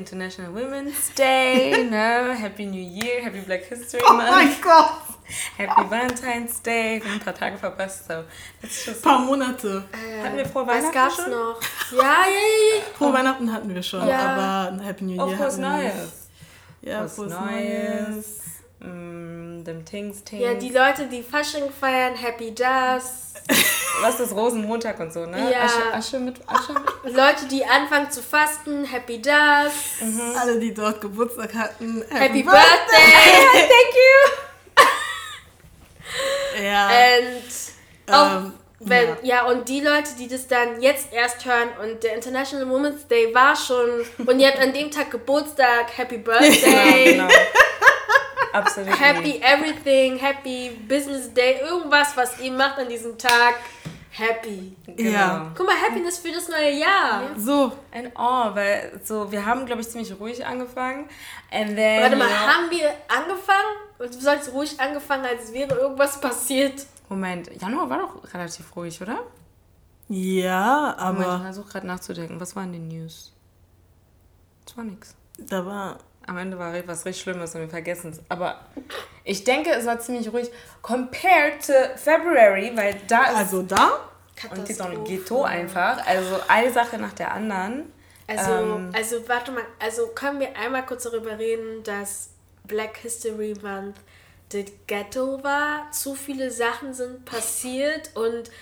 International 0.00 0.52
Women's 0.52 1.12
Day, 1.14 1.84
ne? 1.90 2.34
Happy 2.34 2.66
New 2.66 2.80
Year, 2.82 3.22
Happy 3.22 3.40
Black 3.40 3.64
History 3.64 4.00
Oh 4.08 4.14
Month, 4.14 4.30
mein 4.30 4.60
Gott. 4.60 4.92
Happy 5.56 5.88
Valentine's 5.88 6.60
Day. 6.62 7.00
Wir 7.00 7.04
haben 7.10 7.20
ein 7.20 7.24
paar 7.24 7.34
Tage 7.34 7.56
verpasst, 7.56 8.06
so. 8.08 8.14
Ein 8.14 9.00
paar 9.02 9.18
Monate. 9.20 9.84
Hatten 10.22 10.36
wir 10.36 10.46
frohe 10.46 10.66
Was 10.66 10.76
Weihnachten 10.78 10.94
gab's 10.94 11.16
schon? 11.16 11.30
noch? 11.30 11.60
Ja, 11.92 11.98
ja, 11.98 12.02
ja, 12.02 12.76
ja. 12.78 12.82
Frohe 12.96 13.12
Weihnachten 13.12 13.52
hatten 13.52 13.74
wir 13.74 13.82
schon, 13.82 14.06
Ja. 14.08 14.18
aber 14.18 14.72
ein 14.72 14.80
Happy 14.80 15.04
New 15.04 15.14
Year 15.14 15.24
Oh, 15.26 15.36
frohes. 15.36 15.58
Neues. 15.58 16.28
Ja, 16.82 16.98
Frohes 17.06 17.14
frohes 17.14 17.32
Neues. 17.32 18.10
Neues. 18.10 18.40
Mm, 18.80 19.64
dem 19.64 19.84
Tings, 19.84 20.24
Tings. 20.24 20.42
Ja, 20.42 20.54
die 20.54 20.70
Leute, 20.70 21.06
die 21.06 21.22
Fasching 21.22 21.70
feiern, 21.70 22.14
Happy 22.16 22.54
Das. 22.54 23.29
Was 24.02 24.20
ist 24.20 24.32
Rosenmontag 24.34 24.98
und 25.00 25.12
so, 25.12 25.26
ne? 25.26 25.50
Ja. 25.52 25.62
Asche, 25.64 25.92
Asche 25.92 26.18
mit 26.20 26.36
Asche. 26.46 26.72
mit- 26.72 26.82
Leute, 27.16 27.46
die 27.50 27.64
anfangen 27.64 28.10
zu 28.10 28.22
fasten, 28.22 28.84
Happy 28.84 29.20
Das. 29.20 29.72
Alle, 30.38 30.58
die 30.58 30.72
dort 30.72 31.00
Geburtstag 31.00 31.52
hatten. 31.54 32.02
Happy 32.10 32.42
Birthday. 32.42 32.52
Thank 33.52 33.94
you. 33.94 34.84
Ja. 36.64 36.88
Und 36.88 38.14
auch 38.14 38.36
ähm, 38.36 38.52
wenn, 38.80 39.08
ja. 39.22 39.24
ja. 39.42 39.46
und 39.46 39.68
die 39.68 39.80
Leute, 39.80 40.10
die 40.18 40.28
das 40.28 40.46
dann 40.48 40.80
jetzt 40.80 41.12
erst 41.12 41.44
hören 41.44 41.68
und 41.82 42.02
der 42.02 42.14
International 42.14 42.68
Women's 42.68 43.06
Day 43.06 43.34
war 43.34 43.54
schon 43.54 44.06
und 44.26 44.40
ihr 44.40 44.48
habt 44.48 44.58
an 44.58 44.72
dem 44.72 44.90
Tag 44.90 45.10
Geburtstag, 45.10 45.96
Happy 45.96 46.18
Birthday, 46.18 47.12
Genau. 47.12 47.28
Absolut. 48.52 48.98
Happy 49.00 49.40
Everything, 49.42 50.16
Happy 50.18 50.70
Business 50.88 51.32
Day, 51.32 51.60
irgendwas, 51.60 52.16
was 52.16 52.38
ihr 52.40 52.52
macht 52.52 52.78
an 52.78 52.88
diesem 52.88 53.16
Tag, 53.16 53.54
Happy. 54.12 54.76
Genau. 54.86 55.10
Ja. 55.10 55.52
Guck 55.56 55.66
mal, 55.66 55.76
Happiness 55.80 56.18
für 56.18 56.32
das 56.32 56.48
neue 56.48 56.72
Jahr. 56.72 57.22
So, 57.36 57.72
Ein 57.92 58.10
Oh, 58.16 58.54
weil 58.54 59.00
so, 59.04 59.30
wir 59.30 59.46
haben, 59.46 59.66
glaube 59.66 59.82
ich, 59.82 59.88
ziemlich 59.88 60.12
ruhig 60.18 60.44
angefangen. 60.44 61.08
And 61.52 61.76
then, 61.76 62.02
Warte 62.02 62.16
mal, 62.16 62.26
know- 62.26 62.34
haben 62.36 62.70
wir 62.70 62.92
angefangen? 63.08 63.76
Und 64.00 64.14
du 64.14 64.18
sagst 64.20 64.52
ruhig 64.52 64.80
angefangen, 64.80 65.24
als 65.26 65.52
wäre 65.52 65.74
irgendwas 65.76 66.20
passiert. 66.20 66.86
Moment, 67.08 67.50
Januar 67.60 67.88
war 67.90 67.98
doch 67.98 68.34
relativ 68.34 68.74
ruhig, 68.74 69.00
oder? 69.00 69.20
ja, 70.08 70.96
Moment, 70.98 71.20
ich 71.20 71.26
aber 71.26 71.40
versuche 71.42 71.68
gerade 71.70 71.86
nachzudenken. 71.86 72.40
Was 72.40 72.56
war 72.56 72.64
in 72.64 72.72
den 72.72 72.88
News? 72.88 73.32
Es 74.66 74.76
war 74.76 74.84
nix. 74.84 75.14
da 75.38 75.64
war. 75.64 75.98
Am 76.30 76.38
Ende 76.38 76.56
war 76.60 76.72
was 76.86 77.04
richtig 77.04 77.24
Schlimmes 77.24 77.56
und 77.56 77.62
wir 77.62 77.68
vergessen 77.68 78.12
es. 78.12 78.20
Aber 78.28 78.60
ich 79.24 79.42
denke, 79.42 79.70
es 79.70 79.84
war 79.84 79.98
ziemlich 79.98 80.32
ruhig. 80.32 80.48
Compared 80.80 81.66
to 81.66 81.72
February, 81.96 82.70
weil 82.76 82.94
da 83.08 83.24
ist. 83.24 83.36
Also 83.36 83.62
da? 83.62 84.08
und 84.48 84.68
die 84.68 84.70
ist 84.70 84.80
auch 84.80 84.90
ein 84.90 85.02
Ghetto 85.02 85.42
einfach. 85.42 86.06
Also 86.06 86.38
eine 86.46 86.70
Sache 86.70 86.98
nach 86.98 87.14
der 87.14 87.34
anderen. 87.34 87.92
Also, 88.28 88.52
Ähm. 88.52 88.92
also 88.94 89.28
warte 89.28 89.50
mal, 89.50 89.64
also 89.80 90.06
können 90.14 90.38
wir 90.38 90.56
einmal 90.56 90.86
kurz 90.86 91.02
darüber 91.02 91.36
reden, 91.36 91.82
dass 91.82 92.30
Black 92.62 92.98
History 92.98 93.56
Month 93.60 93.96
das 94.50 94.66
Ghetto 94.86 95.42
war. 95.42 95.90
Zu 95.90 96.14
viele 96.14 96.52
Sachen 96.52 96.94
sind 96.94 97.24
passiert 97.24 98.12
und 98.14 98.52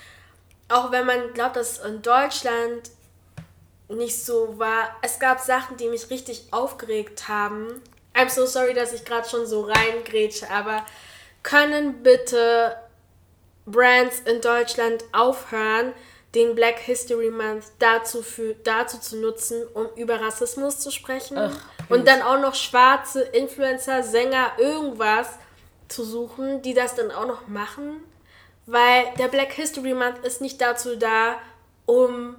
auch 0.69 0.91
wenn 0.91 1.05
man 1.05 1.33
glaubt, 1.35 1.55
dass 1.55 1.77
in 1.77 2.01
Deutschland 2.01 2.89
nicht 3.89 4.23
so 4.23 4.59
war, 4.59 4.95
es 5.01 5.19
gab 5.19 5.39
Sachen, 5.39 5.77
die 5.77 5.87
mich 5.87 6.09
richtig 6.09 6.47
aufgeregt 6.51 7.27
haben. 7.27 7.81
I'm 8.13 8.29
so 8.29 8.45
sorry, 8.45 8.73
dass 8.73 8.93
ich 8.93 9.05
gerade 9.05 9.27
schon 9.27 9.45
so 9.45 9.61
reingrätsche, 9.61 10.49
aber 10.49 10.85
können 11.43 12.03
bitte 12.03 12.75
Brands 13.65 14.21
in 14.21 14.41
Deutschland 14.41 15.03
aufhören, 15.11 15.93
den 16.35 16.53
Black 16.53 16.79
History 16.79 17.31
Month 17.31 17.65
dazu, 17.79 18.21
für, 18.21 18.53
dazu 18.63 18.99
zu 18.99 19.17
nutzen, 19.17 19.65
um 19.73 19.87
über 19.95 20.21
Rassismus 20.21 20.79
zu 20.79 20.91
sprechen. 20.91 21.37
und 21.89 22.07
dann 22.07 22.21
auch 22.21 22.39
noch 22.39 22.55
schwarze 22.55 23.21
Influencer, 23.21 24.03
Sänger, 24.03 24.51
irgendwas 24.59 25.27
zu 25.87 26.03
suchen, 26.03 26.61
die 26.61 26.75
das 26.75 26.93
dann 26.95 27.11
auch 27.11 27.25
noch 27.25 27.47
machen. 27.47 28.03
Weil 28.67 29.05
der 29.17 29.27
Black 29.27 29.53
History 29.53 29.95
Month 29.95 30.19
ist 30.23 30.41
nicht 30.41 30.61
dazu 30.61 30.95
da, 30.95 31.37
um 31.87 32.35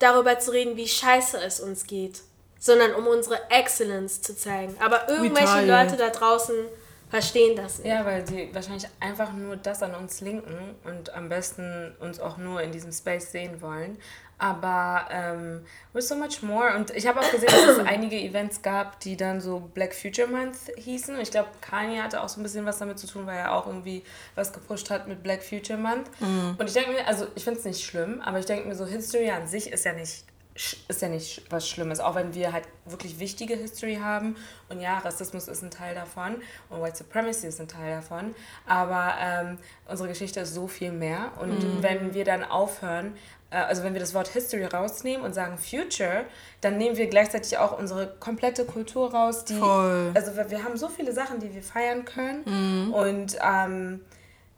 darüber 0.00 0.38
zu 0.40 0.50
reden, 0.50 0.76
wie 0.76 0.88
scheiße 0.88 1.38
es 1.38 1.60
uns 1.60 1.86
geht, 1.86 2.22
sondern 2.58 2.94
um 2.94 3.06
unsere 3.06 3.38
Excellence 3.50 4.20
zu 4.20 4.36
zeigen. 4.36 4.76
Aber 4.80 5.08
irgendwelche 5.08 5.54
Retaliate. 5.54 5.90
Leute 5.92 5.96
da 5.96 6.10
draußen 6.10 6.54
verstehen 7.08 7.56
das 7.56 7.78
nicht. 7.78 7.88
Ja, 7.88 8.04
weil 8.04 8.26
sie 8.26 8.52
wahrscheinlich 8.52 8.88
einfach 8.98 9.32
nur 9.32 9.56
das 9.56 9.82
an 9.82 9.94
uns 9.94 10.20
linken 10.20 10.76
und 10.84 11.14
am 11.14 11.28
besten 11.28 11.94
uns 12.00 12.20
auch 12.20 12.36
nur 12.36 12.62
in 12.62 12.72
diesem 12.72 12.92
Space 12.92 13.30
sehen 13.32 13.60
wollen. 13.60 13.98
Aber 14.40 15.06
ähm, 15.10 15.64
we're 15.92 16.00
so 16.00 16.14
much 16.14 16.42
more. 16.42 16.74
Und 16.74 16.90
ich 16.90 17.06
habe 17.06 17.20
auch 17.20 17.30
gesehen, 17.30 17.50
dass 17.50 17.76
es 17.76 17.78
einige 17.86 18.16
Events 18.16 18.62
gab, 18.62 18.98
die 19.00 19.16
dann 19.16 19.40
so 19.40 19.60
Black 19.74 19.94
Future 19.94 20.26
Month 20.26 20.56
hießen. 20.76 21.14
Und 21.14 21.20
ich 21.20 21.30
glaube, 21.30 21.50
Kanye 21.60 22.00
hatte 22.00 22.22
auch 22.22 22.28
so 22.28 22.40
ein 22.40 22.42
bisschen 22.42 22.64
was 22.64 22.78
damit 22.78 22.98
zu 22.98 23.06
tun, 23.06 23.26
weil 23.26 23.38
er 23.38 23.52
auch 23.54 23.66
irgendwie 23.66 24.02
was 24.34 24.52
gepusht 24.52 24.88
hat 24.88 25.06
mit 25.08 25.22
Black 25.22 25.42
Future 25.42 25.78
Month. 25.78 26.10
Und 26.58 26.66
ich 26.66 26.72
denke 26.72 26.92
mir, 26.92 27.06
also 27.06 27.26
ich 27.34 27.44
finde 27.44 27.60
es 27.60 27.66
nicht 27.66 27.84
schlimm, 27.84 28.22
aber 28.22 28.38
ich 28.38 28.46
denke 28.46 28.66
mir 28.66 28.74
so, 28.74 28.86
History 28.86 29.30
an 29.30 29.46
sich 29.46 29.70
ist 29.70 29.84
ja 29.84 29.92
nicht 29.92 30.24
ist 30.88 31.00
ja 31.00 31.08
nicht 31.08 31.42
was 31.48 31.68
Schlimmes, 31.68 32.00
auch 32.00 32.16
wenn 32.16 32.34
wir 32.34 32.52
halt 32.52 32.64
wirklich 32.84 33.18
wichtige 33.18 33.54
History 33.54 33.96
haben. 34.02 34.36
Und 34.68 34.80
ja, 34.80 34.98
Rassismus 34.98 35.48
ist 35.48 35.62
ein 35.62 35.70
Teil 35.70 35.94
davon 35.94 36.36
und 36.68 36.82
White 36.82 36.98
Supremacy 36.98 37.46
ist 37.46 37.60
ein 37.60 37.68
Teil 37.68 37.94
davon. 37.96 38.34
Aber 38.66 39.14
ähm, 39.20 39.58
unsere 39.88 40.08
Geschichte 40.08 40.40
ist 40.40 40.54
so 40.54 40.66
viel 40.66 40.92
mehr. 40.92 41.32
Und 41.40 41.82
wenn 41.82 42.14
wir 42.14 42.24
dann 42.24 42.44
aufhören, 42.44 43.14
also 43.56 43.82
wenn 43.82 43.92
wir 43.94 44.00
das 44.00 44.14
Wort 44.14 44.28
History 44.28 44.64
rausnehmen 44.64 45.24
und 45.24 45.34
sagen 45.34 45.58
Future, 45.58 46.24
dann 46.60 46.78
nehmen 46.78 46.96
wir 46.96 47.08
gleichzeitig 47.08 47.58
auch 47.58 47.76
unsere 47.78 48.06
komplette 48.20 48.64
Kultur 48.64 49.12
raus. 49.12 49.44
Die, 49.44 49.54
Voll. 49.54 50.12
Also 50.14 50.32
wir, 50.36 50.62
haben 50.64 50.76
so 50.76 50.88
viele 50.88 51.12
Sachen, 51.12 51.40
die 51.40 51.52
wir 51.54 51.62
feiern 51.62 52.04
können. 52.04 52.92
Und 52.92 53.36
ähm, 53.42 54.00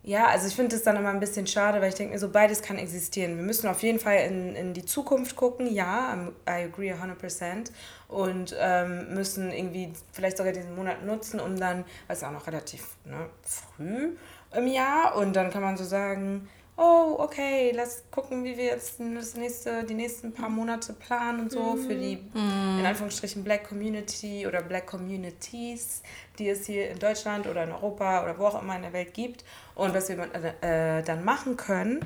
ja, 0.05 0.27
also 0.27 0.49
ich 0.49 0.57
finde 0.57 0.75
es 0.75 0.83
dann 0.83 0.97
immer 0.97 1.11
ein 1.11 1.21
bisschen 1.21 1.47
schade, 1.47 1.81
weil 1.81 1.89
ich 1.91 1.95
denke 1.95 2.13
mir 2.13 2.19
so, 2.19 2.29
beides 2.29 2.61
kann 2.61 2.77
existieren. 2.77 3.37
Wir 3.37 3.45
müssen 3.45 3.69
auf 3.69 3.83
jeden 3.85 4.01
Fall 4.01 4.17
in, 4.27 4.57
in 4.57 4.75
die 4.75 4.85
Zukunft 4.85 5.37
gucken, 5.37 5.73
ja, 5.73 6.13
I'm- 6.13 6.33
I 6.49 6.65
agree 6.65 6.93
100%. 6.93 7.71
Und 8.09 8.55
ähm, 8.59 9.15
müssen 9.15 9.53
irgendwie 9.53 9.93
vielleicht 10.13 10.37
sogar 10.39 10.53
diesen 10.53 10.75
Monat 10.75 11.05
nutzen, 11.05 11.39
um 11.41 11.59
dann, 11.59 11.79
weil 12.09 12.15
es 12.17 12.19
ist 12.19 12.25
auch 12.25 12.33
noch 12.33 12.47
relativ 12.47 12.85
ne, 13.05 13.27
früh 13.43 14.17
im 14.55 14.67
Jahr, 14.67 15.17
und 15.17 15.35
dann 15.35 15.51
kann 15.51 15.63
man 15.63 15.77
so 15.79 15.85
sagen, 15.85 16.49
oh, 16.77 17.17
okay, 17.19 17.73
lass 17.75 18.05
gucken, 18.11 18.45
wie 18.45 18.57
wir 18.57 18.65
jetzt 18.65 18.99
das 18.99 19.35
nächste, 19.35 19.85
die 19.85 19.95
nächsten 19.95 20.33
paar 20.33 20.49
Monate 20.49 20.93
planen 20.95 21.41
und 21.41 21.53
so 21.53 21.77
für 21.77 21.95
die, 21.95 22.19
in 22.35 22.87
Anführungsstrichen, 22.87 23.45
Black 23.45 23.69
Community 23.69 24.47
oder 24.47 24.63
Black 24.63 24.87
Communities, 24.87 26.03
die 26.39 26.49
es 26.49 26.67
hier 26.67 26.91
in 26.91 26.99
Deutschland 26.99 27.47
oder 27.47 27.65
in 27.65 27.73
Europa 27.73 28.23
oder 28.23 28.39
wo 28.39 28.47
auch 28.47 28.63
immer 28.63 28.77
in 28.77 28.83
der 28.83 28.93
Welt 28.93 29.15
gibt 29.15 29.45
und 29.75 29.95
was 29.95 30.09
wir 30.09 30.19
äh, 30.63 31.03
dann 31.03 31.25
machen 31.25 31.57
können. 31.57 32.01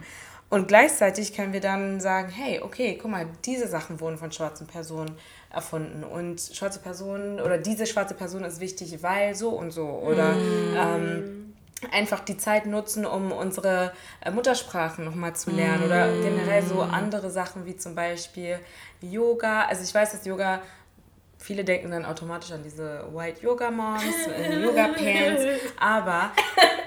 Und 0.48 0.68
gleichzeitig 0.68 1.34
können 1.34 1.52
wir 1.52 1.60
dann 1.60 2.00
sagen, 2.00 2.28
hey, 2.28 2.60
okay, 2.62 2.96
guck 3.00 3.10
mal, 3.10 3.26
diese 3.44 3.66
Sachen 3.66 3.98
wurden 4.00 4.16
von 4.16 4.30
schwarzen 4.30 4.68
Personen 4.68 5.16
erfunden 5.52 6.04
und 6.04 6.40
schwarze 6.40 6.78
Personen 6.78 7.40
oder 7.40 7.58
diese 7.58 7.86
schwarze 7.86 8.14
Person 8.14 8.44
ist 8.44 8.60
wichtig, 8.60 9.02
weil 9.02 9.34
so 9.34 9.50
und 9.50 9.72
so 9.72 9.86
oder 9.88 10.34
ähm, 10.34 11.55
einfach 11.92 12.20
die 12.20 12.36
Zeit 12.38 12.66
nutzen, 12.66 13.04
um 13.04 13.32
unsere 13.32 13.92
äh, 14.20 14.30
Muttersprachen 14.30 15.04
nochmal 15.04 15.36
zu 15.36 15.50
lernen 15.50 15.84
oder 15.84 16.08
generell 16.22 16.62
so 16.62 16.80
andere 16.80 17.30
Sachen 17.30 17.66
wie 17.66 17.76
zum 17.76 17.94
Beispiel 17.94 18.58
Yoga. 19.02 19.64
Also 19.66 19.82
ich 19.84 19.94
weiß, 19.94 20.12
dass 20.12 20.24
Yoga, 20.24 20.62
viele 21.38 21.64
denken 21.64 21.90
dann 21.90 22.06
automatisch 22.06 22.50
an 22.52 22.62
diese 22.62 23.04
White 23.12 23.42
Yoga 23.42 23.70
Moms, 23.70 24.02
äh, 24.26 24.58
Yoga 24.64 24.88
Pants, 24.96 25.42
aber 25.78 26.30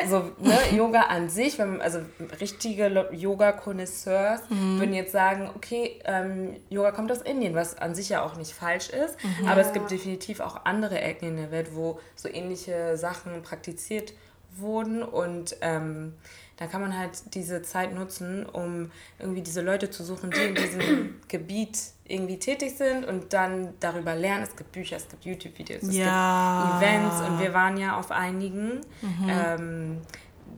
so 0.09 0.31
ne, 0.39 0.57
Yoga 0.75 1.01
an 1.01 1.29
sich, 1.29 1.59
wenn, 1.59 1.81
also 1.81 1.99
richtige 2.41 2.87
Lo- 2.87 3.11
Yoga-Connoisseurs 3.11 4.41
würden 4.49 4.93
jetzt 4.93 5.11
sagen, 5.11 5.49
okay, 5.55 5.99
ähm, 6.05 6.55
Yoga 6.69 6.91
kommt 6.91 7.11
aus 7.11 7.21
Indien, 7.21 7.53
was 7.53 7.77
an 7.77 7.93
sich 7.95 8.09
ja 8.09 8.23
auch 8.23 8.35
nicht 8.37 8.53
falsch 8.53 8.89
ist, 8.89 9.17
aber 9.47 9.61
es 9.61 9.71
gibt 9.71 9.91
definitiv 9.91 10.39
auch 10.39 10.65
andere 10.65 10.99
Ecken 10.99 11.27
in 11.29 11.37
der 11.37 11.51
Welt, 11.51 11.75
wo 11.75 11.99
so 12.15 12.27
ähnliche 12.27 12.97
Sachen 12.97 13.41
praktiziert 13.43 14.13
wurden 14.57 15.03
und 15.03 15.55
ähm, 15.61 16.13
da 16.57 16.67
kann 16.67 16.81
man 16.81 16.97
halt 16.97 17.11
diese 17.35 17.61
Zeit 17.61 17.93
nutzen, 17.93 18.45
um 18.45 18.91
irgendwie 19.17 19.41
diese 19.41 19.61
Leute 19.61 19.89
zu 19.89 20.03
suchen, 20.03 20.29
die 20.31 20.41
in 20.41 20.55
diesem 20.55 21.15
Gebiet 21.29 21.77
irgendwie 22.05 22.37
tätig 22.37 22.75
sind 22.77 23.05
und 23.05 23.31
dann 23.31 23.73
darüber 23.79 24.13
lernen. 24.15 24.43
Es 24.43 24.55
gibt 24.55 24.71
Bücher, 24.73 24.97
es 24.97 25.07
gibt 25.07 25.23
YouTube-Videos, 25.23 25.83
es 25.83 25.95
Ja. 25.95 26.65
gibt 26.67 26.83
Events 26.83 27.21
und 27.21 27.39
wir 27.39 27.53
waren 27.53 27.77
ja 27.77 27.97
auf 27.97 28.11
einigen, 28.11 28.81
ähm, 29.29 30.01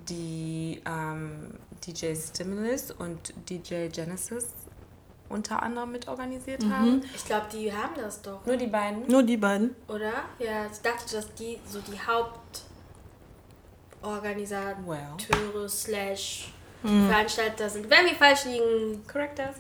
die 0.10 0.82
ähm, 0.88 1.54
DJ 1.86 2.16
Stimulus 2.16 2.92
und 2.92 3.34
DJ 3.50 3.88
Genesis 3.90 4.48
unter 5.30 5.62
anderem 5.64 5.92
mit 5.92 6.08
organisiert 6.08 6.64
haben. 6.70 7.04
Ich 7.16 7.26
glaube, 7.26 7.46
die 7.54 7.72
haben 7.72 7.94
das 7.96 8.22
doch, 8.22 8.46
Nur 8.46 8.58
die 8.58 8.68
beiden. 8.68 9.08
Nur 9.08 9.24
die 9.24 9.38
beiden. 9.38 9.76
oder? 9.88 10.12
Ja, 10.40 10.66
ich 10.72 10.80
dachte, 10.82 11.16
dass 11.16 11.34
die 11.36 11.58
so 11.66 11.80
die 11.80 11.98
Hauptorganisateure 12.00 12.71
Well. 14.86 15.68
slash 15.70 16.52
Die 16.84 17.08
Veranstalter 17.08 17.70
sind, 17.70 17.88
wenn 17.90 18.06
wir 18.06 18.16
falsch 18.16 18.46
liegen, 18.46 19.06
correct 19.08 19.38
us. 19.40 19.56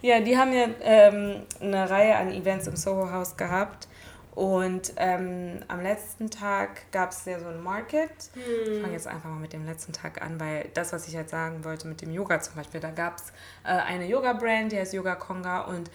Ja, 0.00 0.18
die 0.20 0.36
haben 0.36 0.52
ja 0.52 0.66
ähm, 0.80 1.42
eine 1.60 1.90
Reihe 1.90 2.16
an 2.16 2.32
Events 2.32 2.66
im 2.66 2.76
Soho 2.76 3.10
House 3.10 3.36
gehabt. 3.36 3.86
Und 4.34 4.92
ähm, 4.96 5.60
am 5.66 5.82
letzten 5.82 6.30
Tag 6.30 6.90
gab 6.92 7.10
es 7.10 7.24
ja 7.24 7.40
so 7.40 7.48
ein 7.48 7.60
Market. 7.60 8.10
Ich 8.36 8.80
fange 8.80 8.92
jetzt 8.92 9.08
einfach 9.08 9.28
mal 9.28 9.40
mit 9.40 9.52
dem 9.52 9.66
letzten 9.66 9.92
Tag 9.92 10.22
an, 10.22 10.38
weil 10.38 10.70
das, 10.74 10.92
was 10.92 11.08
ich 11.08 11.16
halt 11.16 11.28
sagen 11.28 11.64
wollte 11.64 11.88
mit 11.88 12.00
dem 12.02 12.12
Yoga 12.12 12.40
zum 12.40 12.54
Beispiel, 12.54 12.78
da 12.80 12.90
gab 12.92 13.16
es 13.16 13.24
äh, 13.64 13.68
eine 13.70 14.06
Yoga-Brand, 14.06 14.70
die 14.70 14.78
heißt 14.78 14.92
Yoga 14.94 15.16
Konga 15.16 15.62
und 15.62 15.90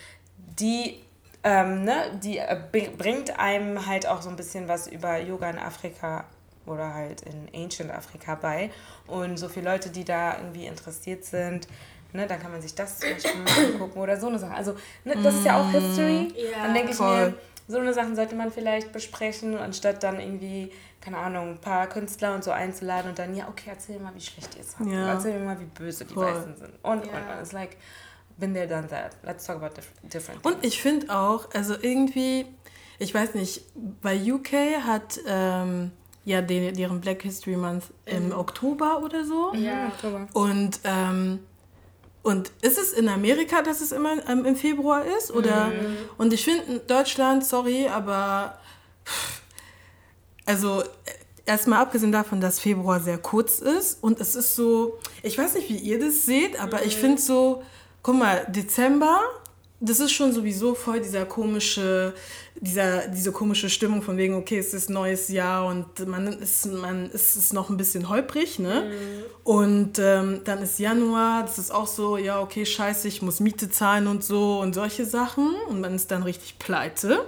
die, 0.60 1.02
ähm, 1.46 1.86
ne, 1.86 2.20
die 2.22 2.38
äh, 2.38 2.60
br- 2.70 2.92
bringt 2.98 3.40
einem 3.40 3.86
halt 3.88 4.06
auch 4.08 4.22
so 4.22 4.30
ein 4.30 4.36
bisschen 4.36 4.68
was 4.68 4.88
über 4.88 5.18
Yoga 5.20 5.50
in 5.50 5.58
Afrika 5.58 6.26
oder 6.66 6.94
halt 6.94 7.22
in 7.22 7.50
Ancient 7.54 7.92
Afrika 7.92 8.36
bei. 8.36 8.72
Und 9.08 9.38
so 9.38 9.50
viele 9.50 9.72
Leute, 9.72 9.90
die 9.90 10.04
da 10.06 10.38
irgendwie 10.38 10.66
interessiert 10.66 11.26
sind, 11.26 11.68
ne, 12.14 12.28
dann 12.28 12.40
kann 12.40 12.52
man 12.52 12.62
sich 12.62 12.76
das 12.76 13.00
zum 13.00 13.10
Beispiel 13.12 13.42
mal 13.42 13.66
angucken 13.74 14.00
oder 14.00 14.20
so 14.20 14.28
eine 14.28 14.40
Sache. 14.40 14.54
Also, 14.54 14.76
ne, 15.04 15.16
das 15.22 15.36
ist 15.36 15.46
ja 15.46 15.60
auch 15.62 15.70
History. 15.72 16.34
Ja, 16.36 16.64
dann 16.66 16.74
denke 16.74 16.92
ich 16.92 17.00
mir, 17.00 17.34
so 17.68 17.78
eine 17.80 17.94
Sachen 17.94 18.16
sollte 18.16 18.36
man 18.36 18.52
vielleicht 18.52 18.92
besprechen, 18.92 19.58
anstatt 19.58 20.04
dann 20.04 20.20
irgendwie, 20.20 20.72
keine 21.02 21.18
Ahnung, 21.18 21.52
ein 21.52 21.62
paar 21.62 21.88
Künstler 21.88 22.36
und 22.36 22.44
so 22.44 22.52
einzuladen 22.52 23.10
und 23.10 23.20
dann, 23.20 23.36
ja, 23.36 23.48
okay, 23.48 23.70
erzähl 23.70 24.00
mal, 24.00 24.14
wie 24.16 24.22
schlecht 24.22 24.56
ihr 24.56 24.62
es 24.62 24.78
habt. 24.78 24.90
Ja. 24.90 25.14
Erzähl 25.14 25.40
mir 25.40 25.46
mal, 25.46 25.60
wie 25.60 25.66
böse 25.66 26.06
die 26.06 26.14
Voll. 26.14 26.26
Weißen 26.26 26.58
sind. 26.58 26.74
Und, 26.82 27.06
Ja. 27.06 27.12
und, 27.14 27.30
und. 27.30 27.42
It's 27.42 27.52
like, 27.54 27.78
been 28.38 28.54
there, 28.54 28.68
done 28.68 28.88
that. 28.90 29.16
Let's 29.24 29.46
talk 29.46 29.58
about 29.58 29.76
dif 29.76 29.92
different 30.04 30.46
Und 30.46 30.58
ich 30.64 30.82
finde 30.82 31.16
auch, 31.18 31.50
also 31.54 31.76
irgendwie, 31.82 32.46
ich 33.00 33.14
weiß 33.14 33.34
nicht, 33.36 33.64
bei 34.02 34.16
UK 34.18 34.84
hat 34.86 35.20
ähm, 35.26 35.92
ja 36.26 36.42
den, 36.42 36.74
deren 36.76 37.02
Black 37.02 37.22
History 37.24 37.56
Month 37.56 37.86
im 38.06 38.32
Oktober 38.32 39.02
oder 39.04 39.26
so. 39.26 39.54
Ja. 39.56 39.88
Oktober. 39.88 40.28
Und, 40.34 40.80
ähm, 40.84 41.40
und 42.22 42.52
ist 42.62 42.78
es 42.78 42.94
in 42.94 43.10
Amerika, 43.10 43.62
dass 43.62 43.82
es 43.82 43.92
immer 43.92 44.16
ähm, 44.30 44.46
im 44.46 44.56
Februar 44.56 45.04
ist? 45.18 45.32
Oder? 45.32 45.72
Und 46.18 46.34
ich 46.34 46.44
finde 46.44 46.64
in 46.64 46.82
Deutschland, 46.88 47.46
sorry, 47.46 47.88
aber 47.88 48.58
also 50.46 50.82
äh, 50.82 50.86
erstmal 51.46 51.80
abgesehen 51.82 52.12
davon, 52.12 52.42
dass 52.42 52.60
Februar 52.60 53.00
sehr 53.00 53.18
kurz 53.18 53.60
ist 53.60 54.02
und 54.02 54.20
es 54.20 54.36
ist 54.36 54.56
so, 54.56 55.00
ich 55.22 55.38
weiß 55.38 55.56
nicht, 55.56 55.70
wie 55.70 55.78
ihr 55.78 56.00
das 56.00 56.26
seht, 56.26 56.60
aber 56.60 56.86
ich 56.86 56.96
finde 56.96 57.22
so, 57.22 57.64
guck 58.02 58.16
mal, 58.16 58.46
Dezember, 58.50 59.22
das 59.80 60.00
ist 60.00 60.14
schon 60.14 60.32
sowieso 60.32 60.76
voll 60.76 61.02
dieser 61.02 61.26
komische, 61.26 62.14
dieser, 62.62 63.08
diese 63.08 63.32
komische 63.32 63.70
Stimmung 63.70 64.02
von 64.02 64.18
wegen, 64.18 64.36
okay, 64.36 64.58
es 64.58 64.74
ist 64.74 64.90
neues 64.90 65.30
Jahr 65.30 65.66
und 65.66 66.08
man 66.08 66.28
ist, 66.28 66.66
man 66.68 67.10
ist, 67.10 67.36
ist 67.36 67.54
noch 67.54 67.70
ein 67.70 67.78
bisschen 67.78 68.10
holprig, 68.10 68.60
ne? 68.60 68.92
Und 69.44 70.00
ähm, 70.00 70.42
dann 70.46 70.62
ist 70.62 70.80
Januar, 70.80 71.44
das 71.44 71.60
ist 71.60 71.72
auch 71.72 71.88
so, 71.88 72.18
ja, 72.18 72.42
okay, 72.42 72.66
scheiße, 72.66 73.08
ich 73.08 73.22
muss 73.22 73.40
Miete 73.40 73.70
zahlen 73.70 74.08
und 74.08 74.24
so 74.24 74.60
und 74.60 74.74
solche 74.74 75.06
Sachen 75.06 75.56
und 75.68 75.82
man 75.82 75.96
ist 75.96 76.12
dann 76.12 76.24
richtig 76.24 76.60
pleite. 76.60 77.26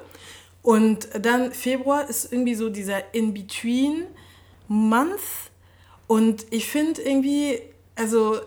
Und 0.61 1.09
dann 1.19 1.51
Februar 1.51 2.09
ist 2.09 2.31
irgendwie 2.31 2.55
so 2.55 2.69
dieser 2.69 3.13
In-Between-Month. 3.13 5.19
Und 6.07 6.45
ich 6.49 6.67
finde 6.67 7.01
irgendwie, 7.03 7.59
also 7.95 8.39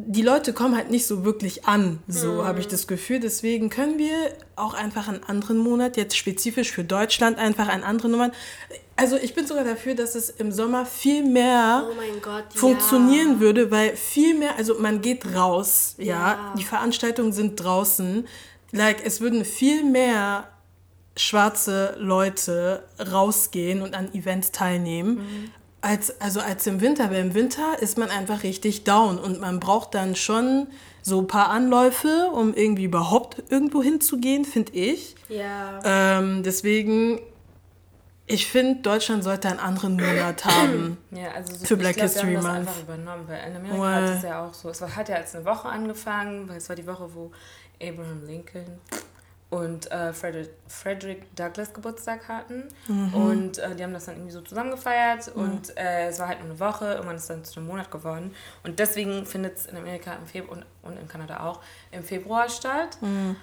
die 0.00 0.22
Leute 0.22 0.52
kommen 0.52 0.76
halt 0.76 0.92
nicht 0.92 1.08
so 1.08 1.24
wirklich 1.24 1.64
an, 1.64 1.98
so 2.06 2.44
habe 2.44 2.60
ich 2.60 2.68
das 2.68 2.86
Gefühl. 2.86 3.18
Deswegen 3.18 3.68
können 3.68 3.98
wir 3.98 4.14
auch 4.54 4.74
einfach 4.74 5.08
einen 5.08 5.24
anderen 5.24 5.58
Monat, 5.58 5.96
jetzt 5.96 6.16
spezifisch 6.16 6.70
für 6.70 6.84
Deutschland, 6.84 7.36
einfach 7.36 7.66
einen 7.66 7.82
anderen 7.82 8.12
Monat. 8.12 8.32
Also 8.94 9.16
ich 9.16 9.34
bin 9.34 9.44
sogar 9.48 9.64
dafür, 9.64 9.96
dass 9.96 10.14
es 10.14 10.30
im 10.30 10.52
Sommer 10.52 10.86
viel 10.86 11.24
mehr 11.24 11.84
Oh 11.90 11.94
mein 11.96 12.22
Gott, 12.22 12.44
funktionieren 12.54 13.34
ja. 13.34 13.40
würde, 13.40 13.72
weil 13.72 13.96
viel 13.96 14.38
mehr, 14.38 14.56
also 14.56 14.78
man 14.78 15.00
geht 15.00 15.34
raus, 15.34 15.96
ja, 15.98 16.04
Ja. 16.04 16.54
die 16.56 16.64
Veranstaltungen 16.64 17.32
sind 17.32 17.56
draußen, 17.56 18.28
like 18.70 19.04
es 19.04 19.20
würden 19.20 19.44
viel 19.44 19.82
mehr 19.82 20.46
schwarze 21.16 21.96
Leute 21.98 22.84
rausgehen 23.00 23.82
und 23.82 23.94
an 23.96 24.14
Events 24.14 24.52
teilnehmen. 24.52 25.50
Als, 25.80 26.20
also 26.20 26.40
als 26.40 26.66
im 26.66 26.80
Winter, 26.80 27.10
weil 27.10 27.20
im 27.20 27.34
Winter 27.34 27.80
ist 27.80 27.98
man 27.98 28.10
einfach 28.10 28.42
richtig 28.42 28.82
down 28.84 29.16
und 29.18 29.40
man 29.40 29.60
braucht 29.60 29.94
dann 29.94 30.16
schon 30.16 30.66
so 31.02 31.20
ein 31.20 31.26
paar 31.28 31.50
Anläufe, 31.50 32.30
um 32.32 32.52
irgendwie 32.52 32.84
überhaupt 32.84 33.42
irgendwo 33.48 33.82
hinzugehen, 33.82 34.44
finde 34.44 34.72
ich. 34.72 35.14
Ja. 35.28 35.80
Ähm, 35.84 36.42
deswegen, 36.42 37.20
ich 38.26 38.46
finde, 38.46 38.82
Deutschland 38.82 39.22
sollte 39.22 39.48
einen 39.48 39.60
anderen 39.60 39.94
Monat 39.94 40.44
haben. 40.44 40.98
Ja, 41.10 41.30
also 41.32 41.54
so, 41.54 41.64
Für 41.64 41.76
Black 41.76 41.94
glaub, 41.94 42.08
History 42.08 42.34
Month. 42.34 42.46
einfach 42.46 42.82
übernommen, 42.82 43.24
weil 43.28 43.48
in 43.48 43.56
Amerika 43.56 43.80
Well. 43.82 44.08
hat 44.08 44.16
es 44.16 44.22
ja 44.22 44.44
auch 44.46 44.54
so, 44.54 44.68
es 44.70 44.82
hat 44.82 45.08
ja 45.08 45.16
als 45.16 45.34
eine 45.34 45.44
Woche 45.44 45.68
angefangen, 45.68 46.48
weil 46.48 46.56
es 46.58 46.68
war 46.68 46.76
die 46.76 46.86
Woche, 46.86 47.08
wo 47.14 47.30
Abraham 47.80 48.26
Lincoln 48.26 48.66
und 49.50 49.90
äh, 49.90 50.12
Frederick, 50.12 50.50
Frederick 50.68 51.34
Douglass 51.34 51.72
Geburtstag 51.72 52.28
hatten 52.28 52.64
Mhm. 52.86 53.14
und 53.14 53.58
äh, 53.58 53.74
die 53.74 53.82
haben 53.82 53.94
das 53.94 54.04
dann 54.04 54.16
irgendwie 54.16 54.32
so 54.32 54.42
zusammen 54.42 54.70
gefeiert 54.70 55.28
und 55.34 55.74
äh, 55.78 56.08
es 56.08 56.18
war 56.18 56.28
halt 56.28 56.40
nur 56.40 56.50
eine 56.50 56.60
Woche, 56.60 56.84
irgendwann 56.94 57.16
ist 57.16 57.22
es 57.22 57.28
dann 57.28 57.44
zu 57.44 57.58
einem 57.60 57.68
Monat 57.68 57.90
geworden 57.90 58.34
und 58.62 58.78
deswegen 58.78 59.24
findet 59.24 59.56
es 59.56 59.66
in 59.66 59.76
Amerika 59.76 60.12
im 60.14 60.26
Februar 60.26 60.58
und, 60.58 60.66
und 60.82 60.98
in 60.98 61.08
Kanada 61.08 61.40
auch 61.46 61.60
im 61.92 62.02
Februar 62.04 62.48
statt. 62.50 62.98
Mhm. 63.00 63.36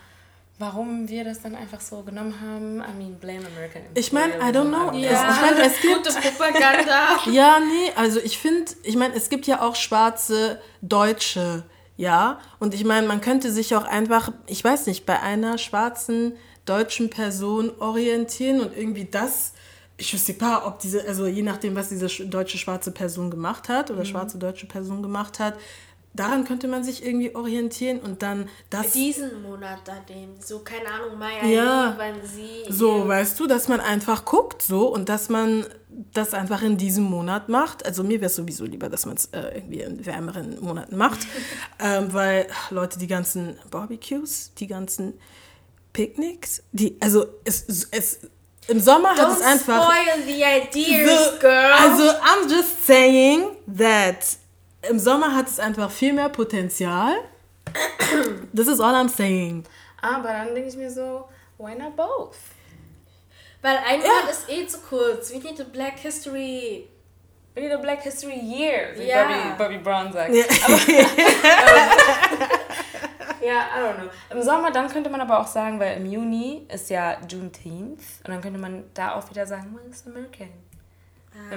Warum 0.57 1.09
wir 1.09 1.25
das 1.25 1.41
dann 1.41 1.53
einfach 1.53 1.81
so 1.81 2.01
genommen 2.03 2.33
haben, 2.39 2.77
I 2.77 2.93
mean, 2.97 3.15
blame 3.19 3.45
American 3.45 3.81
Ich 3.93 4.13
mein, 4.13 4.29
I 4.29 4.53
don't 4.55 4.69
know. 4.69 4.93
Ja. 4.97 5.11
ja. 5.11 5.31
Ich 5.31 5.41
meine, 5.41 5.65
es 5.65 5.81
gibt- 5.81 5.95
Gute 6.05 6.13
Propaganda. 6.13 7.17
Ja, 7.29 7.59
nee, 7.59 7.91
also 7.97 8.21
ich 8.21 8.37
finde, 8.37 8.71
ich 8.83 8.95
meine, 8.95 9.15
es 9.15 9.27
gibt 9.27 9.47
ja 9.47 9.61
auch 9.61 9.75
schwarze 9.75 10.61
Deutsche, 10.81 11.63
ja. 11.97 12.39
Und 12.59 12.73
ich 12.73 12.83
meine, 12.83 13.07
man 13.07 13.21
könnte 13.21 13.51
sich 13.51 13.75
auch 13.75 13.85
einfach, 13.85 14.31
ich 14.47 14.63
weiß 14.63 14.87
nicht, 14.87 15.05
bei 15.05 15.19
einer 15.21 15.57
schwarzen 15.57 16.33
deutschen 16.65 17.09
Person 17.09 17.71
orientieren 17.79 18.59
und 18.59 18.75
irgendwie 18.75 19.05
das, 19.05 19.53
ich 19.97 20.13
wüsste 20.13 20.33
pas, 20.33 20.63
ob 20.65 20.79
diese, 20.79 21.07
also 21.07 21.25
je 21.27 21.41
nachdem, 21.43 21.75
was 21.75 21.89
diese 21.89 22.07
sch- 22.07 22.25
deutsche 22.29 22.57
schwarze 22.57 22.91
Person 22.91 23.29
gemacht 23.31 23.69
hat 23.69 23.91
oder 23.91 24.03
schwarze 24.03 24.37
deutsche 24.37 24.65
Person 24.65 25.01
gemacht 25.01 25.39
hat, 25.39 25.55
daran 26.15 26.45
könnte 26.45 26.67
man 26.67 26.83
sich 26.83 27.05
irgendwie 27.05 27.35
orientieren 27.35 27.99
und 27.99 28.21
dann 28.21 28.49
das. 28.69 28.91
Diesen 28.91 29.41
Monat 29.43 29.79
dann 29.85 30.05
dem, 30.07 30.35
so 30.39 30.59
keine 30.59 30.87
Ahnung, 30.89 31.17
Maya, 31.19 31.45
Ja. 31.45 31.95
wann 31.97 32.15
sie. 32.25 32.71
So, 32.71 33.07
weißt 33.07 33.39
du, 33.39 33.47
dass 33.47 33.67
man 33.67 33.79
einfach 33.79 34.25
guckt 34.25 34.61
so 34.61 34.87
und 34.87 35.09
dass 35.09 35.29
man 35.29 35.65
das 36.13 36.33
einfach 36.33 36.61
in 36.61 36.77
diesem 36.77 37.03
Monat 37.05 37.47
macht. 37.49 37.85
Also 37.85 38.03
mir 38.03 38.19
wäre 38.21 38.25
es 38.25 38.35
sowieso 38.35 38.65
lieber, 38.65 38.89
dass 38.89 39.05
man 39.05 39.15
es 39.15 39.25
äh, 39.27 39.55
irgendwie 39.55 39.81
in 39.81 40.05
wärmeren 40.05 40.59
Monaten 40.61 40.97
macht, 40.97 41.19
ähm, 41.79 42.11
weil 42.13 42.47
Leute, 42.69 42.99
die 42.99 43.07
ganzen 43.07 43.57
Barbecues, 43.71 44.51
die 44.57 44.67
ganzen 44.67 45.13
Picknicks, 45.93 46.63
die, 46.71 46.97
also 46.99 47.25
es, 47.45 47.87
es 47.91 48.19
im 48.67 48.79
Sommer 48.79 49.09
hat 49.11 49.19
Don't 49.29 49.35
es 49.35 49.41
einfach... 49.41 49.83
spoil 49.91 50.23
the 50.25 50.43
ideas, 50.43 51.33
So, 51.33 51.39
girl. 51.39 51.71
Also, 51.71 52.03
I'm 52.03 52.49
just 52.49 52.85
saying 52.85 53.43
that 53.77 54.37
im 54.89 54.99
Sommer 54.99 55.35
hat 55.35 55.47
es 55.47 55.59
einfach 55.59 55.91
viel 55.91 56.13
mehr 56.13 56.29
Potenzial. 56.29 57.13
This 58.55 58.67
is 58.67 58.79
all 58.79 58.93
I'm 58.93 59.09
saying. 59.09 59.65
Aber 60.01 60.29
dann 60.29 60.53
denke 60.53 60.69
ich 60.69 60.77
mir 60.77 60.91
so, 60.91 61.27
why 61.57 61.75
not 61.75 61.95
both? 61.95 62.35
Weil 63.61 63.77
ein 63.77 63.99
Monat 63.99 64.29
ist 64.29 64.49
eh 64.49 64.67
zu 64.67 64.79
kurz. 64.79 65.33
We 65.33 65.39
need 65.39 65.59
a 65.59 65.63
Black 65.63 65.97
History. 65.99 66.87
We 67.55 67.61
need 67.61 67.71
a 67.71 67.77
Black 67.77 68.01
History 68.01 68.39
Year, 68.39 68.89
wie 68.95 69.07
Ja. 69.07 69.25
Bobby, 69.57 69.57
Bobby 69.57 69.77
Brown 69.79 70.13
sagt. 70.13 70.33
Ja. 70.33 70.43
Ja, 73.45 73.67
I 73.77 73.79
don't 73.79 73.95
know. 73.97 74.09
Im 74.31 74.41
Sommer, 74.41 74.71
dann 74.71 74.89
könnte 74.89 75.09
man 75.09 75.21
aber 75.21 75.39
auch 75.39 75.45
sagen, 75.45 75.79
weil 75.79 75.97
im 75.97 76.07
Juni 76.07 76.65
ist 76.73 76.89
ja 76.89 77.17
Juneteenth 77.29 77.99
und 78.23 78.29
dann 78.29 78.41
könnte 78.41 78.59
man 78.59 78.85
da 78.95 79.13
auch 79.13 79.29
wieder 79.29 79.45
sagen, 79.45 79.75
well, 79.75 79.85
it's 79.87 80.03
American. 80.07 80.49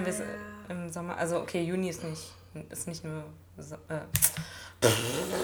Es 0.04 0.20
im 0.68 0.90
Sommer, 0.90 1.16
also 1.16 1.40
okay, 1.40 1.62
Juni 1.62 1.88
ist 1.88 2.04
nicht, 2.04 2.34
ist 2.70 2.88
nicht 2.88 3.04
nur, 3.04 3.24
äh, 3.88 4.00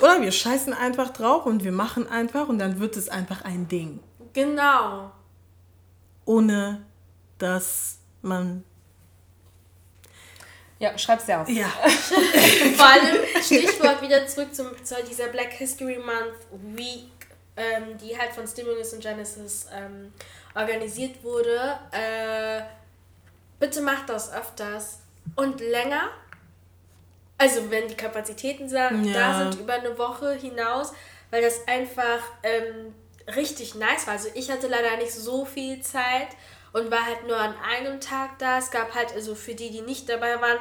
Oder 0.00 0.20
wir 0.20 0.32
scheißen 0.32 0.72
einfach 0.72 1.10
drauf 1.10 1.46
und 1.46 1.64
wir 1.64 1.72
machen 1.72 2.08
einfach 2.08 2.48
und 2.48 2.58
dann 2.58 2.80
wird 2.80 2.96
es 2.96 3.08
einfach 3.08 3.42
ein 3.42 3.68
Ding. 3.68 4.00
Genau. 4.32 5.12
Ohne 6.24 6.84
dass 7.38 7.98
man. 8.22 8.64
ja, 10.78 10.96
schreib's 10.98 11.26
dir 11.26 11.40
auf. 11.40 11.48
Ja. 11.48 11.66
Vor 12.76 12.86
allem 12.86 13.24
Stichwort 13.42 14.02
wieder 14.02 14.26
zurück 14.26 14.54
zum, 14.54 14.68
zu 14.84 14.94
dieser 15.08 15.28
Black 15.28 15.52
History 15.52 15.98
Month 15.98 16.76
Week, 16.76 17.10
ähm, 17.56 17.98
die 17.98 18.18
halt 18.18 18.32
von 18.32 18.46
Stimulus 18.46 18.92
und 18.94 19.02
Genesis 19.02 19.66
ähm, 19.72 20.12
organisiert 20.54 21.22
wurde. 21.22 21.78
Äh, 21.92 22.62
bitte 23.58 23.82
macht 23.82 24.08
das 24.08 24.32
öfters 24.32 25.00
und 25.36 25.60
länger. 25.60 26.10
Also 27.38 27.70
wenn 27.70 27.88
die 27.88 27.96
Kapazitäten 27.96 28.70
da 28.70 28.90
Ja. 28.90 29.38
sind 29.38 29.60
über 29.60 29.74
eine 29.74 29.98
Woche 29.98 30.32
hinaus, 30.34 30.92
weil 31.30 31.42
das 31.42 31.66
einfach 31.66 32.20
ähm, 32.42 32.94
richtig 33.34 33.74
nice 33.74 34.06
war. 34.06 34.14
Also 34.14 34.28
ich 34.34 34.50
hatte 34.50 34.68
leider 34.68 34.96
nicht 34.96 35.12
so 35.12 35.44
viel 35.44 35.80
Zeit 35.80 36.28
und 36.72 36.90
war 36.90 37.04
halt 37.06 37.26
nur 37.26 37.36
an 37.36 37.54
einem 37.68 38.00
Tag 38.00 38.38
da. 38.38 38.58
Es 38.58 38.70
gab 38.70 38.94
halt, 38.94 39.12
also 39.14 39.34
für 39.34 39.54
die, 39.54 39.70
die 39.70 39.80
nicht 39.80 40.08
dabei 40.08 40.40
waren, 40.40 40.58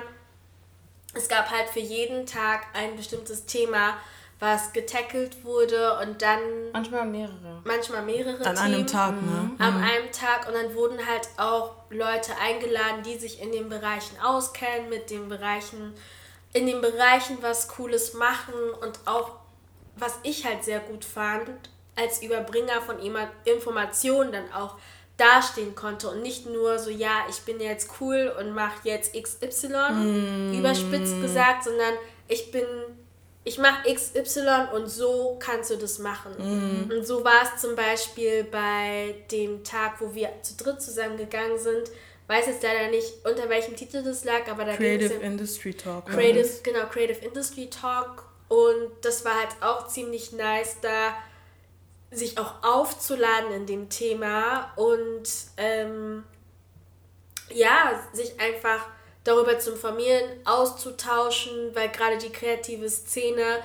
es 1.14 1.28
gab 1.28 1.52
halt 1.52 1.70
für 1.70 1.80
jeden 1.80 2.26
Tag 2.26 2.66
ein 2.74 2.96
bestimmtes 2.96 3.46
Thema, 3.46 3.98
was 4.40 4.74
getackelt 4.74 5.44
wurde 5.46 6.00
und 6.00 6.22
dann. 6.22 6.40
Manchmal 6.72 7.06
mehrere. 7.06 7.62
Manchmal 7.64 8.02
mehrere. 8.02 8.46
An 8.46 8.56
Themen, 8.56 8.60
einem 8.60 8.88
Tag, 8.88 9.14
ne? 9.22 9.52
An 9.60 9.78
mhm. 9.78 9.84
einem 9.84 10.12
Tag 10.12 10.48
und 10.48 10.54
dann 10.54 10.74
wurden 10.76 10.98
halt 11.08 11.30
auch 11.38 11.76
Leute 11.90 12.34
eingeladen, 12.42 13.04
die 13.06 13.18
sich 13.18 13.42
in 13.42 13.52
den 13.52 13.70
Bereichen 13.70 14.20
auskennen, 14.22 14.90
mit 14.90 15.10
den 15.10 15.30
Bereichen, 15.30 15.94
in 16.54 16.68
den 16.68 16.82
Bereichen 16.82 17.40
was 17.42 17.68
Cooles 17.68 18.14
machen 18.14 18.54
und 18.82 19.00
auch, 19.06 19.32
was 19.96 20.20
ich 20.24 20.46
halt 20.46 20.64
sehr 20.64 20.80
gut 20.80 21.04
fand, 21.04 21.50
als 21.96 22.22
Überbringer 22.24 22.82
von 22.82 22.98
Informationen 23.46 24.32
dann 24.32 24.52
auch 24.54 24.78
dastehen 25.18 25.76
konnte 25.76 26.10
und 26.10 26.22
nicht 26.22 26.48
nur 26.48 26.80
so, 26.80 26.90
ja, 26.90 27.26
ich 27.30 27.42
bin 27.42 27.60
jetzt 27.60 27.90
cool 28.00 28.34
und 28.40 28.54
mache 28.54 28.80
jetzt 28.84 29.14
XY, 29.14 29.68
mm. 29.68 30.60
überspitzt 30.60 31.22
gesagt, 31.22 31.66
sondern 31.66 31.94
ich 32.28 32.52
bin, 32.52 32.66
ich 33.44 33.60
mache 33.60 33.94
XY 33.94 34.70
und 34.74 34.88
so 34.88 35.38
kannst 35.40 35.70
du 35.70 35.78
das 35.78 36.00
machen. 36.00 36.34
Mm. 36.40 36.92
Und 36.92 37.06
so 37.06 37.24
war 37.24 37.44
es 37.44 37.62
zum 37.62 37.76
Beispiel 37.76 38.44
bei 38.46 39.24
dem 39.32 39.64
Tag, 39.64 40.02
wo 40.02 40.16
wir 40.16 40.30
zu 40.42 40.56
dritt 40.58 40.82
zusammengegangen 40.82 41.60
sind. 41.60 41.92
Weiß 42.28 42.48
jetzt 42.48 42.64
leider 42.64 42.90
nicht, 42.90 43.26
unter 43.26 43.50
welchem 43.50 43.76
Titel 43.76 44.02
das 44.04 44.24
lag, 44.24 44.48
aber 44.50 44.66
da 44.66 44.76
Creative 44.76 45.14
Industry 45.16 45.74
Talk. 45.74 46.08
Creative, 46.08 46.50
genau, 46.64 46.86
Creative 46.86 47.26
Industry 47.26 47.70
Talk. 47.70 48.24
Und 48.48 48.92
das 49.02 49.26
war 49.26 49.36
halt 49.36 49.56
auch 49.62 49.88
ziemlich 49.88 50.32
nice, 50.32 50.78
da 50.82 51.16
sich 52.12 52.38
auch 52.38 52.64
aufzuladen 52.64 53.52
in 53.54 53.66
dem 53.66 53.90
Thema 53.90 54.72
und 54.76 55.24
ähm, 55.58 56.24
ja, 57.50 58.08
sich 58.14 58.40
einfach 58.40 58.88
darüber 59.24 59.58
zu 59.60 59.72
informieren, 59.72 60.24
auszutauschen, 60.46 61.74
weil 61.74 61.90
gerade 61.90 62.18
die 62.18 62.32
kreative 62.32 62.90
Szene 62.90 63.60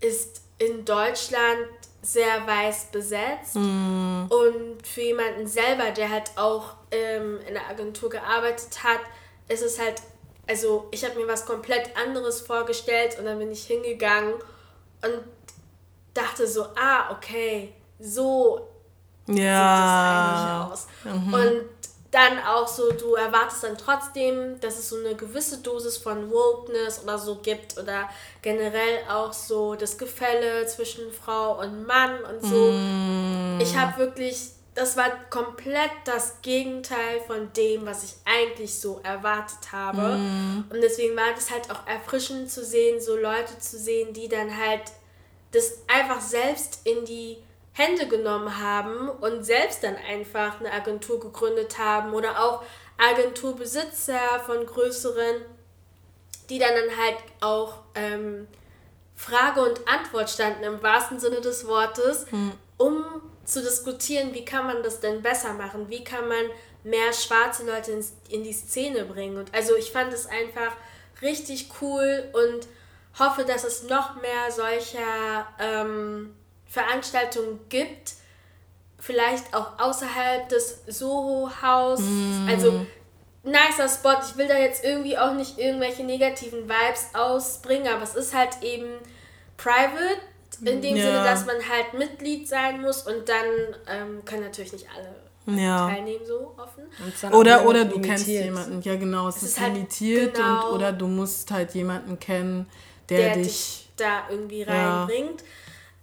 ist 0.00 0.42
in 0.58 0.84
Deutschland 0.84 1.68
sehr 2.06 2.46
weiß 2.46 2.86
besetzt. 2.92 3.56
Mm. 3.56 4.26
Und 4.28 4.86
für 4.86 5.02
jemanden 5.02 5.46
selber, 5.46 5.90
der 5.90 6.10
halt 6.10 6.30
auch 6.36 6.74
ähm, 6.92 7.40
in 7.46 7.54
der 7.54 7.68
Agentur 7.68 8.08
gearbeitet 8.08 8.84
hat, 8.84 9.00
ist 9.48 9.62
es 9.62 9.80
halt, 9.80 10.00
also 10.48 10.86
ich 10.92 11.04
habe 11.04 11.16
mir 11.16 11.26
was 11.26 11.44
komplett 11.44 11.96
anderes 11.96 12.40
vorgestellt 12.40 13.18
und 13.18 13.24
dann 13.24 13.38
bin 13.38 13.50
ich 13.50 13.64
hingegangen 13.66 14.34
und 15.02 15.20
dachte 16.14 16.46
so, 16.46 16.66
ah, 16.76 17.10
okay, 17.10 17.72
so 17.98 18.68
ja. 19.26 19.34
sieht 19.34 19.44
das 19.44 19.96
eigentlich 19.98 20.72
aus. 20.72 20.86
Mhm. 21.04 21.34
Und 21.34 21.75
dann 22.10 22.38
auch 22.38 22.68
so, 22.68 22.92
du 22.92 23.14
erwartest 23.14 23.64
dann 23.64 23.76
trotzdem, 23.76 24.60
dass 24.60 24.78
es 24.78 24.88
so 24.88 24.96
eine 24.96 25.14
gewisse 25.14 25.58
Dosis 25.58 25.96
von 25.96 26.30
Wokeness 26.30 27.02
oder 27.02 27.18
so 27.18 27.36
gibt 27.36 27.78
oder 27.78 28.08
generell 28.42 29.00
auch 29.10 29.32
so 29.32 29.74
das 29.74 29.98
Gefälle 29.98 30.66
zwischen 30.66 31.12
Frau 31.12 31.60
und 31.60 31.86
Mann 31.86 32.18
und 32.24 32.42
so. 32.42 32.70
Mm. 32.70 33.60
Ich 33.60 33.76
habe 33.76 33.98
wirklich, 33.98 34.50
das 34.74 34.96
war 34.96 35.10
komplett 35.30 35.90
das 36.04 36.40
Gegenteil 36.42 37.20
von 37.26 37.52
dem, 37.54 37.86
was 37.86 38.04
ich 38.04 38.14
eigentlich 38.24 38.78
so 38.78 39.00
erwartet 39.02 39.72
habe. 39.72 40.16
Mm. 40.16 40.64
Und 40.70 40.80
deswegen 40.80 41.16
war 41.16 41.34
das 41.34 41.50
halt 41.50 41.70
auch 41.70 41.86
erfrischend 41.86 42.50
zu 42.50 42.64
sehen, 42.64 43.00
so 43.00 43.16
Leute 43.16 43.58
zu 43.58 43.78
sehen, 43.78 44.12
die 44.12 44.28
dann 44.28 44.56
halt 44.56 44.82
das 45.52 45.78
einfach 45.88 46.20
selbst 46.20 46.80
in 46.84 47.04
die 47.04 47.38
Hände 47.76 48.08
genommen 48.08 48.58
haben 48.58 49.10
und 49.10 49.44
selbst 49.44 49.84
dann 49.84 49.96
einfach 49.96 50.60
eine 50.60 50.72
Agentur 50.72 51.20
gegründet 51.20 51.78
haben 51.78 52.14
oder 52.14 52.42
auch 52.42 52.62
Agenturbesitzer 52.96 54.40
von 54.46 54.64
größeren, 54.64 55.42
die 56.48 56.58
dann, 56.58 56.74
dann 56.74 56.96
halt 56.96 57.18
auch 57.42 57.74
ähm, 57.94 58.48
Frage 59.14 59.60
und 59.60 59.86
Antwort 59.86 60.30
standen 60.30 60.64
im 60.64 60.82
wahrsten 60.82 61.20
Sinne 61.20 61.42
des 61.42 61.66
Wortes, 61.66 62.26
hm. 62.30 62.52
um 62.78 63.04
zu 63.44 63.62
diskutieren, 63.62 64.32
wie 64.32 64.44
kann 64.44 64.66
man 64.66 64.82
das 64.82 65.00
denn 65.00 65.20
besser 65.20 65.52
machen, 65.52 65.90
wie 65.90 66.02
kann 66.02 66.28
man 66.28 66.46
mehr 66.82 67.12
schwarze 67.12 67.66
Leute 67.66 67.92
in, 67.92 68.04
in 68.30 68.42
die 68.42 68.54
Szene 68.54 69.04
bringen. 69.04 69.36
Und 69.36 69.54
also 69.54 69.76
ich 69.76 69.92
fand 69.92 70.14
es 70.14 70.26
einfach 70.26 70.72
richtig 71.20 71.68
cool 71.82 72.24
und 72.32 72.66
hoffe, 73.18 73.44
dass 73.44 73.64
es 73.64 73.82
noch 73.82 74.20
mehr 74.22 74.50
solcher 74.50 75.46
ähm, 75.58 76.34
Veranstaltungen 76.68 77.60
gibt, 77.68 78.14
vielleicht 78.98 79.54
auch 79.54 79.78
außerhalb 79.78 80.48
des 80.48 80.82
Soho-Haus. 80.86 82.00
Mm. 82.00 82.48
Also 82.48 82.86
nicer 83.44 83.88
Spot. 83.88 84.16
Ich 84.28 84.36
will 84.36 84.48
da 84.48 84.58
jetzt 84.58 84.84
irgendwie 84.84 85.16
auch 85.16 85.34
nicht 85.34 85.58
irgendwelche 85.58 86.04
negativen 86.04 86.64
Vibes 86.64 87.14
ausbringen, 87.14 87.88
aber 87.88 88.02
es 88.02 88.14
ist 88.14 88.34
halt 88.34 88.62
eben 88.62 88.88
private. 89.56 90.20
In 90.64 90.80
dem 90.80 90.96
ja. 90.96 91.02
Sinne, 91.02 91.24
dass 91.24 91.44
man 91.44 91.56
halt 91.56 91.92
Mitglied 91.92 92.48
sein 92.48 92.80
muss 92.80 93.02
und 93.02 93.28
dann 93.28 93.44
ähm, 93.88 94.24
können 94.24 94.44
natürlich 94.44 94.72
nicht 94.72 94.86
alle 94.96 95.14
ja. 95.60 95.88
teilnehmen 95.88 96.24
so 96.26 96.54
offen. 96.56 97.34
Oder, 97.34 97.66
oder 97.66 97.84
du 97.84 98.00
kennst 98.00 98.26
jemanden, 98.26 98.80
ja 98.80 98.96
genau, 98.96 99.28
es, 99.28 99.36
es 99.36 99.42
ist, 99.42 99.48
ist 99.50 99.60
halt 99.60 99.74
limitiert 99.74 100.34
genau 100.34 100.68
und 100.68 100.74
oder 100.76 100.92
du 100.92 101.08
musst 101.08 101.50
halt 101.50 101.74
jemanden 101.74 102.18
kennen, 102.18 102.66
der, 103.10 103.18
der 103.18 103.34
dich, 103.36 103.44
dich, 103.44 103.88
da 103.96 104.24
irgendwie 104.30 104.62
reinbringt. 104.62 105.42
Ja. 105.42 105.46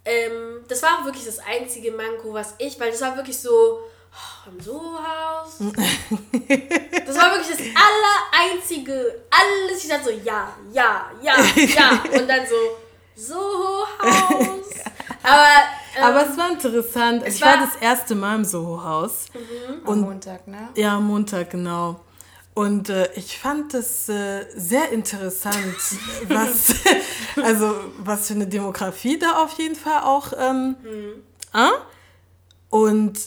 Ähm, 0.06 0.66
das 0.68 0.82
war 0.84 1.00
auch 1.00 1.06
wirklich 1.06 1.26
das 1.26 1.40
einzige 1.40 1.92
Manko, 1.92 2.34
was 2.34 2.56
ich, 2.58 2.80
weil 2.80 2.92
das 2.92 3.02
war 3.02 3.16
wirklich 3.16 3.40
so 3.40 3.50
oh, 3.80 4.50
im 4.50 4.60
Soho-Haus. 4.60 5.58
das 5.60 7.18
war 7.18 7.32
wirklich 7.32 7.58
das 7.58 7.60
aller 7.60 8.52
einzige, 8.52 9.24
alles. 9.30 9.84
Ich 9.84 9.90
dachte 9.90 10.06
so, 10.06 10.10
ja, 10.12 10.56
ja, 10.72 11.12
ja, 11.22 11.36
ja. 11.56 12.04
Und 12.20 12.28
dann 12.28 12.46
so, 12.46 12.56
Soho-Haus. 13.16 14.66
Aber, 15.24 15.48
ähm, 15.96 16.04
Aber 16.04 16.30
es 16.30 16.38
war 16.38 16.50
interessant. 16.50 17.24
Es 17.26 17.36
ich 17.36 17.42
war, 17.42 17.60
war, 17.60 17.66
das 17.66 17.76
erste 17.78 18.16
Mal 18.16 18.36
im 18.36 18.46
Soho-Haus. 18.46 19.28
Mhm. 19.34 19.88
Am 19.88 20.02
Montag, 20.02 20.48
ne? 20.48 20.70
Ja, 20.76 20.98
am 20.98 21.08
Montag, 21.08 21.52
genau. 21.52 22.00
Und 22.54 22.90
äh, 22.90 23.12
ich 23.16 23.40
fand 23.40 23.74
es 23.74 24.08
äh, 24.10 24.46
sehr 24.56 24.92
interessant, 24.92 25.76
was, 26.28 26.76
also, 27.44 27.76
was 27.98 28.28
für 28.28 28.36
eine 28.36 28.48
Demografie 28.48 29.18
da 29.18 29.44
auf 29.44 29.58
jeden 29.58 29.76
Fall 29.76 30.04
auch. 30.04 30.34
Ähm, 30.38 30.76
mhm. 30.84 31.24
äh? 31.54 31.70
Und 32.70 33.20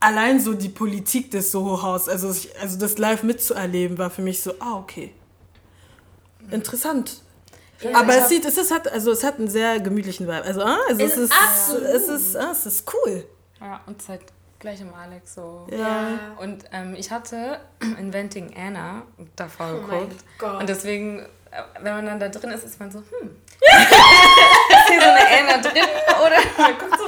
allein 0.00 0.40
so 0.40 0.54
die 0.54 0.68
Politik 0.68 1.30
des 1.30 1.52
Soho-Haus, 1.52 2.08
also, 2.08 2.28
also 2.60 2.78
das 2.78 2.98
live 2.98 3.22
mitzuerleben, 3.22 3.98
war 3.98 4.10
für 4.10 4.22
mich 4.22 4.42
so, 4.42 4.54
ah, 4.58 4.78
okay. 4.78 5.12
Interessant. 6.50 7.22
Ja, 7.80 7.96
Aber 7.98 8.16
es 8.16 8.28
sieht, 8.28 8.44
es 8.44 8.56
ist, 8.56 8.70
hat, 8.70 8.88
also 8.88 9.10
es 9.12 9.24
hat 9.24 9.38
einen 9.38 9.48
sehr 9.48 9.80
gemütlichen 9.80 10.26
Vibe. 10.26 10.42
Also, 10.42 10.62
ah, 10.62 10.78
also 10.88 11.02
es, 11.02 11.16
ist, 11.16 11.32
es, 11.82 12.08
ist, 12.08 12.36
ah, 12.36 12.50
es 12.52 12.66
ist 12.66 12.92
cool. 12.92 13.24
Ja, 13.60 13.80
und 13.86 14.00
seit 14.02 14.20
gleich 14.20 14.43
im 14.64 14.94
Alex 14.94 15.34
so. 15.34 15.66
Ja. 15.70 16.34
Und 16.38 16.64
ähm, 16.72 16.94
ich 16.96 17.10
hatte 17.10 17.60
Inventing 17.98 18.54
Anna 18.56 19.02
davor 19.36 19.68
oh 19.74 19.86
geguckt. 19.86 20.24
Und 20.60 20.68
deswegen, 20.68 21.20
äh, 21.20 21.62
wenn 21.80 21.94
man 21.94 22.06
dann 22.06 22.20
da 22.20 22.28
drin 22.28 22.50
ist, 22.50 22.64
ist 22.64 22.80
man 22.80 22.90
so, 22.90 22.98
hm. 22.98 23.36
ist 23.60 24.88
hier 24.88 25.00
so 25.00 25.08
eine 25.08 25.52
Anna 25.52 25.62
drin? 25.62 25.84
Oder 26.24 26.36
man 26.58 26.78
guckt 26.78 26.98
so. 26.98 27.04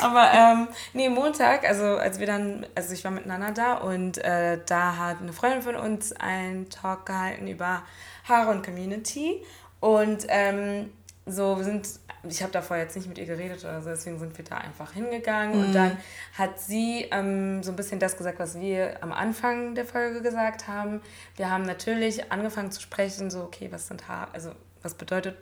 Aber 0.00 0.30
ähm, 0.32 0.68
nee, 0.92 1.08
Montag, 1.08 1.64
also 1.66 1.84
als 1.84 2.20
wir 2.20 2.26
dann, 2.26 2.64
also 2.74 2.92
ich 2.94 3.02
war 3.04 3.10
mit 3.10 3.26
Nana 3.26 3.50
da 3.50 3.74
und 3.74 4.18
äh, 4.18 4.60
da 4.64 4.96
hat 4.96 5.20
eine 5.20 5.32
Freundin 5.32 5.62
von 5.62 5.74
uns 5.74 6.12
einen 6.12 6.70
Talk 6.70 7.06
gehalten 7.06 7.48
über 7.48 7.82
Haare 8.28 8.50
und 8.50 8.64
Community. 8.64 9.42
Und 9.80 10.26
ähm, 10.28 10.92
so, 11.26 11.56
wir 11.56 11.64
sind 11.64 11.88
ich 12.28 12.42
habe 12.42 12.52
davor 12.52 12.76
jetzt 12.76 12.96
nicht 12.96 13.08
mit 13.08 13.18
ihr 13.18 13.26
geredet 13.26 13.64
oder 13.64 13.80
so, 13.80 13.90
deswegen 13.90 14.18
sind 14.18 14.36
wir 14.36 14.44
da 14.44 14.58
einfach 14.58 14.92
hingegangen. 14.92 15.58
Mhm. 15.58 15.66
Und 15.66 15.72
dann 15.74 15.96
hat 16.36 16.60
sie 16.60 17.06
ähm, 17.10 17.62
so 17.62 17.72
ein 17.72 17.76
bisschen 17.76 17.98
das 17.98 18.16
gesagt, 18.16 18.38
was 18.38 18.58
wir 18.60 19.02
am 19.02 19.12
Anfang 19.12 19.74
der 19.74 19.84
Folge 19.84 20.22
gesagt 20.22 20.68
haben. 20.68 21.00
Wir 21.36 21.50
haben 21.50 21.64
natürlich 21.64 22.30
angefangen 22.30 22.70
zu 22.70 22.80
sprechen, 22.80 23.30
so, 23.30 23.42
okay, 23.42 23.68
was 23.70 23.88
sind 23.88 24.08
Haare, 24.08 24.32
also 24.32 24.52
was 24.82 24.94
bedeutet 24.94 25.36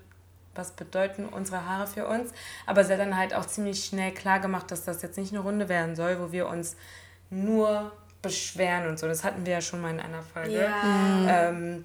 was 0.55 0.71
bedeuten 0.71 1.27
unsere 1.27 1.67
Haare 1.67 1.87
für 1.87 2.07
uns. 2.07 2.33
Aber 2.65 2.83
sie 2.83 2.95
hat 2.95 3.01
dann 3.01 3.17
halt 3.17 3.35
auch 3.35 3.45
ziemlich 3.45 3.85
schnell 3.85 4.13
klar 4.13 4.41
gemacht, 4.41 4.71
dass 4.71 4.85
das 4.85 5.03
jetzt 5.03 5.19
nicht 5.19 5.33
eine 5.33 5.43
Runde 5.43 5.69
werden 5.69 5.95
soll, 5.95 6.19
wo 6.19 6.33
wir 6.33 6.49
uns 6.49 6.77
nur 7.29 7.93
beschweren 8.23 8.89
und 8.89 8.99
so. 8.99 9.07
Das 9.07 9.25
hatten 9.25 9.45
wir 9.45 9.53
ja 9.55 9.61
schon 9.61 9.81
mal 9.81 9.91
in 9.91 10.01
einer 10.01 10.23
Folge. 10.23 10.63
Ja. 10.63 11.49
Ähm, 11.49 11.85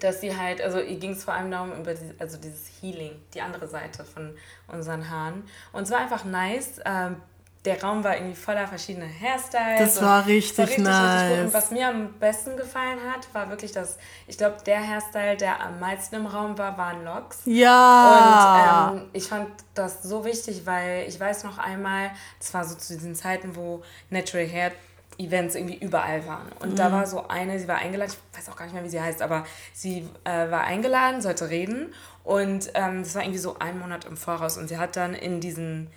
dass 0.00 0.20
sie 0.20 0.36
halt, 0.36 0.60
also 0.60 0.80
ihr 0.80 0.98
ging 0.98 1.12
es 1.12 1.24
vor 1.24 1.34
allem 1.34 1.50
darum, 1.50 1.72
über 1.72 1.94
die, 1.94 2.14
also 2.18 2.36
dieses 2.36 2.70
Healing, 2.80 3.12
die 3.34 3.40
andere 3.40 3.68
Seite 3.68 4.04
von 4.04 4.34
unseren 4.68 5.08
Haaren. 5.10 5.44
Und 5.72 5.84
es 5.84 5.90
war 5.90 5.98
einfach 5.98 6.24
nice. 6.24 6.80
Ähm, 6.84 7.16
der 7.64 7.80
Raum 7.80 8.02
war 8.02 8.16
irgendwie 8.16 8.34
voller 8.34 8.66
verschiedener 8.66 9.06
Hairstyles. 9.06 9.78
Das 9.78 10.02
war 10.02 10.26
richtig, 10.26 10.58
war 10.58 10.66
richtig 10.66 10.84
nice. 10.84 11.30
Richtig 11.30 11.44
und 11.44 11.54
was 11.54 11.70
mir 11.70 11.88
am 11.88 12.12
besten 12.14 12.56
gefallen 12.56 12.98
hat, 13.12 13.32
war 13.32 13.48
wirklich 13.50 13.70
das, 13.70 13.98
ich 14.26 14.36
glaube, 14.36 14.56
der 14.66 14.80
Hairstyle, 14.80 15.36
der 15.36 15.60
am 15.60 15.78
meisten 15.78 16.16
im 16.16 16.26
Raum 16.26 16.58
war, 16.58 16.76
waren 16.76 17.04
Locks. 17.04 17.42
Ja. 17.44 18.88
Und 18.90 18.98
ähm, 18.98 19.08
ich 19.12 19.28
fand 19.28 19.48
das 19.74 20.02
so 20.02 20.24
wichtig, 20.24 20.62
weil 20.66 21.04
ich 21.06 21.20
weiß 21.20 21.44
noch 21.44 21.58
einmal, 21.58 22.10
das 22.40 22.52
war 22.52 22.64
so 22.64 22.74
zu 22.74 22.94
diesen 22.94 23.14
Zeiten, 23.14 23.54
wo 23.54 23.82
Natural 24.10 24.48
Hair 24.48 24.72
Events 25.18 25.54
irgendwie 25.54 25.76
überall 25.76 26.26
waren. 26.26 26.50
Und 26.60 26.72
mhm. 26.72 26.76
da 26.76 26.92
war 26.92 27.06
so 27.06 27.28
eine, 27.28 27.58
sie 27.58 27.68
war 27.68 27.76
eingeladen, 27.76 28.12
ich 28.12 28.38
weiß 28.38 28.48
auch 28.48 28.56
gar 28.56 28.64
nicht 28.64 28.74
mehr, 28.74 28.84
wie 28.84 28.88
sie 28.88 29.00
heißt, 29.00 29.22
aber 29.22 29.44
sie 29.72 30.08
äh, 30.24 30.50
war 30.50 30.62
eingeladen, 30.62 31.20
sollte 31.20 31.50
reden. 31.50 31.92
Und 32.24 32.70
ähm, 32.74 33.02
das 33.02 33.14
war 33.14 33.22
irgendwie 33.22 33.38
so 33.38 33.58
ein 33.58 33.78
Monat 33.78 34.04
im 34.04 34.16
Voraus. 34.16 34.58
Und 34.58 34.68
sie 34.68 34.78
hat 34.78 34.96
dann 34.96 35.14
in 35.14 35.40
diesen 35.40 35.90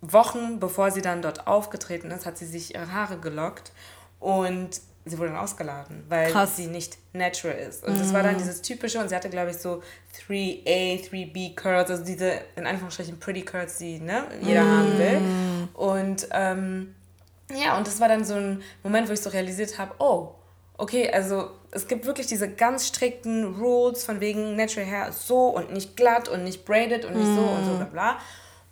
Wochen, 0.00 0.60
bevor 0.60 0.90
sie 0.90 1.02
dann 1.02 1.22
dort 1.22 1.46
aufgetreten 1.46 2.10
ist, 2.10 2.26
hat 2.26 2.38
sie 2.38 2.46
sich 2.46 2.74
ihre 2.74 2.92
Haare 2.92 3.18
gelockt. 3.18 3.72
Und 4.20 4.80
sie 5.04 5.18
wurde 5.18 5.30
dann 5.30 5.38
ausgeladen, 5.38 6.04
weil 6.08 6.30
Krass. 6.30 6.56
sie 6.56 6.66
nicht 6.66 6.98
natural 7.12 7.56
ist. 7.56 7.84
Und 7.84 7.94
mhm. 7.94 7.98
das 7.98 8.12
war 8.12 8.22
dann 8.22 8.36
dieses 8.36 8.62
typische, 8.62 8.98
und 8.98 9.08
sie 9.08 9.14
hatte, 9.14 9.30
glaube 9.30 9.50
ich, 9.50 9.58
so 9.58 9.82
3A, 10.28 11.08
3B 11.08 11.54
Curls, 11.54 11.90
also 11.90 12.04
diese, 12.04 12.40
in 12.56 12.66
Anführungsstrichen, 12.66 13.18
Pretty 13.18 13.42
Curls, 13.42 13.78
die 13.78 14.00
ne, 14.00 14.24
jeder 14.42 14.64
mhm. 14.64 14.70
haben 14.70 14.98
will. 14.98 15.20
Und 15.74 16.28
ähm, 16.32 16.94
ja, 17.54 17.76
und 17.76 17.86
das 17.86 18.00
war 18.00 18.08
dann 18.08 18.24
so 18.24 18.34
ein 18.34 18.62
Moment, 18.82 19.08
wo 19.08 19.12
ich 19.12 19.20
so 19.20 19.30
realisiert 19.30 19.78
habe, 19.78 19.94
oh, 19.98 20.34
okay, 20.76 21.10
also 21.10 21.50
es 21.70 21.88
gibt 21.88 22.06
wirklich 22.06 22.26
diese 22.26 22.48
ganz 22.48 22.86
strikten 22.86 23.56
Rules 23.60 24.04
von 24.04 24.20
wegen 24.20 24.56
Natural 24.56 24.86
Hair 24.86 25.08
ist 25.08 25.26
so 25.26 25.48
und 25.48 25.72
nicht 25.72 25.96
glatt 25.96 26.28
und 26.28 26.44
nicht 26.44 26.64
braided 26.64 27.04
und 27.04 27.16
nicht 27.16 27.28
mm. 27.28 27.34
so 27.34 27.42
und 27.42 27.64
so 27.64 27.76
bla 27.76 27.84
bla. 27.84 28.18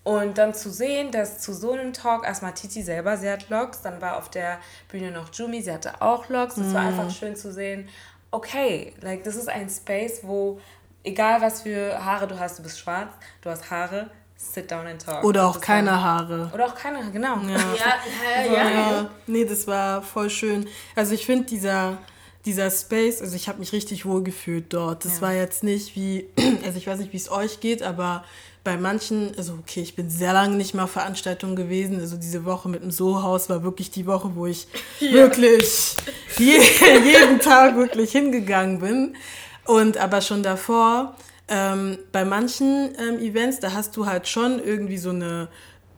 Und 0.05 0.39
dann 0.39 0.55
zu 0.55 0.71
sehen, 0.71 1.11
dass 1.11 1.41
zu 1.41 1.53
so 1.53 1.73
einem 1.73 1.93
Talk 1.93 2.25
erstmal 2.25 2.55
Titi 2.55 2.83
selber, 2.83 3.17
sie 3.17 3.29
hat 3.29 3.51
Locks, 3.51 3.83
dann 3.83 4.01
war 4.01 4.19
auf 4.19 4.31
der 4.31 4.61
Bühne 4.89 5.11
noch 5.11 5.35
Jumi, 5.35 5.61
sie 5.61 5.73
hatte 5.73 6.01
auch 6.01 6.29
Locks. 6.29 6.55
Das 6.55 6.69
mm. 6.69 6.75
war 6.75 6.83
einfach 6.83 7.11
schön 7.11 7.35
zu 7.35 7.53
sehen, 7.53 7.89
okay, 8.31 8.95
like 9.01 9.25
das 9.25 9.35
ist 9.35 9.49
ein 9.49 9.69
Space, 9.69 10.21
wo 10.23 10.61
egal 11.03 11.41
was 11.41 11.63
für 11.63 12.05
Haare 12.05 12.29
du 12.29 12.39
hast, 12.39 12.59
du 12.59 12.63
bist 12.63 12.79
schwarz, 12.79 13.13
du 13.41 13.51
hast 13.51 13.71
Haare, 13.71 14.11
sit 14.37 14.71
down 14.71 14.87
and 14.87 15.03
talk. 15.03 15.25
Oder 15.25 15.47
auch 15.47 15.61
keine 15.61 15.91
war, 15.91 16.03
Haare. 16.03 16.51
Oder 16.53 16.67
auch 16.67 16.75
keine, 16.75 17.11
genau. 17.11 17.37
Ja, 17.39 17.57
ja, 17.57 18.47
ja, 18.47 18.53
ja, 18.53 18.71
ja. 18.71 19.11
Nee, 19.27 19.45
das 19.45 19.67
war 19.67 20.03
voll 20.03 20.31
schön. 20.31 20.67
Also 20.95 21.15
ich 21.15 21.27
finde 21.27 21.47
dieser, 21.47 21.99
dieser 22.45 22.71
Space, 22.71 23.21
also 23.21 23.35
ich 23.37 23.49
habe 23.49 23.59
mich 23.59 23.73
richtig 23.73 24.07
wohl 24.07 24.23
gefühlt 24.23 24.73
dort. 24.73 25.05
Das 25.05 25.17
ja. 25.17 25.23
war 25.23 25.33
jetzt 25.33 25.65
nicht 25.65 25.97
wie, 25.97 26.29
also 26.65 26.79
ich 26.79 26.87
weiß 26.87 26.99
nicht, 26.99 27.13
wie 27.13 27.19
es 27.19 27.31
euch 27.31 27.61
geht, 27.61 27.83
aber 27.83 28.25
bei 28.65 28.77
manchen, 28.77 29.33
also 29.39 29.55
okay, 29.55 29.81
ich 29.81 29.95
bin 29.95 30.11
sehr 30.11 30.33
lange 30.33 30.57
nicht 30.57 30.75
mal 30.75 30.89
Veranstaltungen 30.89 31.55
gewesen. 31.55 32.01
Also 32.01 32.17
diese 32.17 32.45
Woche 32.45 32.69
mit 32.69 32.83
dem 32.83 32.91
Sohaus 32.91 33.49
war 33.49 33.63
wirklich 33.63 33.93
die 33.93 34.07
Woche, 34.07 34.33
wo 34.35 34.47
ich 34.47 34.67
ja. 35.01 35.13
wirklich 35.13 35.97
je, 36.37 36.59
jeden 37.05 37.41
Tag 37.41 37.77
wirklich 37.77 38.13
hingegangen 38.13 38.81
bin. 38.81 39.17
Und 39.65 39.99
aber 39.99 40.21
schon 40.21 40.43
davor 40.43 41.17
ähm, 41.49 41.99
bei 42.13 42.25
manchen 42.25 42.91
ähm, 42.99 43.19
Events, 43.19 43.61
da 43.61 43.73
hast 43.73 43.97
du 43.97 44.07
halt 44.07 44.27
schon 44.27 44.63
irgendwie 44.63 44.99
so 44.99 45.11
eine, 45.11 45.49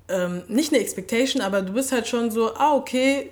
ähm, 0.09 0.43
nicht 0.49 0.73
eine 0.73 0.83
Expectation, 0.83 1.43
aber 1.43 1.62
du 1.62 1.73
bist 1.73 1.93
halt 1.93 2.07
schon 2.07 2.31
so, 2.31 2.55
ah, 2.55 2.75
okay, 2.75 3.31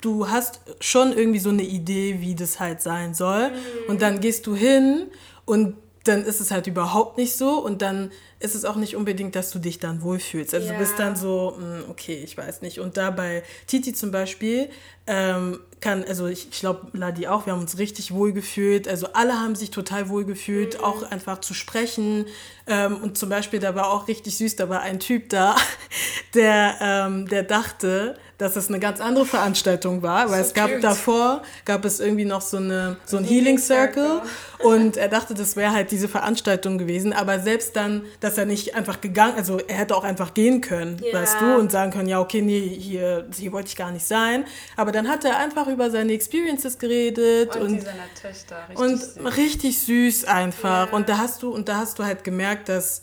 du 0.00 0.28
hast 0.28 0.60
schon 0.80 1.12
irgendwie 1.12 1.38
so 1.38 1.50
eine 1.50 1.62
Idee, 1.62 2.18
wie 2.20 2.34
das 2.34 2.60
halt 2.60 2.80
sein 2.80 3.14
soll. 3.14 3.50
Mhm. 3.50 3.54
Und 3.88 4.02
dann 4.02 4.20
gehst 4.20 4.46
du 4.46 4.54
hin 4.54 5.06
und 5.44 5.76
dann 6.04 6.24
ist 6.24 6.40
es 6.40 6.50
halt 6.50 6.66
überhaupt 6.66 7.18
nicht 7.18 7.36
so 7.36 7.58
und 7.58 7.82
dann 7.82 8.10
ist 8.40 8.54
es 8.54 8.64
auch 8.64 8.76
nicht 8.76 8.94
unbedingt, 8.94 9.34
dass 9.34 9.50
du 9.50 9.58
dich 9.58 9.78
dann 9.78 10.02
wohlfühlst. 10.02 10.54
Also 10.54 10.68
ja. 10.68 10.72
du 10.74 10.78
bist 10.78 10.98
dann 10.98 11.16
so, 11.16 11.56
hm, 11.58 11.90
okay, 11.90 12.22
ich 12.22 12.36
weiß 12.36 12.62
nicht. 12.62 12.78
Und 12.78 12.96
da 12.96 13.10
bei 13.10 13.42
Titi 13.66 13.92
zum 13.92 14.10
Beispiel 14.10 14.68
ähm, 15.08 15.58
kann, 15.80 16.04
also 16.04 16.26
ich, 16.26 16.48
ich 16.50 16.60
glaube, 16.60 16.88
Ladi 16.92 17.26
auch, 17.26 17.46
wir 17.46 17.52
haben 17.52 17.60
uns 17.60 17.78
richtig 17.78 18.12
wohl 18.12 18.32
gefühlt. 18.32 18.86
Also 18.86 19.08
alle 19.14 19.34
haben 19.34 19.54
sich 19.54 19.70
total 19.70 20.08
wohl 20.08 20.24
gefühlt, 20.24 20.78
mhm. 20.78 20.84
auch 20.84 21.10
einfach 21.10 21.40
zu 21.40 21.54
sprechen. 21.54 22.26
Ähm, 22.66 22.96
und 23.02 23.18
zum 23.18 23.28
Beispiel, 23.28 23.58
da 23.58 23.74
war 23.74 23.90
auch 23.90 24.06
richtig 24.06 24.36
süß, 24.36 24.56
da 24.56 24.68
war 24.68 24.82
ein 24.82 25.00
Typ 25.00 25.30
da, 25.30 25.56
der, 26.34 26.76
ähm, 26.80 27.26
der 27.26 27.42
dachte, 27.42 28.16
dass 28.38 28.54
es 28.54 28.68
eine 28.68 28.78
ganz 28.78 29.00
andere 29.00 29.26
Veranstaltung 29.26 30.02
war, 30.02 30.30
weil 30.30 30.42
so 30.42 30.48
es 30.48 30.54
gab 30.54 30.70
cute. 30.70 30.84
davor, 30.84 31.42
gab 31.64 31.84
es 31.84 31.98
irgendwie 31.98 32.24
noch 32.24 32.40
so, 32.40 32.58
eine, 32.58 32.96
so 33.04 33.16
ein 33.16 33.24
Healing 33.24 33.58
Circle 33.58 34.22
und 34.60 34.96
er 34.96 35.08
dachte, 35.08 35.34
das 35.34 35.56
wäre 35.56 35.72
halt 35.72 35.90
diese 35.90 36.06
Veranstaltung 36.06 36.78
gewesen, 36.78 37.12
aber 37.12 37.40
selbst 37.40 37.74
dann, 37.74 38.04
dass 38.28 38.38
er 38.38 38.44
nicht 38.44 38.74
einfach 38.74 39.00
gegangen, 39.00 39.34
also 39.36 39.58
er 39.58 39.76
hätte 39.76 39.96
auch 39.96 40.04
einfach 40.04 40.34
gehen 40.34 40.60
können, 40.60 41.00
ja. 41.02 41.18
weißt 41.18 41.40
du, 41.40 41.56
und 41.56 41.72
sagen 41.72 41.90
können, 41.90 42.08
ja, 42.08 42.20
okay, 42.20 42.42
nee, 42.42 42.60
hier, 42.60 43.26
hier 43.34 43.52
wollte 43.52 43.68
ich 43.68 43.76
gar 43.76 43.90
nicht 43.90 44.06
sein, 44.06 44.44
aber 44.76 44.92
dann 44.92 45.08
hat 45.08 45.24
er 45.24 45.38
einfach 45.38 45.66
über 45.66 45.90
seine 45.90 46.12
Experiences 46.12 46.78
geredet 46.78 47.56
und, 47.56 47.62
und, 47.62 47.86
Töchter, 48.20 48.68
richtig 48.68 48.78
und 48.78 49.00
süß. 49.00 49.36
richtig 49.36 49.78
süß 49.80 50.24
einfach 50.26 50.88
ja. 50.88 50.96
und 50.96 51.08
da 51.08 51.18
hast 51.18 51.42
du, 51.42 51.50
und 51.50 51.68
da 51.68 51.78
hast 51.78 51.98
du 51.98 52.04
halt 52.04 52.22
gemerkt, 52.22 52.68
dass 52.68 53.02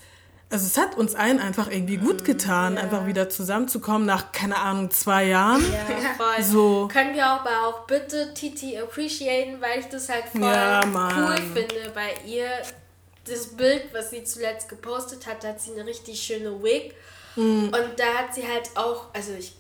also 0.52 0.68
es 0.68 0.78
hat 0.78 0.96
uns 0.96 1.16
allen 1.16 1.40
einfach 1.40 1.72
irgendwie 1.72 1.98
gut 1.98 2.22
mhm, 2.22 2.26
getan, 2.26 2.76
ja. 2.76 2.84
einfach 2.84 3.08
wieder 3.08 3.30
zusammenzukommen 3.30 4.06
nach, 4.06 4.32
keine 4.32 4.58
Ahnung, 4.58 4.92
zwei 4.92 5.26
Jahren. 5.26 5.62
Ja, 5.62 6.14
voll. 6.18 6.44
So. 6.44 6.88
Können 6.88 7.16
wir 7.16 7.26
aber 7.26 7.68
auch 7.68 7.88
bitte 7.88 8.32
Titi 8.36 8.78
appreciaten, 8.78 9.60
weil 9.60 9.80
ich 9.80 9.88
das 9.88 10.08
halt 10.08 10.26
voll 10.26 10.44
ja, 10.44 10.82
cool 10.86 11.36
finde 11.54 11.92
bei 11.96 12.14
ihr. 12.28 12.48
Das 13.26 13.48
Bild, 13.48 13.94
was 13.94 14.12
sie 14.12 14.24
zuletzt 14.24 14.70
gepostet 14.70 15.26
hat, 15.26 15.44
da 15.44 15.50
hat 15.50 15.62
sie 15.62 15.72
eine 15.72 15.86
richtig 15.86 16.22
schöne 16.22 16.62
Wig. 16.64 16.94
Mhm. 17.36 17.66
Und 17.66 17.92
da 17.98 18.06
hat 18.20 18.34
sie 18.36 18.48
halt 18.48 18.70
auch, 18.76 19.14
also 19.14 19.34
ich 19.34 19.54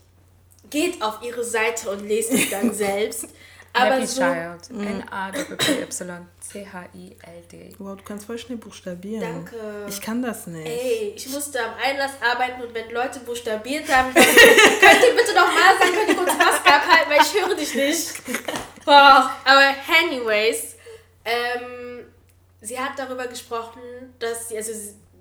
geht 0.70 1.02
auf 1.02 1.22
ihre 1.22 1.44
Seite 1.44 1.90
und 1.90 2.08
lest 2.08 2.32
es 2.32 2.50
dann 2.50 2.74
selbst. 2.74 3.28
Aber 3.76 3.96
Happy 3.96 4.08
so, 4.08 4.22
Child. 4.22 4.70
Mm. 4.70 4.88
N-A-Y-Y. 4.88 6.28
C-H-I-L-D. 6.40 7.76
Wow, 7.78 7.98
du 7.98 8.04
kannst 8.06 8.26
voll 8.26 8.38
schnell 8.38 8.58
buchstabieren. 8.58 9.22
Danke. 9.22 9.86
Ich 9.90 10.00
kann 10.00 10.22
das 10.22 10.48
nicht. 10.48 10.66
Ey, 10.66 11.14
ich 11.14 11.28
musste 11.28 11.60
am 11.60 11.74
Einlass 11.84 12.12
arbeiten 12.22 12.62
und 12.62 12.74
wenn 12.74 12.90
Leute 12.92 13.20
buchstabiert 13.20 13.94
haben, 13.94 14.14
könnt 14.14 14.28
ihr 14.28 15.16
bitte 15.16 15.34
noch 15.34 15.54
mal 15.54 15.78
sagen, 15.78 15.94
könnt 15.94 16.10
ihr 16.10 16.16
kurz 16.16 16.38
Maske 16.38 16.74
abhalten, 16.74 17.10
weil 17.10 17.22
ich 17.22 17.34
höre 17.34 17.56
dich 17.56 17.76
nicht. 17.76 18.46
Boah. 18.86 19.30
Aber 19.44 19.74
anyways, 20.06 20.76
ähm, 21.26 21.75
sie 22.66 22.80
hat 22.80 22.98
darüber 22.98 23.28
gesprochen, 23.28 23.82
dass 24.20 24.50
sie, 24.50 24.58
also 24.58 24.72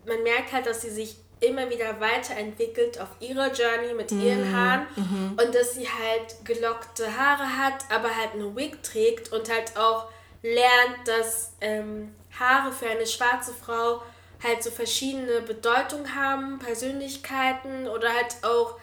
man 0.06 0.22
merkt 0.22 0.52
halt, 0.52 0.66
dass 0.66 0.82
sie 0.82 0.90
sich 0.90 1.16
immer 1.40 1.68
wieder 1.68 2.00
weiterentwickelt 2.00 3.00
auf 3.00 3.08
ihrer 3.20 3.52
Journey 3.52 3.92
mit 3.94 4.10
ihren 4.12 4.50
mhm. 4.50 4.56
Haaren 4.56 4.86
mhm. 4.96 5.38
und 5.42 5.54
dass 5.54 5.74
sie 5.74 5.86
halt 5.86 6.44
gelockte 6.44 7.16
Haare 7.16 7.58
hat, 7.58 7.84
aber 7.90 8.16
halt 8.16 8.32
eine 8.34 8.54
Wig 8.56 8.82
trägt 8.82 9.32
und 9.32 9.50
halt 9.50 9.76
auch 9.76 10.08
lernt, 10.42 11.06
dass 11.06 11.52
ähm, 11.60 12.14
Haare 12.38 12.72
für 12.72 12.86
eine 12.86 13.06
schwarze 13.06 13.52
Frau 13.52 14.02
halt 14.42 14.62
so 14.62 14.70
verschiedene 14.70 15.40
Bedeutungen 15.42 16.14
haben, 16.14 16.58
Persönlichkeiten 16.58 17.88
oder 17.88 18.08
halt 18.12 18.36
auch, 18.42 18.78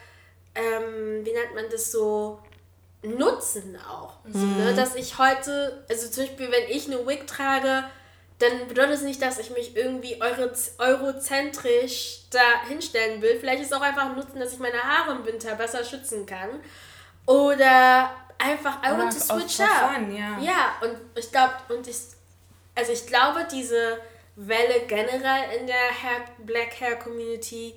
ähm, 0.56 1.26
wie 1.26 1.32
nennt 1.32 1.56
man 1.56 1.66
das 1.72 1.92
so, 1.92 2.40
Nutzen 3.04 3.78
auch. 3.90 4.24
Mhm. 4.26 4.34
So, 4.34 4.46
ne? 4.46 4.72
Mhm. 4.72 4.76
Dass 4.76 4.96
ich 4.96 5.18
heute, 5.18 5.84
also 5.90 6.08
zum 6.08 6.26
Beispiel, 6.26 6.52
wenn 6.52 6.70
ich 6.70 6.86
eine 6.86 7.06
Wig 7.08 7.26
trage, 7.26 7.84
dann 8.42 8.68
bedeutet 8.68 8.96
es 8.96 9.02
nicht, 9.02 9.22
dass 9.22 9.40
ich 9.40 9.52
mich 9.52 9.76
irgendwie 9.76 10.22
euro 10.22 10.50
eurozentrisch 10.78 12.22
da 12.32 12.68
hinstellen 12.68 13.22
will. 13.22 13.38
Vielleicht 13.40 13.62
ist 13.62 13.72
es 13.72 13.78
auch 13.78 13.82
einfach 13.82 14.06
ein 14.06 14.16
Nutzen, 14.16 14.40
dass 14.40 14.54
ich 14.54 14.60
meine 14.60 14.82
Haare 14.82 15.18
im 15.18 15.26
Winter 15.26 15.56
besser 15.56 15.84
schützen 15.84 16.26
kann. 16.26 16.50
Oder 17.26 18.10
einfach, 18.38 18.80
I 18.84 18.92
want 18.98 19.14
to 19.14 19.20
switch 19.20 19.60
up. 19.60 19.96
Fun, 19.96 20.16
ja. 20.16 20.40
ja, 20.40 20.76
und 20.82 20.98
ich 21.16 21.32
glaube, 21.32 21.54
und 21.70 21.88
ich, 21.88 21.98
also 22.76 22.92
ich 22.92 23.06
glaube, 23.06 23.48
diese 23.52 24.00
Welle 24.36 24.82
generell 24.88 25.60
in 25.60 25.68
der 25.68 25.76
Hair, 25.76 26.26
Black 26.40 26.80
Hair 26.80 26.96
Community 26.98 27.76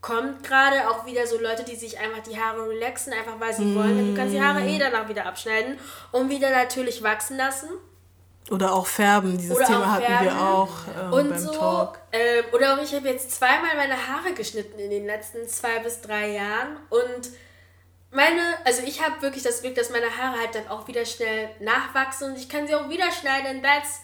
kommt 0.00 0.44
gerade 0.44 0.88
auch 0.90 1.06
wieder 1.06 1.26
so 1.26 1.40
Leute, 1.40 1.64
die 1.64 1.76
sich 1.76 1.98
einfach 1.98 2.22
die 2.22 2.38
Haare 2.38 2.68
relaxen, 2.68 3.12
einfach 3.14 3.40
weil 3.40 3.54
sie 3.54 3.64
mm. 3.64 3.74
wollen. 3.74 4.10
Du 4.10 4.14
kannst 4.14 4.34
die 4.34 4.42
Haare 4.42 4.62
eh 4.66 4.78
danach 4.78 5.08
wieder 5.08 5.24
abschneiden 5.24 5.78
und 6.12 6.28
wieder 6.28 6.50
natürlich 6.50 7.02
wachsen 7.02 7.38
lassen. 7.38 7.70
Oder 8.50 8.74
auch 8.74 8.86
färben, 8.86 9.38
dieses 9.38 9.56
oder 9.56 9.66
Thema 9.66 9.92
hatten 9.92 10.24
wir 10.24 10.38
auch 10.38 10.70
ähm, 11.00 11.12
und 11.12 11.30
beim 11.30 11.38
so, 11.38 11.52
Talk. 11.52 11.98
Ähm, 12.12 12.44
oder 12.52 12.74
auch 12.74 12.82
ich 12.82 12.94
habe 12.94 13.08
jetzt 13.08 13.30
zweimal 13.30 13.74
meine 13.74 13.94
Haare 13.94 14.34
geschnitten 14.34 14.78
in 14.78 14.90
den 14.90 15.06
letzten 15.06 15.48
zwei 15.48 15.78
bis 15.78 16.02
drei 16.02 16.32
Jahren 16.32 16.76
und 16.90 17.30
meine, 18.10 18.40
also 18.64 18.82
ich 18.86 19.02
habe 19.02 19.22
wirklich 19.22 19.42
das 19.42 19.62
Glück, 19.62 19.74
dass 19.74 19.88
meine 19.90 20.14
Haare 20.16 20.38
halt 20.38 20.54
dann 20.54 20.68
auch 20.68 20.86
wieder 20.86 21.06
schnell 21.06 21.48
nachwachsen 21.60 22.32
und 22.32 22.38
ich 22.38 22.48
kann 22.48 22.66
sie 22.66 22.74
auch 22.74 22.90
wieder 22.90 23.10
schneiden, 23.10 23.62
that's 23.62 24.02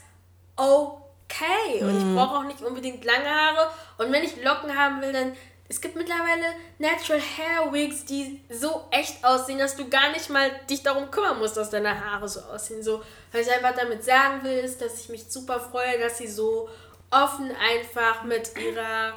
okay. 0.56 1.82
Und 1.82 1.92
mhm. 1.92 1.98
ich 1.98 2.16
brauche 2.16 2.38
auch 2.38 2.44
nicht 2.44 2.62
unbedingt 2.62 3.04
lange 3.04 3.28
Haare 3.28 3.70
und 3.98 4.10
wenn 4.10 4.24
ich 4.24 4.42
Locken 4.42 4.74
haben 4.74 5.02
will, 5.02 5.12
dann 5.12 5.32
es 5.70 5.80
gibt 5.80 5.94
mittlerweile 5.94 6.46
Natural 6.78 7.20
Hair 7.20 7.72
Wigs, 7.72 8.04
die 8.04 8.40
so 8.50 8.86
echt 8.90 9.24
aussehen, 9.24 9.60
dass 9.60 9.76
du 9.76 9.88
gar 9.88 10.10
nicht 10.10 10.28
mal 10.28 10.50
dich 10.68 10.82
darum 10.82 11.12
kümmern 11.12 11.38
musst, 11.38 11.56
dass 11.56 11.70
deine 11.70 12.04
Haare 12.04 12.28
so 12.28 12.40
aussehen. 12.40 12.82
So, 12.82 13.00
was 13.30 13.46
ich 13.46 13.52
einfach 13.52 13.76
damit 13.76 14.02
sagen 14.02 14.42
will, 14.42 14.58
ist, 14.58 14.82
dass 14.82 15.00
ich 15.00 15.08
mich 15.10 15.24
super 15.28 15.60
freue, 15.60 16.00
dass 16.00 16.18
sie 16.18 16.26
so 16.26 16.68
offen 17.10 17.52
einfach 17.54 18.24
mit 18.24 18.50
ihrer, 18.58 19.16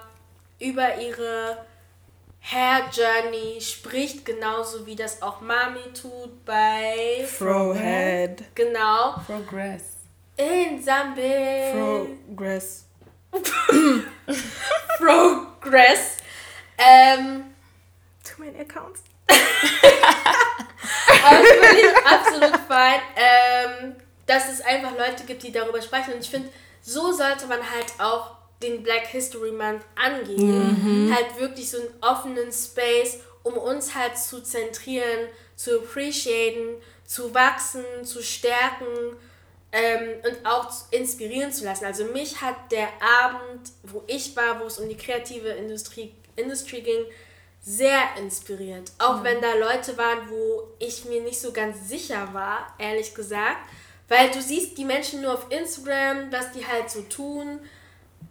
über 0.60 0.96
ihre 1.00 1.58
Hair 2.42 2.84
Journey 2.92 3.60
spricht, 3.60 4.24
genauso 4.24 4.86
wie 4.86 4.96
das 4.96 5.24
auch 5.24 5.42
Mami 5.42 5.92
tut 6.00 6.46
bei 6.46 7.26
Frohead. 7.26 8.44
Genau. 8.54 9.16
Progress. 9.26 9.84
In 10.38 10.84
Zambi. 10.84 11.72
Progress. 11.72 12.86
Progress. 15.00 16.18
Ähm, 16.78 17.46
Zu 18.24 18.42
meinen 18.42 18.60
Accounts. 18.60 19.04
Aber 21.26 21.42
ich 21.42 22.06
absolut 22.06 22.58
fein, 22.68 23.00
ähm, 23.16 23.96
dass 24.26 24.52
es 24.52 24.62
einfach 24.62 24.92
Leute 24.98 25.24
gibt, 25.26 25.44
die 25.44 25.52
darüber 25.52 25.82
sprechen. 25.82 26.14
Und 26.14 26.20
ich 26.20 26.30
finde, 26.30 26.50
so 26.82 27.12
sollte 27.12 27.48
man 27.48 27.60
halt 27.60 27.94
auch 28.00 28.32
den 28.62 28.84
Black 28.84 29.08
History 29.08 29.52
Month 29.52 29.84
angehen. 29.96 31.08
Mhm. 31.08 31.14
Halt 31.14 31.40
wirklich 31.40 31.70
so 31.70 31.78
einen 31.78 31.90
offenen 32.02 32.52
Space, 32.52 33.20
um 33.44 33.54
uns 33.54 33.94
halt 33.94 34.18
zu 34.18 34.42
zentrieren, 34.42 35.28
zu 35.56 35.80
appreciaten, 35.80 36.82
zu 37.06 37.34
wachsen, 37.34 37.84
zu 38.04 38.24
stärken 38.24 39.18
ähm, 39.72 40.10
und 40.24 40.46
auch 40.46 40.72
inspirieren 40.92 41.52
zu 41.52 41.66
lassen. 41.66 41.86
Also 41.86 42.06
mich 42.06 42.42
hat 42.42 42.72
der 42.72 42.88
Abend, 43.24 43.72
wo 43.84 44.04
ich 44.08 44.36
war, 44.36 44.60
wo 44.62 44.66
es 44.66 44.80
um 44.80 44.88
die 44.88 44.98
kreative 44.98 45.50
Industrie, 45.50 46.14
Industrie 46.36 46.82
ging, 46.82 47.06
sehr 47.62 48.18
inspiriert. 48.18 48.92
Auch 49.00 49.20
mhm. 49.20 49.24
wenn 49.24 49.42
da 49.42 49.54
Leute 49.56 49.98
waren, 49.98 50.30
wo 50.30 50.68
ich 50.80 51.06
mir 51.06 51.22
nicht 51.22 51.40
so 51.40 51.52
ganz 51.52 51.88
sicher 51.88 52.34
war, 52.34 52.74
ehrlich 52.78 53.16
gesagt. 53.16 53.70
Weil 54.10 54.32
du 54.32 54.42
siehst 54.42 54.78
die 54.78 54.86
Menschen 54.86 55.22
nur 55.22 55.34
auf 55.34 55.50
Instagram, 55.50 56.32
was 56.32 56.52
die 56.52 56.66
halt 56.66 56.90
so 56.90 57.02
tun. 57.04 57.60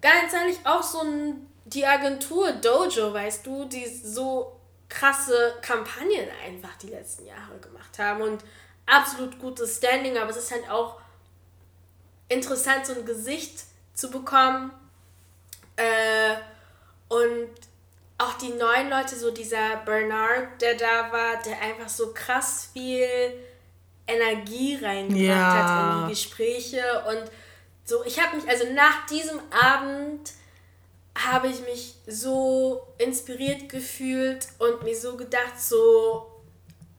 Ganz 0.00 0.32
ehrlich, 0.34 0.58
auch 0.64 0.82
so 0.82 1.00
ein, 1.00 1.46
die 1.64 1.86
Agentur 1.86 2.52
Dojo, 2.52 3.14
weißt 3.14 3.46
du, 3.46 3.64
die 3.64 3.86
so 3.86 4.60
krasse 4.88 5.54
Kampagnen 5.62 6.28
einfach 6.44 6.76
die 6.76 6.88
letzten 6.88 7.26
Jahre 7.26 7.58
gemacht 7.60 7.98
haben 7.98 8.20
und 8.20 8.44
absolut 8.84 9.38
gutes 9.38 9.78
Standing, 9.78 10.18
aber 10.18 10.30
es 10.30 10.36
ist 10.36 10.50
halt 10.50 10.68
auch 10.68 11.00
interessant, 12.28 12.84
so 12.84 12.92
ein 12.92 13.06
Gesicht 13.06 13.64
zu 13.94 14.10
bekommen. 14.10 14.72
Äh, 15.76 16.36
und 17.08 17.48
auch 18.22 18.34
die 18.34 18.50
neuen 18.50 18.90
Leute, 18.90 19.16
so 19.16 19.30
dieser 19.30 19.76
Bernard, 19.84 20.60
der 20.60 20.74
da 20.74 21.12
war, 21.12 21.42
der 21.44 21.60
einfach 21.60 21.88
so 21.88 22.12
krass 22.12 22.70
viel 22.72 23.06
Energie 24.06 24.76
reingebracht 24.76 25.26
ja. 25.26 25.54
hat 25.54 25.94
in 25.94 26.08
die 26.08 26.14
Gespräche. 26.14 26.82
Und 27.08 27.30
so, 27.84 28.04
ich 28.04 28.20
habe 28.20 28.36
mich, 28.36 28.48
also 28.48 28.64
nach 28.72 29.06
diesem 29.06 29.38
Abend 29.50 30.32
habe 31.14 31.48
ich 31.48 31.60
mich 31.62 31.96
so 32.06 32.86
inspiriert 32.98 33.68
gefühlt 33.68 34.48
und 34.58 34.82
mir 34.82 34.96
so 34.96 35.16
gedacht, 35.16 35.60
so, 35.60 36.42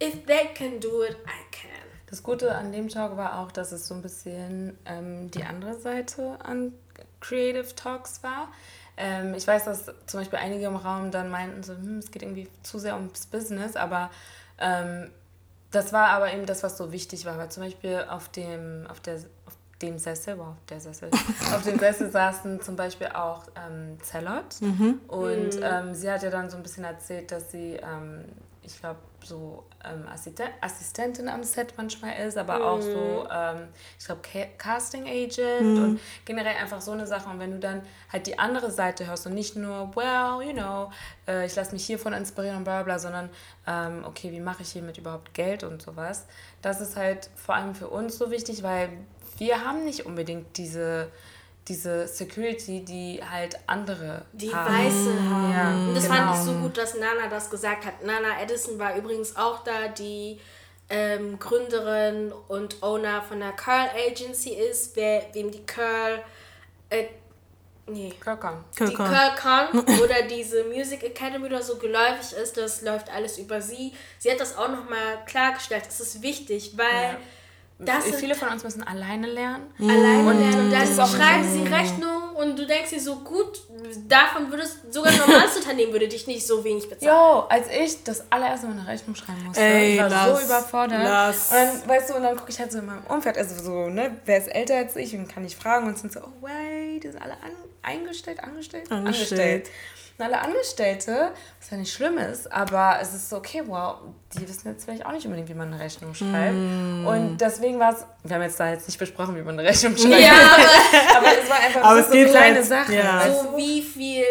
if 0.02 0.26
they 0.26 0.50
can 0.54 0.80
do 0.80 1.04
it, 1.04 1.18
I 1.26 1.52
can. 1.52 1.70
Das 2.08 2.22
Gute 2.22 2.54
an 2.54 2.72
dem 2.72 2.90
Talk 2.90 3.18
war 3.18 3.40
auch, 3.40 3.52
dass 3.52 3.72
es 3.72 3.88
so 3.88 3.96
ein 3.96 4.04
bisschen 4.04 4.78
ähm, 4.86 5.32
die 5.32 5.44
andere 5.44 5.80
Seite 5.80 6.38
an 6.44 6.74
Creative 7.22 7.74
Talks 7.76 8.22
war. 8.22 8.50
Ähm, 8.98 9.34
ich 9.34 9.48
weiß, 9.48 9.66
dass 9.66 9.86
zum 10.06 10.20
Beispiel 10.20 10.40
einige 10.40 10.66
im 10.66 10.76
Raum 10.76 11.12
dann 11.12 11.30
meinten, 11.30 11.64
so, 11.64 11.74
hm, 11.74 12.00
es 12.00 12.12
geht 12.12 12.22
irgendwie 12.22 12.48
zu 12.62 12.80
sehr 12.80 12.96
ums 12.96 13.26
Business, 13.26 13.76
aber 13.76 14.12
ähm, 14.60 15.10
das 15.72 15.92
war 15.92 16.10
aber 16.10 16.32
eben 16.32 16.46
das, 16.46 16.64
was 16.64 16.78
so 16.78 16.92
wichtig 16.92 17.26
war. 17.26 17.38
Weil 17.38 17.50
zum 17.50 17.64
Beispiel 17.64 18.06
auf 18.08 18.30
dem, 18.30 18.86
auf 18.90 19.00
der, 19.00 19.16
auf 19.16 19.58
dem 19.82 19.98
Sessel, 19.98 20.38
wow, 20.38 20.56
der 20.70 20.80
Sessel, 20.80 21.10
auf 21.56 21.64
dem 21.64 21.80
Sessel 21.80 22.12
saßen 22.12 22.62
zum 22.62 22.76
Beispiel 22.76 23.08
auch 23.08 23.44
ähm, 23.56 23.98
Zellot. 24.02 24.62
Mhm. 24.62 25.02
Und 25.08 25.56
mhm. 25.56 25.64
Ähm, 25.64 25.94
sie 25.96 26.12
hat 26.12 26.22
ja 26.24 26.30
dann 26.30 26.50
so 26.50 26.58
ein 26.58 26.64
bisschen 26.64 26.84
erzählt, 26.84 27.32
dass 27.32 27.52
sie 27.52 27.80
ähm, 27.82 28.26
ich 28.66 28.80
glaube, 28.80 29.00
so 29.24 29.64
ähm, 29.84 30.08
Assisten 30.08 30.48
Assistentin 30.62 31.30
am 31.30 31.44
Set 31.44 31.74
manchmal 31.78 32.18
ist, 32.26 32.38
aber 32.38 32.60
mhm. 32.60 32.64
auch 32.64 32.82
so, 32.82 33.28
ähm, 33.32 33.68
ich 34.00 34.06
glaube, 34.06 34.22
Casting 34.58 35.06
Agent 35.08 35.62
mhm. 35.62 35.84
und 35.84 36.00
generell 36.26 36.56
einfach 36.56 36.82
so 36.82 36.92
eine 36.92 37.08
Sache. 37.08 37.30
Und 37.30 37.40
wenn 37.40 37.52
du 37.52 37.60
dann 37.60 37.82
halt 38.12 38.28
die 38.28 38.40
andere 38.40 38.72
Seite 38.72 39.08
hörst 39.08 39.26
und 39.28 39.34
nicht 39.34 39.56
nur, 39.56 39.96
well, 39.96 40.46
you 40.46 40.54
know, 40.54 40.92
äh, 41.28 41.46
ich 41.46 41.56
lasse 41.56 41.74
mich 41.74 41.86
hiervon 41.86 42.14
inspirieren 42.14 42.58
und 42.58 42.64
bla 42.64 42.84
bla, 42.84 43.00
sondern, 43.00 43.30
ähm, 43.68 44.04
okay, 44.06 44.32
wie 44.32 44.40
mache 44.40 44.64
ich 44.64 44.72
hiermit 44.72 44.98
überhaupt 44.98 45.34
Geld 45.34 45.64
und 45.64 45.82
sowas, 45.82 46.26
das 46.62 46.82
ist 46.82 46.96
halt 46.96 47.30
vor 47.36 47.56
allem 47.56 47.76
für 47.76 47.88
uns 47.88 48.18
so 48.18 48.32
wichtig, 48.32 48.64
weil 48.64 48.90
wir 49.38 49.66
haben 49.66 49.84
nicht 49.86 50.06
unbedingt 50.06 50.58
diese 50.58 51.10
diese 51.68 52.08
Security, 52.08 52.84
die 52.84 53.22
halt 53.24 53.58
andere 53.68 54.26
die 54.34 54.54
haben. 54.54 54.74
Weiße 54.74 55.30
haben. 55.30 55.52
Ja, 55.52 55.88
und 55.88 55.96
das 55.96 56.04
genau. 56.04 56.16
fand 56.16 56.36
ich 56.38 56.44
so 56.44 56.54
gut, 56.60 56.78
dass 56.78 56.96
Nana 56.96 57.28
das 57.30 57.50
gesagt 57.50 57.86
hat. 57.86 58.04
Nana 58.04 58.42
Edison 58.42 58.78
war 58.78 58.96
übrigens 58.98 59.36
auch 59.36 59.64
da, 59.64 59.88
die 59.88 60.40
ähm, 60.90 61.40
Gründerin 61.40 62.34
und 62.50 62.84
Owner 62.84 63.22
von 63.22 63.40
der 63.40 63.54
Curl 63.54 63.90
Agency 64.10 64.52
ist, 64.52 64.96
wer, 64.96 65.24
wem 65.34 65.52
die 65.52 65.66
Curl 65.66 66.24
äh, 66.90 67.06
Nee. 67.86 68.14
Curlcon. 68.18 68.64
Die 68.80 68.94
Curlcon 68.94 70.00
oder 70.02 70.22
diese 70.22 70.64
Music 70.64 71.04
Academy 71.04 71.48
oder 71.48 71.62
so 71.62 71.76
geläufig 71.76 72.32
ist, 72.42 72.56
das 72.56 72.82
läuft 72.82 73.10
alles 73.12 73.38
über 73.38 73.60
sie. 73.60 73.92
Sie 74.20 74.32
hat 74.32 74.40
das 74.40 74.58
auch 74.58 74.70
nochmal 74.70 75.26
klargestellt. 75.26 75.84
Es 75.90 76.00
ist 76.00 76.22
wichtig, 76.22 76.78
weil 76.78 76.88
ja 76.88 77.18
das 77.86 78.16
viele 78.16 78.36
von 78.36 78.50
uns 78.50 78.64
müssen 78.64 78.84
alleine 78.84 79.28
lernen. 79.28 79.66
Alleine 79.80 80.30
und 80.30 80.40
lernen. 80.40 80.66
Und 80.66 80.72
dann 80.72 81.08
schreiben 81.08 81.44
sie 81.52 81.64
Rechnung 81.64 82.36
und 82.36 82.58
du 82.58 82.66
denkst 82.66 82.90
dir 82.92 83.00
so, 83.00 83.18
gut, 83.18 83.62
davon 84.08 84.50
würdest 84.52 84.92
sogar 84.94 85.12
ein 85.12 85.18
normales 85.20 85.56
Unternehmen 85.58 85.94
würde 85.94 86.08
dich 86.08 86.28
nicht 86.28 86.46
so 86.46 86.64
wenig 86.64 86.90
bezahlen. 86.90 87.16
Jo, 87.16 87.46
als 87.50 87.68
ich 87.70 88.04
das 88.04 88.24
allererste 88.30 88.68
Mal 88.68 88.80
eine 88.80 88.88
Rechnung 88.88 89.16
schreiben 89.16 89.44
musste, 89.44 89.62
Ey, 89.62 89.94
ich 89.94 90.00
war 90.00 90.10
lass, 90.10 90.40
so 90.40 90.46
überfordert. 90.46 91.04
Lass. 91.04 91.50
Und 91.50 91.56
dann, 91.56 91.90
weißt 91.90 92.10
du, 92.10 92.16
und 92.16 92.24
dann 92.24 92.36
gucke 92.38 92.52
ich 92.52 92.60
halt 92.60 92.72
so 92.72 92.80
in 92.80 92.86
meinem 92.86 93.06
Umfeld, 93.08 93.38
also 93.38 93.64
so, 93.64 93.90
ne, 93.90 94.18
wer 94.26 94.38
ist 94.38 94.48
älter 94.48 94.78
als 94.78 94.96
ich 94.96 95.16
und 95.16 95.28
kann 95.28 95.46
ich 95.46 95.56
fragen 95.56 95.88
und 95.88 95.98
sind 95.98 96.12
so, 96.12 96.22
oh 96.22 96.42
wait, 96.42 97.04
die 97.04 97.10
sind 97.10 97.22
alle 97.22 97.34
an, 97.34 97.52
eingestellt, 97.82 98.44
angestellt, 98.44 98.92
angestellt. 98.92 99.32
angestellt 99.32 99.70
alle 100.20 100.40
Angestellte, 100.40 101.32
was 101.60 101.70
ja 101.72 101.78
nicht 101.78 101.94
schlimm 101.94 102.18
ist, 102.18 102.52
aber 102.52 103.00
es 103.02 103.14
ist 103.14 103.30
so, 103.30 103.38
okay, 103.38 103.64
wow, 103.66 103.96
die 104.38 104.48
wissen 104.48 104.70
jetzt 104.70 104.86
vielleicht 104.86 105.06
auch 105.06 105.12
nicht 105.12 105.26
unbedingt, 105.26 105.50
wie 105.50 105.54
man 105.54 105.74
eine 105.74 105.84
Rechnung 105.84 106.14
schreibt. 106.14 106.54
Mm. 106.54 107.06
Und 107.06 107.38
deswegen 107.38 107.80
war 107.80 107.94
es, 107.94 108.06
wir 108.24 108.36
haben 108.36 108.44
jetzt 108.44 108.60
da 108.60 108.70
jetzt 108.70 108.88
nicht 108.88 109.00
besprochen, 109.00 109.36
wie 109.36 109.42
man 109.42 109.58
eine 109.60 109.68
Rechnung 109.68 109.98
schreibt. 109.98 110.22
Ja, 110.22 110.32
aber, 110.32 111.18
aber 111.18 111.42
es 111.42 111.50
war 111.50 111.60
einfach 111.60 111.84
aber 111.84 112.04
so, 112.04 112.12
so 112.12 112.30
kleine 112.30 112.56
halt, 112.56 112.66
Sachen. 112.66 112.96
Ja. 112.96 113.32
So 113.32 113.58
wie 113.58 113.82
viel 113.82 114.24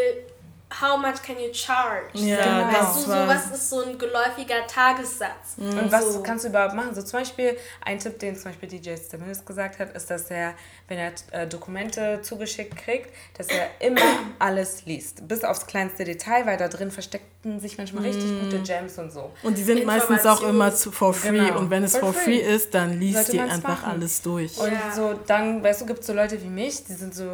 how 0.80 0.96
much 0.96 1.22
can 1.22 1.36
you 1.38 1.52
charge? 1.52 2.06
Ja, 2.14 2.36
genau. 2.36 2.72
weißt 2.72 2.96
du, 2.96 3.00
so, 3.10 3.16
was 3.26 3.50
ist 3.50 3.70
so 3.70 3.84
ein 3.84 3.98
geläufiger 3.98 4.66
Tagessatz? 4.66 5.56
Mhm. 5.56 5.78
Und 5.78 5.92
was 5.92 6.14
so. 6.14 6.22
kannst 6.22 6.44
du 6.44 6.48
überhaupt 6.48 6.74
machen? 6.74 6.94
So 6.94 7.02
zum 7.02 7.20
Beispiel, 7.20 7.56
ein 7.84 7.98
Tipp, 7.98 8.18
den 8.18 8.36
zum 8.36 8.50
Beispiel 8.52 8.68
DJ 8.68 8.96
Stimulus 8.96 9.44
gesagt 9.44 9.78
hat, 9.78 9.94
ist, 9.94 10.10
dass 10.10 10.30
er, 10.30 10.54
wenn 10.88 10.98
er 10.98 11.12
äh, 11.30 11.46
Dokumente 11.46 12.20
zugeschickt 12.22 12.76
kriegt, 12.76 13.10
dass 13.36 13.48
er 13.48 13.68
immer 13.80 14.00
alles 14.38 14.84
liest. 14.86 15.26
Bis 15.28 15.44
aufs 15.44 15.66
kleinste 15.66 16.04
Detail, 16.04 16.46
weil 16.46 16.56
da 16.56 16.68
drin 16.68 16.90
versteckten 16.90 17.60
sich 17.60 17.78
manchmal 17.78 18.04
richtig 18.04 18.30
mhm. 18.30 18.40
gute 18.44 18.62
Gems 18.62 18.98
und 18.98 19.12
so. 19.12 19.32
Und 19.42 19.58
die 19.58 19.62
sind 19.62 19.84
meistens 19.84 20.24
auch 20.26 20.42
immer 20.42 20.74
zu, 20.74 20.90
for 20.90 21.12
free. 21.12 21.30
Genau. 21.38 21.58
Und 21.58 21.70
wenn 21.70 21.84
es 21.84 21.96
for, 21.96 22.12
for 22.12 22.22
free. 22.22 22.38
ist, 22.38 22.74
dann 22.74 22.98
liest 22.98 23.32
die 23.32 23.40
einfach 23.40 23.82
machen. 23.82 23.90
alles 23.92 24.22
durch. 24.22 24.58
Und 24.58 24.72
ja. 24.72 24.92
so 24.94 25.14
dann, 25.26 25.62
weißt 25.62 25.82
du, 25.82 25.86
gibt 25.86 26.00
es 26.00 26.06
so 26.06 26.12
Leute 26.12 26.40
wie 26.42 26.48
mich, 26.48 26.84
die 26.84 26.94
sind 26.94 27.14
so, 27.14 27.28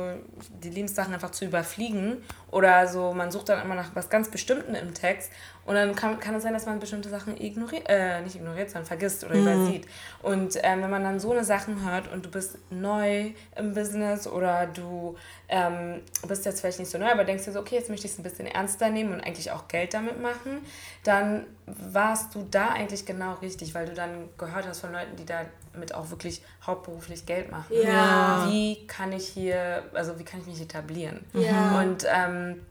die 0.63 0.71
lieben 0.71 0.89
Sachen 0.89 1.15
einfach 1.15 1.31
zu 1.31 1.45
überfliegen 1.45 2.23
oder 2.51 2.87
so, 2.87 3.13
man 3.13 3.31
sucht 3.31 3.49
dann 3.49 3.63
immer 3.63 3.75
nach 3.75 3.95
was 3.95 4.09
ganz 4.09 4.31
Bestimmten 4.31 4.75
im 4.75 4.95
Text 4.95 5.31
und 5.69 5.75
dann 5.75 5.95
kann, 5.95 6.19
kann 6.19 6.35
es 6.35 6.45
sein, 6.45 6.55
dass 6.55 6.65
man 6.65 6.81
bestimmte 6.81 7.11
Sachen 7.11 7.39
ignoriert, 7.39 7.85
äh, 7.91 8.23
nicht 8.23 8.37
ignoriert, 8.37 8.71
sondern 8.71 8.87
vergisst 8.87 9.23
oder 9.23 9.35
mhm. 9.35 9.43
übersieht. 9.43 9.87
Und 10.23 10.57
ähm, 10.63 10.81
wenn 10.81 10.89
man 10.89 11.05
dann 11.05 11.21
so 11.21 11.31
eine 11.33 11.45
Sachen 11.45 11.85
hört 11.85 12.11
und 12.11 12.25
du 12.25 12.31
bist 12.31 12.57
neu 12.71 13.33
im 13.55 13.75
Business 13.75 14.27
oder 14.27 14.67
du 14.67 15.17
ähm, 15.47 16.01
bist 16.27 16.47
jetzt 16.47 16.61
vielleicht 16.61 16.79
nicht 16.79 16.91
so 16.91 16.97
neu, 16.97 17.13
aber 17.13 17.25
denkst 17.25 17.45
dir 17.45 17.53
so, 17.53 17.61
okay, 17.61 17.75
jetzt 17.75 17.91
möchte 17.91 18.07
ich 18.07 18.13
es 18.15 18.19
ein 18.19 18.23
bisschen 18.23 18.47
ernster 18.47 18.89
nehmen 18.89 19.13
und 19.13 19.21
eigentlich 19.21 19.51
auch 19.51 19.69
Geld 19.69 19.93
damit 19.93 20.23
machen, 20.23 20.63
dann 21.05 21.45
warst 21.67 22.35
du 22.35 22.47
da 22.51 22.71
eigentlich 22.71 23.05
genau 23.05 23.35
richtig, 23.35 23.75
weil 23.75 23.85
du 23.85 23.93
dann 23.93 24.31
gehört 24.39 24.67
hast 24.67 24.81
von 24.81 24.91
Leuten, 24.91 25.17
die 25.17 25.27
damit 25.27 25.95
auch 25.95 26.09
wirklich 26.09 26.41
hauptberuflich 26.67 27.27
Geld 27.27 27.51
machen. 27.51 27.67
Ja. 27.85 28.47
Wie 28.49 28.87
kann 28.87 29.13
ich 29.13 29.29
hier, 29.29 29.83
also 29.93 30.19
wie 30.19 30.25
kann 30.25 30.41
ich 30.41 30.47
mich 30.47 30.63
etablieren? 30.63 31.27
Ja. 31.35 31.79
Und 31.79 32.07
ähm, 32.11 32.63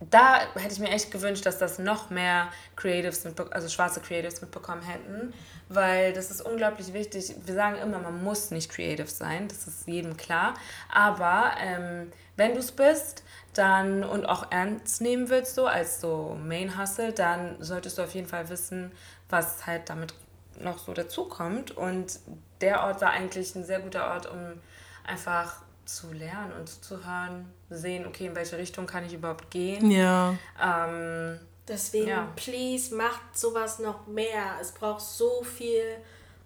da 0.00 0.40
hätte 0.54 0.74
ich 0.74 0.78
mir 0.78 0.90
echt 0.90 1.10
gewünscht, 1.10 1.46
dass 1.46 1.58
das 1.58 1.78
noch 1.78 2.10
mehr 2.10 2.48
Creatives, 2.76 3.24
also 3.50 3.68
schwarze 3.68 4.00
Creatives 4.00 4.42
mitbekommen 4.42 4.82
hätten, 4.82 5.32
weil 5.70 6.12
das 6.12 6.30
ist 6.30 6.42
unglaublich 6.42 6.92
wichtig. 6.92 7.34
Wir 7.44 7.54
sagen 7.54 7.76
immer, 7.76 7.98
man 7.98 8.22
muss 8.22 8.50
nicht 8.50 8.70
creative 8.70 9.06
sein, 9.06 9.48
das 9.48 9.66
ist 9.66 9.88
jedem 9.88 10.16
klar, 10.16 10.54
aber 10.92 11.52
ähm, 11.58 12.12
wenn 12.36 12.52
du 12.52 12.60
es 12.60 12.72
bist, 12.72 13.22
dann 13.54 14.04
und 14.04 14.26
auch 14.26 14.50
ernst 14.50 15.00
nehmen 15.00 15.30
willst 15.30 15.54
so 15.54 15.66
als 15.66 16.00
so 16.02 16.38
Main 16.44 16.78
Hustle, 16.78 17.12
dann 17.12 17.56
solltest 17.60 17.96
du 17.96 18.02
auf 18.02 18.14
jeden 18.14 18.28
Fall 18.28 18.50
wissen, 18.50 18.92
was 19.30 19.66
halt 19.66 19.88
damit 19.88 20.12
noch 20.60 20.78
so 20.78 20.92
dazukommt 20.92 21.70
und 21.70 22.20
der 22.60 22.82
Ort 22.84 23.00
war 23.00 23.10
eigentlich 23.10 23.54
ein 23.54 23.64
sehr 23.64 23.80
guter 23.80 24.10
Ort, 24.10 24.26
um 24.30 24.60
einfach 25.06 25.62
zu 25.86 26.12
lernen 26.12 26.52
und 26.58 26.68
zu 26.68 27.04
hören, 27.04 27.52
sehen, 27.70 28.06
okay, 28.06 28.26
in 28.26 28.36
welche 28.36 28.58
Richtung 28.58 28.86
kann 28.86 29.04
ich 29.04 29.14
überhaupt 29.14 29.50
gehen. 29.50 29.90
Ja. 29.90 30.36
Ähm, 30.62 31.38
Deswegen, 31.68 32.08
ja. 32.08 32.32
please, 32.36 32.94
macht 32.94 33.36
sowas 33.36 33.78
noch 33.78 34.06
mehr. 34.06 34.56
Es 34.60 34.72
braucht 34.72 35.00
so 35.00 35.42
viel 35.42 35.96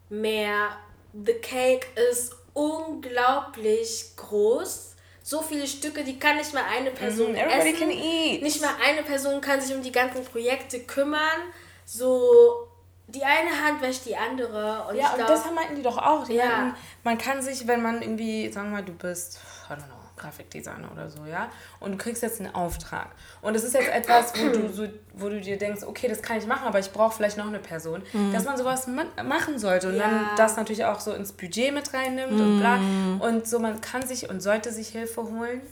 mehr. 0.09 0.76
The 1.12 1.35
Cake 1.35 1.87
ist 2.11 2.35
unglaublich 2.55 4.12
groß. 4.16 4.94
So 5.22 5.42
viele 5.42 5.66
Stücke, 5.66 6.03
die 6.03 6.18
kann 6.18 6.37
nicht 6.37 6.55
mal 6.55 6.64
eine 6.64 6.90
Person 6.90 7.33
mm, 7.33 7.37
essen. 7.37 7.79
Can 7.79 7.90
eat. 7.90 8.42
Nicht 8.42 8.61
mal 8.62 8.74
eine 8.83 9.03
Person 9.03 9.40
kann 9.40 9.61
sich 9.61 9.74
um 9.74 9.83
die 9.83 9.92
ganzen 9.92 10.24
Projekte 10.24 10.81
kümmern. 10.81 11.40
So 11.85 12.69
die 13.14 13.25
eine 13.25 13.51
Hand 13.64 13.81
wäscht 13.83 14.07
die 14.07 14.16
andere. 14.16 14.87
Und 14.88 14.96
ja, 14.96 15.11
und 15.11 15.16
glaub, 15.16 15.29
das 15.29 15.44
meinten 15.53 15.77
die 15.77 15.83
doch 15.83 15.99
auch. 15.99 16.25
Die 16.27 16.35
Ja. 16.35 16.46
meinten, 16.49 16.77
man 17.05 17.18
kann 17.18 17.42
sich, 17.42 17.66
wenn 17.66 17.83
man 17.83 18.03
irgendwie, 18.03 18.51
sagen 18.53 18.68
wir 18.70 18.79
mal, 18.79 18.85
du 18.85 18.92
bist, 18.92 19.38
I 19.68 19.73
don't 19.73 19.77
know, 19.77 19.94
Grafikdesigner 20.16 20.90
oder 20.92 21.09
so, 21.09 21.25
ja, 21.25 21.49
und 21.81 21.92
du 21.92 21.96
kriegst 21.99 22.23
jetzt 22.23 22.40
einen 22.40 22.55
Auftrag. 22.55 23.09
Und 23.40 23.55
es 23.55 23.64
ist 23.64 23.73
jetzt 23.75 23.88
etwas, 23.88 24.38
wo 24.38 24.49
du, 24.51 24.68
so, 24.68 24.87
wo 25.14 25.29
du 25.31 25.40
dir 25.40 25.57
denkst, 25.57 25.83
okay, 25.83 26.09
das 26.09 26.20
kann 26.20 26.37
ich 26.37 26.46
machen, 26.46 26.66
aber 26.66 26.79
ich 26.79 26.92
brauche 26.92 27.16
vielleicht 27.16 27.38
noch 27.38 27.46
eine 27.46 27.59
Person, 27.59 28.03
dass 28.33 28.44
man 28.44 28.57
sowas 28.59 28.87
ma 28.87 29.05
machen 29.25 29.59
sollte 29.59 29.88
und 29.88 29.99
dann 29.99 30.12
Ja. 30.29 30.35
das 30.37 30.57
natürlich 30.57 30.85
auch 30.85 31.01
so 31.01 31.12
ins 31.14 31.33
Budget 31.33 31.73
mit 31.73 31.92
reinnimmt 31.94 32.40
und 32.40 32.57
bla. 32.59 32.81
Und 33.18 33.49
so, 33.49 33.59
man 33.61 33.81
kann 33.81 34.07
sich 34.07 34.29
und 34.29 34.40
sollte 34.42 34.73
sich 34.73 34.88
Hilfe 34.88 35.23
holen. 35.23 35.62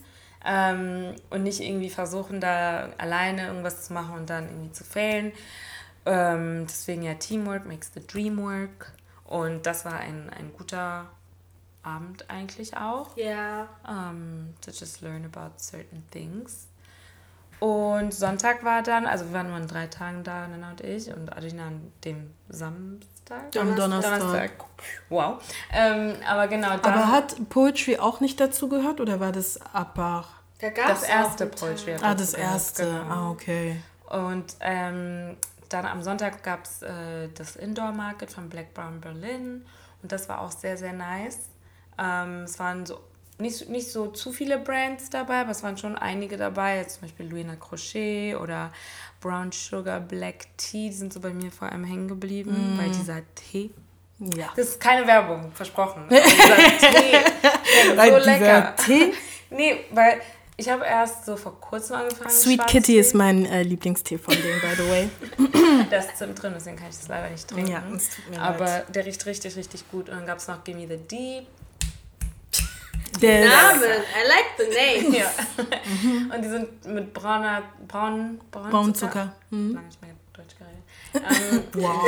Ähm, 0.47 1.17
und 1.31 1.43
nicht 1.43 1.61
irgendwie 1.61 1.91
versuchen, 1.91 2.41
da 2.41 2.91
alleine 2.97 3.49
irgendwas 3.49 3.87
zu 3.87 3.93
machen 3.93 4.15
und 4.15 4.31
dann 4.31 4.45
irgendwie 4.49 4.71
zu 4.73 4.85
failen. 4.85 5.33
Ähm, 6.07 6.67
deswegen 6.67 7.03
ja, 7.03 7.15
Teamwork 7.15 7.67
makes 7.67 7.91
the 7.95 8.07
dream 8.07 8.39
work. 8.39 8.93
Und 9.25 9.67
das 9.67 9.85
war 9.85 9.99
ein, 9.99 10.31
ein 10.31 10.53
guter 10.57 11.07
Abend 11.83 12.29
eigentlich 12.31 12.77
auch. 12.77 13.17
Ja. 13.17 13.69
Um, 13.87 14.55
to 14.61 14.71
just 14.71 15.01
learn 15.03 15.25
about 15.25 15.59
certain 15.59 16.03
things. 16.11 16.69
Und 17.61 18.15
Sonntag 18.15 18.65
war 18.65 18.83
dann, 18.83 19.07
also 19.07 19.27
wir 19.27 19.33
waren 19.33 19.49
nur 19.49 19.57
an 19.57 19.67
drei 19.67 19.89
Tagen 19.89 20.23
da, 20.23 20.47
Nana 20.47 20.71
und 20.71 20.81
ich, 20.81 21.13
und 21.13 21.37
Adina 21.37 21.67
an 21.67 21.93
dem 22.05 22.31
Samstag. 22.49 23.57
Am 23.59 23.75
Donnerstag. 23.75 24.53
Wow. 25.09 25.43
Ähm, 25.73 26.15
aber 26.27 26.47
genau, 26.47 26.77
dann 26.77 26.95
Aber 26.95 27.11
hat 27.11 27.49
Poetry 27.49 27.99
auch 27.99 28.21
nicht 28.21 28.39
dazu 28.39 28.69
gehört 28.69 29.01
oder 29.01 29.19
war 29.19 29.33
das 29.33 29.61
Abach? 29.73 30.29
Da 30.61 30.71
das 30.71 31.03
erste 31.03 31.47
Poetry. 31.47 31.97
Ah, 32.01 32.15
das 32.15 32.33
gehört, 32.33 32.53
erste. 32.53 32.85
genau. 32.85 33.15
Ah, 33.15 33.31
okay. 33.31 33.81
Und 34.09 34.57
ähm, 34.61 35.37
dann 35.69 35.87
am 35.87 36.03
Sonntag 36.03 36.43
gab 36.43 36.65
es 36.65 36.83
äh, 36.83 37.29
das 37.35 37.57
Indoor 37.57 37.93
Market 37.93 38.31
von 38.31 38.49
Black 38.49 38.75
Brown 38.75 39.01
Berlin 39.01 39.65
und 40.03 40.13
das 40.13 40.29
war 40.29 40.41
auch 40.41 40.51
sehr, 40.51 40.77
sehr 40.77 40.93
nice. 40.93 41.39
Ähm, 41.99 42.43
es 42.45 42.59
waren 42.59 42.87
so 42.87 42.99
nicht, 43.39 43.69
nicht 43.69 43.91
so 43.93 44.09
zu 44.09 44.33
viele 44.33 44.59
Brands 44.59 45.11
dabei, 45.11 45.43
aber 45.43 45.51
es 45.53 45.63
waren 45.63 45.79
schon 45.79 45.97
einige 45.97 46.37
dabei, 46.37 46.79
jetzt 46.79 46.95
zum 46.95 47.03
Beispiel 47.03 47.27
Luina 47.29 47.55
Crochet 47.57 48.35
oder 48.37 48.73
Brown 49.21 49.53
Sugar 49.53 50.01
Black 50.01 50.47
Tea, 50.57 50.89
die 50.89 50.93
sind 50.95 51.13
so 51.13 51.21
bei 51.21 51.31
mir 51.31 51.53
vor 51.53 51.69
allem 51.71 51.85
hängen 51.85 52.09
geblieben, 52.09 52.75
weil 52.77 52.91
dieser 52.91 53.21
Tee. 53.37 53.71
Ja. 54.19 54.49
Das 54.57 54.71
ist 54.71 54.81
keine 54.81 55.07
Werbung, 55.07 55.53
versprochen. 55.53 56.03
Aber 56.09 56.17
dieser 56.19 56.91
Tee, 56.91 58.11
so 58.11 58.17
lecker. 58.17 58.75
Tee- 58.77 59.13
Nee, 59.51 59.85
weil 59.93 60.21
ich 60.61 60.69
habe 60.69 60.85
erst 60.85 61.25
so 61.25 61.37
vor 61.37 61.59
kurzem 61.61 61.97
angefangen. 61.97 62.31
Sweet. 62.31 62.67
Kitty 62.67 62.99
ist 62.99 63.15
mein 63.15 63.47
äh, 63.47 63.63
Lieblingstee 63.63 64.19
von 64.19 64.35
denen, 64.35 64.61
by 64.61 64.75
the 64.77 64.91
way. 64.91 65.09
Da 65.91 65.99
ist 65.99 66.17
Zimt 66.19 66.43
drin, 66.43 66.53
deswegen 66.55 66.77
kann 66.77 66.91
ich 66.91 66.97
das 66.97 67.07
leider 67.07 67.31
nicht 67.31 67.47
trinken. 67.49 67.71
Ja, 67.71 67.83
es 67.95 68.11
tut 68.11 68.29
mir 68.29 68.43
Aber 68.43 68.65
leid. 68.65 68.95
der 68.95 69.07
riecht 69.07 69.25
richtig, 69.25 69.55
richtig 69.57 69.89
gut. 69.91 70.09
Und 70.09 70.17
dann 70.17 70.27
gab 70.27 70.39
es 70.39 70.49
noch 70.49 70.65
Gimme 70.65 70.89
the 70.89 70.97
Deep. 70.97 71.47
Der 73.23 73.49
Namen. 73.49 73.83
I 73.83 74.29
like 74.29 74.51
the 74.59 75.09
name. 75.09 75.17
Ja. 75.17 75.31
Und 76.35 76.43
die 76.45 76.49
sind 76.49 76.85
mit 76.87 77.15
brauner, 77.15 77.63
braun, 77.87 78.41
braun 78.51 78.71
Braunzucker. 78.71 79.33
Mhm. 79.51 79.75
Lange 79.75 79.87
nicht 79.87 80.03
mehr 80.03 80.11
Deutsch 80.11 80.11
geredet. 80.11 80.18
Ähm, 81.19 81.65
Wow. 81.75 82.05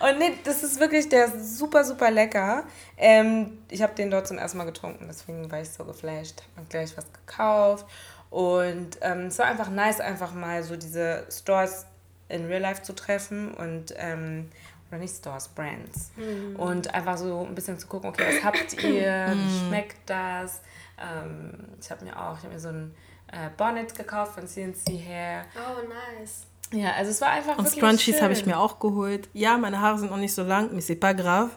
und 0.00 0.18
nee, 0.18 0.32
das 0.44 0.62
ist 0.62 0.80
wirklich, 0.80 1.08
der 1.08 1.26
ist 1.26 1.58
super, 1.58 1.84
super 1.84 2.10
lecker. 2.10 2.64
Ähm, 2.96 3.58
ich 3.68 3.82
habe 3.82 3.94
den 3.94 4.10
dort 4.10 4.26
zum 4.28 4.38
ersten 4.38 4.58
Mal 4.58 4.64
getrunken, 4.64 5.06
deswegen 5.08 5.50
war 5.50 5.60
ich 5.60 5.70
so 5.70 5.84
geflasht. 5.84 6.42
Hab 6.56 6.64
mir 6.64 6.68
gleich 6.68 6.96
was 6.96 7.06
gekauft. 7.12 7.86
Und 8.30 8.98
ähm, 9.00 9.26
es 9.26 9.38
war 9.38 9.46
einfach 9.46 9.70
nice, 9.70 10.00
einfach 10.00 10.32
mal 10.32 10.62
so 10.62 10.76
diese 10.76 11.24
Stores 11.30 11.86
in 12.28 12.46
Real 12.46 12.60
Life 12.62 12.82
zu 12.82 12.94
treffen 12.94 13.52
und 13.54 13.92
ähm, 13.96 14.48
oder 14.88 14.98
nicht 14.98 15.14
Stores, 15.16 15.48
Brands. 15.48 16.10
Und 16.56 16.94
einfach 16.94 17.16
so 17.16 17.44
ein 17.46 17.54
bisschen 17.54 17.78
zu 17.78 17.86
gucken, 17.86 18.10
okay, 18.10 18.24
was 18.28 18.44
habt 18.44 18.82
ihr, 18.82 19.32
wie 19.34 19.66
schmeckt 19.68 19.98
das? 20.06 20.60
Ähm, 21.00 21.52
ich 21.80 21.90
habe 21.90 22.04
mir 22.04 22.16
auch, 22.16 22.36
ich 22.38 22.44
habe 22.44 22.54
mir 22.54 22.60
so 22.60 22.68
ein 22.68 22.94
äh, 23.32 23.48
Bonnet 23.56 23.94
gekauft 23.94 24.34
von 24.34 24.46
CNC 24.46 24.88
Hair. 25.06 25.44
Oh, 25.56 25.82
nice. 25.88 26.46
Ja, 26.72 26.92
also 26.92 27.10
es 27.10 27.20
war 27.20 27.30
einfach 27.30 27.58
Und 27.58 27.64
wirklich 27.64 27.80
Scrunchies 27.80 28.22
habe 28.22 28.32
ich 28.32 28.46
mir 28.46 28.58
auch 28.58 28.78
geholt. 28.78 29.28
Ja, 29.32 29.58
meine 29.58 29.80
Haare 29.80 29.98
sind 29.98 30.10
noch 30.10 30.16
nicht 30.16 30.34
so 30.34 30.42
lang, 30.42 30.70
mais 30.72 30.88
c'est 30.88 30.98
pas 30.98 31.14
grave. 31.14 31.50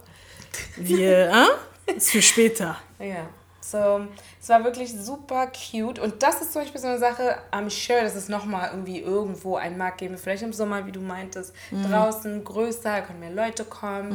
Wir, 0.75 1.29
äh? 1.88 1.93
Ist 1.95 2.12
für 2.12 2.21
später. 2.21 2.77
Ja, 2.99 3.27
so, 3.59 4.07
es 4.41 4.49
war 4.49 4.63
wirklich 4.63 4.93
super 4.93 5.47
cute. 5.47 5.99
Und 5.99 6.21
das 6.21 6.41
ist 6.41 6.53
zum 6.53 6.62
Beispiel 6.62 6.81
so 6.81 6.88
eine 6.88 6.99
Sache, 6.99 7.38
I'm 7.51 7.69
sure, 7.69 8.01
dass 8.01 8.15
es 8.15 8.29
nochmal 8.29 8.69
irgendwie 8.71 8.99
irgendwo 8.99 9.55
einen 9.55 9.77
Markt 9.77 9.99
geben 9.99 10.12
wird. 10.13 10.21
Vielleicht 10.21 10.43
im 10.43 10.53
Sommer, 10.53 10.86
wie 10.86 10.91
du 10.91 11.01
meintest, 11.01 11.53
draußen 11.71 12.43
größer, 12.43 12.83
da 12.83 13.01
können 13.01 13.19
mehr 13.19 13.31
Leute 13.31 13.65
kommen. 13.65 14.12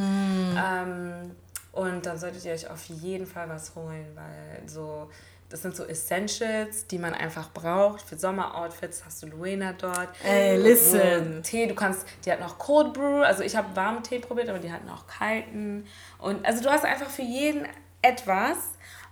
Ähm, 0.56 1.30
und 1.72 2.06
dann 2.06 2.18
solltet 2.18 2.44
ihr 2.44 2.52
euch 2.52 2.68
auf 2.68 2.84
jeden 2.86 3.26
Fall 3.26 3.48
was 3.48 3.74
holen, 3.74 4.06
weil 4.14 4.68
so, 4.68 5.08
das 5.48 5.62
sind 5.62 5.74
so 5.74 5.84
Essentials, 5.84 6.86
die 6.86 6.98
man 6.98 7.14
einfach 7.14 7.50
braucht. 7.52 8.02
Für 8.02 8.18
Sommeroutfits 8.18 9.04
hast 9.04 9.22
du 9.22 9.28
Luena 9.28 9.72
dort. 9.72 10.08
Ey, 10.24 10.56
listen. 10.56 11.42
Tee, 11.42 11.66
du 11.66 11.74
kannst, 11.74 12.06
die 12.24 12.32
hat 12.32 12.40
noch 12.40 12.58
Cold 12.58 12.92
Brew, 12.92 13.22
also 13.22 13.42
ich 13.42 13.56
habe 13.56 13.74
warmen 13.74 14.02
Tee 14.02 14.18
probiert, 14.18 14.48
aber 14.48 14.58
die 14.58 14.70
hatten 14.70 14.88
auch 14.88 15.06
kalten. 15.06 15.86
Und 16.18 16.44
also 16.44 16.62
du 16.62 16.70
hast 16.70 16.84
einfach 16.84 17.08
für 17.08 17.22
jeden 17.22 17.66
etwas. 18.02 18.56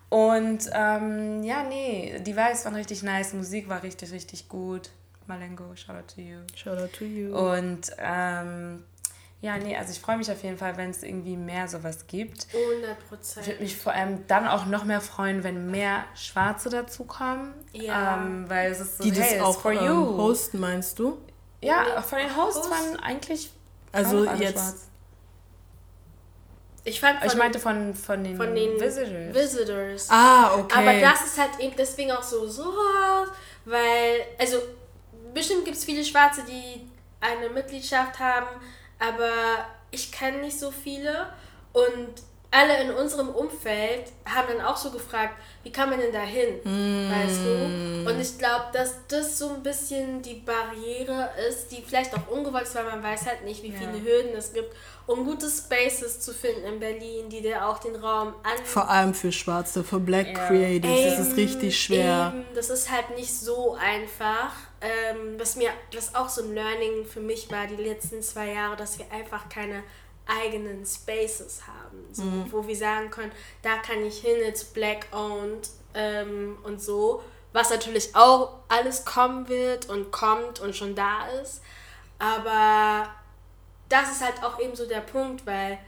Und 0.08 0.70
ähm, 0.72 1.42
ja, 1.42 1.64
nee, 1.64 2.20
die 2.20 2.36
Vibes 2.36 2.64
waren 2.64 2.74
richtig 2.74 3.02
nice, 3.02 3.32
Musik 3.32 3.68
war 3.68 3.82
richtig, 3.82 4.12
richtig 4.12 4.48
gut. 4.48 4.90
Malengo, 5.26 5.74
shout 5.74 5.96
out 5.96 6.14
to 6.14 6.20
you. 6.20 6.38
Shout 6.54 6.78
out 6.78 6.92
to 6.92 7.04
you. 7.04 7.36
Und 7.36 7.90
ähm, 7.98 8.84
ja, 9.42 9.58
nee, 9.58 9.76
also 9.76 9.92
ich 9.92 10.00
freue 10.00 10.16
mich 10.16 10.30
auf 10.30 10.42
jeden 10.42 10.56
Fall, 10.58 10.76
wenn 10.76 10.90
es 10.90 11.02
irgendwie 11.02 11.36
mehr 11.36 11.68
sowas 11.68 12.06
gibt. 12.06 12.46
100 12.52 12.96
Ich 12.98 13.08
Prozent. 13.08 13.46
würde 13.46 13.62
mich 13.62 13.76
vor 13.76 13.92
allem 13.92 14.26
dann 14.26 14.46
auch 14.48 14.66
noch 14.66 14.84
mehr 14.84 15.00
freuen, 15.00 15.44
wenn 15.44 15.70
mehr 15.70 16.04
Schwarze 16.14 16.68
dazukommen. 16.70 17.52
Ja. 17.72 18.16
Ähm, 18.16 18.48
weil 18.48 18.72
es 18.72 18.80
ist 18.80 18.98
so, 18.98 19.04
Die 19.04 19.10
das 19.12 19.20
hey, 19.26 19.36
it's 19.36 19.44
auch 19.44 19.60
for 19.60 19.72
ähm, 19.72 19.84
you. 19.86 20.16
hosten, 20.16 20.58
meinst 20.58 20.98
du? 20.98 21.18
Ja, 21.60 22.00
von 22.02 22.18
den 22.18 22.34
Hosts 22.36 22.60
Host- 22.60 22.70
waren 22.70 23.00
eigentlich 23.00 23.50
Also 23.92 24.24
jetzt- 24.24 24.52
schwarz. 24.58 24.82
Ich 26.84 27.00
fand 27.00 27.18
Ich 27.24 27.30
von, 27.30 27.38
meinte 27.40 27.58
von, 27.58 27.94
von 27.94 28.22
den, 28.22 28.36
von 28.36 28.54
den 28.54 28.80
Visitors. 28.80 29.34
Visitors. 29.34 30.08
Ah, 30.08 30.54
okay. 30.54 30.78
Aber 30.78 31.00
das 31.00 31.26
ist 31.26 31.38
halt 31.38 31.58
eben 31.58 31.74
deswegen 31.76 32.12
auch 32.12 32.22
so, 32.22 32.46
so, 32.46 32.72
weil, 33.64 34.20
also 34.38 34.58
bestimmt 35.34 35.64
gibt 35.64 35.76
es 35.76 35.84
viele 35.84 36.04
Schwarze, 36.04 36.42
die 36.48 36.88
eine 37.20 37.48
Mitgliedschaft 37.50 38.20
haben, 38.20 38.46
aber 38.98 39.30
ich 39.90 40.12
kenne 40.12 40.38
nicht 40.38 40.58
so 40.58 40.70
viele 40.70 41.26
und 41.72 42.08
alle 42.50 42.80
in 42.82 42.90
unserem 42.90 43.28
Umfeld 43.30 44.04
haben 44.24 44.48
dann 44.56 44.64
auch 44.66 44.76
so 44.76 44.90
gefragt, 44.90 45.34
wie 45.62 45.72
kann 45.72 45.90
man 45.90 46.00
denn 46.00 46.12
da 46.12 46.20
hin, 46.22 46.60
weißt 47.08 47.44
du? 47.44 48.10
Und 48.10 48.20
ich 48.20 48.38
glaube, 48.38 48.66
dass 48.72 48.94
das 49.08 49.36
so 49.36 49.50
ein 49.50 49.62
bisschen 49.64 50.22
die 50.22 50.34
Barriere 50.34 51.28
ist, 51.48 51.72
die 51.72 51.82
vielleicht 51.82 52.14
auch 52.14 52.28
ungewollt 52.28 52.62
ist, 52.62 52.74
weil 52.76 52.84
man 52.84 53.02
weiß 53.02 53.26
halt 53.26 53.44
nicht, 53.44 53.62
wie 53.64 53.72
Ja. 53.72 53.78
viele 53.78 54.00
Hürden 54.02 54.34
es 54.36 54.52
gibt, 54.52 54.74
um 55.06 55.24
gute 55.24 55.48
Spaces 55.50 56.20
zu 56.20 56.32
finden 56.32 56.64
in 56.64 56.78
Berlin, 56.80 57.28
die 57.28 57.42
dir 57.42 57.66
auch 57.66 57.78
den 57.78 57.96
Raum 57.96 58.28
an 58.44 58.64
Vor 58.64 58.88
allem 58.88 59.12
für 59.12 59.32
Schwarze, 59.32 59.82
für 59.82 59.98
Black 59.98 60.28
Ja. 60.28 60.46
Creatives. 60.46 61.16
Das 61.16 61.28
ist 61.28 61.36
richtig 61.36 61.80
schwer. 61.80 62.32
Eben, 62.34 62.44
das 62.54 62.70
ist 62.70 62.90
halt 62.90 63.16
nicht 63.16 63.34
so 63.34 63.74
einfach. 63.74 64.52
Ähm, 64.86 65.38
was 65.38 65.56
mir, 65.56 65.70
was 65.92 66.14
auch 66.14 66.28
so 66.28 66.42
ein 66.42 66.54
Learning 66.54 67.04
für 67.06 67.20
mich 67.20 67.50
war 67.50 67.66
die 67.66 67.76
letzten 67.76 68.22
zwei 68.22 68.52
Jahre, 68.52 68.76
dass 68.76 68.98
wir 68.98 69.10
einfach 69.10 69.48
keine 69.48 69.82
eigenen 70.26 70.84
Spaces 70.84 71.62
haben, 71.66 72.04
so, 72.12 72.22
Mhm. 72.22 72.52
wo 72.52 72.66
wir 72.66 72.76
sagen 72.76 73.10
können, 73.10 73.32
da 73.62 73.78
kann 73.78 74.04
ich 74.04 74.18
hin, 74.20 74.36
it's 74.46 74.64
black 74.64 75.06
owned 75.12 75.68
ähm, 75.94 76.58
und 76.64 76.82
so, 76.82 77.22
was 77.52 77.70
natürlich 77.70 78.14
auch 78.14 78.58
alles 78.68 79.04
kommen 79.04 79.48
wird 79.48 79.88
und 79.88 80.10
kommt 80.12 80.60
und 80.60 80.74
schon 80.76 80.94
da 80.94 81.26
ist, 81.42 81.62
aber 82.18 83.08
das 83.88 84.10
ist 84.12 84.20
halt 84.24 84.42
auch 84.42 84.58
eben 84.60 84.74
so 84.74 84.86
der 84.86 85.00
Punkt, 85.00 85.46
weil 85.46 85.78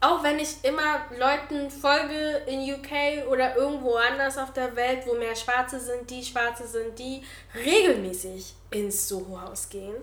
auch 0.00 0.22
wenn 0.22 0.38
ich 0.38 0.62
immer 0.62 1.00
Leuten 1.18 1.70
folge 1.70 2.42
in 2.46 2.60
UK 2.74 3.26
oder 3.30 3.56
irgendwo 3.56 3.94
anders 3.94 4.36
auf 4.38 4.52
der 4.52 4.76
Welt, 4.76 5.06
wo 5.06 5.14
mehr 5.14 5.34
Schwarze 5.34 5.80
sind, 5.80 6.10
die 6.10 6.22
Schwarze 6.22 6.66
sind, 6.66 6.98
die 6.98 7.22
regelmäßig 7.54 8.54
ins 8.70 9.08
Soho-Haus 9.08 9.68
gehen. 9.68 9.94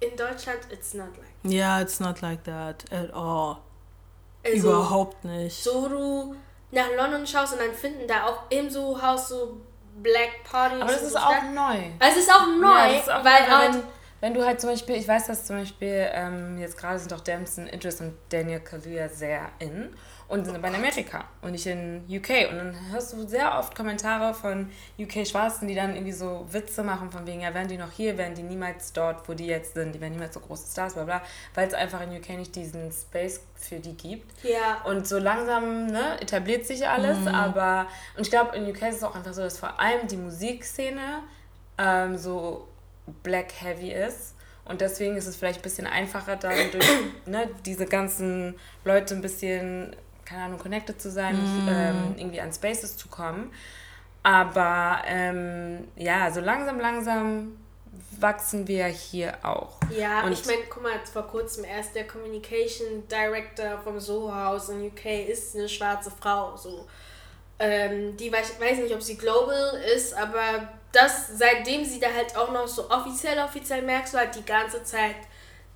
In 0.00 0.16
Deutschland, 0.16 0.60
it's 0.70 0.94
not 0.94 1.08
like. 1.18 1.52
Ja, 1.52 1.80
it's 1.80 2.00
not 2.00 2.22
like 2.22 2.42
that 2.44 2.84
at 2.90 3.12
all. 3.12 3.58
Also, 4.42 4.70
Überhaupt 4.70 5.24
nicht. 5.24 5.62
So 5.62 5.88
du 5.88 6.36
nach 6.70 6.88
London 6.96 7.26
schaust 7.26 7.52
und 7.52 7.60
dann 7.60 7.74
finden 7.74 8.06
da 8.08 8.24
auch 8.26 8.42
im 8.48 8.70
Soho-Haus 8.70 9.28
so 9.28 9.60
Black 10.02 10.42
Parties. 10.50 10.80
Aber 10.80 10.92
das 10.92 11.02
ist 11.02 11.16
auch 11.16 11.42
neu. 11.42 11.78
Also 11.98 12.18
es 12.18 12.24
ist 12.26 12.34
auch 12.34 12.46
neu, 12.46 12.68
Ja, 12.68 12.98
ist 12.98 13.10
auch 13.10 13.24
weil 13.24 13.42
neu, 13.42 13.50
halt, 13.50 13.74
wenn, 13.74 13.82
wenn 14.20 14.34
du 14.34 14.44
halt 14.44 14.60
zum 14.60 14.70
Beispiel, 14.70 14.96
ich 14.96 15.08
weiß, 15.08 15.26
dass 15.26 15.46
zum 15.46 15.56
Beispiel 15.56 16.08
ähm, 16.12 16.58
jetzt 16.58 16.76
gerade 16.76 16.98
sind 16.98 17.12
auch 17.12 17.20
Damson 17.20 17.66
Idris 17.66 18.00
und 18.00 18.14
Daniel 18.28 18.60
Kaluuya 18.60 19.08
sehr 19.08 19.48
in 19.58 19.88
und 20.28 20.44
sind 20.44 20.54
aber 20.54 20.68
in 20.68 20.76
Amerika 20.76 21.24
und 21.42 21.50
nicht 21.52 21.66
in 21.66 22.04
UK. 22.08 22.50
Und 22.52 22.58
dann 22.58 22.76
hörst 22.92 23.12
du 23.12 23.26
sehr 23.26 23.58
oft 23.58 23.74
Kommentare 23.74 24.32
von 24.32 24.70
UK-Schwarzen, 24.96 25.66
die 25.66 25.74
dann 25.74 25.94
irgendwie 25.94 26.12
so 26.12 26.46
Witze 26.50 26.84
machen 26.84 27.10
von 27.10 27.26
wegen, 27.26 27.40
ja, 27.40 27.52
wären 27.52 27.66
die 27.66 27.76
noch 27.76 27.90
hier, 27.90 28.16
wären 28.16 28.34
die 28.36 28.44
niemals 28.44 28.92
dort, 28.92 29.28
wo 29.28 29.34
die 29.34 29.46
jetzt 29.46 29.74
sind, 29.74 29.92
die 29.92 30.00
wären 30.00 30.12
niemals 30.12 30.34
so 30.34 30.40
große 30.40 30.70
Stars, 30.70 30.94
bla 30.94 31.02
bla, 31.02 31.22
weil 31.54 31.66
es 31.66 31.74
einfach 31.74 32.00
in 32.02 32.16
UK 32.16 32.28
nicht 32.38 32.54
diesen 32.54 32.92
Space 32.92 33.40
für 33.56 33.80
die 33.80 33.96
gibt. 33.96 34.30
Ja. 34.44 34.82
Und 34.84 35.08
so 35.08 35.18
langsam 35.18 35.86
ne, 35.86 36.20
etabliert 36.20 36.64
sich 36.64 36.86
alles, 36.86 37.18
Mhm. 37.18 37.28
aber, 37.28 37.88
und 38.16 38.22
ich 38.22 38.30
glaube, 38.30 38.56
in 38.56 38.70
UK 38.70 38.82
ist 38.82 38.96
es 38.98 39.02
auch 39.02 39.16
einfach 39.16 39.32
so, 39.32 39.42
dass 39.42 39.58
vor 39.58 39.80
allem 39.80 40.06
die 40.06 40.16
Musikszene 40.16 41.22
ähm, 41.76 42.16
so 42.16 42.68
black 43.22 43.52
heavy 43.60 43.92
ist. 43.92 44.34
Und 44.64 44.80
deswegen 44.80 45.16
ist 45.16 45.26
es 45.26 45.36
vielleicht 45.36 45.60
ein 45.60 45.62
bisschen 45.62 45.86
einfacher, 45.86 46.36
dann 46.36 46.54
durch 46.70 46.86
ne, 47.26 47.48
diese 47.66 47.86
ganzen 47.86 48.58
Leute 48.84 49.14
ein 49.14 49.20
bisschen, 49.22 49.96
keine 50.24 50.44
Ahnung, 50.44 50.58
connected 50.58 51.00
zu 51.00 51.10
sein, 51.10 51.36
Mhm. 51.36 51.68
ähm, 51.68 52.14
irgendwie 52.18 52.40
an 52.40 52.52
Spaces 52.52 52.96
zu 52.96 53.08
kommen. 53.08 53.52
Aber 54.22 55.02
ähm, 55.06 55.88
ja, 55.96 56.30
so 56.30 56.40
langsam, 56.40 56.78
langsam 56.78 57.56
wachsen 58.20 58.68
wir 58.68 58.84
hier 58.86 59.38
auch. 59.42 59.78
Ja, 59.96 60.22
Und- 60.24 60.32
ich 60.32 60.44
meine, 60.44 60.60
guck 60.68 60.82
mal, 60.82 60.92
vor 61.10 61.26
kurzem 61.26 61.64
erst 61.64 61.94
der 61.96 62.06
Communication 62.06 63.08
Director 63.10 63.78
vom 63.82 63.98
Soho 63.98 64.32
House 64.34 64.68
in 64.68 64.86
UK 64.86 65.26
ist 65.28 65.56
eine 65.56 65.68
schwarze 65.68 66.10
Frau. 66.10 66.54
So. 66.56 66.86
Ähm, 67.58 68.16
die 68.16 68.30
weiß, 68.32 68.60
weiß 68.60 68.78
nicht, 68.78 68.94
ob 68.94 69.02
sie 69.02 69.16
global 69.16 69.80
ist, 69.96 70.14
aber 70.14 70.68
das, 70.92 71.38
seitdem 71.38 71.84
sie 71.84 72.00
da 72.00 72.08
halt 72.12 72.36
auch 72.36 72.52
noch 72.52 72.66
so 72.66 72.90
offiziell, 72.90 73.38
offiziell 73.38 73.82
merkst 73.82 74.14
du 74.14 74.18
halt 74.18 74.34
die 74.34 74.44
ganze 74.44 74.82
Zeit, 74.82 75.16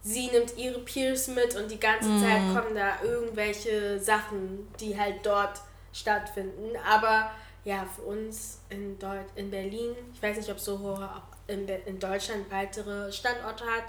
sie 0.03 0.27
nimmt 0.29 0.57
ihre 0.57 0.81
Peers 0.81 1.29
mit 1.29 1.55
und 1.57 1.71
die 1.71 1.81
ganze 1.81 2.09
Zeit 2.21 2.43
kommen 2.55 2.75
da 2.75 3.03
irgendwelche 3.03 3.99
Sachen, 3.99 4.69
die 4.79 4.99
halt 4.99 5.25
dort 5.25 5.61
stattfinden. 5.93 6.77
Aber 6.87 7.31
ja, 7.65 7.87
für 7.95 8.03
uns 8.03 8.59
in, 8.69 8.99
Deut 8.99 9.27
in 9.37 9.51
Berlin, 9.51 9.95
ich 10.13 10.23
weiß 10.23 10.37
nicht, 10.37 10.51
ob 10.51 10.61
Soho 10.61 10.99
in, 11.47 11.67
Be 11.67 11.81
in 11.87 11.99
Deutschland 11.99 12.51
weitere 12.51 13.11
Standorte 13.13 13.65
hat, 13.65 13.85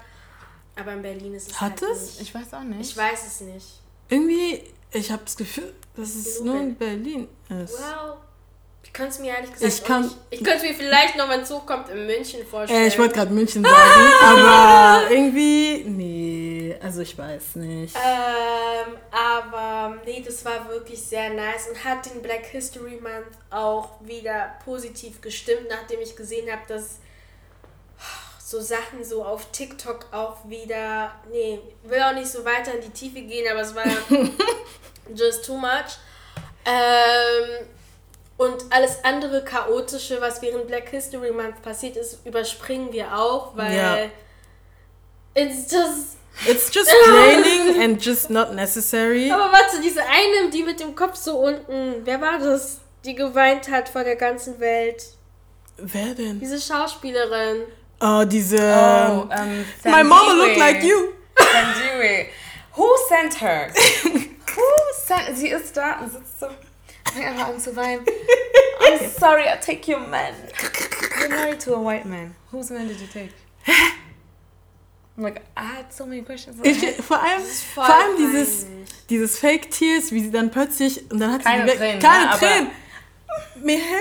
aber 0.78 0.92
in 0.92 1.02
Berlin 1.02 1.34
ist 1.34 1.50
es 1.50 1.60
Hat 1.60 1.82
halt 1.82 1.82
es? 1.82 2.18
Nicht. 2.18 2.20
Ich 2.22 2.34
weiß 2.34 2.54
auch 2.54 2.62
nicht. 2.62 2.90
Ich 2.90 2.96
weiß 2.96 3.26
es 3.26 3.40
nicht. 3.40 3.66
Irgendwie, 4.08 4.62
ich 4.92 5.10
habe 5.10 5.22
das 5.24 5.36
Gefühl, 5.36 5.74
dass 5.96 6.14
es 6.14 6.40
Nur 6.40 6.54
nur 6.54 6.62
in 6.62 6.76
Berlin 6.76 7.28
ist. 7.48 7.74
Wow. 7.74 8.18
Ich 8.96 8.98
könnte 8.98 9.12
es 9.12 9.18
mir 9.18 9.34
ehrlich 9.34 9.52
gesagt 9.52 9.72
Ich 9.74 9.84
kann- 9.84 10.02
nicht. 10.04 10.16
Ich 10.30 10.38
könnte 10.42 10.56
es 10.56 10.62
mir 10.62 10.74
vielleicht 10.74 11.16
noch, 11.16 11.28
wenn 11.28 11.40
es 11.40 11.50
hochkommt, 11.50 11.90
in 11.90 12.06
München 12.06 12.46
vorstellen. 12.46 12.84
Äh, 12.84 12.86
ich 12.86 12.98
wollte 12.98 13.14
gerade 13.14 13.30
München 13.30 13.62
sagen, 13.62 13.76
aber 14.22 15.10
irgendwie, 15.10 15.84
nee, 15.86 16.74
also 16.82 17.02
ich 17.02 17.18
weiß 17.18 17.56
nicht. 17.56 17.94
Ähm, 17.94 18.96
aber 19.10 19.96
nee, 20.06 20.22
das 20.26 20.42
war 20.46 20.66
wirklich 20.70 21.02
sehr 21.02 21.28
nice 21.28 21.68
und 21.68 21.84
hat 21.84 22.06
den 22.06 22.22
Black 22.22 22.46
History 22.46 22.98
Month 22.98 23.36
auch 23.50 23.90
wieder 24.00 24.54
positiv 24.64 25.20
gestimmt, 25.20 25.66
nachdem 25.68 26.00
ich 26.00 26.16
gesehen 26.16 26.50
habe, 26.50 26.62
dass 26.66 26.96
so 28.42 28.62
Sachen 28.62 29.04
so 29.04 29.22
auf 29.22 29.50
TikTok 29.52 30.06
auch 30.10 30.38
wieder, 30.48 31.12
nee, 31.30 31.60
will 31.82 32.00
auch 32.00 32.14
nicht 32.14 32.28
so 32.30 32.42
weiter 32.46 32.72
in 32.76 32.80
die 32.80 32.90
Tiefe 32.90 33.20
gehen, 33.20 33.46
aber 33.50 33.60
es 33.60 33.74
war 33.74 33.84
just 35.14 35.44
too 35.44 35.58
much. 35.58 35.98
Ähm, 36.64 37.66
und 38.36 38.64
alles 38.70 39.02
andere 39.04 39.44
chaotische, 39.44 40.20
was 40.20 40.42
während 40.42 40.66
Black 40.66 40.88
History 40.90 41.32
Month 41.32 41.62
passiert 41.62 41.96
ist, 41.96 42.24
überspringen 42.26 42.92
wir 42.92 43.16
auch, 43.16 43.56
weil 43.56 43.74
Ja. 43.76 43.98
it's 45.34 45.70
just 45.72 46.16
It's 46.46 46.70
just 46.74 46.90
draining 47.06 47.80
and 47.82 48.04
just 48.04 48.28
not 48.28 48.52
necessary. 48.52 49.30
Aber 49.30 49.50
warte, 49.50 49.80
diese 49.82 50.02
eine, 50.02 50.50
die 50.50 50.62
mit 50.64 50.78
dem 50.80 50.94
Kopf 50.94 51.16
so 51.16 51.38
unten, 51.38 52.02
wer 52.04 52.20
war 52.20 52.38
das? 52.38 52.80
Die 53.06 53.14
geweint 53.14 53.70
hat 53.70 53.88
vor 53.88 54.04
der 54.04 54.16
ganzen 54.16 54.60
Welt. 54.60 55.02
Wer 55.78 56.14
denn? 56.14 56.38
Diese 56.38 56.60
Schauspielerin. 56.60 57.62
Oh, 58.02 58.24
diese. 58.26 58.56
Oh, 58.58 59.28
ähm, 59.34 59.64
My 59.84 60.04
mama 60.04 60.26
Sanjiwe. 60.26 60.46
look 60.48 60.56
like 60.58 60.82
you. 60.82 61.08
Sanjiwe. 61.38 62.26
Who 62.76 62.86
sent 63.08 63.40
her? 63.40 63.70
Who 64.04 64.62
sent... 65.06 65.38
Sie 65.38 65.48
ist 65.48 65.74
da 65.74 66.00
und 66.00 66.12
sitzt 66.12 66.38
so... 66.40 66.48
Fängt 67.12 67.26
einfach 67.26 67.48
an 67.48 67.60
zu 67.60 67.74
weinen. 67.76 68.04
I'm 68.80 69.08
sorry, 69.18 69.44
I 69.44 69.56
take 69.60 69.90
your 69.90 70.00
man. 70.00 70.34
You're 71.18 71.28
married 71.28 71.60
to 71.60 71.74
a 71.74 71.80
white 71.80 72.06
man. 72.06 72.34
Whose 72.52 72.70
man 72.72 72.88
did 72.88 73.00
you 73.00 73.06
take? 73.06 73.32
I'm 75.16 75.22
like, 75.22 75.42
I 75.56 75.64
had 75.64 75.92
so 75.92 76.04
many 76.04 76.22
questions. 76.22 76.56
Ich, 76.62 76.96
vor 77.02 77.18
allem, 77.22 77.42
vor 77.74 77.84
allem 77.84 78.16
dieses, 78.18 78.66
dieses 79.08 79.38
Fake 79.38 79.70
Tears, 79.70 80.12
wie 80.12 80.20
sie 80.22 80.30
dann 80.30 80.50
plötzlich 80.50 81.10
und 81.10 81.20
dann 81.20 81.32
hat 81.32 81.42
Keine 81.42 81.70
sie 81.70 81.78
Tränen, 81.78 82.00
keine 82.00 82.26
ne, 82.26 82.38
Tränen. 82.38 82.70
Mir, 83.62 83.78
hä? 83.78 83.96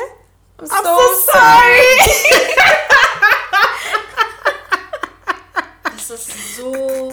I'm 0.58 0.68
I'm 0.68 0.84
so 0.84 1.32
sorry. 1.32 2.00
Das 6.08 6.28
ist 6.28 6.56
so 6.58 7.12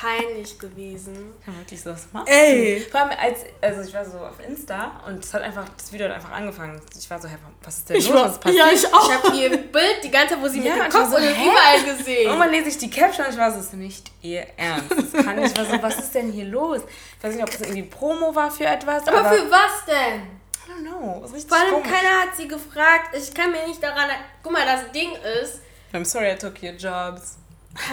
peinlich 0.00 0.58
gewesen. 0.58 1.32
kann 1.44 1.56
wirklich 1.58 1.80
sowas 1.80 2.06
machen. 2.12 2.26
Ey. 2.28 2.86
Vor 2.90 3.00
allem 3.00 3.10
als, 3.18 3.40
also 3.60 3.80
ich 3.88 3.94
war 3.94 4.04
so 4.04 4.18
auf 4.18 4.38
Insta 4.46 5.00
und 5.06 5.24
es 5.24 5.32
hat 5.32 5.42
einfach, 5.42 5.64
das 5.76 5.92
Video 5.92 6.08
hat 6.08 6.16
einfach 6.16 6.32
angefangen. 6.32 6.80
Ich 6.98 7.08
war 7.08 7.20
so, 7.20 7.28
hey, 7.28 7.38
was 7.62 7.78
ist 7.78 7.88
denn 7.88 7.96
Ich 7.96 8.08
los? 8.08 8.16
war, 8.16 8.24
was 8.28 8.38
passiert? 8.40 8.66
ja, 8.66 8.72
ich 8.72 8.92
auch. 8.94 9.08
Ich 9.10 9.16
habe 9.24 9.36
ihr 9.36 9.56
Bild 9.56 10.04
die 10.04 10.10
ganze 10.10 10.34
Zeit, 10.34 10.42
wo 10.42 10.48
sie 10.48 10.60
Ja, 10.62 10.74
mit 10.74 10.84
dem 10.84 10.90
Kopf 10.92 11.10
so, 11.10 11.16
überall 11.18 11.96
gesehen. 11.96 12.26
Irgendwann 12.26 12.50
lese 12.50 12.68
ich 12.68 12.78
die 12.78 12.90
Caption 12.90 13.26
und 13.26 13.32
ich 13.32 13.38
war 13.38 13.50
so, 13.50 13.56
das 13.56 13.66
ist 13.66 13.74
nicht 13.74 14.10
ihr 14.22 14.46
Ernst. 14.56 14.90
Das 14.90 15.24
kann 15.24 15.36
nicht. 15.36 15.56
Ich 15.58 15.58
war 15.58 15.76
so, 15.76 15.82
was 15.82 15.98
ist 15.98 16.14
denn 16.14 16.30
hier 16.32 16.44
los? 16.46 16.80
Ich 17.18 17.24
weiß 17.24 17.34
nicht, 17.34 17.42
ob 17.42 17.50
das 17.50 17.60
irgendwie 17.60 17.84
Promo 17.84 18.34
war 18.34 18.50
für 18.50 18.66
etwas, 18.66 19.06
aber, 19.08 19.20
aber 19.20 19.30
für 19.32 19.50
was 19.50 19.84
denn? 19.86 20.22
I 20.22 20.70
don't 20.70 20.82
know. 20.90 21.20
Das 21.22 21.30
ist 21.30 21.36
richtig 21.36 21.50
Vor 21.50 21.58
allem 21.58 21.74
komisch. 21.82 21.88
keiner 21.90 22.20
hat 22.22 22.36
sie 22.36 22.48
gefragt. 22.48 23.16
Ich 23.16 23.32
kann 23.32 23.50
mir 23.52 23.66
nicht 23.66 23.82
daran. 23.82 24.10
Guck 24.42 24.52
mal, 24.52 24.66
das 24.66 24.90
Ding 24.92 25.10
ist, 25.42 25.60
I'm 25.94 26.04
sorry 26.04 26.32
I 26.32 26.36
took 26.36 26.62
your 26.62 26.72
jobs. 26.72 27.38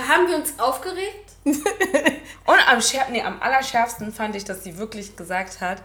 Haben 0.08 0.28
wir 0.28 0.38
uns 0.38 0.58
aufgeregt? 0.60 1.32
Und 1.46 2.70
am, 2.70 2.82
schär, 2.82 3.06
nee, 3.12 3.22
am 3.22 3.42
allerschärfsten 3.42 4.14
fand 4.14 4.36
ich, 4.36 4.46
dass 4.46 4.64
sie 4.64 4.78
wirklich 4.78 5.16
gesagt 5.16 5.62
hat, 5.62 5.82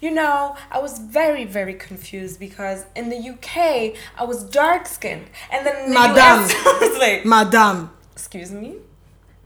You 0.00 0.10
know, 0.10 0.56
I 0.72 0.82
was 0.82 0.98
very, 0.98 1.44
very 1.44 1.74
confused 1.74 2.40
because 2.40 2.84
in 2.96 3.08
the 3.08 3.30
UK 3.30 3.94
I 4.18 4.24
was 4.26 4.42
dark 4.50 4.88
skinned. 4.88 5.28
And 5.48 5.64
then 5.64 5.84
in 5.84 5.92
the 5.92 5.94
Madame. 5.94 6.42
US 6.42 6.50
I 6.66 6.78
was 6.80 6.98
like, 6.98 7.24
Madame, 7.24 7.90
excuse 8.12 8.50
me? 8.50 8.78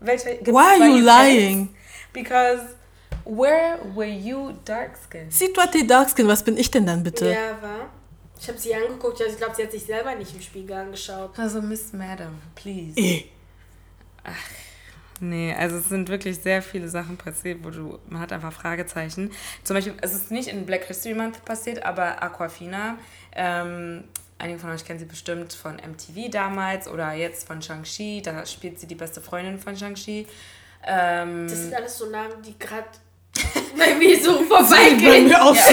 Welche, 0.01 0.40
why 0.47 0.81
are 0.81 0.88
you 0.88 1.03
lying? 1.03 1.75
Because 2.14 2.75
where 3.27 3.79
were 3.95 4.07
you 4.07 4.55
dark 4.64 4.97
skinned? 4.97 5.31
Si 5.31 5.53
toi 5.53 5.66
t'es 5.66 5.87
dark 5.87 6.09
skin, 6.09 6.27
was 6.27 6.42
bin 6.42 6.57
ich 6.57 6.71
denn 6.71 6.87
dann 6.87 7.03
bitte? 7.03 7.31
Ja, 7.31 7.61
war. 7.61 7.90
Ich 8.40 8.49
habe 8.49 8.59
sie 8.59 8.75
angeguckt, 8.75 9.21
also 9.21 9.33
ich 9.33 9.38
glaube, 9.38 9.55
sie 9.57 9.62
hat 9.62 9.73
sich 9.73 9.85
selber 9.85 10.14
nicht 10.14 10.35
im 10.35 10.40
Spiegel 10.40 10.77
angeschaut. 10.77 11.38
Also 11.38 11.61
Miss 11.61 11.92
Madam, 11.92 12.40
please. 12.55 12.99
Eh. 12.99 13.25
Nee, 15.21 15.55
also 15.59 15.77
es 15.77 15.89
sind 15.89 16.11
wirklich 16.11 16.39
sehr 16.43 16.61
viele 16.61 16.89
Sachen 16.89 17.17
passiert, 17.17 17.61
wo 17.65 17.71
du, 17.71 17.99
man 18.09 18.21
hat 18.21 18.33
einfach 18.33 18.53
Fragezeichen. 18.53 19.31
Zum 19.65 19.75
Beispiel, 19.75 19.95
es 20.03 20.12
ist 20.12 20.31
nicht 20.31 20.49
in 20.49 20.67
Black 20.67 20.85
History 20.85 21.15
Month 21.15 21.43
passiert, 21.45 21.83
aber 21.85 22.23
Aquafina, 22.23 22.99
ähm, 23.35 24.05
einige 24.39 24.59
von 24.59 24.71
euch 24.71 24.85
kennen 24.85 24.99
sie 24.99 25.07
bestimmt 25.07 25.55
von 25.55 25.77
MTV 25.77 26.31
damals 26.31 26.87
oder 26.87 27.12
jetzt 27.15 27.47
von 27.47 27.62
Shang-Chi, 27.62 28.21
da 28.23 28.45
spielt 28.45 28.79
sie 28.79 28.87
die 28.87 28.95
beste 28.95 29.23
Freundin 29.23 29.59
von 29.59 29.75
Shang-Chi. 29.75 30.27
Ähm, 30.87 31.49
Das 31.49 31.59
sind 31.61 31.75
alles 31.75 31.97
so 31.97 32.11
Namen, 32.11 32.43
die 32.43 32.59
gerade 32.59 32.85
bei 33.79 33.95
mir 33.95 34.23
so 34.23 34.39
Bei 34.41 34.45
vorbeigehen. 34.62 35.29
mir 35.29 35.43
auch 35.43 35.55
so. 35.55 35.73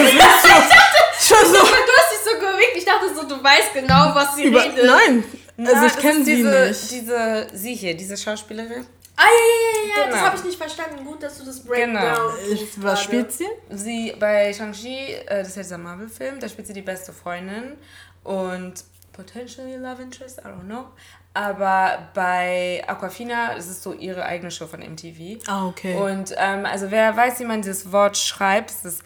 Schon 1.20 1.46
so. 1.46 1.52
Du 1.52 1.60
hast 1.60 2.12
dich 2.12 2.24
so 2.24 2.38
gewickt. 2.38 2.76
Ich 2.76 2.84
dachte 2.86 3.14
so, 3.14 3.28
du 3.28 3.42
weißt 3.44 3.74
genau, 3.74 4.14
was 4.14 4.36
sie 4.36 4.44
Über, 4.44 4.64
redet. 4.64 4.84
nein, 4.86 5.24
na, 5.56 5.70
also 5.70 5.86
ich 5.86 5.92
das 5.92 6.00
kenne 6.02 6.24
sie 6.24 6.36
diese, 6.36 6.66
nicht. 6.68 6.90
Diese, 6.90 7.46
sie 7.52 7.74
hier, 7.74 7.96
diese 7.96 8.16
Schauspielerin. 8.16 8.86
Ah, 9.16 9.22
ja, 9.22 9.28
ja, 9.28 9.88
ja, 9.88 9.88
ja. 9.88 10.04
Das 10.06 10.14
Genau. 10.14 10.26
habe 10.26 10.36
ich 10.38 10.44
nicht 10.44 10.58
verstanden. 10.58 11.04
Gut, 11.04 11.22
dass 11.22 11.38
du 11.38 11.44
das 11.44 11.60
Breakdown 11.62 11.90
Genau. 11.94 12.30
Ich, 12.52 12.60
tust 12.60 12.82
was 12.82 12.94
gerade. 12.94 13.02
spielt 13.02 13.32
sie? 13.32 13.46
Sie 13.70 14.14
bei 14.18 14.52
Shang-Chi, 14.52 15.12
äh, 15.26 15.38
das 15.38 15.48
ist 15.48 15.56
ja 15.56 15.62
dieser 15.62 15.78
Marvel-Film, 15.78 16.40
da 16.40 16.48
spielt 16.48 16.66
sie 16.66 16.72
die 16.72 16.82
beste 16.82 17.12
Freundin 17.12 17.76
und 18.24 18.74
potentially 19.12 19.76
Love 19.76 20.02
Interest, 20.02 20.38
I 20.40 20.48
don't 20.48 20.64
know. 20.66 20.86
Aber 21.32 22.08
bei 22.14 22.82
Aquafina, 22.86 23.54
das 23.54 23.66
ist 23.68 23.82
so 23.82 23.92
ihre 23.92 24.24
eigene 24.24 24.50
Show 24.50 24.66
von 24.66 24.80
MTV. 24.80 25.40
Ah, 25.48 25.66
okay. 25.66 25.94
Und 25.96 26.32
ähm, 26.36 26.64
also 26.66 26.90
wer 26.90 27.16
weiß, 27.16 27.40
wie 27.40 27.44
man 27.44 27.62
dieses 27.62 27.90
Wort 27.92 28.16
schreibt, 28.16 28.70
es 28.70 28.84
ist 28.84 29.02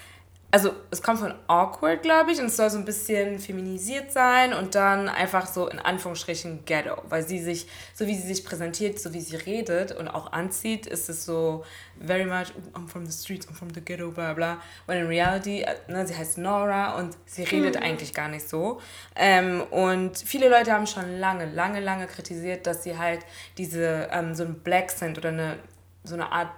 also 0.51 0.72
es 0.90 1.03
kommt 1.03 1.20
von 1.20 1.34
awkward, 1.46 2.03
glaube 2.03 2.32
ich, 2.32 2.40
und 2.40 2.46
es 2.46 2.57
soll 2.57 2.70
so 2.70 2.78
ein 2.78 2.86
bisschen 2.86 3.38
feminisiert 3.38 4.11
sein 4.11 4.55
und 4.55 4.74
dann 4.74 5.11
einfach 5.11 5.46
so 5.46 5.68
in 5.68 5.78
Anführungsstrichen 5.78 6.64
ghetto, 6.64 7.03
weil 7.07 7.22
sie 7.22 7.38
sich, 7.38 7.66
so 7.94 8.07
wie 8.07 8.14
sie 8.14 8.26
sich 8.26 8.46
präsentiert, 8.46 8.99
so 8.99 9.12
wie 9.12 9.20
sie 9.20 9.36
redet 9.36 9.92
und 9.92 10.09
auch 10.09 10.32
anzieht, 10.32 10.86
ist 10.86 11.11
es 11.11 11.26
so 11.26 11.64
very 12.01 12.24
much, 12.24 12.46
oh, 12.57 12.78
I'm 12.78 12.88
from 12.88 13.05
the 13.05 13.12
streets, 13.12 13.46
I'm 13.46 13.53
from 13.53 13.74
the 13.74 13.82
ghetto, 13.82 14.11
bla 14.11 14.32
bla. 14.32 14.62
Und 14.86 14.94
in 14.94 15.07
reality, 15.07 15.61
äh, 15.61 15.74
ne, 15.88 16.07
sie 16.07 16.16
heißt 16.16 16.38
Nora 16.38 16.99
und 16.99 17.14
sie 17.26 17.42
redet 17.42 17.76
mhm. 17.76 17.82
eigentlich 17.82 18.14
gar 18.14 18.28
nicht 18.28 18.49
so. 18.49 18.80
Ähm, 19.16 19.62
und 19.70 20.16
viele 20.16 20.49
Leute 20.49 20.72
haben 20.72 20.86
schon 20.86 21.18
lange, 21.18 21.44
lange, 21.44 21.80
lange 21.80 22.07
kritisiert, 22.07 22.66
dass 22.66 22.84
sie 22.84 22.96
halt 22.96 23.20
diese, 23.59 24.09
ähm, 24.12 24.34
so 24.34 24.44
ein 24.44 24.61
Black 24.61 24.92
sind 24.92 25.18
oder 25.18 25.28
eine, 25.28 25.59
so 26.05 26.14
eine 26.14 26.32
Art 26.32 26.49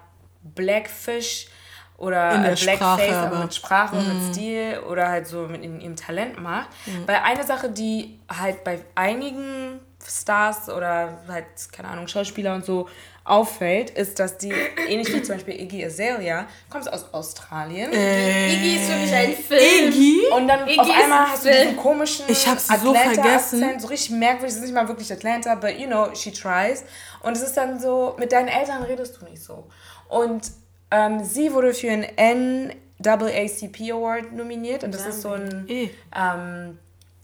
Blackfish, 0.43 1.47
oder 2.01 2.35
in 2.35 2.43
der 2.43 2.55
Blackface, 2.55 3.05
Sprache, 3.05 3.15
aber 3.15 3.39
mit 3.39 3.53
Sprache, 3.53 3.95
mm. 3.95 4.07
mit 4.07 4.23
mhm. 4.23 4.33
Stil 4.33 4.79
oder 4.89 5.09
halt 5.09 5.27
so 5.27 5.47
mit 5.47 5.63
in 5.63 5.79
ihrem 5.79 5.95
Talent 5.95 6.41
macht. 6.41 6.69
Mm. 6.87 7.07
Weil 7.07 7.17
eine 7.23 7.43
Sache, 7.43 7.69
die 7.69 8.19
halt 8.27 8.63
bei 8.63 8.79
einigen 8.95 9.79
Stars 10.03 10.67
oder 10.69 11.19
halt, 11.27 11.45
keine 11.71 11.89
Ahnung, 11.89 12.07
Schauspieler 12.07 12.55
und 12.55 12.65
so 12.65 12.89
auffällt, 13.23 13.91
ist, 13.91 14.19
dass 14.19 14.39
die, 14.39 14.51
ähnlich 14.89 15.13
wie 15.13 15.21
zum 15.21 15.35
Beispiel 15.35 15.61
Iggy 15.61 15.85
Azalea, 15.85 16.47
kommt 16.71 16.91
aus 16.91 17.13
Australien. 17.13 17.93
Äh, 17.93 18.55
Iggy 18.55 18.75
ist 18.77 18.89
wirklich 18.89 19.13
ein 19.13 19.35
Film. 19.35 19.87
Iggy? 19.89 20.21
Und 20.35 20.47
dann 20.47 20.67
Iggy 20.67 20.79
auf 20.79 20.89
einmal 20.89 21.27
hast 21.27 21.45
du 21.45 21.51
diesen 21.51 21.77
komischen 21.77 22.25
ich 22.27 22.47
hab's 22.47 22.67
so 22.67 22.95
vergessen. 22.95 23.63
Akzent, 23.63 23.81
so 23.81 23.87
richtig 23.89 24.17
merkwürdig, 24.17 24.49
es 24.49 24.55
ist 24.55 24.63
nicht 24.63 24.73
mal 24.73 24.87
wirklich 24.87 25.13
Atlanta, 25.13 25.53
but 25.53 25.77
you 25.77 25.85
know, 25.85 26.09
she 26.15 26.31
tries. 26.31 26.83
Und 27.21 27.37
es 27.37 27.43
ist 27.43 27.55
dann 27.55 27.79
so, 27.79 28.15
mit 28.17 28.31
deinen 28.31 28.47
Eltern 28.47 28.81
redest 28.81 29.21
du 29.21 29.25
nicht 29.25 29.43
so. 29.43 29.67
Und 30.09 30.51
ähm, 30.91 31.23
sie 31.23 31.53
wurde 31.53 31.73
für 31.73 31.89
einen 31.89 32.73
NAACP 32.99 33.91
Award 33.91 34.33
nominiert 34.33 34.83
und 34.83 34.93
das 34.93 35.05
ist 35.07 35.21
so 35.21 35.31
ein 35.31 35.65
ähm, 36.15 36.77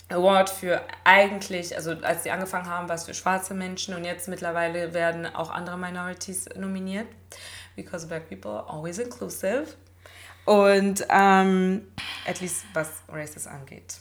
Award 0.09 0.49
für 0.49 0.81
eigentlich, 1.03 1.75
also 1.75 1.91
als 1.91 2.23
sie 2.23 2.31
angefangen 2.31 2.67
haben, 2.67 2.87
war 2.87 2.95
es 2.95 3.03
für 3.03 3.13
schwarze 3.13 3.53
Menschen 3.53 3.93
und 3.93 4.05
jetzt 4.05 4.27
mittlerweile 4.27 4.93
werden 4.93 5.25
auch 5.25 5.49
andere 5.49 5.77
Minorities 5.77 6.47
nominiert. 6.55 7.07
Because 7.75 8.07
black 8.07 8.27
people 8.29 8.51
are 8.51 8.67
always 8.69 8.97
inclusive. 8.97 9.67
Und 10.45 11.05
ähm, 11.09 11.87
at 12.25 12.39
least 12.39 12.65
was 12.73 12.87
Races 13.09 13.45
angeht. 13.47 13.97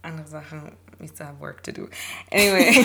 Andere 0.00 0.26
Sachen, 0.26 0.72
we 0.98 1.06
still 1.06 1.26
have 1.26 1.38
work 1.38 1.62
to 1.62 1.70
do. 1.70 1.88
Anyway. 2.32 2.84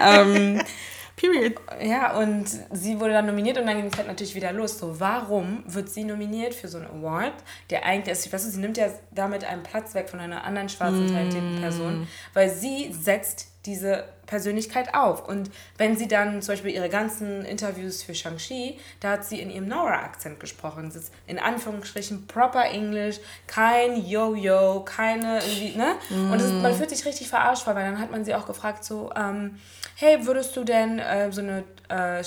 um, 0.00 0.60
Period. 1.16 1.54
Ja, 1.82 2.14
und 2.18 2.46
sie 2.72 3.00
wurde 3.00 3.14
dann 3.14 3.26
nominiert 3.26 3.56
und 3.56 3.66
dann 3.66 3.76
ging 3.76 3.86
es 3.86 3.96
halt 3.96 4.06
natürlich 4.06 4.34
wieder 4.34 4.52
los. 4.52 4.78
So, 4.78 5.00
warum 5.00 5.64
wird 5.66 5.88
sie 5.88 6.04
nominiert 6.04 6.54
für 6.54 6.68
so 6.68 6.76
einen 6.76 6.88
Award, 6.88 7.32
der 7.70 7.86
eigentlich, 7.86 8.10
also, 8.10 8.30
weißt 8.30 8.46
du, 8.46 8.50
sie 8.50 8.60
nimmt 8.60 8.76
ja 8.76 8.88
damit 9.12 9.42
einen 9.42 9.62
Platz 9.62 9.94
weg 9.94 10.10
von 10.10 10.20
einer 10.20 10.44
anderen 10.44 10.68
schwarzen 10.68 11.08
talentierten 11.08 11.58
mm. 11.58 11.60
Person, 11.60 12.08
weil 12.34 12.50
sie 12.50 12.92
setzt 12.92 13.48
diese 13.64 14.04
Persönlichkeit 14.26 14.94
auf. 14.94 15.26
Und 15.26 15.50
wenn 15.78 15.96
sie 15.96 16.06
dann 16.06 16.42
zum 16.42 16.52
Beispiel 16.52 16.72
ihre 16.72 16.88
ganzen 16.88 17.44
Interviews 17.44 18.02
für 18.02 18.14
Shang-Chi, 18.14 18.78
da 19.00 19.12
hat 19.12 19.24
sie 19.24 19.40
in 19.40 19.50
ihrem 19.50 19.68
Nora-Akzent 19.68 20.38
gesprochen. 20.38 20.88
Es 20.88 20.96
ist 20.96 21.12
in 21.26 21.38
Anführungsstrichen 21.38 22.26
proper 22.26 22.66
English, 22.66 23.20
kein 23.46 24.04
Yo-Yo, 24.04 24.84
keine 24.84 25.40
irgendwie, 25.42 25.76
ne? 25.76 25.94
Mm. 26.10 26.30
Und 26.32 26.40
ist, 26.40 26.52
man 26.52 26.74
fühlt 26.74 26.90
sich 26.90 27.04
richtig 27.06 27.28
verarscht 27.28 27.66
weil 27.66 27.74
dann 27.74 27.98
hat 27.98 28.10
man 28.10 28.24
sie 28.24 28.34
auch 28.34 28.46
gefragt, 28.46 28.84
so, 28.84 29.10
ähm, 29.16 29.58
hey, 29.96 30.24
würdest 30.24 30.56
du 30.56 30.64
denn 30.64 30.98
äh, 30.98 31.30
so 31.32 31.40
eine 31.40 31.64
äh, 31.88 32.22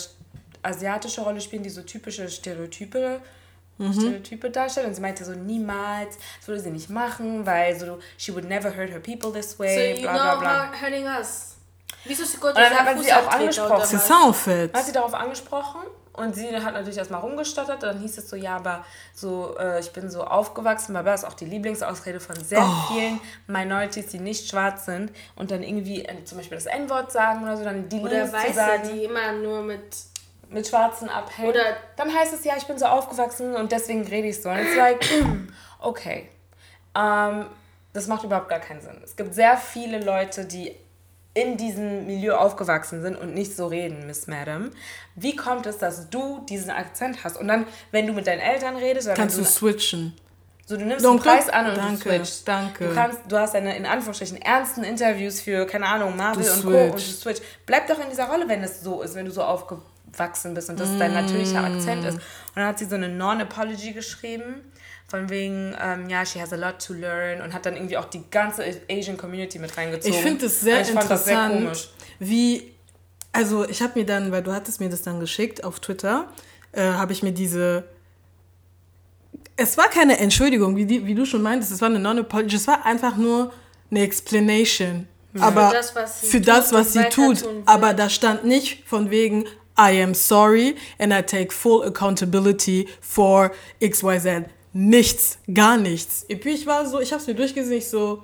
asiatische 0.61 1.22
Rolle 1.22 1.39
spielen, 1.39 1.63
die 1.63 1.70
so 1.70 1.82
typische 1.82 2.28
Stereotype 2.30 3.22
mhm. 3.78 3.93
Stereotype 3.93 4.49
darstellt. 4.49 4.88
Und 4.88 4.95
sie 4.95 5.01
meinte 5.01 5.24
so, 5.24 5.34
niemals, 5.34 6.17
das 6.39 6.47
würde 6.47 6.61
sie 6.61 6.72
nicht 6.72 6.89
machen, 6.89 7.45
weil 7.45 7.80
so, 7.80 7.99
she 8.17 8.34
would 8.34 8.45
never 8.45 8.76
hurt 8.76 8.89
her 8.89 8.99
people 8.99 9.32
this 9.32 9.57
way, 9.57 9.95
so 9.95 10.01
bla 10.01 10.36
bla 10.36 10.36
bla. 10.36 10.82
hurting 10.82 11.05
us. 11.05 11.55
Wieso 12.05 12.24
sie 12.24 12.38
Und 12.38 12.57
dann 12.57 12.74
hat 12.74 13.03
sie 13.03 13.11
auch 13.11 13.28
angesprochen. 13.28 13.99
Hat 14.74 14.86
sie 14.86 14.91
darauf 14.91 15.13
angesprochen 15.13 15.82
und 16.14 16.36
sie 16.36 16.55
hat 16.55 16.74
natürlich 16.74 16.97
erstmal 16.97 17.22
rumgestottert. 17.22 17.84
Dann 17.84 17.99
hieß 17.99 18.18
es 18.18 18.30
so, 18.30 18.36
ja, 18.36 18.55
aber 18.57 18.86
so, 19.14 19.57
äh, 19.57 19.80
ich 19.80 19.91
bin 19.91 20.10
so 20.10 20.24
aufgewachsen, 20.24 20.93
bla, 20.93 21.14
ist 21.14 21.26
auch 21.26 21.34
die 21.34 21.45
Lieblingsausrede 21.45 22.20
von 22.20 22.36
sehr 22.43 22.62
oh. 22.62 22.93
vielen 22.93 23.20
Minorities, 23.47 24.07
die 24.07 24.20
nicht 24.20 24.49
schwarz 24.49 24.86
sind 24.86 25.12
und 25.36 25.51
dann 25.51 25.64
irgendwie 25.64 26.03
äh, 26.03 26.24
zum 26.26 26.38
Beispiel 26.38 26.57
das 26.57 26.66
N-Wort 26.66 27.12
sagen 27.12 27.43
oder 27.43 27.57
so, 27.57 27.64
dann 27.64 27.88
die 27.89 27.99
Oder 27.99 28.32
Weiße, 28.32 28.91
die 28.91 29.05
immer 29.05 29.32
nur 29.34 29.62
mit 29.62 29.82
mit 30.49 30.68
Schwarzen 30.68 31.10
abhängen. 31.10 31.49
Oder 31.49 31.78
dann 31.95 32.14
heißt 32.14 32.34
es 32.34 32.43
ja, 32.43 32.55
ich 32.57 32.66
bin 32.66 32.78
so 32.78 32.86
aufgewachsen 32.86 33.55
und 33.55 33.72
deswegen 33.72 34.05
rede 34.07 34.30
ich 34.30 34.41
so. 34.41 34.49
Und 34.49 34.57
it's 34.57 34.76
like, 34.76 35.05
okay. 35.80 36.30
Um, 36.95 37.45
das 37.93 38.07
macht 38.07 38.24
überhaupt 38.24 38.49
gar 38.49 38.60
keinen 38.60 38.82
Sinn. 38.82 38.99
Es 39.03 39.16
gibt 39.16 39.34
sehr 39.34 39.57
viele 39.57 39.99
Leute, 39.99 40.45
die 40.45 40.76
in 41.42 41.58
diesem 41.58 42.06
Milieu 42.06 42.36
aufgewachsen 42.36 43.02
sind 43.02 43.16
und 43.16 43.34
nicht 43.34 43.56
so 43.56 43.68
reden, 43.68 44.08
Miss 44.08 44.28
Madam. 44.28 44.72
Wie 45.16 45.36
kommt 45.36 45.66
es, 45.66 45.78
dass 45.78 46.10
du 46.10 46.46
diesen 46.48 46.72
Akzent 46.72 47.24
hast? 47.24 47.38
Und 47.38 47.48
dann, 47.48 47.66
wenn 47.92 48.08
du 48.08 48.14
mit 48.14 48.28
deinen 48.28 48.40
Eltern 48.40 48.76
redest, 48.76 49.08
oder 49.08 49.16
kannst 49.16 49.38
du, 49.38 49.42
du 49.42 49.48
switchen. 49.48 50.14
So, 50.66 50.78
du 50.78 50.86
nimmst 50.86 51.04
Danke. 51.04 51.24
den 51.24 51.24
Preis 51.24 51.50
an 51.50 51.68
und 51.68 51.78
danke, 51.78 52.10
du 52.10 52.16
switchst. 52.16 52.48
Danke. 52.48 52.88
Du, 52.88 52.94
kannst, 52.94 53.20
du 53.28 53.38
hast 53.38 53.56
deine, 53.56 53.76
in 53.76 53.86
Anführungsstrichen, 53.86 54.42
ernsten 54.42 54.84
Interviews 54.84 55.42
für, 55.42 55.66
keine 55.66 55.88
Ahnung, 55.88 56.16
Marvel 56.16 56.46
du 56.46 56.54
und 56.54 56.64
Co. 56.64 56.84
und 56.86 56.94
du 56.94 57.00
switch. 57.00 57.42
Bleib 57.66 57.88
doch 57.88 58.00
in 58.00 58.10
dieser 58.10 58.30
Rolle, 58.30 58.48
wenn 58.48 58.64
es 58.64 58.82
so 58.82 59.02
ist, 59.02 59.16
wenn 59.16 59.26
du 59.26 59.32
so 59.32 59.42
aufgewachsen 59.42 60.54
bist 60.54 60.70
und 60.70 60.80
das 60.80 60.90
mm. 60.90 61.00
dein 61.00 61.14
natürlicher 61.14 61.64
Akzent 61.64 62.06
ist. 62.06 62.16
Und 62.16 62.56
dann 62.56 62.66
hat 62.66 62.78
sie 62.78 62.86
so 62.86 62.96
eine 62.96 63.10
Non-Apology 63.10 63.94
geschrieben 63.94 64.62
von 65.10 65.30
wegen, 65.30 65.76
ähm, 65.82 66.07
ja, 66.10 66.26
she 66.26 66.39
has 66.39 66.53
a 66.53 66.55
lot 66.55 66.80
to 66.80 66.93
learn 66.93 67.41
und 67.41 67.53
hat 67.53 67.66
dann 67.66 67.76
irgendwie 67.76 67.97
auch 67.97 68.05
die 68.05 68.24
ganze 68.30 68.64
Asian 68.89 69.18
Community 69.18 69.57
mit 69.57 69.76
reingezogen. 69.76 70.14
Ich 70.14 70.22
finde 70.22 70.45
es 70.45 70.62
sehr 70.62 70.82
ich 70.82 70.89
interessant, 70.89 71.76
sehr 71.76 71.88
wie, 72.20 72.72
also 73.32 73.68
ich 73.68 73.82
habe 73.82 73.97
mir 73.97 74.05
dann, 74.05 74.32
weil 74.32 74.43
du 74.43 74.53
hattest 74.53 74.80
mir 74.80 74.89
das 74.89 75.01
dann 75.01 75.20
geschickt 75.20 75.64
auf 75.64 75.80
Twitter, 75.80 76.28
äh, 76.74 76.82
habe 76.82 77.12
ich 77.12 77.24
mir 77.24 77.32
diese, 77.32 77.86
es 79.55 79.78
war 79.78 79.89
keine 79.89 80.20
Entschuldigung, 80.20 80.76
wie, 80.76 80.86
die, 80.86 81.05
wie 81.05 81.16
du 81.16 81.26
schon 81.26 81.41
meintest, 81.41 81.72
es 81.72 81.82
war 81.82 81.89
eine 81.89 81.99
Non-Apology, 81.99 82.55
es 82.55 82.68
war 82.68 82.86
einfach 82.86 83.18
nur 83.18 83.51
eine 83.89 84.01
Explanation. 84.01 85.07
Ja. 85.34 85.43
Aber 85.43 85.70
für 85.70 85.76
das, 85.76 85.95
was 85.95 86.22
sie 86.22 86.28
für 86.28 86.39
tut, 86.39 86.47
das, 86.47 86.72
was 86.72 86.93
sie 86.93 87.03
tut. 87.10 87.45
Aber 87.66 87.93
da 87.93 88.10
stand 88.10 88.45
nicht 88.45 88.84
von 88.86 89.10
wegen, 89.10 89.45
I 89.80 90.01
am 90.03 90.14
sorry 90.14 90.76
and 90.97 91.14
I 91.14 91.22
take 91.22 91.53
full 91.53 91.84
accountability 91.84 92.88
for 92.99 93.51
XYZ 93.82 94.49
nichts, 94.74 95.39
gar 95.53 95.78
nichts. 95.78 96.26
Und 96.30 96.45
ich 96.45 96.65
war 96.65 96.86
so, 96.86 96.99
ich 96.99 97.11
habe 97.11 97.22
es 97.22 97.28
mir 97.28 97.36
durchgesehen, 97.36 97.78
ich 97.78 97.89
so. 97.89 98.24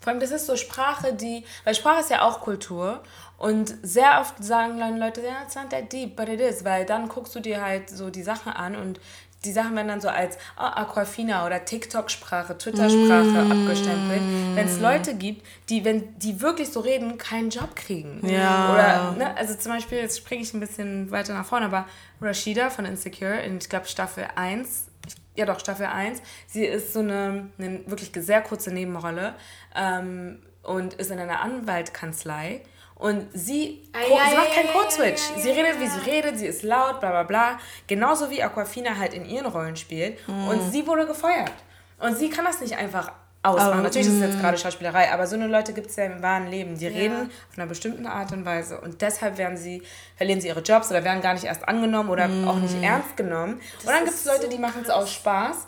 Vor 0.00 0.12
allem, 0.12 0.20
das 0.20 0.30
ist 0.30 0.46
so 0.46 0.56
Sprache, 0.56 1.12
die, 1.12 1.44
weil 1.64 1.74
Sprache 1.74 2.00
ist 2.00 2.10
ja 2.10 2.22
auch 2.22 2.40
Kultur. 2.40 3.02
Und 3.36 3.74
sehr 3.82 4.20
oft 4.20 4.42
sagen 4.44 4.78
Leute, 4.98 5.22
ja, 5.22 5.42
it's 5.44 5.54
not 5.54 5.70
that 5.70 5.90
deep, 5.92 6.14
but 6.14 6.28
it 6.28 6.40
is, 6.40 6.62
weil 6.64 6.84
dann 6.84 7.08
guckst 7.08 7.34
du 7.34 7.40
dir 7.40 7.62
halt 7.62 7.88
so 7.88 8.10
die 8.10 8.22
Sachen 8.22 8.52
an 8.52 8.76
und 8.76 9.00
die 9.44 9.52
Sachen 9.52 9.74
werden 9.74 9.88
dann 9.88 10.00
so 10.02 10.08
als 10.08 10.36
oh, 10.58 10.62
Aquafina 10.62 11.46
oder 11.46 11.64
TikTok-Sprache, 11.64 12.58
Twitter-Sprache 12.58 13.44
mm. 13.44 13.52
abgestempelt. 13.52 14.20
Wenn 14.54 14.66
es 14.66 14.78
Leute 14.80 15.14
gibt, 15.14 15.46
die, 15.70 15.84
wenn 15.84 16.18
die 16.18 16.42
wirklich 16.42 16.70
so 16.70 16.80
reden, 16.80 17.16
keinen 17.16 17.48
Job 17.48 17.74
kriegen. 17.74 18.20
Ja. 18.28 18.74
Oder, 18.74 19.12
ne, 19.12 19.36
also 19.38 19.54
zum 19.54 19.72
Beispiel, 19.72 19.98
jetzt 19.98 20.18
springe 20.18 20.42
ich 20.42 20.52
ein 20.52 20.60
bisschen 20.60 21.10
weiter 21.10 21.32
nach 21.32 21.46
vorne, 21.46 21.66
aber 21.66 21.86
Rashida 22.20 22.68
von 22.68 22.84
Insecure 22.84 23.40
in, 23.40 23.56
ich 23.56 23.70
glaube, 23.70 23.86
Staffel 23.86 24.26
1 24.34 24.89
ja 25.36 25.46
doch, 25.46 25.60
Staffel 25.60 25.86
1. 25.86 26.20
Sie 26.46 26.64
ist 26.64 26.92
so 26.92 27.00
eine, 27.00 27.50
eine 27.58 27.86
wirklich 27.86 28.10
sehr 28.14 28.42
kurze 28.42 28.72
Nebenrolle 28.72 29.34
ähm, 29.74 30.42
und 30.62 30.94
ist 30.94 31.10
in 31.10 31.18
einer 31.18 31.40
Anwaltkanzlei. 31.40 32.62
Und 32.96 33.28
sie, 33.32 33.88
ah, 33.94 33.98
ja, 34.00 34.30
sie 34.30 34.36
macht 34.36 34.52
keinen 34.52 34.68
Code-Switch. 34.68 35.22
sie 35.38 35.50
redet, 35.50 35.80
wie 35.80 35.86
sie 35.86 36.10
redet, 36.10 36.38
sie 36.38 36.46
ist 36.46 36.62
laut, 36.62 37.00
bla 37.00 37.10
bla 37.10 37.22
bla. 37.22 37.58
Genauso 37.86 38.28
wie 38.28 38.42
Aquafina 38.42 38.98
halt 38.98 39.14
in 39.14 39.24
ihren 39.24 39.46
Rollen 39.46 39.76
spielt. 39.76 40.18
Mhm. 40.28 40.48
Und 40.48 40.70
sie 40.70 40.86
wurde 40.86 41.06
gefeuert. 41.06 41.52
Und 41.98 42.16
sie 42.16 42.28
kann 42.28 42.44
das 42.44 42.60
nicht 42.60 42.76
einfach 42.76 43.12
ausmachen. 43.42 43.72
Aber, 43.72 43.82
Natürlich 43.82 44.08
ist 44.08 44.14
es 44.14 44.20
jetzt 44.20 44.36
mm. 44.36 44.40
gerade 44.40 44.58
Schauspielerei, 44.58 45.12
aber 45.12 45.26
so 45.26 45.36
eine 45.36 45.46
Leute 45.46 45.72
gibt 45.72 45.88
es 45.88 45.96
ja 45.96 46.04
im 46.04 46.22
wahren 46.22 46.48
Leben. 46.48 46.78
Die 46.78 46.84
ja. 46.84 46.90
reden 46.90 47.30
auf 47.50 47.58
einer 47.58 47.66
bestimmten 47.66 48.06
Art 48.06 48.32
und 48.32 48.44
Weise 48.44 48.80
und 48.80 49.00
deshalb 49.00 49.38
werden 49.38 49.56
sie, 49.56 49.82
verlieren 50.16 50.40
sie 50.40 50.48
ihre 50.48 50.60
Jobs 50.60 50.90
oder 50.90 51.04
werden 51.04 51.22
gar 51.22 51.34
nicht 51.34 51.44
erst 51.44 51.66
angenommen 51.66 52.10
oder 52.10 52.28
mm. 52.28 52.48
auch 52.48 52.56
nicht 52.56 52.82
ernst 52.82 53.16
genommen. 53.16 53.60
Das 53.76 53.84
und 53.84 53.92
dann 53.92 54.04
gibt 54.04 54.16
es 54.16 54.24
Leute, 54.24 54.42
so 54.42 54.48
die 54.48 54.58
machen 54.58 54.82
es 54.82 54.90
aus 54.90 55.12
Spaß. 55.12 55.66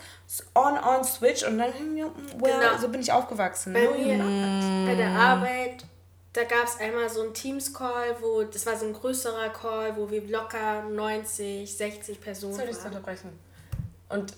On, 0.54 0.78
on, 0.78 1.04
switch 1.04 1.46
und 1.46 1.58
dann, 1.58 1.72
well, 2.38 2.58
genau. 2.58 2.78
so 2.80 2.88
bin 2.88 3.02
ich 3.02 3.12
aufgewachsen. 3.12 3.74
Bei 3.74 3.86
mir, 3.88 4.16
mm. 4.16 4.86
bei 4.86 4.94
der 4.94 5.10
Arbeit, 5.10 5.84
da 6.32 6.44
gab 6.44 6.64
es 6.64 6.80
einmal 6.80 7.10
so 7.10 7.22
einen 7.22 7.34
Teams-Call, 7.34 8.16
wo, 8.20 8.42
das 8.42 8.64
war 8.64 8.76
so 8.76 8.86
ein 8.86 8.94
größerer 8.94 9.50
Call, 9.50 9.94
wo 9.96 10.10
wir 10.10 10.26
locker 10.28 10.84
90, 10.90 11.76
60 11.76 12.20
Personen 12.20 12.54
Soll 12.54 12.68
ich 12.70 12.82
unterbrechen? 12.82 13.38
Und 14.08 14.32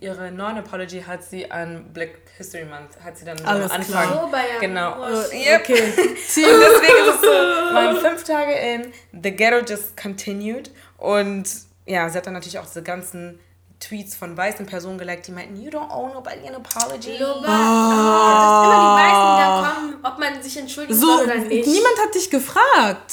ihre 0.00 0.30
Non-Apology 0.32 1.02
hat 1.02 1.22
sie 1.22 1.50
an 1.50 1.92
Black 1.92 2.10
History 2.38 2.64
Month, 2.64 2.98
hat 3.04 3.18
sie 3.18 3.24
dann 3.24 3.38
Alles 3.44 3.70
am 3.70 3.80
Anfang. 3.80 4.08
Klar. 4.08 4.24
Oh, 4.24 4.30
bei 4.30 4.44
genau. 4.60 4.96
Oh, 5.00 5.34
yep. 5.34 5.60
Okay. 5.60 5.82
und 5.82 5.96
deswegen 5.96 7.08
ist 7.08 7.14
es 7.14 7.20
so, 7.20 7.26
waren 7.74 7.96
fünf 7.98 8.24
Tage 8.24 8.52
in, 8.52 8.92
The 9.12 9.32
Ghetto 9.32 9.58
just 9.66 9.96
continued 9.96 10.70
und 10.96 11.44
ja, 11.84 12.08
sie 12.08 12.18
hat 12.18 12.26
dann 12.26 12.34
natürlich 12.34 12.58
auch 12.58 12.66
diese 12.66 12.82
ganzen 12.82 13.38
Tweets 13.78 14.16
von 14.16 14.34
weißen 14.36 14.64
Personen 14.64 14.96
geliked, 14.96 15.26
die 15.26 15.32
meinten, 15.32 15.56
you 15.62 15.70
don't 15.70 15.90
owe 15.90 16.12
nobody 16.12 16.48
an 16.48 16.54
apology. 16.54 17.18
Loba, 17.18 17.40
oh. 17.40 17.44
das 17.44 18.50
sind 18.62 18.72
immer 18.72 18.80
die 18.80 18.94
Weißen, 19.02 19.26
die 19.28 19.40
dann 19.42 19.74
kommen, 19.74 20.04
ob 20.04 20.18
man 20.18 20.42
sich 20.42 20.56
entschuldigen 20.56 20.98
so, 20.98 21.06
soll 21.06 21.24
oder 21.24 21.36
nicht. 21.36 21.66
Niemand 21.66 21.98
hat 22.02 22.14
dich 22.14 22.30
gefragt. 22.30 23.12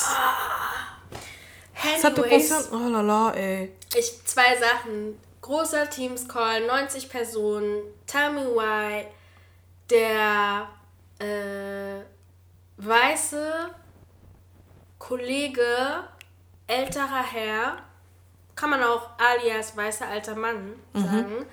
Anyways, 1.84 2.48
Das 2.50 2.54
hat 2.54 2.72
Oh 2.72 2.90
lala, 2.90 3.34
ey. 3.34 3.74
ich, 3.94 4.26
zwei 4.26 4.56
Sachen. 4.58 5.20
Großer 5.44 5.90
Teams-Call, 5.90 6.68
90 6.68 7.10
Personen. 7.10 7.84
Tell 8.08 8.32
me 8.32 8.46
why 8.46 9.06
der 9.90 10.70
äh, 11.20 12.02
weiße 12.78 13.70
Kollege, 15.00 16.06
älterer 16.66 17.24
Herr, 17.30 17.84
kann 18.56 18.70
man 18.70 18.84
auch 18.84 19.10
alias 19.18 19.76
weißer 19.76 20.08
alter 20.08 20.36
Mann 20.36 20.76
sagen, 20.94 21.46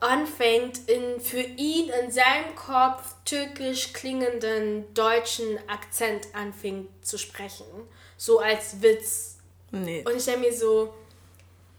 anfängt 0.00 0.88
in 0.88 1.20
für 1.20 1.42
ihn 1.42 1.90
in 1.90 2.10
seinem 2.10 2.54
Kopf 2.56 3.14
türkisch 3.26 3.92
klingenden 3.92 4.94
deutschen 4.94 5.58
Akzent 5.68 6.34
anfängt 6.34 7.04
zu 7.04 7.18
sprechen. 7.18 7.66
So 8.16 8.38
als 8.38 8.80
Witz. 8.80 9.36
Nee. 9.70 10.02
Und 10.06 10.16
ich 10.16 10.24
denke 10.24 10.48
mir 10.48 10.56
so, 10.56 10.94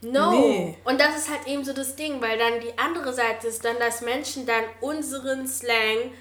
no. 0.01 0.31
Nee. 0.31 0.77
Und 0.83 0.99
das 0.99 1.17
ist 1.17 1.29
halt 1.29 1.47
eben 1.47 1.63
so 1.63 1.73
das 1.73 1.95
Ding, 1.95 2.21
weil 2.21 2.37
dann 2.37 2.59
die 2.59 2.77
andere 2.77 3.13
Seite 3.13 3.47
ist 3.47 3.63
dann, 3.65 3.77
dass 3.79 4.01
Menschen 4.01 4.45
dann 4.45 4.63
unseren 4.81 5.47
Slang 5.47 6.11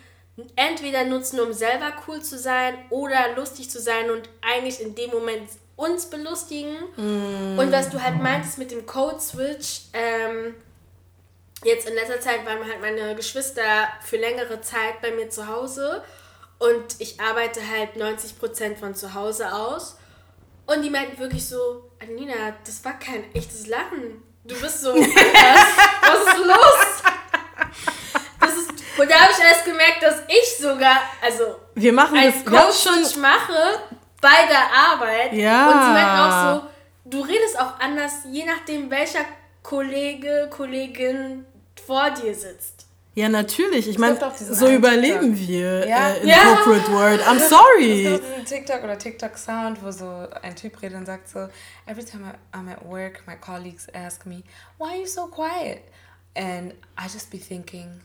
entweder 0.55 1.05
nutzen, 1.05 1.41
um 1.41 1.53
selber 1.53 1.93
cool 2.07 2.23
zu 2.23 2.39
sein 2.39 2.75
oder 2.91 3.35
lustig 3.37 3.71
zu 3.71 3.81
sein 3.81 4.11
und 4.11 4.29
eigentlich 4.43 4.81
in 4.81 4.95
dem 4.95 5.11
Moment 5.11 5.49
uns 5.77 6.07
belustigen. 6.07 6.77
Und 7.59 7.73
was 7.73 7.91
du 7.91 8.03
halt 8.03 8.21
meintest 8.23 8.59
mit 8.59 8.71
dem 8.71 8.87
Code 8.87 9.21
Switch, 9.21 9.83
ähm, 9.93 10.55
jetzt 11.65 11.89
in 11.89 11.95
letzter 11.95 12.21
Zeit 12.21 12.45
waren 12.47 12.67
halt 12.67 12.81
meine 12.81 13.15
Geschwister 13.15 13.89
für 14.03 14.17
längere 14.17 14.61
Zeit 14.61 15.01
bei 15.01 15.11
mir 15.11 15.31
zu 15.31 15.49
Hause 15.49 16.03
und 16.59 16.97
ich 16.99 17.21
arbeite 17.21 17.61
halt 17.69 17.97
90% 17.97 18.77
von 18.77 18.95
zu 18.95 19.15
Hause 19.15 19.53
aus. 19.53 19.99
Und 20.67 20.83
die 20.83 20.91
meinten 20.91 21.19
wirklich 21.19 21.47
so, 21.47 21.86
Anina, 22.01 22.55
das 22.65 22.85
war 22.85 22.99
kein 22.99 23.25
echtes 23.35 23.67
Lachen. 23.67 24.23
Du 24.45 24.59
bist 24.61 24.83
so 24.83 24.93
anders. 24.93 25.15
Was 26.03 26.35
ist 26.35 26.45
los? 26.47 27.03
Das 28.41 28.57
ist, 28.57 28.71
und 28.99 29.11
da 29.11 29.21
habe 29.21 29.33
ich 29.33 29.45
erst 29.45 29.65
gemerkt, 29.65 30.03
dass 30.03 30.23
ich 30.29 30.59
sogar, 30.59 31.01
also 31.23 31.57
Wir 31.75 31.93
machen 31.93 32.17
ein 32.17 32.33
das 32.45 32.85
Coach 32.85 33.17
mache 33.17 33.81
bei 34.21 34.47
der 34.49 34.73
Arbeit. 34.73 35.33
Ja. 35.33 35.71
Und 35.71 35.83
sie 35.85 35.93
meinten 35.93 36.19
auch 36.19 36.55
so, 36.55 36.71
du 37.07 37.21
redest 37.23 37.59
auch 37.59 37.81
anders, 37.81 38.13
je 38.31 38.45
nachdem, 38.45 38.91
welcher 38.91 39.25
Kollege, 39.63 40.49
Kollegin 40.51 41.47
vor 41.87 42.11
dir 42.11 42.35
sitzt. 42.35 42.76
Ja, 43.19 43.31
natürlich. 43.31 43.89
Ich 43.89 43.97
meine, 43.99 44.19
so 44.51 44.69
überleben 44.69 45.35
TikTok. 45.35 45.49
wir 45.49 45.89
Ja. 45.89 46.11
äh, 46.11 46.19
in 46.21 46.29
Ja. 46.29 46.37
Corporate 46.55 46.93
World. 46.93 47.23
I'm 47.27 47.37
Es 47.39 47.49
sorry. 47.49 48.03
gibt 48.03 48.25
diesen 48.31 48.45
TikTok 48.45 48.85
oder 48.85 48.99
TikTok-Sound, 48.99 49.83
wo 49.83 49.91
so 49.91 50.29
ein 50.43 50.55
Typ 50.55 50.83
redet 50.83 50.99
und 50.99 51.07
sagt 51.07 51.27
so, 51.31 51.49
every 51.87 52.05
time 52.05 52.35
I'm 52.53 52.71
at 52.71 52.85
work, 52.85 53.23
my 53.27 53.35
colleagues 53.37 53.87
ask 53.95 54.27
me, 54.27 54.43
why 54.77 54.89
are 54.91 54.97
you 54.99 55.07
so 55.07 55.29
quiet? 55.29 55.81
And 56.35 56.73
I 56.99 57.09
just 57.11 57.31
be 57.31 57.39
thinking, 57.39 58.03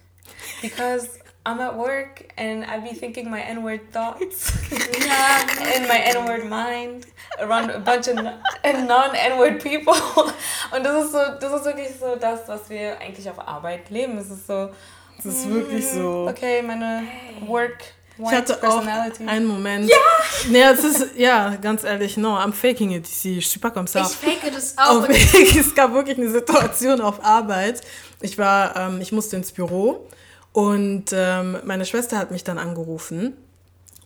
because 0.62 1.20
I'm 1.46 1.60
at 1.60 1.76
work 1.76 2.24
and 2.38 2.64
I 2.64 2.80
be 2.80 2.96
thinking 2.96 3.30
my 3.30 3.42
N-word 3.42 3.92
thoughts 3.92 4.54
in 4.72 5.88
my 5.90 5.98
N-word 6.16 6.46
mind 6.46 7.06
around 7.38 7.70
a 7.70 7.80
bunch 7.80 8.08
of 8.08 8.16
non- 8.16 8.40
non-N-word 8.88 9.60
people. 9.62 9.94
Und 10.72 10.86
das 10.86 11.04
ist 11.06 11.12
so, 11.12 11.18
das 11.38 11.52
ist 11.54 11.66
wirklich 11.66 11.90
so 12.00 12.16
das, 12.16 12.48
was 12.48 12.70
wir 12.70 12.98
eigentlich 13.02 13.30
auf 13.30 13.46
Arbeit 13.46 13.90
leben. 13.90 14.18
Es 14.18 14.30
ist 14.30 14.48
so, 14.48 14.70
Das 15.24 15.36
ist 15.36 15.50
wirklich 15.50 15.88
so. 15.88 16.28
okay, 16.30 16.62
meine 16.62 17.04
Work, 17.46 17.78
Ich 18.18 18.26
hatte 18.32 18.56
auch 18.58 18.82
personality. 18.84 19.26
einen 19.28 19.46
Moment. 19.48 19.90
Ja! 19.90 19.96
Ja, 20.52 20.72
es 20.72 20.84
ist, 20.84 21.08
ja, 21.18 21.56
ganz 21.62 21.84
ehrlich, 21.84 22.18
no, 22.18 22.36
I'm 22.36 22.52
faking 22.54 22.92
it. 22.92 23.08
Je 23.08 23.40
suis 23.42 23.60
pas 23.60 23.72
comme 23.72 23.88
ça. 23.88 24.02
Ich 24.02 24.16
fake 24.18 24.52
das 24.54 24.76
auch. 24.78 25.08
Es 25.10 25.76
gab 25.76 25.94
wirklich 25.94 26.18
eine 26.18 26.30
Situation 26.30 27.02
auf 27.02 27.24
Arbeit. 27.24 27.82
Ich 28.22 28.38
war, 28.38 28.76
ähm, 28.76 29.02
ich 29.02 29.12
musste 29.12 29.36
ins 29.36 29.52
Büro 29.52 30.08
und 30.54 31.12
ähm, 31.14 31.60
meine 31.64 31.86
Schwester 31.86 32.18
hat 32.18 32.32
mich 32.32 32.44
dann 32.44 32.58
angerufen. 32.58 33.34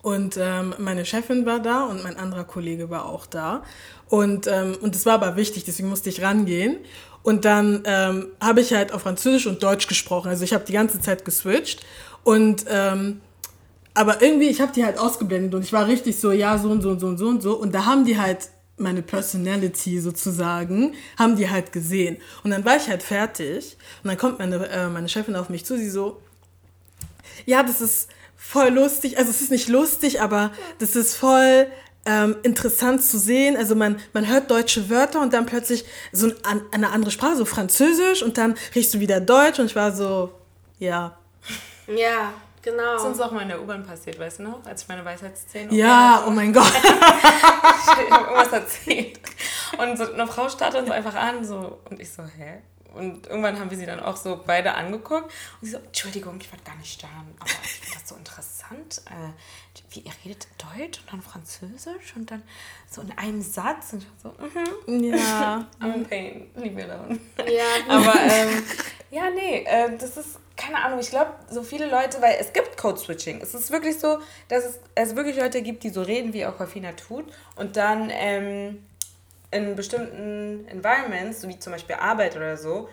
Und 0.02 0.38
ähm, 0.38 0.76
meine 0.78 1.04
Chefin 1.04 1.46
war 1.48 1.60
da 1.60 1.86
und 1.86 2.04
mein 2.04 2.18
anderer 2.18 2.44
Kollege 2.44 2.92
war 2.92 3.06
auch 3.06 3.26
da. 3.26 3.64
Und, 4.08 4.46
ähm, 4.46 4.78
und 4.82 4.96
es 4.96 5.06
war 5.08 5.16
aber 5.16 5.36
wichtig, 5.36 5.64
deswegen 5.64 5.90
musste 5.90 6.10
ich 6.10 6.22
rangehen. 6.22 6.78
Und 7.26 7.44
dann 7.44 7.82
ähm, 7.86 8.28
habe 8.40 8.62
ich 8.62 8.72
halt 8.72 8.94
auf 8.94 9.02
Französisch 9.02 9.48
und 9.48 9.64
Deutsch 9.64 9.88
gesprochen. 9.88 10.30
Also 10.30 10.44
ich 10.44 10.54
habe 10.54 10.64
die 10.64 10.74
ganze 10.74 11.02
Zeit 11.02 11.26
geswitcht. 11.26 11.84
Und 12.24 12.66
ähm, 12.70 13.20
aber 13.96 14.22
irgendwie, 14.22 14.48
ich 14.48 14.62
habe 14.62 14.72
die 14.72 14.86
halt 14.86 15.00
ausgeblendet 15.00 15.56
und 15.56 15.64
ich 15.64 15.74
war 15.74 15.88
richtig 15.88 16.20
so, 16.20 16.32
ja, 16.32 16.60
so 16.60 16.70
und 16.70 16.84
so 16.84 16.90
und 16.90 17.00
so 17.00 17.08
und 17.08 17.18
so 17.18 17.28
und 17.28 17.42
so. 17.42 17.56
Und 17.56 17.74
da 17.74 17.86
haben 17.86 18.06
die 18.06 18.20
halt 18.20 18.50
meine 18.78 19.02
Personality 19.02 20.00
sozusagen, 20.02 20.94
haben 21.18 21.36
die 21.36 21.50
halt 21.50 21.72
gesehen. 21.72 22.18
Und 22.44 22.52
dann 22.52 22.64
war 22.64 22.78
ich 22.78 22.90
halt 22.90 23.02
fertig 23.02 23.76
und 24.04 24.10
dann 24.10 24.20
kommt 24.20 24.38
meine, 24.38 24.64
äh, 24.68 24.88
meine 24.90 25.10
Chefin 25.10 25.36
auf 25.36 25.50
mich 25.50 25.66
zu, 25.66 25.80
sie 25.80 25.90
so, 25.90 26.22
ja, 27.48 27.64
das 27.64 27.82
ist 27.82 28.08
voll 28.38 28.70
lustig, 28.70 29.18
also 29.18 29.32
es 29.32 29.42
ist 29.42 29.50
nicht 29.50 29.68
lustig, 29.68 30.22
aber 30.22 30.52
das 30.78 30.96
ist 30.96 31.16
voll 31.16 31.66
ähm, 32.06 32.36
interessant 32.44 33.04
zu 33.04 33.18
sehen. 33.18 33.58
Also 33.58 33.76
man, 33.76 34.00
man 34.14 34.28
hört 34.28 34.50
deutsche 34.52 34.90
Wörter 34.90 35.22
und 35.22 35.34
dann 35.34 35.46
plötzlich 35.46 35.86
so 36.12 36.28
ein, 36.28 36.36
an- 36.44 36.62
eine 36.72 36.90
andere 36.92 37.12
Sprache, 37.12 37.36
so 37.36 37.46
Französisch 37.46 38.22
und 38.24 38.38
dann 38.38 38.56
riechst 38.76 38.94
du 38.94 39.00
wieder 39.00 39.20
Deutsch 39.20 39.60
und 39.60 39.66
ich 39.66 39.76
war 39.76 39.92
so, 39.92 40.32
ja. 40.80 41.18
ja, 41.88 42.34
genau. 42.62 42.94
Das 42.94 43.02
ist 43.04 43.08
uns 43.10 43.20
auch 43.22 43.32
mal 43.32 43.42
in 43.42 43.48
der 43.50 43.62
U-Bahn 43.62 43.86
passiert, 43.86 44.20
weißt 44.20 44.40
du 44.40 44.44
noch? 44.44 44.66
Als 44.66 44.84
ich 44.84 44.88
meine 44.88 45.04
Weisheitszähne 45.04 45.74
Ja, 45.74 46.24
oh 46.28 46.30
mein 46.32 46.54
Gott. 46.54 46.72
ich 46.84 48.12
habe 48.12 48.24
irgendwas 48.26 48.52
erzählt. 48.54 49.20
Und 49.78 49.98
so 49.98 50.12
eine 50.14 50.28
Frau 50.28 50.48
startet 50.50 50.82
uns 50.82 50.92
einfach 50.92 51.16
an, 51.16 51.44
so, 51.44 51.80
und 51.90 52.00
ich 52.00 52.12
so, 52.12 52.24
hä? 52.24 52.62
Und 52.96 53.28
irgendwann 53.28 53.60
haben 53.60 53.70
wir 53.70 53.78
sie 53.78 53.86
dann 53.86 54.00
auch 54.00 54.18
so 54.18 54.42
beide 54.46 54.74
angeguckt. 54.74 55.26
Und 55.62 55.66
sie 55.68 55.72
so, 55.72 55.78
Entschuldigung, 55.78 56.38
ich 56.40 56.52
wollte 56.52 56.64
gar 56.66 56.76
nicht 56.78 56.94
stören, 56.94 57.36
aber 57.40 57.50
ich 57.64 57.72
finde 57.72 57.98
das 58.00 58.10
so 58.10 58.16
interessant. 58.16 59.02
Äh, 59.08 59.32
wie 59.92 60.00
ihr 60.02 60.12
redet 60.26 60.48
Deutsch 60.58 61.00
und 61.00 61.14
dann 61.14 61.22
Französisch 61.22 62.16
und 62.16 62.30
dann 62.32 62.44
so 62.90 63.02
in 63.02 63.18
einem 63.18 63.42
Satz. 63.42 63.94
Und 63.94 64.04
ich 64.04 64.10
so, 64.22 64.34
mhm, 64.90 65.14
Ja. 65.14 65.68
I'm 65.80 65.94
in 65.96 66.06
pain, 66.06 66.52
leave 66.56 66.72
me 66.76 66.84
alone. 66.84 67.20
ja, 67.48 67.64
Aber 67.88 68.14
ähm, 68.22 68.64
ja, 69.12 69.30
nee, 69.30 69.64
äh, 69.66 69.98
das 69.98 70.18
ist, 70.18 70.40
keine 70.58 70.84
Ahnung, 70.84 71.00
ich 71.00 71.10
glaube, 71.10 71.32
so 71.50 71.64
viele 71.64 71.90
Leute, 71.90 72.22
weil 72.22 72.38
es 72.40 72.52
gibt 72.54 72.76
Code-Switching. 72.78 73.42
Es 73.42 73.54
ist 73.54 73.72
wirklich 73.72 74.00
so, 74.00 74.20
dass 74.48 74.66
es, 74.66 74.80
es 74.96 75.16
wirklich 75.16 75.38
Leute 75.38 75.62
gibt, 75.62 75.84
die 75.84 75.90
so 75.90 76.02
reden, 76.02 76.34
wie 76.34 76.46
auch 76.46 76.60
Rafina 76.60 76.92
tut. 76.94 77.26
Und 77.56 77.78
dann 77.78 78.10
ähm, 78.12 78.86
in 79.56 79.76
bestimmten 79.76 80.68
Environments, 80.68 81.42
so 81.42 81.48
wie 81.48 81.58
zum 81.60 81.74
Beispiel 81.74 81.96
Arbeit 81.96 82.36
oder 82.36 82.58
so, 82.58 82.90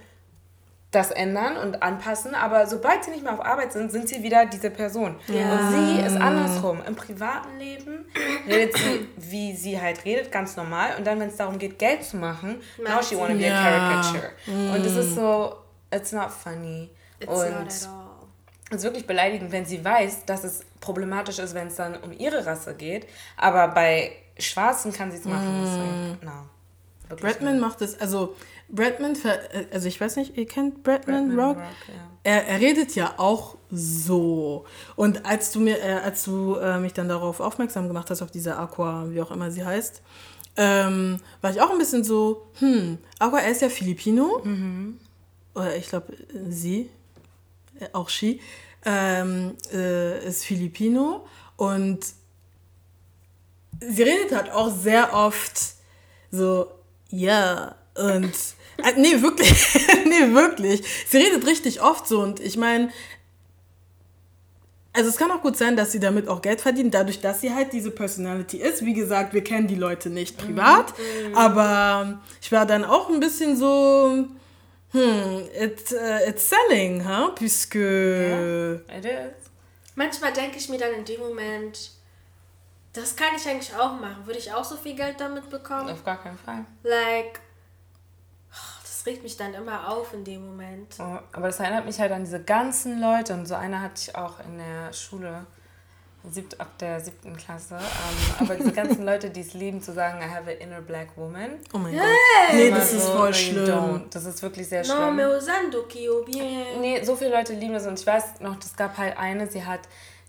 das 0.91 1.11
ändern 1.11 1.57
und 1.57 1.83
anpassen, 1.83 2.35
aber 2.35 2.67
sobald 2.67 3.03
sie 3.03 3.13
nicht 3.13 3.23
mehr 3.25 3.33
auf 3.33 3.43
Arbeit 3.43 3.73
sind, 3.73 3.91
sind 3.91 4.09
sie 4.11 4.23
wieder 4.23 4.45
diese 4.45 4.69
Person. 4.71 5.17
Und 5.27 5.71
sie 5.71 6.01
ist 6.07 6.19
andersrum. 6.21 6.83
Im 6.87 6.95
privaten 6.95 7.59
Leben 7.59 8.05
redet 8.47 8.77
sie, 8.77 9.09
wie 9.17 9.57
sie 9.57 9.81
halt 9.81 10.05
redet, 10.05 10.31
ganz 10.31 10.55
normal. 10.55 10.91
Und 10.99 11.07
dann, 11.07 11.19
wenn 11.19 11.29
es 11.29 11.37
darum 11.37 11.59
geht, 11.59 11.79
Geld 11.79 12.05
zu 12.05 12.19
machen, 12.19 12.61
now 12.77 13.03
she 13.03 13.17
wanna 13.17 13.33
be 13.35 13.45
a 13.45 13.49
Ja. 13.49 13.63
caricature. 13.63 14.33
Und 14.47 14.85
es 14.85 14.95
ist 14.97 15.15
so, 15.15 15.55
it's 15.91 16.13
not 16.13 16.31
funny. 16.31 16.91
it's 17.21 17.33
und 17.33 17.39
not 17.39 17.61
at 17.63 17.89
all. 17.89 18.27
es 18.71 18.77
ist 18.77 18.83
wirklich 18.85 19.07
beleidigend, 19.07 19.51
wenn 19.51 19.65
sie 19.65 19.83
weiß, 19.83 20.27
dass 20.27 20.45
es 20.45 20.61
problematisch 20.81 21.39
ist, 21.39 21.55
wenn 21.55 21.69
es 21.69 21.77
dann 21.77 21.97
um 22.03 22.13
ihre 22.13 22.45
Rasse 22.45 22.75
geht. 22.75 23.07
Aber 23.39 23.69
bei 23.69 24.13
Schwarzen 24.39 24.93
kann 24.93 25.11
sie 25.11 25.17
es 25.17 25.25
machen. 25.25 25.63
Deswegen, 25.65 26.19
no. 26.23 26.49
Wirklich 27.13 27.33
Bradman 27.33 27.61
macht 27.61 27.83
es, 27.83 28.01
also 28.01 28.35
Bradman, 28.69 29.17
äh, 29.25 29.67
also 29.73 29.89
ich 29.89 30.01
weiß 30.01 30.17
nicht, 30.17 30.37
ihr 30.37 30.47
kennt 30.47 30.83
Bradman, 30.83 31.29
Bradman 31.29 31.39
Rock? 31.39 31.57
Rock, 31.57 31.65
ja. 31.89 32.11
Er, 32.25 32.47
er 32.47 32.61
redet 32.61 32.95
ja 32.95 33.15
auch 33.19 33.57
so. 33.71 34.65
Und 34.97 35.27
als 35.27 35.51
du 35.53 35.61
mir, 35.61 35.83
äh, 35.83 35.95
als 35.95 36.25
du 36.25 36.57
äh, 36.57 36.79
mich 36.79 36.93
dann 36.93 37.09
darauf 37.09 37.41
aufmerksam 37.41 37.89
gemacht 37.89 38.11
hast, 38.11 38.23
auf 38.23 38.31
diese 38.31 38.57
Aqua, 38.57 39.07
wie 39.09 39.21
auch 39.21 39.31
immer 39.31 39.51
sie 39.51 39.65
heißt, 39.65 40.03
ähm, 40.57 41.19
war 41.41 41.51
ich 41.51 41.61
auch 41.61 41.71
ein 41.71 41.79
bisschen 41.79 42.05
so, 42.05 42.47
hm, 42.59 42.99
Aqua, 43.19 43.41
er 43.41 43.51
ist 43.51 43.63
ja 43.63 43.69
Filipino. 43.69 44.43
Oder 45.55 45.77
ich 45.77 45.89
glaube, 45.89 46.15
sie, 46.49 46.91
äh, 47.81 47.87
auch 47.93 48.09
she, 48.09 48.41
ähm, 48.85 49.55
äh, 49.73 50.27
ist 50.27 50.45
Filipino. 50.45 51.27
Und 51.57 52.01
sie 53.81 54.03
redet 54.03 54.33
halt 54.33 54.51
auch 54.51 54.71
sehr 54.71 55.15
oft 55.15 55.59
so, 56.31 56.67
ja, 57.13 57.77
und 57.95 58.33
äh, 58.79 58.93
nee, 58.97 59.23
wirklich, 59.23 59.87
nee, 60.07 60.35
wirklich. 60.35 60.83
Sie 61.07 61.19
redet 61.19 61.47
richtig 61.47 61.81
oft 61.81 62.09
so 62.09 62.21
und 62.21 62.41
ich 62.41 62.57
meine, 62.57 62.91
also 64.93 65.09
es 65.09 65.17
kann 65.17 65.31
auch 65.31 65.41
gut 65.41 65.57
sein, 65.57 65.77
dass 65.77 65.93
sie 65.93 66.01
damit 66.01 66.27
auch 66.27 66.43
Geld 66.43 66.61
verdient, 66.61 66.93
dadurch, 66.93 67.21
dass 67.21 67.41
sie 67.41 67.55
halt 67.55 67.73
diese 67.73 67.91
Personality 67.91 68.59
ist. 68.59 68.85
Wie 68.85 68.93
gesagt, 68.93 69.33
wir 69.33 69.45
kennen 69.45 69.69
die 69.69 69.77
Leute 69.77 70.11
nicht 70.11 70.37
privat, 70.37 70.93
aber 71.35 72.21
ich 72.43 72.51
war 72.51 72.67
dann 72.67 72.85
auch 72.85 73.09
ein 73.09 73.21
bisschen 73.21 73.57
so, 73.57 74.27
Hmm, 74.93 75.49
it, 75.55 75.91
uh, 75.93 76.29
it's 76.29 76.51
selling, 76.51 77.01
huh? 77.01 77.31
Puisque. 77.35 77.77
Yeah, 77.77 78.99
it 78.99 79.05
is. 79.07 79.51
Manchmal 79.95 80.35
denke 80.35 80.59
ich 80.59 80.69
mir 80.69 80.79
dann 80.79 80.93
in 80.93 81.05
dem 81.05 81.21
Moment, 81.21 81.93
das 82.93 83.17
kann 83.17 83.29
ich 83.37 83.49
eigentlich 83.49 83.75
auch 83.75 83.99
machen. 83.99 84.27
Würde 84.27 84.39
ich 84.39 84.53
auch 84.53 84.65
so 84.65 84.77
viel 84.77 84.95
Geld 84.95 85.21
damit 85.21 85.49
bekommen? 85.49 85.89
Auf 85.91 86.05
gar 86.05 86.23
keinen 86.23 86.39
Fall. 86.39 86.65
Like, 86.83 87.41
oh, 88.53 88.81
das 88.83 89.07
regt 89.07 89.23
mich 89.23 89.37
dann 89.37 89.55
immer 89.55 89.89
auf 89.89 90.13
in 90.13 90.25
dem 90.25 90.47
Moment. 90.47 90.97
Oh, 90.99 91.19
aber 91.33 91.47
das 91.47 91.61
erinnert 91.61 91.87
mich 91.87 91.99
halt 91.99 92.13
an 92.13 92.25
diese 92.25 92.43
ganzen 92.43 93.01
Leute. 93.01 93.35
Und 93.35 93.47
so 93.47 93.55
eine 93.55 93.81
hatte 93.81 93.95
ich 93.97 94.15
auch 94.15 94.41
in 94.41 94.59
der 94.59 94.93
Schule 94.93 95.47
siebt, 96.31 96.61
ab 96.61 96.79
der 96.79 97.01
siebten 97.01 97.37
Klasse. 97.37 97.77
Ähm, 97.77 98.35
aber 98.41 98.55
diese 98.55 98.73
ganzen 98.73 99.05
Leute, 99.05 99.31
die 99.31 99.41
es 99.41 99.55
lieben, 99.55 99.83
zu 99.83 99.93
sagen, 99.93 100.21
I 100.21 100.31
have 100.31 100.51
an 100.51 100.57
inner 100.59 100.81
black 100.81 101.09
woman. 101.17 101.59
Oh 101.73 101.79
mein 101.79 101.97
Gott. 101.97 102.05
Nee, 102.53 102.71
das 102.71 102.93
so, 102.93 102.97
ist 102.99 103.09
voll 103.09 103.35
schlimm. 103.35 103.65
Don't. 103.65 104.03
Das 104.11 104.25
ist 104.25 104.43
wirklich 104.43 104.69
sehr 104.69 104.85
schlimm. 104.85 104.99
No, 104.99 105.11
me 105.11 105.37
usando 105.37 105.83
que 105.89 106.09
bien. 106.27 106.81
Nee, 106.81 107.03
so 107.03 107.17
viele 107.17 107.31
Leute 107.31 107.55
lieben 107.55 107.73
das. 107.73 107.87
Und 107.87 107.99
ich 107.99 108.07
weiß 108.07 108.41
noch, 108.41 108.57
es 108.59 108.77
gab 108.77 108.97
halt 108.99 109.17
eine, 109.17 109.47
sie 109.49 109.65
hat, 109.65 109.81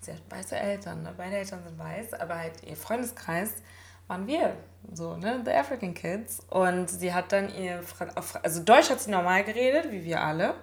sie 0.06 0.14
hat 0.14 0.22
weiße 0.30 0.56
Eltern. 0.56 1.04
Ne? 1.04 1.14
Beide 1.16 1.38
Eltern 1.38 1.64
sind 1.64 1.78
weiß, 1.78 2.14
aber 2.14 2.38
halt 2.38 2.64
ihr 2.64 2.76
Freundeskreis 2.76 3.54
waren 4.08 4.28
wir. 4.28 4.56
So, 4.92 5.16
ne? 5.16 5.42
The 5.46 5.52
African 5.52 5.94
Kids. 5.94 6.42
Und 6.50 6.90
sie 6.90 7.14
hat 7.14 7.32
dann 7.32 7.54
ihr, 7.56 7.84
also 8.42 8.64
Deutsch 8.64 8.90
hat 8.90 9.00
sie 9.00 9.12
normal 9.12 9.44
geredet, 9.44 9.92
wie 9.92 10.04
wir 10.04 10.22
alle. 10.22 10.56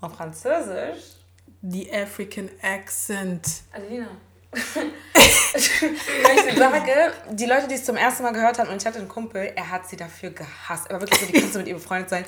Auf 0.00 0.14
Französisch. 0.14 1.16
The 1.62 1.92
African 1.94 2.50
Accent. 2.62 3.62
Adelina. 3.72 4.08
Wenn 4.54 6.48
ich 6.48 6.58
sage, 6.58 7.12
die 7.30 7.46
Leute, 7.46 7.68
die 7.68 7.74
es 7.74 7.84
zum 7.84 7.96
ersten 7.96 8.24
Mal 8.24 8.32
gehört 8.32 8.58
haben, 8.58 8.68
und 8.68 8.80
ich 8.80 8.86
hatte 8.86 8.98
einen 8.98 9.08
Kumpel, 9.08 9.52
er 9.54 9.70
hat 9.70 9.88
sie 9.88 9.96
dafür 9.96 10.30
gehasst. 10.30 10.88
Er 10.88 10.94
war 10.94 11.00
wirklich 11.00 11.20
so, 11.20 11.26
die 11.26 11.32
kannst 11.32 11.54
du 11.54 11.58
mit 11.60 11.68
ihr 11.68 11.74
befreundet 11.74 12.10
sein. 12.10 12.24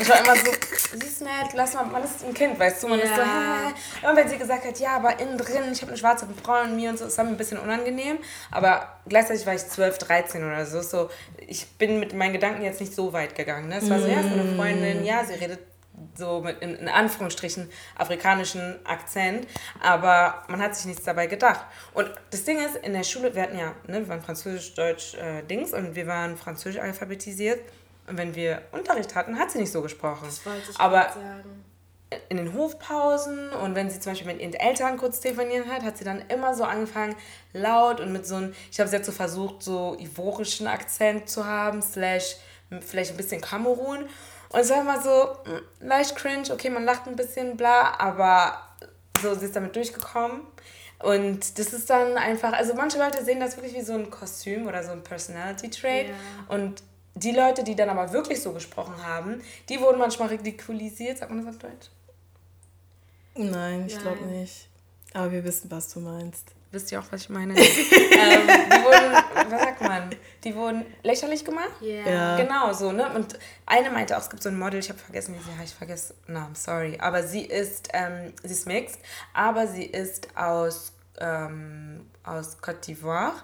Ich 0.00 0.08
war 0.08 0.20
immer 0.20 0.36
so, 0.36 0.52
sie 0.92 1.06
ist 1.06 1.20
nett, 1.22 1.52
lass 1.54 1.74
mal, 1.74 1.84
man 1.84 2.04
ist 2.04 2.24
ein 2.24 2.32
Kind, 2.32 2.58
weißt 2.58 2.82
du, 2.82 2.88
man 2.88 2.98
ja. 2.98 3.04
ist 3.04 3.14
so, 3.16 3.22
hä? 3.22 3.74
Immer 4.02 4.16
wenn 4.16 4.28
sie 4.28 4.38
gesagt 4.38 4.64
hat, 4.64 4.78
ja, 4.78 4.96
aber 4.96 5.18
innen 5.18 5.36
drin, 5.38 5.72
ich 5.72 5.80
habe 5.82 5.90
eine 5.90 5.98
schwarze 5.98 6.26
Freundin 6.42 6.72
und 6.72 6.76
mir 6.76 6.90
und 6.90 6.98
so, 6.98 7.04
das 7.04 7.18
war 7.18 7.24
mir 7.24 7.32
ein 7.32 7.36
bisschen 7.36 7.58
unangenehm. 7.58 8.18
Aber 8.50 9.00
gleichzeitig 9.08 9.44
war 9.46 9.54
ich 9.54 9.66
12, 9.66 9.98
13 9.98 10.44
oder 10.44 10.64
so. 10.66 10.80
so 10.82 11.10
ich 11.38 11.66
bin 11.78 11.98
mit 11.98 12.14
meinen 12.14 12.32
Gedanken 12.32 12.62
jetzt 12.62 12.80
nicht 12.80 12.94
so 12.94 13.12
weit 13.12 13.34
gegangen. 13.34 13.68
Ne? 13.68 13.78
Es 13.78 13.90
war 13.90 13.98
so, 13.98 14.06
ja, 14.06 14.20
ist 14.20 14.32
eine 14.32 14.54
Freundin, 14.56 15.04
ja, 15.04 15.24
sie 15.24 15.34
redet 15.34 15.71
so 16.14 16.40
mit 16.40 16.60
in, 16.62 16.74
in, 16.74 16.88
Anführungsstrichen 16.88 17.70
afrikanischen 17.96 18.84
Akzent, 18.84 19.46
aber 19.80 20.42
man 20.48 20.60
hat 20.60 20.74
sich 20.74 20.86
nichts 20.86 21.04
dabei 21.04 21.26
gedacht. 21.26 21.64
Und 21.94 22.10
das 22.30 22.44
Ding 22.44 22.58
ist, 22.58 22.76
in 22.76 22.92
der 22.92 23.02
Schule, 23.02 23.34
wir 23.34 23.42
hatten 23.42 23.58
ja, 23.58 23.74
ne, 23.86 24.00
wir 24.00 24.08
waren 24.08 24.22
Französisch, 24.22 24.74
Deutsch, 24.74 25.14
äh, 25.14 25.42
Dings 25.42 25.72
und 25.72 25.94
wir 25.94 26.06
waren 26.06 26.36
Französisch 26.36 26.80
alphabetisiert. 26.80 27.60
Und 28.06 28.18
wenn 28.18 28.34
wir 28.34 28.62
Unterricht 28.72 29.14
hatten, 29.14 29.38
hat 29.38 29.50
sie 29.50 29.58
nicht 29.58 29.72
so 29.72 29.80
gesprochen. 29.80 30.24
Das 30.26 30.44
wollte 30.44 30.70
ich 30.70 30.80
aber 30.80 31.10
sagen. 31.14 31.64
In 32.28 32.36
den 32.36 32.52
Hofpausen 32.52 33.50
und 33.52 33.74
wenn 33.74 33.88
sie 33.88 33.98
zum 33.98 34.12
Beispiel 34.12 34.30
mit 34.30 34.42
ihren 34.42 34.52
Eltern 34.52 34.98
kurz 34.98 35.20
telefonieren 35.20 35.70
hat, 35.70 35.82
hat 35.82 35.96
sie 35.96 36.04
dann 36.04 36.22
immer 36.28 36.54
so 36.54 36.64
angefangen, 36.64 37.16
laut 37.54 38.00
und 38.00 38.12
mit 38.12 38.26
so 38.26 38.34
einem, 38.34 38.54
ich 38.70 38.78
habe 38.78 38.90
jetzt 38.90 39.06
so 39.06 39.12
versucht, 39.12 39.62
so 39.62 39.96
ivorischen 39.98 40.66
Akzent 40.66 41.30
zu 41.30 41.46
haben, 41.46 41.80
slash 41.80 42.36
vielleicht 42.82 43.12
ein 43.12 43.16
bisschen 43.16 43.40
Kamerun. 43.40 44.06
Und 44.52 44.60
es 44.60 44.70
war 44.70 44.80
immer 44.80 45.00
so 45.00 45.50
mm, 45.50 45.86
leicht 45.86 46.16
cringe, 46.16 46.50
okay, 46.52 46.70
man 46.70 46.84
lacht 46.84 47.06
ein 47.06 47.16
bisschen, 47.16 47.56
bla, 47.56 47.94
aber 47.98 48.58
so, 49.20 49.34
sie 49.34 49.46
ist 49.46 49.56
damit 49.56 49.74
durchgekommen. 49.74 50.42
Und 50.98 51.58
das 51.58 51.72
ist 51.72 51.90
dann 51.90 52.16
einfach, 52.16 52.52
also 52.52 52.74
manche 52.74 52.98
Leute 52.98 53.24
sehen 53.24 53.40
das 53.40 53.56
wirklich 53.56 53.74
wie 53.74 53.82
so 53.82 53.94
ein 53.94 54.10
Kostüm 54.10 54.66
oder 54.66 54.84
so 54.84 54.92
ein 54.92 55.02
Personality-Trait. 55.02 56.08
Yeah. 56.08 56.16
Und 56.48 56.82
die 57.14 57.32
Leute, 57.32 57.64
die 57.64 57.74
dann 57.74 57.88
aber 57.88 58.12
wirklich 58.12 58.40
so 58.40 58.52
gesprochen 58.52 59.04
haben, 59.04 59.42
die 59.68 59.80
wurden 59.80 59.98
manchmal 59.98 60.28
ridikulisiert. 60.28 61.18
Sagt 61.18 61.30
man 61.30 61.44
das 61.44 61.54
auf 61.54 61.60
Deutsch? 61.60 61.90
Nein, 63.34 63.86
ich 63.86 63.98
glaube 63.98 64.24
nicht. 64.26 64.68
Aber 65.12 65.32
wir 65.32 65.44
wissen, 65.44 65.70
was 65.70 65.92
du 65.92 66.00
meinst 66.00 66.52
wisst 66.72 66.90
ihr 66.90 66.98
auch, 66.98 67.04
was 67.10 67.22
ich 67.22 67.28
meine? 67.28 67.54
ähm, 67.56 67.60
die 67.60 68.84
wurden, 68.84 69.50
was 69.50 69.62
sagt 69.62 69.80
man? 69.82 70.10
Die 70.42 70.54
wurden 70.54 70.84
lächerlich 71.02 71.44
gemacht? 71.44 71.70
Yeah. 71.80 72.10
Ja. 72.10 72.36
Genau, 72.36 72.72
so, 72.72 72.90
ne? 72.90 73.08
Und 73.14 73.38
eine 73.66 73.90
meinte 73.90 74.16
auch, 74.16 74.22
es 74.22 74.30
gibt 74.30 74.42
so 74.42 74.48
ein 74.48 74.58
Model, 74.58 74.80
ich 74.80 74.88
habe 74.88 74.98
vergessen, 74.98 75.34
wie 75.34 75.42
sie 75.42 75.56
heißt, 75.56 75.72
ich 75.72 75.78
vergesse 75.78 76.14
Namen, 76.26 76.54
sorry. 76.54 76.98
Aber 77.00 77.22
sie 77.22 77.42
ist, 77.42 77.88
ähm, 77.92 78.32
sie 78.42 78.52
ist 78.52 78.66
mixed, 78.66 78.98
aber 79.34 79.66
sie 79.66 79.84
ist 79.84 80.28
aus, 80.36 80.92
ähm, 81.20 82.06
aus 82.24 82.58
Côte 82.60 82.80
d'Ivoire. 82.80 83.34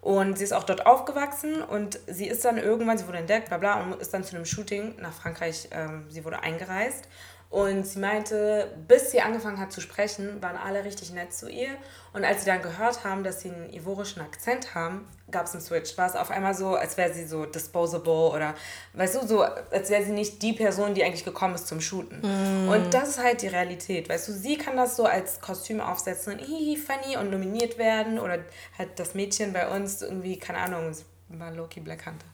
Und 0.00 0.38
sie 0.38 0.44
ist 0.44 0.52
auch 0.54 0.64
dort 0.64 0.86
aufgewachsen 0.86 1.62
und 1.62 2.00
sie 2.06 2.26
ist 2.26 2.44
dann 2.46 2.56
irgendwann, 2.56 2.96
sie 2.96 3.06
wurde 3.06 3.18
entdeckt, 3.18 3.48
bla 3.48 3.58
bla, 3.58 3.82
und 3.82 4.00
ist 4.00 4.14
dann 4.14 4.24
zu 4.24 4.34
einem 4.34 4.46
Shooting 4.46 4.94
nach 4.98 5.12
Frankreich, 5.12 5.68
ähm, 5.72 6.06
sie 6.08 6.24
wurde 6.24 6.42
eingereist. 6.42 7.06
Und 7.50 7.84
sie 7.84 7.98
meinte, 7.98 8.70
bis 8.86 9.10
sie 9.10 9.20
angefangen 9.20 9.58
hat 9.58 9.72
zu 9.72 9.80
sprechen, 9.80 10.40
waren 10.40 10.56
alle 10.56 10.84
richtig 10.84 11.12
nett 11.12 11.34
zu 11.34 11.50
ihr. 11.50 11.70
Und 12.12 12.24
als 12.24 12.44
sie 12.44 12.46
dann 12.46 12.62
gehört 12.62 13.02
haben, 13.02 13.24
dass 13.24 13.40
sie 13.40 13.50
einen 13.50 13.72
ivorischen 13.72 14.22
Akzent 14.22 14.76
haben, 14.76 15.08
gab 15.32 15.46
es 15.46 15.52
einen 15.52 15.60
Switch. 15.60 15.98
War 15.98 16.08
es 16.08 16.14
auf 16.14 16.30
einmal 16.30 16.54
so, 16.54 16.76
als 16.76 16.96
wäre 16.96 17.12
sie 17.12 17.26
so 17.26 17.46
disposable 17.46 18.30
oder, 18.30 18.54
weißt 18.92 19.16
du, 19.16 19.26
so, 19.26 19.42
als 19.42 19.90
wäre 19.90 20.04
sie 20.04 20.12
nicht 20.12 20.40
die 20.42 20.52
Person, 20.52 20.94
die 20.94 21.02
eigentlich 21.02 21.24
gekommen 21.24 21.56
ist 21.56 21.66
zum 21.66 21.80
Shooten. 21.80 22.20
Mm. 22.20 22.68
Und 22.68 22.94
das 22.94 23.10
ist 23.10 23.18
halt 23.18 23.42
die 23.42 23.48
Realität. 23.48 24.08
Weißt 24.08 24.28
du, 24.28 24.32
sie 24.32 24.56
kann 24.56 24.76
das 24.76 24.94
so 24.94 25.04
als 25.04 25.40
Kostüm 25.40 25.80
aufsetzen 25.80 26.34
und 26.34 26.38
hihi, 26.38 26.76
funny 26.76 27.16
und 27.16 27.32
nominiert 27.32 27.78
werden. 27.78 28.20
Oder 28.20 28.44
halt 28.78 28.90
das 28.96 29.14
Mädchen 29.14 29.52
bei 29.52 29.68
uns 29.68 30.02
irgendwie, 30.02 30.38
keine 30.38 30.58
Ahnung, 30.58 30.94
war 31.28 31.50
Loki 31.50 31.80
Black 31.80 32.06
Hunter. 32.06 32.26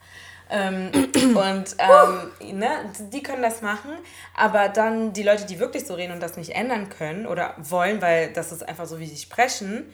Ähm, 0.48 0.90
und 1.34 1.76
ähm, 1.78 2.58
ne, 2.58 2.68
die 3.12 3.22
können 3.22 3.42
das 3.42 3.62
machen, 3.62 3.90
aber 4.34 4.68
dann 4.68 5.12
die 5.12 5.22
Leute, 5.22 5.44
die 5.44 5.58
wirklich 5.58 5.86
so 5.86 5.94
reden 5.94 6.12
und 6.12 6.20
das 6.20 6.36
nicht 6.36 6.50
ändern 6.50 6.88
können 6.88 7.26
oder 7.26 7.54
wollen, 7.58 8.00
weil 8.00 8.32
das 8.32 8.52
ist 8.52 8.62
einfach 8.66 8.86
so, 8.86 9.00
wie 9.00 9.06
sie 9.06 9.16
sprechen, 9.16 9.92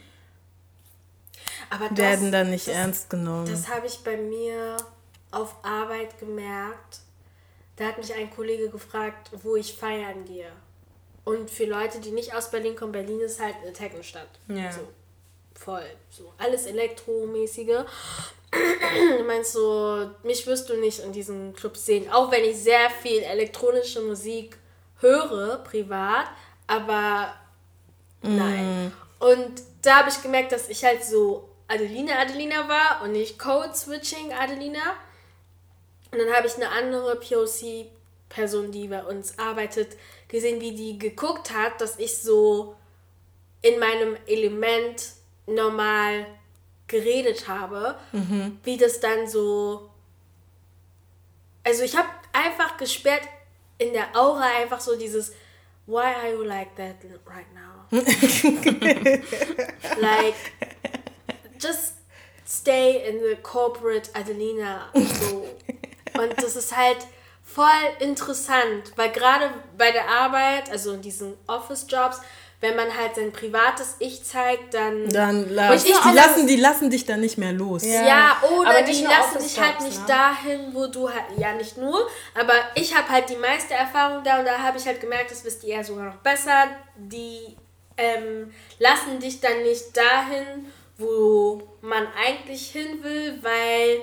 aber 1.70 1.88
das, 1.88 1.98
werden 1.98 2.32
dann 2.32 2.50
nicht 2.50 2.68
das, 2.68 2.74
ernst 2.74 3.10
genommen. 3.10 3.46
Das 3.50 3.68
habe 3.68 3.86
ich 3.86 3.98
bei 4.04 4.16
mir 4.16 4.76
auf 5.30 5.56
Arbeit 5.62 6.18
gemerkt. 6.18 7.00
Da 7.76 7.86
hat 7.86 7.98
mich 7.98 8.12
ein 8.12 8.30
Kollege 8.30 8.68
gefragt, 8.68 9.30
wo 9.42 9.56
ich 9.56 9.74
feiern 9.74 10.26
gehe. 10.26 10.52
Und 11.24 11.50
für 11.50 11.64
Leute, 11.64 12.00
die 12.00 12.10
nicht 12.10 12.34
aus 12.34 12.50
Berlin 12.50 12.76
kommen, 12.76 12.92
Berlin 12.92 13.20
ist 13.20 13.40
halt 13.40 13.54
eine 13.62 13.72
Technostadt. 13.72 14.28
Ja. 14.48 14.70
So, 14.70 14.80
voll. 15.54 15.86
So 16.10 16.32
alles 16.36 16.66
Elektromäßige. 16.66 17.86
Du 19.18 19.24
meinst 19.24 19.52
so, 19.52 20.10
mich 20.22 20.46
wirst 20.46 20.68
du 20.68 20.76
nicht 20.76 21.00
in 21.00 21.12
diesen 21.12 21.54
Clubs 21.54 21.86
sehen, 21.86 22.10
auch 22.12 22.30
wenn 22.30 22.44
ich 22.44 22.56
sehr 22.56 22.90
viel 22.90 23.22
elektronische 23.22 24.02
Musik 24.02 24.58
höre, 25.00 25.58
privat, 25.64 26.26
aber 26.66 27.34
mm. 28.22 28.36
nein. 28.36 28.92
Und 29.18 29.62
da 29.82 30.00
habe 30.00 30.10
ich 30.10 30.22
gemerkt, 30.22 30.52
dass 30.52 30.68
ich 30.68 30.84
halt 30.84 31.04
so 31.04 31.48
Adelina 31.68 32.18
Adelina 32.18 32.68
war 32.68 33.02
und 33.02 33.12
nicht 33.12 33.38
Code 33.38 33.74
Switching 33.74 34.32
Adelina. 34.32 34.96
Und 36.10 36.18
dann 36.18 36.32
habe 36.32 36.46
ich 36.46 36.56
eine 36.56 36.68
andere 36.68 37.16
POC-Person, 37.16 38.70
die 38.70 38.88
bei 38.88 39.02
uns 39.02 39.38
arbeitet, 39.38 39.96
gesehen, 40.28 40.60
wie 40.60 40.74
die 40.74 40.98
geguckt 40.98 41.52
hat, 41.52 41.80
dass 41.80 41.98
ich 41.98 42.18
so 42.18 42.76
in 43.62 43.78
meinem 43.78 44.16
Element 44.26 45.12
normal 45.46 46.26
geredet 46.92 47.48
habe, 47.48 47.96
mhm. 48.12 48.60
wie 48.62 48.76
das 48.76 49.00
dann 49.00 49.26
so. 49.26 49.90
Also 51.64 51.82
ich 51.82 51.96
habe 51.96 52.08
einfach 52.32 52.76
gesperrt 52.76 53.22
in 53.78 53.92
der 53.92 54.14
Aura 54.14 54.46
einfach 54.60 54.80
so 54.80 54.96
dieses 54.96 55.32
Why 55.86 56.14
are 56.14 56.32
you 56.32 56.44
like 56.44 56.76
that 56.76 56.96
right 57.26 57.52
now? 57.52 57.88
like 60.00 60.36
just 61.60 61.94
stay 62.46 63.08
in 63.08 63.18
the 63.18 63.36
corporate 63.42 64.08
Adelina 64.14 64.88
so. 64.94 65.48
Und 66.20 66.40
das 66.40 66.54
ist 66.56 66.76
halt 66.76 67.06
voll 67.42 67.66
interessant, 68.00 68.92
weil 68.96 69.10
gerade 69.10 69.50
bei 69.76 69.90
der 69.90 70.08
Arbeit, 70.08 70.70
also 70.70 70.92
in 70.92 71.02
diesen 71.02 71.34
Office-Jobs, 71.46 72.20
wenn 72.62 72.76
man 72.76 72.96
halt 72.96 73.16
sein 73.16 73.32
privates 73.32 73.96
Ich 73.98 74.24
zeigt, 74.24 74.72
dann. 74.72 75.08
Dann 75.08 75.50
lass, 75.50 75.84
ich, 75.84 75.92
die, 75.92 76.14
lassen, 76.14 76.46
die 76.46 76.56
lassen 76.56 76.90
dich 76.90 77.04
dann 77.04 77.20
nicht 77.20 77.36
mehr 77.36 77.52
los. 77.52 77.84
Ja, 77.84 78.06
ja 78.06 78.42
oder 78.56 78.82
die 78.82 79.02
lassen 79.02 79.40
dich 79.42 79.60
halt 79.60 79.80
nicht 79.80 79.98
ne? 79.98 80.06
dahin, 80.06 80.72
wo 80.72 80.86
du 80.86 81.08
halt. 81.08 81.24
Ja, 81.36 81.54
nicht 81.54 81.76
nur, 81.76 82.08
aber 82.38 82.54
ich 82.76 82.96
habe 82.96 83.08
halt 83.08 83.28
die 83.28 83.36
meiste 83.36 83.74
Erfahrung 83.74 84.22
da 84.22 84.38
und 84.38 84.44
da 84.46 84.58
habe 84.58 84.78
ich 84.78 84.86
halt 84.86 85.00
gemerkt, 85.00 85.32
das 85.32 85.44
wisst 85.44 85.64
ihr 85.64 85.74
ja 85.74 85.84
sogar 85.84 86.04
noch 86.04 86.18
besser. 86.18 86.68
Die 86.96 87.56
ähm, 87.96 88.54
lassen 88.78 89.18
dich 89.18 89.40
dann 89.40 89.64
nicht 89.64 89.96
dahin, 89.96 90.66
wo 90.98 91.62
man 91.80 92.06
eigentlich 92.14 92.70
hin 92.70 93.02
will, 93.02 93.40
weil 93.42 94.02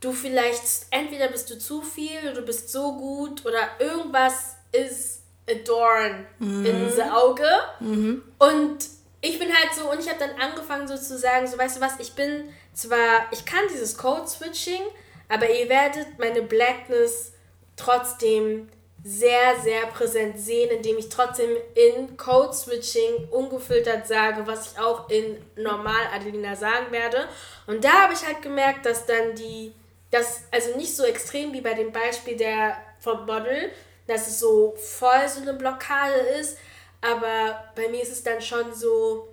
du 0.00 0.12
vielleicht 0.12 0.64
entweder 0.90 1.28
bist 1.28 1.48
du 1.48 1.56
zu 1.60 1.80
viel 1.80 2.18
oder 2.22 2.40
du 2.40 2.42
bist 2.42 2.72
so 2.72 2.92
gut 2.94 3.46
oder 3.46 3.70
irgendwas 3.78 4.56
ist 4.72 5.15
Adorn 5.48 6.26
mhm. 6.38 6.66
in 6.66 6.90
the 6.90 7.02
Auge. 7.02 7.48
Mhm. 7.80 8.22
Und 8.38 8.78
ich 9.20 9.38
bin 9.38 9.48
halt 9.48 9.74
so, 9.74 9.90
und 9.90 10.00
ich 10.00 10.08
habe 10.08 10.18
dann 10.18 10.40
angefangen 10.40 10.86
so 10.86 10.96
zu 10.96 11.18
sagen, 11.18 11.46
so 11.46 11.58
weißt 11.58 11.76
du 11.76 11.80
was, 11.80 11.98
ich 11.98 12.14
bin 12.14 12.48
zwar, 12.72 13.26
ich 13.30 13.44
kann 13.44 13.64
dieses 13.72 13.96
Code-Switching, 13.96 14.82
aber 15.28 15.48
ihr 15.50 15.68
werdet 15.68 16.18
meine 16.18 16.42
Blackness 16.42 17.32
trotzdem 17.76 18.68
sehr, 19.02 19.60
sehr 19.62 19.86
präsent 19.86 20.38
sehen, 20.38 20.70
indem 20.70 20.98
ich 20.98 21.08
trotzdem 21.08 21.50
in 21.74 22.16
Code-Switching 22.16 23.28
ungefiltert 23.30 24.06
sage, 24.06 24.46
was 24.46 24.72
ich 24.72 24.80
auch 24.80 25.08
in 25.08 25.36
normal 25.54 26.08
Adelina 26.12 26.56
sagen 26.56 26.90
werde. 26.90 27.28
Und 27.68 27.84
da 27.84 28.02
habe 28.02 28.14
ich 28.14 28.26
halt 28.26 28.42
gemerkt, 28.42 28.84
dass 28.84 29.06
dann 29.06 29.34
die, 29.36 29.72
das, 30.10 30.42
also 30.50 30.76
nicht 30.76 30.96
so 30.96 31.04
extrem 31.04 31.52
wie 31.52 31.60
bei 31.60 31.74
dem 31.74 31.92
Beispiel 31.92 32.36
der 32.36 32.76
vom 32.98 33.26
Model, 33.26 33.70
dass 34.06 34.28
es 34.28 34.40
so 34.40 34.74
voll 34.76 35.28
so 35.28 35.42
eine 35.42 35.54
Blockade 35.54 36.14
ist, 36.40 36.58
aber 37.00 37.64
bei 37.74 37.88
mir 37.88 38.02
ist 38.02 38.12
es 38.12 38.22
dann 38.22 38.40
schon 38.40 38.74
so, 38.74 39.28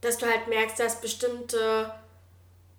dass 0.00 0.18
du 0.18 0.26
halt 0.26 0.48
merkst, 0.48 0.78
dass 0.78 1.00
bestimmte 1.00 1.92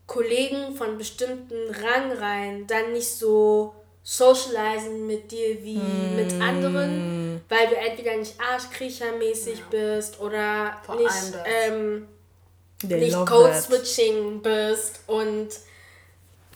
Kollegen 0.08 0.76
von 0.76 0.98
bestimmten 0.98 1.74
Rangreihen 1.74 2.68
dann 2.68 2.94
nicht 2.94 3.10
so 3.10 3.74
socialisen 4.04 5.08
mit 5.08 5.32
dir 5.32 5.64
wie 5.64 5.78
mm. 5.78 6.16
mit 6.18 6.34
anderen, 6.42 7.42
weil 7.48 7.68
du 7.68 7.76
entweder 7.76 8.18
nicht 8.18 8.36
Arschkriechermäßig 8.40 9.60
ja. 9.60 9.66
bist 9.70 10.20
oder 10.20 10.78
Vor 10.86 10.96
nicht, 10.96 11.34
ähm, 11.46 12.08
nicht 12.84 13.26
Code-Switching 13.26 14.42
bist 14.42 15.00
und 15.08 15.48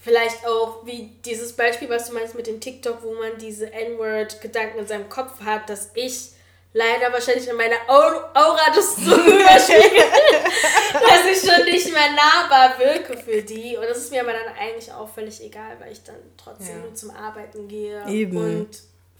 vielleicht 0.07 0.47
auch 0.47 0.85
wie 0.85 1.11
dieses 1.25 1.51
Beispiel, 1.51 1.89
was 1.89 2.07
du 2.07 2.13
meinst 2.13 2.33
mit 2.33 2.47
dem 2.47 2.61
TikTok, 2.61 3.03
wo 3.03 3.13
man 3.15 3.37
diese 3.41 3.73
N-Word-Gedanken 3.73 4.79
in 4.79 4.87
seinem 4.87 5.09
Kopf 5.09 5.41
hat, 5.43 5.69
dass 5.69 5.91
ich 5.95 6.29
leider 6.71 7.11
wahrscheinlich 7.11 7.49
in 7.49 7.57
meiner 7.57 7.75
Aura 7.87 8.71
das 8.73 8.95
so 8.95 9.15
überspiegelt, 9.15 10.45
dass 10.93 11.25
ich 11.25 11.49
schon 11.49 11.65
nicht 11.65 11.91
mehr 11.91 12.11
nahbar 12.11 12.79
wirke 12.79 13.17
für 13.17 13.41
die. 13.41 13.75
Und 13.75 13.83
das 13.83 13.97
ist 13.97 14.11
mir 14.11 14.21
aber 14.21 14.31
dann 14.31 14.55
eigentlich 14.57 14.89
auch 14.93 15.09
völlig 15.09 15.43
egal, 15.43 15.77
weil 15.79 15.91
ich 15.91 16.03
dann 16.03 16.15
trotzdem 16.37 16.77
ja. 16.77 16.83
nur 16.83 16.95
zum 16.95 17.11
Arbeiten 17.11 17.67
gehe 17.67 18.01
Eben. 18.07 18.37
und 18.37 18.69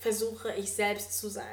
versuche, 0.08 0.54
ich 0.54 0.72
selbst 0.72 1.20
zu 1.20 1.28
sein. 1.28 1.44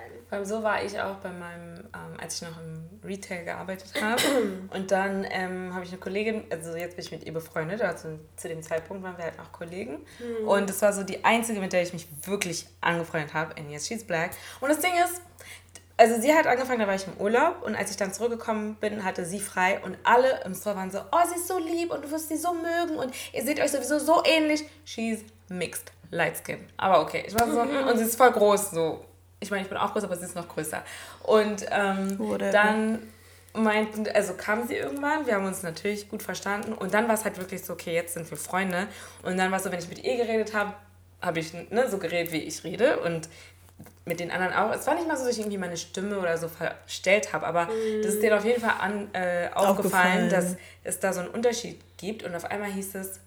So 0.44 0.62
war 0.62 0.82
ich 0.82 1.00
auch 1.00 1.16
bei 1.16 1.30
meinem, 1.30 1.78
ähm, 1.78 2.20
als 2.20 2.36
ich 2.36 2.42
noch 2.42 2.60
im 2.60 3.00
Retail 3.04 3.44
gearbeitet 3.44 3.92
habe. 4.00 4.22
und 4.72 4.90
dann 4.90 5.26
ähm, 5.28 5.74
habe 5.74 5.84
ich 5.84 5.90
eine 5.90 5.98
Kollegin, 5.98 6.44
also 6.50 6.76
jetzt 6.76 6.96
bin 6.96 7.04
ich 7.04 7.10
mit 7.10 7.24
ihr 7.24 7.32
befreundet, 7.32 7.82
also 7.82 8.18
zu 8.36 8.48
dem 8.48 8.62
Zeitpunkt 8.62 9.02
waren 9.02 9.16
wir 9.16 9.24
halt 9.24 9.38
auch 9.40 9.50
Kollegen. 9.52 10.04
Mhm. 10.18 10.48
Und 10.48 10.70
das 10.70 10.82
war 10.82 10.92
so 10.92 11.02
die 11.02 11.24
einzige, 11.24 11.60
mit 11.60 11.72
der 11.72 11.82
ich 11.82 11.92
mich 11.92 12.06
wirklich 12.22 12.66
angefreundet 12.80 13.34
habe. 13.34 13.56
And 13.56 13.70
yes, 13.70 13.86
she's 13.86 14.04
black. 14.04 14.30
Und 14.60 14.68
das 14.68 14.78
Ding 14.78 14.92
ist, 15.04 15.20
also 15.96 16.20
sie 16.20 16.32
hat 16.32 16.46
angefangen, 16.46 16.80
da 16.80 16.86
war 16.86 16.94
ich 16.94 17.06
im 17.06 17.16
Urlaub 17.20 17.62
und 17.62 17.76
als 17.76 17.90
ich 17.90 17.96
dann 17.96 18.12
zurückgekommen 18.12 18.76
bin, 18.76 19.04
hatte 19.04 19.24
sie 19.24 19.40
frei 19.40 19.80
und 19.84 19.96
alle 20.02 20.42
im 20.44 20.54
Store 20.54 20.76
waren 20.76 20.90
so, 20.90 20.98
oh, 20.98 21.28
sie 21.28 21.36
ist 21.36 21.46
so 21.48 21.58
lieb 21.58 21.92
und 21.92 22.04
du 22.04 22.10
wirst 22.10 22.28
sie 22.28 22.36
so 22.36 22.52
mögen 22.52 22.96
und 22.96 23.12
ihr 23.32 23.44
seht 23.44 23.60
euch 23.60 23.70
sowieso 23.70 23.98
so 23.98 24.22
ähnlich. 24.24 24.64
She's 24.84 25.20
mixed, 25.48 25.92
light 26.14 26.36
skin. 26.36 26.58
Aber 26.76 27.00
okay, 27.02 27.24
ich 27.26 27.34
war 27.34 27.46
so, 27.50 27.64
mm, 27.64 27.88
und 27.88 27.98
sie 27.98 28.04
ist 28.04 28.16
voll 28.16 28.30
groß, 28.30 28.70
so. 28.70 29.04
Ich 29.40 29.50
meine, 29.50 29.62
ich 29.62 29.68
bin 29.68 29.76
auch 29.76 29.92
groß, 29.92 30.04
aber 30.04 30.16
sie 30.16 30.24
ist 30.24 30.36
noch 30.36 30.48
größer. 30.48 30.82
Und 31.22 31.66
ähm, 31.70 32.18
dann 32.52 33.00
meinten, 33.52 34.06
also 34.14 34.34
kam 34.34 34.66
sie 34.66 34.74
irgendwann, 34.74 35.26
wir 35.26 35.34
haben 35.34 35.44
uns 35.44 35.62
natürlich 35.62 36.08
gut 36.08 36.22
verstanden 36.22 36.72
und 36.72 36.92
dann 36.92 37.06
war 37.06 37.14
es 37.14 37.24
halt 37.24 37.38
wirklich 37.38 37.64
so, 37.64 37.74
okay, 37.74 37.94
jetzt 37.94 38.14
sind 38.14 38.28
wir 38.28 38.36
Freunde 38.36 38.88
und 39.22 39.36
dann 39.36 39.50
war 39.52 39.58
es 39.58 39.64
so, 39.64 39.70
wenn 39.70 39.78
ich 39.78 39.88
mit 39.88 40.02
ihr 40.02 40.16
geredet 40.16 40.54
habe, 40.54 40.74
habe 41.20 41.38
ich 41.38 41.52
ne, 41.52 41.88
so 41.88 41.98
geredet, 41.98 42.32
wie 42.32 42.38
ich 42.38 42.64
rede 42.64 42.98
und 43.00 43.28
mit 44.04 44.20
den 44.20 44.30
anderen 44.30 44.52
auch. 44.54 44.72
Es 44.72 44.86
war 44.86 44.94
nicht 44.94 45.08
mal 45.08 45.16
so, 45.16 45.24
dass 45.24 45.34
ich 45.34 45.40
irgendwie 45.40 45.58
meine 45.58 45.76
Stimme 45.76 46.18
oder 46.18 46.36
so 46.36 46.48
verstellt 46.48 47.32
habe, 47.32 47.46
aber 47.46 47.66
mm. 47.66 48.02
das 48.02 48.14
ist 48.14 48.22
dir 48.22 48.36
auf 48.36 48.44
jeden 48.44 48.60
Fall 48.60 48.74
an, 48.78 49.08
äh, 49.14 49.48
aufgefallen, 49.54 50.28
dass 50.30 50.56
es 50.82 51.00
da 51.00 51.12
so 51.12 51.20
einen 51.20 51.30
Unterschied 51.30 51.80
gibt. 51.96 52.22
Und 52.22 52.34
auf 52.34 52.44
einmal 52.44 52.70
hieß 52.70 52.94
es, 52.96 53.20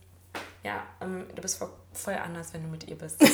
ja, 0.63 0.83
ähm, 1.01 1.25
du 1.33 1.41
bist 1.41 1.57
voll, 1.57 1.69
voll 1.93 2.15
anders, 2.15 2.53
wenn 2.53 2.63
du 2.63 2.69
mit 2.69 2.87
ihr 2.87 2.97
bist. 2.97 3.21
ich 3.21 3.29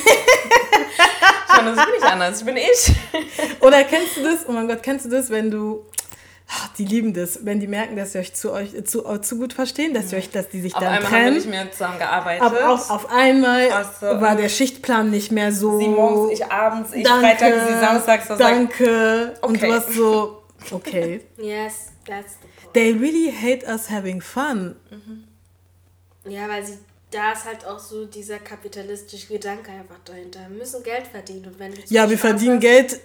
meine, 1.56 1.74
das 1.74 1.86
bin 1.86 1.94
ich 1.98 2.04
anders, 2.04 2.40
ich 2.40 2.46
bin 2.46 2.56
ich. 2.56 3.60
oder 3.60 3.84
kennst 3.84 4.16
du 4.16 4.22
das, 4.22 4.48
oh 4.48 4.52
mein 4.52 4.68
Gott, 4.68 4.82
kennst 4.82 5.06
du 5.06 5.10
das, 5.10 5.30
wenn 5.30 5.50
du 5.50 5.86
die 6.78 6.84
lieben 6.84 7.14
das, 7.14 7.44
wenn 7.44 7.58
die 7.58 7.66
merken, 7.66 7.96
dass 7.96 8.12
sie 8.12 8.18
euch 8.18 8.34
zu 8.34 8.52
euch 8.52 8.84
zu, 8.84 9.02
zu 9.18 9.38
gut 9.38 9.52
verstehen, 9.52 9.94
dass, 9.94 10.12
ihr 10.12 10.18
euch, 10.18 10.30
dass 10.30 10.48
die 10.48 10.60
sich 10.60 10.74
auf 10.74 10.80
dann 10.80 11.02
trennen. 11.02 11.06
Auf 11.06 11.12
einmal 11.12 11.20
haben 11.20 11.34
wir 11.34 11.40
nicht 11.40 11.50
mehr 11.50 11.72
zusammen 11.72 11.98
gearbeitet. 11.98 12.42
Aber 12.42 12.68
auf, 12.70 12.90
auf 12.90 13.10
einmal 13.10 13.68
so. 14.00 14.06
war 14.20 14.36
der 14.36 14.48
Schichtplan 14.48 15.10
nicht 15.10 15.32
mehr 15.32 15.52
so. 15.52 15.78
Sie 15.78 15.88
morgens, 15.88 16.38
ich 16.38 16.46
abends, 16.46 16.92
ich 16.92 17.02
danke, 17.02 17.26
Freitag, 17.26 17.68
sie 17.68 17.80
samstags. 17.80 18.28
So 18.28 18.36
danke. 18.36 19.34
Okay. 19.40 19.46
Und 19.46 19.62
du 19.62 19.72
hast 19.72 19.92
so, 19.92 20.42
okay. 20.70 21.22
yes, 21.38 21.92
that's 22.06 22.34
the 22.40 22.48
point. 22.60 22.74
They 22.74 22.92
really 22.92 23.32
hate 23.32 23.66
us 23.66 23.90
having 23.90 24.20
fun. 24.20 24.76
Mhm. 24.90 25.24
Ja, 26.30 26.48
weil 26.48 26.64
sie 26.64 26.78
da 27.14 27.32
ist 27.32 27.44
halt 27.44 27.64
auch 27.64 27.78
so 27.78 28.06
dieser 28.06 28.38
kapitalistische 28.38 29.28
Gedanke 29.28 29.70
einfach 29.70 29.98
dahinter. 30.04 30.40
Wir 30.48 30.58
müssen 30.58 30.82
Geld 30.82 31.06
verdienen. 31.06 31.46
Und 31.46 31.58
wenn 31.58 31.72
ja, 31.88 32.08
wir 32.10 32.18
verdienen 32.18 32.60
Geld 32.60 33.00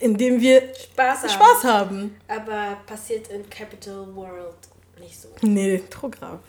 indem 0.00 0.40
wir 0.40 0.62
Spaß 0.74 1.22
haben. 1.22 1.30
Spaß 1.30 1.64
haben. 1.64 2.16
Aber 2.28 2.76
passiert 2.86 3.28
in 3.28 3.48
Capital 3.48 4.14
World 4.14 4.56
nicht 4.98 5.20
so. 5.20 5.28
Nee, 5.42 5.78
Programm. 5.90 6.40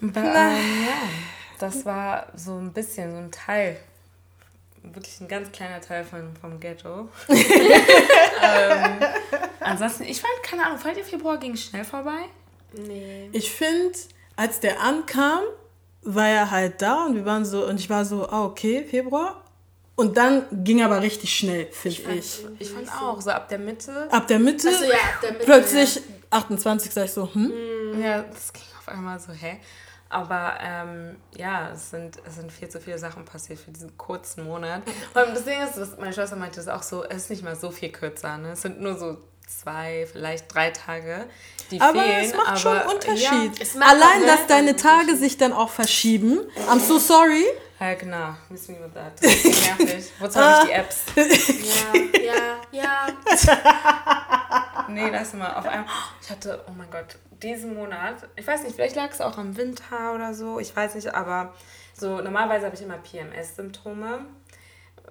Aber, 0.00 0.20
ähm, 0.20 0.84
ja, 0.86 1.08
das 1.58 1.84
war 1.84 2.26
so 2.34 2.56
ein 2.56 2.72
bisschen 2.72 3.10
so 3.10 3.18
ein 3.18 3.30
Teil. 3.30 3.78
Wirklich 4.82 5.20
ein 5.20 5.28
ganz 5.28 5.50
kleiner 5.50 5.80
Teil 5.80 6.04
von, 6.04 6.34
vom 6.40 6.60
Ghetto. 6.60 7.08
ähm, 7.28 9.00
ansonsten, 9.60 10.04
ich 10.04 10.20
fand, 10.20 10.32
keine 10.42 10.66
Ahnung, 10.66 10.78
fand 10.78 10.96
ihr 10.96 11.04
Februar 11.04 11.36
ging 11.38 11.56
schnell 11.56 11.84
vorbei? 11.84 12.26
Nee. 12.72 13.28
Ich 13.32 13.50
finde, 13.50 13.98
als 14.38 14.60
der 14.60 14.80
ankam, 14.80 15.40
war 16.02 16.28
er 16.28 16.50
halt 16.50 16.80
da 16.80 17.06
und 17.06 17.16
wir 17.16 17.24
waren 17.24 17.44
so, 17.44 17.66
und 17.66 17.80
ich 17.80 17.90
war 17.90 18.04
so, 18.04 18.28
ah, 18.28 18.44
okay, 18.44 18.84
Februar. 18.88 19.42
Und 19.96 20.16
dann 20.16 20.44
ging 20.52 20.80
aber 20.80 21.02
richtig 21.02 21.34
schnell, 21.34 21.66
finde 21.72 22.12
ich. 22.14 22.44
Ich. 22.44 22.60
ich 22.60 22.70
fand 22.70 22.88
auch, 23.02 23.20
so 23.20 23.30
ab 23.30 23.48
der 23.48 23.58
Mitte. 23.58 24.06
Ab 24.12 24.28
der 24.28 24.38
Mitte. 24.38 24.72
So, 24.72 24.84
ja, 24.84 24.92
ab 24.92 25.20
der 25.20 25.32
Mitte 25.32 25.44
plötzlich 25.44 25.96
ja. 25.96 26.02
28, 26.30 26.92
sag 26.92 27.06
ich 27.06 27.12
so, 27.12 27.34
hm? 27.34 27.52
Mhm. 27.92 28.00
Ja, 28.00 28.22
das 28.22 28.52
ging 28.52 28.62
auf 28.78 28.88
einmal 28.88 29.18
so, 29.18 29.32
hä? 29.32 29.58
Aber 30.08 30.54
ähm, 30.62 31.16
ja, 31.36 31.72
es 31.72 31.90
sind, 31.90 32.18
es 32.24 32.36
sind 32.36 32.52
viel 32.52 32.68
zu 32.68 32.80
viele 32.80 32.98
Sachen 32.98 33.24
passiert 33.24 33.58
für 33.58 33.72
diesen 33.72 33.98
kurzen 33.98 34.44
Monat. 34.44 34.82
Und 35.14 35.34
das 35.34 35.44
Ding 35.44 35.60
ist, 35.60 35.80
was 35.80 35.98
meine 35.98 36.12
Schwester 36.12 36.36
meinte, 36.36 36.60
ist 36.60 36.68
auch 36.68 36.84
so, 36.84 37.02
es 37.02 37.24
ist 37.24 37.30
nicht 37.30 37.42
mal 37.42 37.56
so 37.56 37.72
viel 37.72 37.90
kürzer. 37.90 38.38
Ne? 38.38 38.52
Es 38.52 38.62
sind 38.62 38.80
nur 38.80 38.96
so 38.96 39.18
zwei, 39.48 40.06
vielleicht 40.10 40.52
drei 40.52 40.70
Tage, 40.70 41.26
die 41.70 41.80
aber 41.80 42.02
fehlen. 42.02 42.24
Es 42.24 42.34
macht 42.34 42.48
aber 42.48 42.56
schon 42.56 42.78
einen 42.78 42.90
Unterschied. 42.90 43.74
Ja, 43.74 43.80
Allein, 43.80 44.26
dass 44.26 44.46
deine 44.46 44.76
Tage 44.76 45.16
sich 45.16 45.36
dann 45.38 45.52
auch 45.52 45.70
verschieben. 45.70 46.40
I'm 46.70 46.80
so 46.80 46.98
sorry. 46.98 47.44
Ja, 47.80 47.94
genau. 47.94 48.34
Miss 48.48 48.68
me 48.68 48.76
with 48.80 48.92
that. 48.94 49.12
Das 49.22 49.32
ist 49.32 49.78
nervig. 49.78 50.12
Wozu 50.18 50.40
habe 50.40 50.62
ich 50.64 50.68
die 50.68 50.74
Apps? 50.74 51.02
Ja, 52.18 52.32
ja, 52.72 53.06
ja. 53.06 53.06
nee, 54.88 55.08
lass 55.10 55.32
mal. 55.34 55.54
Auf 55.54 55.66
einmal. 55.66 55.86
Ich 56.22 56.30
hatte, 56.30 56.64
oh 56.68 56.72
mein 56.76 56.90
Gott, 56.90 57.16
diesen 57.42 57.74
Monat, 57.74 58.16
ich 58.36 58.46
weiß 58.46 58.62
nicht, 58.64 58.74
vielleicht 58.74 58.96
lag 58.96 59.10
es 59.10 59.20
auch 59.20 59.38
am 59.38 59.56
Winter 59.56 60.14
oder 60.14 60.34
so, 60.34 60.58
ich 60.58 60.74
weiß 60.74 60.96
nicht, 60.96 61.14
aber 61.14 61.54
so 61.94 62.20
normalerweise 62.20 62.66
habe 62.66 62.74
ich 62.74 62.82
immer 62.82 62.98
PMS-Symptome. 62.98 64.26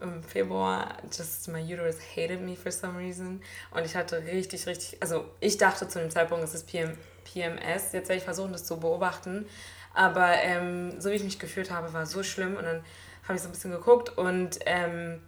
Im 0.01 0.23
Februar, 0.23 0.97
just 1.15 1.47
my 1.47 1.61
uterus 1.61 1.97
hated 2.15 2.41
me 2.41 2.55
for 2.55 2.71
some 2.71 2.97
reason. 2.97 3.41
Und 3.71 3.85
ich 3.85 3.95
hatte 3.95 4.23
richtig, 4.23 4.67
richtig, 4.67 4.97
also 5.01 5.25
ich 5.39 5.57
dachte 5.57 5.87
zu 5.87 5.99
dem 5.99 6.11
Zeitpunkt, 6.11 6.43
es 6.43 6.53
ist 6.53 6.67
PM, 6.67 6.97
PMS. 7.23 7.91
Jetzt 7.93 8.09
werde 8.09 8.17
ich 8.17 8.23
versuchen, 8.23 8.51
das 8.51 8.65
zu 8.65 8.79
beobachten. 8.79 9.45
Aber 9.93 10.33
ähm, 10.43 10.99
so 11.01 11.09
wie 11.09 11.15
ich 11.15 11.23
mich 11.23 11.39
gefühlt 11.39 11.71
habe, 11.71 11.91
war 11.93 12.05
so 12.05 12.23
schlimm. 12.23 12.55
Und 12.55 12.63
dann 12.63 12.83
habe 13.23 13.35
ich 13.35 13.41
so 13.41 13.49
ein 13.49 13.51
bisschen 13.51 13.71
geguckt 13.71 14.17
und 14.17 14.59
ähm, 14.65 15.21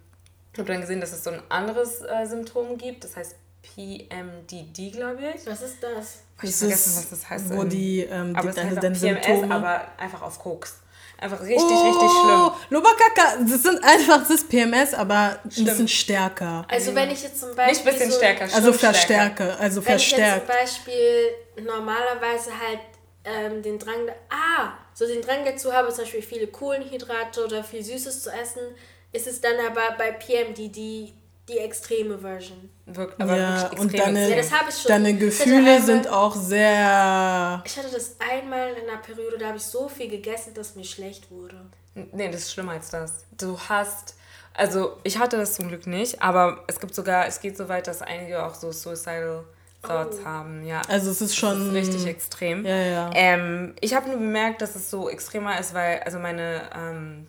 habe 0.56 0.68
dann 0.72 0.80
gesehen, 0.80 1.00
dass 1.00 1.12
es 1.12 1.24
so 1.24 1.30
ein 1.30 1.42
anderes 1.48 2.02
äh, 2.02 2.26
Symptom 2.26 2.78
gibt. 2.78 3.04
Das 3.04 3.16
heißt 3.16 3.36
PMDD, 3.62 4.92
glaube 4.92 5.20
ich. 5.34 5.46
Was 5.46 5.62
ist 5.62 5.82
das? 5.82 6.22
Ich 6.42 6.50
habe 6.50 6.52
vergessen, 6.52 6.96
was 6.96 7.10
das 7.10 7.30
heißt. 7.30 7.50
Wo 7.50 7.64
die, 7.64 8.00
ähm, 8.00 8.34
aber 8.34 8.50
die, 8.50 8.56
deine, 8.56 8.74
deine 8.76 8.94
PMS, 8.94 9.00
Symptome. 9.00 9.54
aber 9.54 9.98
einfach 9.98 10.22
auf 10.22 10.38
Koks. 10.38 10.80
Einfach 11.20 11.40
richtig, 11.42 11.58
oh, 11.58 11.88
richtig 11.88 12.10
schlimm. 12.10 12.50
Lobakaka, 12.70 13.36
das 13.46 13.62
sind 13.62 13.84
einfach, 13.84 14.20
das 14.20 14.30
ist 14.30 14.48
PMS, 14.48 14.94
aber 14.94 15.38
ein 15.44 15.64
bisschen 15.64 15.86
stärker. 15.86 16.64
Also 16.66 16.94
wenn 16.94 17.10
ich 17.10 17.22
jetzt 17.22 17.40
zum 17.40 17.54
Beispiel... 17.54 17.66
Nicht 17.66 17.86
ein 17.86 17.92
bisschen 17.92 18.10
so, 18.10 18.16
stärker, 18.16 18.54
Also 18.54 18.72
verstärke, 18.72 19.56
also 19.58 19.84
wenn 19.84 19.98
verstärkt. 19.98 20.48
Wenn 20.48 20.54
ich 20.54 20.62
jetzt 20.62 20.74
zum 20.76 20.86
Beispiel 20.86 21.66
normalerweise 21.66 22.50
halt 22.58 22.80
ähm, 23.24 23.62
den 23.62 23.78
Drang, 23.78 24.08
ah, 24.30 24.72
so 24.94 25.06
den 25.06 25.20
Drang 25.20 25.44
dazu 25.44 25.72
habe, 25.72 25.88
zum 25.90 26.04
Beispiel 26.04 26.22
viele 26.22 26.46
Kohlenhydrate 26.46 27.44
oder 27.44 27.62
viel 27.62 27.84
Süßes 27.84 28.22
zu 28.22 28.30
essen, 28.30 28.62
ist 29.12 29.26
es 29.26 29.42
dann 29.42 29.56
aber 29.66 29.94
bei 29.98 30.12
PMDD 30.12 31.12
die, 31.50 31.58
extreme 31.58 32.18
Version. 32.18 32.70
Wirkt 32.86 33.20
aber 33.20 33.36
ja, 33.36 33.70
und 33.78 33.96
deine, 33.96 34.30
ja, 34.30 34.36
das 34.36 34.50
ich 34.68 34.82
schon. 34.82 34.88
deine 34.88 35.16
Gefühle 35.16 35.56
einmal, 35.56 35.82
sind 35.82 36.08
auch 36.08 36.34
sehr... 36.34 37.62
Ich 37.64 37.76
hatte 37.76 37.90
das 37.92 38.16
einmal 38.18 38.70
in 38.70 38.88
einer 38.88 38.98
Periode, 38.98 39.38
da 39.38 39.48
habe 39.48 39.56
ich 39.56 39.64
so 39.64 39.88
viel 39.88 40.08
gegessen, 40.08 40.54
dass 40.54 40.76
mir 40.76 40.84
schlecht 40.84 41.30
wurde. 41.30 41.56
Nee, 41.94 42.30
das 42.30 42.42
ist 42.42 42.52
schlimmer 42.52 42.72
als 42.72 42.90
das. 42.90 43.24
Du 43.36 43.58
hast... 43.68 44.14
Also, 44.54 44.98
ich 45.04 45.18
hatte 45.18 45.36
das 45.36 45.54
zum 45.54 45.68
Glück 45.68 45.86
nicht, 45.86 46.20
aber 46.20 46.64
es 46.66 46.80
gibt 46.80 46.94
sogar, 46.94 47.26
es 47.26 47.40
geht 47.40 47.56
so 47.56 47.68
weit, 47.68 47.86
dass 47.86 48.02
einige 48.02 48.44
auch 48.44 48.54
so 48.54 48.72
suicidal 48.72 49.44
Thoughts 49.82 50.18
oh. 50.20 50.24
haben, 50.24 50.64
ja. 50.64 50.82
Also 50.88 51.10
es 51.10 51.20
ist 51.20 51.36
schon 51.36 51.68
ist 51.68 51.74
richtig 51.74 52.06
extrem. 52.06 52.66
Ja, 52.66 52.76
ja. 52.76 53.10
Ähm, 53.14 53.74
ich 53.80 53.94
habe 53.94 54.08
nur 54.08 54.18
bemerkt, 54.18 54.60
dass 54.60 54.76
es 54.76 54.90
so 54.90 55.08
extremer 55.08 55.58
ist, 55.58 55.72
weil 55.72 56.00
also 56.00 56.18
meine 56.18 56.62
ähm, 56.76 57.26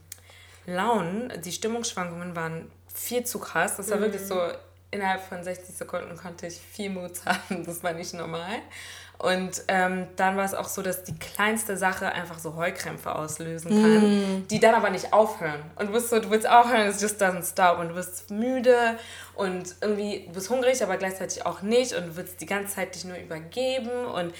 Launen, 0.65 1.31
die 1.43 1.51
Stimmungsschwankungen 1.51 2.35
waren 2.35 2.69
viel 2.93 3.23
zu 3.25 3.39
krass. 3.39 3.77
Das 3.77 3.89
war 3.89 3.97
Mhm. 3.97 4.01
wirklich 4.01 4.21
so, 4.25 4.39
innerhalb 4.91 5.21
von 5.21 5.43
60 5.43 5.75
Sekunden 5.75 6.15
konnte 6.17 6.47
ich 6.47 6.59
vier 6.59 6.89
Moods 6.89 7.21
haben. 7.25 7.63
Das 7.65 7.83
war 7.83 7.93
nicht 7.93 8.13
normal. 8.13 8.59
Und 9.17 9.61
ähm, 9.67 10.07
dann 10.15 10.35
war 10.35 10.45
es 10.45 10.55
auch 10.55 10.67
so, 10.67 10.81
dass 10.81 11.03
die 11.03 11.15
kleinste 11.15 11.77
Sache 11.77 12.07
einfach 12.11 12.39
so 12.39 12.55
Heulkrämpfe 12.55 13.13
auslösen 13.13 13.69
kann, 13.69 14.47
die 14.49 14.59
dann 14.59 14.73
aber 14.73 14.89
nicht 14.89 15.13
aufhören. 15.13 15.61
Und 15.75 15.87
du 15.89 15.93
bist 15.93 16.09
so, 16.09 16.19
du 16.19 16.31
willst 16.31 16.49
aufhören, 16.49 16.87
es 16.87 16.99
just 16.99 17.21
doesn't 17.21 17.47
stop. 17.47 17.77
Und 17.77 17.89
du 17.89 17.93
bist 17.93 18.31
müde 18.31 18.97
und 19.35 19.75
irgendwie, 19.79 20.23
du 20.25 20.33
bist 20.33 20.49
hungrig, 20.49 20.81
aber 20.81 20.97
gleichzeitig 20.97 21.45
auch 21.45 21.61
nicht. 21.61 21.93
Und 21.93 22.07
du 22.07 22.15
willst 22.15 22.41
die 22.41 22.47
ganze 22.47 22.73
Zeit 22.73 22.95
dich 22.95 23.05
nur 23.05 23.15
übergeben. 23.17 24.05
Und 24.07 24.33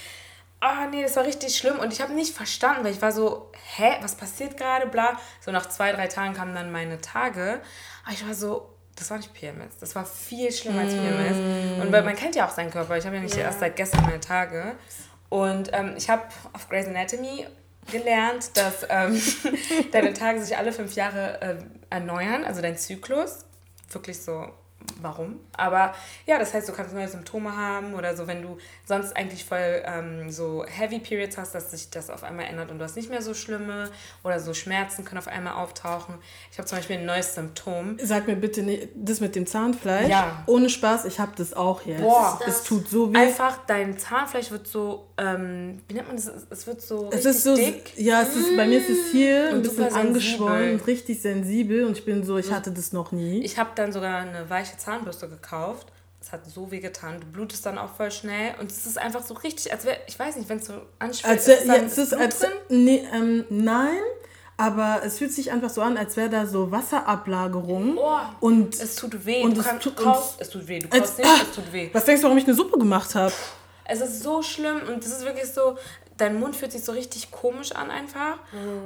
ah 0.62 0.86
nee, 0.90 1.02
das 1.04 1.16
war 1.18 1.26
richtig 1.26 1.58
schlimm. 1.58 1.78
Und 1.80 1.92
ich 1.92 2.02
habe 2.02 2.14
nicht 2.14 2.34
verstanden, 2.36 2.84
weil 2.86 2.92
ich 2.94 3.02
war 3.02 3.12
so, 3.12 3.52
hä, 3.76 3.96
was 4.02 4.16
passiert 4.16 4.56
gerade, 4.58 4.88
bla. 4.88 5.20
So 5.44 5.52
nach 5.52 5.68
zwei, 5.68 5.92
drei 5.92 6.08
Tagen 6.08 6.34
kamen 6.34 6.56
dann 6.56 6.72
meine 6.72 7.02
Tage. 7.02 7.60
Aber 8.06 8.14
ich 8.14 8.26
war 8.26 8.34
so, 8.34 8.70
das 8.96 9.10
war 9.10 9.18
nicht 9.18 9.34
PMS. 9.34 9.78
Das 9.80 9.96
war 9.96 10.06
viel 10.06 10.52
schlimmer 10.52 10.82
als 10.82 10.94
PMS. 10.94 11.82
Und 11.84 11.92
weil 11.92 12.04
man 12.04 12.16
kennt 12.16 12.36
ja 12.36 12.46
auch 12.46 12.52
seinen 12.52 12.72
Körper. 12.72 12.96
Ich 12.98 13.06
habe 13.06 13.16
ja 13.16 13.22
nicht 13.22 13.36
Ja. 13.36 13.44
erst 13.44 13.60
seit 13.60 13.76
gestern 13.76 14.04
meine 14.04 14.20
Tage. 14.20 14.76
Und 15.30 15.70
ähm, 15.74 15.94
ich 15.98 16.10
habe 16.10 16.24
auf 16.54 16.70
Grey's 16.70 16.88
Anatomy 16.88 17.48
gelernt, 17.92 18.52
dass 18.56 18.86
ähm, 18.90 19.20
deine 19.92 20.14
Tage 20.14 20.42
sich 20.44 20.56
alle 20.56 20.72
fünf 20.72 20.94
Jahre 20.94 21.40
ähm, 21.42 21.72
erneuern, 21.90 22.44
also 22.44 22.62
dein 22.62 22.78
Zyklus. 22.78 23.46
Wirklich 23.90 24.22
so, 24.22 24.48
warum? 25.02 25.40
Aber 25.58 25.94
ja, 26.26 26.40
das 26.40 26.54
heißt, 26.54 26.68
du 26.70 26.74
kannst 26.74 26.94
neue 26.94 27.08
Symptome 27.08 27.56
haben 27.56 27.94
oder 27.94 28.16
so, 28.16 28.28
wenn 28.28 28.42
du 28.42 28.58
sonst 28.86 29.16
eigentlich 29.16 29.46
voll 29.46 29.82
ähm, 29.86 30.30
so 30.30 30.66
Heavy 30.68 31.00
Periods 31.00 31.38
hast, 31.38 31.54
dass 31.56 31.72
sich 31.72 31.90
das 31.90 32.10
auf 32.10 32.24
einmal 32.24 32.46
ändert 32.46 32.72
und 32.72 32.78
du 32.80 32.84
hast 32.84 32.96
nicht 32.96 33.10
mehr 33.10 33.22
so 33.22 33.34
schlimme 33.34 33.90
oder 34.24 34.40
so 34.40 34.54
Schmerzen 34.54 35.06
können 35.06 35.20
auf 35.20 35.28
einmal 35.28 35.54
auftauchen. 35.54 36.16
Ich 36.52 36.58
habe 36.58 36.68
zum 36.68 36.78
Beispiel 36.78 36.98
ein 36.98 37.06
neues 37.06 37.36
Symptom. 37.36 37.98
Sag 38.02 38.28
mir 38.28 38.36
bitte 38.36 38.64
nicht, 38.64 38.90
das 38.96 39.20
mit 39.20 39.36
dem 39.36 39.46
Zahnfleisch. 39.46 40.10
Ja. 40.10 40.44
Ohne 40.48 40.70
Spaß, 40.70 41.06
ich 41.06 41.20
habe 41.20 41.32
das 41.38 41.54
auch 41.54 41.82
jetzt. 41.86 42.02
Boah. 42.02 42.40
es 42.48 42.64
tut 42.64 42.88
so 42.90 43.14
weh. 43.14 43.18
Einfach 43.18 43.60
dein 43.68 43.98
Zahnfleisch 43.98 44.52
wird 44.52 44.68
so, 44.68 45.08
ähm, 45.18 45.82
wie 45.88 45.94
nennt 45.94 46.08
man 46.08 46.16
das? 46.16 46.30
Es 46.50 46.68
wird 46.68 46.82
so 46.82 47.08
Es 47.10 47.18
richtig 47.26 47.32
ist 47.32 47.44
so, 47.44 47.56
dick. 47.56 47.94
ja, 47.98 48.22
es 48.22 48.36
ist, 48.36 48.56
bei 48.58 48.66
mir 48.66 48.80
ist 48.80 48.90
es 48.90 49.12
hier 49.12 49.50
ein 49.50 49.56
Und 49.56 49.62
bisschen 49.64 49.78
super 49.78 49.92
sensibel. 49.92 50.08
angeschwollen 50.08 50.74
und 50.80 50.88
richtig 50.88 51.22
sensibel 51.22 51.86
und 51.86 51.98
ich 51.98 52.06
bin 52.06 52.24
so, 52.24 52.38
ich 52.38 52.52
hatte 52.52 52.72
das 52.72 52.94
noch 52.94 53.12
nie. 53.12 53.44
Ich 53.44 53.58
habe 53.58 53.72
dann 53.76 53.92
sogar 53.92 54.22
eine 54.22 54.50
weiche 54.50 54.71
Zahnbürste 54.78 55.28
gekauft. 55.30 55.88
Es 56.22 56.32
hat 56.32 56.46
so 56.46 56.70
weh 56.72 56.80
getan. 56.80 57.20
Du 57.20 57.28
blutest 57.28 57.66
dann 57.66 57.78
auch 57.80 57.96
voll 57.96 58.12
schnell. 58.12 58.54
Und 58.60 58.72
es 58.72 58.86
ist 58.86 58.98
einfach 59.00 59.24
so 59.24 59.34
richtig, 59.34 59.72
als 59.74 59.86
wäre, 59.86 59.98
ich 60.08 60.18
weiß 60.20 60.36
nicht, 60.36 60.48
wenn 60.50 60.58
es 60.60 60.68
so 60.68 60.74
anschwillt. 61.00 61.26
Als 61.32 61.48
ist 61.48 61.66
ja, 61.66 61.76
es 61.78 61.98
ist 61.98 62.10
Blut 62.12 62.22
als, 62.22 62.40
drin? 62.40 62.50
nee, 62.70 63.08
ähm, 63.12 63.46
nein, 63.50 63.98
aber 64.58 65.02
es 65.04 65.18
fühlt 65.18 65.34
sich 65.34 65.52
einfach 65.52 65.72
so 65.72 65.82
an, 65.82 65.98
als 65.98 66.16
wäre 66.18 66.30
da 66.30 66.46
so 66.46 66.70
Wasserablagerung 66.70 67.98
Oh, 67.98 68.18
und 68.40 68.80
es 68.80 68.96
tut 68.96 69.26
weh. 69.26 69.42
und 69.44 69.56
du 69.58 69.62
es 69.62 69.68
kannst, 69.68 69.84
tut- 69.84 69.98
kaust, 69.98 70.36
es 70.40 70.50
tut 70.50 70.68
weh. 70.68 70.78
Du 70.80 70.88
als, 70.92 71.02
kaust 71.02 71.18
nicht, 71.18 71.28
ah, 71.30 71.42
es 71.50 71.56
tut 71.56 71.74
weh. 71.74 71.90
was 71.92 72.06
denkst 72.06 72.22
du, 72.22 72.26
warum 72.26 72.38
ich 72.38 72.46
eine 72.46 72.54
Suppe 72.54 72.78
gemacht 72.78 73.16
habe? 73.16 73.34
Es 73.86 74.00
ist 74.02 74.22
so 74.22 74.44
schlimm 74.44 74.82
und 74.88 75.04
es 75.04 75.12
ist 75.12 75.26
wirklich 75.26 75.52
so, 75.52 75.76
dein 76.18 76.40
Mund 76.40 76.56
fühlt 76.56 76.72
sich 76.72 76.84
so 76.84 76.92
richtig 76.92 77.32
komisch 77.32 77.72
an 77.72 77.90
einfach. 77.90 78.38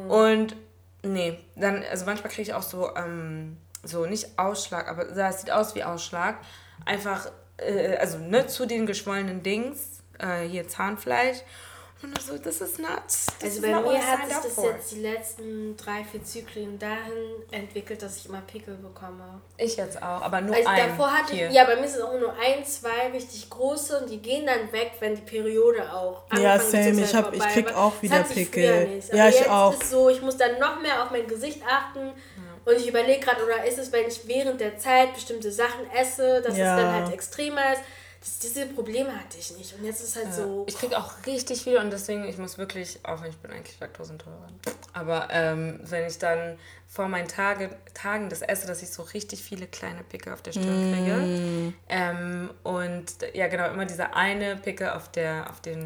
Und 0.07 0.55
nee, 1.03 1.37
dann, 1.57 1.83
also 1.91 2.05
manchmal 2.05 2.31
kriege 2.31 2.43
ich 2.43 2.53
auch 2.53 2.63
so, 2.63 2.95
ähm, 2.95 3.57
so 3.85 4.05
nicht 4.05 4.37
Ausschlag, 4.37 4.87
aber 4.89 5.05
das 5.05 5.41
sieht 5.41 5.51
aus 5.51 5.75
wie 5.75 5.83
Ausschlag. 5.83 6.37
Einfach, 6.85 7.29
äh, 7.57 7.95
also 7.97 8.17
ne, 8.17 8.47
zu 8.47 8.65
den 8.65 8.85
geschwollenen 8.85 9.41
Dings, 9.43 10.01
äh, 10.19 10.41
hier 10.47 10.67
Zahnfleisch. 10.67 11.37
Und 12.03 12.21
so, 12.21 12.37
das 12.37 12.61
ist 12.61 12.77
nuts. 12.77 13.25
Also 13.41 13.61
bei 13.61 13.69
mir 13.69 13.97
hat 14.05 14.27
sich 14.27 14.35
das 14.53 14.63
jetzt 14.63 14.91
die 14.91 15.01
letzten 15.01 15.75
drei, 15.77 16.03
vier 16.03 16.23
Zyklen 16.23 16.77
dahin 16.77 17.41
entwickelt, 17.49 17.99
dass 18.01 18.17
ich 18.17 18.27
immer 18.27 18.41
Pickel 18.41 18.75
bekomme. 18.75 19.41
Ich 19.57 19.77
jetzt 19.77 19.97
auch, 20.03 20.21
aber 20.21 20.41
nur 20.41 20.53
Also 20.55 20.67
ein. 20.67 20.89
davor 20.89 21.09
hatte 21.11 21.33
hier. 21.33 21.47
ich, 21.47 21.55
ja, 21.55 21.63
bei 21.63 21.77
mir 21.77 21.87
sind 21.87 21.99
es 21.99 22.03
auch 22.05 22.19
nur 22.19 22.33
ein, 22.33 22.63
zwei 22.65 23.09
richtig 23.11 23.49
große 23.49 23.97
und 24.01 24.09
die 24.09 24.21
gehen 24.21 24.45
dann 24.45 24.71
weg, 24.71 24.91
wenn 24.99 25.15
die 25.15 25.21
Periode 25.21 25.91
auch 25.91 26.25
Ja, 26.37 26.59
same. 26.59 27.01
Ich 27.01 27.15
hab- 27.15 27.33
ich 27.33 27.41
krieg 27.47 27.73
auch 27.73 27.93
wieder 28.01 28.19
Pickel. 28.23 28.87
nicht. 28.87 29.11
Ja, 29.11 29.29
ich 29.29 29.49
auch. 29.49 29.73
ist 29.73 29.89
so, 29.89 30.09
ich 30.09 30.21
muss 30.21 30.37
dann 30.37 30.59
noch 30.59 30.79
mehr 30.81 31.01
auf 31.01 31.09
mein 31.11 31.25
Gesicht 31.25 31.61
achten 31.67 32.11
und 32.65 32.75
ich 32.75 32.87
überlege 32.87 33.19
gerade, 33.19 33.43
oder 33.43 33.63
ist 33.65 33.77
es, 33.77 33.91
wenn 33.91 34.07
ich 34.07 34.27
während 34.27 34.59
der 34.59 34.77
Zeit 34.77 35.13
bestimmte 35.13 35.51
Sachen 35.51 35.89
esse, 35.91 36.41
dass 36.41 36.57
Ja. 36.57 36.75
es 36.77 36.81
dann 36.83 36.93
halt 36.93 37.13
extremer 37.13 37.73
ist. 37.73 37.81
Das, 38.25 38.39
diese 38.39 38.65
Probleme 38.65 39.11
hatte 39.11 39.37
ich 39.37 39.55
nicht. 39.55 39.77
Und 39.77 39.85
jetzt 39.85 40.01
ist 40.01 40.15
halt 40.15 40.33
so. 40.33 40.65
Ich 40.67 40.75
kriege 40.75 40.97
auch 40.97 41.11
richtig 41.27 41.61
viel 41.61 41.77
und 41.77 41.91
deswegen, 41.91 42.27
ich 42.27 42.39
muss 42.39 42.57
wirklich, 42.57 42.99
auch 43.03 43.21
wenn 43.21 43.29
ich 43.29 43.37
bin 43.37 43.51
eigentlich 43.51 43.79
laktosintolerant, 43.79 44.51
aber 44.93 45.27
ähm, 45.29 45.79
wenn 45.83 46.07
ich 46.07 46.17
dann 46.17 46.57
vor 46.87 47.07
meinen 47.07 47.27
Tage, 47.27 47.69
Tagen 47.93 48.29
das 48.29 48.41
esse, 48.41 48.65
dass 48.65 48.81
ich 48.81 48.89
so 48.89 49.03
richtig 49.03 49.43
viele 49.43 49.67
kleine 49.67 50.01
Pickel 50.03 50.33
auf 50.33 50.41
der 50.41 50.53
Stirn 50.53 50.93
kriege. 50.93 51.73
Ähm, 51.89 52.49
und 52.63 53.05
ja, 53.33 53.47
genau, 53.47 53.69
immer 53.69 53.85
dieser 53.85 54.15
eine 54.15 54.55
Pickel 54.55 54.89
auf 54.89 55.11
der, 55.11 55.47
auf 55.49 55.61
den, 55.61 55.85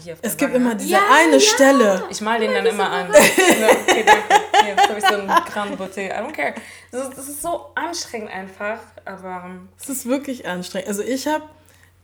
hier 0.00 0.12
auf 0.12 0.20
Es 0.22 0.36
der 0.36 0.46
gibt 0.48 0.54
Wange. 0.54 0.64
immer 0.64 0.74
diese 0.76 0.92
Ja, 0.92 1.00
eine 1.12 1.34
ja. 1.34 1.40
Stelle. 1.40 2.04
Ich 2.10 2.20
mal 2.20 2.38
den 2.38 2.52
dann 2.52 2.66
immer 2.66 2.88
an. 2.88 3.10
ja, 3.12 3.68
okay, 3.68 4.04
danke. 4.06 4.24
Hier, 4.62 4.68
jetzt 4.76 4.88
habe 4.88 4.98
ich 4.98 5.06
so 5.06 5.14
einen 5.14 5.28
Gramm 5.46 5.74
Beauté. 5.74 6.06
I 6.08 6.22
don't 6.22 6.32
care. 6.32 6.54
Das 6.92 7.08
ist, 7.08 7.16
das 7.18 7.28
ist 7.28 7.42
so 7.42 7.70
anstrengend 7.74 8.30
einfach, 8.30 8.78
aber 9.04 9.50
Es 9.80 9.88
ist 9.88 10.06
wirklich 10.06 10.46
anstrengend. 10.46 10.88
Also 10.88 11.02
ich 11.02 11.26
habe 11.26 11.44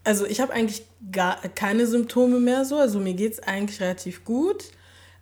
also 0.07 0.25
ich 0.25 0.41
habe 0.41 0.53
eigentlich 0.53 0.87
gar 1.11 1.37
keine 1.55 1.87
Symptome 1.87 2.39
mehr 2.39 2.65
so. 2.65 2.79
Also 2.79 3.01
mir 3.01 3.15
geht 3.15 3.33
es 3.33 3.41
eigentlich 3.41 3.81
relativ 3.81 4.25
gut. 4.25 4.65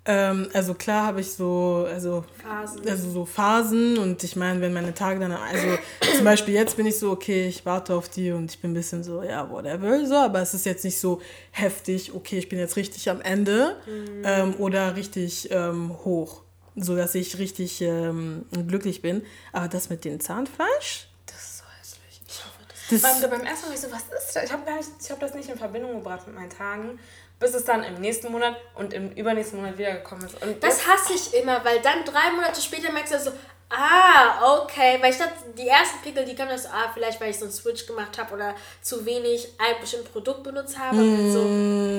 Ähm, 0.06 0.48
also 0.52 0.74
klar 0.74 1.06
habe 1.06 1.22
ich 1.22 1.32
so, 1.32 1.86
also 1.90 2.24
Phasen. 2.42 2.86
also 2.86 3.10
so 3.10 3.24
Phasen 3.24 3.96
und 3.96 4.22
ich 4.22 4.36
meine, 4.36 4.60
wenn 4.60 4.74
meine 4.74 4.92
Tage 4.92 5.18
dann, 5.18 5.32
also 5.32 5.66
zum 6.14 6.24
Beispiel 6.24 6.52
jetzt 6.52 6.76
bin 6.76 6.84
ich 6.84 6.98
so, 6.98 7.10
okay, 7.10 7.48
ich 7.48 7.64
warte 7.64 7.94
auf 7.94 8.10
die 8.10 8.30
und 8.30 8.50
ich 8.50 8.60
bin 8.60 8.72
ein 8.72 8.74
bisschen 8.74 9.02
so, 9.02 9.22
ja, 9.22 9.48
whatever, 9.50 10.04
so, 10.04 10.16
aber 10.16 10.42
es 10.42 10.52
ist 10.52 10.66
jetzt 10.66 10.84
nicht 10.84 11.00
so 11.00 11.22
heftig, 11.52 12.14
okay, 12.14 12.36
ich 12.36 12.50
bin 12.50 12.58
jetzt 12.58 12.76
richtig 12.76 13.08
am 13.08 13.22
Ende 13.22 13.76
ähm, 14.24 14.54
oder 14.58 14.94
richtig 14.94 15.48
ähm, 15.50 15.96
hoch, 16.04 16.42
so 16.76 16.94
dass 16.96 17.14
ich 17.14 17.38
richtig 17.38 17.80
ähm, 17.80 18.44
glücklich 18.68 19.00
bin. 19.00 19.22
Aber 19.54 19.68
das 19.68 19.88
mit 19.88 20.04
dem 20.04 20.20
Zahnfleisch, 20.20 21.08
das 21.24 21.36
ist 21.36 21.58
so 21.58 21.64
hässlich. 21.80 22.20
Ich 22.28 22.44
hoffe, 22.44 22.58
das 22.90 23.00
das, 23.00 23.20
Beim, 23.20 23.30
beim 23.30 23.46
ersten 23.46 23.68
Mal 23.68 23.74
ich 23.74 23.80
so, 23.80 23.90
was 23.90 24.02
ist 24.02 24.36
das? 24.36 24.44
Ich 24.44 24.52
habe 24.52 24.62
hab 24.70 25.20
das 25.20 25.34
nicht 25.34 25.48
in 25.48 25.58
Verbindung 25.58 25.94
gebracht 25.94 26.26
mit 26.26 26.36
meinen 26.36 26.50
Tagen, 26.50 26.98
bis 27.40 27.54
es 27.54 27.64
dann 27.64 27.82
im 27.82 28.00
nächsten 28.00 28.30
Monat 28.30 28.56
und 28.74 28.92
im 28.92 29.10
übernächsten 29.12 29.60
Monat 29.60 29.78
wiedergekommen 29.78 30.26
ist. 30.26 30.42
Und 30.42 30.62
Das 30.62 30.86
hasse 30.86 31.14
ich 31.14 31.34
immer, 31.34 31.64
weil 31.64 31.80
dann 31.80 32.04
drei 32.04 32.30
Monate 32.32 32.60
später 32.60 32.92
merkst 32.92 33.14
du 33.14 33.20
so, 33.20 33.32
ah, 33.70 34.62
okay. 34.62 34.98
Weil 35.00 35.12
ich 35.12 35.18
dachte, 35.18 35.34
die 35.56 35.68
ersten 35.68 36.00
Pickel, 36.02 36.24
die 36.24 36.34
kamen 36.34 36.50
das, 36.50 36.66
ah, 36.66 36.90
vielleicht 36.92 37.20
weil 37.20 37.30
ich 37.30 37.38
so 37.38 37.44
einen 37.44 37.52
Switch 37.52 37.86
gemacht 37.86 38.16
habe 38.18 38.34
oder 38.34 38.54
zu 38.82 39.04
wenig 39.04 39.48
ein 39.58 39.80
bestimmtes 39.80 40.10
Produkt 40.10 40.42
benutzt 40.42 40.78
habe. 40.78 40.98
Und 40.98 41.32
so, 41.32 41.40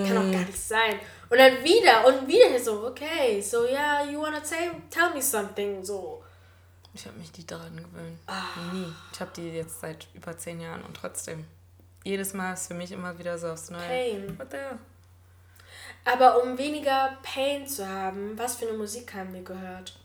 kann 0.08 0.18
auch 0.18 0.32
gar 0.32 0.46
nicht 0.46 0.62
sein. 0.62 1.00
Und 1.30 1.38
dann 1.40 1.64
wieder 1.64 2.06
und 2.08 2.28
wieder 2.28 2.60
so, 2.60 2.88
okay, 2.88 3.42
so 3.42 3.66
ja, 3.66 4.04
you 4.04 4.22
wanna 4.22 4.44
say, 4.44 4.70
tell 4.90 5.12
me 5.14 5.22
something, 5.22 5.84
so. 5.84 6.22
Ich 6.96 7.06
habe 7.06 7.18
mich 7.18 7.38
nie 7.38 7.46
daran 7.46 7.76
gewöhnt. 7.76 8.20
Nie. 8.74 8.92
Ich 9.12 9.20
habe 9.20 9.32
die 9.36 9.50
jetzt 9.50 9.82
seit 9.82 10.08
über 10.14 10.38
zehn 10.38 10.62
Jahren 10.62 10.82
und 10.84 10.96
trotzdem. 10.96 11.46
Jedes 12.04 12.34
Mal 12.34 12.54
ist 12.54 12.68
für 12.68 12.74
mich 12.74 12.92
immer 12.92 13.18
wieder 13.20 13.38
so 13.38 13.50
aufs 13.50 13.70
Neue. 13.70 13.82
Pain. 13.82 14.40
What 14.40 14.52
the 14.52 14.58
hell? 14.58 14.80
Aber 16.06 16.42
um 16.42 16.58
weniger 16.58 17.18
Pain 17.22 17.68
zu 17.68 17.88
haben, 17.88 18.38
was 18.38 18.56
für 18.58 18.68
eine 18.68 18.78
Musik 18.78 19.14
haben 19.14 19.34
wir 19.34 19.42
gehört? 19.42 20.00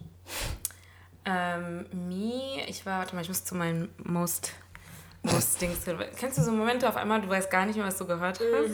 Ähm, 1.27 1.87
me, 1.93 2.65
ich 2.67 2.87
war, 2.87 3.01
warte 3.01 3.15
mal, 3.15 3.21
ich 3.21 3.29
muss 3.29 3.45
zu 3.45 3.55
meinen 3.55 3.95
Most, 3.99 4.53
Dings. 5.61 5.79
Kennst 6.19 6.39
du 6.39 6.43
so 6.43 6.51
Momente 6.51 6.89
auf 6.89 6.97
einmal, 6.97 7.21
du 7.21 7.29
weißt 7.29 7.51
gar 7.51 7.67
nicht 7.67 7.77
mehr, 7.77 7.87
was 7.87 7.99
du 7.99 8.07
gehört 8.07 8.41
hast? 8.41 8.71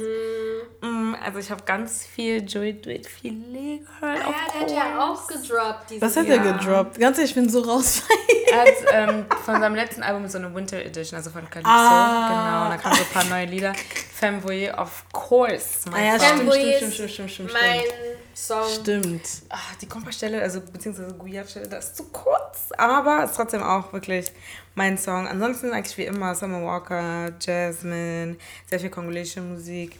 Mm, 0.81 1.15
also 1.25 1.39
ich 1.41 1.51
habe 1.51 1.63
ganz 1.65 2.07
viel 2.07 2.45
Joey 2.45 2.81
Duet 2.81 3.07
Filet 3.07 3.81
gehört. 3.81 4.19
Ja, 4.21 4.29
of 4.29 4.35
der 4.53 4.61
hat 4.61 4.71
ja 4.71 4.97
course. 4.97 5.23
auch 5.23 5.27
gedroppt. 5.27 6.01
Was 6.01 6.17
hat 6.17 6.27
Jahr. 6.27 6.45
er 6.45 6.53
gedroppt? 6.53 6.99
Ganz 7.01 7.19
ehrlich, 7.19 7.31
ich 7.31 7.35
bin 7.35 7.49
so 7.49 7.61
raus. 7.63 8.03
Er 8.51 8.61
hat 8.61 8.69
ähm, 8.93 9.27
von 9.45 9.61
seinem 9.61 9.75
letzten 9.75 10.03
Album 10.03 10.29
so 10.29 10.39
eine 10.39 10.55
Winter 10.55 10.79
Edition, 10.79 11.17
also 11.17 11.31
von 11.31 11.51
Calypso. 11.51 11.69
Ah. 11.71 12.29
Genau, 12.29 12.65
und 12.65 12.71
da 12.71 12.77
kamen 12.77 12.95
so 12.97 13.03
ein 13.03 13.11
paar 13.11 13.25
neue 13.25 13.47
Lieder. 13.47 13.75
Femboy, 14.15 14.71
of 14.71 15.05
course. 15.13 15.91
Ah 15.93 16.01
ja, 16.01 16.19
stimmt, 16.19 16.39
Fanboy 16.39 16.61
stimmt, 16.61 16.73
ist 16.83 16.95
stimmt, 16.95 17.11
stimmt, 17.11 17.31
stimmt, 17.31 17.53
Mein 17.53 17.81
stimmt. 17.81 18.26
Song. 18.37 18.69
Stimmt. 18.69 19.23
Ah, 19.49 19.57
die 19.81 19.87
Kompastelle, 19.89 20.43
also 20.43 20.61
beziehungsweise 20.61 21.15
Guyav-Stelle, 21.15 21.69
das 21.69 21.87
ist 21.87 21.97
zu 21.97 22.05
kurz, 22.05 22.71
aber 22.77 23.25
ist 23.25 23.35
trotzdem 23.35 23.63
auch 23.63 23.93
wirklich 23.95 24.31
mein 24.75 24.99
Song. 24.99 25.27
Ansonsten 25.27 25.73
eigentlich 25.73 25.97
wie 25.97 26.05
immer 26.05 26.35
Summer 26.35 26.63
Walker, 26.63 27.33
Jasmine, 27.41 28.37
sehr 28.69 28.79
viel 28.79 28.91
kongolische 28.91 29.41
Musik 29.41 29.99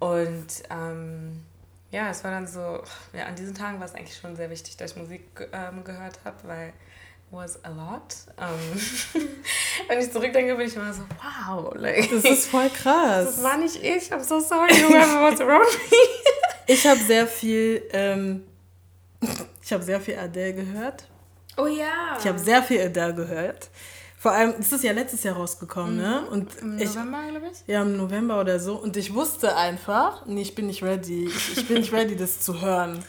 und 0.00 0.46
ähm, 0.68 1.44
ja, 1.92 2.10
es 2.10 2.24
war 2.24 2.32
dann 2.32 2.46
so, 2.48 2.82
ja, 3.12 3.26
an 3.26 3.36
diesen 3.36 3.54
Tagen 3.54 3.78
war 3.78 3.86
es 3.86 3.94
eigentlich 3.94 4.16
schon 4.18 4.34
sehr 4.34 4.50
wichtig, 4.50 4.76
dass 4.76 4.90
ich 4.92 4.96
Musik 4.96 5.22
ähm, 5.52 5.84
gehört 5.84 6.18
habe, 6.24 6.36
weil 6.44 6.72
was 7.30 7.64
a 7.64 7.68
lot. 7.68 8.16
Ähm, 8.40 9.22
wenn 9.88 10.00
ich 10.00 10.10
zurückdenke, 10.10 10.56
bin 10.56 10.66
ich 10.66 10.74
immer 10.74 10.92
so, 10.92 11.02
wow, 11.22 11.72
like, 11.76 12.10
Das 12.10 12.24
ist 12.24 12.48
voll 12.48 12.68
krass. 12.82 13.26
das 13.26 13.42
war 13.44 13.56
nicht 13.58 13.76
ich, 13.76 14.12
I'm 14.12 14.24
so 14.24 14.40
sorry, 14.40 14.70
whoever 14.72 15.30
was 15.30 15.40
around 15.40 15.66
me. 15.90 15.96
Ich 16.72 16.86
habe 16.86 17.00
sehr 17.00 17.26
viel, 17.26 17.82
ähm, 17.92 18.44
ich 19.60 19.72
habe 19.72 19.82
sehr 19.82 20.00
viel 20.00 20.16
Adele 20.16 20.54
gehört. 20.54 21.04
Oh 21.56 21.66
ja. 21.66 22.16
Ich 22.16 22.24
habe 22.26 22.38
sehr 22.38 22.62
viel 22.62 22.80
Adele 22.80 23.12
gehört. 23.12 23.68
Vor 24.16 24.30
allem, 24.30 24.54
das 24.56 24.70
ist 24.70 24.84
ja 24.84 24.92
letztes 24.92 25.24
Jahr 25.24 25.34
rausgekommen, 25.34 25.96
mhm. 25.96 26.00
ne? 26.00 26.26
Und 26.30 26.56
Im 26.60 26.78
ich, 26.78 26.94
November, 26.94 27.18
glaube 27.28 27.46
ich? 27.52 27.66
Ja, 27.66 27.82
im 27.82 27.96
November 27.96 28.40
oder 28.40 28.60
so. 28.60 28.76
Und 28.76 28.96
ich 28.96 29.12
wusste 29.12 29.56
einfach, 29.56 30.24
nee, 30.26 30.42
ich 30.42 30.54
bin 30.54 30.68
nicht 30.68 30.84
ready. 30.84 31.24
Ich, 31.24 31.58
ich 31.58 31.66
bin 31.66 31.78
nicht 31.78 31.92
ready, 31.92 32.14
das 32.14 32.40
zu 32.40 32.60
hören. 32.60 33.02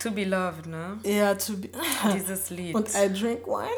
To 0.00 0.10
be 0.10 0.24
loved, 0.24 0.66
ne? 0.66 0.98
Ja, 1.02 1.34
to 1.36 1.56
be. 1.56 1.70
Dieses 2.14 2.50
Lied. 2.50 2.74
Und 2.74 2.90
I 2.90 3.08
drink 3.08 3.46
wine. 3.46 3.70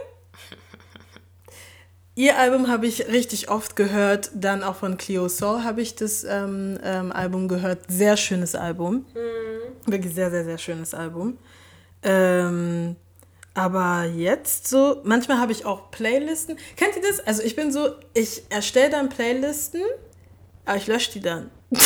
Ihr 2.18 2.36
Album 2.36 2.66
habe 2.66 2.88
ich 2.88 3.06
richtig 3.06 3.48
oft 3.48 3.76
gehört, 3.76 4.32
dann 4.34 4.64
auch 4.64 4.74
von 4.74 4.96
Cleo 4.96 5.28
Soul 5.28 5.62
habe 5.62 5.82
ich 5.82 5.94
das 5.94 6.24
ähm, 6.24 6.76
ähm, 6.82 7.12
Album 7.12 7.46
gehört. 7.46 7.78
Sehr 7.86 8.16
schönes 8.16 8.56
Album. 8.56 9.06
Mhm. 9.14 9.92
Wirklich 9.92 10.16
sehr, 10.16 10.28
sehr, 10.28 10.42
sehr 10.42 10.58
schönes 10.58 10.94
Album. 10.94 11.38
Ähm, 12.02 12.96
aber 13.54 14.06
jetzt 14.06 14.66
so, 14.66 15.00
manchmal 15.04 15.38
habe 15.38 15.52
ich 15.52 15.64
auch 15.64 15.92
Playlisten. 15.92 16.58
Kennt 16.74 16.96
ihr 16.96 17.02
das? 17.02 17.20
Also 17.24 17.44
ich 17.44 17.54
bin 17.54 17.70
so, 17.70 17.90
ich 18.14 18.42
erstelle 18.50 18.90
dann 18.90 19.10
Playlisten, 19.10 19.82
aber 20.68 20.76
ich 20.76 20.86
lösche 20.86 21.12
die 21.12 21.20
dann. 21.20 21.50
Nein, 21.70 21.80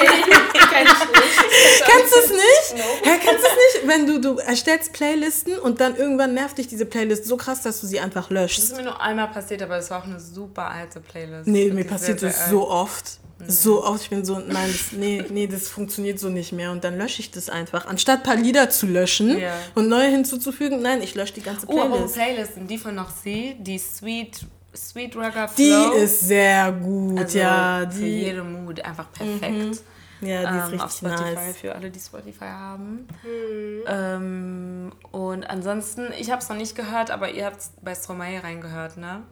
kenn 0.00 0.86
ich 0.86 1.00
nicht. 1.00 1.84
Kennst 1.84 2.14
du 2.14 2.18
es 2.18 2.30
nicht? 2.30 2.76
No. 2.76 2.84
Kennst 3.02 3.44
du 3.44 3.48
es 3.48 3.82
nicht? 3.82 3.88
Wenn 3.88 4.06
du, 4.06 4.20
du 4.20 4.38
erstellst 4.38 4.92
Playlisten 4.92 5.58
und 5.58 5.80
dann 5.80 5.96
irgendwann 5.96 6.34
nervt 6.34 6.58
dich 6.58 6.66
diese 6.66 6.84
Playlist 6.84 7.26
so 7.26 7.36
krass, 7.36 7.62
dass 7.62 7.80
du 7.80 7.86
sie 7.86 8.00
einfach 8.00 8.28
löschst. 8.30 8.58
Das 8.58 8.70
ist 8.70 8.76
mir 8.76 8.84
nur 8.84 9.00
einmal 9.00 9.28
passiert, 9.28 9.62
aber 9.62 9.76
es 9.76 9.90
war 9.90 10.00
auch 10.00 10.04
eine 10.04 10.18
super 10.18 10.68
alte 10.68 11.00
Playlist. 11.00 11.46
Nee, 11.46 11.70
mir 11.70 11.84
passiert 11.84 12.22
das 12.22 12.50
so 12.50 12.68
oft. 12.68 13.18
So 13.46 13.84
oft, 13.84 14.02
ich 14.02 14.10
bin 14.10 14.24
so, 14.24 14.38
nein, 14.38 14.68
das, 14.70 14.92
nee, 14.92 15.24
nee, 15.30 15.46
das 15.46 15.68
funktioniert 15.68 16.18
so 16.18 16.28
nicht 16.28 16.52
mehr. 16.52 16.72
Und 16.72 16.84
dann 16.84 16.98
lösche 16.98 17.20
ich 17.20 17.30
das 17.30 17.48
einfach. 17.48 17.86
Anstatt 17.86 18.18
ein 18.18 18.22
paar 18.24 18.36
Lieder 18.36 18.68
zu 18.68 18.86
löschen 18.86 19.38
yeah. 19.38 19.54
und 19.74 19.88
neue 19.88 20.08
hinzuzufügen, 20.08 20.82
nein, 20.82 21.02
ich 21.02 21.14
lösche 21.14 21.34
die 21.34 21.42
ganze 21.42 21.66
Playlist. 21.66 21.90
Oh, 21.92 22.04
oh 22.04 22.12
Playlisten, 22.12 22.66
die 22.66 22.76
von 22.76 22.94
noch 22.94 23.10
sie, 23.10 23.56
die 23.58 23.78
Sweet 23.78 24.40
Sweet 24.88 25.14
Rugger 25.16 25.48
Flow. 25.48 25.54
Die 25.56 25.98
ist 25.98 26.20
sehr 26.20 26.72
gut, 26.72 27.18
also 27.18 27.38
ja. 27.38 27.84
Die, 27.84 27.96
für 27.96 28.06
jede 28.06 28.42
Mood 28.42 28.80
einfach 28.80 29.12
perfekt. 29.12 29.42
Mhm. 29.42 29.78
Ja, 30.22 30.40
die 30.40 30.58
ist 30.58 30.64
ähm, 30.64 30.80
richtig 30.80 30.80
auf 30.82 30.92
Spotify 30.92 31.34
nice. 31.34 31.56
für 31.56 31.74
alle, 31.74 31.90
die 31.90 32.00
Spotify 32.00 32.44
haben. 32.44 33.08
Mhm. 33.22 33.82
Ähm, 33.86 34.92
und 35.12 35.44
ansonsten, 35.48 36.08
ich 36.18 36.30
habe 36.30 36.42
es 36.42 36.48
noch 36.48 36.56
nicht 36.56 36.74
gehört, 36.74 37.10
aber 37.10 37.30
ihr 37.30 37.46
habt 37.46 37.58
bei 37.82 37.94
Stromae 37.94 38.42
reingehört, 38.42 38.96
ne? 38.96 39.22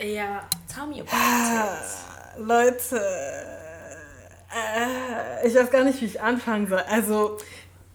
Ja. 0.00 0.48
Tell 0.72 0.86
me 0.86 1.02
about 1.02 1.12
ah, 1.12 1.74
it. 1.74 2.46
Leute, 2.46 3.00
äh, 4.54 5.46
ich 5.46 5.54
weiß 5.54 5.70
gar 5.70 5.84
nicht, 5.84 6.00
wie 6.00 6.06
ich 6.06 6.20
anfangen 6.20 6.66
soll. 6.66 6.82
Also, 6.88 7.38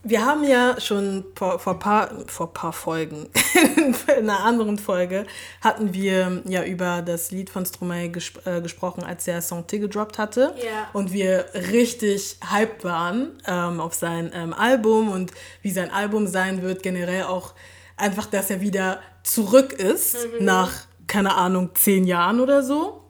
wir 0.10 0.26
haben 0.26 0.44
ja 0.44 0.80
schon 0.80 1.26
vor, 1.36 1.60
vor, 1.60 1.80
paar, 1.80 2.12
vor 2.28 2.54
paar 2.54 2.72
Folgen, 2.72 3.30
in 3.76 4.30
einer 4.30 4.40
anderen 4.40 4.78
Folge, 4.78 5.26
hatten 5.62 5.94
wir 5.94 6.44
ja 6.46 6.64
über 6.64 7.02
das 7.02 7.32
Lied 7.32 7.50
von 7.50 7.66
Stromae 7.66 8.10
gesp 8.10 8.46
äh, 8.46 8.62
gesprochen, 8.62 9.04
als 9.04 9.28
er 9.28 9.42
Santé 9.42 9.80
gedroppt 9.80 10.18
hatte. 10.18 10.54
Yeah. 10.58 10.88
Und 10.94 11.12
wir 11.12 11.46
richtig 11.72 12.38
hyped 12.50 12.84
waren 12.84 13.42
ähm, 13.46 13.82
auf 13.82 13.94
sein 13.94 14.32
ähm, 14.34 14.54
Album 14.54 15.10
und 15.10 15.32
wie 15.62 15.72
sein 15.72 15.92
Album 15.92 16.28
sein 16.28 16.62
wird, 16.62 16.84
generell 16.84 17.24
auch 17.24 17.54
einfach, 17.98 18.28
dass 18.28 18.50
er 18.50 18.62
wieder 18.62 19.02
zurück 19.24 19.74
ist 19.74 20.16
mhm. 20.40 20.46
nach, 20.46 20.72
keine 21.08 21.36
Ahnung, 21.36 21.72
zehn 21.74 22.06
Jahren 22.06 22.40
oder 22.40 22.64
so. 22.64 23.04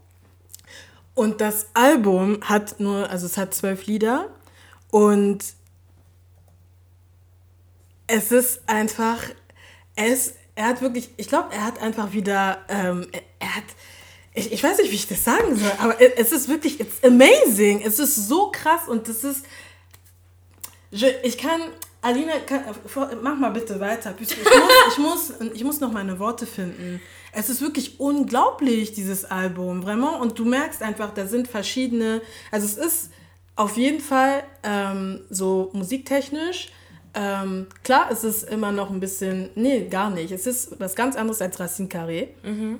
Und 1.14 1.42
das 1.42 1.68
Album 1.74 2.40
hat 2.42 2.80
nur, 2.80 3.10
also 3.10 3.26
es 3.26 3.38
hat 3.38 3.54
zwölf 3.54 3.86
Lieder 3.86 4.30
und 4.90 5.44
es 8.08 8.32
ist 8.32 8.62
einfach, 8.68 9.22
es, 9.96 10.34
er 10.56 10.68
hat 10.68 10.82
wirklich, 10.82 11.10
ich 11.18 11.28
glaube, 11.28 11.54
er 11.54 11.66
hat 11.66 11.82
einfach 11.82 12.14
wieder, 12.14 12.60
ähm, 12.70 13.08
er 13.40 13.56
hat, 13.56 13.64
ich, 14.34 14.52
ich 14.52 14.64
weiß 14.64 14.78
nicht, 14.80 14.92
wie 14.92 14.96
ich 14.96 15.08
das 15.08 15.24
sagen 15.24 15.56
soll, 15.56 15.72
aber 15.80 15.96
es 16.00 16.32
ist 16.32 16.48
wirklich, 16.48 16.80
it's 16.80 17.04
amazing. 17.04 17.82
Es 17.82 18.00
ist 18.00 18.16
so 18.16 18.52
krass 18.52 18.88
und 18.88 19.08
das 19.08 19.24
ist, 19.24 19.46
ich 20.92 21.38
kann, 21.38 21.62
Alina, 22.02 22.34
kann, 22.46 22.64
mach 23.22 23.36
mal 23.36 23.50
bitte 23.50 23.80
weiter. 23.80 24.16
Ich 24.20 24.38
muss, 24.38 24.48
ich, 24.92 24.98
muss, 24.98 25.34
ich 25.54 25.64
muss 25.64 25.80
noch 25.80 25.92
meine 25.92 26.20
Worte 26.20 26.46
finden. 26.46 27.02
Es 27.34 27.50
ist 27.50 27.62
wirklich 27.62 28.00
unglaublich, 28.00 28.94
dieses 28.94 29.26
Album, 29.26 29.84
vraiment. 29.84 30.22
Und 30.22 30.40
du 30.40 30.46
merkst 30.46 30.82
einfach, 30.82 31.14
da 31.14 31.28
sind 31.28 31.48
verschiedene, 31.48 32.22
also 32.52 32.66
es 32.66 32.78
ist 32.78 33.12
auf 33.56 33.76
jeden 33.76 34.00
Fall 34.00 34.44
ähm, 34.64 35.22
so 35.30 35.72
musiktechnisch, 35.74 36.72
ähm, 37.18 37.66
klar, 37.84 38.10
es 38.12 38.24
ist 38.24 38.48
immer 38.48 38.72
noch 38.72 38.92
ein 38.92 39.00
bisschen, 39.00 39.50
nee, 39.56 39.88
gar 39.88 40.12
nicht. 40.12 40.32
Es 40.32 40.46
ist 40.46 40.80
was 40.80 40.96
ganz 40.96 41.16
anderes 41.16 41.42
als 41.42 41.60
Racine 41.60 41.90
Carré. 41.90 42.28
Mhm. 42.44 42.80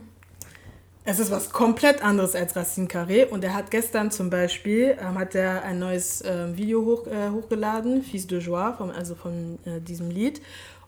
Es 1.06 1.20
ist 1.20 1.32
was 1.32 1.50
komplett 1.50 2.04
anderes 2.04 2.36
als 2.36 2.56
Racine 2.56 2.88
Carré. 2.88 3.26
Und 3.26 3.44
er 3.44 3.56
hat 3.56 3.72
gestern 3.72 4.12
zum 4.12 4.30
Beispiel, 4.30 4.96
ähm, 5.02 5.18
hat 5.18 5.34
er 5.34 5.64
ein 5.64 5.80
neues 5.80 6.22
äh, 6.22 6.56
Video 6.56 6.86
hoch, 6.86 7.08
äh, 7.08 7.30
hochgeladen, 7.32 8.04
Fils 8.04 8.28
de 8.28 8.40
Joie, 8.40 8.76
vom, 8.78 8.92
also 8.92 9.16
von 9.16 9.58
äh, 9.66 9.82
diesem 9.82 10.12
Lied. 10.12 10.42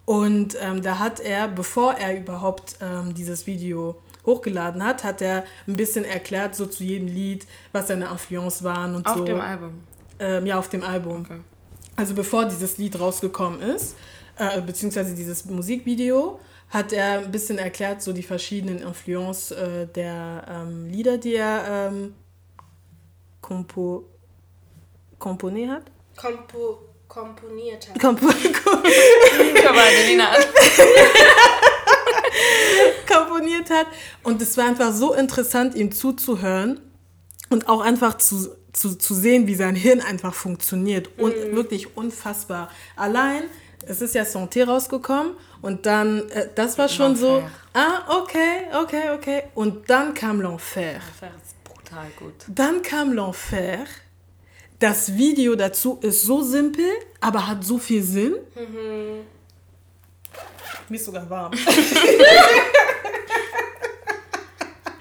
Und 0.06 0.56
ähm, 0.62 0.84
da 0.84 1.00
hat 1.00 1.20
er, 1.20 1.48
bevor 1.48 1.94
er 1.94 2.18
überhaupt 2.18 2.76
ähm, 2.82 3.16
dieses 3.16 3.48
Video 3.48 3.96
hochgeladen 4.26 4.84
hat, 4.84 5.04
hat 5.04 5.22
er 5.24 5.44
ein 5.68 5.74
bisschen 5.74 6.06
erklärt, 6.06 6.54
so 6.54 6.68
zu 6.68 6.84
jedem 6.84 7.08
Lied, 7.08 7.48
was 7.72 7.88
seine 7.88 8.06
Influence 8.06 8.64
waren 8.64 8.96
und 8.96 9.08
auf 9.08 9.16
so. 9.16 9.22
Auf 9.22 9.28
dem 9.28 9.40
Album? 9.40 9.72
Ähm, 10.20 10.46
ja, 10.46 10.60
auf 10.60 10.70
dem 10.70 10.84
Album. 10.84 11.22
Okay 11.22 11.40
also 12.00 12.14
bevor 12.14 12.46
dieses 12.46 12.78
Lied 12.78 12.98
rausgekommen 12.98 13.62
ist, 13.62 13.96
äh, 14.38 14.62
beziehungsweise 14.62 15.14
dieses 15.14 15.44
Musikvideo, 15.44 16.40
hat 16.70 16.94
er 16.94 17.20
ein 17.20 17.32
bisschen 17.32 17.58
erklärt, 17.58 18.02
so 18.02 18.14
die 18.14 18.24
verschiedenen 18.24 18.80
Influences 18.80 19.52
äh, 19.52 19.86
der 19.88 20.46
ähm, 20.48 20.88
Lieder, 20.88 21.18
die 21.18 21.36
er 21.36 21.90
ähm, 21.92 22.16
kompo 23.42 24.06
komponiert 25.18 25.72
hat. 25.72 25.92
Kompo 26.16 26.80
komponiert 27.10 27.90
hat. 27.90 28.00
Kompo 28.00 28.28
komponiert 33.08 33.70
hat. 33.72 33.88
Und 34.24 34.42
es 34.42 34.56
war 34.56 34.68
einfach 34.68 34.94
so 34.94 35.14
interessant, 35.14 35.76
ihm 35.76 35.92
zuzuhören 35.92 36.80
und 37.50 37.68
auch 37.68 37.82
einfach 37.82 38.18
zu 38.18 38.56
zu, 38.74 38.98
zu 38.98 39.14
sehen, 39.14 39.48
wie 39.48 39.56
sein 39.56 39.76
Hirn 39.76 40.02
einfach 40.02 40.34
funktioniert. 40.34 41.10
Und 41.18 41.36
mhm. 41.36 41.56
wirklich 41.56 41.98
unfassbar. 41.98 42.70
Allein, 42.96 43.44
es 43.86 44.02
ist 44.02 44.16
ja 44.16 44.24
Santé 44.24 44.66
rausgekommen 44.66 45.34
und 45.62 45.86
dann, 45.86 46.30
äh, 46.30 46.50
das 46.56 46.78
war 46.78 46.90
schon 46.90 47.16
so, 47.16 47.44
ah, 47.74 48.22
okay, 48.22 48.68
okay, 48.82 49.10
okay. 49.16 49.44
Und 49.56 49.90
dann 49.90 50.14
kam 50.14 50.42
L'Enfer. 50.42 50.96
L'Enfer 50.96 51.32
ist 51.44 51.64
brutal 51.64 52.08
gut. 52.18 52.34
Dann 52.48 52.82
kam 52.82 53.12
L'Enfer. 53.14 53.86
Das 54.80 55.16
Video 55.18 55.56
dazu 55.56 56.00
ist 56.02 56.24
so 56.24 56.42
simpel, 56.42 56.86
aber 57.20 57.48
hat 57.48 57.64
so 57.64 57.78
viel 57.78 58.02
Sinn. 58.02 58.36
Mhm. 58.56 59.26
Mir 60.88 60.96
ist 60.96 61.06
sogar 61.06 61.30
warm. 61.30 61.52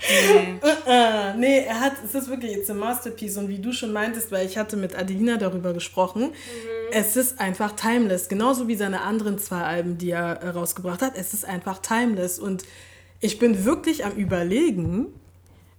Nee. 0.08 0.58
Uh, 0.62 1.38
nee, 1.38 1.58
er 1.60 1.80
hat, 1.80 1.92
es 2.04 2.14
ist 2.14 2.28
wirklich, 2.28 2.56
it's 2.56 2.70
a 2.70 2.74
masterpiece. 2.74 3.36
Und 3.36 3.48
wie 3.48 3.58
du 3.58 3.72
schon 3.72 3.92
meintest, 3.92 4.32
weil 4.32 4.46
ich 4.46 4.56
hatte 4.56 4.76
mit 4.76 4.96
Adelina 4.96 5.36
darüber 5.36 5.72
gesprochen, 5.72 6.22
mhm. 6.22 6.32
es 6.92 7.16
ist 7.16 7.40
einfach 7.40 7.72
timeless. 7.72 8.28
Genauso 8.28 8.68
wie 8.68 8.76
seine 8.76 9.02
anderen 9.02 9.38
zwei 9.38 9.62
Alben, 9.62 9.98
die 9.98 10.10
er 10.10 10.42
äh, 10.42 10.48
rausgebracht 10.48 11.02
hat. 11.02 11.12
Es 11.16 11.34
ist 11.34 11.44
einfach 11.44 11.78
timeless. 11.78 12.38
Und 12.38 12.64
ich 13.20 13.38
bin 13.38 13.64
wirklich 13.64 14.04
am 14.04 14.12
überlegen, 14.12 15.06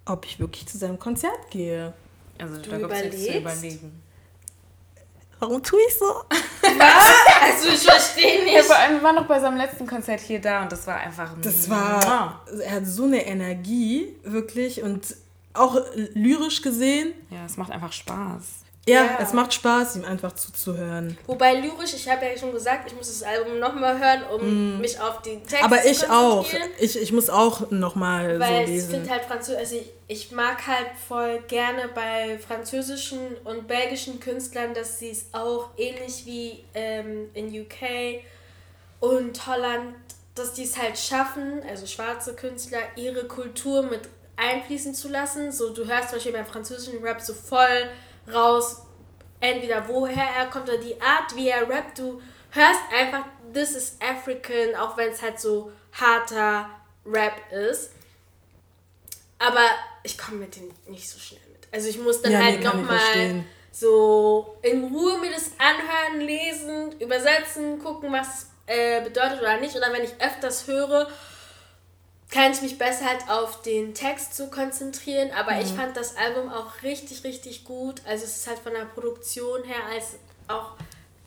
ob 0.05 0.25
ich 0.25 0.39
wirklich 0.39 0.67
zu 0.67 0.77
seinem 0.77 0.99
Konzert 0.99 1.49
gehe. 1.49 1.93
Also 2.37 2.61
du 2.61 2.69
da 2.69 2.79
überlegst? 2.79 3.25
Zu 3.25 3.37
überlegen. 3.37 4.08
Warum 5.39 5.63
tue 5.63 5.79
ich 5.87 5.97
so? 5.97 6.05
Was? 6.61 7.11
Also 7.41 7.69
ich 7.69 7.83
verstehe 7.83 8.43
nicht. 8.43 8.55
Ja, 8.55 8.63
vor 8.63 8.75
allem, 8.75 8.95
wir 8.95 9.03
waren 9.03 9.15
noch 9.15 9.27
bei 9.27 9.39
seinem 9.39 9.57
letzten 9.57 9.87
Konzert 9.87 10.19
hier 10.19 10.41
da 10.41 10.63
und 10.63 10.71
das 10.71 10.85
war 10.85 10.97
einfach... 10.97 11.33
Das 11.41 11.69
war... 11.69 12.43
Er 12.61 12.71
hat 12.71 12.85
so 12.85 13.05
eine 13.05 13.25
Energie, 13.25 14.15
wirklich. 14.23 14.83
Und 14.83 15.15
auch 15.53 15.77
lyrisch 16.13 16.61
gesehen. 16.61 17.13
Ja, 17.29 17.45
es 17.45 17.57
macht 17.57 17.71
einfach 17.71 17.93
Spaß. 17.93 18.58
Ja, 18.89 19.05
ja, 19.05 19.17
es 19.21 19.33
macht 19.33 19.53
Spaß, 19.53 19.97
ihm 19.97 20.05
einfach 20.05 20.33
zuzuhören. 20.33 21.17
Wobei 21.27 21.55
lyrisch, 21.55 21.93
ich 21.93 22.09
habe 22.09 22.25
ja 22.25 22.37
schon 22.37 22.51
gesagt, 22.51 22.91
ich 22.91 22.97
muss 22.97 23.07
das 23.07 23.23
Album 23.23 23.59
nochmal 23.59 23.99
hören, 23.99 24.23
um 24.33 24.77
mm. 24.77 24.81
mich 24.81 24.99
auf 24.99 25.21
die 25.21 25.37
Texte 25.37 25.63
Aber 25.63 25.85
ich 25.85 25.99
zu 25.99 26.11
auch. 26.11 26.45
Ich, 26.79 26.99
ich 26.99 27.11
muss 27.11 27.29
auch 27.29 27.71
nochmal 27.71 28.39
so 28.39 28.71
lesen. 28.71 28.89
ich 28.89 28.95
finde 28.95 29.09
halt 29.11 29.23
Französisch, 29.25 29.59
also 29.59 29.75
ich, 29.75 29.91
ich 30.07 30.31
mag 30.31 30.65
halt 30.65 30.87
voll 31.07 31.39
gerne 31.47 31.89
bei 31.93 32.39
französischen 32.39 33.35
und 33.43 33.67
belgischen 33.67 34.19
Künstlern, 34.19 34.73
dass 34.73 34.99
sie 34.99 35.11
es 35.11 35.25
auch 35.33 35.69
ähnlich 35.77 36.25
wie 36.25 36.63
ähm, 36.73 37.29
in 37.33 37.47
UK 37.47 38.21
und 38.99 39.47
Holland, 39.47 39.95
dass 40.35 40.53
die 40.53 40.63
es 40.63 40.77
halt 40.77 40.97
schaffen, 40.97 41.61
also 41.69 41.85
schwarze 41.85 42.33
Künstler, 42.33 42.79
ihre 42.95 43.25
Kultur 43.25 43.83
mit 43.83 44.01
einfließen 44.39 44.93
zu 44.93 45.09
lassen. 45.09 45.51
So, 45.51 45.73
du 45.73 45.85
hörst 45.85 46.09
zum 46.09 46.17
Beispiel 46.17 46.33
beim 46.33 46.45
französischen 46.45 47.03
Rap 47.03 47.21
so 47.21 47.33
voll 47.33 47.89
raus, 48.33 48.83
entweder 49.39 49.87
woher 49.87 50.23
er 50.37 50.47
kommt 50.47 50.69
oder 50.69 50.77
die 50.77 50.99
Art, 51.01 51.35
wie 51.35 51.49
er 51.49 51.69
rappt. 51.69 51.99
Du 51.99 52.21
hörst 52.51 52.81
einfach, 52.97 53.25
this 53.53 53.75
is 53.75 53.97
African, 54.01 54.75
auch 54.75 54.97
wenn 54.97 55.09
es 55.11 55.21
halt 55.21 55.39
so 55.39 55.71
harter 55.93 56.69
Rap 57.05 57.41
ist. 57.51 57.91
aber 59.39 59.65
ich 60.03 60.17
komme 60.17 60.37
mit 60.39 60.55
denen 60.55 60.73
nicht 60.87 61.09
so 61.09 61.17
schnell 61.17 61.41
mit. 61.51 61.67
Also 61.71 61.89
ich 61.89 61.97
muss 61.97 62.21
dann 62.21 62.33
ja, 62.33 62.39
halt 62.43 62.59
nee, 62.59 62.65
nochmal 62.65 63.43
so 63.71 64.57
in 64.61 64.83
Ruhe 64.83 65.17
mir 65.19 65.31
das 65.31 65.51
anhören, 65.57 66.21
lesen, 66.21 66.99
übersetzen, 66.99 67.79
gucken, 67.79 68.11
was 68.11 68.27
es 68.27 68.47
äh, 68.65 69.01
bedeutet 69.01 69.39
oder 69.41 69.57
nicht. 69.57 69.75
Oder 69.75 69.91
wenn 69.93 70.03
ich 70.03 70.13
öfters 70.19 70.67
höre, 70.67 71.09
kann 72.29 72.51
ich 72.51 72.61
mich 72.61 72.77
besser 72.77 73.05
halt 73.05 73.29
auf 73.29 73.61
den 73.61 73.93
Text 73.93 74.35
zu 74.35 74.47
konzentrieren. 74.47 75.29
Aber 75.37 75.53
mhm. 75.53 75.61
ich 75.61 75.67
fand 75.67 75.97
das 75.97 76.15
Album 76.15 76.51
auch 76.51 76.83
richtig, 76.83 77.23
richtig 77.23 77.63
gut. 77.63 78.01
Also 78.05 78.25
es 78.25 78.37
ist 78.37 78.47
halt 78.47 78.59
von 78.59 78.73
der 78.73 78.85
Produktion 78.85 79.63
her 79.63 79.83
als 79.91 80.15
auch. 80.47 80.75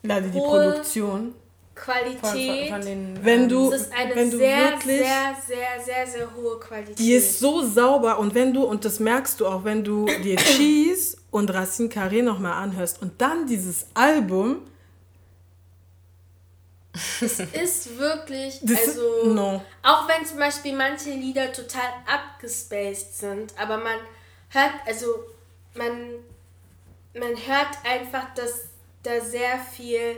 Ja, 0.03 0.19
die 0.19 0.29
Produktion. 0.29 1.35
Qualität. 1.75 2.69
Von, 2.69 2.81
von, 2.81 2.81
den, 2.85 3.19
wenn 3.23 3.49
du, 3.49 3.71
es 3.71 3.81
ist 3.81 3.93
eine 3.93 4.15
wenn 4.15 4.29
du 4.29 4.37
sehr, 4.37 4.57
wirklich, 4.57 4.99
sehr, 4.99 5.35
sehr, 5.47 5.83
sehr, 5.83 6.07
sehr 6.07 6.35
hohe 6.35 6.59
Qualität. 6.59 6.99
Die 6.99 7.13
ist 7.13 7.39
so 7.39 7.63
sauber 7.63 8.19
und 8.19 8.35
wenn 8.35 8.53
du, 8.53 8.63
und 8.63 8.85
das 8.85 8.99
merkst 8.99 9.39
du 9.39 9.47
auch, 9.47 9.63
wenn 9.63 9.83
du 9.83 10.05
dir 10.05 10.35
Cheese 10.37 11.17
und 11.31 11.51
Racine 11.51 11.89
Carré 11.89 12.21
nochmal 12.21 12.53
anhörst 12.53 13.01
und 13.01 13.19
dann 13.19 13.47
dieses 13.47 13.87
Album. 13.93 14.61
Es 16.93 17.39
ist 17.39 17.97
wirklich, 17.97 18.61
also, 18.67 19.25
no. 19.25 19.63
auch 19.81 20.07
wenn 20.07 20.25
zum 20.25 20.37
Beispiel 20.37 20.75
manche 20.75 21.09
Lieder 21.09 21.51
total 21.51 21.89
abgespaced 22.05 23.17
sind, 23.17 23.53
aber 23.57 23.77
man 23.77 23.97
hört, 24.49 24.73
also, 24.85 25.23
man, 25.73 26.11
man 27.15 27.31
hört 27.31 27.77
einfach, 27.83 28.33
dass 28.35 28.65
da 29.01 29.19
sehr 29.19 29.57
viel 29.57 30.17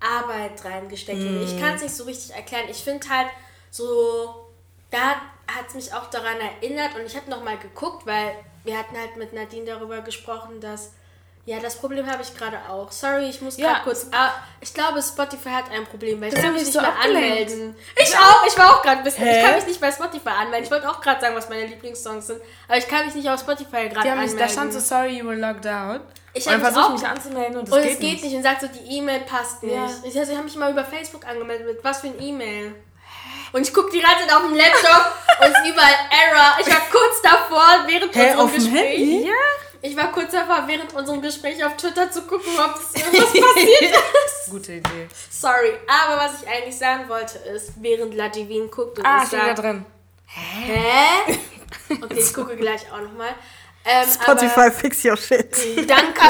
Arbeit 0.00 0.64
reingesteckt 0.64 1.20
mm. 1.20 1.34
wird. 1.34 1.50
Ich 1.50 1.60
kann 1.60 1.76
es 1.76 1.82
nicht 1.82 1.94
so 1.94 2.04
richtig 2.04 2.34
erklären. 2.34 2.66
Ich 2.68 2.82
finde 2.82 3.08
halt 3.08 3.28
so, 3.70 4.48
da 4.90 5.16
hat 5.46 5.68
es 5.68 5.74
mich 5.74 5.94
auch 5.94 6.10
daran 6.10 6.36
erinnert 6.38 6.96
und 6.96 7.06
ich 7.06 7.16
habe 7.16 7.30
nochmal 7.30 7.58
geguckt, 7.58 8.06
weil 8.06 8.34
wir 8.64 8.78
hatten 8.78 8.96
halt 8.96 9.16
mit 9.16 9.32
Nadine 9.32 9.64
darüber 9.66 10.00
gesprochen, 10.00 10.60
dass 10.60 10.92
ja, 11.44 11.58
das 11.58 11.76
Problem 11.76 12.08
habe 12.08 12.22
ich 12.22 12.36
gerade 12.36 12.56
auch. 12.68 12.92
Sorry, 12.92 13.28
ich 13.28 13.40
muss 13.40 13.56
gerade 13.56 13.78
ja. 13.78 13.80
kurz. 13.80 14.06
Ah, 14.12 14.30
ich 14.60 14.72
glaube, 14.72 15.02
Spotify 15.02 15.48
hat 15.48 15.70
ein 15.72 15.84
Problem, 15.86 16.20
weil 16.20 16.28
ich 16.28 16.40
kann 16.40 16.52
mich 16.52 16.62
nicht 16.62 16.72
so 16.72 16.80
mehr 16.80 16.90
abgelenkt. 16.90 17.50
anmelden. 17.50 17.76
Ich 17.96 18.16
auch, 18.16 18.46
ich 18.46 18.56
war 18.56 18.76
auch 18.76 18.82
gerade 18.82 18.98
ein 18.98 19.04
bisschen. 19.04 19.24
Hä? 19.24 19.38
Ich 19.38 19.44
kann 19.44 19.54
mich 19.56 19.66
nicht 19.66 19.80
bei 19.80 19.90
Spotify 19.90 20.28
anmelden. 20.28 20.64
Ich 20.64 20.70
wollte 20.70 20.88
auch 20.88 21.00
gerade 21.00 21.20
sagen, 21.20 21.34
was 21.34 21.48
meine 21.48 21.66
Lieblingssongs 21.66 22.28
sind, 22.28 22.40
aber 22.68 22.78
ich 22.78 22.86
kann 22.86 23.06
mich 23.06 23.16
nicht 23.16 23.28
auf 23.28 23.40
Spotify 23.40 23.88
gerade 23.88 24.12
anmelden. 24.12 24.38
da 24.38 24.48
stand 24.48 24.72
so, 24.72 24.78
sorry, 24.78 25.18
you 25.18 25.26
were 25.26 25.34
logged 25.34 25.66
out. 25.66 26.02
Ich 26.32 26.46
habe 26.46 26.60
versucht, 26.60 26.92
mich 26.92 27.06
anzumelden 27.06 27.58
und 27.58 27.68
es 27.68 27.74
geht, 27.74 27.82
geht 27.82 28.00
nicht. 28.00 28.24
nicht. 28.24 28.36
Und 28.36 28.42
sagt 28.44 28.60
so, 28.60 28.68
die 28.68 28.98
E-Mail 28.98 29.20
passt 29.20 29.64
nicht. 29.64 29.74
Ja. 29.74 29.90
Ich, 30.04 30.16
also, 30.16 30.30
ich 30.30 30.38
habe 30.38 30.44
mich 30.44 30.56
mal 30.56 30.70
über 30.70 30.84
Facebook 30.84 31.26
angemeldet. 31.26 31.66
Mit 31.66 31.84
was 31.84 32.00
für 32.00 32.06
ein 32.06 32.20
E-Mail? 32.22 32.74
Und 33.52 33.66
ich 33.66 33.74
gucke 33.74 33.90
die 33.90 34.00
ganze 34.00 34.26
Zeit 34.26 34.32
auf 34.32 34.42
dem 34.42 34.54
Laptop 34.54 35.12
und 35.40 35.46
es 35.46 35.58
ist 35.58 35.68
überall 35.68 35.94
Error. 36.10 36.56
Ich 36.60 36.66
war 36.68 36.80
kurz 36.90 37.20
davor, 37.20 37.84
während 37.86 38.14
Hä, 38.14 38.30
unserem 38.30 38.54
Gespräch. 38.54 38.98
Handy? 38.98 39.26
Ja. 39.26 39.71
Ich 39.84 39.96
war 39.96 40.12
kurz 40.12 40.30
davor, 40.30 40.62
während 40.68 40.94
unserem 40.94 41.20
Gespräch 41.20 41.62
auf 41.64 41.76
Twitter 41.76 42.08
zu 42.08 42.22
gucken, 42.22 42.52
ob 42.56 42.76
es 42.76 43.02
irgendwas 43.02 43.32
passiert 43.32 43.94
ist. 44.26 44.50
Gute 44.50 44.72
Idee. 44.74 45.08
Sorry, 45.28 45.72
aber 45.88 46.22
was 46.22 46.40
ich 46.40 46.48
eigentlich 46.48 46.78
sagen 46.78 47.08
wollte 47.08 47.38
ist, 47.38 47.72
während 47.80 48.14
Ladivine 48.14 48.68
guckt 48.68 49.00
und 49.00 49.04
ah, 49.04 49.24
ich 49.24 49.30
da 49.30 49.54
drin. 49.54 49.84
Hä? 50.26 51.32
Okay, 52.00 52.14
ich 52.16 52.32
gucke 52.34 52.56
gleich 52.56 52.82
auch 52.92 53.00
nochmal. 53.00 53.34
Ähm, 53.84 54.08
Spotify, 54.08 54.70
fix 54.70 55.04
your 55.04 55.16
shit. 55.16 55.50
Danke. 55.88 56.20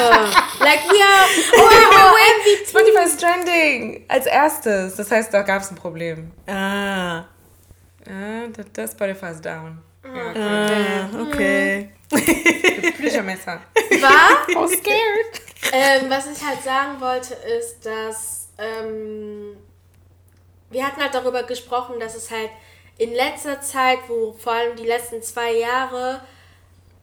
like, 0.59 0.83
we 0.89 0.99
are, 0.99 1.27
oh, 1.55 1.69
oh, 1.93 2.15
MVP. 2.41 2.65
Spotify 2.67 3.05
ist 3.05 3.19
trending. 3.19 4.05
Als 4.07 4.25
erstes. 4.25 4.95
Das 4.95 5.11
heißt, 5.11 5.31
da 5.31 5.43
gab 5.43 5.61
es 5.61 5.69
ein 5.69 5.75
Problem. 5.75 6.31
Ah. 6.47 7.25
Ah, 8.07 8.47
das 8.73 8.93
Spotify 8.93 9.27
ist 9.27 9.45
down. 9.45 9.77
Ja, 10.03 10.29
okay. 10.31 11.09
Ah, 11.13 11.21
okay. 11.21 11.89
Büchermesser. 12.97 13.61
War? 14.01 14.47
Oh, 14.55 14.67
scared. 14.67 15.41
Ähm, 15.71 16.09
was 16.09 16.27
ich 16.27 16.45
halt 16.45 16.61
sagen 16.63 16.99
wollte, 16.99 17.33
ist, 17.33 17.85
dass 17.85 18.49
ähm, 18.57 19.57
wir 20.69 20.85
hatten 20.85 21.01
halt 21.01 21.13
darüber 21.13 21.43
gesprochen, 21.43 21.99
dass 21.99 22.15
es 22.15 22.29
halt 22.29 22.49
in 22.97 23.13
letzter 23.13 23.61
Zeit, 23.61 23.99
wo 24.07 24.33
vor 24.33 24.53
allem 24.53 24.75
die 24.75 24.85
letzten 24.85 25.21
zwei 25.21 25.53
Jahre 25.53 26.21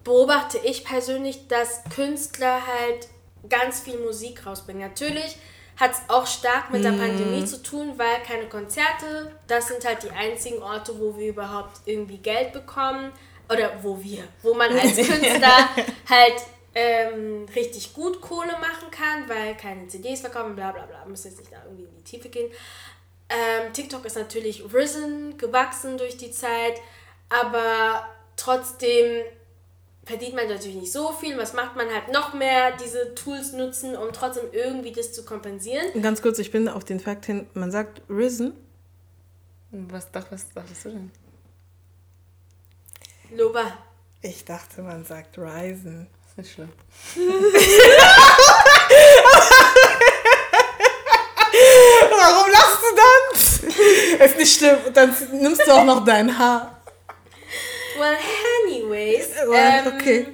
beobachte 0.05 0.59
ich 0.59 0.85
persönlich, 0.85 1.49
dass 1.49 1.83
Künstler 1.95 2.67
halt 2.67 3.09
ganz 3.49 3.81
viel 3.81 3.99
Musik 3.99 4.47
rausbringen. 4.47 4.83
Natürlich 4.83 5.37
hat 5.77 5.93
es 5.93 6.01
auch 6.09 6.27
stark 6.27 6.71
mit 6.71 6.85
der 6.85 6.93
mhm. 6.93 6.99
Pandemie 6.99 7.45
zu 7.45 7.63
tun, 7.63 7.95
weil 7.97 8.23
keine 8.27 8.49
Konzerte, 8.49 9.35
das 9.47 9.69
sind 9.69 9.85
halt 9.85 10.03
die 10.03 10.11
einzigen 10.11 10.63
Orte, 10.63 10.99
wo 11.01 11.17
wir 11.17 11.29
überhaupt 11.29 11.81
irgendwie 11.87 12.19
Geld 12.19 12.53
bekommen. 12.53 13.13
Oder 13.51 13.73
wo 13.83 14.01
wir, 14.03 14.25
wo 14.43 14.55
man 14.55 14.73
als 14.73 14.97
Künstler 15.09 15.69
halt 16.09 16.43
ähm, 16.75 17.47
richtig 17.55 17.93
gut 17.95 18.21
Kohle 18.21 18.53
machen 18.53 18.91
kann, 18.91 19.29
weil 19.29 19.57
keine 19.57 19.89
CDs 19.89 20.21
verkaufen, 20.21 20.55
bla 20.55 20.73
bla 20.73 20.87
bla. 20.87 21.05
Muss 21.07 21.25
jetzt 21.25 21.39
nicht 21.39 21.53
da 21.53 21.63
irgendwie 21.65 21.85
in 21.85 21.97
die 21.97 22.05
Tiefe 22.05 22.29
gehen. 22.29 22.51
Ähm, 23.29 23.73
TikTok 23.73 24.05
ist 24.05 24.17
natürlich 24.17 24.63
risen, 24.73 25.37
gewachsen 25.39 25.99
durch 25.99 26.17
die 26.17 26.31
Zeit, 26.31 26.81
aber 27.29 28.07
trotzdem 28.37 29.25
verdient 30.05 30.35
man 30.35 30.49
natürlich 30.49 30.77
nicht 30.77 30.93
so 30.93 31.13
viel. 31.13 31.39
Was 31.39 31.53
macht 31.53 31.77
man 31.77 31.89
halt 31.89 32.13
noch 32.13 32.35
mehr, 32.35 32.77
diese 32.77 33.15
Tools 33.15 33.53
nutzen, 33.53 33.97
um 33.97 34.13
trotzdem 34.13 34.47
irgendwie 34.53 34.93
das 34.93 35.13
zu 35.13 35.25
kompensieren? 35.25 36.03
Ganz 36.03 36.23
kurz, 36.23 36.39
ich 36.39 36.51
bin 36.51 36.69
auf 36.69 36.85
den 36.85 36.99
Fakt 36.99 37.27
hin, 37.27 37.47
man 37.55 37.71
sagt 37.71 38.03
risen. 38.09 38.53
Was, 39.71 40.09
was 40.13 40.53
dachtest 40.53 40.85
du 40.85 40.89
denn? 40.91 41.11
Loba. 43.37 43.79
Ich 44.23 44.45
dachte, 44.45 44.83
man 44.83 45.05
sagt 45.05 45.39
risen. 45.39 46.09
ist 46.29 46.39
nicht 46.39 46.53
schlimm. 46.53 46.73
Warum 52.11 52.51
lachst 52.51 52.83
du 52.83 52.97
dann? 52.97 54.27
Ist 54.27 54.37
nicht 54.37 54.59
schlimm. 54.59 54.79
Dann 54.93 55.15
nimmst 55.33 55.67
du 55.67 55.73
auch 55.73 55.85
noch 55.85 56.05
dein 56.05 56.37
Haar. 56.39 56.81
Well, 57.99 58.17
anyways. 58.65 59.29
Well, 59.47 59.87
ähm, 59.87 59.93
okay. 59.95 60.27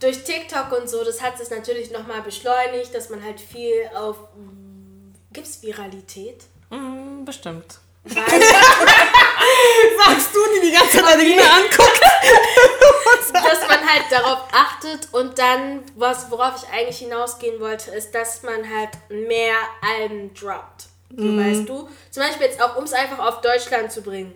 Durch 0.00 0.24
TikTok 0.24 0.72
und 0.72 0.88
so, 0.88 1.04
das 1.04 1.22
hat 1.22 1.40
es 1.40 1.50
natürlich 1.50 1.90
nochmal 1.90 2.22
beschleunigt, 2.22 2.94
dass 2.94 3.08
man 3.08 3.22
halt 3.22 3.40
viel 3.40 3.88
auf. 3.94 4.16
Gibt 5.32 5.46
es 5.46 5.62
Viralität? 5.62 6.44
Mm, 6.70 7.24
bestimmt. 7.24 7.78
Sagst 10.04 10.34
du, 10.34 10.38
die 10.54 10.60
die 10.66 10.72
ganze 10.72 10.98
Zeit 10.98 11.16
okay. 11.16 11.34
mehr 11.34 11.52
anguckt? 11.52 12.00
dass 13.32 13.68
man 13.68 13.86
halt 13.86 14.04
darauf 14.10 14.48
achtet 14.52 15.08
und 15.12 15.38
dann, 15.38 15.82
was, 15.94 16.30
worauf 16.30 16.62
ich 16.62 16.68
eigentlich 16.72 16.98
hinausgehen 16.98 17.60
wollte, 17.60 17.90
ist, 17.90 18.14
dass 18.14 18.42
man 18.42 18.68
halt 18.68 18.90
mehr 19.08 19.56
Alben 19.82 20.32
droppt. 20.34 20.86
So, 21.16 21.22
mm. 21.22 21.38
Weißt 21.38 21.68
du? 21.68 21.88
Zum 22.10 22.22
Beispiel 22.22 22.46
jetzt 22.46 22.60
auch, 22.60 22.76
um 22.76 22.84
es 22.84 22.92
einfach 22.92 23.18
auf 23.18 23.40
Deutschland 23.40 23.92
zu 23.92 24.02
bringen. 24.02 24.34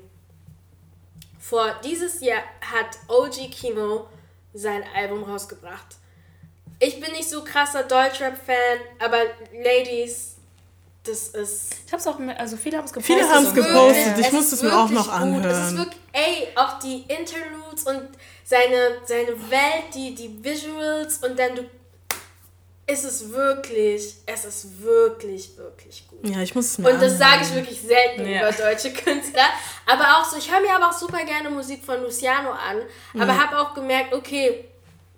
Vor 1.38 1.74
dieses 1.84 2.20
Jahr 2.20 2.42
hat 2.60 2.98
OG 3.08 3.50
Kimo 3.50 4.06
sein 4.52 4.84
Album 4.94 5.24
rausgebracht. 5.24 5.96
Ich 6.78 7.00
bin 7.00 7.12
nicht 7.12 7.28
so 7.28 7.44
krasser 7.44 7.82
Deutschrap-Fan, 7.82 8.78
aber 8.98 9.18
Ladies, 9.52 10.29
das 11.10 11.28
ist. 11.28 11.74
Ich 11.86 11.92
hab's 11.92 12.06
auch, 12.06 12.18
also 12.38 12.56
viele 12.56 12.78
haben 12.78 12.84
es 12.84 12.92
gepostet. 12.92 13.16
Viele 13.16 13.28
haben 13.28 13.46
es 13.46 13.54
gepostet, 13.54 14.18
ich 14.18 14.32
muss 14.32 14.52
es 14.52 14.62
mir 14.62 14.76
auch 14.76 14.90
noch 14.90 15.08
anhören. 15.08 15.42
Gut. 15.42 15.52
Es 15.52 15.68
ist 15.68 15.78
wirklich, 15.78 16.00
ey, 16.12 16.48
auch 16.56 16.78
die 16.78 17.02
Interludes 17.02 17.84
und 17.84 18.08
seine, 18.44 18.98
seine 19.04 19.50
Welt, 19.50 19.94
die, 19.94 20.14
die 20.14 20.42
Visuals 20.42 21.18
und 21.18 21.38
dann 21.38 21.56
du 21.56 21.64
ist 22.90 23.04
es 23.04 23.30
wirklich, 23.30 24.16
es 24.26 24.44
ist 24.44 24.82
wirklich, 24.82 25.56
wirklich 25.56 26.08
gut. 26.08 26.28
Ja, 26.28 26.40
ich 26.40 26.54
muss 26.54 26.66
es 26.66 26.78
mal 26.78 26.92
Und 26.92 27.00
das 27.00 27.18
sage 27.18 27.42
ich 27.42 27.54
wirklich 27.54 27.80
selten 27.80 28.28
ja. 28.28 28.40
über 28.40 28.52
deutsche 28.52 28.92
Künstler. 29.04 29.48
Aber 29.86 30.02
auch 30.02 30.24
so, 30.24 30.36
ich 30.36 30.50
höre 30.50 30.60
mir 30.60 30.74
aber 30.74 30.88
auch 30.88 30.98
super 30.98 31.24
gerne 31.24 31.50
Musik 31.50 31.84
von 31.84 32.02
Luciano 32.02 32.50
an, 32.50 32.78
aber 33.14 33.32
mhm. 33.32 33.40
habe 33.40 33.60
auch 33.60 33.74
gemerkt, 33.74 34.12
okay, 34.12 34.64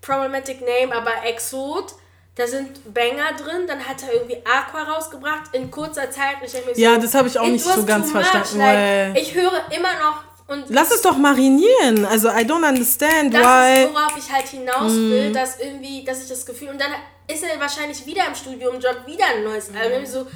Problematic 0.03 0.61
Name, 0.61 0.95
aber 0.95 1.25
Exot, 1.25 1.95
da 2.35 2.47
sind 2.47 2.95
Banger 2.95 3.33
drin, 3.37 3.67
dann 3.67 3.87
hat 3.87 4.03
er 4.03 4.15
irgendwie 4.15 4.39
Aqua 4.45 4.83
rausgebracht 4.85 5.55
in 5.55 5.71
kurzer 5.71 6.11
Zeit. 6.11 6.37
ich 6.43 6.51
so, 6.51 6.59
ja, 6.77 6.97
das 6.99 7.15
habe 7.15 7.29
ich 7.29 7.39
auch 7.39 7.47
nicht 7.47 7.65
so 7.65 7.85
ganz 7.85 8.11
verstanden. 8.11 8.59
Like, 8.59 9.19
ich 9.19 9.35
höre 9.35 9.61
immer 9.71 9.93
noch 10.03 10.25
und 10.49 10.65
Lass 10.69 10.91
es 10.91 11.03
doch 11.03 11.17
marinieren. 11.17 12.05
Also 12.05 12.29
I 12.29 12.43
don't 12.45 12.67
understand 12.67 13.33
das 13.33 13.43
why. 13.43 13.45
Das 13.45 13.79
ist, 13.79 13.95
worauf 13.95 14.17
ich 14.17 14.33
halt 14.33 14.49
hinaus 14.49 14.93
will, 14.93 15.31
mm. 15.31 15.33
dass 15.33 15.61
irgendwie, 15.61 16.05
dass 16.05 16.23
ich 16.23 16.29
das 16.29 16.45
Gefühl 16.45 16.69
und 16.69 16.81
dann 16.81 16.91
ist 17.29 17.43
er 17.43 17.61
wahrscheinlich 17.61 18.05
wieder 18.07 18.27
im 18.27 18.35
Studium, 18.35 18.81
Job 18.81 19.07
wieder 19.07 19.25
ein 19.35 19.45
neues 19.45 19.71
mhm. 19.71 19.77
Album. 19.77 20.07
So, 20.07 20.27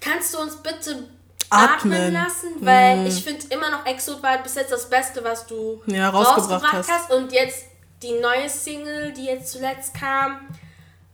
kannst 0.00 0.34
du 0.34 0.38
uns 0.38 0.56
bitte 0.56 1.08
atmen, 1.50 1.92
atmen 1.92 2.12
lassen? 2.12 2.48
Weil 2.60 2.98
mhm. 2.98 3.06
ich 3.06 3.24
finde 3.24 3.46
immer 3.50 3.70
noch 3.70 3.86
Exot 3.86 4.22
war 4.22 4.38
bis 4.38 4.54
jetzt 4.54 4.72
das 4.72 4.88
Beste, 4.88 5.22
was 5.24 5.46
du 5.46 5.82
ja, 5.86 6.10
rausgebracht, 6.10 6.72
hast. 6.72 6.90
hast. 6.90 7.12
Und 7.12 7.32
jetzt 7.32 7.64
die 8.02 8.12
neue 8.12 8.48
Single, 8.48 9.12
die 9.12 9.24
jetzt 9.24 9.52
zuletzt 9.52 9.94
kam, 9.94 10.48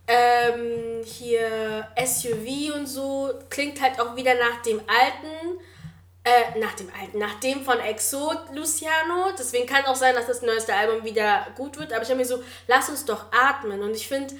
ähm, 0.07 1.03
hier 1.03 1.87
SUV 2.03 2.75
und 2.75 2.87
so, 2.87 3.31
klingt 3.49 3.81
halt 3.81 3.99
auch 3.99 4.15
wieder 4.15 4.35
nach 4.35 4.61
dem 4.61 4.79
alten. 4.79 5.59
Äh, 6.23 6.59
nach 6.59 6.73
dem 6.73 6.89
alten, 6.99 7.19
nach 7.19 7.39
dem 7.39 7.63
von 7.63 7.79
Exo 7.79 8.33
Luciano. 8.51 9.31
Deswegen 9.37 9.67
kann 9.67 9.85
auch 9.85 9.95
sein, 9.95 10.15
dass 10.15 10.25
das 10.25 10.41
neueste 10.41 10.73
Album 10.73 11.03
wieder 11.03 11.45
gut 11.55 11.77
wird. 11.77 11.93
Aber 11.93 12.01
ich 12.01 12.09
habe 12.09 12.17
mir 12.17 12.25
so, 12.25 12.41
lass 12.67 12.89
uns 12.89 13.05
doch 13.05 13.25
atmen. 13.31 13.83
Und 13.83 13.95
ich 13.95 14.07
finde, 14.07 14.33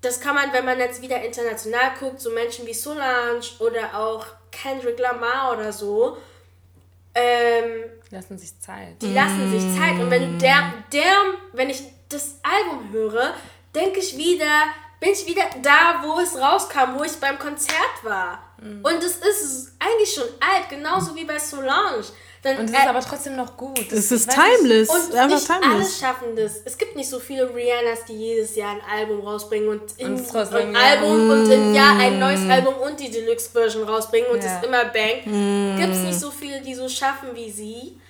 das 0.00 0.20
kann 0.20 0.34
man, 0.34 0.52
wenn 0.52 0.64
man 0.64 0.80
jetzt 0.80 1.00
wieder 1.00 1.22
international 1.22 1.92
guckt, 2.00 2.20
so 2.20 2.30
Menschen 2.30 2.66
wie 2.66 2.74
Solange 2.74 3.42
oder 3.60 3.96
auch 3.96 4.26
Kendrick 4.50 4.98
Lamar 4.98 5.52
oder 5.52 5.72
so, 5.72 6.16
ähm, 7.14 7.84
lassen 8.10 8.36
sich 8.36 8.58
Zeit. 8.60 9.00
Die 9.00 9.12
lassen 9.12 9.52
sich 9.52 9.78
Zeit. 9.78 10.00
Und 10.00 10.10
wenn 10.10 10.38
der, 10.40 10.72
der, 10.92 11.12
wenn 11.52 11.70
ich 11.70 11.82
das 12.08 12.38
Album 12.42 12.90
höre, 12.90 13.34
denke 13.74 14.00
ich 14.00 14.16
wieder, 14.16 14.64
bin 15.00 15.10
ich 15.10 15.26
wieder 15.26 15.44
da, 15.62 16.02
wo 16.02 16.20
es 16.20 16.36
rauskam, 16.36 16.98
wo 16.98 17.02
ich 17.02 17.12
beim 17.20 17.38
Konzert 17.38 18.02
war. 18.02 18.38
Mhm. 18.60 18.84
Und 18.84 19.02
es 19.02 19.16
ist 19.16 19.72
eigentlich 19.78 20.14
schon 20.14 20.28
alt, 20.40 20.68
genauso 20.70 21.14
wie 21.14 21.24
bei 21.24 21.38
Solange. 21.38 22.04
Dann, 22.42 22.58
und 22.58 22.64
es 22.64 22.72
ist 22.72 22.84
äh, 22.84 22.88
aber 22.88 23.00
trotzdem 23.00 23.36
noch 23.36 23.56
gut. 23.56 23.92
Es 23.92 24.10
ist 24.10 24.28
timeless. 24.28 24.88
Und 24.88 25.14
einfach 25.14 25.36
nicht 25.36 25.46
timeless. 25.46 25.64
alle 25.64 25.88
schaffen 25.88 26.36
das. 26.36 26.60
Es 26.64 26.76
gibt 26.76 26.96
nicht 26.96 27.08
so 27.08 27.20
viele 27.20 27.54
Rihannas, 27.54 28.04
die 28.08 28.14
jedes 28.14 28.56
Jahr 28.56 28.72
ein 28.72 28.80
Album 28.98 29.20
rausbringen 29.20 29.68
und, 29.68 29.92
in, 29.96 30.14
und 30.14 30.36
ein 30.36 30.74
Album 30.74 31.30
und 31.30 31.50
im 31.50 31.72
Jahr 31.72 31.96
ein 32.00 32.18
neues 32.18 32.40
mm. 32.40 32.50
Album 32.50 32.74
und 32.74 32.98
die 32.98 33.10
Deluxe-Version 33.10 33.88
rausbringen 33.88 34.28
und 34.28 34.38
es 34.38 34.64
immer 34.64 34.86
bang. 34.86 35.22
Mm. 35.24 35.78
Gibt 35.78 35.92
es 35.94 36.00
nicht 36.00 36.18
so 36.18 36.32
viele, 36.32 36.60
die 36.60 36.74
so 36.74 36.88
schaffen 36.88 37.28
wie 37.34 37.50
sie. 37.50 38.00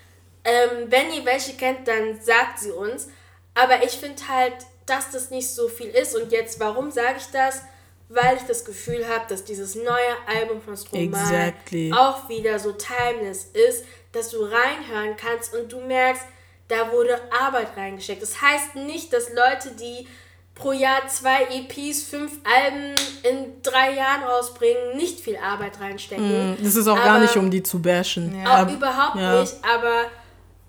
Ähm, 0.45 0.87
wenn 0.89 1.13
ihr 1.13 1.25
welche 1.27 1.53
kennt, 1.53 1.87
dann 1.87 2.19
sagt 2.19 2.59
sie 2.61 2.71
uns. 2.71 3.09
Aber 3.55 3.85
ich 3.85 3.93
finde 3.93 4.27
halt, 4.27 4.55
dass 4.87 5.11
das 5.11 5.31
nicht 5.31 5.49
so 5.49 5.69
viel 5.69 5.89
ist. 5.89 6.17
Und 6.17 6.33
jetzt, 6.33 6.61
warum 6.61 6.91
sage 6.91 7.17
ich 7.19 7.27
das? 7.33 7.63
Weil 8.09 8.37
ich 8.37 8.43
das 8.43 8.65
Gefühl 8.65 9.09
habe, 9.09 9.25
dass 9.29 9.45
dieses 9.45 9.75
neue 9.75 10.17
Album 10.27 10.61
von 10.61 10.77
Stromae 10.77 11.05
exactly. 11.05 11.93
auch 11.93 12.29
wieder 12.29 12.59
so 12.59 12.73
timeless 12.73 13.47
ist 13.55 13.85
dass 14.13 14.31
du 14.31 14.43
reinhören 14.43 15.17
kannst 15.17 15.55
und 15.55 15.73
du 15.73 15.81
merkst, 15.81 16.23
da 16.69 16.93
wurde 16.93 17.19
Arbeit 17.31 17.77
reingesteckt. 17.77 18.23
Das 18.23 18.41
heißt 18.41 18.77
nicht, 18.77 19.13
dass 19.13 19.29
Leute, 19.31 19.75
die 19.75 20.07
pro 20.55 20.73
Jahr 20.73 21.09
zwei 21.09 21.45
EPs, 21.45 22.03
fünf 22.03 22.33
Alben 22.45 22.95
in 23.23 23.63
drei 23.63 23.95
Jahren 23.95 24.23
rausbringen, 24.23 24.97
nicht 24.97 25.21
viel 25.21 25.37
Arbeit 25.37 25.81
reinstecken. 25.81 26.53
Mm, 26.53 26.57
das 26.63 26.77
ist 26.77 26.87
auch 26.87 26.97
aber, 26.97 27.05
gar 27.05 27.19
nicht, 27.21 27.37
um 27.37 27.51
die 27.51 27.63
zu 27.63 27.81
bashen. 27.81 28.39
Ja. 28.39 28.63
Auch 28.63 28.71
überhaupt 28.71 29.17
ja. 29.17 29.41
nicht, 29.41 29.55
aber 29.63 30.05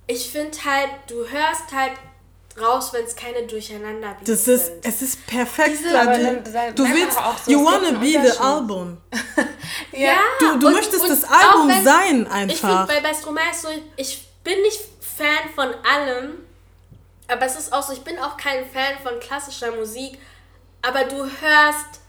ich 0.07 0.29
finde 0.29 0.57
halt, 0.65 0.89
du 1.07 1.15
hörst 1.17 1.73
halt 1.73 1.93
raus, 2.59 2.93
wenn 2.93 3.03
es 3.05 3.15
keine 3.15 3.45
Durcheinander 3.47 4.15
das 4.25 4.47
ist, 4.47 4.65
sind. 4.65 4.85
Es 4.85 5.01
ist 5.01 5.25
perfekt. 5.25 5.79
Diese, 5.79 6.73
du 6.73 6.83
willst, 6.83 7.17
so, 7.45 7.51
you 7.51 7.63
wanna 7.63 7.97
be 7.97 8.11
the 8.11 8.37
album. 8.39 8.97
ja. 9.91 10.17
Du, 10.39 10.59
du 10.59 10.67
und, 10.67 10.73
möchtest 10.73 11.01
und 11.01 11.09
das 11.09 11.23
Album 11.23 11.69
wenn, 11.69 11.83
sein 11.83 12.27
einfach. 12.27 12.87
Ich 12.87 12.95
bei, 12.95 13.01
bei 13.01 13.13
Stromae 13.13 13.41
so, 13.59 13.69
ich 13.95 14.27
bin 14.43 14.61
nicht 14.61 14.79
Fan 14.99 15.49
von 15.55 15.73
allem, 15.83 16.39
aber 17.27 17.45
es 17.45 17.55
ist 17.55 17.73
auch 17.73 17.83
so, 17.83 17.93
ich 17.93 18.01
bin 18.01 18.17
auch 18.19 18.37
kein 18.37 18.65
Fan 18.69 18.99
von 19.01 19.19
klassischer 19.19 19.71
Musik, 19.71 20.17
aber 20.81 21.05
du 21.05 21.17
hörst, 21.23 22.01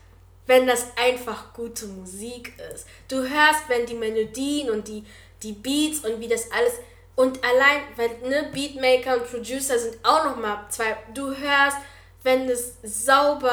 wenn 0.46 0.66
das 0.66 0.86
einfach 0.96 1.52
gute 1.54 1.86
Musik 1.86 2.52
ist. 2.74 2.86
Du 3.08 3.16
hörst, 3.16 3.68
wenn 3.68 3.86
die 3.86 3.94
Melodien 3.94 4.70
und 4.70 4.88
die, 4.88 5.04
die 5.42 5.52
Beats 5.52 6.00
und 6.00 6.20
wie 6.20 6.28
das 6.28 6.50
alles 6.52 6.74
und 7.16 7.38
allein, 7.44 7.82
weil 7.96 8.28
ne, 8.28 8.50
Beatmaker 8.52 9.16
und 9.16 9.30
Producer 9.30 9.78
sind 9.78 9.96
auch 10.02 10.24
nochmal 10.24 10.58
zwei. 10.68 10.96
Du 11.12 11.28
hörst, 11.28 11.76
wenn 12.22 12.48
es 12.48 12.74
sauber. 12.82 13.52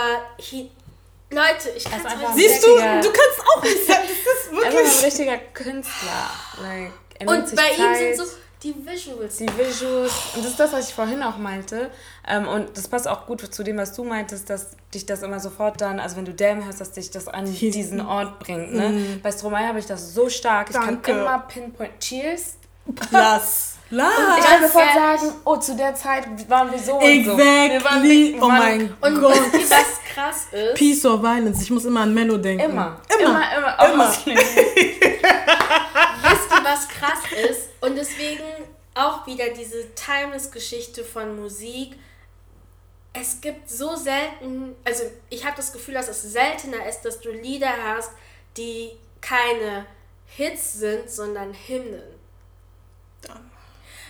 Leute, 1.29 1.69
ich 1.75 1.83
kann 1.83 1.99
es 1.99 2.05
einfach 2.05 2.33
Siehst 2.33 2.63
du, 2.63 2.75
du 2.75 2.77
kannst 2.77 3.39
auch 3.55 3.63
nicht 3.63 3.85
sagen, 3.88 4.01
das 4.07 4.43
ist 4.43 4.51
wirklich. 4.51 4.73
Er 4.73 4.99
ein 4.99 5.05
richtiger 5.05 5.38
Künstler. 5.53 6.29
Like, 6.61 6.91
und 7.29 7.55
bei 7.55 7.69
Zeit. 7.69 7.77
ihm 7.77 8.15
sind 8.15 8.17
so 8.17 8.33
die 8.63 8.75
Visuals. 8.85 9.38
Die 9.38 9.47
Visuals. 9.57 10.11
Und 10.35 10.43
das 10.43 10.51
ist 10.51 10.59
das, 10.59 10.73
was 10.73 10.89
ich 10.89 10.95
vorhin 10.95 11.21
auch 11.21 11.38
meinte. 11.38 11.91
Ähm, 12.27 12.47
und 12.47 12.75
das 12.75 12.88
passt 12.88 13.07
auch 13.07 13.27
gut 13.27 13.41
zu 13.53 13.63
dem, 13.63 13.77
was 13.77 13.93
du 13.93 14.03
meintest, 14.03 14.49
dass 14.49 14.71
dich 14.93 15.05
das 15.05 15.21
immer 15.21 15.39
sofort 15.39 15.81
dann, 15.81 15.99
also 15.99 16.17
wenn 16.17 16.25
du 16.25 16.33
Damn 16.33 16.65
hörst, 16.65 16.81
dass 16.81 16.91
dich 16.91 17.11
das 17.11 17.27
an 17.27 17.45
diesen 17.51 18.01
Ort 18.01 18.39
bringt. 18.39 18.73
Ne? 18.73 18.89
Mm. 18.89 19.21
Bei 19.21 19.31
Stromae 19.31 19.67
habe 19.67 19.79
ich 19.79 19.85
das 19.85 20.13
so 20.13 20.29
stark. 20.29 20.69
Ich 20.69 20.75
Danke. 20.75 21.11
kann 21.11 21.19
immer 21.19 21.39
pinpoint 21.39 21.99
Cheers 21.99 22.57
Lass. 23.11 23.71
Lass. 23.89 24.17
Und 24.17 24.39
ich 24.39 24.45
kann 24.45 24.61
sofort 24.61 24.93
sagen, 24.93 25.33
oh, 25.43 25.57
zu 25.57 25.75
der 25.75 25.93
Zeit 25.93 26.49
waren 26.49 26.71
wir 26.71 26.79
so 26.79 26.99
exactly. 27.01 27.19
und 27.19 27.25
so. 27.25 27.41
Exactly. 27.41 28.37
Oh 28.41 28.47
mein 28.47 28.81
und 29.01 29.21
Gott. 29.21 29.37
Und 29.37 29.69
was 29.69 30.01
krass 30.13 30.47
ist. 30.51 30.75
Peace 30.75 31.05
or 31.05 31.21
Violence. 31.21 31.61
Ich 31.61 31.71
muss 31.71 31.85
immer 31.85 32.01
an 32.01 32.13
Mello 32.13 32.37
denken. 32.37 32.71
Immer. 32.71 33.01
Immer, 33.19 33.41
immer. 33.57 33.93
immer. 33.93 33.93
immer. 33.93 34.09
Wisst 34.15 34.25
ihr, 36.51 36.63
was 36.63 36.87
krass 36.87 37.19
ist? 37.49 37.69
Und 37.81 37.95
deswegen 37.95 38.43
auch 38.93 39.25
wieder 39.25 39.49
diese 39.49 39.93
Timeless-Geschichte 39.95 41.03
von 41.03 41.39
Musik. 41.39 41.95
Es 43.13 43.41
gibt 43.41 43.69
so 43.69 43.95
selten, 43.95 44.75
also 44.85 45.03
ich 45.29 45.45
habe 45.45 45.57
das 45.57 45.73
Gefühl, 45.73 45.95
dass 45.95 46.07
es 46.07 46.21
seltener 46.21 46.85
ist, 46.87 47.01
dass 47.01 47.19
du 47.19 47.29
Lieder 47.29 47.71
hast, 47.85 48.11
die 48.55 48.91
keine 49.19 49.85
Hits 50.27 50.73
sind, 50.73 51.09
sondern 51.09 51.53
Hymnen. 51.67 52.10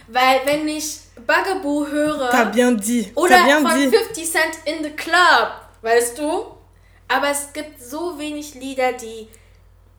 Weil 0.07 0.41
wenn 0.45 0.67
ich 0.67 0.99
Bugaboo 1.15 1.87
höre 1.87 2.29
T'as 2.31 2.51
bien 2.51 2.77
dit. 2.77 3.15
oder 3.15 3.43
bien 3.43 3.65
von 3.65 3.79
dit. 3.79 3.95
50 3.95 4.31
Cent 4.31 4.57
in 4.65 4.83
the 4.83 4.91
Club, 4.91 5.51
weißt 5.81 6.17
du? 6.17 6.57
Aber 7.07 7.29
es 7.29 7.53
gibt 7.53 7.81
so 7.81 8.17
wenig 8.17 8.55
Lieder, 8.55 8.93
die 8.93 9.27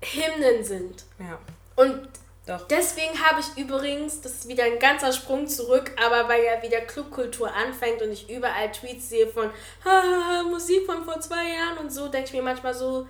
Hymnen 0.03 0.65
sind. 0.65 1.05
Ja. 1.19 1.39
Und 1.77 2.09
Doch. 2.47 2.67
deswegen 2.69 3.19
habe 3.23 3.41
ich 3.41 3.63
übrigens, 3.63 4.21
das 4.21 4.33
ist 4.33 4.49
wieder 4.49 4.65
ein 4.65 4.79
ganzer 4.79 5.13
Sprung 5.13 5.47
zurück, 5.47 5.93
aber 6.05 6.29
weil 6.29 6.43
ja 6.45 6.63
wieder 6.63 6.81
Clubkultur 6.81 7.53
anfängt 7.55 8.03
und 8.03 8.11
ich 8.13 8.29
überall 8.29 8.73
Tweets 8.73 9.09
sehe 9.09 9.29
von 9.29 9.51
Musik 10.51 10.87
von 10.87 11.05
vor 11.05 11.21
zwei 11.21 11.51
Jahren 11.51 11.79
und 11.79 11.93
so, 11.93 12.09
denke 12.09 12.29
ich 12.29 12.33
mir 12.35 12.43
manchmal 12.43 12.75
so, 12.75 13.07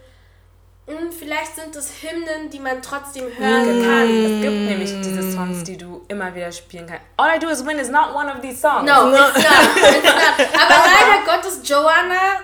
vielleicht 1.12 1.54
sind 1.54 1.76
es 1.76 2.02
Hymnen, 2.02 2.50
die 2.50 2.58
man 2.58 2.82
trotzdem 2.82 3.24
hören 3.24 3.82
kann. 3.84 4.08
Es 4.08 4.42
gibt 4.42 4.68
nämlich 4.68 4.90
diese 5.00 5.32
Songs, 5.32 5.62
die 5.64 5.76
du 5.76 6.04
immer 6.08 6.34
wieder 6.34 6.50
spielen 6.50 6.86
kannst. 6.86 7.04
All 7.16 7.36
I 7.36 7.38
Do 7.38 7.48
Is 7.48 7.64
Win 7.64 7.78
is 7.78 7.88
not 7.88 8.14
one 8.14 8.28
of 8.30 8.40
these 8.40 8.60
songs. 8.60 8.84
No, 8.84 9.08
no. 9.10 9.28
It's, 9.28 9.36
not, 9.36 9.76
it's 9.76 10.04
not. 10.04 10.48
Aber 10.60 10.74
leider 10.84 11.24
Gottes 11.24 11.60
Joanna. 11.68 12.40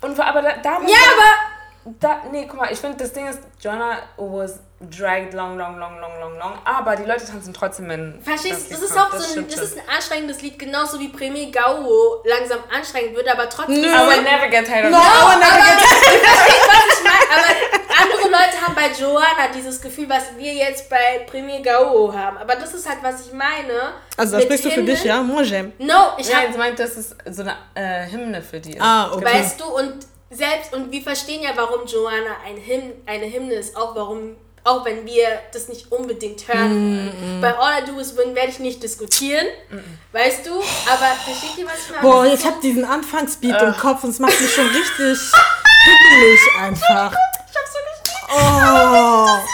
Und 0.00 0.20
aber 0.20 0.42
da, 0.42 0.56
da 0.62 0.70
Ja, 0.82 0.98
aber. 1.16 1.94
Da, 2.00 2.22
nee, 2.30 2.46
guck 2.48 2.60
mal, 2.60 2.72
ich 2.72 2.78
finde, 2.78 2.96
das 2.96 3.12
Ding 3.12 3.26
ist, 3.26 3.40
Joanna 3.60 3.98
was 4.16 4.58
dragged 4.90 5.34
long, 5.34 5.56
long, 5.56 5.78
long, 5.78 5.98
long, 6.00 6.12
long, 6.20 6.38
long. 6.38 6.58
Aber 6.64 6.96
die 6.96 7.04
Leute 7.04 7.24
tanzen 7.24 7.52
trotzdem 7.52 7.90
in. 7.90 8.20
Verstehst 8.22 8.70
du? 8.70 8.74
Das, 8.74 8.82
ist 8.82 8.98
auch 8.98 9.10
das 9.10 9.34
so 9.34 9.40
ein, 9.40 9.48
das 9.48 9.60
ist 9.60 9.78
ein 9.78 9.88
anstrengendes 9.88 10.42
Lied, 10.42 10.58
genauso 10.58 10.98
wie 11.00 11.08
Premier 11.08 11.50
Gao 11.50 12.22
langsam 12.24 12.60
anstrengend 12.74 13.16
wird, 13.16 13.28
aber 13.28 13.48
trotzdem. 13.48 13.80
No, 13.80 13.88
I 13.88 14.08
will 14.08 14.22
never 14.22 14.48
get 14.48 14.66
tired 14.66 14.86
of 14.86 14.90
no, 14.90 14.98
I 14.98 15.30
will 15.30 15.38
never 15.38 15.64
get 15.64 15.78
tired 15.78 16.22
of 16.22 16.64
was 16.68 16.98
ich 16.98 17.04
meine. 17.04 17.30
Aber 17.30 17.74
andere 18.02 18.22
Leute 18.28 18.60
haben 18.60 18.74
bei 18.74 18.90
Joanna 18.98 19.48
dieses 19.54 19.80
Gefühl, 19.80 20.08
was 20.08 20.36
wir 20.36 20.52
jetzt 20.52 20.88
bei 20.90 21.26
Premier 21.30 21.60
Gao 21.60 22.12
haben. 22.12 22.38
Aber 22.38 22.56
das 22.56 22.74
ist 22.74 22.88
halt, 22.88 22.98
was 23.02 23.26
ich 23.26 23.32
meine. 23.32 23.94
Also, 24.16 24.36
das 24.36 24.44
sprichst 24.44 24.64
du 24.64 24.70
für 24.70 24.82
dich, 24.82 25.04
ja? 25.04 25.22
Moi 25.22 25.42
j'aime. 25.42 25.72
No, 25.78 26.12
ich 26.18 26.28
ja, 26.28 26.38
hab. 26.38 26.56
meint, 26.56 26.78
dass 26.78 26.96
es 26.96 27.16
so 27.30 27.42
eine 27.42 27.56
äh, 27.74 28.10
Hymne 28.10 28.42
für 28.42 28.60
die 28.60 28.74
ist. 28.74 28.80
Ah, 28.80 29.12
okay. 29.12 29.24
Weißt 29.24 29.60
du, 29.60 29.64
und 29.64 30.06
selbst, 30.30 30.72
und 30.72 30.90
wir 30.90 31.02
verstehen 31.02 31.42
ja, 31.42 31.50
warum 31.54 31.86
Joanna 31.86 32.36
ein 32.46 32.56
Hymn, 32.56 32.92
eine 33.06 33.26
Hymne 33.26 33.54
ist, 33.54 33.76
auch 33.76 33.94
warum 33.94 34.36
auch 34.64 34.84
wenn 34.86 35.04
wir 35.04 35.26
das 35.52 35.68
nicht 35.68 35.92
unbedingt 35.92 36.48
hören. 36.48 37.04
Mm, 37.04 37.38
mm. 37.38 37.40
Bei 37.42 37.56
All 37.58 37.82
I 37.82 37.86
Do 37.86 37.98
Is 38.00 38.16
Win 38.16 38.34
werde 38.34 38.48
ich 38.48 38.58
nicht 38.58 38.82
diskutieren, 38.82 39.46
mm, 39.70 39.76
weißt 40.12 40.46
du? 40.46 40.52
Aber 40.52 41.14
versteht 41.22 41.58
ihr, 41.58 41.66
was 41.66 41.84
ich 41.84 41.90
meine? 41.90 42.02
Boah, 42.02 42.24
ich 42.24 42.44
habe 42.44 42.60
diesen 42.62 42.84
Anfangsbeat 42.84 43.60
uh. 43.60 43.66
im 43.66 43.76
Kopf 43.76 44.02
und 44.04 44.10
es 44.10 44.18
macht 44.18 44.40
mich 44.40 44.52
schon 44.52 44.66
richtig 44.68 45.18
hippelig 45.84 46.40
einfach. 46.60 47.14
Ich 47.46 47.60
hab 47.60 47.68
so 47.68 47.78
gespielt. 47.86 48.24
Oh. 48.34 49.38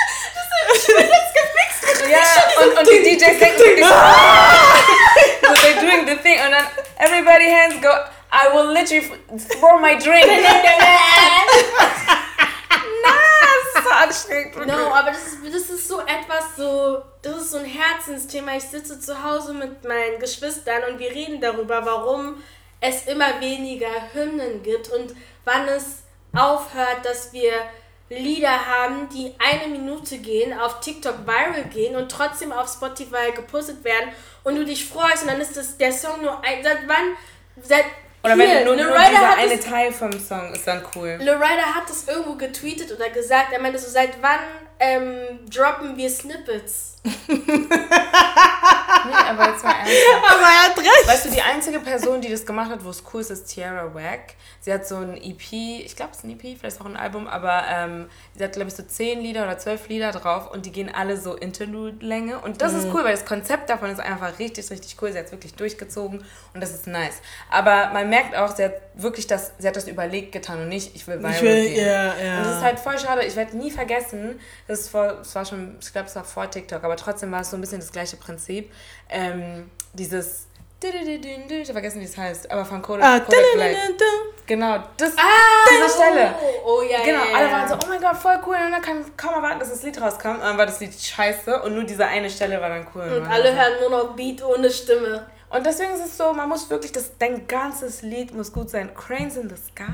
Das, 0.70 0.87
das, 0.87 0.95
bin 0.95 1.07
jetzt 1.07 1.35
gemixt. 1.35 2.11
Ja, 2.11 2.62
und, 2.62 2.78
und 2.78 2.87
die 2.87 3.03
DJs 3.03 3.39
denken 3.39 3.59
wirklich 3.59 3.87
so, 3.87 3.95
they're 5.55 5.81
doing 5.81 6.07
the 6.07 6.16
thing 6.23 6.39
und 6.45 6.53
dann 6.53 6.66
everybody 6.99 7.51
hands 7.51 7.81
go, 7.82 7.89
I 8.31 8.55
will 8.55 8.73
literally 8.73 9.11
throw 9.49 9.81
my 9.81 9.97
drink. 9.99 10.28
So 13.82 13.90
anstrengend. 13.90 14.66
No, 14.66 14.94
aber 14.94 15.11
das 15.11 15.27
ist, 15.27 15.39
das 15.55 15.70
ist 15.70 15.89
so 15.89 16.01
etwas 16.01 16.57
so, 16.57 17.02
das 17.23 17.43
ist 17.43 17.51
so 17.52 17.59
ein 17.59 17.65
Herzensthema. 17.65 18.57
Ich 18.57 18.65
sitze 18.65 19.01
zu 19.01 19.23
Hause 19.23 19.55
mit 19.55 19.85
meinen 19.85 20.19
Geschwistern 20.19 20.82
und 20.90 20.98
wir 20.98 21.11
reden 21.11 21.40
darüber, 21.40 21.85
warum 21.85 22.43
es 22.81 23.07
immer 23.07 23.40
weniger 23.40 23.90
Hymnen 24.12 24.62
gibt 24.62 24.90
und 24.90 25.15
wann 25.44 25.69
es 25.69 26.02
aufhört, 26.32 27.05
dass 27.05 27.32
wir 27.32 27.52
Lieder 28.09 28.66
haben, 28.66 29.09
die 29.11 29.35
eine 29.39 29.69
Minute 29.69 30.19
gehen, 30.19 30.59
auf 30.59 30.81
TikTok 30.81 31.27
viral 31.27 31.65
gehen 31.73 31.94
und 31.94 32.11
trotzdem 32.11 32.51
auf 32.51 32.69
Spotify 32.69 33.31
gepostet 33.35 33.85
werden 33.85 34.11
und 34.43 34.57
du 34.57 34.65
dich 34.65 34.89
freust 34.89 35.23
und 35.23 35.28
dann 35.28 35.40
ist 35.40 35.57
das 35.57 35.77
der 35.77 35.93
Song 35.93 36.23
nur 36.23 36.43
ein, 36.43 36.62
seit 36.65 36.89
wann 36.89 37.16
seit 37.62 37.85
oder 38.22 38.34
Hier, 38.34 38.44
wenn 38.44 38.64
nur, 38.64 38.76
nur 38.76 38.86
dieser 38.86 39.36
eine 39.36 39.60
Teil 39.60 39.92
vom 39.92 40.12
Song 40.12 40.52
ist 40.52 40.66
dann 40.66 40.82
cool. 40.94 41.18
Loretta 41.22 41.74
hat 41.74 41.88
das 41.88 42.06
irgendwo 42.06 42.34
getweetet 42.34 42.92
oder 42.92 43.09
gesagt, 43.10 43.52
er 43.52 43.60
meinte 43.60 43.78
so, 43.78 43.90
seit 43.90 44.20
wann 44.20 44.40
ähm, 44.78 45.40
droppen 45.48 45.97
wir 45.97 46.10
Snippets. 46.10 46.98
Nee, 49.02 49.14
aber 49.14 49.51
jetzt 49.51 49.64
mal 49.64 49.72
ernsthaft. 49.72 50.30
Aber 50.30 50.42
er 50.42 50.62
hat 50.64 50.78
recht. 50.78 51.06
Weißt 51.06 51.24
du, 51.24 51.30
die 51.30 51.40
einzige 51.40 51.80
Person, 51.80 52.20
die 52.20 52.28
das 52.30 52.44
gemacht 52.44 52.70
hat, 52.70 52.84
wo 52.84 52.90
es 52.90 53.02
cool 53.12 53.20
ist, 53.22 53.30
ist 53.30 53.47
Tiara 53.47 53.94
Wack. 53.94 54.34
Sie 54.70 54.74
hat 54.74 54.86
so 54.86 54.98
ein 54.98 55.16
EP, 55.16 55.52
ich 55.52 55.97
glaube, 55.97 56.12
es 56.12 56.18
ist 56.18 56.24
ein 56.24 56.30
EP, 56.30 56.56
vielleicht 56.56 56.80
auch 56.80 56.86
ein 56.86 56.97
Album, 56.97 57.26
aber 57.26 57.64
ähm, 57.68 58.06
sie 58.36 58.44
hat, 58.44 58.52
glaube 58.52 58.68
ich, 58.68 58.76
so 58.76 58.84
zehn 58.84 59.20
Lieder 59.20 59.42
oder 59.42 59.59
zwölf 59.59 59.88
Lieder 59.88 60.12
drauf 60.12 60.48
und 60.52 60.64
die 60.64 60.70
gehen 60.70 60.88
alle 60.94 61.16
so 61.16 61.34
Interlude-Länge. 61.34 62.38
Und 62.38 62.62
das 62.62 62.74
ist 62.74 62.86
cool, 62.94 63.02
weil 63.02 63.10
das 63.10 63.24
Konzept 63.24 63.68
davon 63.68 63.90
ist 63.90 63.98
einfach 63.98 64.38
richtig, 64.38 64.70
richtig 64.70 64.97
cool. 65.02 65.10
Sie 65.10 65.18
hat 65.18 65.26
es 65.26 65.32
wirklich 65.32 65.55
durchgezogen 65.55 66.24
und 66.55 66.60
das 66.60 66.70
ist 66.70 66.86
nice. 66.86 67.16
Aber 67.51 67.90
man 67.92 68.09
merkt 68.10 68.36
auch, 68.36 68.55
sie 68.55 68.62
hat 68.62 68.74
wirklich 68.94 69.26
das, 69.26 69.51
sie 69.59 69.66
hat 69.66 69.74
das 69.74 69.88
überlegt 69.88 70.30
getan 70.30 70.60
und 70.60 70.68
nicht, 70.68 70.94
ich 70.94 71.05
will 71.09 71.18
viral 71.18 71.32
Ich 71.34 71.42
will, 71.42 71.68
gehen. 71.68 71.86
ja, 71.86 72.14
ja. 72.16 72.38
Und 72.38 72.47
das 72.47 72.56
ist 72.59 72.62
halt 72.62 72.78
voll 72.78 72.97
schade. 73.01 73.24
Ich 73.24 73.34
werde 73.34 73.56
nie 73.56 73.72
vergessen, 73.72 74.38
das, 74.68 74.88
vor, 74.88 75.14
das 75.14 75.34
war 75.34 75.44
schon, 75.44 75.78
ich 75.80 75.90
glaube, 75.90 76.06
es 76.06 76.14
war 76.14 76.22
vor 76.22 76.48
TikTok, 76.48 76.84
aber 76.84 76.94
trotzdem 76.94 77.32
war 77.32 77.40
es 77.40 77.51
so 77.51 77.56
ein 77.56 77.60
bisschen 77.60 77.80
das 77.80 77.90
gleiche 77.90 78.16
Prinzip. 78.18 78.70
Ähm, 79.09 79.68
dieses. 79.94 80.47
Ich 80.82 81.69
habe 81.69 81.73
vergessen, 81.73 82.01
wie 82.01 82.05
es 82.05 82.16
heißt, 82.16 82.51
aber 82.51 82.65
von 82.65 82.81
Kodak, 82.81 83.05
Ah, 83.07 83.20
Kodak 83.20 83.40
Black. 83.55 83.77
Genau, 84.47 84.82
das, 84.97 85.12
Ah, 85.16 85.69
diese 85.70 85.94
Stelle. 85.94 86.35
Oh, 86.65 86.78
oh 86.78 86.82
ja, 86.82 87.05
Genau, 87.05 87.23
ja, 87.24 87.31
ja. 87.31 87.36
alle 87.36 87.52
waren 87.52 87.69
so, 87.69 87.74
oh 87.74 87.89
mein 87.89 88.01
Gott, 88.01 88.16
voll 88.16 88.40
cool. 88.47 88.57
Und 88.57 88.73
dann 88.73 88.82
kann 88.82 89.05
kaum 89.16 89.35
erwarten, 89.35 89.61
dass 89.61 89.70
das 89.70 89.82
Lied 89.82 90.01
rauskam. 90.01 90.31
Und 90.36 90.40
dann 90.40 90.57
war 90.59 90.66
das 90.66 90.81
Lied 90.81 90.93
scheiße 90.98 91.62
und 91.62 91.74
nur 91.74 91.85
diese 91.85 92.07
eine 92.07 92.28
Stelle 92.31 92.61
war 92.61 92.70
dann 92.70 92.86
cool. 92.94 93.02
Und 93.02 93.27
alle 93.31 93.55
hören 93.55 93.74
nur 93.81 93.90
noch 93.90 94.16
Beat 94.16 94.43
ohne 94.43 94.70
Stimme. 94.70 95.27
Und 95.51 95.66
deswegen 95.66 95.93
ist 95.93 96.05
es 96.07 96.16
so, 96.16 96.32
man 96.32 96.48
muss 96.48 96.69
wirklich, 96.70 96.93
das, 96.93 97.12
dein 97.19 97.47
ganzes 97.47 98.02
Lied 98.02 98.32
muss 98.35 98.52
gut 98.52 98.70
sein. 98.70 98.94
Cranes 98.94 99.36
in 99.36 99.48
the 99.48 99.57
Sky, 99.57 99.93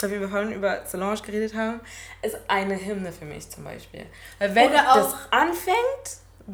weil 0.00 0.20
wir 0.20 0.28
vorhin 0.28 0.52
über 0.52 0.80
Solange 0.86 1.20
geredet 1.20 1.54
haben, 1.54 1.80
ist 2.22 2.36
eine 2.48 2.76
Hymne 2.82 3.12
für 3.12 3.24
mich 3.26 3.48
zum 3.50 3.64
Beispiel. 3.64 4.06
Weil 4.38 4.54
wenn 4.54 4.70
Oder 4.70 4.84
das 4.94 5.12
auch- 5.14 5.32
anfängt, 5.32 5.76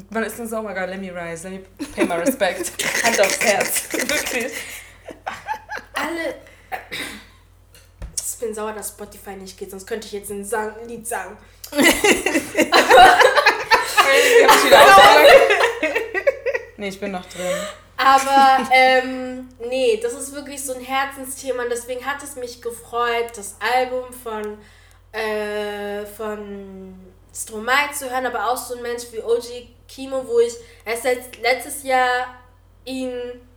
man 0.09 0.23
ist 0.23 0.39
dann 0.39 0.47
so, 0.47 0.57
oh 0.57 0.61
my 0.61 0.73
god, 0.73 0.89
let 0.89 0.99
me 0.99 1.11
rise, 1.11 1.47
let 1.47 1.53
me 1.53 1.85
pay 1.95 2.05
my 2.05 2.15
respect. 2.15 2.71
Hand 3.03 3.19
aufs 3.19 3.39
Herz. 3.41 3.83
Wirklich. 3.91 4.53
Alle. 5.93 6.35
Ich 8.15 8.39
bin 8.39 8.55
sauer, 8.55 8.73
dass 8.73 8.89
Spotify 8.89 9.35
nicht 9.35 9.57
geht, 9.57 9.69
sonst 9.69 9.85
könnte 9.85 10.07
ich 10.07 10.13
jetzt 10.13 10.31
ein 10.31 10.43
Sang 10.43 10.75
ein 10.81 10.87
Lied 10.87 11.07
sagen. 11.07 11.37
Ausgelacht. 14.47 15.01
nee, 16.77 16.87
ich 16.87 16.99
bin 16.99 17.11
noch 17.11 17.25
drin. 17.25 17.53
Aber 17.97 18.67
ähm, 18.71 19.49
nee, 19.69 19.99
das 20.01 20.13
ist 20.13 20.33
wirklich 20.33 20.63
so 20.63 20.73
ein 20.73 20.81
Herzensthema 20.81 21.63
und 21.63 21.69
deswegen 21.69 22.03
hat 22.03 22.23
es 22.23 22.35
mich 22.35 22.61
gefreut, 22.61 23.31
das 23.35 23.57
Album 23.59 24.05
von, 24.11 24.57
äh, 25.11 26.03
von 26.05 26.95
Stromae 27.33 27.91
zu 27.93 28.09
hören, 28.09 28.25
aber 28.25 28.49
auch 28.49 28.57
so 28.57 28.75
ein 28.75 28.81
Mensch 28.81 29.03
wie 29.11 29.21
OG 29.21 29.67
Kimo, 29.93 30.25
wo 30.25 30.39
ich 30.39 30.53
erst 30.85 31.03
letzt- 31.05 31.41
letztes 31.41 31.83
Jahr 31.83 32.35
ihn 32.85 33.11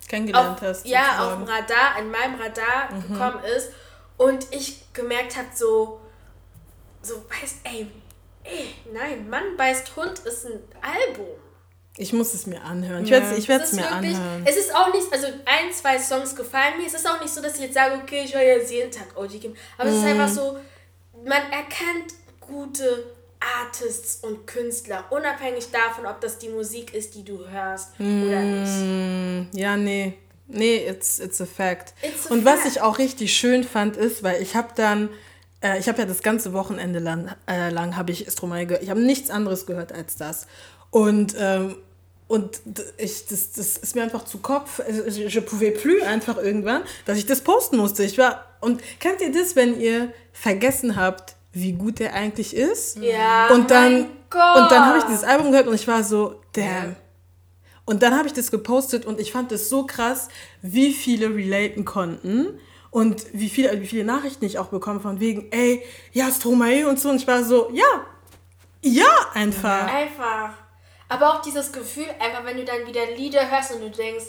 Kennengelernt 0.08 0.56
auf, 0.58 0.62
hast. 0.62 0.86
ja, 0.86 1.00
sozusagen. 1.16 1.42
auf 1.42 1.48
dem 1.48 1.54
Radar, 1.54 1.98
in 2.00 2.10
meinem 2.10 2.40
Radar 2.40 2.88
gekommen 3.08 3.44
ist 3.56 3.70
und 4.16 4.46
ich 4.52 4.92
gemerkt 4.92 5.36
habe, 5.36 5.48
so, 5.54 6.00
so, 7.02 7.14
weißt, 7.30 7.58
ey, 7.64 7.86
ey, 8.44 8.74
nein, 8.92 9.28
Mann 9.28 9.56
beißt 9.56 9.94
Hund 9.96 10.18
ist 10.20 10.46
ein 10.46 10.60
Album. 10.82 11.26
Ich 11.96 12.12
muss 12.12 12.34
es 12.34 12.46
mir 12.46 12.60
anhören. 12.62 13.04
Ich 13.04 13.10
Ja. 13.10 13.20
werde 13.20 13.62
Es 13.64 13.72
mir 13.72 13.82
wirklich, 13.82 14.16
anhören. 14.16 14.42
es 14.44 14.56
ist 14.56 14.74
auch 14.74 14.92
nicht, 14.92 15.12
also 15.12 15.28
ein, 15.44 15.72
zwei 15.72 15.96
Songs 15.98 16.34
gefallen 16.34 16.76
mir. 16.78 16.86
Es 16.88 16.94
ist 16.94 17.08
auch 17.08 17.20
nicht 17.20 17.32
so, 17.32 17.40
dass 17.40 17.54
ich 17.54 17.60
jetzt 17.62 17.74
sage, 17.74 17.94
okay, 18.02 18.22
ich 18.24 18.34
höre 18.34 18.42
jetzt 18.42 18.72
jeden 18.72 18.90
Tag 18.90 19.16
OG 19.16 19.38
Kim. 19.38 19.54
Aber 19.78 19.88
es 19.88 19.96
ist 19.96 20.02
Mhm. 20.02 20.08
einfach 20.08 20.28
so, 20.28 20.58
man 21.24 21.42
erkennt 21.52 22.14
gute 22.40 23.13
Artists 23.62 24.16
und 24.22 24.46
Künstler, 24.46 25.04
unabhängig 25.10 25.70
davon, 25.70 26.06
ob 26.06 26.20
das 26.20 26.38
die 26.38 26.48
Musik 26.48 26.94
ist, 26.94 27.14
die 27.14 27.24
du 27.24 27.46
hörst 27.48 27.90
oder 27.98 28.40
nicht. 28.40 29.52
Mm, 29.52 29.56
Ja, 29.56 29.76
nee. 29.76 30.14
Nee, 30.46 30.86
it's, 30.88 31.18
it's 31.20 31.40
a 31.40 31.46
fact. 31.46 31.94
It's 32.02 32.26
a 32.30 32.34
Und 32.34 32.44
was 32.44 32.60
fact. 32.60 32.66
ich 32.76 32.80
auch 32.82 32.98
richtig 32.98 33.34
schön 33.36 33.64
fand, 33.64 33.96
ist, 33.96 34.22
weil 34.22 34.42
ich 34.42 34.54
habe 34.56 34.68
dann, 34.76 35.08
äh, 35.62 35.78
ich 35.78 35.88
habe 35.88 35.98
ja 36.00 36.04
das 36.06 36.22
ganze 36.22 36.52
Wochenende 36.52 36.98
lang, 36.98 37.34
äh, 37.48 37.70
lang 37.70 37.96
habe 37.96 38.12
ich 38.12 38.26
Stromae 38.30 38.66
gehört. 38.66 38.82
Ich 38.82 38.90
habe 38.90 39.00
nichts 39.00 39.30
anderes 39.30 39.64
gehört 39.64 39.92
als 39.92 40.16
das. 40.16 40.46
Und, 40.90 41.34
ähm, 41.38 41.76
und 42.28 42.60
ich, 42.98 43.26
das, 43.26 43.52
das 43.52 43.76
ist 43.78 43.94
mir 43.94 44.02
einfach 44.02 44.24
zu 44.24 44.38
Kopf. 44.38 44.80
Also, 44.80 45.02
Je 45.20 45.26
je 45.28 45.40
pouvais 45.40 45.72
plus 45.80 46.02
einfach 46.02 46.36
irgendwann, 46.36 46.82
dass 47.06 47.16
ich 47.18 47.26
das 47.26 47.40
posten 47.40 47.76
musste. 47.78 48.04
Ich 48.04 48.18
war, 48.18 48.44
und 48.60 48.82
kennt 49.00 49.20
ihr 49.22 49.32
das, 49.32 49.56
wenn 49.56 49.80
ihr 49.80 50.12
vergessen 50.32 50.96
habt, 50.96 51.36
wie 51.54 51.72
gut 51.72 52.00
der 52.00 52.14
eigentlich 52.14 52.54
ist? 52.54 52.98
Ja, 52.98 53.48
Und 53.48 53.70
dann, 53.70 54.02
und 54.02 54.70
dann 54.70 54.86
habe 54.86 54.98
ich 54.98 55.04
dieses 55.04 55.24
Album 55.24 55.50
gehört 55.50 55.68
und 55.68 55.74
ich 55.74 55.86
war 55.88 56.04
so, 56.04 56.40
damn. 56.52 56.96
Und 57.86 58.02
dann 58.02 58.16
habe 58.16 58.26
ich 58.26 58.32
das 58.32 58.50
gepostet 58.50 59.04
und 59.06 59.20
ich 59.20 59.30
fand 59.32 59.52
es 59.52 59.68
so 59.68 59.86
krass, 59.86 60.28
wie 60.62 60.92
viele 60.92 61.34
relaten 61.34 61.84
konnten 61.84 62.58
und 62.90 63.26
wie 63.32 63.48
viele, 63.48 63.80
wie 63.80 63.86
viele 63.86 64.04
Nachrichten 64.04 64.44
ich 64.44 64.58
auch 64.58 64.68
bekomme 64.68 65.00
von 65.00 65.20
wegen, 65.20 65.48
ey, 65.52 65.82
ja, 66.12 66.30
Stromae 66.30 66.84
und 66.86 66.98
so. 66.98 67.10
Und 67.10 67.16
ich 67.16 67.26
war 67.26 67.44
so, 67.44 67.70
ja, 67.72 67.84
ja, 68.82 69.06
einfach. 69.34 69.92
Einfach. 69.92 70.54
Aber 71.06 71.34
auch 71.34 71.42
dieses 71.42 71.70
Gefühl, 71.70 72.06
einfach 72.18 72.44
wenn 72.44 72.56
du 72.56 72.64
dann 72.64 72.86
wieder 72.86 73.04
Lieder 73.14 73.48
hörst 73.50 73.72
und 73.72 73.82
du 73.82 73.90
denkst, 73.90 74.24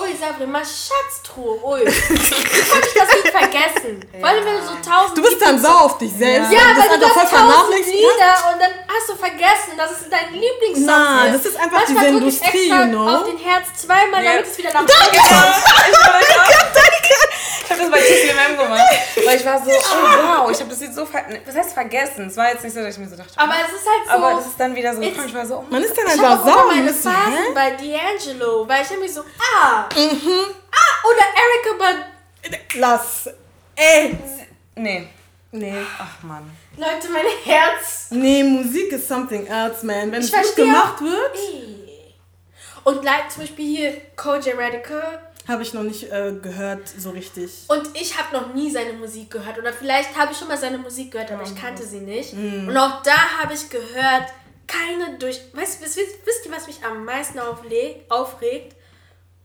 ui, 0.00 0.14
Sabri, 0.18 0.46
mal 0.46 0.62
Schatztruhe, 0.64 1.58
ui. 1.62 1.80
Konnte 1.84 2.88
ich 2.88 2.94
das 2.94 3.14
Lied 3.16 3.28
vergessen? 3.32 4.00
Vor 4.20 4.28
allem, 4.28 4.44
wenn 4.46 4.56
du 4.56 4.62
so 4.62 4.74
tausend 4.88 5.18
Du 5.18 5.22
bist 5.22 5.42
dann 5.42 5.56
Lieder- 5.56 5.68
sauer 5.68 5.82
auf 5.82 5.98
dich 5.98 6.12
selbst. 6.12 6.52
Ja, 6.52 6.60
und 6.70 6.78
weil 6.78 6.88
das 6.88 6.98
du 7.00 7.04
einfach 7.06 7.22
hast 7.24 7.32
tausend. 7.32 7.86
Lieder 7.86 8.52
und 8.52 8.60
dann 8.62 8.70
hast 8.88 9.08
du 9.08 9.16
vergessen, 9.16 9.76
dass 9.76 9.90
es 9.90 10.08
dein 10.08 10.32
Lieblingssong 10.32 10.86
Na, 10.86 11.26
ist. 11.26 11.34
das 11.34 11.46
ist 11.52 11.56
einfach 11.60 11.78
Manchmal 11.78 12.04
diese 12.06 12.16
Industrie, 12.18 12.68
extra 12.70 12.84
you 12.84 12.88
know? 12.90 13.16
auf 13.16 13.24
den 13.24 13.38
Herz 13.38 13.66
zweimal, 13.76 14.24
Ja. 14.24 14.32
damit 14.34 14.46
es 14.46 14.56
wieder 14.58 14.72
nach 14.72 14.82
oben 14.82 14.90
Ich 17.64 17.70
habe 17.70 17.80
das 17.80 17.90
bei 17.90 17.98
TCMM 17.98 18.58
gemacht. 18.58 18.82
Weil 19.24 19.36
ich 19.36 19.44
war 19.46 19.58
so, 19.58 19.70
oh 19.70 20.42
wow, 20.44 20.50
ich 20.50 20.58
habe 20.60 20.70
das 20.70 20.80
jetzt 20.80 20.94
so, 20.94 21.06
ver 21.06 21.22
was 21.46 21.54
heißt 21.56 21.72
vergessen? 21.72 22.26
Es 22.28 22.36
war 22.36 22.48
jetzt 22.52 22.62
nicht 22.64 22.74
so, 22.74 22.80
dass 22.80 22.94
ich 22.94 22.98
mir 22.98 23.08
so 23.08 23.16
dachte, 23.16 23.32
Aber 23.36 23.52
es 23.66 23.72
ist 23.72 23.86
halt 23.88 24.04
so... 24.06 24.10
aber 24.12 24.34
das 24.36 24.46
ist 24.46 24.58
dann 24.60 24.74
wieder 24.74 24.94
so, 24.94 25.00
gekommen. 25.00 25.28
ich 25.28 25.34
war 25.34 25.46
so, 25.46 25.56
oh 25.58 25.64
Man 25.70 25.82
ist 25.82 25.96
dann 25.96 26.06
ich 26.06 26.12
habe 26.12 26.26
einfach 26.28 26.44
immer 26.44 26.52
sauer. 26.54 26.62
und 26.68 26.76
meine 26.76 26.92
Phasen 26.92 27.32
hä? 27.32 27.54
bei 27.54 27.68
D'Angelo, 27.76 28.68
weil 28.68 28.82
ich 28.82 28.90
habe 28.90 29.00
mich 29.00 29.12
so, 29.14 29.20
ah, 29.22 29.84
Mhm. 29.94 30.44
ah, 30.72 31.08
oder 31.08 31.24
Erika 31.42 31.78
Bad... 31.78 32.56
Lass. 32.76 33.28
Ey. 33.76 34.16
nee. 34.76 35.08
Nee. 35.52 35.74
Ach 35.98 36.22
Mann. 36.22 36.50
Leute, 36.76 37.08
mein 37.12 37.24
Herz... 37.44 38.06
Nee, 38.10 38.42
Musik 38.42 38.90
ist 38.92 39.06
something 39.08 39.46
else, 39.46 39.86
man. 39.86 40.10
Wenn 40.12 40.20
Ich 40.20 40.32
es 40.32 40.46
gut 40.48 40.56
gemacht 40.56 41.00
wird, 41.00 41.38
Und 42.84 43.04
like, 43.04 43.30
zum 43.30 43.42
Beispiel 43.42 43.64
hier 43.76 44.00
Koji 44.16 44.50
Radical. 44.52 45.20
Habe 45.46 45.62
ich 45.62 45.74
noch 45.74 45.82
nicht 45.82 46.04
äh, 46.04 46.32
gehört 46.40 46.88
so 46.88 47.10
richtig. 47.10 47.64
Und 47.68 47.88
ich 47.94 48.18
habe 48.18 48.34
noch 48.34 48.54
nie 48.54 48.70
seine 48.70 48.94
Musik 48.94 49.30
gehört. 49.30 49.58
Oder 49.58 49.72
vielleicht 49.72 50.16
habe 50.16 50.32
ich 50.32 50.38
schon 50.38 50.48
mal 50.48 50.58
seine 50.58 50.78
Musik 50.78 51.12
gehört, 51.12 51.30
aber 51.32 51.42
ich 51.42 51.54
kannte 51.54 51.84
sie 51.86 52.00
nicht. 52.00 52.32
Und 52.68 52.76
auch 52.76 53.02
da 53.02 53.40
habe 53.40 53.54
ich 53.54 53.68
gehört, 53.68 54.32
keine 54.66 55.18
durch. 55.18 55.40
Weißt, 55.52 55.82
wisst, 55.82 55.96
wisst, 55.96 56.46
ihr, 56.46 56.52
was 56.52 56.66
mich 56.66 56.82
am 56.84 57.04
meisten 57.04 57.38
aufregt? 57.38 58.76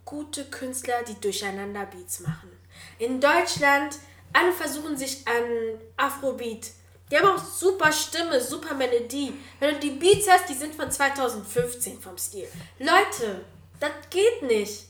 Gute 0.06 0.46
Künstler, 0.46 1.04
die 1.08 1.20
durcheinander 1.20 1.86
Beats 1.86 2.22
machen. 2.22 2.50
In 2.98 3.20
Deutschland, 3.20 3.96
alle 4.34 4.52
versuchen 4.54 4.98
sich 4.98 5.28
an 5.28 5.80
Afrobeat. 5.98 6.72
Die 7.12 7.18
haben 7.18 7.28
auch 7.28 7.44
super 7.44 7.92
Stimme, 7.92 8.40
super 8.40 8.76
Melodie. 8.76 9.34
Wenn 9.60 9.76
du 9.76 9.80
die 9.80 9.92
Beats 9.92 10.30
hast, 10.30 10.48
die 10.48 10.54
sind 10.54 10.76
von 10.76 10.90
2015 10.92 12.00
vom 12.00 12.18
Stil. 12.18 12.48
Leute, 12.78 13.42
das 13.80 13.92
geht 14.10 14.44
nicht. 14.44 14.89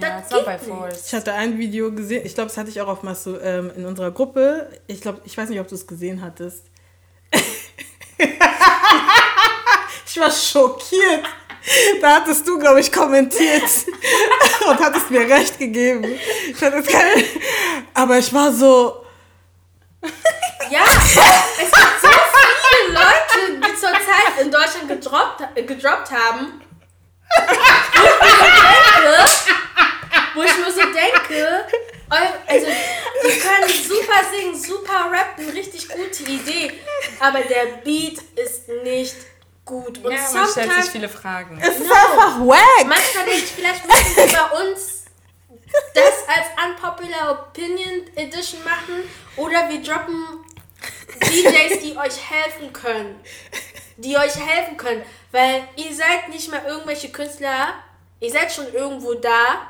Ja, 0.00 0.20
Das 0.20 0.28
geht 0.28 0.46
nicht. 0.66 1.06
Ich 1.06 1.14
hatte 1.14 1.32
ein 1.32 1.58
Video 1.58 1.92
gesehen, 1.92 2.24
ich 2.24 2.34
glaube, 2.34 2.48
das 2.48 2.56
hatte 2.56 2.70
ich 2.70 2.80
auch 2.80 2.88
auf 2.88 3.02
Masso, 3.02 3.38
ähm, 3.40 3.70
in 3.76 3.84
unserer 3.86 4.10
Gruppe. 4.10 4.70
Ich 4.86 5.00
glaube, 5.00 5.20
ich 5.24 5.36
weiß 5.36 5.48
nicht, 5.48 5.60
ob 5.60 5.68
du 5.68 5.74
es 5.74 5.86
gesehen 5.86 6.22
hattest. 6.22 6.64
ich 10.06 10.20
war 10.20 10.30
schockiert. 10.30 11.24
Da 12.00 12.16
hattest 12.16 12.46
du, 12.48 12.58
glaube 12.58 12.80
ich, 12.80 12.90
kommentiert 12.90 13.62
und 14.68 14.80
hattest 14.80 15.10
mir 15.10 15.28
recht 15.28 15.58
gegeben. 15.58 16.04
Ich 16.50 16.62
hatte 16.62 16.82
keine, 16.82 17.24
aber 17.94 18.18
ich 18.18 18.32
war 18.32 18.50
so, 18.52 19.04
Ja, 20.70 20.80
es 20.84 21.14
gibt 21.14 22.00
so 22.00 22.08
viele 22.08 22.94
Leute, 22.94 23.60
die 23.66 23.74
zurzeit 23.74 24.40
in 24.40 24.50
Deutschland 24.50 24.88
gedroppt, 24.88 25.42
gedroppt 25.66 26.10
haben. 26.10 26.62
Wo 30.34 30.42
ich 30.42 30.56
mir 30.56 30.70
so 30.72 30.80
denke, 30.80 31.64
also 32.08 32.66
die 32.66 33.38
können 33.38 33.68
super 33.82 34.20
singen, 34.32 34.54
super 34.58 35.10
rappen, 35.12 35.48
richtig 35.50 35.88
gute 35.88 36.22
Idee, 36.24 36.72
aber 37.20 37.40
der 37.40 37.78
Beat 37.84 38.18
ist 38.36 38.68
nicht 38.84 39.16
gut. 39.64 39.98
Und 40.04 40.12
Ja, 40.12 40.20
man 40.32 40.48
stellt 40.48 40.72
sich 40.74 40.90
viele 40.92 41.08
Fragen. 41.08 41.58
es 41.60 41.76
ist 41.80 41.90
einfach 41.90 42.38
wack. 42.40 42.86
manchmal 42.86 43.24
denke 43.24 43.44
ich, 43.44 43.52
vielleicht 43.52 43.84
müssen 43.86 44.16
wir 44.16 44.26
bei 44.26 44.62
uns 44.62 45.04
das 45.94 46.14
als 46.28 46.46
Unpopular 46.64 47.30
Opinion 47.32 48.06
Edition 48.16 48.62
machen 48.64 49.02
oder 49.36 49.68
wir 49.68 49.82
droppen 49.82 50.24
DJs, 51.22 51.80
die 51.82 51.96
euch 51.96 52.30
helfen 52.30 52.72
können. 52.72 53.20
Die 53.98 54.16
euch 54.16 54.34
helfen 54.36 54.76
können. 54.76 55.02
Weil 55.30 55.68
ihr 55.76 55.94
seid 55.94 56.28
nicht 56.30 56.50
mal 56.50 56.62
irgendwelche 56.66 57.10
Künstler, 57.10 57.74
ihr 58.20 58.30
seid 58.30 58.52
schon 58.52 58.72
irgendwo 58.72 59.14
da. 59.14 59.68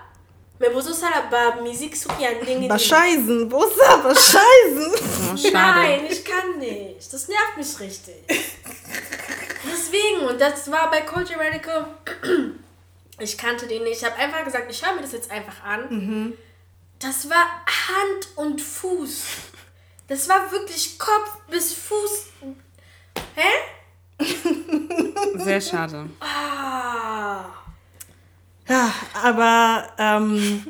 Mais 0.61 0.73
bozosala 0.73 1.21
ba 1.31 1.61
musique 1.63 1.95
soki 1.97 2.25
ya 2.25 2.33
ndenge 2.33 2.67
Bescheißen, 2.69 3.51
wo 3.51 3.63
ist 3.65 3.79
er? 3.79 3.99
Bescheißen. 3.99 4.93
Oh, 5.31 5.51
Nein, 5.53 6.07
ich 6.11 6.25
kann 6.25 6.59
nicht. 6.59 7.13
Das 7.13 7.29
nervt 7.29 7.57
mich 7.57 7.79
richtig. 7.79 8.17
Deswegen, 9.65 10.27
und 10.29 10.41
das 10.41 10.69
war 10.71 10.91
bei 10.91 11.03
Culture 11.03 11.39
Radical. 11.39 11.87
Ich 13.21 13.39
kannte 13.39 13.69
den 13.69 13.85
nicht. 13.85 13.99
Ich 14.03 14.05
habe 14.05 14.17
einfach 14.17 14.45
gesagt, 14.45 14.71
ich 14.71 14.85
höre 14.85 14.95
mir 14.95 15.03
das 15.03 15.13
jetzt 15.13 15.31
einfach 15.31 15.63
an. 15.63 16.37
Das 16.99 17.31
war 17.31 17.47
Hand 17.67 18.29
und 18.35 18.61
Fuß. 18.61 19.23
Das 20.09 20.29
war 20.29 20.51
wirklich 20.51 20.99
Kopf 20.99 21.37
bis 21.49 21.73
Fuß. 21.73 22.27
Hä? 23.37 23.49
Sehr 25.37 25.61
schade. 25.61 26.11
Ah. 26.21 27.45
Ja, 28.69 28.93
aber 29.23 29.89
ähm, 29.99 30.67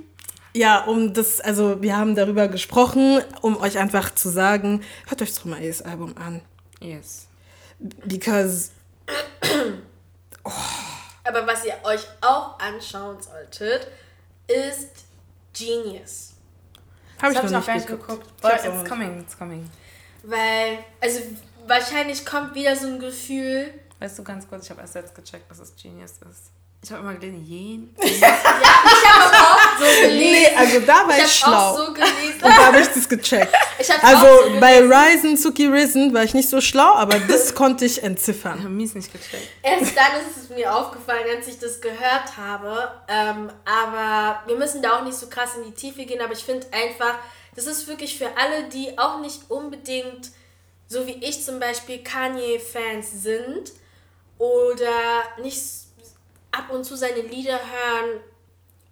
ja, 0.55 0.85
um 0.85 1.13
das, 1.15 1.41
also 1.41 1.83
wir 1.83 1.97
haben 1.97 2.15
darüber 2.15 2.49
gesprochen, 2.49 3.21
um 3.43 3.57
euch 3.61 3.79
einfach 3.79 4.15
zu 4.15 4.29
sagen, 4.29 4.83
hört 5.09 5.23
euch 5.23 5.31
Stromae's 5.31 5.83
Album 5.83 6.15
an. 6.17 6.43
Yes. 6.81 7.27
Because 8.05 8.71
Aber 11.25 11.47
was 11.47 11.65
ihr 11.65 11.75
euch 11.85 12.07
auch 12.21 12.59
anschauen 12.59 13.19
solltet, 13.21 13.89
ist 14.47 15.05
Genius. 15.53 16.35
habe 17.21 17.33
ich 17.33 17.39
habe 17.39 17.51
noch 17.51 17.51
ich 17.51 17.51
nicht 17.51 17.53
noch 17.53 17.67
gar 17.67 17.75
nicht 17.75 17.87
geguckt. 17.87 18.09
geguckt. 18.09 18.41
But 18.41 18.53
it's 18.65 18.89
coming, 18.89 19.21
it's 19.21 19.39
coming. 19.39 19.71
Weil, 20.23 20.79
also 21.01 21.21
wahrscheinlich 21.69 22.25
kommt 22.25 22.55
wieder 22.55 22.75
so 22.77 22.87
ein 22.87 22.99
Gefühl. 22.99 23.73
Weißt 24.01 24.19
du, 24.19 24.25
ganz 24.25 24.49
kurz, 24.49 24.65
ich 24.65 24.71
habe 24.71 24.81
erst 24.81 24.95
jetzt 24.95 25.15
gecheckt, 25.15 25.51
dass 25.51 25.59
es 25.59 25.75
Genius 25.81 26.13
ist. 26.13 26.51
Ich 26.81 26.93
habe 26.93 27.01
immer 27.03 27.15
gelesen, 27.15 27.45
jen. 27.45 27.95
Ja, 28.01 28.07
ich 28.07 28.23
habe 29.09 29.37
auch 29.37 29.79
so 29.81 29.85
gelesen. 30.03 30.19
Nee, 30.19 30.47
also 30.57 30.81
da 30.81 31.09
war 31.09 31.19
ich 31.19 31.25
ich, 31.25 31.45
habe 31.45 31.57
schlau. 31.57 31.71
auch 31.71 31.77
so 31.87 31.93
gelesen. 31.93 32.35
Und 32.41 32.45
da 32.57 32.67
habe 32.67 32.81
ich 32.81 32.87
das 32.89 33.09
gecheckt. 33.09 33.53
Ich 33.81 33.93
Also 33.93 34.27
auch 34.27 34.45
so 34.53 34.61
bei. 34.61 34.81
Ryzen, 34.81 35.37
Suki 35.37 35.67
Risen 35.67 36.13
war 36.15 36.23
ich 36.25 36.35
nicht 36.35 36.49
so 36.49 36.61
schlau, 36.61 36.95
aber 36.95 37.19
das 37.21 37.55
konnte 37.57 37.85
ich 37.85 37.99
Ich 37.99 38.03
entziffern. 38.05 38.59
habe 38.59 38.69
mies 38.71 38.95
nicht 38.95 39.13
gecheckt. 39.13 39.49
Erst 39.63 39.97
dann 39.97 40.21
ist 40.21 40.37
es 40.37 40.49
mir 40.51 40.73
aufgefallen, 40.75 41.25
als 41.37 41.47
ich 41.49 41.59
das 41.61 41.81
gehört 41.81 42.37
habe. 42.37 42.91
Ähm, 43.09 43.51
aber 43.65 44.41
wir 44.47 44.57
müssen 44.57 44.81
da 44.83 44.99
auch 44.99 45.03
nicht 45.05 45.17
so 45.17 45.29
krass 45.29 45.51
in 45.57 45.65
die 45.65 45.73
Tiefe 45.75 46.05
gehen. 46.07 46.21
Aber 46.21 46.33
ich 46.33 46.45
finde 46.45 46.67
einfach, 46.73 47.15
das 47.57 47.67
ist 47.67 47.87
wirklich 47.89 48.19
für 48.19 48.29
alle, 48.37 48.69
die 48.69 48.97
auch 48.99 49.21
nicht 49.21 49.43
unbedingt, 49.49 50.31
so 50.89 51.07
wie 51.07 51.23
ich 51.25 51.45
zum 51.45 51.61
Beispiel, 51.61 52.03
Kanye-Fans 52.03 53.23
sind 53.23 53.73
oder 54.39 55.23
nicht 55.43 55.63
ab 56.53 56.71
und 56.71 56.85
zu 56.85 56.97
seine 56.97 57.21
Lieder 57.21 57.59
hören, 57.59 58.21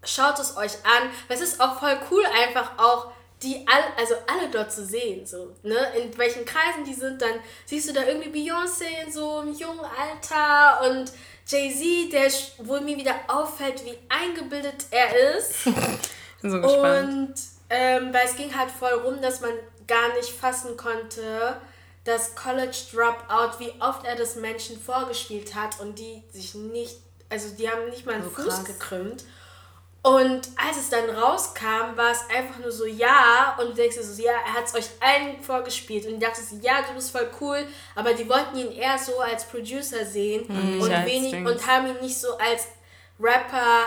schaut 0.04 0.38
es 0.38 0.56
euch 0.56 0.72
an. 0.84 1.10
Weil 1.28 1.36
es 1.36 1.42
ist 1.42 1.60
auch 1.60 1.78
voll 1.78 1.98
cool, 2.10 2.24
einfach 2.26 2.78
auch 2.78 3.08
die 3.42 3.66
all, 3.68 3.82
also 3.98 4.14
alle 4.26 4.48
dort 4.50 4.72
zu 4.72 4.84
sehen, 4.84 5.26
so, 5.26 5.54
ne? 5.62 5.76
In 5.98 6.16
welchen 6.16 6.44
Kreisen 6.46 6.84
die 6.86 6.94
sind, 6.94 7.20
dann 7.20 7.34
siehst 7.66 7.86
du 7.88 7.92
da 7.92 8.02
irgendwie 8.06 8.30
Beyoncé 8.50 9.04
in 9.04 9.12
so 9.12 9.40
einem 9.40 9.52
jungen 9.54 9.80
Alter 9.84 10.90
und 10.90 11.12
Jay-Z, 11.46 12.12
der 12.12 12.30
sch- 12.30 12.52
wo 12.58 12.80
mir 12.80 12.96
wieder 12.96 13.14
auffällt, 13.28 13.84
wie 13.84 13.98
eingebildet 14.08 14.86
er 14.90 15.36
ist. 15.36 15.64
Bin 16.42 16.50
so 16.50 16.60
gespannt. 16.62 17.28
Und 17.28 17.34
ähm, 17.68 18.12
weil 18.14 18.26
es 18.26 18.36
ging 18.36 18.56
halt 18.56 18.70
voll 18.70 18.92
rum, 18.94 19.20
dass 19.20 19.40
man 19.42 19.52
gar 19.86 20.14
nicht 20.14 20.30
fassen 20.30 20.76
konnte, 20.76 21.56
dass 22.06 22.34
College 22.34 22.76
Dropout, 22.92 23.58
wie 23.58 23.72
oft 23.80 24.06
er 24.06 24.16
das 24.16 24.36
Menschen 24.36 24.80
vorgespielt 24.80 25.54
hat 25.54 25.80
und 25.80 25.98
die 25.98 26.22
sich 26.32 26.54
nicht, 26.54 26.96
also 27.28 27.54
die 27.56 27.68
haben 27.68 27.88
nicht 27.90 28.06
mal 28.06 28.14
einen 28.14 28.24
So 28.24 28.30
Fuß 28.30 28.44
krass. 28.46 28.64
gekrümmt. 28.64 29.24
Und 30.02 30.48
als 30.56 30.76
es 30.78 30.88
dann 30.88 31.10
rauskam, 31.10 31.96
war 31.96 32.12
es 32.12 32.20
einfach 32.32 32.60
nur 32.60 32.70
so, 32.70 32.86
ja, 32.86 33.56
und 33.58 33.70
du 33.70 33.74
denkst 33.74 33.96
dir 33.96 34.04
so, 34.04 34.22
ja, 34.22 34.30
er 34.46 34.54
hat 34.54 34.64
es 34.66 34.74
euch 34.76 34.88
allen 35.00 35.42
vorgespielt. 35.42 36.06
Und 36.06 36.14
ich 36.14 36.20
dachte 36.20 36.40
so, 36.40 36.54
ja, 36.62 36.82
du 36.86 36.94
bist 36.94 37.10
voll 37.10 37.28
cool, 37.40 37.66
aber 37.96 38.14
die 38.14 38.28
wollten 38.28 38.56
ihn 38.56 38.70
eher 38.70 38.96
so 38.98 39.18
als 39.18 39.44
Producer 39.46 40.04
sehen 40.06 40.44
und, 40.46 40.78
nicht 40.78 40.92
als 40.92 41.06
wenig, 41.06 41.30
Dings. 41.32 41.50
und 41.50 41.66
haben 41.66 41.88
ihn 41.88 42.00
nicht 42.00 42.16
so 42.20 42.38
als 42.38 42.68
Rapper 43.18 43.86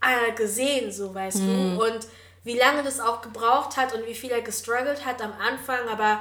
äh, 0.00 0.32
gesehen, 0.32 0.90
so 0.90 1.14
weißt 1.14 1.40
Mhm. 1.40 1.76
du. 1.78 1.84
Und 1.84 2.06
wie 2.42 2.56
lange 2.58 2.82
das 2.82 2.98
auch 2.98 3.20
gebraucht 3.20 3.76
hat 3.76 3.92
und 3.92 4.06
wie 4.06 4.14
viel 4.14 4.30
er 4.30 4.40
gestruggelt 4.40 5.04
hat 5.04 5.20
am 5.20 5.34
Anfang, 5.34 5.86
aber 5.90 6.20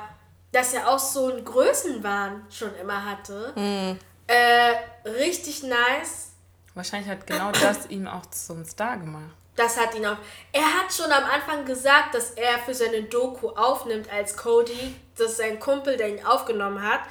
dass 0.51 0.73
er 0.73 0.89
auch 0.89 0.99
so 0.99 1.27
einen 1.27 1.45
Größenwahn 1.45 2.45
schon 2.49 2.76
immer 2.76 3.05
hatte. 3.05 3.53
Mhm. 3.55 3.99
Äh, 4.27 5.09
richtig 5.09 5.63
nice. 5.63 6.31
Wahrscheinlich 6.76 7.09
hat 7.09 7.26
genau 7.26 7.51
das 7.51 7.89
ihn 7.89 8.07
auch 8.07 8.26
zum 8.27 8.63
Star 8.63 8.97
gemacht. 8.97 9.31
Das 9.55 9.77
hat 9.77 9.93
ihn 9.95 10.05
auch. 10.05 10.17
Er 10.53 10.63
hat 10.63 10.93
schon 10.93 11.11
am 11.11 11.26
Anfang 11.26 11.65
gesagt, 11.65 12.15
dass 12.15 12.31
er 12.31 12.59
für 12.59 12.73
seine 12.73 13.03
Doku 13.03 13.49
aufnimmt 13.49 14.09
als 14.11 14.38
Cody, 14.38 14.95
dass 15.17 15.38
sein 15.38 15.59
Kumpel, 15.59 15.97
der 15.97 16.09
ihn 16.09 16.26
aufgenommen 16.26 16.81
hat, 16.81 17.01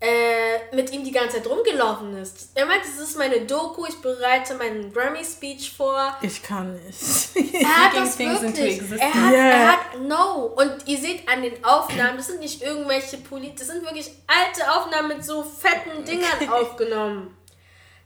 äh, 0.00 0.74
mit 0.74 0.90
ihm 0.92 1.04
die 1.04 1.12
ganze 1.12 1.36
Zeit 1.36 1.46
rumgelaufen 1.46 2.16
ist. 2.16 2.50
Er 2.54 2.64
meint, 2.64 2.82
das 2.82 2.98
ist 2.98 3.18
meine 3.18 3.42
Doku, 3.42 3.84
ich 3.86 4.00
bereite 4.00 4.54
meinen 4.54 4.92
Grammy-Speech 4.92 5.74
vor. 5.76 6.16
Ich 6.22 6.42
kann 6.42 6.72
nicht. 6.72 7.54
Er 7.54 7.68
hat 7.84 7.96
das 7.96 8.18
wirklich. 8.18 8.80
Er 8.98 9.14
hat, 9.14 9.32
Yeah. 9.32 9.44
er 9.44 9.72
hat, 9.72 9.98
no. 10.00 10.54
Und 10.56 10.86
ihr 10.86 10.98
seht 10.98 11.28
an 11.28 11.42
den 11.42 11.62
Aufnahmen, 11.64 12.16
das 12.16 12.28
sind 12.28 12.40
nicht 12.40 12.62
irgendwelche 12.62 13.18
Polit, 13.18 13.60
das 13.60 13.66
sind 13.66 13.82
wirklich 13.82 14.10
alte 14.26 14.72
Aufnahmen 14.72 15.08
mit 15.08 15.24
so 15.24 15.42
fetten 15.42 16.04
Dingern 16.04 16.48
aufgenommen. 16.50 17.36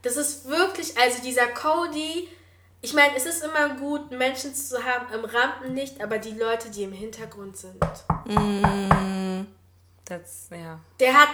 Das 0.02 0.16
ist 0.16 0.48
wirklich, 0.48 0.98
also 0.98 1.22
dieser 1.22 1.46
Cody, 1.46 2.28
ich 2.82 2.92
meine, 2.92 3.16
es 3.16 3.24
ist 3.24 3.42
immer 3.44 3.70
gut, 3.76 4.10
Menschen 4.10 4.54
zu 4.54 4.84
haben 4.84 5.06
im 5.14 5.24
Rampenlicht, 5.24 6.02
aber 6.02 6.18
die 6.18 6.32
Leute, 6.32 6.70
die 6.70 6.82
im 6.82 6.92
Hintergrund 6.92 7.56
sind. 7.56 7.82
Das, 10.04 10.48
ja. 10.50 10.78
Der 11.00 11.14
hat 11.14 11.30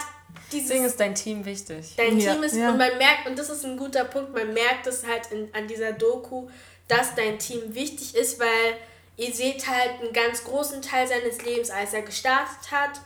Deswegen 0.53 0.85
ist 0.85 0.99
dein 0.99 1.15
Team 1.15 1.45
wichtig. 1.45 1.95
Dein 1.97 2.19
Ja, 2.19 2.35
Team 2.35 2.43
ist, 2.43 2.57
ja. 2.57 2.71
und 2.71 2.79
man 2.79 2.97
merkt, 2.99 3.27
und 3.27 3.39
das 3.39 3.51
ist 3.51 3.65
ein 3.65 3.77
guter 3.77 4.05
Punkt, 4.05 4.33
man 4.35 4.53
merkt 4.53 4.87
es 4.87 5.07
halt 5.07 5.31
in, 5.31 5.49
an 5.55 5.67
dieser 5.69 5.93
Doku, 5.93 6.49
dass 6.89 7.15
dein 7.15 7.39
Team 7.39 7.75
wichtig 7.75 8.15
ist, 8.15 8.41
weil 8.41 8.77
ihr 9.17 9.33
seht 9.33 9.67
halt 9.69 10.01
einen 10.01 10.13
ganz 10.13 10.43
großen 10.45 10.83
Teil 10.83 11.07
seines 11.07 11.43
Lebens, 11.45 11.71
als 11.71 11.93
er 11.93 12.03
gestartet 12.03 12.71
hat, 12.71 13.01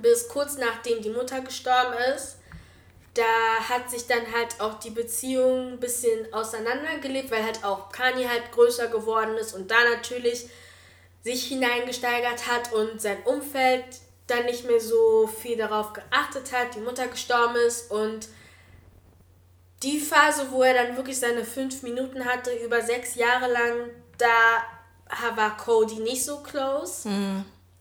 bis 0.00 0.28
kurz 0.28 0.56
nachdem 0.56 1.02
die 1.02 1.10
Mutter 1.10 1.40
gestorben 1.42 1.94
ist. 2.14 2.36
Da 3.14 3.22
hat 3.68 3.90
sich 3.90 4.06
dann 4.06 4.22
halt 4.32 4.60
auch 4.60 4.78
die 4.78 4.90
Beziehung 4.90 5.72
ein 5.72 5.80
bisschen 5.80 6.32
auseinandergelebt, 6.32 7.30
weil 7.30 7.44
halt 7.44 7.64
auch 7.64 7.90
Kanye 7.90 8.28
halt 8.28 8.52
größer 8.52 8.86
geworden 8.86 9.36
ist 9.36 9.52
und 9.52 9.70
da 9.70 9.76
natürlich 9.92 10.48
sich 11.22 11.44
hineingesteigert 11.48 12.46
hat 12.46 12.72
und 12.72 13.02
sein 13.02 13.18
Umfeld 13.24 13.84
dann 14.30 14.46
nicht 14.46 14.64
mehr 14.64 14.80
so 14.80 15.26
viel 15.26 15.56
darauf 15.56 15.92
geachtet 15.92 16.52
hat, 16.52 16.74
die 16.74 16.80
Mutter 16.80 17.08
gestorben 17.08 17.56
ist 17.66 17.90
und 17.90 18.28
die 19.82 19.98
Phase, 19.98 20.46
wo 20.50 20.62
er 20.62 20.74
dann 20.74 20.96
wirklich 20.96 21.18
seine 21.18 21.44
fünf 21.44 21.82
Minuten 21.82 22.24
hatte, 22.24 22.52
über 22.64 22.80
sechs 22.82 23.14
Jahre 23.14 23.50
lang, 23.50 23.90
da 24.18 24.62
war 25.34 25.56
Cody 25.56 25.96
nicht 25.96 26.24
so 26.24 26.38
close. 26.42 27.08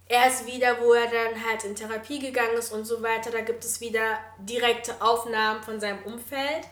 Erst 0.08 0.48
wieder, 0.48 0.82
wo 0.82 0.94
er 0.94 1.06
dann 1.06 1.46
halt 1.48 1.66
in 1.66 1.76
Therapie 1.76 2.20
gegangen 2.20 2.58
ist 2.58 2.72
und 2.72 2.86
so 2.86 3.04
weiter, 3.04 3.30
da 3.32 3.42
gibt 3.42 3.64
es 3.64 3.80
wieder 3.80 4.18
direkte 4.40 5.02
Aufnahmen 5.02 5.62
von 5.62 5.80
seinem 5.80 6.02
Umfeld. 6.04 6.66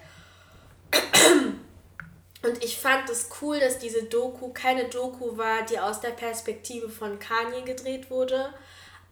Und 2.44 2.64
ich 2.64 2.80
fand 2.80 3.10
es 3.10 3.30
cool, 3.42 3.60
dass 3.60 3.80
diese 3.80 4.04
Doku 4.04 4.54
keine 4.54 4.86
Doku 4.86 5.38
war, 5.38 5.64
die 5.64 5.80
aus 5.80 6.00
der 6.00 6.12
Perspektive 6.12 6.88
von 6.90 7.20
Kanye 7.20 7.64
gedreht 7.64 8.10
wurde. 8.10 8.54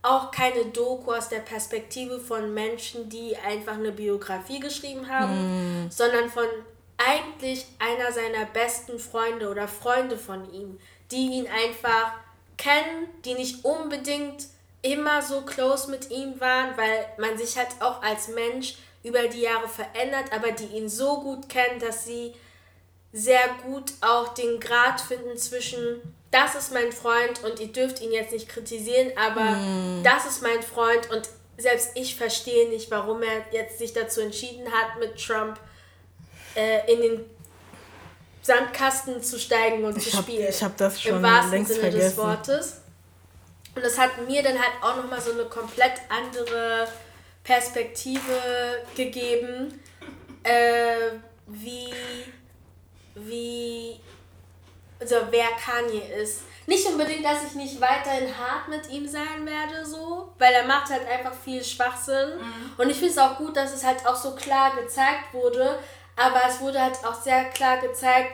Auch 0.08 0.30
keine 0.30 0.66
Doku 0.66 1.12
aus 1.12 1.30
der 1.30 1.40
Perspektive 1.40 2.20
von 2.20 2.54
Menschen, 2.54 3.10
die 3.10 3.36
einfach 3.38 3.74
eine 3.74 3.92
Biografie 3.92 4.60
geschrieben 4.60 5.10
haben, 5.10 5.90
sondern 5.90 6.30
von 6.30 6.46
eigentlich 6.98 7.66
einer 7.80 8.12
seiner 8.12 8.46
besten 8.46 9.00
Freunde 9.00 9.50
oder 9.50 9.68
Freunde 9.68 10.18
von 10.18 10.54
ihm, 10.54 10.80
die 11.12 11.28
ihn 11.38 11.48
einfach 11.48 12.14
kennen, 12.58 13.10
die 13.26 13.34
nicht 13.34 13.66
unbedingt 13.66 14.46
immer 14.82 15.22
so 15.22 15.42
close 15.42 15.90
mit 15.90 16.12
ihm 16.12 16.40
waren, 16.40 16.78
weil 16.78 17.06
man 17.18 17.38
sich 17.38 17.58
halt 17.58 17.70
auch 17.80 18.02
als 18.04 18.28
Mensch 18.28 18.76
über 19.04 19.28
die 19.28 19.42
Jahre 19.42 19.68
verändert, 19.68 20.32
aber 20.32 20.52
die 20.52 20.78
ihn 20.78 20.88
so 20.88 21.20
gut 21.22 21.50
kennen, 21.50 21.80
dass 21.80 22.06
sie 22.06 22.34
sehr 23.12 23.48
gut 23.66 23.94
auch 24.02 24.34
den 24.34 24.60
Grad 24.60 25.02
finden 25.02 25.38
zwischen, 25.38 26.02
das 26.36 26.56
ist 26.56 26.74
mein 26.74 26.92
Freund 26.92 27.44
und 27.44 27.60
ihr 27.60 27.68
dürft 27.68 28.02
ihn 28.02 28.12
jetzt 28.12 28.32
nicht 28.34 28.50
kritisieren, 28.50 29.12
aber 29.16 29.58
das 30.04 30.26
ist 30.26 30.42
mein 30.42 30.62
Freund 30.62 31.10
und 31.12 31.30
selbst 31.58 31.92
ich 31.96 32.16
verstehe 32.16 32.68
nicht, 32.70 32.92
warum 32.92 33.24
er 33.24 33.46
jetzt 33.52 33.78
sich 33.80 33.94
dazu 33.94 34.20
entschieden 34.20 34.66
hat, 34.72 35.00
mit 35.00 35.16
Trump 35.18 35.58
äh, 36.56 36.92
in 36.92 37.02
den 37.02 37.26
Sandkasten 38.42 39.24
zu 39.24 39.40
steigen 39.40 39.84
und 39.86 39.98
Ich 39.98 40.12
zu 40.12 40.18
hab- 40.18 40.24
spielen. 40.26 40.48
ich 40.50 40.62
hab 40.62 40.76
das 40.78 41.02
schon 41.02 41.16
Im 41.18 41.24
wahrsten 41.24 41.66
Sinne 41.66 41.80
des 41.92 41.92
vergessen. 42.14 42.18
Wortes. 42.18 42.82
Und 43.76 43.84
das 43.84 43.98
hat 43.98 44.12
mir 44.28 44.44
dann 44.44 44.54
halt 44.60 44.74
auch 44.82 44.98
nochmal 44.98 45.22
so 45.22 45.32
eine 45.32 45.46
komplett 45.46 45.94
andere 46.10 46.88
Perspektive 47.44 48.20
gegeben, 48.96 49.80
äh, 50.44 51.12
wie, 51.48 51.94
wie, 53.16 54.00
also 55.00 55.16
wer 55.30 55.48
Kanye 55.64 56.02
ist. 56.22 56.42
Nicht 56.68 56.88
unbedingt, 56.88 57.24
dass 57.24 57.44
ich 57.44 57.54
nicht 57.54 57.80
weiterhin 57.80 58.36
hart 58.38 58.68
mit 58.70 58.90
ihm 58.90 59.08
sein 59.08 59.46
werde, 59.46 59.86
so, 59.86 60.34
weil 60.40 60.52
er 60.54 60.66
macht 60.66 60.90
halt 60.90 61.08
einfach 61.08 61.34
viel 61.34 61.64
Schwachsinn. 61.64 62.38
Mhm. 62.38 62.72
Und 62.78 62.90
ich 62.90 62.98
finde 62.98 63.12
es 63.12 63.18
auch 63.20 63.38
gut, 63.38 63.56
dass 63.56 63.74
es 63.74 63.84
halt 63.84 64.06
auch 64.08 64.16
so 64.16 64.36
klar 64.36 64.76
gezeigt 64.76 65.34
wurde, 65.34 65.78
aber 66.16 66.42
es 66.48 66.60
wurde 66.62 66.82
halt 66.82 66.98
auch 67.06 67.14
sehr 67.14 67.46
klar 67.46 67.78
gezeigt, 67.78 68.32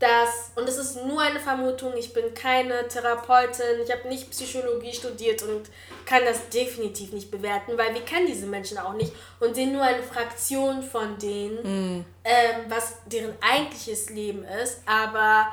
dass, 0.00 0.52
und 0.56 0.66
es 0.66 0.78
ist 0.78 1.04
nur 1.04 1.20
eine 1.20 1.38
Vermutung, 1.38 1.92
ich 1.94 2.14
bin 2.14 2.32
keine 2.32 2.88
Therapeutin, 2.88 3.82
ich 3.84 3.92
habe 3.92 4.08
nicht 4.08 4.30
Psychologie 4.30 4.94
studiert 4.94 5.42
und 5.42 5.68
kann 6.06 6.24
das 6.24 6.48
definitiv 6.48 7.12
nicht 7.12 7.30
bewerten, 7.30 7.76
weil 7.76 7.92
wir 7.92 8.00
kennen 8.00 8.26
diese 8.26 8.46
Menschen 8.46 8.78
auch 8.78 8.94
nicht 8.94 9.12
und 9.40 9.54
sehen 9.54 9.72
nur 9.72 9.82
eine 9.82 10.02
Fraktion 10.02 10.82
von 10.82 11.18
denen, 11.18 11.98
mm. 11.98 12.04
ähm, 12.24 12.56
was 12.68 12.94
deren 13.04 13.34
eigentliches 13.42 14.08
Leben 14.08 14.42
ist. 14.44 14.80
Aber 14.86 15.48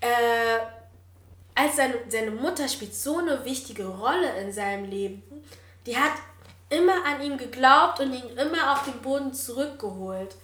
äh, 0.00 0.58
als 1.54 1.76
seine, 1.76 1.94
seine 2.08 2.30
Mutter 2.30 2.68
spielt 2.68 2.94
so 2.94 3.18
eine 3.18 3.44
wichtige 3.44 3.86
Rolle 3.86 4.40
in 4.40 4.52
seinem 4.52 4.84
Leben, 4.84 5.22
die 5.86 5.96
hat 5.96 6.12
immer 6.68 7.04
an 7.04 7.22
ihn 7.22 7.36
geglaubt 7.36 8.00
und 8.00 8.12
ihn 8.12 8.36
immer 8.38 8.72
auf 8.72 8.84
den 8.84 9.00
Boden 9.02 9.34
zurückgeholt 9.34 10.36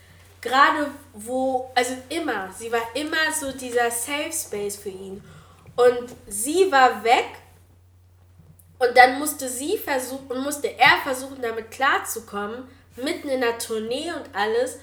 gerade 0.47 0.91
wo, 1.13 1.71
also 1.75 1.95
immer, 2.09 2.51
sie 2.57 2.71
war 2.71 2.83
immer 2.95 3.33
so 3.39 3.53
dieser 3.53 3.91
Safe 3.91 4.33
Space 4.33 4.77
für 4.77 4.91
ihn. 4.91 5.23
Und 5.77 6.15
sie 6.27 6.71
war 6.71 7.03
weg 7.05 7.27
und 8.79 8.97
dann 8.97 9.19
musste 9.19 9.49
sie 9.49 9.77
versuchen 9.79 10.43
musste 10.43 10.69
er 10.79 10.99
versuchen, 11.03 11.43
damit 11.43 11.71
klarzukommen, 11.71 12.69
mitten 12.97 13.29
in 13.29 13.41
der 13.41 13.59
Tournee 13.59 14.13
und 14.13 14.35
alles. 14.35 14.79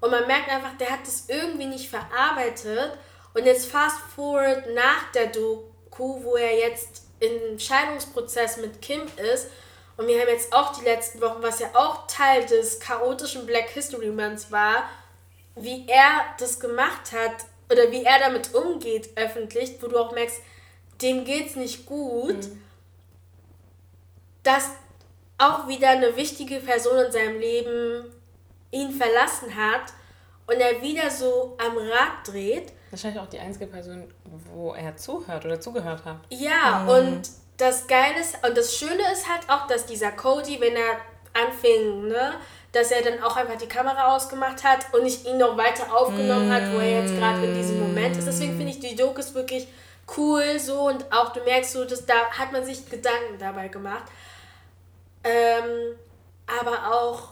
Und 0.00 0.10
man 0.10 0.26
merkt 0.26 0.50
einfach, 0.50 0.76
der 0.78 0.90
hat 0.90 1.06
das 1.06 1.28
irgendwie 1.28 1.66
nicht 1.66 1.88
verarbeitet. 1.88 2.92
Und 3.36 3.44
jetzt 3.44 3.70
fast 3.70 3.98
forward 4.14 4.72
nach 4.74 5.12
der 5.12 5.26
Doku, 5.26 6.24
wo 6.24 6.36
er 6.36 6.56
jetzt 6.56 7.02
im 7.20 7.58
Scheidungsprozess 7.58 8.56
mit 8.56 8.80
Kim 8.80 9.02
ist. 9.34 9.48
Und 9.98 10.06
wir 10.06 10.18
haben 10.18 10.28
jetzt 10.28 10.54
auch 10.54 10.74
die 10.74 10.84
letzten 10.84 11.20
Wochen, 11.20 11.42
was 11.42 11.58
ja 11.58 11.68
auch 11.74 12.06
Teil 12.06 12.46
des 12.46 12.80
chaotischen 12.80 13.44
Black 13.44 13.68
History 13.68 14.08
Months 14.08 14.50
war, 14.50 14.88
wie 15.54 15.86
er 15.86 16.24
das 16.38 16.58
gemacht 16.60 17.12
hat 17.12 17.44
oder 17.70 17.90
wie 17.90 18.04
er 18.04 18.18
damit 18.20 18.54
umgeht 18.54 19.10
öffentlich, 19.16 19.82
wo 19.82 19.88
du 19.88 19.98
auch 19.98 20.12
merkst, 20.12 20.40
dem 21.02 21.26
geht's 21.26 21.56
nicht 21.56 21.84
gut, 21.84 22.36
mhm. 22.36 22.62
dass 24.44 24.70
auch 25.36 25.68
wieder 25.68 25.90
eine 25.90 26.16
wichtige 26.16 26.60
Person 26.60 27.04
in 27.04 27.12
seinem 27.12 27.38
Leben 27.38 28.14
ihn 28.70 28.92
verlassen 28.92 29.54
hat 29.54 29.92
und 30.46 30.56
er 30.56 30.80
wieder 30.80 31.10
so 31.10 31.58
am 31.58 31.76
Rad 31.76 32.26
dreht. 32.26 32.72
Wahrscheinlich 32.90 33.20
auch 33.20 33.28
die 33.28 33.38
einzige 33.38 33.66
Person, 33.66 34.04
wo 34.54 34.72
er 34.72 34.96
zuhört 34.96 35.44
oder 35.44 35.60
zugehört 35.60 36.04
hat. 36.04 36.18
Ja, 36.30 36.82
mhm. 36.84 36.88
und 36.88 37.30
das 37.56 37.86
Geile 37.86 38.20
ist, 38.20 38.36
und 38.46 38.56
das 38.56 38.76
Schöne 38.76 39.02
ist 39.12 39.28
halt 39.28 39.48
auch, 39.48 39.66
dass 39.66 39.86
dieser 39.86 40.12
Cody, 40.12 40.60
wenn 40.60 40.74
er 40.76 41.00
anfing, 41.32 42.08
ne, 42.08 42.34
dass 42.72 42.90
er 42.90 43.02
dann 43.02 43.22
auch 43.22 43.36
einfach 43.36 43.56
die 43.56 43.68
Kamera 43.68 44.14
ausgemacht 44.14 44.62
hat 44.62 44.92
und 44.92 45.02
nicht 45.02 45.26
ihn 45.26 45.38
noch 45.38 45.56
weiter 45.56 45.94
aufgenommen 45.94 46.52
hat, 46.52 46.72
wo 46.72 46.78
er 46.78 47.02
jetzt 47.02 47.16
gerade 47.16 47.44
in 47.44 47.54
diesem 47.54 47.80
Moment 47.80 48.16
ist. 48.16 48.26
Deswegen 48.26 48.56
finde 48.56 48.72
ich 48.72 48.80
die 48.80 48.94
Dokus 48.94 49.34
wirklich 49.34 49.66
cool 50.16 50.58
so 50.58 50.86
und 50.88 51.10
auch 51.12 51.32
du 51.32 51.40
merkst 51.40 51.72
so, 51.72 51.84
dass 51.84 52.04
da 52.04 52.30
hat 52.30 52.52
man 52.52 52.64
sich 52.64 52.88
Gedanken 52.88 53.38
dabei 53.38 53.68
gemacht. 53.68 54.04
Ähm, 55.24 55.96
aber 56.46 56.94
auch, 56.94 57.30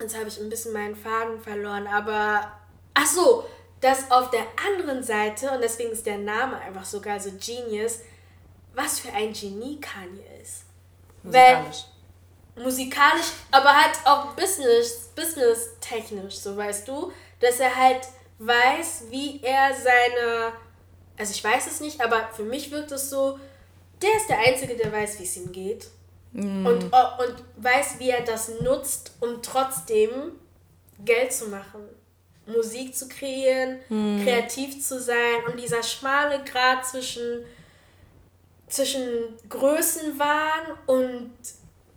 jetzt 0.00 0.16
habe 0.16 0.28
ich 0.28 0.40
ein 0.40 0.48
bisschen 0.48 0.72
meinen 0.72 0.96
Faden 0.96 1.40
verloren, 1.40 1.86
aber 1.86 2.50
ach 2.94 3.06
so, 3.06 3.44
dass 3.82 4.10
auf 4.10 4.30
der 4.30 4.46
anderen 4.66 5.02
Seite, 5.02 5.50
und 5.50 5.60
deswegen 5.60 5.90
ist 5.90 6.06
der 6.06 6.18
Name 6.18 6.56
einfach 6.56 6.84
so 6.84 7.00
geil, 7.00 7.20
so 7.20 7.30
Genius, 7.32 7.98
was 8.74 9.00
für 9.00 9.12
ein 9.12 9.34
Genie 9.34 9.78
Kanye 9.78 10.24
ist. 10.40 10.64
Musikalisch 11.22 11.84
musikalisch, 12.56 13.32
aber 13.50 13.74
halt 13.74 13.96
auch 14.04 14.34
business, 14.34 15.10
business 15.14 15.70
technisch, 15.80 16.36
so 16.36 16.56
weißt 16.56 16.86
du, 16.86 17.12
dass 17.40 17.60
er 17.60 17.74
halt 17.74 18.06
weiß, 18.38 19.04
wie 19.10 19.40
er 19.42 19.70
seine, 19.74 20.52
also 21.16 21.32
ich 21.32 21.42
weiß 21.42 21.66
es 21.66 21.80
nicht, 21.80 22.00
aber 22.00 22.28
für 22.34 22.44
mich 22.44 22.70
wirkt 22.70 22.92
es 22.92 23.08
so, 23.08 23.38
der 24.00 24.14
ist 24.16 24.28
der 24.28 24.38
Einzige, 24.40 24.76
der 24.76 24.92
weiß, 24.92 25.18
wie 25.20 25.24
es 25.24 25.36
ihm 25.36 25.52
geht. 25.52 25.88
Mm. 26.32 26.66
Und, 26.66 26.84
und 26.84 27.44
weiß, 27.56 27.98
wie 27.98 28.10
er 28.10 28.22
das 28.22 28.60
nutzt, 28.60 29.12
um 29.20 29.42
trotzdem 29.42 30.32
Geld 31.04 31.32
zu 31.32 31.48
machen. 31.48 31.88
Musik 32.46 32.94
zu 32.94 33.08
kreieren, 33.08 33.78
mm. 33.88 34.24
kreativ 34.24 34.82
zu 34.82 35.00
sein 35.00 35.44
und 35.46 35.60
dieser 35.60 35.82
schmale 35.82 36.42
Grad 36.44 36.86
zwischen, 36.86 37.44
zwischen 38.68 39.04
Größenwahn 39.48 40.78
und 40.86 41.32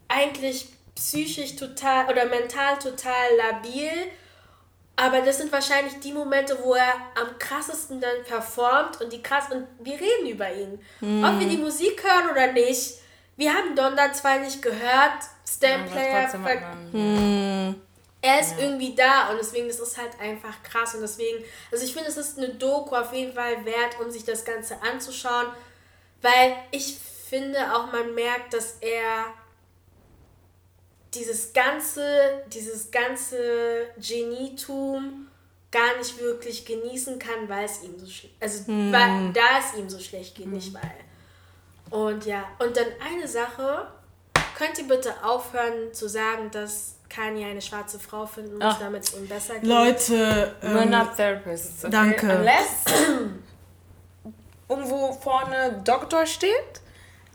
eigentlich 0.08 0.68
psychisch 0.96 1.56
total 1.56 2.08
oder 2.10 2.26
mental 2.26 2.78
total 2.80 3.36
labil. 3.38 3.92
Aber 4.98 5.22
das 5.22 5.40
sind 5.40 5.52
wahrscheinlich 5.52 6.00
die 6.00 6.14
Momente, 6.14 6.58
wo 6.64 6.74
er 6.74 6.94
am 7.16 7.38
krassesten 7.38 8.00
dann 8.00 8.24
performt 8.26 9.02
und 9.02 9.12
die 9.12 9.22
krass 9.22 9.46
und 9.52 9.68
wir 9.80 9.96
reden 10.00 10.28
über 10.30 10.50
ihn. 10.54 10.80
Mm. 11.02 11.24
Ob 11.24 11.40
wir 11.40 11.48
die 11.48 11.58
Musik 11.58 12.02
hören 12.04 12.32
oder 12.32 12.54
nicht. 12.54 13.00
Wir 13.36 13.54
haben 13.54 13.76
Donda 13.76 14.14
zwar 14.14 14.40
nicht 14.40 14.62
gehört, 14.62 15.20
Stamplayer. 15.46 16.30
Ja, 16.32 16.98
mm. 16.98 17.76
Er 18.26 18.40
ist 18.40 18.54
ja. 18.54 18.66
irgendwie 18.66 18.96
da 18.96 19.30
und 19.30 19.38
deswegen 19.38 19.68
das 19.68 19.80
ist 19.80 20.00
halt 20.00 20.20
einfach 20.20 20.64
krass 20.64 20.96
und 20.96 21.02
deswegen, 21.02 21.46
also 21.72 21.86
ich 21.86 21.94
finde, 21.94 22.10
es 22.10 22.18
ist 22.18 22.40
eine 22.40 22.50
Doku 22.50 22.96
auf 22.96 23.14
jeden 23.14 23.34
Fall 23.34 23.64
wert, 23.66 24.00
um 24.04 24.10
sich 24.10 24.24
das 24.24 24.44
Ganze 24.44 24.82
anzuschauen, 24.82 25.46
weil 26.24 26.56
ich 26.72 26.98
finde 26.98 27.60
auch, 27.72 27.92
man 27.92 28.16
merkt, 28.16 28.56
dass 28.56 28.78
er 28.82 29.26
dieses 31.14 31.54
ganze, 31.54 32.44
dieses 32.48 32.90
ganze 32.90 33.90
Genietum 33.98 35.28
gar 35.70 35.96
nicht 36.00 36.20
wirklich 36.20 36.66
genießen 36.66 37.20
kann, 37.20 37.48
weil 37.48 37.66
es 37.66 37.84
ihm 37.84 38.00
so 38.00 38.08
schlecht, 38.08 38.36
also 38.40 38.66
hm. 38.66 38.92
weil, 38.92 39.34
da 39.34 39.60
es 39.60 39.78
ihm 39.78 39.88
so 39.88 40.00
schlecht 40.00 40.34
geht, 40.34 40.46
hm. 40.46 40.54
nicht 40.54 40.74
weil. 40.74 40.82
Und 41.92 42.26
ja, 42.26 42.44
und 42.58 42.76
dann 42.76 42.88
eine 43.08 43.28
Sache, 43.28 43.88
könnt 44.58 44.80
ihr 44.80 44.88
bitte 44.88 45.14
aufhören 45.24 45.94
zu 45.94 46.10
sagen, 46.10 46.50
dass 46.50 46.95
Kanye 47.10 47.46
eine 47.46 47.62
schwarze 47.62 48.00
Frau 48.00 48.26
finden 48.26 48.58
muss, 48.58 48.80
damit 48.80 49.04
es 49.04 49.14
ihm 49.14 49.28
besser 49.28 49.56
geht? 49.56 49.64
Leute, 49.64 50.56
ähm, 50.62 50.78
we're 50.78 50.86
not 50.86 51.16
therapists. 51.16 51.86
Okay? 51.86 51.92
Danke. 51.92 52.38
Unless 52.38 52.86
irgendwo 54.70 55.14
vorne 55.14 55.82
Doktor 55.84 56.26
steht, 56.26 56.82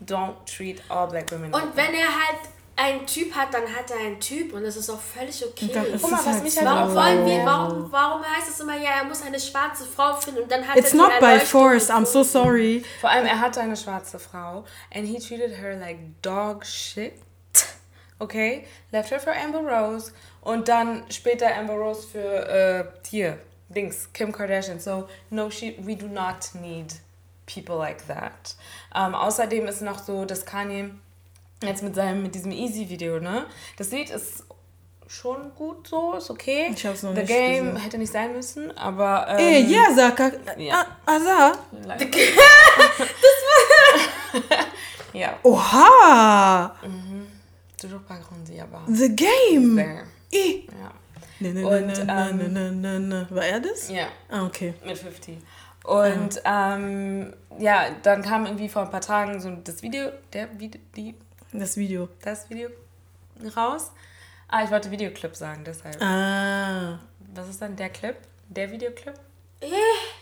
don't 0.05 0.35
treat 0.47 0.83
all 0.89 1.09
black 1.09 1.31
women. 1.31 1.53
Und 1.53 1.77
wenn 1.77 1.95
er 1.95 2.09
halt 2.09 2.41
ein 2.77 3.07
Typ 3.07 3.35
hat, 3.35 3.53
dann 3.53 3.65
hat 3.65 3.91
er 3.91 3.99
einen 3.99 4.19
Typ 4.21 4.55
und 4.55 4.63
das 4.63 4.77
ist 4.77 4.89
auch 4.89 5.01
völlig 5.01 5.45
okay. 5.45 5.71
Guck 6.01 6.11
mal, 6.11 6.19
was 6.19 6.27
halt 6.27 6.43
mich 6.43 6.57
halt 6.57 6.67
warum 6.67 6.95
wollen 6.95 7.27
wir, 7.27 7.45
warum, 7.45 7.93
warum 7.93 8.23
heißt 8.25 8.49
es 8.49 8.61
immer, 8.61 8.77
ja, 8.77 9.01
er 9.01 9.05
muss 9.05 9.23
eine 9.23 9.39
schwarze 9.39 9.85
Frau 9.85 10.15
finden 10.17 10.43
und 10.43 10.51
dann 10.51 10.67
hat 10.67 10.77
It's 10.77 10.93
er 10.93 10.97
not 10.97 11.21
by 11.21 11.39
force, 11.39 11.91
I'm 11.91 12.07
so 12.07 12.23
sorry. 12.23 12.83
Vor 13.01 13.11
allem, 13.11 13.27
er 13.27 13.39
hatte 13.39 13.61
eine 13.61 13.77
schwarze 13.77 14.19
Frau 14.19 14.65
and 14.95 15.07
he 15.07 15.19
treated 15.19 15.59
her 15.59 15.77
like 15.77 15.99
dog 16.23 16.65
shit. 16.65 17.13
Okay, 18.21 18.65
left 18.93 19.11
her 19.11 19.19
for 19.19 19.33
Amber 19.35 19.61
Rose 19.61 20.13
und 20.43 20.69
dann 20.69 21.05
später 21.11 21.55
Amber 21.57 21.75
Rose 21.75 22.07
für 22.07 22.49
äh, 22.49 22.85
hier, 23.09 23.39
Dings, 23.69 24.13
Kim 24.13 24.31
Kardashian. 24.31 24.79
So, 24.79 25.09
no, 25.31 25.51
she, 25.51 25.77
we 25.81 25.97
do 25.97 26.07
not 26.07 26.55
need 26.55 26.95
people 27.47 27.77
like 27.77 28.07
that. 28.07 28.55
Um, 28.95 29.15
außerdem 29.15 29.67
ist 29.67 29.81
noch 29.83 29.99
so, 29.99 30.25
dass 30.25 30.45
Kanye 30.45 30.91
Jetzt 31.63 31.83
mit 31.83 31.95
seinem, 31.95 32.23
mit 32.23 32.35
diesem 32.35 32.53
Easy-Video, 32.53 33.21
ne? 33.21 33.45
Das 33.77 33.91
Lied 33.91 34.09
ist 34.09 34.45
schon 35.07 35.55
gut 35.55 35.87
so, 35.87 36.15
ist 36.15 36.31
okay. 36.31 36.71
Ich 36.75 36.87
hab's 36.87 37.03
noch 37.03 37.13
The 37.15 37.21
nicht 37.21 37.29
Game 37.29 37.67
gesehen. 37.67 37.83
hätte 37.83 37.99
nicht 37.99 38.13
sein 38.13 38.33
müssen, 38.33 38.77
aber. 38.79 39.27
Ähm, 39.29 39.39
Ey, 39.39 39.63
ja, 39.67 39.93
Saka. 39.95 40.31
Ja. 40.57 40.87
Asa. 41.05 41.53
das 41.87 42.01
war. 44.39 44.67
ja. 45.13 45.39
Oha! 45.43 46.75
Mhm. 46.83 47.27
Toujours 47.81 48.02
pas 48.02 48.19
grandi, 48.19 48.61
aber. 48.61 48.82
The 48.86 49.09
Game! 49.15 49.77
There. 49.77 50.05
I. 50.32 50.66
Ja. 50.66 50.93
Ne, 51.40 51.55
ne, 51.55 51.65
Und, 51.65 51.86
ne, 51.86 52.05
ne, 52.05 52.32
ne, 52.32 52.48
ne, 52.48 52.70
ne, 52.73 53.01
ne. 53.01 53.27
War 53.31 53.44
er 53.44 53.61
das? 53.61 53.89
Ja. 53.89 54.09
Ah, 54.28 54.44
okay. 54.44 54.74
Mit 54.85 54.98
50. 54.98 55.39
Und 55.85 56.44
ah. 56.44 56.77
ähm, 56.77 57.32
ja, 57.59 57.86
dann 58.02 58.23
kam 58.23 58.44
irgendwie 58.44 58.69
vor 58.69 58.82
ein 58.82 58.90
paar 58.90 59.01
Tagen 59.01 59.40
so 59.40 59.51
das 59.51 59.82
Video, 59.82 60.11
der 60.32 60.61
Video, 60.61 60.81
die 60.94 61.15
das 61.52 61.77
Video. 61.77 62.09
Das 62.23 62.51
Video 62.51 62.69
raus. 63.57 63.93
Ah, 64.48 64.62
ich 64.62 64.70
wollte 64.70 64.90
Videoclip 64.90 65.35
sagen, 65.35 65.65
deshalb. 65.65 66.01
Ah. 66.02 67.01
Was 67.35 67.48
ist 67.48 67.62
dann 67.62 67.77
der 67.77 67.89
Clip? 67.89 68.16
Der 68.48 68.70
Videoclip? 68.70 69.15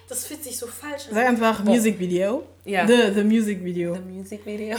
Das 0.08 0.24
fühlt 0.24 0.42
sich 0.42 0.56
so 0.56 0.66
falsch 0.66 1.08
an. 1.08 1.14
Sag 1.14 1.26
einfach 1.26 1.64
Music 1.64 1.98
Video. 1.98 2.46
Ja. 2.64 2.86
The, 2.86 3.12
the 3.14 3.24
Music 3.24 3.62
Video. 3.62 3.94
The 3.94 4.00
Music 4.00 4.44
Video 4.46 4.76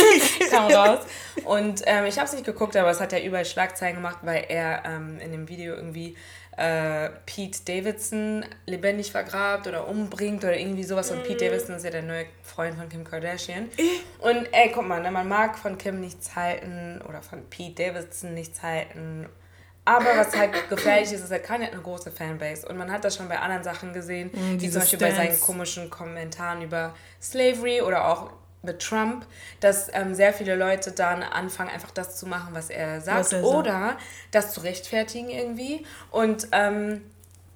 kam 0.50 0.72
raus. 0.72 1.06
Und 1.44 1.82
ähm, 1.86 2.06
ich 2.06 2.16
habe 2.18 2.26
es 2.26 2.32
nicht 2.32 2.44
geguckt, 2.44 2.76
aber 2.76 2.90
es 2.90 3.00
hat 3.00 3.12
ja 3.12 3.20
überall 3.20 3.44
Schlagzeilen 3.44 3.96
gemacht, 3.96 4.18
weil 4.22 4.44
er 4.48 4.82
ähm, 4.84 5.18
in 5.20 5.30
dem 5.30 5.48
Video 5.48 5.74
irgendwie 5.74 6.16
äh, 6.56 7.10
Pete 7.26 7.60
Davidson 7.64 8.44
lebendig 8.66 9.12
vergrabt 9.12 9.66
oder 9.66 9.88
umbringt 9.88 10.44
oder 10.44 10.58
irgendwie 10.58 10.84
sowas. 10.84 11.10
Und 11.10 11.22
Pete 11.22 11.46
Davidson 11.46 11.76
ist 11.76 11.84
ja 11.84 11.90
der 11.90 12.02
neue 12.02 12.26
Freund 12.42 12.76
von 12.76 12.88
Kim 12.88 13.04
Kardashian. 13.04 13.70
Und 14.18 14.48
ey, 14.52 14.70
guck 14.74 14.86
mal, 14.86 15.00
ne, 15.00 15.10
man 15.10 15.28
mag 15.28 15.56
von 15.56 15.78
Kim 15.78 16.00
nichts 16.00 16.34
halten 16.36 17.00
oder 17.08 17.22
von 17.22 17.42
Pete 17.48 17.84
Davidson 17.84 18.34
nichts 18.34 18.62
halten. 18.62 19.26
Aber 19.84 20.06
was 20.16 20.36
halt 20.36 20.68
gefährlich 20.68 21.12
ist, 21.12 21.22
ist, 21.24 21.30
er 21.32 21.40
kann 21.40 21.60
ja 21.60 21.68
eine 21.68 21.80
große 21.80 22.12
Fanbase. 22.12 22.68
Und 22.68 22.76
man 22.76 22.90
hat 22.92 23.04
das 23.04 23.16
schon 23.16 23.28
bei 23.28 23.38
anderen 23.38 23.64
Sachen 23.64 23.92
gesehen, 23.92 24.30
wie 24.32 24.56
diese 24.58 24.74
zum 24.74 24.80
Beispiel 24.82 24.98
bei 25.00 25.10
seinen 25.12 25.40
komischen 25.40 25.90
Kommentaren 25.90 26.62
über 26.62 26.94
Slavery 27.20 27.82
oder 27.82 28.06
auch 28.08 28.30
mit 28.62 28.80
Trump, 28.80 29.26
dass 29.58 29.88
ähm, 29.92 30.14
sehr 30.14 30.32
viele 30.32 30.54
Leute 30.54 30.92
dann 30.92 31.24
anfangen, 31.24 31.70
einfach 31.70 31.90
das 31.90 32.16
zu 32.16 32.26
machen, 32.26 32.50
was 32.52 32.70
er 32.70 33.00
sagt. 33.00 33.18
Was 33.18 33.32
er 33.32 33.42
sagt. 33.42 33.54
oder 33.54 33.96
das 34.30 34.52
zu 34.52 34.60
rechtfertigen 34.60 35.30
irgendwie. 35.30 35.84
Und 36.12 36.46
ähm, 36.52 37.02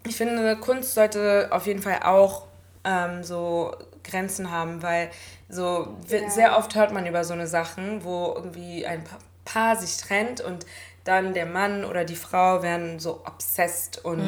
ich 0.04 0.16
finde, 0.16 0.56
Kunst 0.56 0.94
sollte 0.94 1.48
auf 1.52 1.66
jeden 1.68 1.80
Fall 1.82 2.00
auch 2.02 2.46
ähm, 2.84 3.22
so 3.22 3.72
Grenzen 4.02 4.50
haben, 4.50 4.82
weil 4.82 5.10
so 5.48 5.96
Ja. 6.08 6.28
sehr 6.28 6.58
oft 6.58 6.74
hört 6.74 6.92
man 6.92 7.06
über 7.06 7.22
so 7.22 7.34
eine 7.34 7.46
Sachen, 7.46 8.02
wo 8.02 8.32
irgendwie 8.34 8.84
ein 8.84 9.04
Pa- 9.04 9.18
Paar 9.44 9.76
sich 9.76 9.96
trennt 9.98 10.40
und 10.40 10.66
dann 11.06 11.34
der 11.34 11.46
Mann 11.46 11.84
oder 11.84 12.04
die 12.04 12.16
Frau 12.16 12.62
werden 12.62 12.98
so 12.98 13.20
obsessed 13.24 14.04
und 14.04 14.20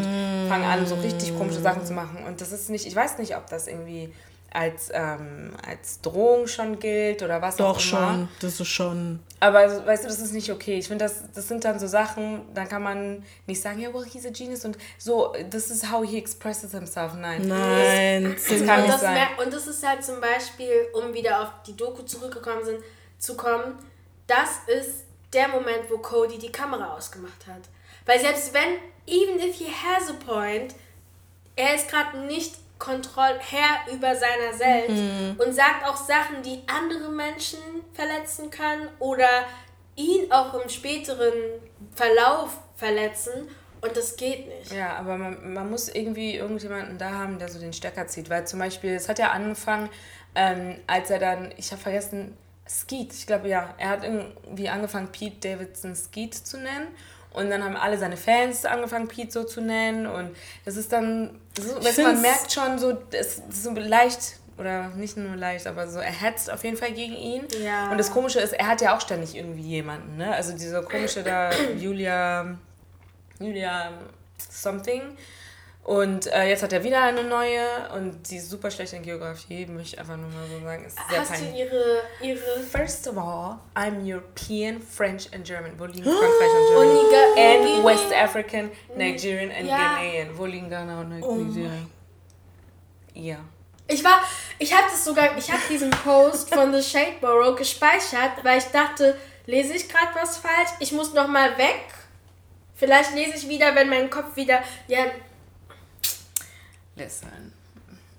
fangen 0.49 0.65
an, 0.65 0.87
so 0.87 0.95
richtig 0.95 1.37
komische 1.37 1.61
Sachen 1.61 1.85
zu 1.85 1.93
machen. 1.93 2.25
Und 2.27 2.41
das 2.41 2.53
ist 2.53 2.71
nicht, 2.71 2.87
ich 2.87 2.95
weiß 2.95 3.19
nicht, 3.19 3.37
ob 3.37 3.49
das 3.51 3.67
irgendwie 3.67 4.13
als, 4.51 4.89
ähm, 4.95 5.53
als 5.67 6.01
Drohung 6.01 6.47
schon 6.47 6.79
gilt 6.79 7.23
oder 7.23 7.43
was 7.43 7.57
Doch 7.57 7.67
auch 7.67 7.73
immer. 7.75 7.81
schon. 7.81 8.29
Das 8.41 8.59
ist 8.61 8.69
schon. 8.69 9.21
Aber 9.41 9.59
also, 9.59 9.85
weißt 9.85 10.05
du, 10.05 10.09
das 10.09 10.21
ist 10.21 10.33
nicht 10.33 10.51
okay. 10.51 10.79
Ich 10.79 10.89
finde, 10.89 11.05
das, 11.05 11.25
das 11.35 11.49
sind 11.49 11.65
dann 11.65 11.79
so 11.79 11.87
Sachen, 11.87 12.43
dann 12.55 12.69
kann 12.69 12.83
man 12.83 13.25
nicht 13.47 13.61
sagen, 13.61 13.81
ja, 13.81 13.93
well, 13.93 14.07
he's 14.11 14.25
a 14.25 14.31
genius 14.31 14.65
und 14.65 14.79
so, 14.97 15.35
this 15.51 15.71
is 15.71 15.91
how 15.91 16.03
he 16.09 16.17
expresses 16.17 16.71
himself. 16.71 17.13
Nein. 17.15 17.47
Nein. 17.47 18.35
Das, 18.35 18.45
das 18.49 18.61
Und 18.61 18.67
kann 18.67 18.83
nicht 18.83 18.95
das, 18.95 19.01
sein. 19.03 19.17
wär, 19.17 19.45
und 19.45 19.53
das 19.53 19.67
ist 19.67 19.87
halt 19.87 20.03
zum 20.03 20.21
Beispiel, 20.21 20.73
um 20.95 21.13
wieder 21.13 21.43
auf 21.43 21.49
die 21.67 21.77
Doku 21.77 22.03
zurückgekommen 22.03 22.65
sind, 22.65 22.79
zu 23.19 23.37
kommen, 23.37 23.75
das 24.27 24.49
ist 24.67 25.05
der 25.33 25.49
Moment, 25.49 25.91
wo 25.91 25.99
Cody 25.99 26.39
die 26.39 26.53
Kamera 26.53 26.95
ausgemacht 26.95 27.47
hat. 27.47 27.63
Weil 28.07 28.21
selbst 28.21 28.55
wenn, 28.55 28.79
even 29.07 29.39
if 29.39 29.57
he 29.57 29.67
has 29.67 30.09
a 30.09 30.15
point, 30.25 30.75
er 31.57 31.75
ist 31.75 31.89
gerade 31.89 32.19
nicht 32.19 32.55
Kontroll 32.79 33.39
Herr 33.41 33.93
über 33.93 34.15
seiner 34.15 34.57
selbst 34.57 35.03
und 35.39 35.53
sagt 35.53 35.85
auch 35.85 35.97
Sachen, 35.97 36.43
die 36.45 36.63
andere 36.69 37.11
Menschen 37.11 37.59
verletzen 37.93 38.51
können 38.51 38.89
oder 39.01 39.29
ihn 39.97 40.31
auch 40.31 40.55
im 40.55 40.69
späteren 40.69 41.33
Verlauf 41.97 42.57
verletzen 42.77 43.49
und 43.81 43.97
das 43.97 44.17
geht 44.17 44.49
nicht. 44.49 44.73
Ja, 44.73 44.97
aber 44.97 45.17
man, 45.17 45.53
man 45.53 45.71
muss 45.71 45.89
irgendwie 45.89 46.37
irgendjemanden 46.37 46.99
da 46.99 47.11
haben, 47.11 47.39
der 47.39 47.49
so 47.49 47.59
den 47.59 47.73
Stecker 47.73 48.07
zieht. 48.07 48.29
Weil 48.29 48.47
zum 48.47 48.59
Beispiel, 48.59 48.95
es 48.95 49.09
hat 49.09 49.19
ja 49.19 49.31
angefangen, 49.31 49.89
ähm, 50.35 50.77
als 50.87 51.11
er 51.11 51.19
dann, 51.19 51.53
ich 51.57 51.71
habe 51.71 51.81
vergessen, 51.81 52.37
Skeet, 52.69 53.13
ich 53.15 53.27
glaube 53.27 53.49
ja, 53.49 53.75
er 53.79 53.89
hat 53.89 54.05
irgendwie 54.05 54.69
angefangen, 54.69 55.09
Pete 55.09 55.49
Davidson 55.49 55.95
Skeet 55.95 56.35
zu 56.35 56.59
nennen. 56.59 56.89
Und 57.31 57.51
dann 57.51 57.63
haben 57.63 57.77
alle 57.77 57.99
seine 57.99 58.17
Fans 58.17 58.65
angefangen, 58.65 59.07
Pete 59.09 59.31
so 59.31 59.45
zu 59.45 59.61
nennen. 59.61 60.07
Und 60.07 60.35
das 60.65 60.77
ist 60.77 60.93
dann, 60.93 61.39
ist, 61.57 61.85
weißt, 61.85 61.99
man 61.99 62.21
merkt 62.21 62.53
schon 62.53 62.79
so, 62.79 62.99
es 63.13 63.39
ist 63.39 63.65
so 63.65 63.71
leicht, 63.73 64.37
oder 64.59 64.89
nicht 64.89 65.17
nur 65.17 65.37
leicht, 65.37 65.67
aber 65.67 65.87
so, 65.89 66.01
er 66.01 66.13
hetzt 66.13 66.51
auf 66.51 66.65
jeden 66.65 66.77
Fall 66.77 66.93
gegen 66.93 67.15
ihn. 67.15 67.47
Ja. 67.63 67.91
Und 67.91 67.99
das 67.99 68.11
Komische 68.11 68.41
ist, 68.41 68.53
er 68.53 68.67
hat 68.67 68.81
ja 68.81 68.97
auch 68.97 69.01
ständig 69.01 69.37
irgendwie 69.37 69.63
jemanden, 69.63 70.17
ne? 70.17 70.35
Also 70.35 70.53
diese 70.53 70.83
komische 70.83 71.23
da, 71.23 71.51
Julia, 71.79 72.59
Julia 73.39 73.93
something. 74.51 75.03
Und 75.89 76.27
äh, 76.27 76.45
jetzt 76.51 76.63
hat 76.63 76.75
er 76.75 76.85
wieder 76.85 77.03
eine 77.03 77.25
neue 77.25 77.65
und 77.95 78.27
sie 78.27 78.37
ist 78.37 78.51
super 78.51 78.71
schlecht 78.71 78.93
in 78.93 79.03
Geografie, 79.03 79.65
möchte 79.65 79.95
ich 79.95 79.99
einfach 79.99 80.19
nur 80.19 80.29
mal 80.29 80.47
so 80.47 80.63
sagen. 80.63 80.85
Ist 80.85 80.99
sehr 81.09 81.21
Hast 81.21 81.31
du 81.31 81.35
peinlich. 81.45 81.61
ihre, 81.61 82.03
ihre 82.21 82.61
First 82.61 83.09
of 83.09 83.17
all, 83.17 83.59
I'm 83.75 84.03
European, 84.05 84.83
French 84.83 85.31
and 85.33 85.47
German. 85.47 85.73
Wo 85.79 85.87
liegen 85.87 86.03
Frankreich 86.05 86.51
und 86.59 86.69
Germany? 86.69 86.91
Und 86.91 87.11
Niger- 87.11 87.79
And 87.79 87.85
West 87.87 88.13
African, 88.13 88.71
Nigerian 88.97 89.51
and 89.51 89.67
Ja. 89.67 89.79
Ghanaian. 89.95 90.37
Wo 90.37 90.45
liegen 90.45 90.69
Ghana 90.69 91.01
und 91.01 91.23
Oh 91.23 91.35
Nigeria? 91.37 91.71
ja. 93.15 93.37
Ich 93.91 94.05
war, 94.05 94.21
ich 94.59 94.71
habe 94.75 94.85
das 94.91 95.03
sogar, 95.03 95.39
ich 95.39 95.51
habe 95.51 95.63
diesen 95.71 95.89
Post 95.91 96.53
von 96.55 96.71
The 96.75 96.83
Shade 96.83 97.15
Borough 97.23 97.57
gespeichert, 97.57 98.33
weil 98.43 98.59
ich 98.59 98.65
dachte, 98.67 99.17
lese 99.47 99.73
ich 99.73 99.89
gerade 99.89 100.09
was 100.15 100.37
falsch? 100.37 100.69
Ich 100.81 100.93
muss 100.93 101.15
noch 101.15 101.29
mal 101.29 101.57
weg. 101.57 101.87
Vielleicht 102.75 103.15
lese 103.15 103.39
ich 103.39 103.49
wieder, 103.49 103.75
wenn 103.75 103.89
mein 103.89 104.11
Kopf 104.11 104.37
wieder, 104.37 104.61
ja, 104.89 105.07
Listen. 106.99 107.53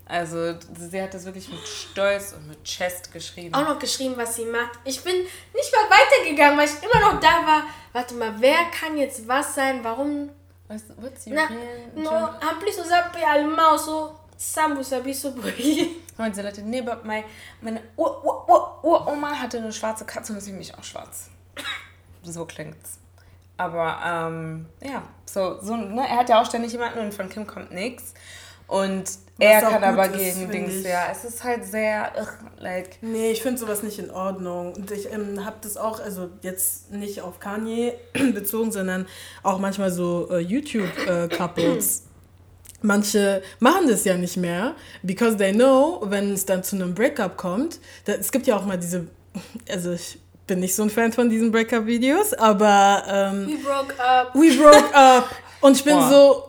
Also, 0.05 0.55
sie 0.75 1.01
hat 1.01 1.13
das 1.13 1.23
wirklich 1.25 1.47
mit 1.49 1.59
Stolz 1.67 2.33
und 2.33 2.47
mit 2.47 2.63
Chest 2.63 3.11
geschrieben. 3.13 3.53
auch 3.53 3.61
noch 3.67 3.77
geschrieben, 3.77 4.15
was 4.17 4.35
sie 4.37 4.45
macht. 4.45 4.79
Ich 4.83 5.03
bin 5.03 5.13
nicht 5.15 5.71
mal 5.71 5.97
weitergegangen, 5.97 6.57
weil 6.57 6.67
ich 6.67 6.81
immer 6.83 6.99
noch 7.13 7.19
da 7.19 7.45
war. 7.45 7.63
Warte 7.93 8.15
mal, 8.15 8.33
wer 8.39 8.57
kann 8.71 8.97
jetzt 8.97 9.27
was 9.27 9.53
sein? 9.53 9.83
Warum? 9.83 10.31
Was, 10.67 10.81
what's 10.97 11.27
Na, 11.27 11.41
European? 11.43 12.03
no, 12.03 12.09
ampli 12.49 12.71
so 12.71 12.83
sabi 12.83 13.23
alma 13.23 13.77
so 13.77 14.15
sambu 14.37 14.81
sabi 14.81 15.13
so. 15.13 15.29
Und 15.29 16.35
sie 16.35 16.41
Leute, 16.41 16.61
nee, 16.63 16.83
mein, 17.03 17.23
meine 17.61 17.81
Ur, 17.95 18.23
Ur, 18.25 18.49
Ur, 18.49 18.83
Uroma 18.83 19.31
hatte 19.31 19.57
eine 19.59 19.71
schwarze 19.71 20.05
Katze 20.05 20.31
und 20.31 20.37
deswegen 20.37 20.57
bin 20.57 20.63
ich 20.63 20.75
auch 20.75 20.83
schwarz. 20.83 21.29
So 22.23 22.45
klingt's. 22.45 22.97
Aber, 23.57 23.99
ähm, 24.05 24.67
ja, 24.81 25.03
so, 25.25 25.59
so, 25.61 25.75
ne, 25.75 26.07
er 26.07 26.17
hat 26.17 26.29
ja 26.29 26.41
auch 26.41 26.45
ständig 26.45 26.71
jemanden 26.71 26.99
und 26.99 27.13
von 27.13 27.29
Kim 27.29 27.45
kommt 27.45 27.71
nichts. 27.71 28.13
Und 28.69 29.09
er 29.39 29.61
kann 29.61 29.83
aber 29.83 30.05
ist, 30.13 30.37
gegen 30.37 30.51
Dings, 30.51 30.75
ich. 30.75 30.83
ja, 30.83 31.07
es 31.11 31.23
ist 31.23 31.43
halt 31.43 31.65
sehr, 31.65 32.11
ugh, 32.19 32.27
like, 32.59 33.01
Nee, 33.01 33.31
ich 33.31 33.41
finde 33.41 33.57
sowas 33.59 33.81
nicht 33.81 33.97
in 33.97 34.11
Ordnung. 34.11 34.73
Und 34.73 34.91
ich 34.91 35.11
ähm, 35.11 35.43
habe 35.43 35.55
das 35.61 35.75
auch, 35.75 35.99
also 35.99 36.29
jetzt 36.41 36.91
nicht 36.91 37.21
auf 37.21 37.39
Kanye 37.39 37.93
bezogen, 38.33 38.71
sondern 38.71 39.07
auch 39.41 39.59
manchmal 39.59 39.91
so 39.91 40.29
äh, 40.29 40.39
YouTube-Couples. 40.39 42.03
Manche 42.81 43.41
machen 43.59 43.89
das 43.89 44.05
ja 44.05 44.15
nicht 44.15 44.37
mehr, 44.37 44.75
because 45.03 45.35
they 45.35 45.51
know, 45.51 46.01
wenn 46.05 46.31
es 46.33 46.45
dann 46.45 46.63
zu 46.63 46.77
einem 46.77 46.93
Breakup 46.93 47.35
kommt, 47.35 47.79
da, 48.05 48.13
es 48.13 48.31
gibt 48.31 48.47
ja 48.47 48.55
auch 48.55 48.65
mal 48.65 48.77
diese, 48.77 49.07
also 49.69 49.93
ich 49.93 50.19
bin 50.47 50.59
nicht 50.59 50.75
so 50.75 50.83
ein 50.83 50.89
Fan 50.89 51.11
von 51.11 51.29
diesen 51.29 51.51
Breakup-Videos, 51.51 52.33
aber 52.33 53.03
ähm, 53.07 53.47
We 53.47 53.57
broke 53.57 53.99
up. 53.99 54.33
we 54.33 54.55
broke 54.55 54.95
up. 54.95 55.29
Und 55.61 55.75
ich 55.75 55.83
bin 55.83 55.95
Boah. 55.95 56.09
so, 56.09 56.48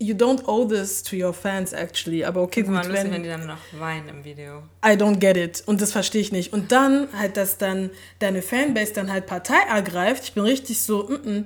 you 0.00 0.14
don't 0.14 0.42
owe 0.48 0.66
this 0.66 1.02
to 1.02 1.14
your 1.14 1.32
fans 1.32 1.72
actually, 1.72 2.24
aber 2.24 2.40
okay, 2.40 2.62
gut, 2.62 2.74
lustig, 2.74 2.94
wenn, 2.94 3.12
wenn 3.12 3.22
die 3.22 3.28
dann 3.28 3.46
noch 3.46 3.58
weinen 3.78 4.08
im 4.08 4.24
Video. 4.24 4.62
I 4.84 4.92
don't 4.92 5.18
get 5.18 5.36
it. 5.36 5.62
Und 5.66 5.80
das 5.80 5.92
verstehe 5.92 6.22
ich 6.22 6.32
nicht. 6.32 6.52
Und 6.52 6.72
dann 6.72 7.08
halt, 7.16 7.36
dass 7.36 7.58
dann 7.58 7.90
deine 8.18 8.42
Fanbase 8.42 8.94
dann 8.94 9.12
halt 9.12 9.26
Partei 9.26 9.60
ergreift. 9.68 10.24
Ich 10.24 10.32
bin 10.32 10.42
richtig 10.44 10.82
so, 10.82 11.04
mm 11.04 11.14
-mm. 11.14 11.44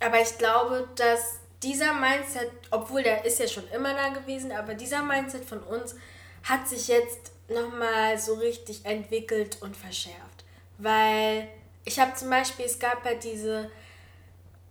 Aber 0.00 0.20
ich 0.20 0.36
glaube, 0.36 0.88
dass 0.96 1.38
dieser 1.62 1.94
Mindset, 1.94 2.50
obwohl 2.72 3.04
der 3.04 3.24
ist 3.24 3.38
ja 3.38 3.46
schon 3.46 3.64
immer 3.74 3.94
da 3.94 4.08
gewesen, 4.08 4.50
aber 4.50 4.74
dieser 4.74 5.02
Mindset 5.02 5.44
von 5.44 5.60
uns 5.60 5.94
hat 6.42 6.68
sich 6.68 6.88
jetzt 6.88 7.30
nochmal 7.48 8.18
so 8.18 8.34
richtig 8.34 8.84
entwickelt 8.84 9.58
und 9.60 9.76
verschärft. 9.76 10.44
Weil 10.78 11.46
ich 11.84 12.00
habe 12.00 12.14
zum 12.14 12.30
Beispiel, 12.30 12.64
es 12.64 12.80
gab 12.80 13.04
ja 13.04 13.14
diese, 13.14 13.70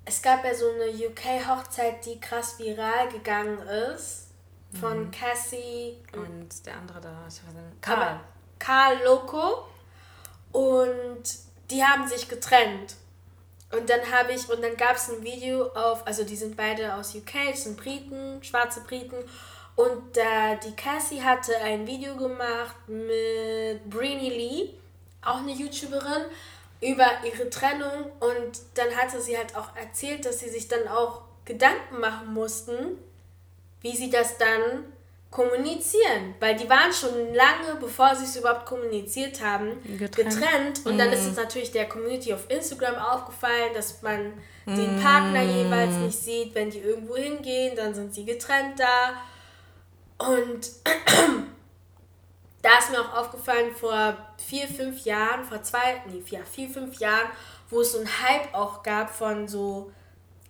es 0.06 0.22
gab 0.22 0.44
ja 0.44 0.54
so 0.54 0.66
eine 0.70 0.92
UK-Hochzeit, 0.92 2.06
die 2.06 2.20
krass 2.20 2.58
viral 2.60 3.10
gegangen 3.10 3.60
ist. 3.68 4.28
Von 4.80 5.12
Cassie 5.12 5.98
Und 6.14 6.66
der 6.66 6.78
andere 6.78 7.02
da, 7.02 7.26
ich 7.28 7.46
weiß 7.46 7.54
nicht, 7.54 7.82
Karl. 7.82 8.22
Karl 8.58 9.04
Loco 9.04 9.66
und 10.54 11.24
die 11.70 11.84
haben 11.84 12.08
sich 12.08 12.30
getrennt. 12.30 12.96
Und 13.72 13.90
dann 13.90 14.00
habe 14.12 14.34
ich, 14.34 14.50
und 14.50 14.62
dann 14.62 14.76
gab 14.76 14.96
es 14.96 15.10
ein 15.10 15.24
Video 15.24 15.68
auf, 15.70 16.06
also 16.06 16.24
die 16.24 16.36
sind 16.36 16.58
beide 16.58 16.94
aus 16.96 17.16
UK, 17.16 17.52
das 17.52 17.64
sind 17.64 17.78
Briten, 17.78 18.44
schwarze 18.44 18.82
Briten. 18.82 19.18
Und 19.76 20.16
da 20.16 20.56
die 20.56 20.76
Cassie 20.76 21.22
hatte 21.22 21.56
ein 21.58 21.88
Video 21.88 22.16
gemacht 22.16 22.76
mit 22.88 23.90
Brini 23.90 24.30
Lee, 24.30 24.70
auch 25.22 25.38
eine 25.38 25.54
YouTuberin, 25.54 26.26
über 26.82 27.06
ihre 27.26 27.50
Trennung. 27.50 28.12
Und 28.20 28.60
dann 28.74 28.96
hatte 28.96 29.22
sie 29.22 29.38
halt 29.38 29.56
auch 29.56 29.76
erzählt, 29.76 30.26
dass 30.26 30.40
sie 30.40 30.50
sich 30.50 30.68
dann 30.68 30.88
auch 30.88 31.22
Gedanken 31.46 32.00
machen 32.00 32.34
mussten, 32.34 32.98
wie 33.82 33.96
sie 33.96 34.10
das 34.10 34.38
dann 34.38 34.86
kommunizieren. 35.32 36.36
Weil 36.40 36.56
die 36.56 36.70
waren 36.70 36.92
schon 36.92 37.34
lange, 37.34 37.80
bevor 37.80 38.16
sie 38.16 38.26
es 38.26 38.36
überhaupt 38.36 38.66
kommuniziert 38.66 39.42
haben, 39.42 39.82
Getrennt. 39.98 40.30
getrennt. 40.30 40.86
Und 40.86 40.98
dann 40.98 41.12
ist 41.12 41.26
es 41.26 41.38
natürlich 41.38 41.72
der 41.72 41.88
Community 41.88 42.34
auf 42.34 42.50
Instagram 42.50 42.96
aufgefallen, 42.96 43.74
dass 43.74 44.02
man 44.02 44.34
den 44.66 45.02
Partner 45.02 45.42
jeweils 45.42 45.96
nicht 45.96 46.20
sieht. 46.20 46.54
Wenn 46.54 46.70
die 46.70 46.80
irgendwo 46.80 47.16
hingehen, 47.16 47.76
dann 47.76 47.94
sind 47.94 48.14
sie 48.14 48.26
getrennt 48.26 48.80
da. 48.80 49.14
Und 50.18 50.70
da 52.62 52.78
ist 52.80 52.92
mir 52.92 53.00
auch 53.02 53.14
aufgefallen, 53.18 53.74
vor 53.76 54.16
vier, 54.38 54.68
fünf 54.68 55.04
Jahren, 55.06 55.44
vor 55.44 55.62
zwei, 55.64 56.02
nee, 56.08 56.24
ja, 56.28 56.40
vier, 56.44 56.70
fünf 56.70 56.98
Jahren, 57.00 57.30
wo 57.70 57.82
es 57.82 57.92
so 57.94 58.00
einen 58.00 58.08
Hype 58.08 58.54
auch 58.54 58.84
gab 58.84 59.10
von 59.10 59.48
so 59.48 59.92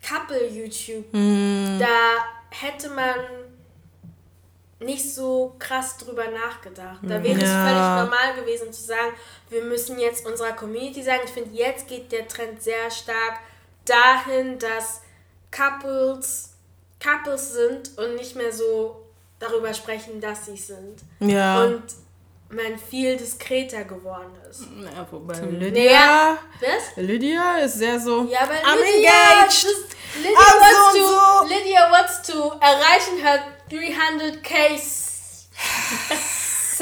Couple-YouTube, 0.02 1.12
Hm. 1.14 1.78
da 1.80 2.26
hätte 2.50 2.90
man 2.90 3.16
nicht 4.80 5.14
so 5.14 5.56
krass 5.60 5.98
drüber 5.98 6.26
nachgedacht. 6.32 7.00
Da 7.04 7.22
wäre 7.24 7.38
es 7.40 7.44
Ja. 7.50 7.66
völlig 7.68 8.10
normal 8.10 8.34
gewesen 8.36 8.74
zu 8.74 8.82
sagen, 8.82 9.14
wir 9.50 9.64
müssen 9.64 10.00
jetzt 10.00 10.26
unserer 10.26 10.54
Community 10.54 11.04
sagen, 11.04 11.22
ich 11.24 11.30
finde, 11.32 11.56
jetzt 11.56 11.88
geht 11.88 12.12
der 12.12 12.28
Trend 12.28 12.62
sehr 12.64 12.90
stark 12.90 13.40
dahin, 13.86 14.58
dass 14.58 15.02
Couples 15.52 16.48
Couples 17.04 17.54
sind 17.54 17.98
und 17.98 18.16
nicht 18.16 18.36
mehr 18.36 18.52
so 18.52 19.02
darüber 19.40 19.74
sprechen, 19.74 20.22
dass 20.22 20.46
sie 20.46 20.56
sind. 20.58 21.02
Ja. 21.20 21.64
Und 21.64 21.82
man 22.54 22.78
viel 22.78 23.18
diskreter 23.18 23.84
geworden 23.84 24.32
ist. 24.50 24.62
ja 24.84 25.08
wobei 25.10 25.34
Naja, 25.40 25.48
Lydia, 25.52 26.38
was? 26.60 26.96
Lydia 26.98 27.58
ist 27.58 27.76
sehr 27.76 28.00
so. 28.00 28.24
Ja, 28.26 28.42
aber 28.42 28.54
I'm 28.54 28.78
Lydia, 28.78 29.12
engaged. 29.42 29.66
Lydia, 30.18 30.38
I'm 30.38 30.60
wants 30.60 30.94
so 30.94 31.00
to, 31.00 31.06
so. 31.08 31.56
Lydia 31.56 31.92
wants 31.92 32.22
to 32.24 32.52
erreichen 32.60 33.18
her 33.24 33.44
300k 33.70 34.80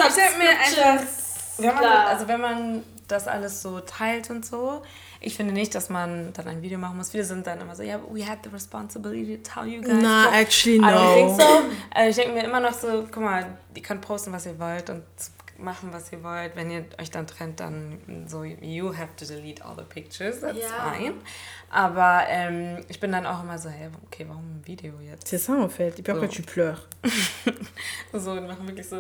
Ich 0.08 0.16
denke 0.16 0.38
mir 0.38 0.50
einfach, 0.50 1.04
wenn 1.58 1.76
man, 1.76 1.84
also 2.08 2.28
wenn 2.28 2.42
man 2.42 2.84
das 3.08 3.28
alles 3.28 3.62
so 3.62 3.80
teilt 3.82 4.30
und 4.30 4.46
so, 4.46 4.82
ich 5.22 5.36
finde 5.36 5.54
nicht, 5.54 5.76
dass 5.76 5.90
man 5.90 6.32
dann 6.32 6.48
ein 6.48 6.62
Video 6.62 6.78
machen 6.80 6.96
muss. 6.96 7.10
Viele 7.10 7.26
sind 7.26 7.46
dann 7.46 7.60
immer 7.60 7.76
so, 7.76 7.84
ja, 7.84 7.98
yeah, 7.98 8.02
we 8.10 8.26
had 8.26 8.40
the 8.44 8.50
responsibility 8.50 9.38
to 9.38 9.52
tell 9.54 9.66
you 9.68 9.82
guys. 9.82 10.02
Na, 10.02 10.24
So, 10.26 10.30
actually 10.30 10.78
I 10.78 10.82
don't 10.82 11.14
think 11.14 11.30
no. 11.32 11.38
so. 11.38 11.64
Also 11.94 12.10
ich 12.10 12.16
denke 12.16 12.32
mir 12.34 12.44
immer 12.46 12.62
noch 12.62 12.74
so, 12.74 13.06
guck 13.12 13.18
mal, 13.24 13.46
ihr 13.76 13.82
könnt 13.82 14.00
posten, 14.02 14.32
was 14.32 14.46
ihr 14.46 14.58
wollt 14.58 14.90
und 14.90 15.04
machen, 15.60 15.90
was 15.92 16.12
ihr 16.12 16.24
wollt. 16.24 16.56
Wenn 16.56 16.70
ihr 16.72 16.86
euch 17.00 17.12
dann 17.12 17.28
trennt, 17.28 17.60
dann 17.60 18.26
so, 18.28 18.44
you 18.44 18.96
have 18.96 19.10
to 19.18 19.26
delete 19.26 19.64
all 19.64 19.76
the 19.78 19.84
pictures, 19.84 20.40
that's 20.42 20.58
Ja. 20.60 20.92
fine. 20.94 21.14
Aber 21.70 22.24
ähm, 22.28 22.84
ich 22.88 23.00
bin 23.00 23.12
dann 23.12 23.26
auch 23.26 23.44
immer 23.44 23.58
so, 23.58 23.70
hey, 23.70 23.90
okay, 24.06 24.26
warum 24.28 24.44
ein 24.58 24.62
Video 24.66 24.94
jetzt? 25.00 25.28
C'est 25.28 25.38
ça 25.38 25.54
en 25.54 25.70
fait. 25.70 25.98
Et 26.00 26.02
puis 26.04 26.12
après 26.12 26.28
So. 26.28 26.34
tu 26.34 26.42
pleures. 26.44 26.88
So, 28.14 28.36
die 28.36 28.42
machen 28.42 28.68
wirklich 28.68 28.88
so. 28.88 28.98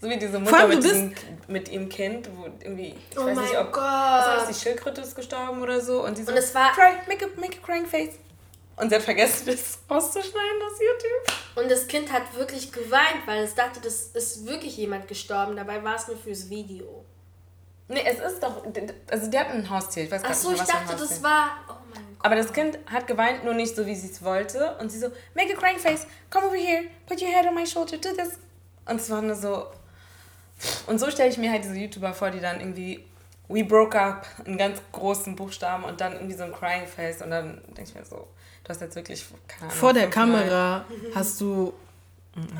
So 0.00 0.08
wie 0.08 0.16
diese 0.18 0.38
Mutter 0.38 0.68
mit, 0.68 0.84
diesem, 0.84 1.12
mit 1.48 1.68
ihrem 1.68 1.88
Kind, 1.88 2.28
wo 2.36 2.44
irgendwie, 2.60 2.94
ich 3.10 3.18
Oh 3.18 3.26
weiß 3.26 3.34
mein 3.34 3.44
nicht, 3.44 3.58
ob 3.58 3.72
was 3.72 3.76
war 3.76 4.36
das, 4.36 4.48
die 4.48 4.54
Schildkröte 4.54 5.00
ist 5.00 5.16
gestorben 5.16 5.60
oder 5.60 5.80
so. 5.80 6.04
Und, 6.04 6.16
die 6.16 6.22
so, 6.22 6.30
Und 6.30 6.38
es 6.38 6.54
war- 6.54 6.72
Cry, 6.72 6.92
make, 7.08 7.24
a, 7.24 7.28
make 7.40 7.58
a 7.60 7.66
crying 7.66 7.84
face. 7.86 8.14
Und 8.76 8.88
sie 8.88 8.96
hat 8.96 9.02
vergessen, 9.02 9.46
das 9.46 9.78
rauszuschneiden 9.88 10.62
aus 10.64 10.78
YouTube. 10.80 11.62
Und 11.64 11.70
das 11.70 11.86
Kind 11.86 12.12
hat 12.12 12.34
wirklich 12.36 12.72
geweint, 12.72 13.26
weil 13.26 13.44
es 13.44 13.54
dachte, 13.54 13.80
das 13.80 14.08
ist 14.08 14.46
wirklich 14.46 14.76
jemand 14.76 15.08
gestorben. 15.08 15.56
Dabei 15.56 15.82
war 15.82 15.96
es 15.96 16.08
nur 16.08 16.16
fürs 16.16 16.50
Video. 16.50 17.04
Nee, 17.86 18.02
es 18.06 18.18
ist 18.18 18.42
doch, 18.42 18.64
also 19.10 19.30
die 19.30 19.38
hat 19.38 19.50
ein 19.50 19.68
Haustier, 19.68 20.04
ich 20.04 20.10
weiß 20.10 20.22
gar 20.22 20.30
Ach 20.30 20.34
so, 20.34 20.50
nicht 20.50 20.62
ich 20.62 20.68
was 20.68 20.74
ein 20.74 20.86
dachte, 20.86 20.96
das 20.96 21.22
war. 21.22 21.50
Oh 21.68 21.72
mein 21.92 22.02
Gott. 22.16 22.24
Aber 22.24 22.34
das 22.34 22.52
Kind 22.52 22.78
hat 22.86 23.06
geweint, 23.06 23.44
nur 23.44 23.52
nicht 23.52 23.76
so, 23.76 23.84
wie 23.84 23.94
sie 23.94 24.10
es 24.10 24.24
wollte. 24.24 24.76
Und 24.78 24.90
sie 24.90 24.98
so, 24.98 25.08
make 25.34 25.52
a 25.52 25.56
crying 25.56 25.78
face, 25.78 26.06
come 26.30 26.46
over 26.46 26.56
here, 26.56 26.84
put 27.06 27.20
your 27.20 27.28
head 27.28 27.46
on 27.46 27.54
my 27.54 27.66
shoulder, 27.66 27.98
do 27.98 28.08
this. 28.10 28.38
Und 28.86 28.96
es 29.00 29.10
war 29.10 29.20
nur 29.20 29.36
so... 29.36 29.66
Und 30.86 30.98
so 30.98 31.10
stelle 31.10 31.28
ich 31.28 31.36
mir 31.36 31.50
halt 31.50 31.64
diese 31.64 31.74
YouTuber 31.74 32.14
vor, 32.14 32.30
die 32.30 32.40
dann 32.40 32.60
irgendwie 32.60 33.04
We 33.48 33.62
broke 33.62 34.00
up 34.00 34.26
in 34.46 34.56
ganz 34.56 34.80
großen 34.92 35.36
Buchstaben 35.36 35.84
und 35.84 36.00
dann 36.00 36.14
irgendwie 36.14 36.34
so 36.34 36.44
ein 36.44 36.52
crying 36.52 36.86
face. 36.86 37.20
Und 37.20 37.30
dann 37.30 37.60
denke 37.66 37.82
ich 37.82 37.94
mir 37.94 38.04
so, 38.04 38.26
du 38.64 38.68
hast 38.70 38.80
jetzt 38.80 38.96
wirklich, 38.96 39.24
keine 39.46 39.62
Ahnung, 39.70 39.76
Vor 39.76 39.92
der 39.92 40.10
Kamera 40.10 40.84
hast 41.14 41.40
du. 41.40 41.72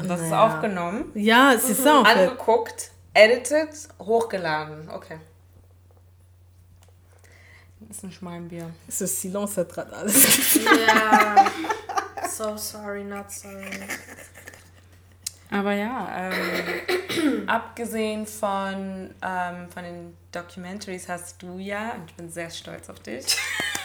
Das 0.07 0.21
ist 0.21 0.31
Naja. 0.31 0.47
aufgenommen, 0.47 1.11
Ja, 1.15 1.51
ça 1.57 2.01
en 2.01 2.05
fait. 2.05 2.29
angeguckt, 2.29 2.91
edited, 3.13 3.71
hochgeladen. 3.99 4.89
Okay. 4.89 5.19
Das 7.81 7.97
ist 7.99 8.05
ein 8.05 8.13
Schmalmbier. 8.13 8.71
Ce 8.89 9.07
silence 9.07 9.61
hat 9.61 9.69
gerade 9.71 9.93
alles. 9.97 10.55
Ja. 10.65 11.47
So 12.29 12.57
sorry, 12.57 13.05
not 13.05 13.31
sorry. 13.31 13.67
Aber 15.51 15.73
ja, 15.73 16.31
ähm, 16.33 17.45
abgesehen 17.49 18.27
von, 18.27 19.15
ähm, 19.23 19.69
von 19.71 19.83
den 19.85 20.17
Documentaries 20.33 21.09
hast 21.09 21.43
du 21.43 21.59
ja, 21.59 21.93
und 21.93 22.11
ich 22.11 22.17
bin 22.17 22.31
sehr 22.31 22.51
stolz 22.51 22.89
auf 22.89 22.99
dich, 23.01 23.37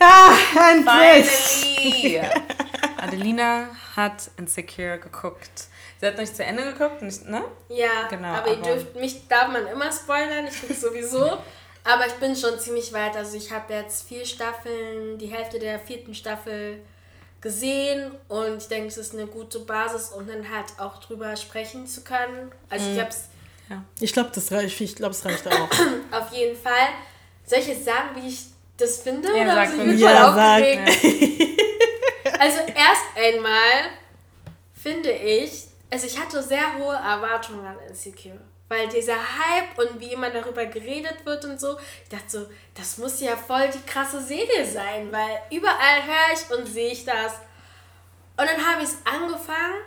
ah, 0.04 0.34
endlich! 0.70 1.26
finally! 1.26 2.20
Adelina 2.98 3.68
hat 3.96 4.30
Insecure 4.36 4.98
geguckt. 4.98 5.64
Sie 6.00 6.06
hat 6.06 6.16
nicht 6.18 6.34
zu 6.34 6.42
Ende 6.44 6.64
geguckt, 6.72 7.02
nicht, 7.02 7.26
ne? 7.26 7.44
Ja, 7.68 8.08
Genau, 8.08 8.28
aber 8.28 8.48
ihr 8.48 8.56
aber- 8.58 8.74
dürft, 8.74 8.96
mich 8.96 9.26
darf 9.28 9.48
man 9.48 9.66
immer 9.66 9.90
spoilern, 9.92 10.46
ich 10.46 10.54
finde 10.54 10.74
sowieso. 10.74 11.38
Aber 11.82 12.06
ich 12.06 12.12
bin 12.14 12.36
schon 12.36 12.58
ziemlich 12.58 12.92
weit. 12.92 13.16
Also 13.16 13.38
ich 13.38 13.50
habe 13.50 13.72
jetzt 13.72 14.06
vier 14.06 14.26
Staffeln, 14.26 15.16
die 15.16 15.28
Hälfte 15.28 15.58
der 15.58 15.80
vierten 15.80 16.14
Staffel 16.14 16.82
gesehen 17.40 18.12
und 18.28 18.58
ich 18.58 18.68
denke, 18.68 18.88
es 18.88 18.98
ist 18.98 19.14
eine 19.14 19.26
gute 19.26 19.60
Basis, 19.60 20.10
um 20.10 20.26
dann 20.26 20.46
halt 20.54 20.66
auch 20.78 20.98
drüber 21.00 21.34
sprechen 21.36 21.86
zu 21.86 22.02
können. 22.02 22.52
Also 22.68 22.84
Mhm. 22.84 22.92
ich 22.94 23.00
habe 23.00 23.08
es 23.10 23.28
Ich 24.00 24.12
glaube, 24.12 24.30
das 24.34 24.52
reicht. 24.52 24.78
Ich 24.78 24.94
glaube, 24.94 25.12
es 25.14 25.24
reicht 25.24 25.46
auch. 25.48 25.70
auf 26.10 26.30
jeden 26.32 26.54
Fall. 26.54 26.88
Soll 27.46 27.60
ich 27.60 27.68
jetzt 27.68 27.86
sagen, 27.86 28.10
wie 28.16 28.28
ich 28.28 28.40
das 28.80 29.02
finde? 29.02 29.28
Ja, 29.36 29.42
oder 29.44 29.54
sag 29.54 29.70
bin 29.70 29.80
ich 29.80 29.86
mich. 29.86 30.02
voll 30.02 30.12
Ja, 30.12 30.32
sag. 30.34 30.62
aufgeregt? 30.62 31.60
Also 32.38 32.58
erst 32.60 33.04
einmal 33.16 33.90
finde 34.72 35.10
ich, 35.10 35.66
also 35.90 36.06
ich 36.06 36.18
hatte 36.18 36.42
sehr 36.42 36.74
hohe 36.78 36.94
Erwartungen 36.94 37.66
an 37.66 37.78
Insecure. 37.86 38.40
Weil 38.68 38.88
dieser 38.88 39.16
Hype 39.16 39.76
und 39.78 40.00
wie 40.00 40.12
immer 40.12 40.30
darüber 40.30 40.64
geredet 40.64 41.26
wird 41.26 41.44
und 41.44 41.60
so, 41.60 41.76
ich 42.04 42.08
dachte 42.08 42.30
so, 42.30 42.46
das 42.74 42.96
muss 42.96 43.20
ja 43.20 43.36
voll 43.36 43.68
die 43.68 43.82
krasse 43.84 44.22
Serie 44.22 44.64
sein, 44.64 45.12
weil 45.12 45.38
überall 45.50 46.02
höre 46.06 46.32
ich 46.32 46.56
und 46.58 46.66
sehe 46.66 46.92
ich 46.92 47.04
das. 47.04 47.32
Und 48.38 48.46
dann 48.48 48.66
habe 48.66 48.82
ich 48.82 48.88
es 48.88 48.96
angefangen 49.04 49.82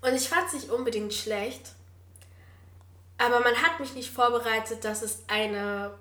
und 0.00 0.14
ich 0.14 0.28
fand 0.28 0.46
es 0.48 0.54
nicht 0.54 0.70
unbedingt 0.70 1.14
schlecht. 1.14 1.72
Aber 3.18 3.38
man 3.40 3.54
hat 3.62 3.78
mich 3.78 3.94
nicht 3.94 4.10
vorbereitet, 4.10 4.82
dass 4.84 5.02
es 5.02 5.22
eine 5.28 5.92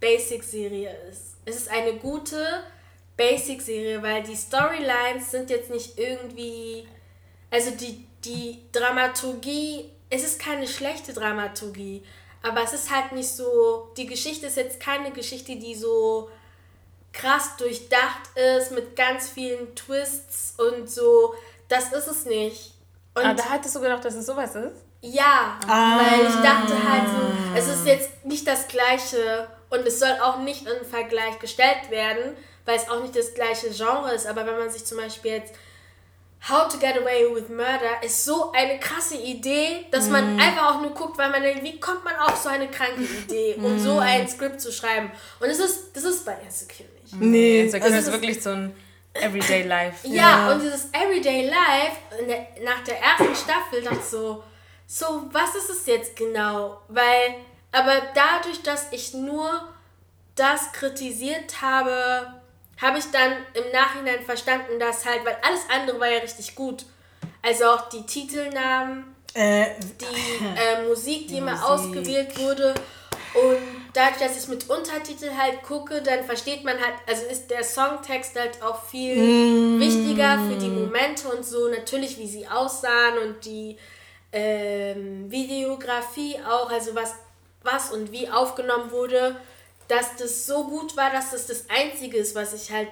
Basic-Serie 0.00 0.94
ist. 1.10 1.36
Es 1.44 1.56
ist 1.56 1.70
eine 1.70 1.94
gute 1.94 2.62
Basic-Serie, 3.16 4.02
weil 4.02 4.22
die 4.22 4.36
Storylines 4.36 5.30
sind 5.30 5.50
jetzt 5.50 5.70
nicht 5.70 5.98
irgendwie. 5.98 6.86
Also 7.50 7.70
die, 7.72 8.06
die 8.24 8.62
Dramaturgie, 8.72 9.90
es 10.10 10.22
ist 10.24 10.38
keine 10.40 10.66
schlechte 10.68 11.12
Dramaturgie, 11.12 12.02
aber 12.42 12.62
es 12.62 12.72
ist 12.72 12.94
halt 12.94 13.12
nicht 13.12 13.28
so. 13.28 13.90
Die 13.96 14.06
Geschichte 14.06 14.46
ist 14.46 14.56
jetzt 14.56 14.80
keine 14.80 15.10
Geschichte, 15.10 15.56
die 15.56 15.74
so 15.74 16.30
krass 17.12 17.56
durchdacht 17.56 18.36
ist 18.58 18.70
mit 18.72 18.94
ganz 18.94 19.28
vielen 19.30 19.74
Twists 19.74 20.54
und 20.58 20.88
so. 20.90 21.34
Das 21.68 21.92
ist 21.92 22.06
es 22.06 22.24
nicht. 22.26 22.74
Und 23.14 23.24
Aber 23.24 23.34
da 23.34 23.44
hattest 23.50 23.74
du 23.74 23.80
gedacht, 23.80 24.04
dass 24.04 24.14
es 24.14 24.26
sowas 24.26 24.54
ist? 24.54 24.84
ja, 25.00 25.58
weil 25.66 26.26
ich 26.26 26.34
dachte 26.42 26.74
halt 26.90 27.04
so, 27.08 27.56
es 27.56 27.68
ist 27.68 27.86
jetzt 27.86 28.24
nicht 28.24 28.46
das 28.46 28.66
gleiche 28.66 29.46
und 29.70 29.86
es 29.86 30.00
soll 30.00 30.16
auch 30.22 30.38
nicht 30.38 30.66
in 30.66 30.86
Vergleich 30.86 31.38
gestellt 31.38 31.90
werden, 31.90 32.36
weil 32.64 32.76
es 32.76 32.88
auch 32.88 33.00
nicht 33.02 33.16
das 33.16 33.34
gleiche 33.34 33.70
Genre 33.70 34.14
ist. 34.14 34.26
Aber 34.26 34.46
wenn 34.46 34.58
man 34.58 34.70
sich 34.70 34.84
zum 34.84 34.98
Beispiel 34.98 35.32
jetzt 35.32 35.54
How 36.48 36.68
to 36.68 36.78
Get 36.78 36.96
Away 36.96 37.34
with 37.34 37.48
Murder 37.48 38.02
ist 38.02 38.24
so 38.24 38.52
eine 38.52 38.78
krasse 38.78 39.16
Idee, 39.16 39.86
dass 39.90 40.08
man 40.08 40.38
einfach 40.38 40.76
auch 40.76 40.80
nur 40.80 40.92
guckt, 40.92 41.18
weil 41.18 41.30
man 41.30 41.42
denkt, 41.42 41.64
wie 41.64 41.80
kommt 41.80 42.04
man 42.04 42.14
auf 42.16 42.36
so 42.36 42.48
eine 42.48 42.68
kranke 42.68 43.02
Idee, 43.02 43.56
um 43.60 43.78
so 43.78 43.98
ein 43.98 44.28
Skript 44.28 44.60
zu 44.60 44.72
schreiben. 44.72 45.10
Und 45.40 45.48
das 45.48 45.58
ist, 45.58 45.96
das 45.96 46.04
ist 46.04 46.24
bei 46.24 46.36
Insecure 46.44 46.88
nicht. 47.02 47.14
Nee, 47.20 47.62
Insecure 47.62 47.92
also, 47.92 48.10
ist 48.10 48.12
wirklich 48.12 48.40
so 48.40 48.50
ein 48.50 48.74
Everyday 49.14 49.62
Life. 49.62 50.06
Ja, 50.06 50.52
und 50.52 50.62
dieses 50.62 50.88
Everyday 50.92 51.46
Life 51.46 51.96
in 52.20 52.28
der, 52.28 52.46
nach 52.62 52.84
der 52.84 53.00
ersten 53.00 53.34
Staffel 53.34 53.82
dachte 53.82 53.98
ich 53.98 54.04
so, 54.04 54.44
so, 54.86 55.24
was 55.32 55.54
ist 55.54 55.70
es 55.70 55.86
jetzt 55.86 56.16
genau? 56.16 56.80
Weil, 56.88 57.34
aber 57.72 58.02
dadurch, 58.14 58.62
dass 58.62 58.92
ich 58.92 59.14
nur 59.14 59.68
das 60.34 60.72
kritisiert 60.72 61.60
habe, 61.60 62.34
habe 62.80 62.98
ich 62.98 63.10
dann 63.10 63.32
im 63.54 63.72
Nachhinein 63.72 64.22
verstanden, 64.24 64.78
dass 64.78 65.04
halt, 65.04 65.24
weil 65.24 65.36
alles 65.42 65.62
andere 65.68 65.98
war 66.00 66.08
ja 66.08 66.20
richtig 66.20 66.54
gut. 66.54 66.84
Also 67.42 67.64
auch 67.66 67.88
die 67.88 68.06
Titelnamen, 68.06 69.04
äh, 69.34 69.66
die 70.00 70.44
äh, 70.44 70.86
Musik, 70.86 71.28
die 71.28 71.38
immer 71.38 71.52
Musik. 71.52 71.68
ausgewählt 71.68 72.38
wurde. 72.38 72.74
Und 73.34 73.58
dadurch, 73.92 74.18
dass 74.18 74.42
ich 74.42 74.48
mit 74.48 74.70
Untertitel 74.70 75.30
halt 75.36 75.62
gucke, 75.62 76.00
dann 76.02 76.24
versteht 76.24 76.64
man 76.64 76.74
halt, 76.80 76.94
also 77.06 77.26
ist 77.26 77.50
der 77.50 77.62
Songtext 77.62 78.34
halt 78.36 78.62
auch 78.62 78.82
viel 78.84 79.78
wichtiger 79.78 80.38
für 80.48 80.56
die 80.56 80.70
Momente 80.70 81.28
und 81.28 81.44
so, 81.44 81.68
natürlich 81.68 82.16
wie 82.18 82.26
sie 82.26 82.48
aussahen 82.48 83.18
und 83.18 83.44
die 83.44 83.76
ähm, 84.32 85.30
Videografie 85.30 86.36
auch, 86.48 86.70
also 86.70 86.94
was, 86.94 87.14
was 87.62 87.90
und 87.90 88.12
wie 88.12 88.28
aufgenommen 88.28 88.90
wurde, 88.90 89.36
dass 89.88 90.16
das 90.16 90.46
so 90.46 90.64
gut 90.64 90.96
war, 90.96 91.10
dass 91.10 91.30
das 91.30 91.46
das 91.46 91.64
Einzige 91.68 92.18
ist, 92.18 92.34
was 92.34 92.52
ich 92.52 92.70
halt 92.70 92.88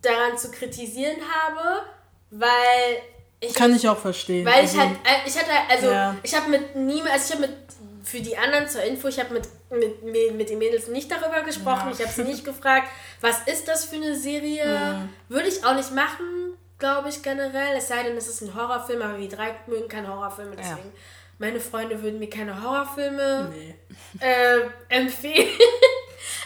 daran 0.00 0.36
zu 0.36 0.50
kritisieren 0.50 1.20
habe, 1.20 1.82
weil 2.30 3.02
Ich, 3.40 3.54
Kann 3.54 3.74
ich 3.74 3.88
auch 3.88 3.98
verstehen. 3.98 4.44
Weil 4.46 4.62
also, 4.62 4.76
ich 4.76 4.80
halt, 4.80 4.96
äh, 5.04 5.28
ich 5.28 5.38
hatte, 5.38 5.50
also 5.68 5.90
ja. 5.90 6.16
ich 6.22 6.34
habe 6.34 6.48
mit 6.50 6.76
niemand, 6.76 7.12
also 7.12 7.26
ich 7.26 7.32
habe 7.38 7.48
mit, 7.48 7.56
für 8.04 8.20
die 8.20 8.36
anderen 8.36 8.68
zur 8.68 8.82
Info, 8.82 9.08
ich 9.08 9.20
habe 9.20 9.34
mit, 9.34 9.48
mit, 9.70 10.34
mit 10.36 10.48
den 10.48 10.58
Mädels 10.58 10.88
nicht 10.88 11.10
darüber 11.10 11.42
gesprochen, 11.42 11.88
ja. 11.88 11.92
ich 11.92 12.00
habe 12.00 12.12
sie 12.12 12.24
nicht 12.24 12.44
gefragt, 12.44 12.88
was 13.20 13.40
ist 13.46 13.68
das 13.68 13.84
für 13.84 13.96
eine 13.96 14.16
Serie? 14.16 14.64
Ja. 14.64 15.08
Würde 15.28 15.48
ich 15.48 15.64
auch 15.64 15.74
nicht 15.74 15.92
machen, 15.92 16.56
glaube 16.78 17.10
ich 17.10 17.22
generell, 17.22 17.76
es 17.76 17.88
sei 17.88 18.02
denn, 18.02 18.16
es 18.16 18.26
ist 18.26 18.40
ein 18.42 18.54
Horrorfilm, 18.54 19.02
aber 19.02 19.18
wir 19.18 19.28
drei 19.28 19.54
mögen 19.68 19.88
keine 19.88 20.08
Horrorfilme, 20.08 20.56
deswegen 20.56 20.92
meine 21.42 21.58
Freunde 21.58 22.00
würden 22.00 22.20
mir 22.20 22.30
keine 22.30 22.62
Horrorfilme 22.62 23.52
nee. 23.52 23.74
äh, 24.20 24.60
empfehlen. 24.88 25.48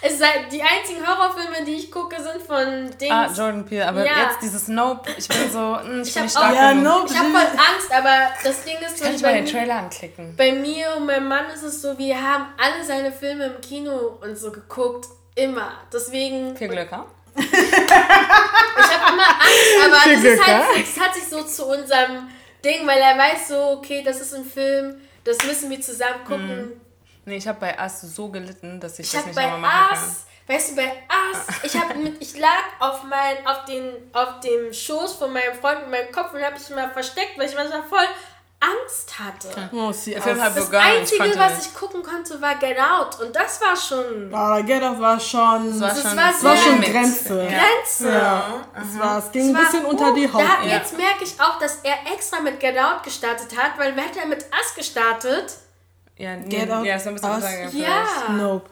es 0.02 0.18
sei, 0.18 0.46
die 0.50 0.62
einzigen 0.62 1.06
Horrorfilme, 1.06 1.66
die 1.66 1.74
ich 1.74 1.90
gucke, 1.90 2.16
sind 2.16 2.42
von 2.42 2.90
Dings. 2.98 3.12
Ah, 3.12 3.26
Jordan 3.26 3.66
Peele, 3.66 3.86
aber 3.86 4.06
ja. 4.06 4.22
jetzt 4.22 4.40
dieses 4.40 4.68
Nope, 4.68 5.10
ich 5.18 5.28
bin 5.28 5.50
so, 5.52 5.58
mh, 5.58 5.82
hm, 5.82 6.00
ich, 6.00 6.08
ich 6.08 6.14
bin 6.14 6.22
nicht 6.22 6.32
stark 6.32 6.50
auch, 6.50 6.56
ja, 6.56 6.72
Nope. 6.74 7.08
Ich 7.10 7.18
habe 7.18 7.28
voll 7.28 7.40
Angst, 7.40 7.92
aber 7.92 8.32
das 8.42 8.64
Ding 8.64 8.76
ist... 8.78 9.02
Kann 9.02 9.14
ich 9.14 9.22
mal 9.22 9.34
den 9.34 9.44
Trailer 9.44 9.74
anklicken? 9.74 10.34
Bei 10.34 10.52
mir 10.52 10.96
und 10.96 11.04
meinem 11.04 11.28
Mann 11.28 11.44
ist 11.54 11.62
es 11.62 11.82
so, 11.82 11.98
wir 11.98 12.16
haben 12.16 12.46
alle 12.56 12.82
seine 12.82 13.12
Filme 13.12 13.44
im 13.44 13.60
Kino 13.60 14.18
und 14.22 14.38
so 14.38 14.50
geguckt, 14.50 15.08
immer. 15.34 15.72
Deswegen... 15.92 16.56
Viel 16.56 16.68
Glück, 16.68 16.90
ha? 16.90 17.04
ich 17.36 17.44
habe 17.44 19.12
immer 19.12 19.28
Angst, 19.28 19.76
aber 19.84 20.10
das, 20.10 20.24
ist 20.24 20.46
halt, 20.46 20.86
das 20.86 21.04
hat 21.04 21.14
sich 21.14 21.24
so 21.24 21.42
zu 21.42 21.66
unserem 21.66 22.28
Ding, 22.66 22.86
weil 22.86 22.98
er 22.98 23.16
weiß 23.16 23.48
so, 23.48 23.78
okay, 23.78 24.02
das 24.02 24.20
ist 24.20 24.34
ein 24.34 24.44
Film, 24.44 25.00
das 25.24 25.38
müssen 25.44 25.70
wir 25.70 25.80
zusammen 25.80 26.24
gucken. 26.24 26.56
Mhm. 26.56 26.80
Nee, 27.24 27.36
ich 27.36 27.48
habe 27.48 27.58
bei 27.58 27.78
Ass 27.78 28.02
so 28.02 28.28
gelitten, 28.28 28.80
dass 28.80 28.98
ich, 28.98 29.06
ich 29.06 29.12
das 29.12 29.26
nicht 29.26 29.36
nochmal 29.36 29.58
machen 29.58 29.92
Ass, 29.92 30.26
kann. 30.46 30.54
Weißt 30.54 30.70
du, 30.70 30.76
bei 30.76 30.92
Ass, 31.08 31.46
ich, 31.64 31.76
hab 31.76 31.96
mit, 31.96 32.22
ich 32.22 32.38
lag 32.38 32.62
auf, 32.78 33.02
mein, 33.02 33.44
auf, 33.46 33.64
den, 33.64 33.92
auf 34.12 34.40
dem 34.40 34.72
Schoß 34.72 35.14
von 35.14 35.32
meinem 35.32 35.54
Freund 35.60 35.80
mit 35.82 35.90
meinem 35.90 36.12
Kopf 36.12 36.32
und 36.34 36.42
habe 36.42 36.54
mich 36.54 36.70
immer 36.70 36.88
versteckt, 36.90 37.36
weil 37.36 37.48
ich 37.48 37.54
manchmal 37.54 37.82
voll 37.82 38.06
Angst 38.66 39.18
hatte. 39.18 39.70
Oh, 39.72 39.92
sie 39.92 40.14
das 40.14 40.26
Einzige, 40.26 41.26
ich 41.26 41.38
was 41.38 41.66
ich 41.66 41.74
gucken 41.74 42.02
konnte, 42.02 42.40
war 42.40 42.54
Get 42.56 42.78
Out. 42.78 43.20
Und 43.20 43.34
das 43.34 43.60
war 43.60 43.76
schon. 43.76 44.34
Aber 44.34 44.62
Get 44.62 44.82
Out 44.82 45.00
war 45.00 45.20
schon. 45.20 45.70
Das 45.70 45.80
war, 45.80 45.88
das 45.88 46.02
schon, 46.02 46.16
war, 46.16 46.42
war 46.42 46.56
schon 46.56 46.80
Grenze. 46.80 47.46
Grenze. 47.46 48.12
Ja. 48.12 48.66
Es, 48.74 48.98
war, 48.98 49.18
es 49.18 49.32
ging 49.32 49.50
es 49.50 49.56
ein 49.56 49.64
bisschen 49.64 49.84
war, 49.84 49.90
unter 49.90 50.14
die 50.14 50.32
Haut. 50.32 50.42
Da, 50.42 50.66
ja. 50.66 50.76
Jetzt 50.76 50.96
merke 50.96 51.24
ich 51.24 51.40
auch, 51.40 51.58
dass 51.58 51.80
er 51.82 51.96
extra 52.12 52.40
mit 52.40 52.60
Get 52.60 52.78
Out 52.78 53.02
gestartet 53.02 53.56
hat, 53.56 53.78
weil 53.78 53.94
hätte 53.96 54.20
er 54.20 54.26
mit 54.26 54.44
Us 54.44 54.74
gestartet. 54.74 55.54
Ja, 56.16 56.36
nee, 56.36 56.48
Get 56.48 56.70
Out. 56.70 56.84
Ja, 56.84 56.96
ist 56.96 57.06
ein 57.06 57.14
bisschen 57.14 57.30
Us. 57.30 57.74
Ja. 57.74 58.32
Nope. 58.32 58.70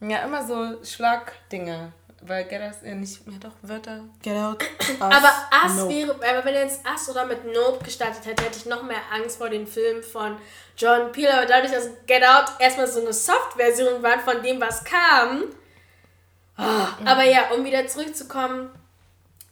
Ja, 0.00 0.18
immer 0.18 0.46
so 0.46 0.84
Schlagdinge. 0.84 1.92
Weil 2.20 2.44
Get 2.44 2.60
Out 2.60 2.74
ja 2.84 2.94
nicht 2.94 3.26
mehr 3.26 3.38
doch 3.38 3.52
Wörter. 3.62 4.04
Get 4.22 4.36
Out. 4.36 4.62
Us, 4.88 5.00
aber 5.00 5.32
Us 5.64 5.76
nope. 5.76 5.94
wäre, 5.94 6.14
aber 6.14 6.44
wenn 6.44 6.54
er 6.54 6.64
jetzt 6.64 6.80
Us 6.84 7.08
oder 7.08 7.24
mit 7.26 7.44
Nope 7.44 7.84
gestartet 7.84 8.26
hätte, 8.26 8.44
hätte 8.44 8.58
ich 8.58 8.66
noch 8.66 8.82
mehr 8.82 9.00
Angst 9.12 9.38
vor 9.38 9.48
dem 9.48 9.66
Film 9.66 10.02
von 10.02 10.36
John 10.76 11.12
Peel. 11.12 11.28
Aber 11.28 11.46
dadurch, 11.46 11.72
dass 11.72 11.88
Get 12.06 12.24
Out 12.24 12.46
erstmal 12.58 12.88
so 12.88 13.00
eine 13.00 13.12
Soft-Version 13.12 14.02
war 14.02 14.18
von 14.18 14.42
dem, 14.42 14.60
was 14.60 14.82
kam. 14.82 15.44
Oh, 16.58 16.62
mhm. 16.62 17.06
Aber 17.06 17.22
ja, 17.22 17.52
um 17.52 17.64
wieder 17.64 17.86
zurückzukommen, 17.86 18.70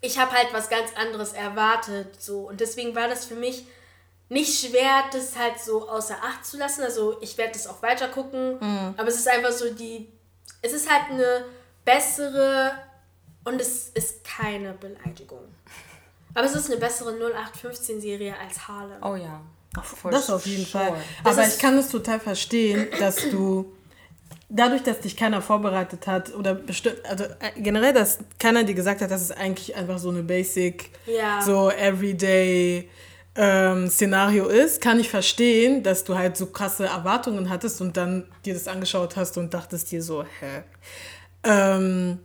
ich 0.00 0.18
habe 0.18 0.32
halt 0.32 0.48
was 0.52 0.68
ganz 0.68 0.90
anderes 0.96 1.34
erwartet. 1.34 2.20
So. 2.20 2.48
Und 2.48 2.60
deswegen 2.60 2.96
war 2.96 3.08
das 3.08 3.26
für 3.26 3.36
mich 3.36 3.64
nicht 4.28 4.58
schwer, 4.58 5.04
das 5.12 5.38
halt 5.38 5.60
so 5.60 5.88
außer 5.88 6.16
Acht 6.20 6.44
zu 6.44 6.56
lassen. 6.56 6.82
Also 6.82 7.16
ich 7.20 7.38
werde 7.38 7.52
das 7.52 7.68
auch 7.68 7.80
weiter 7.80 8.08
gucken. 8.08 8.58
Mhm. 8.58 8.94
Aber 8.96 9.06
es 9.06 9.16
ist 9.16 9.28
einfach 9.28 9.52
so 9.52 9.72
die. 9.72 10.10
Es 10.62 10.72
ist 10.72 10.90
halt 10.90 11.10
eine 11.10 11.44
bessere 11.86 12.72
und 13.44 13.58
es 13.58 13.88
ist 13.88 14.24
keine 14.24 14.74
Beleidigung. 14.74 15.40
Aber 16.34 16.44
es 16.44 16.54
ist 16.54 16.70
eine 16.70 16.78
bessere 16.78 17.12
0815-Serie 17.12 18.34
als 18.38 18.68
Harlem. 18.68 19.02
Oh 19.02 19.16
ja. 19.16 19.40
For 19.82 20.10
das 20.10 20.28
auf 20.28 20.46
jeden 20.46 20.66
sure. 20.66 20.84
Fall. 20.84 20.96
Aber 21.24 21.46
ich 21.46 21.58
kann 21.58 21.78
es 21.78 21.88
total 21.88 22.20
verstehen, 22.20 22.88
dass 22.98 23.16
du 23.30 23.72
dadurch, 24.48 24.82
dass 24.82 25.00
dich 25.00 25.16
keiner 25.16 25.42
vorbereitet 25.42 26.06
hat 26.06 26.34
oder 26.34 26.54
bestimmt, 26.54 26.98
also 27.04 27.24
äh, 27.24 27.60
generell, 27.60 27.92
dass 27.92 28.18
keiner 28.38 28.64
dir 28.64 28.74
gesagt 28.74 29.00
hat, 29.00 29.10
dass 29.10 29.22
es 29.22 29.30
eigentlich 29.30 29.74
einfach 29.74 29.98
so 29.98 30.10
eine 30.10 30.22
Basic, 30.22 30.90
ja. 31.06 31.40
so 31.42 31.70
everyday 31.70 32.88
ähm, 33.34 33.88
Szenario 33.88 34.46
ist, 34.46 34.80
kann 34.80 34.98
ich 34.98 35.10
verstehen, 35.10 35.82
dass 35.82 36.04
du 36.04 36.16
halt 36.16 36.36
so 36.36 36.46
krasse 36.46 36.86
Erwartungen 36.86 37.50
hattest 37.50 37.80
und 37.80 37.96
dann 37.96 38.26
dir 38.44 38.54
das 38.54 38.68
angeschaut 38.68 39.16
hast 39.16 39.36
und 39.36 39.52
dachtest 39.52 39.92
dir 39.92 40.02
so, 40.02 40.24
hä? 40.24 40.62
Ähm, 41.46 42.18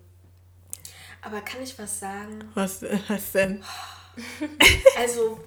Aber 1.21 1.41
kann 1.41 1.61
ich 1.61 1.77
was 1.77 1.99
sagen? 1.99 2.43
Was, 2.55 2.83
was 3.07 3.31
denn? 3.31 3.63
Also, 4.97 5.39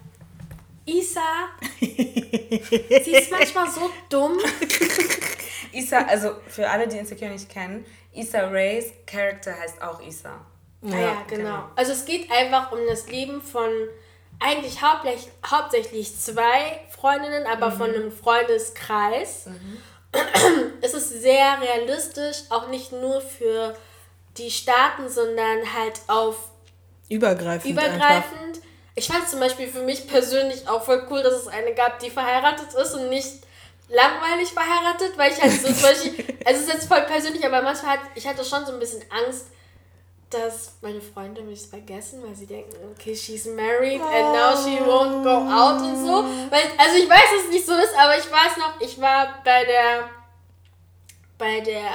Isa, 0.87 1.49
sie 1.81 3.15
ist 3.15 3.31
manchmal 3.31 3.71
so 3.71 3.91
dumm. 4.09 4.39
Isa, 5.73 5.99
also 6.05 6.37
für 6.47 6.71
alle, 6.71 6.87
die 6.87 6.99
Insecure 6.99 7.31
nicht 7.31 7.49
kennen, 7.49 7.85
Isa 8.13 8.49
Rays 8.49 8.93
Charakter 9.07 9.59
heißt 9.59 9.83
auch 9.83 10.01
Isa. 10.01 10.41
Ja, 10.83 10.95
ah 10.95 11.01
ja 11.01 11.23
genau. 11.27 11.43
genau. 11.43 11.69
Also 11.77 11.93
es 11.93 12.05
geht 12.05 12.31
einfach 12.31 12.71
um 12.73 12.79
das 12.89 13.09
Leben 13.09 13.43
von 13.43 13.71
eigentlich 14.39 14.83
hauptsächlich, 14.83 15.33
hauptsächlich 15.45 16.17
zwei 16.19 16.81
Freundinnen, 16.91 17.47
aber 17.47 17.71
mhm. 17.71 17.77
von 17.77 17.91
einem 17.91 18.13
Freundeskreis. 18.13 19.47
Mhm 19.47 19.79
es 20.81 20.95
ist 20.95 21.23
sehr 21.23 21.61
realistisch, 21.61 22.45
auch 22.51 22.69
nicht 22.69 22.93
nur 22.93 23.21
für 23.21 23.75
die 24.37 24.51
Staaten, 24.51 25.09
sondern 25.09 25.75
halt 25.75 26.01
auf 26.09 26.37
übergreifend. 27.09 27.73
Übergreifend. 27.73 28.61
Ich 28.95 29.09
fand 29.09 29.25
es 29.25 29.31
zum 29.31 29.41
Beispiel 29.41 29.69
für 29.69 29.83
mich 29.83 30.07
persönlich 30.07 30.69
auch 30.69 30.83
voll 30.83 31.07
cool, 31.11 31.23
dass 31.23 31.35
es 31.35 31.49
eine 31.49 31.75
gab, 31.75 31.99
die 31.99 32.11
verheiratet 32.11 32.73
ist 32.75 32.95
und 32.95 33.09
nicht 33.09 33.43
langweilig 33.89 34.51
verheiratet, 34.53 35.17
weil 35.17 35.33
ich 35.33 35.41
halt 35.41 35.53
so 35.53 35.67
zum 35.73 35.83
Beispiel, 35.83 36.25
also 36.45 36.61
es 36.61 36.69
ist 36.69 36.73
jetzt 36.73 36.89
voll 36.89 37.03
persönlich, 37.03 37.45
aber 37.45 37.63
manchmal 37.63 37.99
hat, 37.99 38.01
ich 38.15 38.27
hatte 38.27 38.45
schon 38.45 38.65
so 38.65 38.73
ein 38.73 38.79
bisschen 38.79 39.03
Angst, 39.11 39.47
dass 40.35 40.77
meine 40.81 41.01
Freunde 41.01 41.43
mich 41.43 41.67
vergessen, 41.67 42.23
weil 42.23 42.35
sie 42.35 42.47
denken, 42.47 42.77
okay, 42.93 43.15
she's 43.15 43.47
married 43.47 44.01
and 44.01 44.33
now 44.33 44.55
she 44.57 44.79
won't 44.81 45.23
go 45.23 45.31
out 45.31 45.81
und 45.81 46.05
so. 46.05 46.25
Weil, 46.51 46.63
also 46.77 46.97
ich 46.97 47.09
weiß, 47.09 47.31
dass 47.33 47.45
es 47.45 47.51
nicht 47.51 47.67
so 47.67 47.73
ist, 47.75 47.95
aber 47.97 48.19
ich 48.19 48.31
weiß 48.31 48.57
noch, 48.59 48.81
ich 48.81 49.01
war 49.01 49.41
bei 49.45 49.65
der 49.65 50.11
bei 51.39 51.61
der 51.61 51.91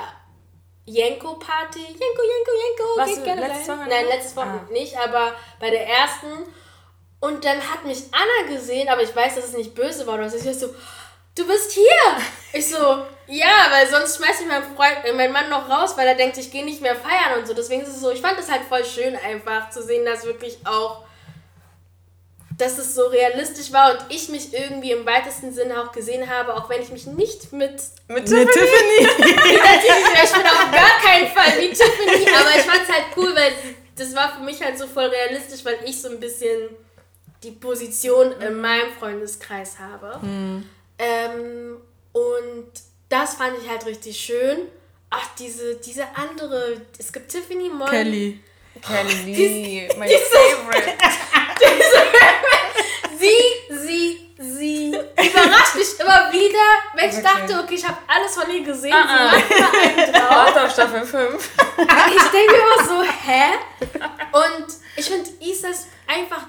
Jenko 0.86 1.36
Party. 1.36 1.80
Jenko, 1.80 2.22
Jenko, 2.32 2.52
Jenko. 2.62 3.16
Geht 3.16 3.24
gerne 3.24 3.48
letztes 3.48 3.68
Woche? 3.68 3.90
Nein, 3.90 4.06
letztes 4.08 4.36
Woche 4.36 4.48
ah. 4.48 4.72
nicht, 4.72 4.98
aber 4.98 5.34
bei 5.60 5.70
der 5.70 5.88
ersten. 5.88 6.28
Und 7.22 7.44
dann 7.44 7.60
hat 7.60 7.84
mich 7.84 8.04
Anna 8.12 8.56
gesehen, 8.56 8.88
aber 8.88 9.04
ich 9.04 9.14
weiß, 9.14 9.36
dass 9.36 9.46
es 9.46 9.58
nicht 9.58 9.76
böse 9.76 10.08
war. 10.08 10.16
Und 10.16 10.34
ich 10.34 10.58
so, 10.58 10.74
du 11.40 11.48
bist 11.48 11.72
hier. 11.72 12.24
Ich 12.54 12.70
so, 12.70 12.78
ja, 13.28 13.68
weil 13.70 13.88
sonst 13.88 14.18
schmeiß 14.18 14.42
ich 14.42 14.48
meinen 14.48 14.76
Freund, 14.76 14.98
äh, 15.06 15.14
meinen 15.14 15.34
Mann 15.34 15.50
noch 15.50 15.70
raus, 15.70 15.94
weil 15.96 16.08
er 16.08 16.16
denkt, 16.16 16.38
ich 16.38 16.52
gehe 16.52 16.66
nicht 16.66 16.82
mehr 16.82 16.96
feiern 16.96 17.40
und 17.40 17.48
so. 17.48 17.54
Deswegen 17.54 17.82
ist 17.84 17.90
es 17.90 18.02
so, 18.02 18.12
ich 18.12 18.22
fand 18.22 18.40
es 18.40 18.52
halt 18.52 18.64
voll 18.64 18.84
schön 18.84 19.16
einfach 19.16 19.70
zu 19.70 19.84
sehen, 19.84 20.06
dass 20.06 20.26
wirklich 20.26 20.58
auch, 20.66 21.04
dass 22.58 22.78
es 22.78 22.96
so 22.96 23.08
realistisch 23.08 23.72
war 23.72 23.92
und 23.92 24.06
ich 24.10 24.30
mich 24.30 24.54
irgendwie 24.54 24.92
im 24.92 25.06
weitesten 25.06 25.54
Sinne 25.54 25.82
auch 25.82 25.92
gesehen 25.92 26.30
habe, 26.30 26.56
auch 26.56 26.70
wenn 26.70 26.82
ich 26.82 26.90
mich 26.90 27.06
nicht 27.06 27.54
mit, 27.54 27.82
mit 28.08 28.26
Tiffany, 28.26 28.46
mit 28.46 28.54
Tiffany. 28.54 29.00
ich 30.24 30.32
bin 30.32 30.46
auf 30.46 30.72
gar 30.72 31.00
keinen 31.02 31.28
Fall 31.28 31.62
wie 31.62 31.70
Tiffany, 31.70 32.28
aber 32.36 32.50
ich 32.58 32.64
fand 32.64 32.82
es 32.84 32.94
halt 32.94 33.06
cool, 33.16 33.34
weil 33.34 33.54
das 33.96 34.16
war 34.16 34.34
für 34.36 34.44
mich 34.44 34.62
halt 34.62 34.78
so 34.78 34.88
voll 34.88 35.06
realistisch, 35.06 35.64
weil 35.64 35.80
ich 35.86 36.02
so 36.02 36.10
ein 36.10 36.20
bisschen 36.20 36.70
die 37.44 37.52
Position 37.52 38.34
in 38.42 38.60
meinem 38.60 38.92
Freundeskreis 38.92 39.78
habe. 39.80 40.20
Mhm. 40.26 40.66
Ähm, 41.00 41.78
und 42.12 42.72
das 43.08 43.36
fand 43.36 43.58
ich 43.62 43.70
halt 43.70 43.86
richtig 43.86 44.20
schön. 44.20 44.68
Ach, 45.10 45.28
diese, 45.40 45.78
diese 45.78 46.06
andere, 46.16 46.82
es 46.98 47.12
gibt 47.12 47.30
Tiffany 47.32 47.70
Mon. 47.70 47.90
Kelly. 47.90 48.40
Kelly, 48.86 49.26
die, 49.26 49.90
my 49.98 50.06
diese, 50.06 50.26
favorite. 50.26 50.94
Diese, 51.60 53.18
sie, 53.20 53.76
sie, 53.76 54.30
sie 54.38 54.88
überrascht 54.90 55.76
mich 55.76 56.00
immer 56.00 56.32
wieder, 56.32 56.60
wenn 56.96 57.10
ich 57.10 57.24
dachte, 57.24 57.64
okay, 57.64 57.76
ich 57.76 57.88
habe 57.88 57.98
alles 58.08 58.36
von 58.36 58.52
ihr 58.54 58.64
gesehen. 58.64 58.94
Uh 58.94 58.98
-uh. 58.98 59.42
Sie 59.48 59.62
macht 59.62 59.76
einen 59.76 60.14
drauf. 60.14 60.30
Warte 60.30 60.64
auf 60.66 60.72
Staffel 60.72 61.06
5. 61.06 61.50
Ich 61.80 62.24
denke 62.32 62.56
immer 62.56 62.88
so, 62.88 63.04
hä? 63.04 63.54
Und 64.32 64.68
ich 64.96 65.06
finde, 65.06 65.30
Isa 65.40 65.70
ist 65.70 65.88
einfach 66.08 66.44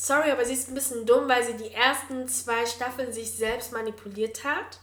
sorry, 0.00 0.30
aber 0.30 0.44
sie 0.44 0.54
ist 0.54 0.68
ein 0.68 0.74
bisschen 0.74 1.04
dumm, 1.04 1.28
weil 1.28 1.44
sie 1.44 1.54
die 1.54 1.72
ersten 1.72 2.26
zwei 2.28 2.64
Staffeln 2.64 3.12
sich 3.12 3.30
selbst 3.32 3.72
manipuliert 3.72 4.44
hat. 4.44 4.80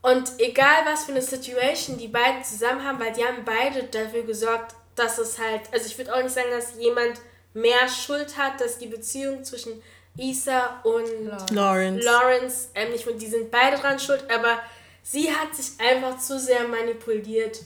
Und 0.00 0.30
egal 0.38 0.84
was 0.86 1.04
für 1.04 1.12
eine 1.12 1.22
Situation 1.22 1.98
die 1.98 2.08
beiden 2.08 2.44
zusammen 2.44 2.84
haben, 2.84 3.00
weil 3.00 3.12
die 3.12 3.24
haben 3.24 3.44
beide 3.44 3.84
dafür 3.84 4.22
gesorgt, 4.22 4.74
dass 4.94 5.18
es 5.18 5.38
halt, 5.38 5.62
also 5.72 5.86
ich 5.86 5.98
würde 5.98 6.14
auch 6.14 6.22
nicht 6.22 6.34
sagen, 6.34 6.50
dass 6.50 6.78
jemand 6.78 7.20
mehr 7.52 7.88
Schuld 7.88 8.36
hat, 8.38 8.60
dass 8.60 8.78
die 8.78 8.86
Beziehung 8.86 9.42
zwischen 9.42 9.82
Isa 10.16 10.80
und 10.84 11.26
Lawrence, 11.52 12.04
Lawrence. 12.04 12.68
Ähm, 12.74 12.92
nicht, 12.92 13.06
die 13.20 13.26
sind 13.26 13.50
beide 13.50 13.76
dran 13.76 13.98
schuld, 13.98 14.24
aber 14.30 14.60
sie 15.02 15.30
hat 15.32 15.54
sich 15.54 15.80
einfach 15.80 16.18
zu 16.18 16.38
sehr 16.38 16.66
manipuliert 16.68 17.60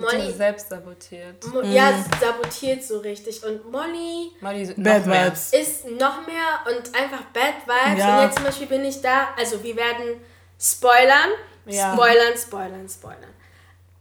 Molly 0.00 0.32
selbst 0.32 0.68
sabotiert. 0.68 1.44
Mo 1.46 1.62
ja, 1.62 2.04
sabotiert 2.20 2.82
so 2.82 2.98
richtig. 2.98 3.44
Und 3.44 3.70
Molly, 3.70 4.32
Molly 4.40 4.72
Bad 4.76 5.06
Vibes. 5.06 5.52
ist 5.52 5.84
noch 5.86 6.26
mehr 6.26 6.60
und 6.66 6.94
einfach 6.94 7.22
Bad 7.32 7.66
Vibes. 7.66 7.98
Ja. 7.98 8.18
Und 8.18 8.24
jetzt 8.24 8.36
zum 8.36 8.44
Beispiel 8.44 8.66
bin 8.66 8.84
ich 8.84 9.00
da, 9.00 9.28
also 9.36 9.62
wir 9.62 9.76
werden 9.76 10.20
spoilern, 10.60 11.30
ja. 11.66 11.92
spoilern, 11.94 12.36
spoilern, 12.36 12.88
spoilern. 12.88 13.34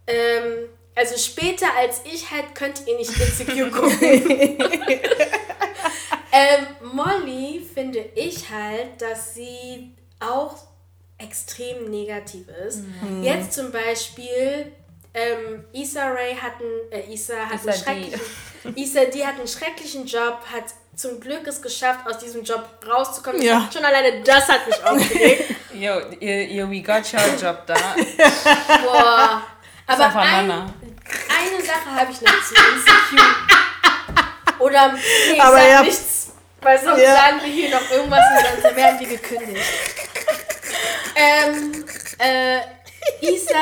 Ähm, 0.08 0.70
also 0.96 1.18
später 1.18 1.68
als 1.78 2.02
ich 2.06 2.32
halt 2.32 2.56
könnt 2.56 2.88
ihr 2.88 2.98
nicht 2.98 3.12
Insecure 3.12 3.70
gucken. 3.72 4.00
ähm, 6.32 6.68
Molly 6.82 7.68
finde 7.74 8.00
ich 8.16 8.50
halt, 8.50 9.02
dass 9.02 9.36
sie 9.36 9.96
auch 10.20 10.56
extrem 11.18 11.90
negativ 11.90 12.48
ist. 12.68 12.84
Mhm. 13.02 13.24
Jetzt 13.24 13.54
zum 13.54 13.72
Beispiel 13.72 14.72
ähm, 15.18 15.66
Issa 15.74 16.10
Rae 16.10 16.36
hat 16.40 16.54
einen, 16.60 16.92
äh, 16.92 17.14
Issa 17.14 17.34
hat 17.38 17.56
Issa 17.56 17.72
einen 17.72 18.04
schrecklichen, 18.04 18.76
Issa 18.76 19.06
D 19.06 19.26
hat 19.26 19.36
einen 19.36 19.48
schrecklichen 19.48 20.06
Job, 20.06 20.40
hat 20.54 20.66
zum 20.96 21.20
Glück 21.20 21.46
es 21.48 21.62
geschafft, 21.62 22.08
aus 22.08 22.20
diesem 22.20 22.44
Job 22.44 22.64
rauszukommen. 22.88 23.42
Ja. 23.42 23.68
Schon 23.74 23.84
alleine 23.84 24.22
das 24.22 24.48
hat 24.48 24.68
mich 24.68 24.84
aufgeregt. 24.84 25.56
Yo, 25.74 26.00
ihr, 26.20 26.48
ihr 26.48 26.70
We 26.70 26.82
Got 26.82 27.12
Your 27.14 27.36
Job 27.40 27.66
da. 27.66 27.76
Boah. 28.84 29.44
Aber 29.88 30.16
ein, 30.20 30.52
eine 30.52 31.62
Sache 31.64 31.96
habe 31.96 32.12
ich 32.12 32.22
noch 32.22 32.44
zu 32.44 32.54
Insecure. 32.54 33.36
Oder, 34.60 34.94
nee, 34.94 35.40
Aber 35.40 35.58
sag 35.58 35.70
ja. 35.70 35.84
nichts. 35.84 36.32
Weil 36.62 36.80
sonst 36.84 37.02
ja. 37.02 37.16
sagen 37.16 37.40
wir 37.44 37.52
hier 37.52 37.70
noch 37.70 37.92
irgendwas 37.92 38.26
und 38.56 38.64
dann 38.64 38.76
werden 38.76 39.00
wir 39.00 39.08
gekündigt. 39.08 39.64
ähm, 41.16 41.86
äh, 42.18 42.60
Isa 43.22 43.56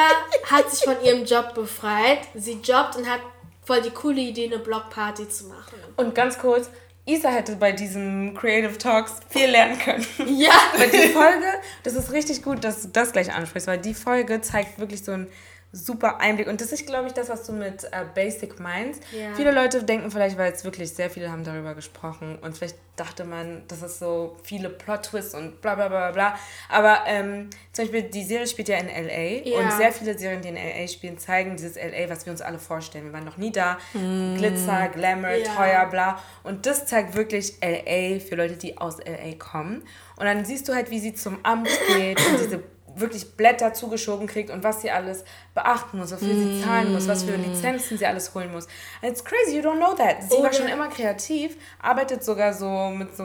hat 0.50 0.72
sich 0.72 0.84
von 0.84 1.02
ihrem 1.04 1.26
Job 1.26 1.54
befreit. 1.54 2.20
Sie 2.34 2.60
jobbt 2.64 2.96
und 2.96 3.10
hat 3.10 3.22
voll 3.64 3.82
die 3.82 3.92
coole 3.92 4.22
Idee, 4.22 4.46
eine 4.46 4.60
Blockparty 4.60 5.28
zu 5.28 5.46
machen. 5.46 5.76
Und 5.98 6.14
ganz 6.14 6.38
kurz, 6.38 6.70
Isa 7.06 7.30
hätte 7.30 7.56
bei 7.56 7.72
diesen 7.72 8.36
Creative 8.36 8.78
Talks 8.78 9.20
viel 9.30 9.50
lernen 9.50 9.78
können. 9.78 10.06
Ja. 10.28 10.52
weil 10.78 10.90
die 10.90 11.10
Folge, 11.10 11.46
das 11.84 11.94
ist 11.94 12.12
richtig 12.12 12.42
gut, 12.42 12.64
dass 12.64 12.82
du 12.82 12.88
das 12.90 13.12
gleich 13.12 13.32
ansprichst, 13.34 13.68
weil 13.68 13.78
die 13.78 13.94
Folge 13.94 14.42
zeigt 14.42 14.80
wirklich 14.80 15.04
so 15.04 15.12
ein 15.12 15.28
super 15.76 16.22
Einblick. 16.22 16.48
Und 16.48 16.62
das 16.62 16.72
ist, 16.72 16.86
glaube 16.86 17.08
ich, 17.08 17.14
das, 17.14 17.30
was 17.30 17.46
du 17.46 17.52
mit 17.52 17.84
äh, 17.84 18.06
Basic 18.14 18.60
meinst. 18.60 19.04
Ja. 19.12 19.36
Viele 19.36 19.52
Leute 19.52 19.84
denken 19.84 20.10
vielleicht, 20.10 20.38
weil 20.38 20.52
es 20.52 20.64
wirklich 20.64 20.90
sehr 20.92 21.10
viele 21.10 21.32
haben 21.32 21.44
darüber 21.44 21.76
gesprochen 21.76 22.38
und 22.42 22.58
vielleicht 22.58 22.78
dachte 22.96 23.26
man, 23.26 23.64
das 23.68 23.82
ist 23.82 24.00
so 24.00 24.38
viele 24.44 24.70
Plot-Twists 24.70 25.36
und 25.36 25.62
bla 25.62 25.76
bla 25.76 25.90
bla 25.90 26.12
bla. 26.12 26.40
Aber 26.70 27.00
ähm, 27.08 27.50
zum 27.74 27.86
Beispiel, 27.86 28.04
die 28.04 28.24
Serie 28.24 28.48
spielt 28.48 28.70
ja 28.70 28.78
in 28.78 28.88
L.A. 28.88 29.50
Ja. 29.50 29.60
und 29.60 29.74
sehr 29.74 29.92
viele 29.92 30.18
Serien, 30.18 30.42
die 30.42 30.48
in 30.48 30.56
L.A. 30.56 30.88
spielen, 30.88 31.18
zeigen 31.18 31.58
dieses 31.58 31.76
L.A., 31.76 32.10
was 32.10 32.26
wir 32.26 32.32
uns 32.32 32.42
alle 32.42 32.58
vorstellen. 32.58 33.06
Wir 33.06 33.14
waren 33.14 33.26
noch 33.26 33.36
nie 33.36 33.52
da. 33.52 33.78
Mm. 33.94 34.38
Glitzer, 34.38 34.88
Glamour, 34.88 35.32
ja. 35.32 35.54
teuer, 35.54 35.86
bla. 35.88 36.24
Und 36.44 36.66
das 36.66 36.86
zeigt 36.86 37.16
wirklich 37.16 37.56
L.A. 37.60 38.20
für 38.22 38.36
Leute, 38.36 38.56
die 38.56 38.78
aus 38.78 39.00
L.A. 39.00 39.36
kommen. 39.38 39.84
Und 40.16 40.26
dann 40.26 40.46
siehst 40.46 40.70
du 40.70 40.74
halt, 40.74 40.90
wie 40.90 41.00
sie 41.00 41.14
zum 41.14 41.40
Amt 41.44 41.68
geht 41.98 42.18
und 42.26 42.40
diese 42.40 42.64
wirklich 42.96 43.36
Blätter 43.36 43.74
zugeschoben 43.74 44.28
kriegt 44.28 44.50
und 44.50 44.64
was 44.64 44.82
sie 44.82 44.92
alles 44.92 45.24
beachten 45.54 45.98
muss, 45.98 46.12
wofür 46.12 46.34
mm. 46.34 46.58
sie 46.58 46.64
zahlen 46.64 46.94
muss, 46.94 47.08
was 47.08 47.24
für 47.24 47.36
Lizenzen 47.36 47.98
sie 47.98 48.06
alles 48.06 48.34
holen 48.34 48.52
muss. 48.52 48.68
And 49.02 49.12
it's 49.12 49.24
crazy, 49.24 49.58
you 49.58 49.62
don't 49.62 49.78
know 49.78 49.94
that. 49.94 50.24
Sie 50.24 50.38
oh, 50.38 50.44
war 50.44 50.54
schon 50.54 50.68
immer 50.68 50.88
kreativ, 50.90 51.58
arbeitet 51.82 52.24
sogar 52.24 52.54
so 52.54 52.90
mit 52.90 53.16
so, 53.16 53.24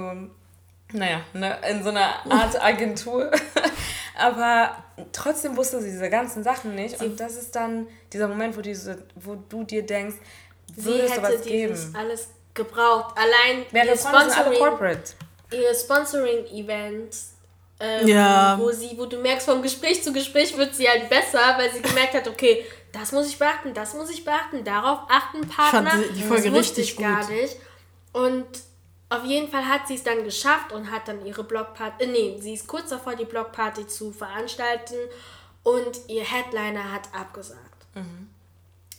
naja, 0.93 1.21
ne, 1.33 1.59
in 1.71 1.83
so 1.83 1.91
einer 1.91 2.27
Art 2.29 2.63
Agentur. 2.63 3.31
Aber 4.19 4.77
trotzdem 5.13 5.57
wusste 5.57 5.81
sie 5.81 5.91
diese 5.91 6.11
ganzen 6.11 6.43
Sachen 6.43 6.75
nicht. 6.75 6.99
Sie 6.99 7.07
und 7.07 7.21
das 7.21 7.37
ist 7.37 7.55
dann 7.57 7.87
dieser 8.13 8.29
Moment, 8.29 8.57
wo, 8.57 8.61
diese, 8.61 9.05
wo 9.15 9.37
du 9.49 9.65
dir 9.65 9.85
denkst, 9.87 10.17
würde 10.77 11.03
es 11.03 11.15
sowas 11.15 11.43
geben. 11.43 11.95
alles 11.97 12.29
gebraucht. 12.55 13.17
Allein 13.17 13.65
Wäre 13.71 13.97
Sponsoring, 13.97 14.99
ihr 15.53 15.75
Sponsoring-Event 15.75 17.17
ähm, 17.81 18.07
ja. 18.07 18.59
wo 18.61 18.71
sie, 18.71 18.97
wo 18.97 19.07
du 19.07 19.19
merkst, 19.19 19.47
vom 19.47 19.63
Gespräch 19.63 20.03
zu 20.03 20.13
Gespräch 20.13 20.57
wird 20.57 20.75
sie 20.75 20.89
halt 20.89 21.09
besser, 21.09 21.55
weil 21.57 21.73
sie 21.73 21.81
gemerkt 21.81 22.15
hat, 22.15 22.29
okay, 22.29 22.65
das 22.93 23.13
muss 23.13 23.29
ich 23.29 23.39
beachten, 23.39 23.73
das 23.73 23.95
muss 23.95 24.11
ich 24.11 24.25
beachten, 24.25 24.63
darauf 24.65 25.01
achten 25.09 25.49
Partner. 25.49 25.95
Ich 25.95 26.07
fand 26.07 26.17
die 26.17 26.23
Folge 26.23 26.51
das 26.51 26.59
richtig 26.59 26.97
gut. 26.97 27.07
gar 27.07 27.29
nicht. 27.29 27.57
Und 28.13 28.47
auf 29.09 29.25
jeden 29.25 29.51
Fall 29.51 29.67
hat 29.67 29.89
sie 29.89 29.95
es 29.95 30.03
dann 30.03 30.25
geschafft 30.25 30.73
und 30.73 30.91
hat 30.91 31.09
dann 31.09 31.25
ihre 31.25 31.43
Blockparty, 31.43 32.05
äh, 32.05 32.07
nee, 32.07 32.39
sie 32.41 32.55
ist 32.55 32.67
kurz 32.67 32.91
davor, 32.91 33.17
die 33.17 33.25
Blockparty 33.25 33.87
zu 33.87 34.13
veranstalten 34.13 34.97
und 35.63 36.01
ihr 36.09 36.25
Headliner 36.25 36.93
hat 36.93 37.09
abgesagt. 37.13 37.87
Mhm. 37.95 38.29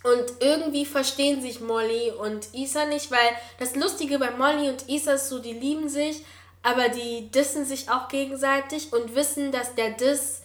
Und 0.03 0.25
irgendwie 0.39 0.85
verstehen 0.85 1.41
sich 1.41 1.61
Molly 1.61 2.11
und 2.11 2.53
Isa 2.53 2.85
nicht, 2.85 3.11
weil 3.11 3.19
das 3.59 3.75
Lustige 3.75 4.17
bei 4.17 4.31
Molly 4.31 4.69
und 4.69 4.89
Isa 4.89 5.13
ist 5.13 5.29
so, 5.29 5.39
die 5.39 5.53
lieben 5.53 5.89
sich, 5.89 6.25
aber 6.63 6.89
die 6.89 7.31
dissen 7.31 7.65
sich 7.65 7.89
auch 7.89 8.07
gegenseitig 8.07 8.93
und 8.93 9.15
wissen, 9.15 9.51
dass 9.51 9.75
der 9.75 9.91
Diss 9.91 10.41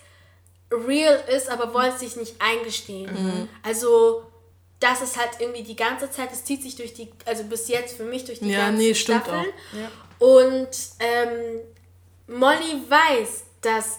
real 0.70 1.22
ist, 1.34 1.48
aber 1.48 1.72
wollen 1.74 1.92
es 1.92 2.00
sich 2.00 2.16
nicht 2.16 2.36
eingestehen. 2.40 3.12
Mhm. 3.12 3.48
Also 3.62 4.24
das 4.80 5.02
ist 5.02 5.18
halt 5.18 5.30
irgendwie 5.38 5.62
die 5.62 5.76
ganze 5.76 6.10
Zeit, 6.10 6.32
es 6.32 6.44
zieht 6.44 6.62
sich 6.62 6.76
durch 6.76 6.92
die, 6.94 7.10
also 7.24 7.44
bis 7.44 7.68
jetzt 7.68 7.96
für 7.96 8.04
mich 8.04 8.24
durch 8.24 8.40
die 8.40 8.50
ja, 8.50 8.66
ganze 8.66 8.82
nee, 8.82 8.94
Staffeln. 8.94 9.46
Ja. 9.72 9.90
Und 10.18 10.68
ähm, 11.00 11.60
Molly 12.26 12.82
weiß, 12.88 13.44
dass, 13.62 13.98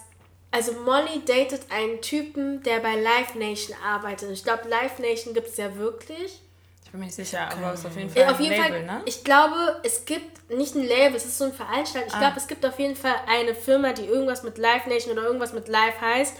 also 0.52 0.73
Molly 0.73 1.23
datet 1.26 1.72
einen 1.72 2.02
Typen, 2.02 2.61
der 2.64 2.80
bei 2.80 2.95
Live 2.95 3.35
Nation 3.35 3.76
arbeitet. 3.84 4.31
Ich 4.31 4.44
glaube, 4.44 4.68
Live 4.68 4.99
Nation 4.99 5.34
gibt 5.34 5.48
es 5.48 5.57
ja 5.57 5.76
wirklich. 5.77 6.41
Ich 6.88 6.91
bin 6.91 7.01
mir 7.01 7.07
nicht 7.07 7.15
sicher, 7.15 7.51
aber 7.51 7.73
es 7.73 7.81
ist 7.81 7.85
auf 7.85 7.97
jeden 7.97 8.09
Fall 8.09 8.30
auf 8.30 8.39
jeden 8.39 8.55
Label, 8.55 8.69
Fall, 8.69 8.84
ne? 8.85 9.01
Ich 9.03 9.22
glaube, 9.26 9.81
es 9.84 10.05
gibt 10.05 10.49
nicht 10.49 10.73
ein 10.73 10.88
Label, 10.88 11.18
es 11.18 11.26
ist 11.26 11.38
so 11.38 11.43
ein 11.43 11.51
Veranstalter. 11.51 12.07
Ich 12.07 12.14
ah. 12.14 12.19
glaube, 12.19 12.38
es 12.38 12.47
gibt 12.47 12.65
auf 12.65 12.80
jeden 12.80 12.95
Fall 12.95 13.15
eine 13.27 13.53
Firma, 13.55 13.91
die 13.91 14.05
irgendwas 14.05 14.41
mit 14.43 14.57
Live 14.57 14.85
Nation 14.85 15.11
oder 15.11 15.23
irgendwas 15.23 15.51
mit 15.51 15.68
Live 15.68 15.99
heißt. 15.99 16.38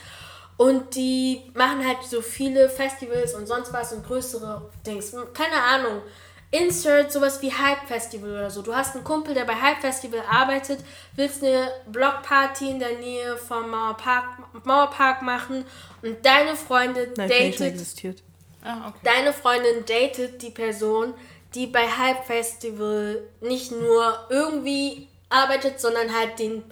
Und 0.56 0.96
die 0.96 1.52
machen 1.54 1.86
halt 1.86 1.98
so 2.02 2.22
viele 2.22 2.70
Festivals 2.70 3.34
und 3.34 3.46
sonst 3.46 3.74
was 3.74 3.92
und 3.92 4.08
größere 4.08 4.72
Dings. 4.86 5.14
Keine 5.34 5.62
Ahnung. 5.62 6.02
Insert 6.50 7.12
sowas 7.12 7.42
wie 7.42 7.52
Hype 7.52 7.86
Festival 7.86 8.32
oder 8.32 8.50
so. 8.50 8.62
Du 8.62 8.74
hast 8.74 8.96
einen 8.96 9.04
Kumpel, 9.04 9.34
der 9.34 9.44
bei 9.44 9.54
Hype 9.54 9.82
Festival 9.82 10.22
arbeitet, 10.32 10.80
willst 11.18 11.44
eine 11.44 11.74
Blockparty 11.92 12.70
in 12.70 12.80
der 12.80 13.00
Nähe 13.00 13.36
vom 13.36 13.70
Mauerpark, 13.70 14.64
Mauerpark 14.64 15.24
machen 15.24 15.66
und 16.02 16.26
deine 16.26 16.56
Freundin 16.56 17.14
Live 17.16 17.30
datet. 17.30 17.60
Existiert 17.60 18.24
Ah, 18.68 18.90
okay. 18.90 19.00
Deine 19.04 19.32
Freundin 19.32 19.86
datet 19.86 20.42
die 20.42 20.50
Person, 20.50 21.14
die 21.56 21.68
bei 21.68 21.88
Hype 21.88 22.26
Festival 22.26 23.24
nicht 23.40 23.72
nur 23.72 24.28
irgendwie 24.30 25.08
arbeitet, 25.30 25.80
sondern 25.80 26.14
halt 26.14 26.38
den 26.40 26.64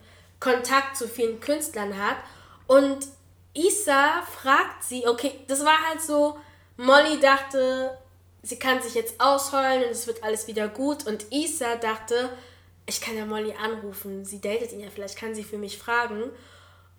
Kontakt 0.41 0.97
zu 0.97 1.07
vielen 1.07 1.39
Künstlern 1.39 1.97
hat. 1.97 2.17
Und 2.67 3.07
Isa 3.53 4.21
fragt 4.23 4.83
sie, 4.83 5.07
okay, 5.07 5.39
das 5.47 5.63
war 5.63 5.77
halt 5.89 6.01
so, 6.01 6.37
Molly 6.75 7.19
dachte, 7.21 7.97
sie 8.43 8.59
kann 8.59 8.81
sich 8.81 8.93
jetzt 8.93 9.21
ausheulen 9.21 9.85
und 9.85 9.91
es 9.91 10.05
wird 10.05 10.21
alles 10.23 10.47
wieder 10.47 10.67
gut. 10.67 11.07
Und 11.07 11.31
Isa 11.31 11.77
dachte, 11.77 12.29
ich 12.85 12.99
kann 12.99 13.15
ja 13.15 13.25
Molly 13.25 13.53
anrufen, 13.53 14.25
sie 14.25 14.41
datet 14.41 14.73
ihn 14.73 14.81
ja, 14.81 14.89
vielleicht 14.93 15.17
kann 15.17 15.33
sie 15.33 15.45
für 15.45 15.57
mich 15.57 15.77
fragen. 15.77 16.23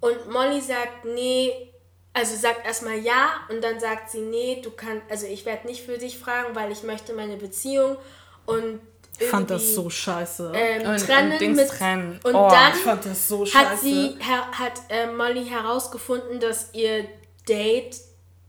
Und 0.01 0.31
Molly 0.31 0.63
sagt, 0.63 1.05
nee, 1.05 1.73
also 2.17 2.35
sagt 2.35 2.65
erstmal 2.65 2.99
ja 2.99 3.29
und 3.51 3.63
dann 3.63 3.79
sagt 3.79 4.11
sie, 4.11 4.21
nee, 4.21 4.63
du 4.65 4.71
kannst, 4.71 5.03
also 5.11 5.27
ich 5.27 5.45
werde 5.45 5.67
nicht 5.67 5.85
für 5.85 5.99
dich 5.99 6.19
fragen, 6.19 6.55
weil 6.55 6.73
ich 6.73 6.83
möchte 6.83 7.13
meine 7.13 7.37
Beziehung 7.37 7.99
und 8.47 8.81
ich 9.19 9.29
fand 9.29 9.51
das 9.51 9.75
so 9.75 9.89
scheiße. 9.89 10.53
Ähm, 10.55 10.89
und, 10.89 10.99
trennen 10.99 11.39
und 11.41 11.57
mit 11.57 11.69
trennen. 11.69 12.21
Und 12.23 12.35
oh, 12.35 12.51
dann 12.51 13.15
so 13.15 13.47
hat 13.47 13.79
sie 13.81 14.17
hat 14.21 14.73
äh, 14.91 15.07
Molly 15.07 15.47
herausgefunden, 15.47 16.39
dass 16.39 16.71
ihr 16.75 17.07
Date 17.49 17.97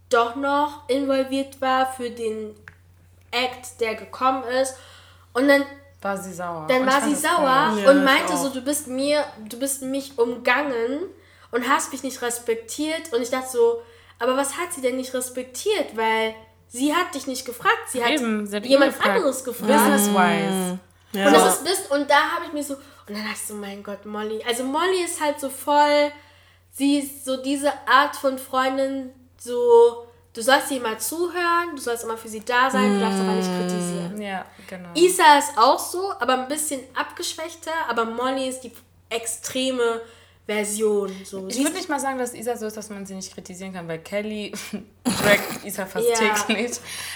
doch 0.10 0.36
noch 0.36 0.88
involviert 0.90 1.62
war 1.62 1.92
für 1.94 2.10
den 2.10 2.54
Act, 3.32 3.80
der 3.80 3.96
gekommen 3.96 4.44
ist. 4.62 4.76
Und 5.34 5.48
dann 5.48 5.64
war 6.02 6.18
sie 6.18 6.34
sauer. 6.34 6.66
Dann 6.68 6.82
und 6.82 6.88
war 6.88 7.02
sie 7.02 7.16
sauer 7.16 7.78
ja, 7.82 7.90
und 7.90 8.04
meinte 8.04 8.36
so, 8.36 8.50
du 8.50 8.62
bist 8.62 8.88
mir, 8.88 9.24
du 9.48 9.58
bist 9.60 9.84
mich 9.84 10.18
umgangen 10.18 11.04
und 11.52 11.68
hast 11.68 11.92
mich 11.92 12.04
nicht 12.04 12.22
respektiert. 12.22 13.14
Und 13.14 13.22
ich 13.22 13.30
dachte 13.30 13.50
so, 13.52 13.82
aber 14.20 14.36
was 14.38 14.58
hat 14.58 14.74
sie 14.74 14.82
denn 14.82 14.98
nicht 14.98 15.14
respektiert? 15.14 15.96
Weil 15.96 16.36
sie 16.68 16.94
hat 16.96 17.14
dich 17.16 17.28
nicht 17.28 17.46
gefragt, 17.46 17.90
sie 17.90 18.04
hat, 18.04 18.12
Eben, 18.12 18.48
sie 18.48 18.56
hat 18.58 18.66
jemand 18.66 18.94
gefragt. 18.94 19.16
anderes 19.16 19.44
gefragt. 19.44 19.72
Business-wise. 19.72 20.80
Ja. 21.14 21.28
Und, 21.28 21.34
das 21.34 21.62
ist, 21.62 21.92
und 21.92 22.10
da 22.10 22.32
habe 22.36 22.46
ich 22.46 22.54
mir 22.54 22.64
so, 22.64 22.74
und 22.76 22.82
dann 23.16 23.24
dachte 23.24 23.36
ich 23.36 23.48
so, 23.48 23.54
mein 23.54 23.82
Gott, 23.82 24.06
Molly. 24.06 24.44
Also 24.46 24.64
Molly 24.64 25.04
ist 25.04 25.22
halt 25.22 25.40
so 25.40 25.50
voll, 25.50 26.12
sie 26.72 27.00
ist 27.00 27.26
so 27.26 27.42
diese 27.42 27.72
Art 27.88 28.16
von 28.16 28.38
Freundin, 28.38 29.12
so, 29.38 30.08
du 30.34 30.42
sollst 30.42 30.70
ihr 30.72 30.82
mal 30.82 31.00
zuhören, 31.00 31.76
du 31.76 31.82
sollst 31.82 32.04
immer 32.04 32.18
für 32.18 32.28
sie 32.28 32.44
da 32.44 32.70
sein, 32.70 32.96
du 32.96 33.00
darfst 33.00 33.20
aber 33.22 33.32
nicht 33.32 33.50
kritisieren. 33.50 34.22
Ja, 34.22 34.46
genau. 34.68 34.90
Isa 34.96 35.38
ist 35.38 35.58
auch 35.58 35.80
so, 35.80 36.12
aber 36.20 36.34
ein 36.34 36.48
bisschen 36.50 36.82
abgeschwächter, 36.94 37.72
aber 37.88 38.04
Molly 38.04 38.50
ist 38.50 38.62
die 38.62 38.74
extreme 39.10 40.02
Version. 40.48 41.12
So. 41.26 41.48
Ich 41.48 41.60
würde 41.60 41.74
nicht 41.76 41.90
mal 41.90 42.00
sagen, 42.00 42.18
dass 42.18 42.34
Isa 42.34 42.56
so 42.58 42.66
ist, 42.68 42.78
dass 42.78 42.90
man 42.90 43.06
sie 43.06 43.16
nicht 43.16 43.34
kritisieren 43.34 43.74
kann, 43.74 43.88
weil 43.88 44.00
Kelly 44.00 44.54
trackt 45.04 45.66
Isa 45.66 45.86
fast 45.86 46.08
Ja. 46.10 46.16
täglich. 46.34 46.72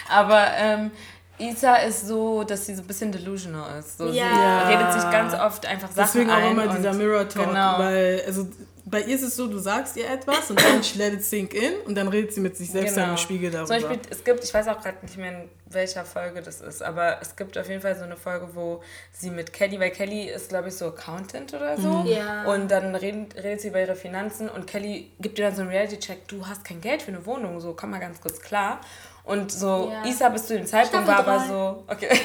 Aber 0.10 0.46
ähm, 0.58 0.92
Isa 1.40 1.78
ist 1.78 2.08
so, 2.08 2.44
dass 2.44 2.66
sie 2.66 2.76
so 2.76 2.82
ein 2.84 2.88
bisschen 2.88 3.12
delusional 3.12 3.80
ist. 3.80 3.98
So, 3.98 4.08
Ja. 4.08 4.66
Sie 4.68 4.74
redet 4.74 4.94
sich 4.94 5.10
ganz 5.12 5.34
oft 5.34 5.66
einfach 5.66 5.90
Sachen 5.92 6.04
Deswegen 6.14 6.30
auch 6.30 6.36
ein. 6.36 6.52
immer 6.52 6.64
und- 6.70 6.78
dieser 6.78 6.94
Mirror 6.94 7.28
Talk, 7.30 7.48
Genau. 7.48 7.80
weil 7.80 8.22
also 8.28 8.48
bei 8.92 9.02
ihr 9.02 9.16
ist 9.16 9.24
es 9.24 9.36
so, 9.38 9.48
du 9.48 9.58
sagst 9.58 9.96
ihr 9.96 10.08
etwas 10.10 10.50
und 10.50 10.62
dann 10.62 10.82
let 10.96 11.14
it 11.14 11.24
sink 11.24 11.54
in 11.54 11.74
und 11.86 11.96
dann 11.96 12.10
redet 12.10 12.34
sie 12.34 12.42
mit 12.42 12.58
sich 12.58 12.70
selbst 12.70 12.98
dann 12.98 13.12
im 13.12 13.18
Spiegel 13.18 13.50
darüber. 13.50 13.68
Zum 13.80 13.90
Beispiel, 13.90 14.00
es 14.10 14.24
gibt, 14.24 14.44
ich 14.44 14.54
weiß 14.54 14.68
auch 14.68 14.82
gerade 14.82 14.98
nicht 15.02 15.18
mehr 15.18 15.32
in 15.32 15.50
welcher 15.66 16.04
Folge 16.04 16.42
das 16.42 16.60
ist, 16.60 16.84
aber 16.84 17.20
es 17.22 17.36
gibt 17.38 17.58
auf 17.58 17.70
jeden 17.70 17.82
Fall 17.82 17.96
so 17.96 18.04
eine 18.04 18.18
Folge, 18.18 18.50
wo 18.54 18.82
sie 19.14 19.32
mit 19.32 19.54
Kelly, 19.54 19.80
weil 19.80 19.92
Kelly 19.92 20.26
ist, 20.30 20.50
glaube 20.50 20.68
ich, 20.68 20.76
so 20.76 20.88
Accountant 20.88 21.54
oder 21.54 21.78
so. 21.78 21.88
Mhm. 21.88 22.08
Ja. 22.08 22.44
Und 22.44 22.70
dann 22.70 22.94
redet, 22.94 23.36
redet 23.38 23.62
sie 23.62 23.70
über 23.70 23.80
ihre 23.80 23.96
Finanzen 23.96 24.50
und 24.50 24.68
Kelly 24.68 25.12
gibt 25.20 25.40
ihr 25.40 25.46
dann 25.46 25.56
so 25.56 25.62
einen 25.62 25.72
Reality-Check, 25.72 26.28
du 26.28 26.46
hast 26.46 26.66
kein 26.66 26.82
Geld 26.82 27.02
für 27.02 27.12
eine 27.12 27.26
Wohnung, 27.26 27.62
so 27.62 27.74
komm 27.74 27.92
mal 27.92 28.00
ganz 28.00 28.20
kurz 28.20 28.40
klar. 28.42 28.82
Und 29.24 29.52
so, 29.52 29.92
Ja. 29.92 30.10
Isa 30.10 30.30
bis 30.30 30.48
zu 30.48 30.58
dem 30.58 30.66
Zeitpunkt 30.66 31.08
war 31.08 31.20
aber 31.20 31.46
so, 31.48 31.84
okay. 31.88 32.10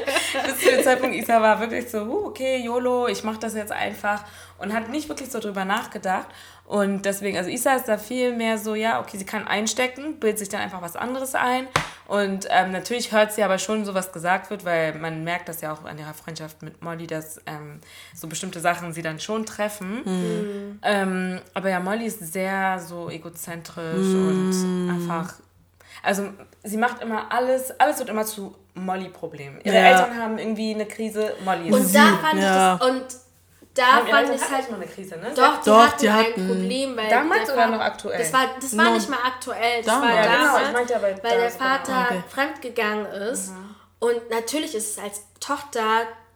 bis 0.46 0.58
zu 0.58 0.70
dem 0.70 0.82
Zeitpunkt, 0.82 1.16
Isa 1.16 1.40
war 1.40 1.60
wirklich 1.60 1.90
so, 1.90 2.02
uh, 2.02 2.26
okay, 2.26 2.58
YOLO, 2.58 3.08
ich 3.08 3.24
mach 3.24 3.36
das 3.36 3.54
jetzt 3.54 3.72
einfach 3.72 4.24
und 4.58 4.72
hat 4.72 4.88
nicht 4.88 5.08
wirklich 5.08 5.30
so 5.30 5.40
drüber 5.40 5.64
nachgedacht. 5.64 6.28
Und 6.64 7.04
deswegen, 7.04 7.36
also 7.36 7.50
Isa 7.50 7.74
ist 7.74 7.86
da 7.86 7.98
viel 7.98 8.34
mehr 8.34 8.56
so, 8.56 8.74
ja, 8.74 9.00
okay, 9.00 9.18
sie 9.18 9.26
kann 9.26 9.46
einstecken, 9.46 10.18
bildet 10.20 10.38
sich 10.38 10.48
dann 10.48 10.60
einfach 10.60 10.80
was 10.80 10.96
anderes 10.96 11.34
ein. 11.34 11.66
Und 12.06 12.46
ähm, 12.50 12.72
natürlich 12.72 13.12
hört 13.12 13.32
sie 13.32 13.42
aber 13.42 13.58
schon 13.58 13.84
so, 13.84 13.94
was 13.94 14.12
gesagt 14.12 14.50
wird, 14.50 14.64
weil 14.64 14.94
man 14.94 15.24
merkt 15.24 15.48
das 15.48 15.60
ja 15.60 15.72
auch 15.72 15.84
an 15.84 15.98
ihrer 15.98 16.14
Freundschaft 16.14 16.62
mit 16.62 16.82
Molly, 16.82 17.06
dass 17.06 17.40
ähm, 17.46 17.80
so 18.14 18.28
bestimmte 18.28 18.60
Sachen 18.60 18.92
sie 18.92 19.02
dann 19.02 19.18
schon 19.18 19.44
treffen. 19.44 20.78
Ähm, 20.82 21.40
aber 21.54 21.68
ja, 21.68 21.80
Molly 21.80 22.06
ist 22.06 22.32
sehr 22.32 22.78
so 22.78 23.10
egozentrisch 23.10 24.14
und 24.14 24.90
einfach 24.90 25.34
also 26.02 26.28
sie 26.62 26.76
macht 26.76 27.00
immer 27.02 27.30
alles, 27.32 27.70
alles 27.80 27.98
wird 27.98 28.08
immer 28.08 28.24
zu 28.24 28.54
Molly-Problem. 28.74 29.60
Ihre 29.64 29.74
Ja. 29.76 29.82
Eltern 29.90 30.18
haben 30.18 30.38
irgendwie 30.38 30.74
eine 30.74 30.86
Krise, 30.86 31.34
Molly 31.44 31.68
ist 31.68 31.74
Und 31.74 31.94
da 31.94 32.18
fand 32.18 32.40
ja. 32.40 32.74
ich 32.74 32.80
das, 32.80 32.88
und 32.90 33.04
da 33.74 33.82
Haben 33.86 34.06
fand 34.08 34.34
ich 34.34 34.40
halt 34.50 34.58
nicht 34.58 34.70
mal 34.70 34.76
eine 34.76 34.86
Krise, 34.86 35.16
ne? 35.16 35.32
Doch, 35.34 35.60
die 35.62 35.70
Doch, 35.70 35.86
hatten 35.86 36.00
die 36.00 36.08
ein 36.08 36.18
hatten- 36.18 36.46
Problem, 36.46 36.96
weil 36.96 37.08
Damals 37.08 37.44
der 37.46 37.54
oder 37.54 37.66
noch 37.68 37.80
aktuell? 37.80 38.18
Das 38.18 38.32
war, 38.32 38.46
das 38.60 38.76
war 38.76 38.84
No. 38.84 38.90
nicht 38.94 39.08
mal 39.08 39.18
aktuell, 39.24 39.78
das 39.78 39.86
Damals. 39.86 40.14
war 40.14 40.16
Ja, 40.16 40.22
genau, 40.32 40.44
damals, 40.44 40.66
ich 40.68 40.72
meinte 40.74 40.96
aber 40.96 41.06
weil 41.22 41.40
der. 41.40 41.50
Vater 41.50 42.06
Okay. 42.10 42.22
fremdgegangen 42.28 43.06
ist. 43.06 43.52
Und 43.98 44.30
natürlich 44.30 44.74
ist 44.74 44.98
es 44.98 45.02
als 45.02 45.22
Tochter 45.40 45.82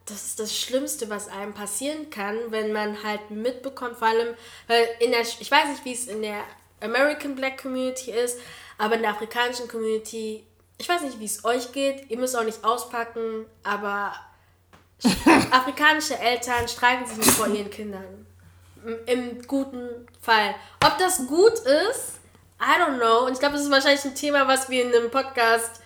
das 0.08 0.24
ist 0.24 0.38
das 0.38 0.56
Schlimmste, 0.56 1.10
was 1.10 1.26
einem 1.28 1.52
passieren 1.52 2.10
kann, 2.10 2.36
wenn 2.50 2.72
man 2.72 3.02
halt 3.02 3.28
mitbekommt, 3.32 3.96
vor 3.98 4.06
allem, 4.06 4.34
weil 4.68 4.86
in 5.00 5.10
der, 5.10 5.22
ich 5.22 5.50
weiß 5.50 5.66
nicht, 5.70 5.84
wie 5.84 5.94
es 5.94 6.06
in 6.06 6.22
der 6.22 6.38
American 6.80 7.34
Black 7.34 7.60
Community 7.60 8.12
ist, 8.12 8.38
aber 8.78 8.96
in 8.96 9.02
der 9.02 9.10
afrikanischen 9.12 9.68
Community, 9.68 10.46
ich 10.78 10.88
weiß 10.88 11.02
nicht, 11.02 11.18
wie 11.20 11.24
es 11.24 11.44
euch 11.44 11.72
geht, 11.72 12.10
ihr 12.10 12.18
müsst 12.18 12.36
auch 12.36 12.44
nicht 12.44 12.64
auspacken, 12.64 13.46
aber 13.62 14.14
afrikanische 15.50 16.18
Eltern 16.18 16.68
streiten 16.68 17.06
sich 17.06 17.18
nicht 17.18 17.30
vor 17.30 17.46
ihren 17.48 17.70
Kindern. 17.70 18.26
Im- 19.06 19.42
guten 19.46 20.06
Fall. 20.20 20.54
Ob 20.84 20.96
das 20.98 21.26
gut 21.26 21.52
ist, 21.54 22.20
I 22.60 22.80
don't 22.80 22.98
know. 22.98 23.26
Und 23.26 23.32
ich 23.32 23.38
glaube, 23.38 23.54
das 23.54 23.64
ist 23.64 23.70
wahrscheinlich 23.70 24.04
ein 24.04 24.14
Thema, 24.14 24.46
was 24.48 24.70
wir 24.70 24.82
in 24.82 24.94
einem 24.94 25.10
Podcast 25.10 25.80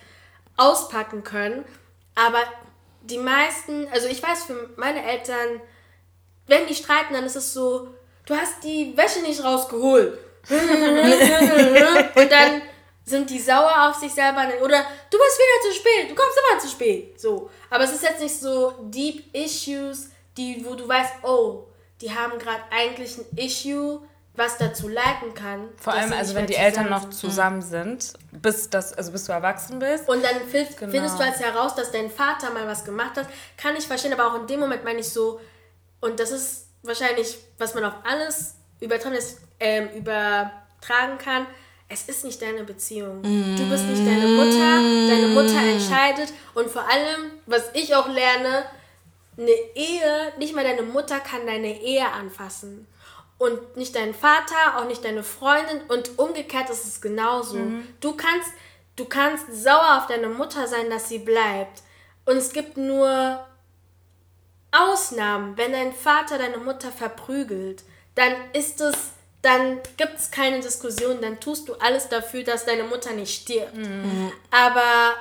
auspacken 0.57 1.23
können. 1.23 1.65
Aber 2.15 2.39
die 3.01 3.17
meisten, 3.17 3.87
also 3.91 4.07
ich 4.07 4.21
weiß 4.21 4.43
für 4.43 4.69
meine 4.77 5.03
Eltern, 5.03 5.61
wenn 6.47 6.67
die 6.67 6.75
streiten, 6.75 7.13
dann 7.13 7.25
ist 7.25 7.35
es 7.35 7.53
so, 7.53 7.89
du 8.25 8.35
hast 8.35 8.63
die 8.63 8.95
Wäsche 8.95 9.21
nicht 9.21 9.43
rausgeholt. 9.43 10.17
Und 10.49 12.31
dann 12.31 12.61
sind 13.11 13.29
die 13.29 13.39
sauer 13.39 13.89
auf 13.89 13.95
sich 13.95 14.11
selber 14.13 14.41
oder 14.63 14.83
du 15.11 15.17
bist 15.17 15.39
wieder 15.39 15.71
zu 15.71 15.79
spät, 15.79 16.09
du 16.09 16.15
kommst 16.15 16.37
immer 16.39 16.59
zu 16.59 16.67
spät. 16.67 17.21
So. 17.21 17.49
Aber 17.69 17.83
es 17.83 17.91
ist 17.93 18.03
jetzt 18.03 18.21
nicht 18.21 18.39
so 18.39 18.73
deep 18.89 19.33
Issues, 19.35 20.09
die, 20.37 20.65
wo 20.65 20.73
du 20.75 20.87
weißt, 20.87 21.13
oh, 21.23 21.67
die 22.01 22.09
haben 22.09 22.39
gerade 22.39 22.63
eigentlich 22.71 23.17
ein 23.19 23.37
Issue, 23.37 24.01
was 24.33 24.57
dazu 24.57 24.87
leiten 24.87 25.33
kann. 25.35 25.69
Vor 25.77 25.93
allem, 25.93 26.13
also 26.13 26.33
wenn 26.35 26.47
die 26.47 26.55
Eltern 26.55 26.89
noch 26.89 27.09
zusammen 27.09 27.61
sind, 27.61 28.13
bis, 28.31 28.69
das, 28.69 28.93
also 28.93 29.11
bis 29.11 29.25
du 29.25 29.33
erwachsen 29.33 29.77
bist. 29.79 30.07
Und 30.07 30.23
dann 30.23 30.37
findest, 30.49 30.77
Genau. 30.79 30.91
findest 30.91 31.19
du 31.19 31.23
als 31.23 31.39
heraus, 31.39 31.75
dass 31.75 31.91
dein 31.91 32.09
Vater 32.09 32.49
mal 32.49 32.65
was 32.65 32.83
gemacht 32.85 33.17
hat. 33.17 33.27
Kann 33.57 33.75
ich 33.75 33.85
verstehen, 33.85 34.13
aber 34.13 34.27
auch 34.27 34.39
in 34.39 34.47
dem 34.47 34.61
Moment 34.61 34.83
meine 34.85 34.99
ich 35.01 35.09
so, 35.09 35.39
und 35.99 36.19
das 36.19 36.31
ist 36.31 36.67
wahrscheinlich, 36.81 37.37
was 37.59 37.75
man 37.75 37.83
auf 37.83 37.93
alles 38.03 38.55
übertragen, 38.79 39.15
ist, 39.15 39.39
ähm, 39.59 39.89
übertragen 39.89 41.17
kann. 41.23 41.45
Es 41.91 42.03
ist 42.03 42.23
nicht 42.23 42.41
deine 42.41 42.63
Beziehung. 42.63 43.21
Du 43.21 43.69
bist 43.69 43.83
nicht 43.85 44.05
deine 44.05 44.27
Mutter. 44.27 44.77
Deine 45.09 45.27
Mutter 45.27 45.59
entscheidet. 45.61 46.33
Und 46.53 46.69
vor 46.69 46.83
allem, 46.89 47.31
was 47.45 47.69
ich 47.73 47.93
auch 47.95 48.07
lerne, 48.07 48.65
eine 49.37 49.51
Ehe, 49.75 50.33
nicht 50.37 50.55
mal 50.55 50.63
deine 50.63 50.83
Mutter 50.83 51.19
kann 51.19 51.45
deine 51.45 51.81
Ehe 51.81 52.07
anfassen. 52.09 52.87
Und 53.37 53.75
nicht 53.75 53.95
dein 53.95 54.13
Vater, 54.13 54.77
auch 54.77 54.85
nicht 54.85 55.03
deine 55.03 55.23
Freundin. 55.23 55.81
Und 55.89 56.17
umgekehrt 56.17 56.69
ist 56.69 56.85
es 56.85 57.01
genauso. 57.01 57.57
Du 57.99 58.15
kannst, 58.15 58.51
du 58.95 59.05
kannst 59.05 59.47
sauer 59.51 59.97
auf 59.97 60.07
deine 60.07 60.29
Mutter 60.29 60.67
sein, 60.67 60.89
dass 60.89 61.09
sie 61.09 61.19
bleibt. 61.19 61.81
Und 62.25 62.37
es 62.37 62.53
gibt 62.53 62.77
nur 62.77 63.45
Ausnahmen. 64.71 65.57
Wenn 65.57 65.73
dein 65.73 65.91
Vater 65.91 66.37
deine 66.37 66.57
Mutter 66.57 66.91
verprügelt, 66.91 67.83
dann 68.15 68.33
ist 68.53 68.79
es, 68.79 68.95
dann 69.41 69.79
gibt 69.97 70.17
es 70.19 70.29
keine 70.31 70.59
Diskussion. 70.59 71.19
Dann 71.21 71.39
tust 71.39 71.67
du 71.67 71.73
alles 71.75 72.07
dafür, 72.09 72.43
dass 72.43 72.65
deine 72.65 72.83
Mutter 72.83 73.13
nicht 73.13 73.41
stirbt. 73.41 73.73
Aber 74.51 75.13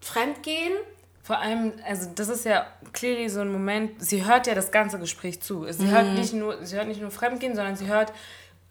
Fremdgehen, 0.00 0.72
Vor 1.22 1.38
allem, 1.38 1.72
also 1.86 2.10
das 2.14 2.28
ist 2.28 2.44
ja 2.44 2.66
clearly 2.92 3.30
so 3.30 3.40
ein 3.40 3.50
Moment, 3.50 3.92
sie 4.04 4.26
hört 4.26 4.46
ja 4.46 4.54
das 4.54 4.70
ganze 4.70 4.98
Gespräch 4.98 5.40
zu. 5.40 5.66
Sie 5.72 5.88
hört 5.88 6.12
nicht 6.12 6.34
nur, 6.34 6.64
sie 6.66 6.76
hört 6.76 6.86
nicht 6.86 7.00
nur 7.00 7.10
Fremdgehen, 7.10 7.56
sondern 7.56 7.76
sie 7.76 7.86
hört, 7.86 8.12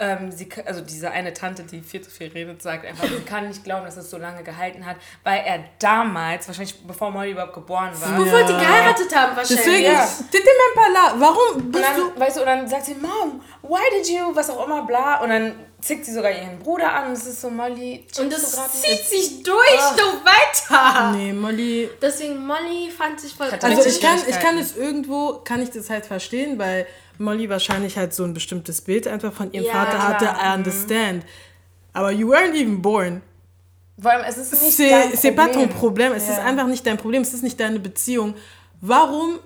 ähm, 0.03 0.31
sie, 0.31 0.49
also 0.65 0.81
diese 0.81 1.11
eine 1.11 1.33
Tante, 1.33 1.63
die 1.63 1.81
viel 1.81 2.01
zu 2.01 2.11
viel 2.11 2.27
redet, 2.27 2.61
sagt 2.61 2.85
einfach, 2.85 3.07
sie 3.07 3.21
kann 3.21 3.47
nicht 3.47 3.63
glauben, 3.63 3.85
dass 3.85 3.95
es 3.95 4.09
so 4.09 4.17
lange 4.17 4.43
gehalten 4.43 4.85
hat, 4.85 4.97
weil 5.23 5.41
er 5.45 5.63
damals, 5.79 6.47
wahrscheinlich 6.47 6.85
bevor 6.85 7.09
Molly 7.11 7.31
überhaupt 7.31 7.53
geboren 7.53 7.91
war, 7.99 8.17
bevor 8.17 8.43
die 8.43 8.53
geheiratet 8.53 9.15
haben 9.15 9.35
wahrscheinlich. 9.35 9.65
Deswegen, 9.65 9.83
Ja. 9.93 10.07
Titi 10.31 10.49
Mempala, 10.75 11.15
warum 11.17 11.55
Und 11.57 11.71
bist 11.71 11.85
du... 11.95 12.09
dann, 12.09 12.19
weißt 12.19 12.37
du, 12.37 12.41
und 12.41 12.47
dann 12.47 12.67
sagt 12.67 12.85
sie, 12.85 12.95
Mom, 12.95 13.41
why 13.61 13.81
did 13.95 14.09
you, 14.09 14.35
was 14.35 14.49
auch 14.49 14.65
immer, 14.65 14.83
bla. 14.85 15.21
Und 15.21 15.29
dann 15.29 15.55
zickt 15.79 16.05
sie 16.05 16.13
sogar 16.13 16.31
ihren 16.31 16.59
Bruder 16.59 16.91
an. 16.93 17.07
Und 17.07 17.13
es 17.13 17.25
ist 17.25 17.41
so, 17.41 17.49
Molly, 17.49 18.05
Und 18.19 18.31
das 18.31 18.51
du 18.51 18.57
grad 18.57 18.71
zieht 18.71 19.05
sich 19.05 19.43
durch, 19.43 19.81
so 19.97 20.03
weiter. 20.25 21.11
Nee, 21.15 21.33
Molly... 21.33 21.89
Deswegen 22.01 22.45
Molly 22.45 22.91
fand 22.95 23.19
sich 23.19 23.33
voll 23.33 23.47
Also 23.61 23.85
ich 23.85 24.01
kann, 24.01 24.19
ich 24.27 24.39
kann 24.39 24.57
es 24.57 24.75
irgendwo, 24.75 25.41
kann 25.43 25.61
ich 25.61 25.69
das 25.71 25.89
halt 25.89 26.05
verstehen, 26.05 26.57
weil 26.59 26.87
Molly 27.19 27.49
wahrscheinlich 27.49 27.97
halt 27.97 28.13
so 28.13 28.23
ein 28.23 28.33
bestimmtes 28.33 28.81
Bild 28.81 29.07
einfach 29.07 29.31
von 29.33 29.51
ihrem 29.51 29.65
Ja, 29.65 29.73
Vater 29.73 30.07
hatte. 30.07 30.25
klar. 30.25 30.53
I 30.53 30.57
understand. 30.57 31.25
Aber 31.93 32.11
you 32.11 32.31
weren't 32.33 32.55
even 32.55 32.81
born. 32.81 33.21
Vor 34.01 34.11
allem, 34.11 34.25
es 34.27 34.37
ist 34.37 34.51
nicht 34.53 34.75
C'est 34.79 34.89
dein 34.89 35.11
c'est 35.13 35.35
pas 35.35 35.45
ton 35.51 35.69
Problem. 35.69 36.09
Problem. 36.09 36.13
Es 36.13 36.27
Ja. 36.27 36.33
ist 36.33 36.39
einfach 36.39 36.65
nicht 36.67 36.85
dein 36.85 36.97
Problem. 36.97 37.21
Es 37.21 37.33
ist 37.33 37.43
nicht 37.43 37.59
deine 37.59 37.79
Beziehung. 37.79 38.33
Warum 38.81 39.39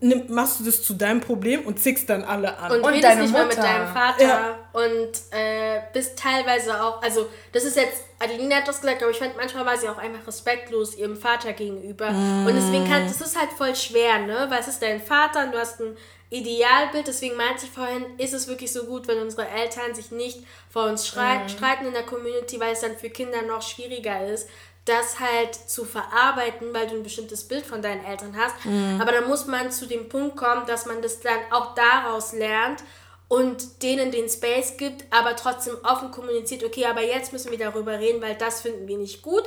nimm, 0.00 0.22
machst 0.32 0.60
du 0.60 0.64
das 0.64 0.82
zu 0.84 0.94
deinem 0.94 1.20
Problem 1.20 1.62
und 1.62 1.80
zickst 1.80 2.08
dann 2.08 2.22
alle 2.22 2.56
an? 2.58 2.70
und, 2.70 2.78
Und 2.82 2.86
redest 2.90 3.04
deine 3.04 3.22
nicht 3.22 3.32
mehr 3.32 3.46
mit 3.46 3.56
Mutter. 3.56 3.68
deinem 3.68 3.88
Vater 3.88 4.22
Ja. 4.22 4.54
und 4.72 5.10
äh, 5.36 5.80
bist 5.92 6.16
teilweise 6.16 6.80
auch, 6.80 7.02
also 7.02 7.26
das 7.52 7.64
ist 7.64 7.76
jetzt, 7.76 8.04
Adelina 8.20 8.56
hat 8.56 8.68
das 8.68 8.80
gesagt, 8.80 9.02
aber 9.02 9.10
ich 9.10 9.18
fand, 9.18 9.36
manchmal 9.36 9.66
war 9.66 9.76
sie 9.76 9.88
auch 9.88 9.98
einfach 9.98 10.24
respektlos 10.26 10.96
ihrem 10.96 11.16
Vater 11.16 11.52
gegenüber. 11.52 12.08
Und 12.08 12.54
deswegen 12.54 12.88
kann, 12.88 13.08
das 13.08 13.20
ist 13.20 13.36
halt 13.38 13.50
voll 13.58 13.74
schwer, 13.74 14.20
ne? 14.20 14.46
Weil 14.48 14.60
es 14.60 14.68
ist 14.68 14.80
dein 14.80 15.00
Vater 15.00 15.44
und 15.46 15.52
du 15.52 15.58
hast 15.58 15.80
ein 15.80 15.96
Idealbild, 16.30 17.06
deswegen 17.06 17.36
meinte 17.36 17.64
ich 17.64 17.70
vorhin, 17.70 18.04
ist 18.18 18.34
es 18.34 18.48
wirklich 18.48 18.72
so 18.72 18.84
gut, 18.84 19.08
wenn 19.08 19.18
unsere 19.22 19.48
Eltern 19.48 19.94
sich 19.94 20.10
nicht 20.10 20.40
vor 20.70 20.84
uns 20.84 21.06
schrei- 21.06 21.38
streiten 21.48 21.86
in 21.86 21.92
der 21.94 22.02
Community, 22.04 22.60
weil 22.60 22.72
es 22.72 22.80
dann 22.80 22.96
für 22.96 23.08
Kinder 23.10 23.42
noch 23.42 23.62
schwieriger 23.62 24.26
ist, 24.26 24.48
das 24.84 25.20
halt 25.20 25.54
zu 25.54 25.84
verarbeiten, 25.84 26.72
weil 26.72 26.86
du 26.86 26.94
ein 26.96 27.02
bestimmtes 27.02 27.44
Bild 27.46 27.66
von 27.66 27.82
deinen 27.82 28.04
Eltern 28.04 28.34
hast. 28.36 28.54
Aber 29.00 29.12
dann 29.12 29.28
muss 29.28 29.46
man 29.46 29.70
zu 29.70 29.86
dem 29.86 30.08
Punkt 30.08 30.36
kommen, 30.36 30.66
dass 30.66 30.86
man 30.86 31.02
das 31.02 31.20
dann 31.20 31.38
auch 31.50 31.74
daraus 31.74 32.32
lernt 32.32 32.82
und 33.28 33.82
denen 33.82 34.10
den 34.10 34.28
Space 34.30 34.78
gibt, 34.78 35.04
aber 35.10 35.36
trotzdem 35.36 35.76
offen 35.82 36.10
kommuniziert, 36.10 36.64
okay, 36.64 36.86
aber 36.86 37.02
jetzt 37.02 37.32
müssen 37.34 37.50
wir 37.50 37.58
darüber 37.58 37.98
reden, 37.98 38.22
weil 38.22 38.34
das 38.36 38.62
finden 38.62 38.88
wir 38.88 38.96
nicht 38.96 39.20
gut. 39.20 39.44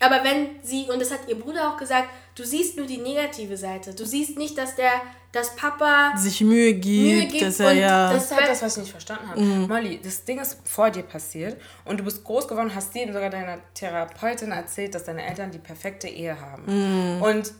Aber 0.00 0.22
wenn 0.22 0.62
sie, 0.62 0.86
und 0.92 1.00
das 1.00 1.10
hat 1.10 1.20
ihr 1.28 1.38
Bruder 1.38 1.70
auch 1.70 1.76
gesagt, 1.76 2.08
du 2.34 2.44
siehst 2.44 2.76
nur 2.76 2.86
die 2.86 2.98
negative 2.98 3.56
Seite. 3.56 3.94
Du 3.94 4.06
siehst 4.06 4.38
nicht, 4.38 4.56
dass 4.56 4.76
der, 4.76 4.92
dass 5.32 5.56
Papa 5.56 6.16
sich 6.16 6.40
Mühe 6.40 6.74
gibt, 6.74 6.86
Mühe 6.86 7.26
gibt 7.26 7.42
dass 7.42 7.60
er 7.60 7.70
und 7.70 7.76
ja... 7.78 8.12
Das 8.12 8.24
ist 8.24 8.36
halt 8.36 8.48
das, 8.48 8.62
was 8.62 8.76
ich 8.76 8.82
nicht 8.84 8.92
verstanden 8.92 9.28
habe. 9.28 9.40
Molly, 9.40 10.00
das 10.02 10.24
Ding 10.24 10.40
ist 10.40 10.58
vor 10.64 10.90
dir 10.90 11.02
passiert 11.02 11.60
und 11.84 11.98
du 11.98 12.04
bist 12.04 12.22
groß 12.24 12.46
geworden, 12.46 12.72
hast 12.74 12.94
dir 12.94 13.06
sogar 13.12 13.30
deiner 13.30 13.58
Therapeutin 13.74 14.52
erzählt, 14.52 14.94
dass 14.94 15.04
deine 15.04 15.26
Eltern 15.26 15.50
die 15.50 15.58
perfekte 15.58 16.08
Ehe 16.08 16.40
haben. 16.40 17.20
Und 17.20 17.52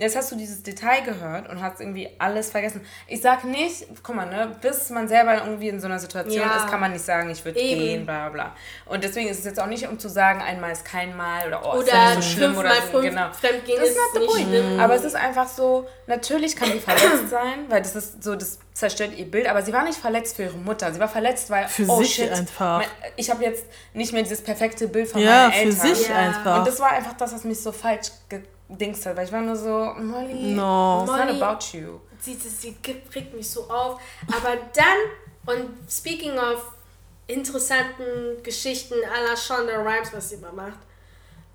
Jetzt 0.00 0.16
hast 0.16 0.32
du 0.32 0.36
dieses 0.36 0.60
Detail 0.64 1.02
gehört 1.02 1.48
und 1.48 1.62
hast 1.62 1.78
irgendwie 1.80 2.08
alles 2.18 2.50
vergessen. 2.50 2.80
Ich 3.06 3.20
sag 3.22 3.44
nicht, 3.44 3.86
guck 4.02 4.16
mal, 4.16 4.26
ne, 4.26 4.50
bis 4.60 4.90
man 4.90 5.06
selber 5.06 5.36
irgendwie 5.44 5.68
in 5.68 5.78
so 5.78 5.86
einer 5.86 6.00
Situation 6.00 6.42
Ja. 6.42 6.56
ist, 6.56 6.66
kann 6.66 6.80
man 6.80 6.92
nicht 6.92 7.04
sagen, 7.04 7.30
ich 7.30 7.44
würde 7.44 7.60
gehen, 7.60 8.04
bla 8.04 8.28
bla. 8.28 8.56
Und 8.86 9.04
deswegen 9.04 9.28
ist 9.28 9.38
es 9.38 9.44
jetzt 9.44 9.60
auch 9.60 9.66
nicht, 9.68 9.86
um 9.88 9.96
zu 10.00 10.08
sagen, 10.08 10.42
einmal 10.42 10.72
ist 10.72 10.84
kein 10.84 11.16
Mal 11.16 11.46
oder 11.46 11.62
oh, 11.64 11.80
ist 11.80 11.88
ja 11.92 11.94
Oder 12.08 12.16
nicht 12.16 12.28
so 12.28 12.34
schlimm 12.36 12.56
oder 12.58 12.70
fünfmal 12.70 12.86
so. 12.92 12.98
fünf 13.00 13.14
Genau. 13.14 13.32
Fremdgehen 13.32 13.78
Das 13.80 13.88
ist 13.88 13.94
ist 13.94 14.02
not 14.02 14.12
the 14.14 14.18
nicht 14.18 14.30
point. 14.32 14.48
schlimm. 14.48 14.80
Aber 14.80 14.94
es 14.96 15.04
ist 15.04 15.14
einfach 15.14 15.46
so, 15.48 15.86
natürlich 16.08 16.56
kann 16.56 16.72
sie 16.72 16.80
verletzt 16.80 17.30
sein, 17.30 17.64
weil 17.68 17.80
das 17.80 17.94
ist 17.94 18.24
so, 18.24 18.34
das 18.34 18.58
zerstört 18.72 19.12
ihr 19.16 19.30
Bild, 19.30 19.46
aber 19.46 19.62
sie 19.62 19.72
war 19.72 19.84
nicht 19.84 19.98
verletzt 19.98 20.34
für 20.34 20.42
ihre 20.42 20.56
Mutter. 20.58 20.92
Sie 20.92 20.98
war 20.98 21.06
verletzt, 21.08 21.50
weil, 21.50 21.68
Für 21.68 21.86
oh 21.88 21.98
sich 22.02 22.14
shit, 22.16 22.32
einfach. 22.32 22.82
ich 23.14 23.30
habe 23.30 23.44
jetzt 23.44 23.64
nicht 23.92 24.12
mehr 24.12 24.24
dieses 24.24 24.42
perfekte 24.42 24.88
Bild 24.88 25.06
von 25.08 25.20
Ja, 25.20 25.50
meinen 25.50 25.52
für 25.52 25.58
Eltern. 25.84 25.94
sich 25.94 26.08
Ja. 26.08 26.16
einfach. 26.16 26.58
Und 26.58 26.66
das 26.66 26.80
war 26.80 26.90
einfach 26.90 27.12
das, 27.12 27.32
was 27.32 27.44
mich 27.44 27.62
so 27.62 27.70
falsch 27.70 28.08
gedingst 28.68 29.04
hat, 29.06 29.16
weil 29.16 29.26
ich 29.26 29.32
war 29.32 29.40
nur 29.40 29.56
so, 29.56 29.92
Molly, 29.98 30.54
No. 30.54 31.00
it's 31.02 31.10
not 31.12 31.26
Molly. 31.26 31.42
about 31.42 31.64
you. 31.76 32.00
sie, 32.20 32.34
sie, 32.34 32.48
sie 32.48 32.72
gibt- 32.82 33.14
regt 33.14 33.34
mich 33.34 33.48
so 33.50 33.68
auf. 33.70 34.00
Aber 34.28 34.56
dann, 34.74 35.54
und 35.56 35.70
speaking 35.90 36.38
of 36.38 36.62
interessanten 37.26 38.42
Geschichten 38.42 38.94
à 38.94 39.28
la 39.28 39.36
Shonda 39.36 39.76
Rhimes, 39.82 40.12
was 40.12 40.30
sie 40.30 40.36
immer 40.36 40.52
macht, 40.52 40.78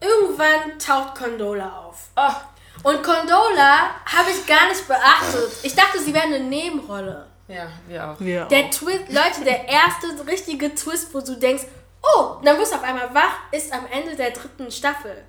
irgendwann 0.02 0.78
taucht 0.80 1.16
Condola 1.16 1.86
auf. 1.88 2.10
Oh, 2.16 2.90
Und 2.90 3.04
Condola 3.04 3.90
habe 4.06 4.30
ich 4.32 4.46
gar 4.46 4.68
nicht 4.70 4.88
beachtet. 4.88 5.52
Ich 5.64 5.76
dachte, 5.76 6.00
sie 6.00 6.14
wäre 6.14 6.26
eine 6.26 6.40
Nebenrolle. 6.40 7.26
ja, 7.48 7.68
wir 7.88 8.10
auch. 8.12 8.20
Wir 8.20 8.46
Der 8.46 8.66
auch. 8.66 8.70
Twist, 8.70 9.10
Leute, 9.10 9.44
der 9.44 9.68
erste 9.68 10.08
richtige 10.28 10.74
Twist, 10.76 11.14
wo 11.14 11.20
du 11.22 11.36
denkst, 11.36 11.64
oh, 12.02 12.36
dann 12.44 12.58
wirst 12.58 12.72
du 12.72 12.78
auf 12.78 12.84
einmal 12.84 13.14
wach, 13.14 13.36
ist 13.52 13.74
am 13.74 13.86
Ende 13.92 14.16
der 14.16 14.32
dritten 14.32 14.72
Staffel. 14.72 15.24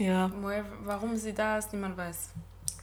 Ja. 0.00 0.30
Woher- 0.40 0.64
Warum 0.84 1.14
sie 1.16 1.32
da 1.34 1.58
ist, 1.58 1.72
niemand 1.72 1.96
weiß. 1.96 2.16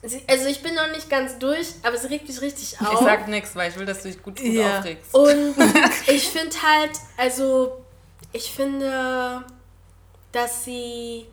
Sie, 0.03 0.21
also 0.27 0.45
ich 0.45 0.61
bin 0.61 0.75
noch 0.75 0.91
nicht 0.91 1.09
ganz 1.09 1.39
durch, 1.39 1.73
aber 1.81 1.97
sie 1.97 2.07
regt 2.07 2.27
mich 2.27 2.39
richtig 2.39 2.79
auf. 2.79 2.93
Ich 2.93 2.99
sag 2.99 3.27
nichts, 3.27 3.55
weil 3.55 3.71
ich 3.71 3.77
will, 3.79 3.85
dass 3.87 4.03
du 4.03 4.09
dich 4.09 4.21
gut, 4.21 4.35
gut 4.39 4.45
Ja. 4.53 4.77
aufregst. 4.79 5.13
Und 5.15 5.55
ich 6.07 6.27
finde 6.29 6.55
halt, 6.61 6.91
also 7.17 7.83
ich 8.31 8.51
finde, 8.51 9.43
dass 10.31 10.63
sie. 10.63 11.25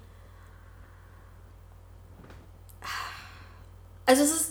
Also 4.07 4.23
es 4.23 4.33
ist. 4.33 4.51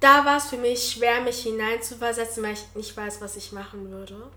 Da 0.00 0.24
war 0.26 0.36
es 0.36 0.44
für 0.46 0.58
mich 0.58 0.92
schwer, 0.92 1.22
mich 1.22 1.42
hineinzuversetzen, 1.42 2.42
weil 2.44 2.52
ich 2.52 2.66
nicht 2.74 2.94
weiß, 2.94 3.20
was 3.22 3.36
ich 3.36 3.50
machen 3.52 3.90
würde. 3.90 4.30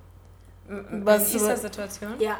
Was- 1.03 1.31
in 1.31 1.35
Isas 1.35 1.61
Situation? 1.61 2.17
Ja. 2.19 2.39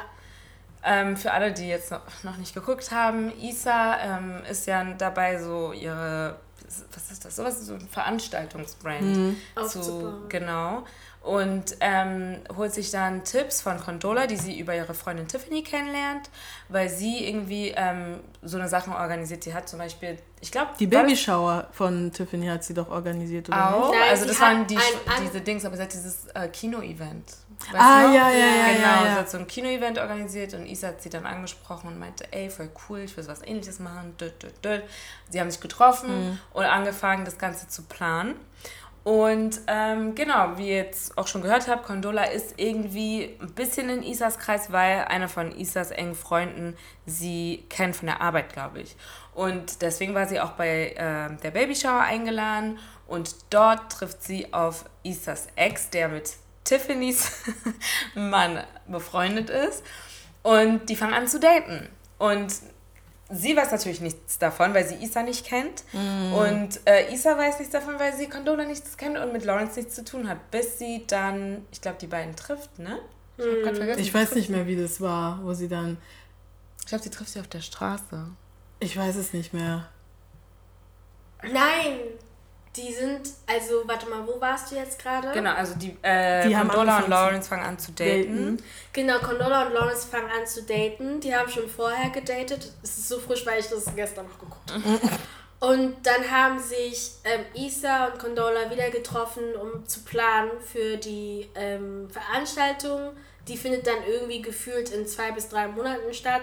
Ähm, 0.82 1.16
für 1.16 1.32
alle, 1.32 1.52
die 1.52 1.68
jetzt 1.68 1.90
noch, 1.90 2.36
nicht 2.38 2.54
geguckt 2.54 2.90
haben, 2.90 3.32
Isa 3.38 3.98
ähm, 3.98 4.42
ist 4.50 4.66
ja 4.66 4.82
dabei, 4.94 5.38
so 5.38 5.72
ihre, 5.72 6.36
was 6.94 7.10
ist 7.10 7.24
das, 7.24 7.36
sowas, 7.36 7.60
so 7.66 7.74
ein 7.74 7.88
Veranstaltungsbrand 7.88 9.36
zu, 9.56 9.60
Aufzubauen. 9.60 10.28
genau. 10.28 10.84
Und 11.22 11.76
ähm, 11.80 12.38
holt 12.56 12.72
sich 12.72 12.90
dann 12.90 13.24
Tipps 13.24 13.60
von 13.60 13.78
Condola, 13.78 14.26
die 14.26 14.36
sie 14.36 14.58
über 14.58 14.74
ihre 14.74 14.94
Freundin 14.94 15.28
Tiffany 15.28 15.62
kennenlernt, 15.62 16.30
weil 16.70 16.88
sie 16.88 17.28
irgendwie 17.28 17.74
ähm, 17.76 18.20
so 18.40 18.56
eine 18.56 18.70
Sachen 18.70 18.94
organisiert. 18.94 19.44
Die 19.44 19.52
hat 19.52 19.68
zum 19.68 19.80
Beispiel, 19.80 20.16
ich 20.40 20.50
glaube, 20.50 20.70
Die 20.78 20.86
Babyshower 20.86 21.68
von 21.72 22.10
Tiffany 22.10 22.46
hat 22.46 22.64
sie 22.64 22.72
doch 22.72 22.88
organisiert, 22.88 23.50
oder 23.50 23.74
auch. 23.76 23.90
Nein, 23.92 24.00
also 24.08 24.22
sie 24.22 24.28
das 24.30 24.40
waren 24.40 24.66
die, 24.66 24.78
diese 25.22 25.42
Dings, 25.42 25.66
aber 25.66 25.76
sie 25.76 25.82
hat 25.82 25.92
dieses 25.92 26.26
äh, 26.28 26.48
Kino-Event. 26.48 27.36
Weißt 27.60 27.74
Ah, 27.78 28.02
noch? 28.06 28.14
ja, 28.14 28.30
ja, 28.30 28.46
ja, 28.46 28.66
Genau, 28.72 28.86
ja, 28.86 29.00
sie 29.02 29.06
ja. 29.08 29.14
hat 29.16 29.30
so 29.30 29.38
ein 29.38 29.46
Kino-Event 29.46 29.98
organisiert 29.98 30.54
und 30.54 30.66
Isa 30.66 30.88
hat 30.88 31.02
sie 31.02 31.10
dann 31.10 31.26
angesprochen 31.26 31.88
und 31.88 31.98
meinte, 31.98 32.32
ey, 32.32 32.50
voll 32.50 32.70
cool, 32.88 33.00
ich 33.00 33.16
will 33.16 33.26
was 33.28 33.42
ähnliches 33.42 33.78
machen. 33.80 34.16
Död, 34.16 34.42
död, 34.42 34.54
död. 34.64 34.82
Sie 35.28 35.40
haben 35.40 35.50
sich 35.50 35.60
getroffen 35.60 36.30
Mhm. 36.30 36.38
und 36.54 36.64
angefangen, 36.64 37.24
das 37.24 37.38
Ganze 37.38 37.68
zu 37.68 37.82
planen. 37.84 38.34
Und 39.02 39.60
ähm, 39.66 40.14
genau, 40.14 40.58
wie 40.58 40.68
ihr 40.70 40.76
jetzt 40.76 41.16
auch 41.16 41.26
schon 41.26 41.40
gehört 41.40 41.68
habt, 41.68 41.84
Condola 41.86 42.24
ist 42.24 42.54
irgendwie 42.58 43.34
ein 43.40 43.52
bisschen 43.54 43.88
in 43.88 44.02
Isas 44.02 44.38
Kreis, 44.38 44.72
weil 44.72 45.04
einer 45.06 45.28
von 45.28 45.52
Isas 45.58 45.90
engen 45.90 46.14
Freunden 46.14 46.76
sie 47.06 47.64
kennt 47.70 47.96
von 47.96 48.06
der 48.06 48.20
Arbeit, 48.20 48.52
glaube 48.52 48.80
ich. 48.82 48.96
Und 49.34 49.80
deswegen 49.80 50.14
war 50.14 50.26
sie 50.26 50.38
auch 50.38 50.50
bei 50.52 50.94
ähm, 50.98 51.38
der 51.42 51.50
Babyshower 51.50 52.00
eingeladen 52.00 52.78
und 53.06 53.34
dort 53.48 53.90
trifft 53.90 54.22
sie 54.22 54.52
auf 54.52 54.84
Isas 55.02 55.46
Ex, 55.56 55.88
der 55.88 56.08
mit 56.08 56.34
Tiffany's 56.70 57.32
Mann 58.14 58.62
befreundet 58.86 59.50
ist. 59.50 59.82
Und 60.42 60.88
die 60.88 60.96
fangen 60.96 61.14
an 61.14 61.26
zu 61.26 61.40
daten. 61.40 61.88
Und 62.18 62.54
sie 63.28 63.56
weiß 63.56 63.72
natürlich 63.72 64.00
nichts 64.00 64.38
davon, 64.38 64.72
weil 64.72 64.86
sie 64.86 64.94
Isa 64.94 65.22
nicht 65.22 65.44
kennt. 65.44 65.82
Und 65.92 66.80
äh, 66.86 67.12
Isa 67.12 67.36
weiß 67.36 67.58
nichts 67.58 67.72
davon, 67.72 67.98
weil 67.98 68.14
sie 68.14 68.28
Condola 68.28 68.64
nichts 68.64 68.96
kennt 68.96 69.18
und 69.18 69.32
mit 69.32 69.44
Lawrence 69.44 69.78
nichts 69.78 69.96
zu 69.96 70.04
tun 70.04 70.28
hat. 70.28 70.50
Bis 70.52 70.78
sie 70.78 71.04
dann, 71.08 71.66
ich 71.72 71.80
glaube, 71.80 71.98
die 72.00 72.06
beiden 72.06 72.36
trifft, 72.36 72.78
ne? 72.78 73.00
Ich 73.36 73.44
hab 73.44 73.62
grad 73.64 73.76
vergessen. 73.76 74.00
Ich 74.00 74.14
weiß 74.14 74.34
nicht 74.36 74.48
mehr, 74.50 74.66
wie 74.66 74.76
das 74.76 75.00
war, 75.00 75.40
wo 75.42 75.52
sie 75.52 75.68
dann. 75.68 75.98
Ich 76.80 76.86
glaube, 76.86 77.02
sie 77.02 77.10
trifft 77.10 77.30
sie 77.32 77.40
auf 77.40 77.48
der 77.48 77.62
Straße. 77.62 78.26
Ich 78.78 78.96
weiß 78.96 79.16
es 79.16 79.32
nicht 79.32 79.52
mehr. 79.52 79.88
Nein, 81.42 82.00
die 82.76 82.92
sind, 82.92 83.28
also 83.48 83.82
warte 83.86 84.08
mal, 84.08 84.24
wo 84.26 84.40
warst 84.40 84.70
du 84.70 84.76
jetzt 84.76 85.02
gerade? 85.02 85.32
Genau, 85.32 85.52
also 85.54 85.74
die, 85.74 85.96
äh, 86.02 86.46
Die 86.46 86.56
haben 86.56 86.68
Condola 86.68 87.00
und 87.00 87.08
Lawrence 87.08 87.48
fangen 87.48 87.64
an 87.64 87.78
zu 87.78 87.90
daten. 87.90 88.56
Daten. 88.56 88.62
Genau, 88.92 89.18
Condola 89.18 89.66
und 89.66 89.72
Lawrence 89.72 90.06
fangen 90.06 90.30
an 90.30 90.46
zu 90.46 90.62
daten. 90.62 91.18
Die 91.20 91.34
haben 91.34 91.50
schon 91.50 91.68
vorher 91.68 92.10
gedatet. 92.10 92.72
Es 92.82 92.98
ist 92.98 93.08
so 93.08 93.18
frisch, 93.18 93.44
weil 93.44 93.58
ich 93.58 93.68
das 93.68 93.94
gestern 93.96 94.26
noch 94.26 94.38
geguckt 94.38 94.72
habe. 94.72 95.00
und 95.72 95.96
dann 96.04 96.30
haben 96.30 96.60
sich 96.60 97.10
ähm, 97.24 97.44
Isa 97.54 98.06
und 98.06 98.20
Condola 98.20 98.70
wieder 98.70 98.90
getroffen, 98.90 99.42
um 99.60 99.84
zu 99.86 100.04
planen 100.04 100.52
für 100.60 100.96
die 100.96 101.48
ähm, 101.56 102.08
Veranstaltung. 102.08 103.10
Die 103.48 103.56
findet 103.56 103.84
dann 103.88 104.04
irgendwie 104.08 104.42
gefühlt 104.42 104.90
in 104.90 105.08
zwei 105.08 105.32
bis 105.32 105.48
drei 105.48 105.66
Monaten 105.66 106.14
statt. 106.14 106.42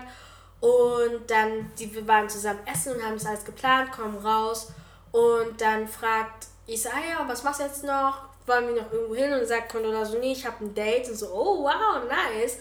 Und 0.60 1.30
dann, 1.30 1.72
die, 1.80 1.94
wir 1.94 2.06
waren 2.06 2.28
zusammen 2.28 2.60
essen 2.66 2.96
und 2.96 3.04
haben 3.04 3.14
das 3.14 3.26
alles 3.28 3.46
geplant, 3.46 3.94
kommen 3.94 4.18
raus. 4.18 4.74
Und 5.12 5.60
dann 5.62 5.88
fragt 5.88 6.48
Isa, 6.68 6.90
ah 6.90 7.00
ja, 7.22 7.28
was 7.28 7.44
machst 7.44 7.60
du 7.60 7.64
jetzt 7.66 7.84
noch? 7.84 8.20
Wollen 8.46 8.74
wir 8.74 8.82
noch 8.82 8.92
irgendwo 8.92 9.16
hin? 9.16 9.32
Und 9.34 9.40
dann 9.40 9.48
sagt 9.48 9.72
Condola 9.72 10.06
so, 10.06 10.18
nee, 10.20 10.32
ich 10.34 10.46
habe 10.46 10.64
ein 10.66 10.74
Date. 10.74 11.08
Und 11.10 11.16
so, 11.16 11.28
oh, 11.28 11.64
wow, 11.64 12.02
nice. 12.08 12.58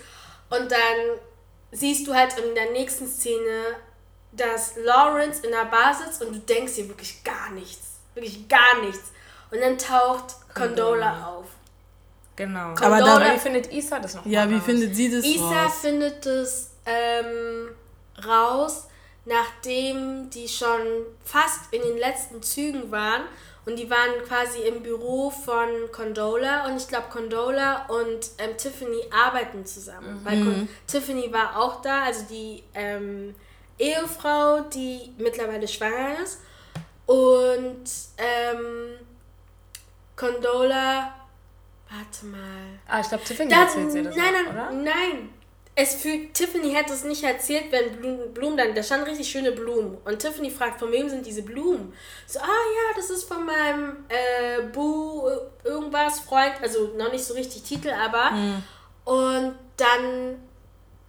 Und 0.50 0.70
dann 0.70 1.18
siehst 1.72 2.06
du 2.06 2.14
halt 2.14 2.36
in 2.38 2.54
der 2.54 2.70
nächsten 2.70 3.06
Szene, 3.08 3.76
dass 4.32 4.76
Lawrence 4.76 5.44
in 5.44 5.50
der 5.52 5.64
Bar 5.66 5.94
sitzt 5.94 6.22
und 6.22 6.34
du 6.34 6.38
denkst 6.40 6.74
dir 6.74 6.88
wirklich 6.88 7.22
gar 7.24 7.50
nichts. 7.50 7.98
Wirklich 8.14 8.48
gar 8.48 8.80
nichts. 8.82 9.12
Und 9.50 9.60
dann 9.60 9.76
taucht 9.78 10.34
Condola 10.54 11.26
auf. 11.26 11.46
Genau. 12.36 12.70
Aber 12.74 12.84
Aber 12.96 13.00
da- 13.00 13.34
wie 13.34 13.38
findet 13.38 13.72
Isa 13.72 13.98
das 13.98 14.14
noch? 14.14 14.26
Ja, 14.26 14.48
wie 14.50 14.56
raus? 14.56 14.64
findet 14.64 14.94
sie 14.94 15.10
das 15.10 15.24
Isa 15.24 15.64
raus? 15.64 15.72
findet 15.80 16.26
es 16.26 16.70
ähm, 16.84 17.70
raus, 18.26 18.85
nachdem 19.26 20.30
die 20.30 20.48
schon 20.48 20.80
fast 21.24 21.72
in 21.72 21.82
den 21.82 21.98
letzten 21.98 22.42
Zügen 22.42 22.90
waren. 22.90 23.22
Und 23.66 23.76
die 23.76 23.90
waren 23.90 24.22
quasi 24.26 24.60
im 24.60 24.82
Büro 24.84 25.28
von 25.28 25.68
Condola. 25.90 26.66
Und 26.66 26.76
ich 26.76 26.86
glaube, 26.86 27.06
Condola 27.10 27.86
und 27.86 28.30
ähm, 28.38 28.56
Tiffany 28.56 29.00
arbeiten 29.10 29.66
zusammen. 29.66 30.20
Weil 30.22 30.40
Con 30.42 30.68
Tiffany 30.86 31.32
war 31.32 31.58
auch 31.60 31.82
da, 31.82 32.04
also 32.04 32.24
die 32.30 32.62
ähm, 32.74 33.34
Ehefrau, 33.78 34.60
die 34.72 35.12
mittlerweile 35.18 35.66
schwanger 35.66 36.20
ist. 36.22 36.40
Und 37.06 37.84
ähm, 38.18 38.98
Condola, 40.14 41.12
warte 41.90 42.26
mal. 42.26 42.38
Ah, 42.86 43.00
ich 43.00 43.08
glaube, 43.08 43.24
Tiffany 43.24 43.50
Das, 43.50 43.74
erzählt 43.74 43.90
sie 43.90 44.02
das 44.04 44.14
nein, 44.14 44.26
auch, 44.26 44.52
nein, 44.52 44.54
oder? 44.54 44.70
nein. 44.70 45.28
Es 45.78 45.94
für 45.94 46.32
Tiffany 46.32 46.72
hätte 46.72 46.94
es 46.94 47.04
nicht 47.04 47.22
erzählt, 47.22 47.64
wenn 47.70 47.92
Blumen, 47.96 48.32
Blumen 48.32 48.56
dann, 48.56 48.74
da 48.74 48.82
standen 48.82 49.04
richtig 49.10 49.28
schöne 49.28 49.52
Blumen. 49.52 49.98
Und 50.06 50.18
Tiffany 50.18 50.50
fragt, 50.50 50.78
von 50.80 50.90
wem 50.90 51.10
sind 51.10 51.26
diese 51.26 51.42
Blumen? 51.42 51.92
So, 52.26 52.38
ah 52.38 52.44
ja, 52.44 52.96
das 52.96 53.10
ist 53.10 53.24
von 53.24 53.44
meinem 53.44 54.04
äh, 54.08 54.62
Bu 54.72 55.28
irgendwas 55.64 56.20
Freund, 56.20 56.54
also 56.62 56.92
noch 56.96 57.12
nicht 57.12 57.24
so 57.24 57.34
richtig 57.34 57.62
Titel, 57.62 57.90
aber. 57.90 58.30
Und 59.04 59.54
dann 59.76 60.40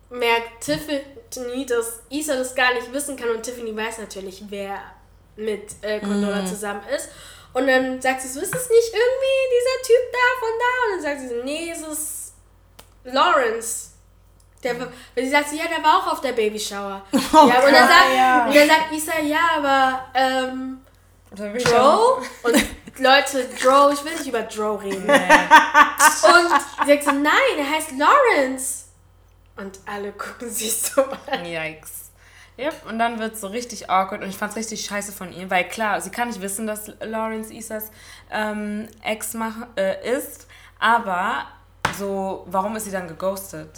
merkt 0.10 0.62
Tiffany, 0.66 1.66
dass 1.66 2.02
Isa 2.10 2.36
das 2.36 2.54
gar 2.54 2.74
nicht 2.74 2.92
wissen 2.92 3.16
kann 3.16 3.30
und 3.30 3.44
Tiffany 3.44 3.74
weiß 3.76 4.00
natürlich, 4.00 4.44
wer 4.50 4.80
mit 5.38 5.76
äh, 5.82 6.00
Condola 6.02 6.46
zusammen 6.46 6.82
ist. 6.94 7.10
Und 7.54 7.68
dann 7.68 8.02
sagt 8.02 8.22
sie 8.22 8.28
so, 8.28 8.42
ist 8.42 8.54
es 8.54 8.70
nicht 8.70 8.94
irgendwie 8.94 9.38
dieser 9.56 9.88
Typ 9.88 10.12
da 10.12 10.40
von 10.40 10.50
da? 10.60 10.86
Und 10.86 10.92
dann 10.92 11.02
sagt 11.02 11.22
sie 11.22 11.36
so, 11.36 11.44
nee, 11.44 11.72
es 11.72 11.82
ist 11.88 12.34
Lawrence. 13.06 13.92
Der, 14.64 14.76
sie 15.16 15.30
sagt 15.30 15.50
so, 15.50 15.56
ja, 15.56 15.66
der 15.68 15.84
war 15.84 15.98
auch 15.98 16.14
auf 16.14 16.22
der 16.22 16.32
Babyshower. 16.32 17.04
ja, 17.12 17.20
und, 17.40 17.52
dann 17.52 17.62
Gott, 17.62 17.74
sagt, 17.74 18.16
ja. 18.16 18.46
und 18.46 18.56
dann 18.56 18.68
sagt 18.68 18.92
Isa, 18.92 19.20
ja, 19.20 19.40
aber 19.58 20.06
ähm, 20.16 20.80
Dro? 21.36 22.22
Und 22.44 22.56
Leute, 23.00 23.48
Dro, 23.62 23.92
ich 23.92 24.04
will 24.04 24.14
nicht 24.14 24.28
über 24.28 24.42
Dro 24.44 24.76
reden. 24.76 25.08
Und 25.08 26.86
sie 26.86 26.94
sagt 26.94 27.04
so, 27.04 27.12
nein, 27.12 27.58
er 27.58 27.70
heißt 27.70 27.92
Lawrence. 27.98 28.86
Und 29.56 29.80
alle 29.86 30.12
gucken 30.14 30.50
sich 30.50 30.74
so 30.82 31.04
an. 31.04 31.46
Yikes. 31.46 32.08
Yep, 32.60 32.88
und 32.90 32.98
dann 32.98 33.20
wird 33.20 33.36
es 33.36 33.42
so 33.42 33.48
richtig 33.48 33.88
awkward 33.90 34.24
und 34.24 34.30
ich 34.30 34.38
fand 34.38 34.52
es 34.52 34.58
richtig 34.58 34.84
scheiße 34.84 35.12
von 35.12 35.32
ihr, 35.32 35.48
weil 35.52 35.68
klar, 35.68 36.02
sie 36.02 36.10
kann 36.10 36.28
nicht 36.28 36.42
wissen, 36.42 36.66
dass 36.66 36.92
Lawrence 37.02 37.54
Isas 37.54 37.92
ähm, 38.32 38.88
Ex 39.04 39.36
mach, 39.36 39.68
äh, 39.76 40.18
ist, 40.18 40.48
aber 40.80 41.46
so, 42.00 42.46
warum 42.48 42.76
ist 42.76 42.86
sie 42.86 42.92
dann 42.92 43.08
geghostet? 43.08 43.70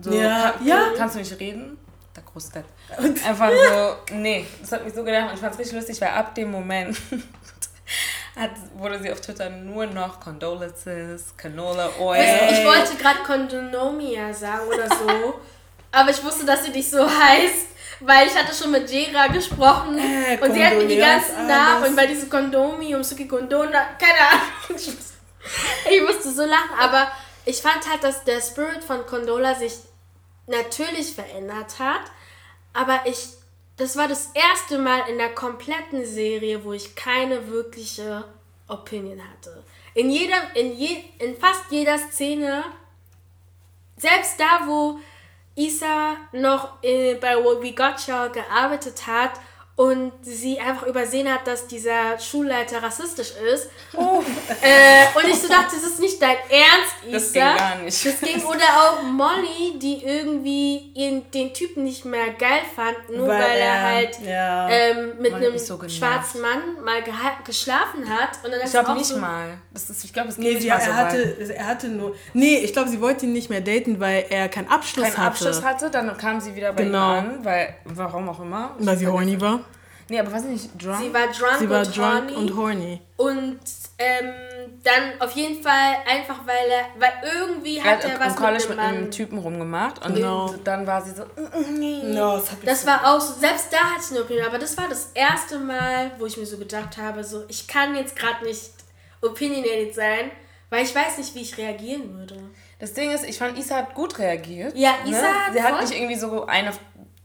So, 0.00 0.12
Ja. 0.12 0.52
kann, 0.52 0.66
Ja. 0.66 0.78
Kannst 0.96 1.14
du 1.14 1.18
nicht 1.20 1.38
reden? 1.40 1.78
Der 2.14 2.22
Großdad. 2.22 2.64
Einfach 3.26 3.50
so, 4.08 4.14
nee, 4.14 4.46
das 4.60 4.72
hat 4.72 4.84
mich 4.84 4.94
so 4.94 5.04
gedacht 5.04 5.28
und 5.28 5.34
ich 5.34 5.40
fand 5.40 5.52
es 5.54 5.58
richtig 5.58 5.76
lustig, 5.76 6.00
weil 6.00 6.08
ab 6.10 6.34
dem 6.34 6.50
Moment 6.50 6.96
hat, 8.36 8.50
wurde 8.74 8.98
sie 9.00 9.10
auf 9.12 9.20
Twitter 9.20 9.48
nur 9.50 9.86
noch 9.86 10.20
Condolences, 10.20 11.34
Canola 11.36 11.90
Oil. 11.98 12.22
Ich 12.50 12.64
wollte 12.64 12.94
gerade 12.96 13.20
Kondonomia 13.20 14.32
sagen 14.32 14.66
oder 14.68 14.88
so, 14.88 15.40
aber 15.92 16.10
ich 16.10 16.22
wusste, 16.24 16.44
dass 16.44 16.64
sie 16.64 16.70
nicht 16.70 16.90
so 16.90 17.02
heißt, 17.08 17.66
weil 18.00 18.26
ich 18.26 18.34
hatte 18.36 18.54
schon 18.54 18.70
mit 18.70 18.90
Jera 18.90 19.26
gesprochen 19.28 19.98
Äh, 19.98 20.38
und 20.38 20.52
sie 20.52 20.64
hat 20.64 20.74
mir 20.76 20.86
die 20.86 20.98
ganzen 20.98 21.46
Namen 21.46 21.84
und 21.84 21.96
bei 21.96 22.06
diesem 22.06 22.28
Kondomi 22.28 22.94
und 22.94 23.04
Suki 23.04 23.26
Kondona, 23.26 23.86
keine 23.98 24.20
Ahnung. 24.30 24.76
Ich 24.76 24.86
musste, 24.86 25.14
ich 25.90 26.02
musste 26.02 26.30
so 26.30 26.44
lachen, 26.44 26.78
aber 26.78 27.08
ich 27.46 27.62
fand 27.62 27.88
halt, 27.88 28.04
dass 28.04 28.24
der 28.24 28.40
Spirit 28.42 28.84
von 28.84 29.06
Condola 29.06 29.54
sich 29.54 29.78
natürlich 30.46 31.14
verändert 31.14 31.78
hat, 31.78 32.02
aber 32.72 33.00
ich, 33.06 33.28
das 33.76 33.96
war 33.96 34.08
das 34.08 34.32
erste 34.34 34.78
Mal 34.78 35.08
in 35.08 35.16
der 35.16 35.34
kompletten 35.34 36.04
Serie, 36.04 36.64
wo 36.64 36.72
ich 36.72 36.94
keine 36.94 37.48
wirkliche 37.48 38.24
Opinion 38.68 39.22
hatte. 39.30 39.64
In 39.94 40.10
jedem, 40.10 40.38
in 40.54 40.76
je, 40.76 41.04
in 41.20 41.36
fast 41.36 41.64
jeder 41.70 41.98
Szene, 41.98 42.64
selbst 43.96 44.38
da, 44.38 44.66
wo 44.66 44.98
Isa 45.54 46.16
noch 46.32 46.82
äh, 46.82 47.14
bei 47.14 47.36
We 47.36 47.72
Gotcha 47.72 48.26
gearbeitet 48.26 49.06
hat 49.06 49.40
und 49.76 50.10
sie 50.22 50.58
einfach 50.58 50.86
übersehen 50.86 51.30
hat, 51.30 51.46
dass 51.46 51.66
dieser 51.66 52.18
Schulleiter 52.18 52.82
rassistisch 52.82 53.32
ist. 53.54 53.68
Äh, 54.62 55.18
und 55.18 55.28
ich 55.28 55.36
so 55.40 55.48
dachte, 55.48 55.74
das 55.76 55.84
ist 55.84 56.00
nicht 56.00 56.20
dein 56.20 56.36
Ernst, 56.48 56.94
Isa. 57.06 57.12
Das 57.12 57.32
ging 57.32 57.42
gar 57.42 57.78
nicht. 57.82 58.06
Das 58.06 58.20
ging, 58.20 58.42
oder 58.44 58.64
auch 58.80 59.02
Molly, 59.02 59.78
die 59.78 60.02
irgendwie 60.02 60.90
ihn, 60.94 61.30
den 61.32 61.52
Typen 61.52 61.84
nicht 61.84 62.04
mehr 62.06 62.30
geil 62.38 62.62
fand, 62.74 62.96
nur 63.10 63.28
weil, 63.28 63.38
Weil 63.42 63.58
er 63.58 63.82
halt 63.82 64.18
ja. 64.24 64.68
ähm, 64.70 65.12
mit 65.20 65.32
Molly 65.32 65.46
einem 65.48 65.58
so 65.58 65.78
schwarzen 65.88 66.40
Mann 66.40 66.82
mal 66.82 67.00
geha- 67.02 67.44
geschlafen 67.44 68.08
hat. 68.08 68.30
Und 68.44 68.52
dann 68.52 68.60
Ich 68.64 68.70
glaube 68.70 68.88
auch 68.88 68.94
nicht 68.94 69.06
so, 69.06 69.18
mal. 69.18 69.58
Das 69.74 69.90
ist, 69.90 70.04
ich 70.04 70.12
glaube, 70.12 70.30
es 70.30 70.36
geht 70.36 70.44
Nee, 70.44 70.50
nicht 70.54 70.62
sie, 70.62 70.68
mal 70.70 70.80
so 70.80 70.90
er, 70.90 70.96
hatte, 70.96 71.18
weit. 71.38 71.50
er 71.50 71.66
hatte 71.66 71.88
nur. 71.88 72.14
Nee, 72.32 72.56
ich 72.60 72.72
glaube, 72.72 72.88
sie 72.88 73.00
wollte 73.00 73.26
ihn 73.26 73.32
nicht 73.34 73.50
mehr 73.50 73.60
daten, 73.60 74.00
weil 74.00 74.24
er 74.30 74.48
keinen 74.48 74.68
Abschluss 74.68 75.04
keinen 75.04 75.16
hatte. 75.18 75.26
Abschluss 75.26 75.62
hatte, 75.62 75.90
dann 75.90 76.16
kam 76.16 76.40
sie 76.40 76.54
wieder 76.54 76.72
bei 76.72 76.84
Genau. 76.84 77.12
ihm 77.12 77.18
an, 77.18 77.44
weil, 77.44 77.74
warum 77.84 78.28
auch 78.30 78.40
immer. 78.40 78.74
Weil 78.78 78.96
sie 78.96 79.06
horny 79.06 79.38
war. 79.38 79.60
Nee, 80.08 80.20
aber 80.20 80.32
was 80.32 80.44
nicht, 80.44 80.70
drunk? 80.80 80.98
Sie 81.00 81.12
war 81.12 81.26
drunk, 81.26 81.58
Sie 81.58 81.68
war 81.68 81.80
und, 81.80 81.96
drunk 81.96 82.30
horny. 82.30 82.34
und 82.36 82.56
horny. 82.56 83.00
Und 83.16 83.60
ähm, 83.98 84.32
dann 84.84 85.20
auf 85.20 85.32
jeden 85.32 85.62
Fall 85.62 85.96
einfach, 86.06 86.46
weil 86.46 86.70
er, 86.70 86.84
weil 87.00 87.12
irgendwie 87.34 87.78
er 87.78 87.84
hat 87.84 88.04
er 88.04 88.14
im 88.14 88.20
was 88.20 88.36
College 88.36 88.64
mit 88.68 88.76
mit, 88.76 88.78
einem. 88.78 89.10
Typen 89.10 89.38
rumgemacht 89.38 90.04
und 90.04 90.14
Genau. 90.14 90.54
dann 90.62 90.86
war 90.86 91.02
sie 91.02 91.12
so, 91.12 91.24
mm, 91.24 91.78
nee. 91.78 92.02
No, 92.04 92.36
das, 92.36 92.52
hab 92.52 92.58
ich 92.60 92.68
Das 92.68 92.86
war 92.86 93.04
auch 93.04 93.20
so, 93.20 93.34
selbst 93.40 93.72
da 93.72 93.78
hatte 93.78 94.02
ich 94.04 94.10
eine 94.12 94.20
Opinion, 94.24 94.46
aber 94.46 94.58
das 94.58 94.76
war 94.78 94.88
das 94.88 95.10
erste 95.14 95.58
Mal, 95.58 96.12
wo 96.18 96.26
ich 96.26 96.36
mir 96.36 96.46
so 96.46 96.58
gedacht 96.58 96.98
habe, 96.98 97.24
so, 97.24 97.44
ich 97.48 97.66
kann 97.66 97.96
jetzt 97.96 98.14
gerade 98.14 98.44
nicht 98.44 98.70
opinionated 99.22 99.94
sein, 99.94 100.30
weil 100.70 100.84
ich 100.84 100.94
weiß 100.94 101.18
nicht, 101.18 101.34
wie 101.34 101.40
ich 101.42 101.56
reagieren 101.58 102.16
würde. 102.18 102.38
Das 102.78 102.92
Ding 102.92 103.10
ist, 103.10 103.24
ich 103.24 103.38
fand, 103.38 103.58
Isa 103.58 103.76
hat 103.76 103.94
gut 103.94 104.18
reagiert. 104.18 104.76
Ja, 104.76 104.94
Isa 105.06 105.22
ne? 105.22 105.46
hat 105.46 105.52
Sie 105.54 105.62
hat 105.62 105.80
nicht 105.80 105.94
irgendwie 105.94 106.16
so 106.16 106.44
eine 106.46 106.72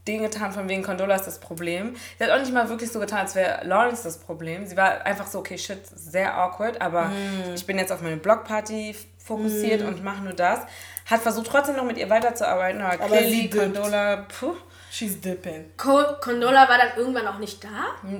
Ding 0.08 0.20
getan, 0.22 0.52
von 0.52 0.68
wegen 0.68 0.82
Condola 0.82 1.14
ist 1.14 1.26
das 1.26 1.38
Problem. 1.38 1.94
Sie 2.18 2.24
hat 2.24 2.30
auch 2.32 2.40
nicht 2.40 2.52
mal 2.52 2.68
wirklich 2.68 2.90
so 2.90 2.98
getan, 2.98 3.20
als 3.20 3.34
wäre 3.36 3.64
Lawrence 3.64 4.02
das 4.02 4.18
Problem. 4.18 4.66
Sie 4.66 4.76
war 4.76 5.04
einfach 5.06 5.26
so, 5.28 5.38
okay, 5.38 5.56
shit, 5.56 5.78
sehr 5.86 6.36
awkward, 6.36 6.80
aber 6.80 7.04
Mm. 7.06 7.54
ich 7.54 7.64
bin 7.66 7.78
jetzt 7.78 7.92
auf 7.92 8.00
meine 8.02 8.16
Blockparty 8.16 8.96
fokussiert 9.18 9.82
und 9.82 10.02
mache 10.02 10.22
nur 10.22 10.32
das. 10.32 10.60
Hat 11.08 11.20
versucht 11.20 11.46
trotzdem 11.46 11.76
noch 11.76 11.84
mit 11.84 11.98
ihr 11.98 12.10
weiterzuarbeiten, 12.10 12.80
aber, 12.82 13.04
Aber 13.04 13.16
dippt. 13.20 13.56
Condola, 13.56 14.26
puh. 14.40 14.54
She's 14.90 15.20
dipping. 15.20 15.70
Co 15.78 16.02
Condola 16.20 16.68
war 16.68 16.76
dann 16.78 16.96
irgendwann 16.96 17.26
auch 17.28 17.38
nicht 17.38 17.62
da. 17.64 17.68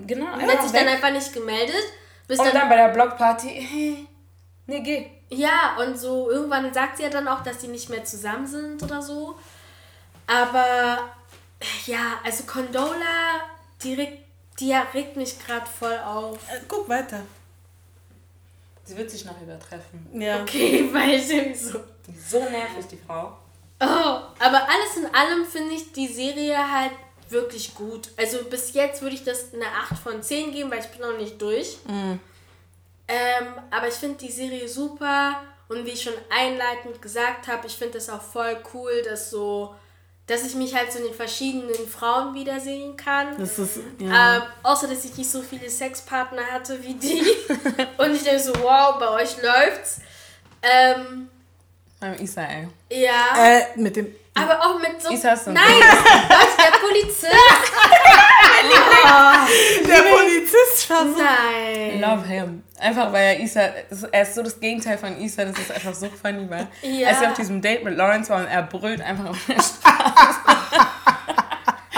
Genau. 0.07 0.33
Und 0.35 0.43
hat 0.43 0.63
sich 0.63 0.73
weg. 0.73 0.81
dann 0.85 0.89
einfach 0.95 1.11
nicht 1.11 1.33
gemeldet. 1.33 1.75
Bis 2.29 2.39
und 2.39 2.47
dann, 2.47 2.55
dann 2.55 2.69
bei 2.69 2.77
der 2.77 2.89
Blockparty, 2.89 3.49
hey, 3.71 4.07
nee, 4.67 4.81
geh. 4.81 5.07
ja, 5.29 5.77
und 5.81 5.99
so 5.99 6.31
irgendwann 6.31 6.73
sagt 6.73 6.97
sie 6.99 7.03
ja 7.03 7.11
dann 7.11 7.27
auch, 7.29 7.43
dass 7.43 7.61
sie 7.61 7.69
nicht 7.69 7.91
mehr 7.91 8.05
zusammen 8.05 8.47
sind 8.47 8.83
oder 8.83 9.03
so. 9.03 9.35
Aber 10.27 10.99
ja, 11.87 12.21
also 12.25 12.45
Condola, 12.45 13.41
die 13.83 13.95
regt, 13.95 14.25
die 14.59 14.69
ja 14.69 14.83
regt 14.95 15.17
mich 15.17 15.39
gerade 15.39 15.67
voll 15.67 15.99
auf. 15.99 16.37
Äh, 16.51 16.61
guck 16.69 16.89
weiter. 16.89 17.23
Sie 18.85 18.97
wird 18.97 19.11
sich 19.11 19.25
noch 19.25 19.41
übertreffen. 19.41 20.07
Ja. 20.13 20.43
Okay, 20.43 20.89
weil 20.93 21.11
ich 21.11 21.31
irgendwie 21.31 21.59
so. 21.59 21.81
So 22.29 22.39
nervig, 22.41 22.87
die 22.91 22.99
Frau. 22.99 23.37
Oh, 23.81 24.21
aber 24.39 24.69
alles 24.69 24.97
in 24.97 25.15
allem 25.15 25.45
finde 25.45 25.75
ich 25.75 25.93
die 25.93 26.09
Serie 26.09 26.57
halt 26.57 26.93
wirklich 27.29 27.75
gut. 27.75 28.11
Also 28.17 28.45
bis 28.45 28.75
jetzt 28.75 29.03
würde 29.03 29.15
ich 29.15 29.25
das 29.25 29.55
eine 29.55 29.67
8 29.67 29.99
von 29.99 30.23
10 30.23 30.53
geben, 30.53 30.71
weil 30.71 30.81
ich 30.81 30.87
bin 30.87 31.01
noch 31.01 31.17
nicht 31.17 31.41
durch. 31.41 31.79
Ähm, 33.09 33.55
aber 33.71 33.89
ich 33.89 33.95
finde 33.95 34.19
die 34.19 34.31
Serie 34.31 34.69
super 34.69 35.43
und 35.69 35.85
wie 35.85 35.91
ich 35.91 36.03
schon 36.03 36.15
einleitend 36.31 37.03
gesagt 37.03 37.49
habe, 37.49 37.67
ich 37.67 37.75
finde 37.75 37.95
das 37.95 38.09
auch 38.09 38.23
voll 38.23 38.57
cool, 38.73 39.03
dass 39.03 39.31
so, 39.31 39.75
dass 40.33 40.47
ich 40.47 40.55
mich 40.55 40.75
halt 40.75 40.91
so 40.91 40.99
in 40.99 41.05
den 41.05 41.15
verschiedenen 41.15 41.87
Frauen 41.89 42.35
wiedersehen 42.35 42.97
kann. 42.97 43.37
Das 43.39 43.59
ist. 43.59 43.79
Ja. 43.99 44.37
Ähm, 44.37 44.43
außer, 44.63 44.89
dass 44.89 45.05
ich 45.05 45.17
nicht 45.17 45.31
so 45.31 45.43
viele 45.43 45.69
Sexpartner 45.69 46.43
hatte 46.51 46.83
wie 46.83 46.95
die. 46.95 47.23
und 47.99 48.15
ich 48.15 48.23
denke 48.23 48.43
so, 48.43 48.53
wow, 48.63 48.99
bei 48.99 49.09
euch 49.23 49.37
läuft's. 49.43 50.01
Ähm, 50.63 51.29
Beim 52.01 52.15
Isa, 52.19 52.43
ey. 52.43 52.69
ja. 52.91 53.35
Äh, 53.37 53.63
mit 53.77 53.97
dem. 53.97 54.15
Aber 54.35 54.61
auch 54.61 54.79
mit 54.79 55.01
so. 55.03 55.11
Isa 55.11 55.33
ist 55.33 55.45
so 55.45 55.51
ein 55.51 55.55
Nein, 55.55 55.65
Leute, 55.67 55.93
der 56.59 56.79
Polizist. 56.79 57.27
Der 59.89 60.03
Polizist. 60.03 60.91
I 60.91 60.95
Nein. 61.19 62.01
love 62.01 62.27
him. 62.27 62.63
Einfach 62.79 63.13
weil 63.13 63.25
er 63.35 63.41
Isa, 63.41 63.61
er 63.61 64.23
ist 64.23 64.35
so 64.35 64.43
das 64.43 64.59
Gegenteil 64.59 64.97
von 64.99 65.21
Isa, 65.21 65.45
das 65.45 65.59
ist 65.59 65.71
einfach 65.73 65.95
so 65.95 66.09
funny, 66.09 66.49
weil 66.49 66.69
Ja. 66.83 67.09
als 67.09 67.21
er 67.23 67.31
auf 67.31 67.37
diesem 67.37 67.61
Date 67.61 67.85
mit 67.85 67.97
Lawrence 67.97 68.31
war 68.31 68.39
und 68.41 68.47
er 68.47 68.63
brüllt 68.63 69.01
einfach 69.03 69.27
auf 69.31 69.39
der 69.47 69.55
Straße. 69.55 70.39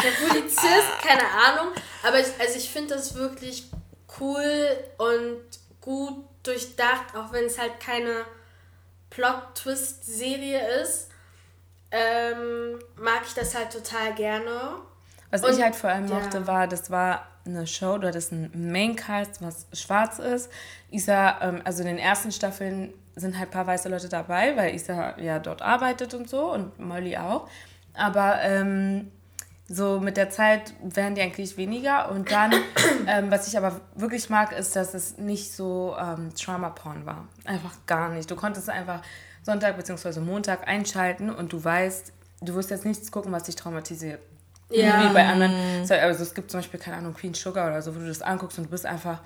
Der 0.02 0.10
Polizist, 0.26 0.98
keine 1.06 1.22
Ahnung. 1.22 1.72
Aber 2.06 2.18
ich, 2.20 2.26
also 2.38 2.56
ich 2.58 2.68
finde 2.70 2.94
das 2.94 3.14
wirklich 3.14 3.64
cool 4.20 4.76
und 4.98 5.40
gut 5.80 6.24
durchdacht, 6.42 7.14
auch 7.16 7.32
wenn 7.32 7.44
es 7.44 7.58
halt 7.58 7.78
keine 7.80 8.24
Plot-Twist-Serie 9.10 10.80
ist. 10.82 11.08
Ähm, 11.94 12.78
mag 12.96 13.20
ich 13.24 13.34
das 13.34 13.54
halt 13.54 13.70
total 13.72 14.14
gerne. 14.14 14.50
Was 15.30 15.42
Und- 15.44 15.54
ich 15.56 15.62
halt 15.62 15.76
vor 15.76 15.90
allem 15.90 16.08
ja. 16.08 16.14
mochte, 16.14 16.46
war, 16.46 16.66
das 16.66 16.90
war 16.90 17.26
eine 17.46 17.66
Show, 17.66 17.98
du 17.98 18.08
hattest 18.08 18.32
einen 18.32 18.72
Maincast, 18.72 19.40
was 19.42 19.66
schwarz 19.72 20.18
ist. 20.18 20.50
Isa, 20.90 21.40
ähm, 21.40 21.60
also 21.64 21.82
in 21.82 21.88
den 21.88 21.98
ersten 21.98 22.32
Staffeln 22.32 22.92
sind 23.16 23.38
halt 23.38 23.48
ein 23.48 23.52
paar 23.52 23.66
weiße 23.66 23.88
Leute 23.88 24.08
dabei, 24.08 24.56
weil 24.56 24.74
Isa 24.74 25.16
ja 25.18 25.38
dort 25.38 25.62
arbeitet 25.62 26.14
und 26.14 26.28
so 26.28 26.52
und 26.52 26.78
Molly 26.80 27.16
auch. 27.16 27.48
Aber 27.92 28.40
ähm, 28.42 29.12
so 29.68 30.00
mit 30.00 30.16
der 30.16 30.30
Zeit 30.30 30.74
werden 30.82 31.14
die 31.14 31.22
eigentlich 31.22 31.56
weniger. 31.56 32.10
Und 32.10 32.30
dann, 32.32 32.52
ähm, 33.06 33.30
was 33.30 33.46
ich 33.46 33.56
aber 33.56 33.80
wirklich 33.94 34.30
mag, 34.30 34.52
ist, 34.52 34.74
dass 34.74 34.94
es 34.94 35.18
nicht 35.18 35.52
so 35.52 35.96
ähm, 35.98 36.34
Trauma-Porn 36.34 37.06
war. 37.06 37.28
Einfach 37.44 37.74
gar 37.86 38.08
nicht. 38.08 38.30
Du 38.30 38.36
konntest 38.36 38.68
einfach 38.68 39.00
Sonntag 39.44 39.76
bzw. 39.76 40.20
Montag 40.20 40.66
einschalten 40.66 41.30
und 41.30 41.52
du 41.52 41.62
weißt, 41.62 42.12
du 42.40 42.54
wirst 42.54 42.70
jetzt 42.70 42.84
nichts 42.84 43.10
gucken, 43.12 43.30
was 43.32 43.44
dich 43.44 43.56
traumatisiert. 43.56 44.20
Ja. 44.70 45.08
Wie 45.08 45.14
bei 45.14 45.26
anderen. 45.26 45.86
So, 45.86 45.94
Also 45.94 46.22
es 46.22 46.34
gibt 46.34 46.50
zum 46.50 46.58
Beispiel, 46.58 46.80
keine 46.80 46.96
Ahnung, 46.96 47.14
Queen 47.14 47.34
Sugar 47.34 47.68
oder 47.68 47.82
so, 47.82 47.94
wo 47.94 47.98
du 47.98 48.08
das 48.08 48.22
anguckst 48.22 48.58
und 48.58 48.64
du 48.64 48.70
bist 48.70 48.86
einfach, 48.86 49.20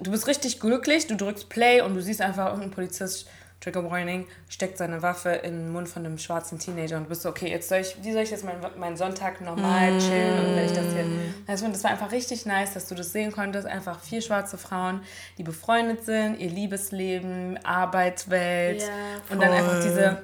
du 0.00 0.10
bist 0.10 0.26
richtig 0.26 0.60
glücklich, 0.60 1.06
du 1.06 1.16
drückst 1.16 1.48
Play 1.48 1.80
und 1.80 1.94
du 1.94 2.02
siehst 2.02 2.20
einfach 2.20 2.46
irgendein 2.48 2.70
Polizist, 2.70 3.26
Trigger 3.64 3.90
Warning, 3.90 4.26
steckt 4.48 4.76
seine 4.76 5.00
Waffe 5.02 5.30
in 5.30 5.52
den 5.54 5.72
Mund 5.72 5.88
von 5.88 6.04
einem 6.04 6.18
schwarzen 6.18 6.58
Teenager 6.58 6.98
und 6.98 7.08
bist 7.08 7.22
so, 7.22 7.30
okay, 7.30 7.48
jetzt 7.50 7.68
soll 7.70 7.78
ich, 7.78 7.96
wie 8.02 8.12
soll 8.12 8.22
ich 8.22 8.30
jetzt 8.30 8.44
meinen 8.44 8.60
meinen 8.78 8.96
Sonntag 8.96 9.40
normal 9.40 9.98
chillen 9.98 10.38
und 10.46 10.56
wenn 10.56 10.66
ich 10.66 10.72
das 10.72 10.84
hier. 10.92 11.04
Also 11.46 11.66
das 11.68 11.82
war 11.82 11.90
einfach 11.90 12.12
richtig 12.12 12.44
nice, 12.46 12.74
dass 12.74 12.86
du 12.88 12.94
das 12.94 13.12
sehen 13.12 13.32
konntest. 13.32 13.66
Einfach 13.66 14.00
vier 14.00 14.20
schwarze 14.20 14.58
Frauen, 14.58 15.00
die 15.38 15.42
befreundet 15.42 16.04
sind, 16.04 16.38
ihr 16.38 16.50
Liebesleben, 16.50 17.58
Arbeitswelt 17.64 18.82
Ja, 18.82 18.88
und 19.30 19.42
dann 19.42 19.50
einfach 19.50 19.82
diese 19.82 20.22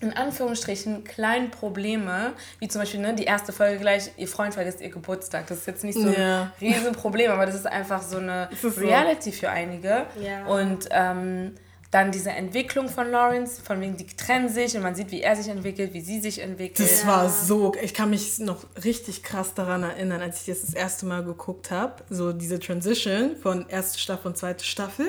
in 0.00 0.12
Anführungsstrichen 0.12 1.02
kleinen 1.02 1.50
Probleme, 1.50 2.32
wie 2.60 2.68
zum 2.68 2.80
Beispiel 2.80 3.00
ne, 3.00 3.14
die 3.14 3.24
erste 3.24 3.52
Folge 3.52 3.78
gleich, 3.78 4.12
ihr 4.16 4.28
Freund 4.28 4.54
vergisst 4.54 4.80
ihr 4.80 4.90
Geburtstag. 4.90 5.48
Das 5.48 5.58
ist 5.58 5.66
jetzt 5.66 5.82
nicht 5.82 5.98
so 5.98 6.08
Ja. 6.08 6.42
ein 6.42 6.52
Riesenproblem, 6.60 7.32
aber 7.32 7.46
das 7.46 7.56
ist 7.56 7.66
einfach 7.66 8.00
so 8.00 8.18
eine 8.18 8.48
so. 8.62 8.68
Reality 8.68 9.32
für 9.32 9.50
einige. 9.50 10.06
Ja. 10.22 10.46
Und 10.46 10.88
ähm, 10.92 11.54
dann 11.90 12.12
diese 12.12 12.30
Entwicklung 12.30 12.88
von 12.88 13.10
Lawrence, 13.10 13.62
von 13.62 13.80
wegen, 13.80 13.96
die 13.96 14.06
trennen 14.06 14.50
sich 14.50 14.76
und 14.76 14.82
man 14.82 14.94
sieht, 14.94 15.10
wie 15.10 15.22
er 15.22 15.36
sich 15.36 15.48
entwickelt, 15.48 15.94
wie 15.94 16.02
sie 16.02 16.20
sich 16.20 16.40
entwickelt. 16.40 16.90
Das 16.90 17.06
war 17.06 17.30
so, 17.30 17.74
ich 17.80 17.94
kann 17.94 18.10
mich 18.10 18.38
noch 18.40 18.64
richtig 18.84 19.22
krass 19.22 19.54
daran 19.54 19.82
erinnern, 19.82 20.20
als 20.20 20.40
ich 20.40 20.46
das 20.46 20.66
das 20.66 20.74
erste 20.74 21.06
Mal 21.06 21.24
geguckt 21.24 21.70
habe, 21.70 22.02
so 22.10 22.32
diese 22.32 22.58
Transition 22.60 23.36
von 23.36 23.66
erste 23.68 23.98
Staffel 23.98 24.28
und 24.28 24.36
zweite 24.36 24.64
Staffel. 24.64 25.06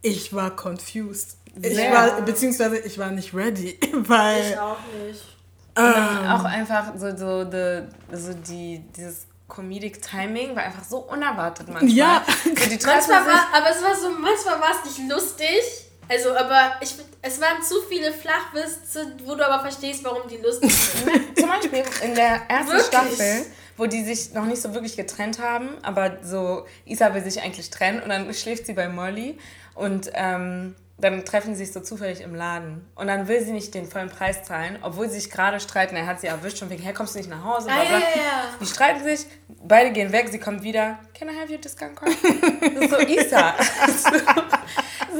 Ich 0.00 0.32
war 0.32 0.56
confused. 0.56 1.36
Ich 1.60 1.74
Sehr. 1.74 1.92
war, 1.92 2.22
beziehungsweise 2.22 2.78
ich 2.78 2.98
war 2.98 3.10
nicht 3.10 3.34
ready, 3.34 3.78
weil... 3.92 4.52
Ich 4.52 4.58
auch 4.58 4.78
nicht. 5.06 5.22
Und 5.76 6.30
auch 6.30 6.44
einfach 6.44 6.92
so, 6.96 7.14
so, 7.14 7.44
the, 7.50 7.82
so 8.16 8.32
die, 8.32 8.82
dieses 8.96 9.26
Comedic 9.48 10.00
Timing 10.00 10.56
war 10.56 10.62
einfach 10.62 10.84
so 10.84 10.98
unerwartet 10.98 11.68
manchmal. 11.68 11.90
Ja. 11.90 12.24
So 12.44 12.50
Manchmal 12.50 13.26
war, 13.26 13.48
aber 13.52 13.70
es 13.70 13.82
war 13.82 13.94
so, 13.94 14.10
manchmal 14.10 14.60
war 14.60 14.70
es 14.70 14.98
nicht 14.98 15.10
lustig. 15.10 15.86
Also, 16.08 16.36
aber 16.36 16.72
ich, 16.80 16.94
es 17.22 17.40
waren 17.40 17.62
zu 17.62 17.74
viele 17.88 18.12
Flachwitze, 18.12 19.12
wo 19.24 19.34
du 19.34 19.46
aber 19.46 19.60
verstehst, 19.60 20.04
warum 20.04 20.28
die 20.28 20.36
lustig 20.36 20.72
sind. 20.74 21.38
zum 21.38 21.48
Beispiel 21.48 21.82
in 22.02 22.14
der 22.14 22.42
ersten 22.48 22.72
Wirklich? 22.72 22.86
Staffel, 22.86 23.46
wo 23.76 23.86
die 23.86 24.04
sich 24.04 24.32
noch 24.32 24.44
nicht 24.44 24.62
so 24.62 24.72
wirklich 24.72 24.96
getrennt 24.96 25.38
haben, 25.38 25.70
aber 25.82 26.18
so 26.22 26.66
Isa 26.84 27.12
will 27.14 27.22
sich 27.22 27.42
eigentlich 27.42 27.70
trennen 27.70 28.00
und 28.02 28.08
dann 28.08 28.32
schläft 28.34 28.66
sie 28.66 28.72
bei 28.72 28.88
Molly 28.88 29.38
und 29.74 30.10
ähm, 30.14 30.74
dann 30.98 31.24
treffen 31.24 31.54
sie 31.54 31.64
sich 31.64 31.74
so 31.74 31.80
zufällig 31.80 32.22
im 32.22 32.34
Laden. 32.34 32.86
Und 32.94 33.08
dann 33.08 33.28
will 33.28 33.44
sie 33.44 33.52
nicht 33.52 33.74
den 33.74 33.86
vollen 33.86 34.08
Preis 34.08 34.44
zahlen, 34.44 34.78
obwohl 34.82 35.08
sie 35.08 35.20
sich 35.20 35.30
gerade 35.30 35.60
streiten. 35.60 35.94
Er 35.94 36.06
hat 36.06 36.20
sie 36.20 36.26
erwischt 36.26 36.62
und 36.62 36.70
wegen, 36.70 36.82
hey, 36.82 36.94
kommst 36.94 37.14
du 37.14 37.18
nicht 37.18 37.28
nach 37.28 37.44
Hause? 37.44 37.68
Ah, 37.70 37.82
ja, 37.82 37.98
ja. 37.98 38.04
Die 38.60 38.66
streiten 38.66 39.04
sich, 39.04 39.26
beide 39.62 39.92
gehen 39.92 40.10
weg, 40.12 40.28
sie 40.30 40.38
kommt 40.38 40.62
wieder. 40.62 40.98
Can 41.12 41.28
I 41.28 41.38
have 41.38 41.52
your 41.52 41.58
discount 41.58 41.96
card? 41.96 42.12
Das 42.76 42.84
ist 42.84 42.90
so 42.90 42.98
Isa. 42.98 43.48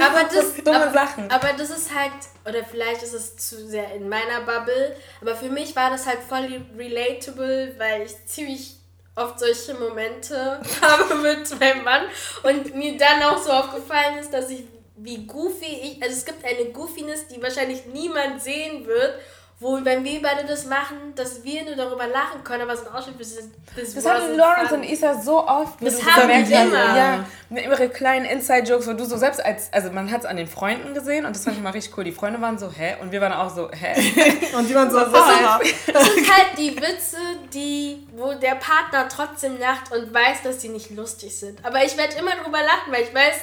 aber 0.00 0.24
das, 0.24 0.56
so 0.56 0.62
dumme 0.62 0.82
aber, 0.82 0.92
Sachen. 0.92 1.30
aber 1.30 1.52
das 1.52 1.70
ist 1.70 1.94
halt, 1.94 2.12
oder 2.44 2.64
vielleicht 2.64 3.02
ist 3.02 3.12
es 3.12 3.36
zu 3.36 3.66
sehr 3.66 3.94
in 3.94 4.08
meiner 4.08 4.40
Bubble, 4.40 4.96
aber 5.20 5.34
für 5.34 5.50
mich 5.50 5.76
war 5.76 5.90
das 5.90 6.06
halt 6.06 6.18
voll 6.26 6.62
relatable, 6.76 7.74
weil 7.78 8.02
ich 8.02 8.26
ziemlich 8.26 8.76
oft 9.14 9.40
solche 9.40 9.74
Momente 9.74 10.60
habe 10.82 11.14
mit 11.16 11.58
meinem 11.58 11.84
Mann 11.84 12.02
und 12.42 12.74
mir 12.74 12.96
dann 12.98 13.22
auch 13.22 13.38
so 13.38 13.50
aufgefallen 13.50 14.18
ist, 14.18 14.32
dass 14.32 14.50
ich, 14.50 14.64
wie 14.96 15.26
goofy 15.26 15.64
ich, 15.66 16.02
also 16.02 16.14
es 16.14 16.24
gibt 16.24 16.44
eine 16.44 16.70
Goofiness, 16.70 17.28
die 17.28 17.42
wahrscheinlich 17.42 17.86
niemand 17.86 18.42
sehen 18.42 18.86
wird, 18.86 19.14
wo, 19.58 19.82
wenn 19.82 20.04
wir 20.04 20.20
beide 20.20 20.44
das 20.46 20.66
machen, 20.66 21.14
dass 21.14 21.42
wir 21.42 21.64
nur 21.64 21.76
darüber 21.76 22.06
lachen 22.06 22.44
können, 22.44 22.62
aber 22.62 22.74
es 22.74 22.80
ist 22.80 22.88
ein 22.88 22.94
Ausschnitt 22.94 23.16
bis, 23.16 23.38
bis 23.74 23.94
Das 23.94 24.04
hatten 24.04 24.36
Lawrence 24.36 24.74
und 24.74 24.82
Isa 24.82 25.14
so 25.18 25.46
oft. 25.46 25.80
Das 25.80 26.04
haben 26.04 26.28
die 26.28 26.54
hast, 26.54 26.66
immer. 26.66 26.96
Ja, 26.96 27.24
mit 27.48 27.64
ihre 27.64 27.88
kleinen 27.88 28.26
Inside-Jokes, 28.26 28.86
wo 28.86 28.92
du 28.92 29.06
so 29.06 29.16
selbst 29.16 29.42
als, 29.42 29.72
also 29.72 29.90
man 29.92 30.10
hat 30.10 30.20
es 30.20 30.26
an 30.26 30.36
den 30.36 30.46
Freunden 30.46 30.92
gesehen 30.92 31.24
und 31.24 31.34
das 31.34 31.44
fand 31.44 31.56
ich 31.56 31.62
mal 31.62 31.70
richtig 31.70 31.96
cool. 31.96 32.04
Die 32.04 32.12
Freunde 32.12 32.38
waren 32.42 32.58
so, 32.58 32.70
hä? 32.70 32.96
Und 33.00 33.12
wir 33.12 33.20
waren 33.22 33.32
auch 33.32 33.48
so, 33.48 33.70
hä? 33.70 33.94
Und 34.56 34.68
die 34.68 34.74
waren 34.74 34.90
so, 34.90 34.98
Das 35.00 35.14
ah, 35.14 35.60
Das 35.90 36.04
sind 36.04 36.36
halt 36.36 36.58
die 36.58 36.76
Witze, 36.76 37.16
die, 37.54 38.06
wo 38.14 38.34
der 38.34 38.56
Partner 38.56 39.08
trotzdem 39.08 39.58
lacht 39.58 39.90
und 39.90 40.12
weiß, 40.12 40.42
dass 40.44 40.60
sie 40.60 40.68
nicht 40.68 40.90
lustig 40.90 41.34
sind. 41.34 41.64
Aber 41.64 41.82
ich 41.82 41.96
werde 41.96 42.16
immer 42.16 42.32
drüber 42.32 42.58
lachen, 42.58 42.92
weil 42.92 43.04
ich 43.04 43.14
weiß, 43.14 43.36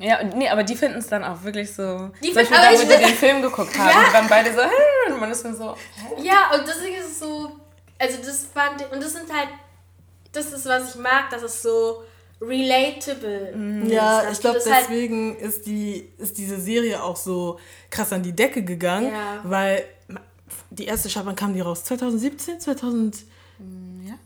Ja, 0.00 0.20
und 0.20 0.36
nee, 0.36 0.48
aber 0.48 0.62
die 0.64 0.74
finden 0.76 0.98
es 0.98 1.06
dann 1.08 1.22
auch 1.24 1.42
wirklich 1.42 1.72
so. 1.74 2.10
Die 2.22 2.28
zum 2.28 2.34
Beispiel 2.36 2.44
finden- 2.44 2.54
aber 2.54 2.64
da, 2.66 2.72
ich 2.72 2.80
wo 2.88 2.92
die 2.92 3.04
den 3.04 3.14
Film 3.14 3.42
geguckt 3.42 3.78
haben. 3.78 3.88
Ja. 3.90 4.04
Die 4.08 4.14
waren 4.14 4.28
beide 4.28 4.52
so? 4.54 4.60
Und 5.12 5.20
man 5.20 5.30
ist 5.30 5.44
dann 5.44 5.54
so, 5.56 5.74
hä? 5.74 6.22
ja, 6.22 6.50
und 6.58 6.66
deswegen 6.66 6.96
ist 6.96 7.06
es 7.12 7.18
so, 7.20 7.52
also 7.98 8.16
das 8.24 8.46
fand 8.52 8.80
ich, 8.80 8.90
und 8.90 9.02
das 9.02 9.12
sind 9.12 9.30
halt, 9.32 9.48
das 10.32 10.52
ist, 10.52 10.66
was 10.66 10.94
ich 10.94 11.00
mag, 11.00 11.28
dass 11.30 11.42
es 11.42 11.62
so 11.62 12.02
relatable 12.40 13.84
Ja, 13.88 14.20
ist. 14.20 14.32
ich 14.34 14.40
glaube, 14.40 14.58
halt- 14.60 14.84
deswegen 14.88 15.36
ist, 15.36 15.66
die, 15.66 16.08
ist 16.18 16.38
diese 16.38 16.58
Serie 16.60 17.02
auch 17.02 17.16
so 17.16 17.58
krass 17.90 18.12
an 18.12 18.22
die 18.22 18.32
Decke 18.32 18.62
gegangen, 18.62 19.12
Ja. 19.12 19.40
weil 19.44 19.84
die 20.70 20.86
erste 20.86 21.08
Staffel, 21.10 21.28
wann 21.28 21.36
kam 21.36 21.54
die 21.54 21.60
raus? 21.60 21.84
2017? 21.84 22.60
2000, 22.60 23.16
Ja, 23.16 23.24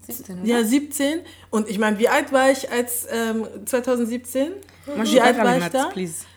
17, 0.07 0.41
oder? 0.41 0.49
ja, 0.49 0.65
17. 0.65 1.21
Und 1.51 1.69
ich 1.69 1.79
meine, 1.79 1.99
wie 1.99 2.09
alt 2.09 2.33
war 2.33 2.51
ich 2.51 2.71
als 2.71 3.07
ähm, 3.11 3.47
2017? 3.65 4.53
Mach 4.97 5.05
Wie 5.05 5.21
alt 5.21 5.39
war 5.39 5.57
ich 5.57 5.65
da? 5.69 5.91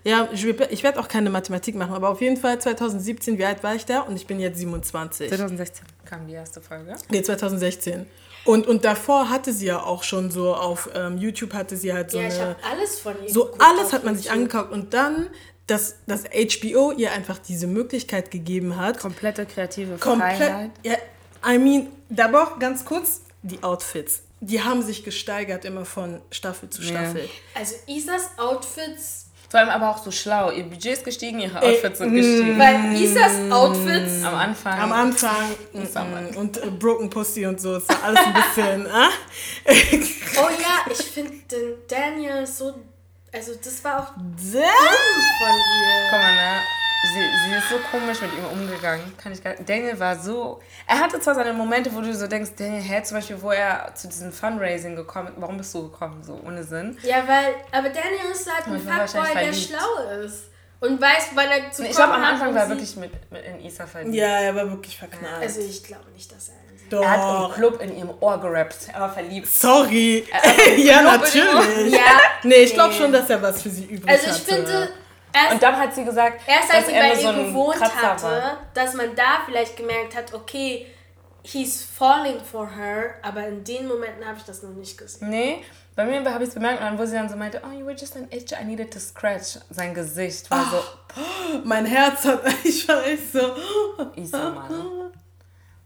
Ja, 0.05 0.29
ich, 0.31 0.45
ich 0.45 0.83
werde 0.83 0.99
auch 0.99 1.09
keine 1.09 1.29
Mathematik 1.29 1.75
machen, 1.75 1.93
aber 1.93 2.09
auf 2.09 2.21
jeden 2.21 2.37
Fall 2.37 2.59
2017, 2.59 3.37
wie 3.37 3.43
alt 3.43 3.61
war 3.61 3.75
ich 3.75 3.85
da? 3.85 4.01
Und 4.01 4.15
ich 4.15 4.25
bin 4.25 4.39
jetzt 4.39 4.57
27. 4.57 5.27
2016 5.27 5.85
kam 6.07 6.25
die 6.27 6.33
erste 6.33 6.61
Folge. 6.61 6.95
Nee, 7.09 7.21
2016. 7.21 8.07
Und, 8.45 8.65
und 8.65 8.85
davor 8.85 9.29
hatte 9.29 9.51
sie 9.51 9.65
ja 9.65 9.83
auch 9.83 10.03
schon 10.03 10.31
so 10.31 10.55
auf 10.55 10.89
ähm, 10.95 11.17
YouTube 11.17 11.53
hatte 11.53 11.75
sie 11.75 11.93
halt 11.93 12.11
so 12.11 12.19
ja, 12.19 12.27
ich 12.27 12.35
eine. 12.35 12.49
habe 12.49 12.55
alles 12.71 12.99
von 12.99 13.13
ihr 13.21 13.29
So 13.29 13.53
alles 13.59 13.91
hat 13.91 14.05
man 14.05 14.15
sich 14.15 14.31
angeguckt 14.31 14.71
und 14.71 14.93
dann, 14.93 15.27
dass, 15.67 15.97
dass 16.07 16.23
HBO 16.23 16.93
ihr 16.93 17.11
einfach 17.11 17.39
diese 17.39 17.67
Möglichkeit 17.67 18.31
gegeben 18.31 18.77
hat. 18.77 18.99
Komplette 18.99 19.45
kreative 19.45 19.97
Komplett. 19.97 20.37
Freiheit. 20.37 20.71
Ja, 20.83 20.95
I 21.45 21.57
mean, 21.57 21.87
da 22.09 22.25
aber 22.25 22.43
auch 22.43 22.59
ganz 22.59 22.85
kurz 22.85 23.21
die 23.41 23.61
Outfits. 23.63 24.23
Die 24.39 24.61
haben 24.63 24.81
sich 24.83 25.03
gesteigert 25.03 25.65
immer 25.65 25.85
von 25.85 26.21
Staffel 26.31 26.69
zu 26.69 26.81
Ja. 26.83 26.89
Staffel. 26.89 27.27
Also 27.55 27.75
Isas 27.87 28.29
Outfits, 28.37 29.25
Vor 29.49 29.61
allem 29.61 29.69
aber 29.69 29.89
auch 29.91 30.03
so 30.03 30.11
schlau. 30.11 30.51
Ihr 30.51 30.65
Budget 30.65 30.93
ist 30.97 31.05
gestiegen, 31.05 31.39
ihre 31.39 31.59
Ey, 31.61 31.75
Outfits 31.75 31.97
sind 31.99 32.13
gestiegen. 32.13 32.59
weil 32.59 33.01
Isas 33.01 33.49
Outfits, 33.51 34.23
Am 34.23 34.35
Anfang. 34.35 34.79
Am 34.79 34.91
Anfang 34.91 35.55
Summer. 35.91 36.21
mm, 36.21 36.35
und 36.37 36.57
äh, 36.57 36.69
Broken 36.69 37.09
Pussy 37.09 37.45
und 37.45 37.59
so, 37.61 37.75
es 37.77 37.87
war 37.89 38.03
alles 38.03 38.19
ein 38.19 38.33
bisschen. 38.33 38.87
ah? 38.91 39.09
oh 39.67 40.49
ja, 40.61 40.91
ich 40.91 40.97
finde 41.05 41.31
den 41.51 41.73
Daniel 41.87 42.45
so, 42.45 42.73
also 43.33 43.53
das 43.63 43.83
war 43.83 44.01
auch 44.01 44.11
Sehr- 44.37 44.61
von 44.61 45.55
ihr. 45.55 46.09
Guck 46.11 46.19
mal, 46.19 46.35
ne? 46.35 46.59
Sie, 47.03 47.19
sie 47.19 47.55
ist 47.55 47.69
so 47.69 47.77
komisch 47.91 48.21
mit 48.21 48.31
ihm 48.33 48.45
umgegangen. 48.45 49.15
Kann 49.17 49.31
ich 49.31 49.43
gar 49.43 49.53
Daniel 49.53 49.99
war 49.99 50.17
so. 50.17 50.59
Er 50.87 50.99
hatte 50.99 51.19
zwar 51.19 51.35
seine 51.35 51.53
Momente, 51.53 51.93
wo 51.93 52.01
du 52.01 52.13
so 52.13 52.27
denkst, 52.27 52.51
Daniel, 52.57 52.81
hä, 52.81 53.03
zum 53.03 53.17
Beispiel, 53.17 53.41
wo 53.41 53.51
er 53.51 53.93
zu 53.95 54.07
diesem 54.07 54.31
Fundraising 54.31 54.95
gekommen 54.95 55.27
ist. 55.29 55.35
Warum 55.37 55.57
bist 55.57 55.73
du 55.75 55.89
gekommen? 55.89 56.23
So 56.23 56.39
ohne 56.45 56.63
Sinn. 56.63 56.97
Ja, 57.03 57.27
weil, 57.27 57.55
aber 57.71 57.89
Daniel 57.89 58.31
ist 58.31 58.51
halt 58.51 58.67
ein 58.67 58.75
Ich 58.75 58.83
Fuckboy, 58.83 59.45
der 59.45 59.53
schlau 59.53 60.19
ist. 60.23 60.45
Und 60.79 61.01
weiß, 61.01 61.29
wann 61.33 61.47
er 61.49 61.71
zu 61.71 61.83
Ich 61.83 61.91
kommen 61.91 61.95
glaube, 61.95 62.13
am 62.13 62.21
hat 62.21 62.33
Anfang 62.33 62.53
war 62.53 62.63
er 62.63 62.69
wirklich 62.69 62.95
mit, 62.97 63.31
mit 63.31 63.45
in 63.45 63.59
Isa 63.65 63.87
verliebt. 63.87 64.15
Ja, 64.15 64.39
er 64.39 64.55
war 64.55 64.69
wirklich 64.69 64.97
verknallt. 64.97 65.41
Also 65.41 65.61
ich 65.61 65.83
glaube 65.83 66.11
nicht, 66.11 66.31
dass 66.31 66.49
er. 66.49 66.55
Doch. 66.89 67.01
Er 67.01 67.11
hat 67.11 67.49
im 67.49 67.55
Club 67.55 67.81
in 67.81 67.97
ihrem 67.97 68.13
Ohr 68.19 68.39
gerappt. 68.39 68.77
Er 68.93 69.01
war 69.01 69.13
verliebt. 69.13 69.47
Sorry. 69.47 70.25
ja, 70.77 71.01
natürlich. 71.01 71.93
Ja, 71.93 72.21
Nee, 72.43 72.55
ich 72.55 72.73
glaube 72.73 72.93
schon, 72.93 73.11
dass 73.11 73.29
er 73.29 73.41
was 73.41 73.61
für 73.61 73.69
sie 73.69 73.85
übrig 73.85 74.09
also 74.09 74.27
ich 74.27 74.31
hatte. 74.31 74.41
finde, 74.41 74.89
erst, 75.43 75.53
Und 75.53 75.63
dann 75.63 75.77
hat 75.77 75.93
sie 75.93 76.05
gesagt, 76.05 76.41
erst 76.47 76.73
als 76.73 76.85
dass 76.85 76.87
sie 76.87 76.93
bei 76.93 77.09
ihr 77.09 77.15
so 77.15 77.33
gewohnt 77.33 77.75
Kratzer 77.75 78.11
hatte, 78.11 78.23
war. 78.23 78.57
dass 78.73 78.93
man 78.93 79.15
da 79.15 79.41
vielleicht 79.45 79.77
gemerkt 79.77 80.15
hat, 80.15 80.33
okay, 80.33 80.87
he's 81.43 81.83
falling 81.83 82.39
for 82.39 82.69
her, 82.69 83.15
aber 83.21 83.47
in 83.47 83.63
den 83.63 83.87
Momenten 83.87 84.25
habe 84.25 84.37
ich 84.37 84.43
das 84.43 84.63
noch 84.63 84.71
nicht 84.71 84.97
gesehen. 84.97 85.29
Nee, 85.29 85.63
bei 85.95 86.05
mir 86.05 86.23
habe 86.31 86.43
ich 86.43 86.49
es 86.49 86.53
bemerkt 86.53 86.81
und 86.81 86.99
wo 86.99 87.05
sie 87.05 87.15
dann 87.15 87.29
so 87.29 87.35
meinte, 87.35 87.61
oh, 87.65 87.71
you 87.75 87.85
were 87.85 87.95
just 87.95 88.15
an 88.15 88.27
itch, 88.29 88.51
I 88.51 88.63
needed 88.63 88.91
to 88.93 88.99
scratch. 88.99 89.57
Sein 89.69 89.93
Gesicht 89.93 90.49
war 90.51 90.65
mein 91.63 91.85
Herz 91.85 92.25
hat, 92.25 92.41
ich 92.63 92.87
war 92.87 93.05
echt 93.05 93.31
so. 93.33 93.39
so, 93.39 94.11
Isa, 94.15 94.51
Mann. 94.51 95.11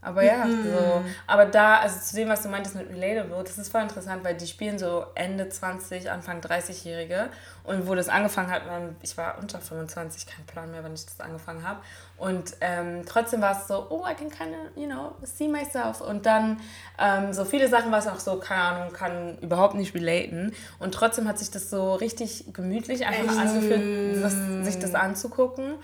Aber 0.01 0.23
ja, 0.23 0.47
so. 0.47 1.03
Aber 1.27 1.45
da, 1.45 1.77
also 1.77 1.99
zu 1.99 2.15
dem, 2.15 2.27
was 2.27 2.41
du 2.41 2.49
meintest 2.49 2.75
mit 2.75 2.89
Relatable, 2.89 3.43
das 3.43 3.57
ist 3.59 3.71
voll 3.71 3.83
interessant, 3.83 4.23
weil 4.23 4.35
die 4.35 4.47
spielen 4.47 4.79
so 4.79 5.05
Ende 5.13 5.47
20, 5.47 6.09
Anfang 6.09 6.41
30-Jährige. 6.41 7.29
Und 7.63 7.87
wo 7.87 7.93
das 7.95 8.09
angefangen 8.09 8.49
hat, 8.51 8.63
ich 9.03 9.15
war 9.17 9.37
unter 9.39 9.59
25, 9.59 10.25
kein 10.25 10.45
Plan 10.45 10.71
mehr, 10.71 10.83
wann 10.83 10.93
ich 10.93 11.05
das 11.05 11.19
angefangen 11.19 11.67
habe. 11.67 11.79
Und 12.17 12.55
ähm, 12.61 13.03
trotzdem 13.07 13.41
war 13.41 13.59
es 13.59 13.67
so, 13.67 13.87
oh, 13.89 14.03
I 14.07 14.13
can 14.13 14.29
kind 14.29 14.51
of, 14.51 14.75
you 14.75 14.87
know, 14.87 15.15
see 15.23 15.47
myself. 15.47 16.01
Und 16.01 16.25
dann 16.25 16.59
ähm, 16.99 17.33
so 17.33 17.45
viele 17.45 17.67
Sachen, 17.67 17.91
was 17.91 18.07
auch 18.07 18.19
so, 18.19 18.37
keine 18.37 18.61
Ahnung, 18.61 18.93
kann 18.93 19.37
überhaupt 19.39 19.75
nicht 19.75 19.93
relaten. 19.95 20.53
Und 20.79 20.93
trotzdem 20.93 21.27
hat 21.27 21.39
sich 21.39 21.49
das 21.51 21.69
so 21.69 21.95
richtig 21.95 22.45
gemütlich 22.53 23.05
einfach 23.05 23.37
angefühlt, 23.37 24.23
das, 24.23 24.33
sich 24.65 24.79
das 24.79 24.93
anzugucken. 24.95 25.75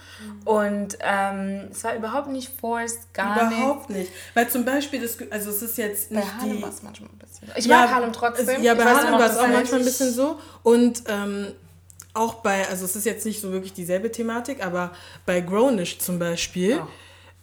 Und 0.45 0.97
ähm, 1.01 1.69
es 1.71 1.83
war 1.83 1.95
überhaupt 1.95 2.29
nicht 2.29 2.59
forced, 2.59 3.13
gar 3.13 3.49
nicht. 3.49 3.57
Überhaupt 3.59 3.89
nicht. 3.89 4.11
Weil 4.33 4.47
zum 4.49 4.65
Beispiel, 4.65 5.01
das, 5.01 5.17
also 5.31 5.49
es 5.51 5.61
ist 5.61 5.77
jetzt 5.77 6.09
Bei 6.09 6.17
nicht 6.17 6.33
Harlem 6.39 6.57
die... 6.57 6.61
war 6.63 6.69
es 6.69 6.83
manchmal 6.83 7.09
ein 7.09 7.17
bisschen. 7.17 7.51
Ich 7.55 7.67
mag 7.67 7.89
Harlem 7.91 8.13
trotzdem. 8.13 8.47
Es, 8.49 8.61
ja, 8.63 8.73
bei 8.75 8.83
Harlem 8.85 9.13
war 9.13 9.25
es 9.25 9.37
auch 9.37 9.47
manchmal 9.47 9.79
ein 9.81 9.85
nicht- 9.85 9.97
bisschen 9.97 10.11
so. 10.13 10.39
Und 10.63 11.03
ähm, 11.07 11.47
auch 12.17 12.35
bei, 12.35 12.67
also 12.67 12.85
es 12.85 12.95
ist 12.95 13.05
jetzt 13.05 13.25
nicht 13.25 13.41
so 13.41 13.51
wirklich 13.51 13.73
dieselbe 13.73 14.11
Thematik, 14.11 14.65
aber 14.65 14.91
bei 15.25 15.41
Grownish 15.41 15.99
zum 15.99 16.19
Beispiel, 16.19 16.81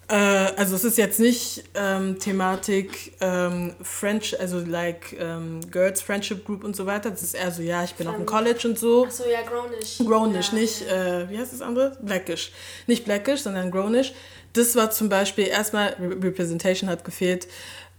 äh, 0.09 0.15
also 0.15 0.77
es 0.77 0.85
ist 0.85 0.99
jetzt 0.99 1.19
nicht 1.19 1.65
ähm, 1.75 2.19
Thematik 2.19 3.13
ähm, 3.21 3.75
French, 3.83 4.39
also 4.39 4.59
like 4.61 5.17
ähm, 5.19 5.61
Girls 5.71 6.03
Friendship 6.03 6.45
Group 6.45 6.63
und 6.63 6.77
so 6.77 6.85
weiter. 6.85 7.11
Das 7.11 7.23
ist 7.23 7.35
eher 7.35 7.51
so, 7.51 7.63
ja, 7.63 7.85
ich 7.85 7.95
bin 7.95 8.07
auf 8.07 8.17
dem 8.17 8.27
College 8.27 8.69
und 8.69 8.79
so. 8.79 9.07
Achso, 9.07 9.25
ja, 9.25 9.41
Grownish. 9.43 9.99
Grownish, 9.99 10.53
ja. 10.53 10.59
nicht, 10.59 10.83
äh, 10.83 11.31
wie 11.31 11.39
heißt 11.39 11.53
das 11.53 11.63
andere? 11.63 11.97
Blackish. 12.03 12.53
Nicht 12.87 13.05
Blackish, 13.05 13.41
sondern 13.41 13.71
Grownish. 13.71 14.13
Das 14.53 14.77
war 14.77 14.91
zum 14.91 15.09
Beispiel 15.09 15.47
erstmal, 15.47 15.97
Re 15.99 16.23
Representation 16.23 16.89
hat 16.91 17.05
gefehlt, 17.05 17.49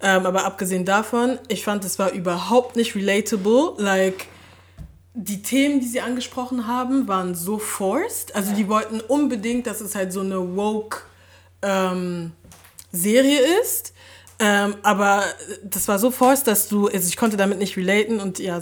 ähm, 0.02 0.26
aber 0.26 0.46
abgesehen 0.46 0.86
davon, 0.86 1.40
ich 1.48 1.64
fand, 1.64 1.84
es 1.86 1.98
war 1.98 2.12
überhaupt 2.12 2.76
nicht 2.76 2.96
relatable. 2.96 3.74
Like, 3.78 4.28
die 5.16 5.42
Themen, 5.42 5.80
die 5.80 5.88
sie 5.88 6.02
angesprochen 6.02 6.68
haben, 6.68 7.08
waren 7.08 7.36
so 7.36 7.58
forced. 7.58 8.36
Also 8.36 8.54
die 8.54 8.68
wollten 8.68 9.00
unbedingt, 9.00 9.66
dass 9.66 9.80
es 9.80 9.96
halt 9.96 10.12
so 10.12 10.20
eine 10.20 10.56
woke 10.56 11.00
ähm, 11.62 12.34
Serie 12.92 13.40
ist. 13.62 13.94
Ähm, 14.38 14.76
aber 14.84 15.24
das 15.64 15.88
war 15.88 15.98
so 15.98 16.12
forced, 16.12 16.48
dass 16.48 16.68
du, 16.68 16.88
also 16.88 17.08
ich 17.08 17.16
konnte 17.16 17.38
damit 17.38 17.58
nicht 17.58 17.78
relaten 17.78 18.20
und 18.20 18.40
ja, 18.40 18.60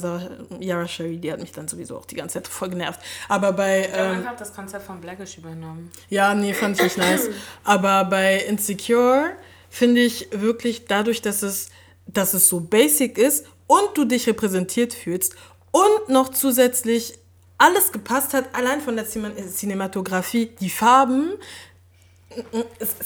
Yara 0.59 0.87
Sherry, 0.87 1.17
die 1.17 1.31
hat 1.31 1.39
mich 1.39 1.51
dann 1.51 1.67
sowieso 1.67 1.97
auch 1.97 2.05
die 2.05 2.15
ganze 2.15 2.35
Zeit 2.35 2.47
voll 2.47 2.69
genervt. 2.69 2.99
Aber 3.27 3.53
bei. 3.53 3.81
Ich 3.81 3.97
ähm, 3.97 4.17
einfach 4.19 4.37
das 4.37 4.53
Konzept 4.53 4.85
von 4.85 5.01
Blackish 5.01 5.39
übernommen. 5.39 5.91
Ja, 6.09 6.35
nee, 6.35 6.53
fand 6.53 6.77
ich 6.77 6.83
nicht 6.83 6.97
nice. 6.99 7.29
Aber 7.63 8.05
bei 8.05 8.37
Insecure 8.41 9.31
finde 9.71 10.01
ich 10.01 10.27
wirklich 10.31 10.85
dadurch, 10.85 11.23
dass 11.23 11.41
es, 11.41 11.69
dass 12.05 12.35
es 12.35 12.47
so 12.47 12.59
basic 12.59 13.17
ist 13.17 13.47
und 13.65 13.89
du 13.95 14.05
dich 14.05 14.27
repräsentiert 14.27 14.93
fühlst 14.93 15.35
und 15.73 16.09
noch 16.09 16.29
zusätzlich 16.29 17.17
alles 17.57 17.91
gepasst 17.91 18.33
hat, 18.33 18.53
allein 18.53 18.79
von 18.79 18.95
der 18.95 19.05
Cinematografie, 19.05 20.45
die 20.59 20.69
Farben. 20.69 21.33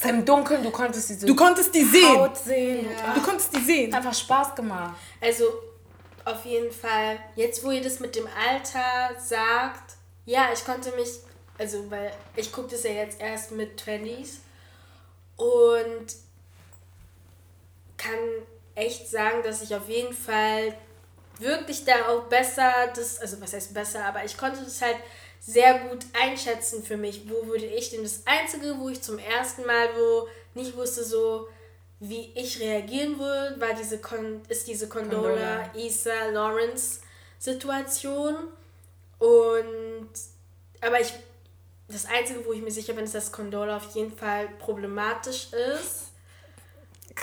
Im 0.03 0.25
Dunkeln, 0.25 0.63
du 0.63 0.71
konntest 0.71 1.09
diese 1.09 1.25
du 1.25 1.35
konntest 1.35 1.73
die 1.73 1.83
sehen. 1.83 2.17
Haut 2.17 2.37
sehen. 2.37 2.87
Ja. 2.89 3.13
Du 3.13 3.21
konntest 3.21 3.55
die 3.55 3.61
sehen. 3.61 3.93
Einfach 3.93 4.13
Spaß 4.13 4.55
gemacht. 4.55 4.95
Also 5.21 5.45
auf 6.25 6.45
jeden 6.45 6.71
Fall, 6.71 7.19
jetzt 7.35 7.63
wo 7.63 7.71
ihr 7.71 7.81
das 7.81 7.99
mit 7.99 8.15
dem 8.15 8.27
Alter 8.27 9.19
sagt, 9.19 9.95
ja, 10.25 10.49
ich 10.53 10.63
konnte 10.65 10.91
mich, 10.95 11.09
also 11.57 11.89
weil 11.89 12.11
ich 12.35 12.51
gucke 12.51 12.69
das 12.71 12.83
ja 12.83 12.91
jetzt 12.91 13.21
erst 13.21 13.51
mit 13.51 13.81
20s 13.81 14.39
und 15.37 16.15
kann 17.97 18.19
echt 18.75 19.09
sagen, 19.09 19.41
dass 19.43 19.61
ich 19.61 19.73
auf 19.75 19.87
jeden 19.87 20.13
Fall 20.13 20.73
wirklich 21.39 21.85
da 21.85 22.07
auch 22.09 22.23
besser, 22.23 22.71
das, 22.95 23.19
also 23.19 23.39
was 23.41 23.53
heißt 23.53 23.73
besser, 23.73 24.05
aber 24.05 24.23
ich 24.25 24.37
konnte 24.37 24.63
das 24.63 24.81
halt 24.81 24.97
sehr 25.39 25.79
gut 25.79 26.05
einschätzen 26.19 26.83
für 26.83 26.97
mich. 26.97 27.29
Wo 27.29 27.47
würde 27.47 27.65
ich 27.65 27.91
denn 27.91 28.03
das 28.03 28.23
Einzige, 28.25 28.77
wo 28.79 28.89
ich 28.89 29.01
zum 29.01 29.19
ersten 29.19 29.65
Mal 29.65 29.89
wo 29.95 30.27
nicht 30.55 30.75
wusste, 30.75 31.03
so 31.03 31.47
wie 31.99 32.31
ich 32.35 32.59
reagieren 32.59 33.17
würde, 33.19 33.59
war 33.59 33.73
diese 33.73 33.99
Con 33.99 34.41
ist 34.49 34.67
diese 34.67 34.87
Condola, 34.87 35.63
Condola. 35.63 35.75
Isa, 35.75 36.25
Lawrence 36.31 37.01
Situation. 37.39 38.35
Und 39.19 40.09
aber 40.81 41.01
ich 41.01 41.13
das 41.87 42.05
Einzige, 42.05 42.45
wo 42.45 42.51
ich 42.51 42.61
mir 42.61 42.71
sicher 42.71 42.93
bin, 42.93 43.05
ist, 43.05 43.15
dass 43.15 43.31
Condola 43.31 43.77
auf 43.77 43.95
jeden 43.95 44.15
Fall 44.15 44.49
problematisch 44.59 45.49
ist. 45.53 46.03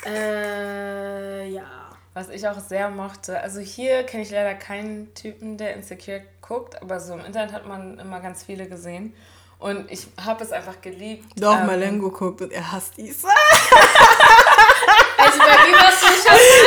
Äh, 0.04 1.50
ja. 1.50 1.83
Was 2.14 2.28
ich 2.28 2.46
auch 2.46 2.60
sehr 2.60 2.90
mochte. 2.90 3.40
Also 3.40 3.60
hier 3.60 4.04
kenne 4.04 4.22
ich 4.22 4.30
leider 4.30 4.54
keinen 4.54 5.12
Typen, 5.14 5.58
der 5.58 5.74
Insecure 5.74 6.22
guckt, 6.40 6.80
aber 6.80 7.00
so 7.00 7.14
im 7.14 7.24
Internet 7.24 7.52
hat 7.52 7.66
man 7.66 7.98
immer 7.98 8.20
ganz 8.20 8.44
viele 8.44 8.68
gesehen. 8.68 9.14
Und 9.58 9.90
ich 9.90 10.06
habe 10.24 10.44
es 10.44 10.52
einfach 10.52 10.80
geliebt. 10.80 11.24
Doch, 11.36 11.58
ähm, 11.58 11.66
Malengo 11.66 12.10
guckt 12.10 12.42
und 12.42 12.52
er 12.52 12.70
hasst 12.70 12.98
Isa. 12.98 13.28
also 15.40 15.56
bei 15.56 15.68
mir 15.68 15.76
warst 15.76 16.02
du 16.02 16.06
nicht 16.06 16.24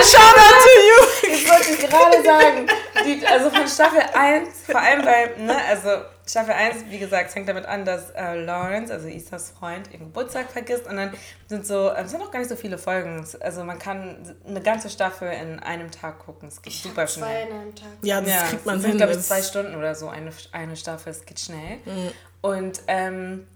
Shout 0.10 0.38
out 0.38 0.58
to 0.64 0.74
you! 0.80 1.34
Ich 1.34 1.50
wollte 1.50 1.88
gerade 1.88 2.24
sagen, 2.24 2.68
die, 3.06 3.26
also 3.26 3.50
von 3.50 3.68
Staffel 3.68 4.02
1, 4.14 4.50
vor 4.66 4.80
allem 4.80 5.04
bei, 5.04 5.32
ne, 5.38 5.56
also 5.70 5.90
Staffel 6.26 6.54
1, 6.54 6.86
wie 6.90 7.00
gesagt, 7.00 7.32
fängt 7.32 7.48
damit 7.48 7.66
an, 7.66 7.86
dass 7.86 8.12
äh, 8.12 8.36
Lawrence, 8.36 8.92
also 8.92 9.08
Isas 9.08 9.52
Freund, 9.58 9.92
ihren 9.92 10.06
Geburtstag 10.06 10.52
vergisst 10.52 10.88
und 10.88 10.98
dann 10.98 11.14
sind 11.48 11.66
so, 11.66 11.90
äh, 11.90 12.04
es 12.04 12.12
sind 12.12 12.20
noch 12.20 12.32
gar 12.32 12.40
nicht 12.40 12.50
so 12.50 12.56
viele 12.56 12.78
Folgen. 12.78 13.26
Also 13.40 13.64
man 13.64 13.80
kann 13.80 14.36
eine 14.46 14.62
ganze 14.62 14.90
Staffel 14.90 15.32
in 15.32 15.60
einem 15.60 15.90
Tag 15.92 16.20
gucken. 16.20 16.50
Es 16.50 16.62
geht 16.62 16.74
ich 16.74 16.82
super 16.82 17.08
schnell. 17.08 17.30
Zwei 17.30 17.42
in 17.44 17.54
einem 17.54 17.76
Tag. 17.76 17.88
Ja, 18.02 18.22
das 18.22 18.30
ja, 18.30 18.44
kriegt 18.44 18.66
man 18.66 18.82
hin. 18.82 18.98
glaube 18.98 19.14
ich, 19.14 19.22
zwei 19.22 19.42
Stunden 19.42 19.76
oder 19.76 19.96
so 19.96 20.10
eine, 20.10 20.32
eine 20.52 20.76
Staffel. 20.76 21.12
Es 21.12 21.26
geht 21.26 21.40
schnell. 21.40 21.78
Mhm. 21.86 22.12
Und 22.42 22.82
ähm, 22.88 23.48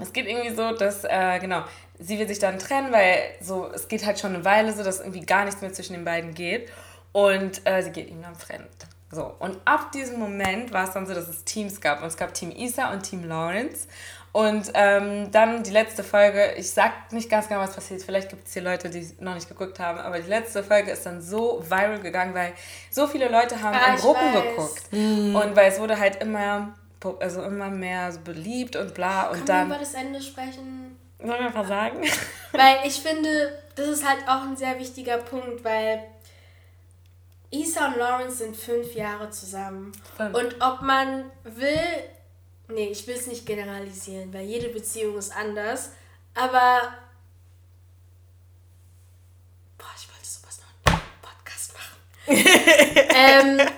es 0.00 0.12
geht 0.12 0.26
irgendwie 0.26 0.54
so, 0.54 0.72
dass, 0.72 1.04
äh, 1.04 1.38
genau, 1.38 1.62
sie 1.98 2.18
will 2.18 2.28
sich 2.28 2.38
dann 2.38 2.58
trennen, 2.58 2.92
weil 2.92 3.18
so, 3.40 3.70
es 3.72 3.88
geht 3.88 4.04
halt 4.04 4.18
schon 4.18 4.34
eine 4.34 4.44
Weile 4.44 4.72
so, 4.72 4.82
dass 4.82 5.00
irgendwie 5.00 5.24
gar 5.24 5.44
nichts 5.44 5.60
mehr 5.60 5.72
zwischen 5.72 5.94
den 5.94 6.04
beiden 6.04 6.34
geht. 6.34 6.70
Und 7.12 7.64
äh, 7.64 7.82
sie 7.82 7.90
geht 7.90 8.10
ihm 8.10 8.22
dann 8.22 8.34
fremd. 8.34 8.68
So, 9.10 9.32
und 9.38 9.56
ab 9.64 9.92
diesem 9.92 10.18
Moment 10.18 10.72
war 10.72 10.84
es 10.84 10.90
dann 10.90 11.06
so, 11.06 11.14
dass 11.14 11.28
es 11.28 11.44
Teams 11.44 11.80
gab. 11.80 12.00
Und 12.02 12.08
es 12.08 12.16
gab 12.16 12.34
Team 12.34 12.50
Isa 12.50 12.92
und 12.92 13.02
Team 13.02 13.24
Lawrence. 13.24 13.86
Und 14.32 14.72
ähm, 14.74 15.30
dann 15.30 15.62
die 15.62 15.70
letzte 15.70 16.02
Folge, 16.02 16.54
ich 16.56 16.68
sag 16.72 17.12
nicht 17.12 17.30
ganz 17.30 17.46
genau, 17.46 17.60
was 17.60 17.72
passiert. 17.72 18.02
Vielleicht 18.02 18.30
gibt 18.30 18.48
es 18.48 18.52
hier 18.52 18.62
Leute, 18.62 18.90
die 18.90 19.08
noch 19.20 19.34
nicht 19.34 19.48
geguckt 19.48 19.78
haben, 19.78 20.00
aber 20.00 20.18
die 20.18 20.28
letzte 20.28 20.64
Folge 20.64 20.90
ist 20.90 21.06
dann 21.06 21.22
so 21.22 21.62
viral 21.68 22.00
gegangen, 22.00 22.34
weil 22.34 22.52
so 22.90 23.06
viele 23.06 23.28
Leute 23.28 23.62
haben 23.62 23.76
ah, 23.76 23.94
in 23.94 24.00
Gruppen 24.00 24.34
weiß. 24.34 24.42
geguckt. 24.42 24.92
Mhm. 24.92 25.36
Und 25.36 25.54
weil 25.54 25.70
es 25.70 25.78
wurde 25.78 26.00
halt 26.00 26.20
immer, 26.20 26.74
also 27.20 27.42
immer 27.44 27.70
mehr 27.70 28.10
so 28.10 28.18
beliebt 28.24 28.74
und 28.74 28.92
bla. 28.92 29.28
Und 29.28 29.34
Können 29.34 29.46
dann. 29.46 29.68
wir 29.68 29.76
über 29.76 29.84
das 29.84 29.94
Ende 29.94 30.20
sprechen? 30.20 30.98
Sollen 31.24 31.42
wir 31.42 31.50
mal 31.50 31.66
sagen? 31.66 32.02
Weil 32.52 32.86
ich 32.86 33.00
finde, 33.00 33.58
das 33.76 33.88
ist 33.88 34.08
halt 34.08 34.28
auch 34.28 34.42
ein 34.42 34.56
sehr 34.56 34.78
wichtiger 34.78 35.18
Punkt, 35.18 35.64
weil 35.64 36.04
Isa 37.50 37.88
und 37.88 37.96
Lawrence 37.96 38.38
sind 38.38 38.56
fünf 38.56 38.94
Jahre 38.94 39.30
zusammen. 39.30 39.92
Fünf. 40.16 40.36
Und 40.36 40.56
ob 40.60 40.82
man 40.82 41.30
will, 41.42 41.80
nee, 42.68 42.88
ich 42.88 43.06
will 43.06 43.16
es 43.16 43.26
nicht 43.26 43.46
generalisieren, 43.46 44.32
weil 44.32 44.44
jede 44.44 44.68
Beziehung 44.68 45.16
ist 45.16 45.34
anders. 45.34 45.92
Aber. 46.34 46.94
Boah, 49.78 49.86
ich 49.96 50.08
wollte 50.08 50.26
sowas 50.26 50.60
noch 50.60 50.92
einen 50.92 51.02
Podcast 51.22 51.74
machen. 51.74 51.98
ähm, 53.58 53.68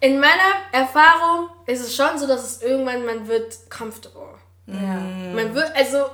in 0.00 0.20
meiner 0.20 0.52
Erfahrung 0.72 1.48
ist 1.66 1.80
es 1.80 1.94
schon 1.94 2.18
so, 2.18 2.26
dass 2.26 2.44
es 2.44 2.62
irgendwann, 2.62 3.06
man 3.06 3.28
wird 3.28 3.70
comfortable. 3.70 4.34
Ja. 4.66 5.00
Man 5.32 5.54
wird, 5.54 5.74
also 5.74 6.06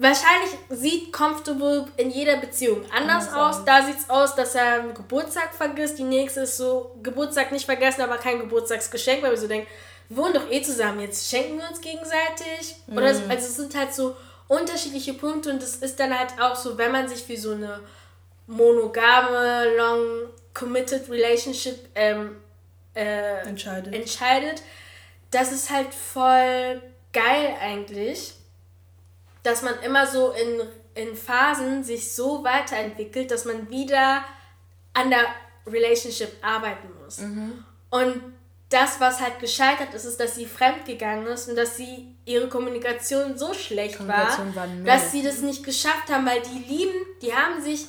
Wahrscheinlich 0.00 0.50
sieht 0.68 1.12
Comfortable 1.12 1.86
in 1.96 2.10
jeder 2.10 2.36
Beziehung 2.36 2.84
anders, 2.92 3.32
aus. 3.34 3.64
Da 3.64 3.84
sieht 3.84 3.98
es 3.98 4.08
aus, 4.08 4.36
dass 4.36 4.54
er 4.54 4.80
Geburtstag 4.94 5.52
vergisst. 5.52 5.98
Die 5.98 6.04
nächste 6.04 6.42
ist 6.42 6.56
so, 6.56 6.96
Geburtstag 7.02 7.50
nicht 7.50 7.64
vergessen, 7.64 8.02
aber 8.02 8.16
kein 8.16 8.38
Geburtstagsgeschenk, 8.38 9.24
weil 9.24 9.32
wir 9.32 9.38
so 9.38 9.48
denken, 9.48 9.66
wir 10.08 10.16
wohnen 10.18 10.34
doch 10.34 10.50
eh 10.50 10.62
zusammen, 10.62 11.00
jetzt 11.00 11.28
schenken 11.28 11.58
wir 11.58 11.68
uns 11.68 11.80
gegenseitig. 11.80 12.76
Mhm. 12.86 12.96
Oder 12.96 13.06
also 13.06 13.24
es 13.28 13.56
sind 13.56 13.74
halt 13.74 13.92
so 13.92 14.16
unterschiedliche 14.46 15.14
Punkte 15.14 15.50
und 15.50 15.62
es 15.62 15.76
ist 15.76 15.98
dann 15.98 16.16
halt 16.16 16.40
auch 16.40 16.54
so, 16.54 16.78
wenn 16.78 16.92
man 16.92 17.08
sich 17.08 17.24
für 17.24 17.36
so 17.36 17.50
eine 17.50 17.80
monogame, 18.46 19.76
long 19.76 20.30
committed 20.54 21.10
relationship 21.10 21.88
ähm, 21.96 22.36
äh, 22.94 23.40
entscheidet. 23.46 23.92
entscheidet, 23.92 24.62
das 25.32 25.50
ist 25.52 25.70
halt 25.70 25.92
voll 25.92 26.80
geil 27.12 27.56
eigentlich 27.60 28.37
dass 29.42 29.62
man 29.62 29.78
immer 29.80 30.06
so 30.06 30.32
in, 30.32 30.62
in 30.94 31.16
Phasen 31.16 31.84
sich 31.84 32.12
so 32.12 32.44
weiterentwickelt, 32.44 33.30
dass 33.30 33.44
man 33.44 33.70
wieder 33.70 34.24
an 34.94 35.10
der 35.10 35.26
Relationship 35.66 36.32
arbeiten 36.42 36.88
muss. 37.02 37.18
Mhm. 37.18 37.64
Und 37.90 38.22
das, 38.70 39.00
was 39.00 39.20
halt 39.20 39.38
gescheitert 39.38 39.94
ist, 39.94 40.04
ist, 40.04 40.20
dass 40.20 40.34
sie 40.34 40.46
fremdgegangen 40.46 41.26
ist 41.26 41.48
und 41.48 41.56
dass 41.56 41.76
sie 41.76 42.14
ihre 42.26 42.48
Kommunikation 42.48 43.38
so 43.38 43.54
schlecht 43.54 43.96
Kommunikation 43.96 44.54
war, 44.54 44.68
war 44.68 44.84
dass 44.84 45.10
sie 45.10 45.22
das 45.22 45.40
nicht 45.40 45.64
geschafft 45.64 46.10
haben, 46.10 46.26
weil 46.26 46.42
die 46.42 46.58
lieben, 46.58 47.06
die 47.22 47.34
haben 47.34 47.62
sich 47.62 47.86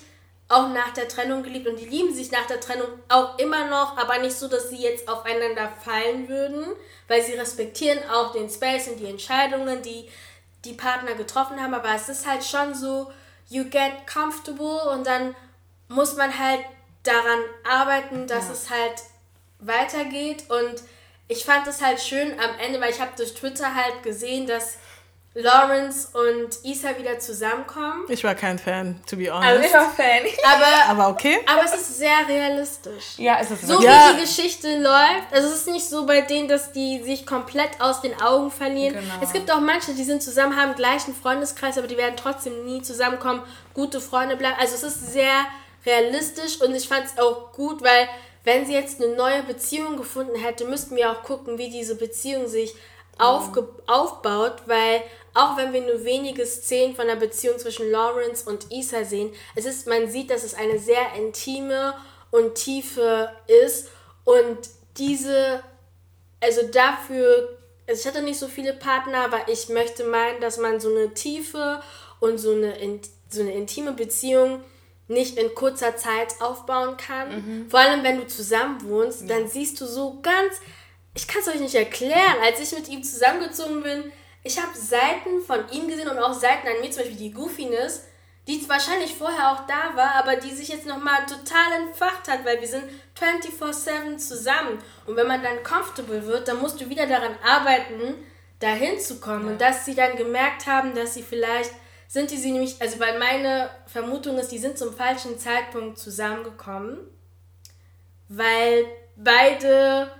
auch 0.47 0.69
nach 0.69 0.93
der 0.93 1.07
Trennung 1.07 1.43
geliebt 1.43 1.67
und 1.67 1.79
die 1.79 1.85
lieben 1.85 2.13
sich 2.13 2.31
nach 2.31 2.47
der 2.47 2.59
Trennung 2.59 2.87
auch 3.07 3.37
immer 3.37 3.67
noch, 3.67 3.97
aber 3.97 4.17
nicht 4.19 4.35
so, 4.35 4.47
dass 4.47 4.69
sie 4.69 4.81
jetzt 4.81 5.07
aufeinander 5.07 5.69
fallen 5.83 6.27
würden, 6.27 6.65
weil 7.07 7.21
sie 7.21 7.33
respektieren 7.33 7.99
auch 8.09 8.31
den 8.31 8.49
Space 8.49 8.87
und 8.87 8.99
die 8.99 9.07
Entscheidungen, 9.07 9.81
die 9.83 10.09
die 10.65 10.73
Partner 10.73 11.15
getroffen 11.15 11.61
haben, 11.61 11.73
aber 11.73 11.93
es 11.95 12.09
ist 12.09 12.27
halt 12.27 12.43
schon 12.43 12.75
so, 12.75 13.11
you 13.49 13.65
get 13.65 14.05
comfortable 14.11 14.91
und 14.93 15.07
dann 15.07 15.35
muss 15.87 16.15
man 16.15 16.37
halt 16.37 16.61
daran 17.03 17.39
arbeiten, 17.67 18.27
dass 18.27 18.47
ja. 18.47 18.53
es 18.53 18.69
halt 18.69 19.01
weitergeht 19.59 20.49
und 20.49 20.83
ich 21.27 21.45
fand 21.45 21.67
es 21.67 21.81
halt 21.81 21.99
schön 21.99 22.39
am 22.39 22.59
Ende, 22.59 22.81
weil 22.81 22.91
ich 22.91 22.99
habe 22.99 23.11
durch 23.15 23.33
Twitter 23.33 23.75
halt 23.75 24.03
gesehen, 24.03 24.47
dass 24.47 24.77
Lawrence 25.35 26.09
und 26.13 26.57
Isa 26.63 26.97
wieder 26.97 27.19
zusammenkommen. 27.19 28.05
Ich 28.09 28.23
war 28.23 28.33
kein 28.33 28.57
Fan, 28.57 28.99
to 29.07 29.15
be 29.15 29.31
honest. 29.31 29.47
Also 29.47 29.63
ich 29.63 29.73
war 29.73 29.91
Fan. 29.91 30.23
Aber, 30.43 31.01
aber 31.01 31.13
okay. 31.13 31.37
Aber 31.45 31.63
es 31.63 31.73
ist 31.75 31.97
sehr 31.99 32.27
realistisch. 32.27 33.17
Ja, 33.17 33.37
es 33.39 33.51
ist 33.51 33.67
So 33.67 33.79
ja. 33.81 34.09
wie 34.09 34.15
die 34.15 34.21
Geschichte 34.21 34.79
läuft. 34.79 35.31
Also 35.31 35.49
es 35.49 35.55
ist 35.55 35.67
nicht 35.67 35.87
so 35.87 36.05
bei 36.07 36.21
denen, 36.21 36.47
dass 36.47 36.71
die 36.71 37.03
sich 37.03 37.27
komplett 37.27 37.79
aus 37.79 38.01
den 38.01 38.19
Augen 38.19 38.49
verlieren. 38.49 38.95
Genau. 38.95 39.13
Es 39.21 39.31
gibt 39.31 39.51
auch 39.51 39.59
manche, 39.59 39.93
die 39.93 40.03
sind 40.03 40.23
zusammen, 40.23 40.59
haben 40.59 40.73
gleichen 40.73 41.13
Freundeskreis, 41.13 41.77
aber 41.77 41.87
die 41.87 41.97
werden 41.97 42.15
trotzdem 42.17 42.65
nie 42.65 42.81
zusammenkommen, 42.81 43.43
gute 43.75 44.01
Freunde 44.01 44.35
bleiben. 44.35 44.55
Also 44.59 44.75
es 44.75 44.83
ist 44.83 45.13
sehr 45.13 45.45
realistisch 45.85 46.59
und 46.59 46.73
ich 46.73 46.87
fand 46.87 47.05
es 47.05 47.17
auch 47.19 47.51
gut, 47.53 47.83
weil 47.83 48.09
wenn 48.43 48.65
sie 48.65 48.73
jetzt 48.73 49.01
eine 49.01 49.15
neue 49.15 49.43
Beziehung 49.43 49.95
gefunden 49.97 50.39
hätte, 50.39 50.65
müssten 50.65 50.95
wir 50.95 51.11
auch 51.11 51.23
gucken, 51.23 51.57
wie 51.57 51.69
diese 51.69 51.95
Beziehung 51.95 52.47
sich 52.47 52.73
aufge 53.19 53.67
aufbaut, 53.85 54.63
weil 54.65 55.03
auch 55.33 55.57
wenn 55.57 55.73
wir 55.73 55.81
nur 55.81 56.03
wenige 56.03 56.45
Szenen 56.45 56.95
von 56.95 57.07
der 57.07 57.15
Beziehung 57.15 57.59
zwischen 57.59 57.91
Lawrence 57.91 58.49
und 58.49 58.71
Isa 58.71 59.03
sehen, 59.03 59.31
es 59.55 59.65
ist, 59.65 59.87
man 59.87 60.09
sieht, 60.09 60.31
dass 60.31 60.43
es 60.43 60.55
eine 60.55 60.79
sehr 60.79 61.13
intime 61.17 61.93
und 62.31 62.55
tiefe 62.55 63.29
ist 63.63 63.89
und 64.23 64.57
diese, 64.97 65.63
also 66.39 66.61
dafür, 66.71 67.57
also 67.87 68.01
ich 68.01 68.07
hatte 68.07 68.23
nicht 68.23 68.39
so 68.39 68.47
viele 68.47 68.73
Partner, 68.73 69.25
aber 69.25 69.47
ich 69.47 69.69
möchte 69.69 70.03
meinen, 70.03 70.41
dass 70.41 70.57
man 70.57 70.79
so 70.79 70.89
eine 70.89 71.13
tiefe 71.13 71.81
und 72.19 72.37
so 72.37 72.51
eine, 72.51 72.75
so 73.29 73.41
eine 73.41 73.53
intime 73.53 73.93
Beziehung 73.93 74.63
nicht 75.07 75.37
in 75.37 75.55
kurzer 75.55 75.97
Zeit 75.97 76.35
aufbauen 76.39 76.95
kann. 76.97 77.35
Mhm. 77.35 77.69
Vor 77.69 77.79
allem, 77.79 78.03
wenn 78.03 78.17
du 78.17 78.27
zusammen 78.27 78.87
wohnst, 78.87 79.21
ja. 79.21 79.27
dann 79.27 79.47
siehst 79.47 79.81
du 79.81 79.85
so 79.85 80.19
ganz, 80.21 80.61
ich 81.19 81.27
kann 81.27 81.41
es 81.41 81.49
euch 81.49 81.59
nicht 81.59 81.75
erklären, 81.75 82.37
als 82.41 82.61
ich 82.61 82.71
mit 82.77 82.87
ihm 82.87 83.03
zusammengezogen 83.03 83.83
bin, 83.83 84.11
ich 84.41 84.57
habe 84.57 84.77
Seiten 84.77 85.41
von 85.45 85.67
ihm 85.69 85.89
gesehen 85.89 86.07
und 86.07 86.17
auch 86.17 86.33
Seiten 86.33 86.65
an 86.67 86.79
mir, 86.79 86.89
zum 86.91 87.03
Beispiel 87.03 87.17
die 87.17 87.33
Goofiness, 87.33 88.05
die 88.47 88.67
wahrscheinlich 88.69 89.13
vorher 89.13 89.51
auch 89.51 89.67
da 89.67 89.97
war, 89.97 90.15
aber 90.15 90.37
die 90.37 90.51
sich 90.51 90.69
jetzt 90.69 90.85
nochmal 90.85 91.25
total 91.25 91.83
entfacht 91.83 92.29
hat, 92.29 92.45
weil 92.45 92.61
wir 92.61 92.67
sind 92.67 92.85
24-7 93.19 94.17
zusammen. 94.17 94.79
Und 95.05 95.17
wenn 95.17 95.27
man 95.27 95.43
dann 95.43 95.61
comfortable 95.61 96.25
wird, 96.25 96.47
dann 96.47 96.59
musst 96.61 96.79
du 96.79 96.89
wieder 96.89 97.05
daran 97.05 97.35
arbeiten, 97.43 98.15
dahin 98.59 98.97
zu 98.99 99.19
kommen. 99.19 99.45
Ja. 99.45 99.51
Und 99.51 99.61
dass 99.61 99.83
sie 99.83 99.95
dann 99.95 100.15
gemerkt 100.15 100.67
haben, 100.67 100.95
dass 100.95 101.15
sie 101.15 101.21
vielleicht, 101.21 101.71
sind 102.07 102.31
die 102.31 102.37
sie 102.37 102.51
nämlich, 102.51 102.81
also 102.81 102.97
weil 103.01 103.19
meine 103.19 103.69
Vermutung 103.87 104.39
ist, 104.39 104.53
die 104.53 104.57
sind 104.57 104.77
zum 104.77 104.95
falschen 104.95 105.37
Zeitpunkt 105.37 105.99
zusammengekommen, 105.99 106.97
weil 108.29 108.85
beide 109.17 110.11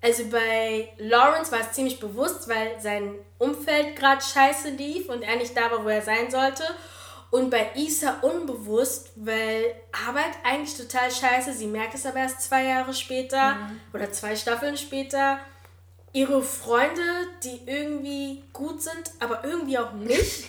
also 0.00 0.24
bei 0.30 0.88
Lawrence 0.98 1.50
war 1.50 1.60
es 1.60 1.72
ziemlich 1.72 1.98
bewusst, 1.98 2.48
weil 2.48 2.80
sein 2.80 3.14
Umfeld 3.38 3.96
gerade 3.96 4.22
scheiße 4.22 4.70
lief 4.70 5.08
und 5.08 5.22
er 5.22 5.36
nicht 5.36 5.56
da 5.56 5.70
war, 5.70 5.84
wo 5.84 5.88
er 5.88 6.02
sein 6.02 6.30
sollte. 6.30 6.62
Und 7.30 7.50
bei 7.50 7.70
Isa 7.74 8.20
unbewusst, 8.22 9.10
weil 9.16 9.74
Arbeit 10.06 10.32
eigentlich 10.44 10.76
total 10.76 11.10
scheiße, 11.10 11.52
sie 11.52 11.66
merkt 11.66 11.94
es 11.94 12.06
aber 12.06 12.20
erst 12.20 12.42
zwei 12.42 12.64
Jahre 12.64 12.94
später 12.94 13.54
mhm. 13.54 13.80
oder 13.92 14.10
zwei 14.12 14.34
Staffeln 14.34 14.76
später. 14.76 15.38
Ihre 16.14 16.42
Freunde, 16.42 17.02
die 17.44 17.60
irgendwie 17.66 18.44
gut 18.54 18.80
sind, 18.80 19.10
aber 19.20 19.44
irgendwie 19.44 19.78
auch 19.78 19.92
nicht. 19.92 20.48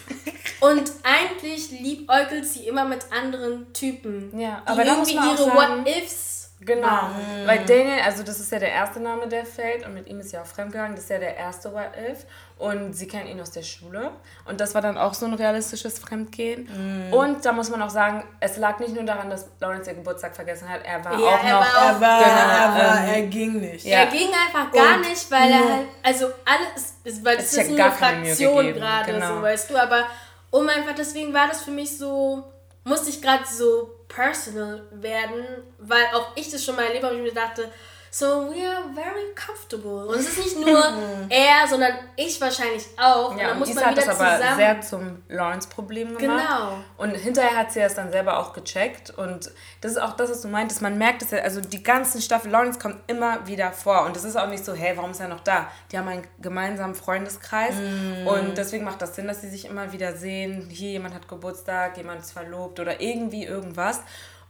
und 0.60 0.90
eigentlich 1.02 1.70
liebäugelt 1.72 2.46
sie 2.46 2.66
immer 2.68 2.86
mit 2.86 3.12
anderen 3.12 3.70
Typen. 3.74 4.38
Ja, 4.38 4.62
aber 4.64 4.86
irgendwie 4.86 5.12
ihre 5.12 5.54
What-Ifs 5.54 6.33
Genau, 6.60 7.08
mhm. 7.08 7.46
weil 7.46 7.64
Daniel, 7.66 8.00
also 8.04 8.22
das 8.22 8.40
ist 8.40 8.50
ja 8.50 8.58
der 8.58 8.70
erste 8.70 9.00
Name, 9.00 9.28
der 9.28 9.44
fällt 9.44 9.84
und 9.84 9.92
mit 9.92 10.06
ihm 10.06 10.20
ist 10.20 10.32
ja 10.32 10.40
auch 10.40 10.46
fremdgegangen, 10.46 10.94
das 10.94 11.04
ist 11.04 11.10
ja 11.10 11.18
der 11.18 11.36
erste 11.36 11.72
What 11.74 11.90
If 11.96 12.24
und 12.58 12.94
sie 12.94 13.06
kennen 13.08 13.28
ihn 13.28 13.40
aus 13.40 13.50
der 13.50 13.62
Schule 13.62 14.12
und 14.46 14.60
das 14.60 14.74
war 14.74 14.80
dann 14.80 14.96
auch 14.96 15.14
so 15.14 15.26
ein 15.26 15.34
realistisches 15.34 15.98
Fremdgehen 15.98 16.68
mhm. 16.72 17.12
und 17.12 17.44
da 17.44 17.52
muss 17.52 17.70
man 17.70 17.82
auch 17.82 17.90
sagen, 17.90 18.24
es 18.40 18.56
lag 18.56 18.78
nicht 18.78 18.94
nur 18.94 19.04
daran, 19.04 19.28
dass 19.28 19.48
Lawrence 19.60 19.90
ihr 19.90 19.96
Geburtstag 19.96 20.34
vergessen 20.34 20.68
hat, 20.68 20.80
er 20.84 21.04
war 21.04 21.12
ja, 21.12 21.26
auch 21.26 21.44
er 21.44 21.52
noch... 21.52 21.60
War 21.60 21.92
er, 21.92 22.00
war, 22.00 22.18
genau, 22.18 22.30
er, 22.30 22.88
war, 22.88 22.98
ähm, 23.00 23.14
er 23.14 23.22
ging 23.22 23.60
nicht. 23.60 23.84
Ja. 23.84 23.98
Er 23.98 24.06
ging 24.06 24.28
einfach 24.28 24.72
gar 24.72 24.94
und 24.94 25.00
nicht, 25.08 25.30
weil 25.30 25.50
er 25.50 25.58
halt, 25.58 25.88
also 26.02 26.26
alles, 26.44 26.94
weil 27.24 27.38
es 27.38 27.52
ist 27.52 27.68
ja 27.68 27.84
eine 27.84 27.94
Fraktion 27.94 28.74
gerade, 28.74 29.12
genau. 29.12 29.36
so 29.36 29.42
weißt 29.42 29.70
du, 29.70 29.76
aber 29.76 30.04
um 30.50 30.68
einfach, 30.68 30.94
deswegen 30.96 31.34
war 31.34 31.48
das 31.48 31.62
für 31.62 31.72
mich 31.72 31.98
so 31.98 32.44
musste 32.84 33.10
ich 33.10 33.20
gerade 33.20 33.44
so 33.46 33.90
personal 34.14 34.86
werden, 34.92 35.44
weil 35.78 36.04
auch 36.12 36.36
ich 36.36 36.50
das 36.50 36.64
schon 36.64 36.76
mal 36.76 36.84
erlebt 36.86 37.04
habe, 37.04 37.16
ich 37.16 37.22
mir 37.22 37.34
dachte, 37.34 37.70
so 38.14 38.48
we 38.48 38.64
are 38.64 38.84
very 38.94 39.34
comfortable. 39.34 40.06
Und 40.06 40.20
es 40.20 40.28
ist 40.28 40.38
nicht 40.38 40.64
nur 40.64 40.78
er, 41.28 41.66
sondern 41.68 41.94
ich 42.14 42.40
wahrscheinlich 42.40 42.86
auch. 42.96 43.30
Ja, 43.30 43.30
und 43.30 43.40
dann 43.40 43.58
muss 43.58 43.68
und 43.70 43.74
man 43.74 43.86
hat 43.86 43.96
das 43.96 44.08
aber 44.08 44.36
zusammen. 44.36 44.56
sehr 44.56 44.80
zum 44.82 45.22
Lawrence-Problem 45.28 46.16
gemacht. 46.16 46.46
Genau. 46.46 46.78
Und 46.96 47.16
hinterher 47.16 47.56
hat 47.56 47.72
sie 47.72 47.80
das 47.80 47.94
dann 47.94 48.12
selber 48.12 48.38
auch 48.38 48.52
gecheckt. 48.52 49.10
Und 49.10 49.50
das 49.80 49.92
ist 49.92 49.98
auch 49.98 50.12
das, 50.12 50.30
was 50.30 50.42
du 50.42 50.48
meintest. 50.48 50.80
Man 50.80 50.96
merkt 50.96 51.22
es 51.22 51.32
ja, 51.32 51.38
also 51.38 51.60
die 51.60 51.82
ganzen 51.82 52.22
Staffel 52.22 52.52
Lawrence 52.52 52.78
kommt 52.78 52.98
immer 53.08 53.44
wieder 53.48 53.72
vor. 53.72 54.04
Und 54.06 54.16
es 54.16 54.22
ist 54.22 54.36
auch 54.36 54.48
nicht 54.48 54.64
so, 54.64 54.74
hey, 54.74 54.96
warum 54.96 55.10
ist 55.10 55.18
er 55.18 55.26
noch 55.26 55.40
da? 55.40 55.66
Die 55.90 55.98
haben 55.98 56.06
einen 56.06 56.26
gemeinsamen 56.40 56.94
Freundeskreis. 56.94 57.74
Mm. 57.74 58.28
Und 58.28 58.56
deswegen 58.56 58.84
macht 58.84 59.02
das 59.02 59.16
Sinn, 59.16 59.26
dass 59.26 59.40
sie 59.40 59.50
sich 59.50 59.64
immer 59.64 59.90
wieder 59.90 60.14
sehen. 60.14 60.68
Hier 60.70 60.90
jemand 60.90 61.16
hat 61.16 61.26
Geburtstag, 61.26 61.96
jemand 61.96 62.20
ist 62.20 62.30
verlobt 62.30 62.78
oder 62.78 63.00
irgendwie 63.00 63.44
irgendwas. 63.44 64.02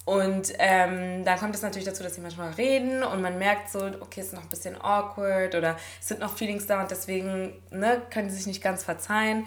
Und 0.05 0.52
ähm, 0.59 1.24
dann 1.24 1.39
kommt 1.39 1.55
es 1.55 1.62
natürlich 1.62 1.86
dazu, 1.86 2.02
dass 2.02 2.14
sie 2.14 2.20
manchmal 2.20 2.52
reden 2.52 3.02
und 3.02 3.22
man 3.22 3.39
merkt 3.39 3.70
so, 3.70 3.78
okay, 4.01 4.20
es 4.20 4.26
ist 4.26 4.32
noch 4.35 4.43
ein 4.43 4.48
bisschen 4.51 4.78
awkward 4.82 5.55
oder 5.55 5.76
es 5.98 6.09
sind 6.09 6.20
noch 6.20 6.36
Feelings 6.36 6.66
da 6.66 6.82
und 6.82 6.90
deswegen 6.90 7.55
ne, 7.70 8.02
können 8.10 8.28
sie 8.28 8.36
sich 8.36 8.47
nicht 8.47 8.62
ganz 8.62 8.85
verzeihen. 8.85 9.47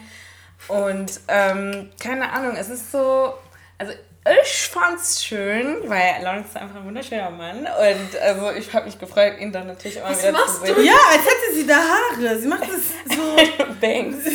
Und 0.66 1.20
ähm, 1.28 1.90
keine 2.00 2.32
Ahnung, 2.32 2.56
es 2.56 2.70
ist 2.70 2.90
so, 2.90 3.34
also 3.78 3.92
ich 4.42 4.66
fand's 4.66 5.24
schön, 5.24 5.76
weil 5.86 6.22
Lawrence 6.22 6.48
ist 6.48 6.56
einfach 6.56 6.76
ein 6.76 6.84
wunderschöner 6.84 7.30
Mann 7.30 7.60
und 7.60 8.20
also 8.20 8.50
ich 8.50 8.72
habe 8.74 8.86
mich 8.86 8.98
gefreut, 8.98 9.38
ihn 9.38 9.52
dann 9.52 9.68
natürlich 9.68 9.98
immer 9.98 10.10
Was 10.10 10.26
wieder 10.26 10.44
zu 10.44 10.60
sehen. 10.60 10.74
Du? 10.74 10.82
Ja, 10.82 10.96
als 11.12 11.22
hätte 11.22 11.54
sie 11.54 11.66
da 11.68 11.76
Haare. 11.76 12.38
Sie 12.38 12.48
macht 12.48 12.62
das 12.62 13.16
so. 13.16 13.36
Bangs. 13.80 14.26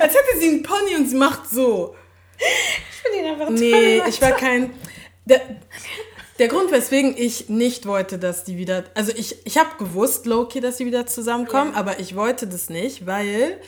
als 0.00 0.12
hätte 0.12 0.38
sie 0.40 0.48
einen 0.48 0.62
Pony 0.64 0.96
und 0.96 1.08
sie 1.08 1.16
macht 1.16 1.48
so. 1.48 1.94
Ich 2.36 2.96
finde 2.96 3.18
ihn 3.18 3.32
einfach 3.32 3.46
toll. 3.46 3.56
Nee, 3.56 4.02
ich 4.08 4.20
war 4.20 4.32
kein 4.32 4.74
der, 5.26 5.40
der 6.38 6.48
Grund, 6.48 6.72
weswegen 6.72 7.14
ich 7.16 7.48
nicht 7.48 7.86
wollte, 7.86 8.18
dass 8.18 8.44
die 8.44 8.56
wieder. 8.56 8.84
Also 8.94 9.12
ich, 9.14 9.44
ich 9.44 9.58
habe 9.58 9.76
gewusst, 9.78 10.26
Loki, 10.26 10.60
dass 10.60 10.78
sie 10.78 10.86
wieder 10.86 11.06
zusammenkommen, 11.06 11.72
ja. 11.72 11.78
aber 11.78 12.00
ich 12.00 12.16
wollte 12.16 12.46
das 12.46 12.70
nicht, 12.70 13.06
weil 13.06 13.60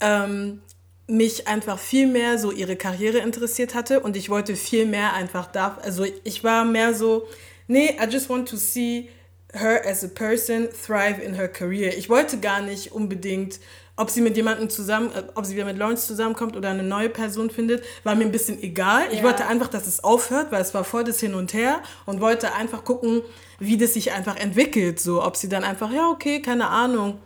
ähm, 0.00 0.60
mich 1.08 1.46
einfach 1.46 1.78
viel 1.78 2.06
mehr 2.06 2.38
so 2.38 2.50
ihre 2.50 2.76
Karriere 2.76 3.18
interessiert 3.18 3.74
hatte 3.74 4.00
und 4.00 4.16
ich 4.16 4.28
wollte 4.28 4.56
viel 4.56 4.86
mehr 4.86 5.14
einfach 5.14 5.46
da. 5.46 5.78
Also 5.82 6.04
ich 6.24 6.44
war 6.44 6.64
mehr 6.64 6.94
so, 6.94 7.26
nee, 7.68 7.96
I 8.00 8.06
just 8.10 8.28
want 8.28 8.48
to 8.48 8.56
see 8.56 9.08
her 9.52 9.82
as 9.86 10.04
a 10.04 10.08
person 10.08 10.68
thrive 10.70 11.20
in 11.22 11.34
her 11.34 11.48
career. 11.48 11.96
Ich 11.96 12.08
wollte 12.08 12.38
gar 12.38 12.60
nicht 12.60 12.92
unbedingt 12.92 13.60
ob 13.96 14.10
sie 14.10 14.20
mit 14.20 14.36
jemandem 14.36 14.68
zusammen, 14.68 15.10
äh, 15.14 15.22
ob 15.34 15.46
sie 15.46 15.54
wieder 15.54 15.64
mit 15.64 15.78
Lawrence 15.78 16.06
zusammenkommt 16.06 16.56
oder 16.56 16.70
eine 16.70 16.82
neue 16.82 17.08
Person 17.08 17.50
findet, 17.50 17.82
war 18.04 18.14
mir 18.14 18.24
ein 18.24 18.32
bisschen 18.32 18.62
egal. 18.62 19.08
Ich 19.10 19.22
wollte 19.22 19.46
einfach, 19.46 19.68
dass 19.68 19.86
es 19.86 20.04
aufhört, 20.04 20.52
weil 20.52 20.60
es 20.60 20.74
war 20.74 20.84
voll 20.84 21.04
das 21.04 21.20
Hin 21.20 21.34
und 21.34 21.54
Her 21.54 21.80
und 22.04 22.20
wollte 22.20 22.54
einfach 22.54 22.84
gucken, 22.84 23.22
wie 23.58 23.78
das 23.78 23.94
sich 23.94 24.12
einfach 24.12 24.36
entwickelt. 24.36 25.00
So, 25.00 25.24
ob 25.24 25.36
sie 25.36 25.48
dann 25.48 25.64
einfach, 25.64 25.90
ja, 25.90 26.08
okay, 26.10 26.42
keine 26.42 26.68
Ahnung. 26.68 27.18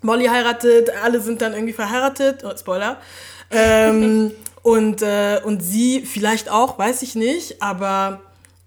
Molly 0.00 0.26
heiratet, 0.26 0.90
alle 1.02 1.20
sind 1.20 1.42
dann 1.42 1.52
irgendwie 1.52 1.72
verheiratet. 1.72 2.42
Oh, 2.44 2.56
Spoiler. 2.56 2.98
Ähm, 3.50 4.32
und, 4.62 5.02
äh, 5.02 5.40
und 5.44 5.60
sie 5.62 6.00
vielleicht 6.00 6.50
auch, 6.50 6.78
weiß 6.78 7.02
ich 7.02 7.16
nicht, 7.16 7.60
aber 7.60 8.20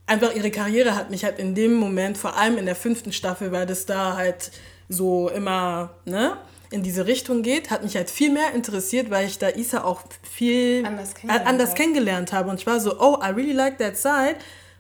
einfach 0.06 0.36
ihre 0.36 0.52
Karriere 0.52 0.96
hat 0.96 1.10
mich 1.10 1.24
halt 1.24 1.40
in 1.40 1.56
dem 1.56 1.74
Moment, 1.74 2.18
vor 2.18 2.38
allem 2.38 2.58
in 2.58 2.66
der 2.66 2.76
fünften 2.76 3.14
Staffel, 3.14 3.52
weil 3.52 3.66
das 3.66 3.86
da 3.86 4.16
halt 4.16 4.52
so 4.90 5.30
immer, 5.30 5.92
ne? 6.06 6.38
In 6.72 6.84
diese 6.84 7.06
Richtung 7.06 7.44
geht, 7.44 7.70
hat 7.70 7.84
mich 7.84 7.96
halt 7.96 8.10
viel 8.10 8.32
mehr 8.32 8.54
interessiert, 8.54 9.12
weil 9.12 9.28
ich 9.28 9.38
da 9.38 9.50
Isa 9.50 9.84
auch 9.84 10.02
viel 10.24 10.86
anders 10.86 11.14
kennengelernt, 11.14 11.48
anders 11.48 11.76
kennengelernt 11.76 12.34
habe. 12.34 12.50
Und 12.50 12.60
ich 12.60 12.66
war 12.66 12.80
so, 12.80 13.00
oh, 13.00 13.20
I 13.22 13.28
really 13.28 13.52
like 13.52 13.78
that 13.78 13.98
side. 13.98 14.38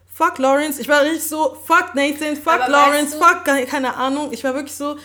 Fuck 0.08 0.40
Lawrence. 0.40 0.80
Ich 0.80 0.88
war 0.88 1.04
richtig 1.04 1.28
so, 1.28 1.58
fuck 1.66 1.94
Nathan, 1.94 2.36
fuck 2.38 2.62
Aber 2.62 2.70
Lawrence, 2.70 3.18
fuck, 3.18 3.44
keine 3.44 3.96
Ahnung. 3.96 4.32
Ich 4.32 4.44
war 4.44 4.54
wirklich 4.56 4.76
so, 4.76 4.96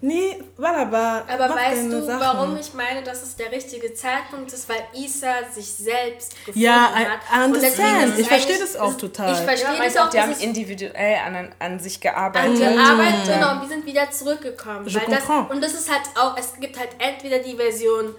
Nee, 0.00 0.38
wunderbar. 0.58 1.24
Aber 1.28 1.54
weißt 1.54 1.90
du, 1.90 2.04
Sachen. 2.04 2.20
warum 2.20 2.56
ich 2.58 2.74
meine, 2.74 3.02
dass 3.02 3.22
es 3.22 3.36
der 3.36 3.50
richtige 3.50 3.94
Zeitpunkt 3.94 4.52
ist? 4.52 4.68
Weil 4.68 4.84
Isa 4.92 5.32
sich 5.50 5.72
selbst 5.72 6.32
gefunden 6.44 6.60
ja, 6.60 6.92
I, 6.94 7.04
hat. 7.06 7.20
I 7.32 7.44
understand. 7.46 8.18
Ich 8.18 8.28
verstehe 8.28 8.58
das 8.58 8.76
auch 8.76 8.94
total. 8.96 9.32
Ich 9.32 9.38
verstehe 9.38 9.76
ja, 9.78 9.84
das 9.84 9.96
auch. 9.96 10.10
Die 10.10 10.20
haben 10.20 10.32
individuell 10.38 11.16
an, 11.24 11.54
an 11.58 11.80
sich 11.80 12.00
gearbeitet. 12.00 12.62
An 12.62 12.76
gearbeitet, 12.76 13.34
genau. 13.34 13.52
Und 13.52 13.62
wir 13.62 13.68
sind 13.68 13.86
wieder 13.86 14.10
zurückgekommen. 14.10 14.84
weil 14.84 15.06
das, 15.06 15.50
und 15.50 15.62
das 15.62 15.72
ist 15.72 15.90
halt 15.90 16.02
auch, 16.16 16.36
es 16.36 16.52
gibt 16.60 16.78
halt 16.78 16.90
entweder 16.98 17.38
die 17.38 17.56
Version 17.56 18.14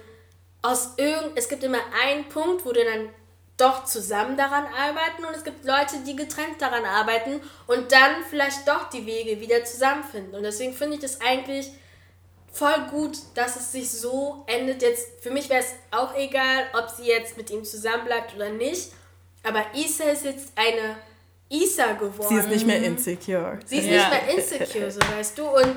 aus 0.62 0.94
irgend, 0.96 1.32
es 1.36 1.48
gibt 1.48 1.62
immer 1.62 1.78
einen 2.04 2.28
Punkt, 2.28 2.64
wo 2.64 2.72
du 2.72 2.82
dann 2.84 3.10
doch 3.56 3.84
zusammen 3.84 4.36
daran 4.36 4.66
arbeiten 4.66 5.24
und 5.24 5.34
es 5.34 5.42
gibt 5.42 5.64
Leute, 5.64 5.96
die 6.06 6.14
getrennt 6.14 6.60
daran 6.60 6.84
arbeiten 6.84 7.40
und 7.66 7.90
dann 7.90 8.22
vielleicht 8.28 8.68
doch 8.68 8.90
die 8.90 9.06
Wege 9.06 9.40
wieder 9.40 9.64
zusammenfinden. 9.64 10.34
Und 10.34 10.42
deswegen 10.42 10.74
finde 10.74 10.96
ich 10.96 11.00
das 11.00 11.20
eigentlich 11.20 11.70
voll 12.52 12.86
gut, 12.90 13.16
dass 13.34 13.56
es 13.56 13.72
sich 13.72 13.90
so 13.90 14.44
endet. 14.46 14.82
Jetzt 14.82 15.22
für 15.22 15.30
mich 15.30 15.48
wäre 15.48 15.60
es 15.60 15.72
auch 15.90 16.14
egal, 16.16 16.66
ob 16.74 16.90
sie 16.90 17.06
jetzt 17.06 17.36
mit 17.38 17.50
ihm 17.50 17.64
zusammenbleibt 17.64 18.34
oder 18.34 18.50
nicht. 18.50 18.92
Aber 19.42 19.64
Isa 19.74 20.04
ist 20.04 20.24
jetzt 20.24 20.52
eine 20.54 20.96
Isa 21.48 21.92
geworden. 21.92 22.28
Sie 22.28 22.36
ist 22.36 22.48
nicht 22.48 22.66
mehr 22.66 22.82
insecure. 22.82 23.58
Sie 23.64 23.78
ist 23.78 23.86
ja. 23.86 23.92
nicht 23.92 24.10
mehr 24.10 24.36
insecure, 24.36 24.90
so 24.90 25.00
weißt 25.00 25.38
du. 25.38 25.48
Und 25.48 25.76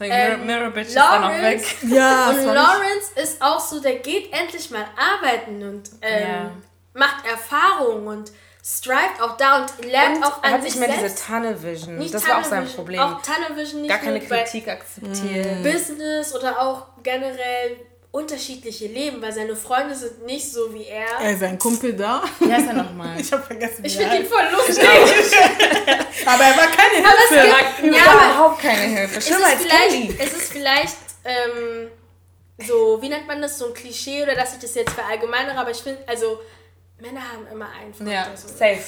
ähm, 0.00 0.46
Mirror 0.46 0.70
Bitch 0.70 0.94
Lawrence, 0.94 1.64
ist. 1.82 1.92
Ja, 1.92 2.30
und 2.30 2.44
Lawrence 2.44 3.12
ist 3.22 3.42
auch 3.42 3.60
so, 3.60 3.80
der 3.80 3.96
geht 3.96 4.32
endlich 4.32 4.70
mal 4.70 4.86
arbeiten 4.96 5.62
und 5.62 5.90
ähm, 6.00 6.22
ja 6.22 6.50
macht 6.94 7.26
Erfahrungen 7.26 8.06
und 8.06 8.32
strived 8.62 9.20
auch 9.22 9.36
da 9.36 9.62
und 9.62 9.84
lernt 9.90 10.16
und 10.18 10.24
auch 10.24 10.42
an 10.42 10.52
hat 10.52 10.62
sich 10.62 10.74
nicht 10.76 10.86
mehr 10.88 10.98
selbst. 10.98 11.18
diese 11.18 11.26
Tunnel 11.28 11.62
Vision. 11.62 11.96
Nicht 11.98 12.12
das 12.12 12.28
war 12.28 12.40
auch 12.40 12.44
sein 12.44 12.66
Problem. 12.68 13.00
Auch 13.00 13.22
Tunnel 13.22 13.56
Vision 13.56 13.80
nicht 13.82 13.90
Gar 13.90 13.98
keine 13.98 14.20
Kritik 14.20 14.68
akzeptieren. 14.68 15.62
Business 15.62 16.34
oder 16.34 16.60
auch 16.60 16.82
generell 17.02 17.76
unterschiedliche 18.12 18.86
Leben, 18.88 19.22
weil 19.22 19.32
seine 19.32 19.54
Freunde 19.54 19.94
sind 19.94 20.26
nicht 20.26 20.52
so 20.52 20.74
wie 20.74 20.84
er. 20.84 21.06
Ey, 21.22 21.36
sein 21.36 21.56
Kumpel 21.58 21.92
da. 21.94 22.22
Wer 22.40 22.58
ist 22.58 22.66
er 22.66 22.72
nochmal? 22.74 23.16
Ich 23.20 23.32
hab 23.32 23.46
vergessen, 23.46 23.84
wie 23.84 23.86
Ich 23.86 23.96
er 23.98 24.10
finde 24.10 24.16
ihn 24.16 24.22
heißt. 24.24 24.32
voll 24.32 24.48
lustig. 24.52 24.84
Aber 26.26 26.42
er 26.44 26.56
war 26.56 26.66
keine 26.66 27.06
Aber 27.08 27.16
es 27.24 27.28
Hilfe. 27.40 27.56
gibt, 27.82 27.94
ja, 27.96 28.02
aber 28.04 28.24
Überhaupt 28.24 28.60
keine 28.62 28.82
Hilfe. 28.82 29.18
es 29.18 29.26
Schlimmer 29.26 29.46
ist 29.46 29.52
als 29.52 29.62
vielleicht, 29.62 29.90
Kelly. 29.90 30.16
es 30.18 30.32
ist 30.34 30.52
vielleicht 30.52 30.96
ähm, 31.24 31.88
so, 32.66 32.98
wie 33.00 33.08
nennt 33.08 33.26
man 33.28 33.40
das, 33.40 33.58
so 33.58 33.68
ein 33.68 33.74
Klischee 33.74 34.22
oder 34.22 34.34
dass 34.34 34.54
ich 34.54 34.58
das 34.60 34.74
jetzt 34.74 34.90
verallgemeinere, 34.92 35.56
aber 35.56 35.70
ich 35.70 35.78
finde, 35.78 36.02
also 36.06 36.40
Männer 37.00 37.20
haben 37.32 37.46
immer 37.50 37.68
einen 37.70 37.94
Freund. 37.94 38.10
Ja, 38.10 38.26
safe. 38.36 38.82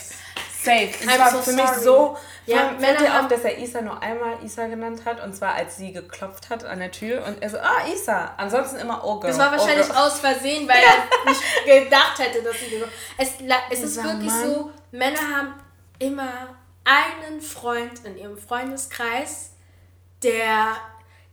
Safe. 0.63 0.91
Es 1.01 1.19
war 1.19 1.31
so 1.33 1.43
für 1.43 1.53
mich 1.53 1.65
sorry. 1.67 1.81
so. 1.83 2.19
Ja, 2.47 2.69
fällt 2.69 2.81
Männer 2.81 3.13
haben- 3.15 3.25
auf, 3.25 3.33
dass 3.33 3.41
er 3.43 3.59
Isa 3.59 3.81
nur 3.81 4.01
einmal 4.01 4.37
Isa 4.45 4.67
genannt 4.69 5.05
hat 5.05 5.23
und 5.25 5.35
zwar 5.35 5.55
als 5.55 5.77
sie 5.77 5.93
geklopft 5.93 6.51
hat 6.51 6.65
an 6.65 6.79
der 6.79 6.91
Tür 6.93 7.25
und 7.27 7.43
er 7.43 7.51
so, 7.51 7.59
ah, 7.59 7.81
Isa. 7.93 8.35
Ansonsten 8.37 8.77
immer 8.77 9.03
Oh 9.05 9.19
Girl. 9.19 9.31
Das 9.31 9.39
war 9.39 9.49
oh 9.49 9.59
wahrscheinlich 9.59 9.87
girl. 9.89 9.97
aus 9.99 10.21
Versehen, 10.21 10.69
weil 10.69 10.83
er 10.83 11.31
nicht 11.31 11.43
gedacht 11.85 12.19
hätte, 12.19 12.43
dass 12.43 12.57
sie 12.61 12.79
so. 12.79 12.85
Es, 13.19 13.31
es 13.71 13.81
ist 13.83 14.05
wirklich 14.05 14.31
Mann. 14.31 14.47
so, 14.55 14.71
Männer 14.93 15.21
haben 15.37 15.55
immer 15.99 16.57
einen 16.85 17.41
Freund 17.41 18.05
in 18.05 18.17
ihrem 18.19 18.37
Freundeskreis, 18.39 19.51
der, 20.23 20.77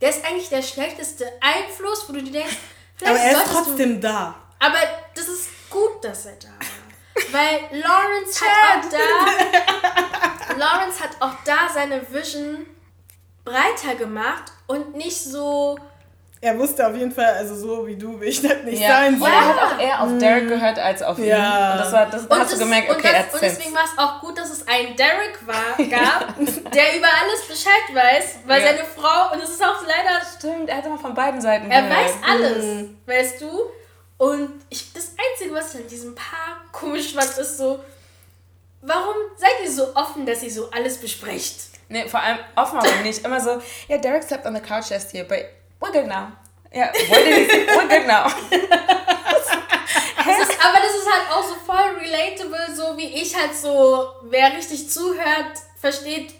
der 0.00 0.10
ist 0.10 0.24
eigentlich 0.24 0.48
der 0.48 0.62
schlechteste 0.62 1.24
Einfluss, 1.40 2.08
wo 2.08 2.12
du 2.12 2.22
dir 2.22 2.32
denkst, 2.32 2.56
vielleicht 2.96 3.12
Aber 3.16 3.24
er 3.24 3.30
ist 3.32 3.36
solltest 3.38 3.54
du 3.54 3.64
trotzdem 3.70 4.00
da. 4.00 4.34
Aber 4.58 4.78
das 5.14 5.28
ist 5.28 5.48
gut, 5.70 6.02
dass 6.04 6.26
er 6.26 6.34
da 6.36 6.48
war. 6.48 6.58
Weil 7.32 7.60
Lawrence 7.80 8.40
hat 8.44 8.84
auch 8.84 8.90
da. 8.90 10.54
Lawrence 10.56 11.00
hat 11.02 11.10
auch 11.20 11.34
da 11.44 11.68
seine 11.72 12.00
Vision 12.12 12.66
breiter 13.44 13.94
gemacht 13.96 14.44
und 14.66 14.94
nicht 14.96 15.22
so. 15.22 15.78
Er 16.42 16.58
wusste 16.58 16.86
auf 16.86 16.94
jeden 16.96 17.12
Fall, 17.12 17.34
also 17.36 17.54
so 17.54 17.86
wie 17.86 17.96
du, 17.96 18.18
will 18.18 18.28
ich 18.28 18.40
das 18.40 18.62
nicht 18.64 18.80
Ja. 18.80 18.88
sein. 18.88 19.12
Und 19.14 19.20
So. 19.20 19.26
er 19.26 19.46
hat 19.48 19.58
auch 19.58 19.78
eher 19.78 20.02
auf 20.02 20.08
Derek 20.18 20.48
gehört 20.48 20.78
als 20.78 21.02
auf 21.02 21.18
ihn. 21.18 21.26
Ja. 21.26 21.72
Und 21.72 21.78
das 21.80 21.92
war, 21.92 22.06
das, 22.06 22.26
da 22.26 22.34
Und, 22.34 22.40
hast 22.40 22.52
das, 22.52 22.58
du 22.58 22.64
gemerkt, 22.64 22.88
und, 22.88 22.96
okay, 22.96 23.08
er 23.08 23.12
das, 23.12 23.22
hat 23.26 23.32
und 23.34 23.40
Sense. 23.40 23.56
deswegen 23.58 23.74
war 23.76 23.84
es 23.84 23.98
auch 23.98 24.20
gut, 24.22 24.38
dass 24.38 24.50
es 24.50 24.66
einen 24.66 24.96
Derek 24.96 25.38
war, 25.46 25.76
gab, 25.76 26.34
der 26.38 26.96
über 26.96 27.08
alles 27.22 27.46
Bescheid 27.46 27.92
weiß, 27.92 28.36
weil 28.46 28.62
Ja. 28.62 28.68
seine 28.68 28.84
Frau, 28.84 29.34
und 29.34 29.42
es 29.42 29.50
ist 29.50 29.62
auch 29.62 29.82
leider 29.82 30.24
Stimmt, 30.38 30.70
er 30.70 30.78
hat 30.78 30.86
immer 30.86 30.98
von 30.98 31.12
beiden 31.14 31.42
Seiten 31.42 31.70
Er 31.70 31.82
gehört. 31.82 31.98
weiß 31.98 32.12
alles, 32.26 32.64
weißt 33.04 33.40
du? 33.42 33.60
Und 34.20 34.50
ich, 34.68 34.92
das 34.92 35.12
Einzige, 35.16 35.54
was 35.54 35.72
ich 35.72 35.80
an 35.80 35.88
diesem 35.88 36.14
Paar 36.14 36.62
komisch 36.72 37.14
fand, 37.14 37.38
ist 37.38 37.56
so, 37.56 37.82
warum 38.82 39.14
seid 39.38 39.52
ihr 39.64 39.70
so 39.70 39.96
offen, 39.96 40.26
dass 40.26 40.42
ihr 40.42 40.50
so 40.50 40.70
alles 40.70 40.98
besprecht? 40.98 41.56
Nee, 41.88 42.06
vor 42.06 42.20
allem 42.20 42.38
offen 42.54 42.80
aber 42.80 42.96
nicht. 43.02 43.24
Immer 43.24 43.40
so, 43.40 43.62
ja, 43.88 43.96
Derek 43.96 44.22
slept 44.22 44.44
on 44.44 44.54
the 44.54 44.60
couch 44.60 44.90
yesterday, 44.90 45.22
but 45.22 45.46
we're 45.80 45.90
good 45.90 46.06
now. 46.06 46.32
Ja, 46.70 46.92
sleep? 46.92 47.50
We're 47.70 47.88
good 47.88 48.06
now. 48.06 48.24
Das 50.18 50.38
ist, 50.38 50.64
aber 50.64 50.78
das 50.82 50.94
ist 50.94 51.10
halt 51.10 51.30
auch 51.32 51.42
so 51.42 51.54
voll 51.54 51.98
relatable, 51.98 52.76
so 52.76 52.98
wie 52.98 53.22
ich 53.22 53.34
halt 53.34 53.56
so, 53.56 54.06
wer 54.24 54.52
richtig 54.52 54.90
zuhört, 54.90 55.56
versteht, 55.80 56.34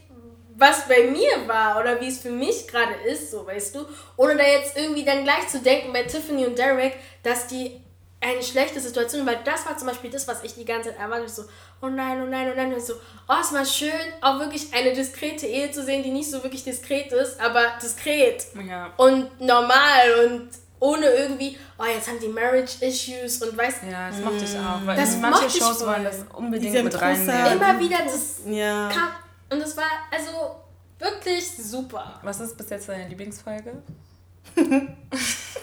was 0.56 0.86
bei 0.88 1.04
mir 1.04 1.46
war 1.46 1.78
oder 1.80 2.00
wie 2.00 2.08
es 2.08 2.18
für 2.18 2.30
mich 2.30 2.66
gerade 2.68 2.94
ist, 3.06 3.30
so 3.30 3.46
weißt 3.46 3.74
du. 3.74 3.86
Ohne 4.16 4.36
da 4.36 4.44
jetzt 4.44 4.76
irgendwie 4.76 5.04
dann 5.04 5.24
gleich 5.24 5.48
zu 5.48 5.58
denken 5.60 5.92
bei 5.92 6.02
Tiffany 6.04 6.46
und 6.46 6.58
Derek, 6.58 6.94
dass 7.22 7.46
die 7.46 7.80
eine 8.22 8.42
schlechte 8.42 8.78
Situation, 8.80 9.24
weil 9.26 9.38
das 9.44 9.64
war 9.64 9.78
zum 9.78 9.88
Beispiel 9.88 10.10
das, 10.10 10.28
was 10.28 10.44
ich 10.44 10.52
die 10.54 10.66
ganze 10.66 10.90
Zeit 10.90 10.98
erwartet 10.98 11.30
so, 11.30 11.44
oh 11.80 11.86
nein, 11.88 12.20
oh 12.22 12.26
nein, 12.26 12.50
oh 12.52 12.54
nein, 12.54 12.74
und 12.74 12.84
so, 12.84 12.92
oh, 13.28 13.34
es 13.40 13.50
war 13.54 13.64
schön, 13.64 13.90
auch 14.20 14.38
wirklich 14.38 14.74
eine 14.74 14.92
diskrete 14.92 15.46
Ehe 15.46 15.70
zu 15.70 15.82
sehen, 15.82 16.02
die 16.02 16.10
nicht 16.10 16.30
so 16.30 16.42
wirklich 16.42 16.62
diskret 16.62 17.10
ist, 17.12 17.40
aber 17.40 17.62
diskret 17.82 18.44
Ja. 18.68 18.92
und 18.98 19.40
normal 19.40 20.26
und 20.26 20.48
ohne 20.80 21.06
irgendwie, 21.06 21.58
oh, 21.78 21.84
jetzt 21.84 22.08
haben 22.08 22.20
die 22.20 22.28
Marriage 22.28 22.84
Issues 22.84 23.40
und 23.42 23.56
weißt 23.56 23.84
Ja, 23.90 24.08
das 24.10 24.18
mochte 24.20 24.44
ich 24.44 24.54
auch. 24.58 24.86
Weil 24.86 24.96
Das 24.96 25.16
manche 25.16 25.48
Shows 25.58 25.80
wollen 25.86 26.04
das 26.04 26.16
unbedingt 26.34 26.84
mit 26.84 27.00
reinnehmen. 27.00 27.52
immer 27.52 27.78
wieder 27.80 27.98
das 28.04 28.40
Ja. 28.46 28.88
kam 28.90 29.08
und 29.50 29.60
es 29.60 29.76
war 29.76 29.90
also 30.10 30.56
wirklich 30.98 31.46
super. 31.56 32.18
Was 32.22 32.40
ist 32.40 32.56
bis 32.56 32.70
jetzt 32.70 32.88
deine 32.88 33.08
Lieblingsfolge? 33.08 33.82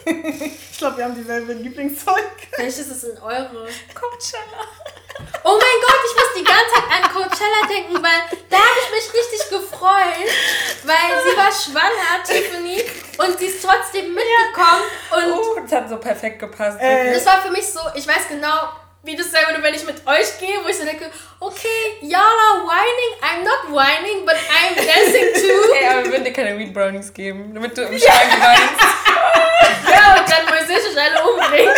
Ich 0.04 0.78
glaube, 0.78 0.96
wir 0.98 1.04
haben 1.04 1.14
dieselbe 1.14 1.52
Lieblingsfolge. 1.52 2.22
Vielleicht 2.52 2.78
ist 2.78 2.90
es 2.90 3.04
in 3.04 3.18
eure. 3.18 3.68
Coachella. 3.94 4.62
Oh 5.44 5.50
mein 5.58 5.80
Gott, 5.82 6.00
ich 6.06 6.14
muss 6.14 6.34
die 6.38 6.44
ganze 6.44 6.74
Zeit 6.74 7.02
an 7.02 7.10
Coachella 7.12 7.66
denken, 7.68 7.94
weil 7.94 8.38
da 8.48 8.56
habe 8.56 8.78
ich 8.84 8.90
mich 8.94 9.20
richtig 9.20 9.48
gefreut, 9.50 10.30
weil 10.84 11.22
sie 11.24 11.36
war 11.36 11.50
schwanger, 11.52 12.22
Tiffany, 12.24 12.82
und 13.18 13.38
sie 13.38 13.46
ist 13.46 13.62
trotzdem 13.64 14.14
mitgekommen 14.14 14.82
und 15.16 15.32
Oh, 15.32 15.60
das 15.60 15.72
hat 15.72 15.88
so 15.88 15.96
perfekt 15.98 16.38
gepasst. 16.38 16.78
Äh, 16.80 17.12
Das 17.14 17.26
war 17.26 17.42
für 17.42 17.50
mich 17.50 17.66
so, 17.66 17.80
ich 17.96 18.06
weiß 18.06 18.28
genau, 18.28 18.68
wie 19.08 19.16
das 19.16 19.30
sein 19.30 19.42
würde, 19.48 19.62
wenn 19.62 19.72
ich 19.72 19.84
mit 19.86 20.06
euch 20.06 20.38
gehe, 20.38 20.62
wo 20.62 20.68
ich 20.68 20.76
so 20.76 20.84
denke, 20.84 21.10
okay, 21.40 21.96
y'all 22.02 22.20
are 22.20 22.60
whining, 22.68 23.12
I'm 23.22 23.42
not 23.42 23.62
whining, 23.72 24.26
but 24.26 24.36
I'm 24.36 24.74
dancing 24.76 25.32
too. 25.34 25.72
Ey, 25.80 25.88
aber 25.88 26.04
wir 26.04 26.10
würden 26.12 26.24
dir 26.24 26.32
keine 26.34 26.58
Weed 26.58 26.74
Brownies 26.74 27.12
geben, 27.14 27.54
damit 27.54 27.76
du 27.76 27.82
im 27.82 27.98
Schrank 27.98 28.30
weinst. 28.40 28.84
Ja, 29.90 30.14
und 30.20 30.30
dann 30.30 30.46
Moisés 30.46 30.80
sich 30.82 30.96
alle 31.00 31.22
umbringt. 31.28 31.76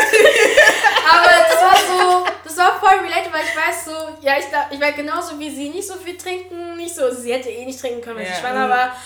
Aber 1.08 1.30
das 1.48 1.62
war 1.62 1.76
so, 1.76 2.26
das 2.44 2.56
war 2.58 2.78
voll 2.80 2.98
related, 2.98 3.32
weil 3.32 3.42
ich 3.44 3.56
weiß 3.56 3.84
so, 3.86 3.92
ja, 4.20 4.34
ich, 4.38 4.48
glaub, 4.48 4.66
ich 4.70 4.80
war 4.80 4.92
genauso 4.92 5.38
wie 5.38 5.50
sie, 5.50 5.70
nicht 5.70 5.86
so 5.88 5.94
viel 5.94 6.16
trinken, 6.16 6.76
nicht 6.76 6.94
so, 6.94 7.10
sie 7.14 7.32
hätte 7.32 7.48
eh 7.48 7.64
nicht 7.64 7.80
trinken 7.80 8.00
können, 8.02 8.16
weil 8.18 8.26
Ja. 8.26 8.34
sie 8.34 8.40
schwanger 8.40 8.68
war. 8.68 8.96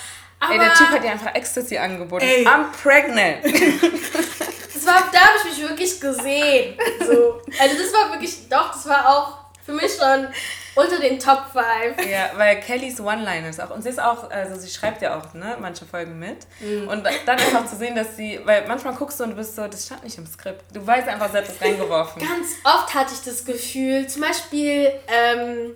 Aber 0.41 0.53
Ey, 0.53 0.59
der 0.59 0.75
Typ 0.75 0.89
hat 0.89 1.05
dir 1.05 1.11
einfach 1.13 1.35
Ecstasy 1.35 1.77
angeboten. 1.79 2.25
Ey. 2.27 2.47
I'm 2.47 2.65
pregnant. 2.83 3.45
das 4.85 4.95
war, 4.95 5.11
da 5.13 5.19
habe 5.21 5.39
ich 5.39 5.59
mich 5.59 5.69
wirklich 5.69 6.01
gesehen. 6.01 6.79
So. 7.01 7.41
Also 7.61 7.77
das 7.79 7.93
war 7.93 8.11
wirklich, 8.13 8.49
doch, 8.49 8.73
das 8.73 8.87
war 8.89 9.09
auch 9.09 9.39
für 9.65 9.73
mich 9.73 9.93
schon 9.95 10.29
unter 10.75 10.99
den 10.99 11.19
Top 11.19 11.45
5. 11.53 12.07
Ja, 12.11 12.31
weil 12.37 12.61
Kellys 12.61 13.01
One-Liners 13.01 13.61
auch. 13.61 13.71
Und 13.71 13.83
sie 13.83 13.91
ist 13.91 14.01
auch, 14.01 14.31
also 14.31 14.57
sie 14.61 14.69
schreibt 14.69 15.03
ja 15.03 15.19
auch, 15.19 15.33
ne, 15.35 15.57
manche 15.61 15.85
Folgen 15.85 16.19
mit. 16.19 16.47
Und 16.89 17.05
dann 17.05 17.39
einfach 17.39 17.67
zu 17.67 17.77
sehen, 17.77 17.95
dass 17.95 18.17
sie, 18.17 18.41
weil 18.45 18.67
manchmal 18.67 18.95
guckst 18.95 19.21
du 19.21 19.25
und 19.25 19.31
du 19.31 19.37
bist 19.37 19.57
so, 19.57 19.67
das 19.67 19.87
stand 19.87 20.05
nicht 20.05 20.19
im 20.19 20.27
Skript. 20.27 20.65
Du 20.75 20.87
weißt 20.87 21.09
einfach, 21.09 21.31
sie 21.31 21.39
hat 21.39 21.49
das 21.49 21.61
reingeworfen. 21.61 22.21
Ganz 22.21 22.49
oft 22.65 22.95
hatte 22.95 23.15
ich 23.15 23.23
das 23.23 23.45
Gefühl, 23.45 24.07
zum 24.09 24.23
Beispiel 24.23 24.93
ähm, 25.07 25.75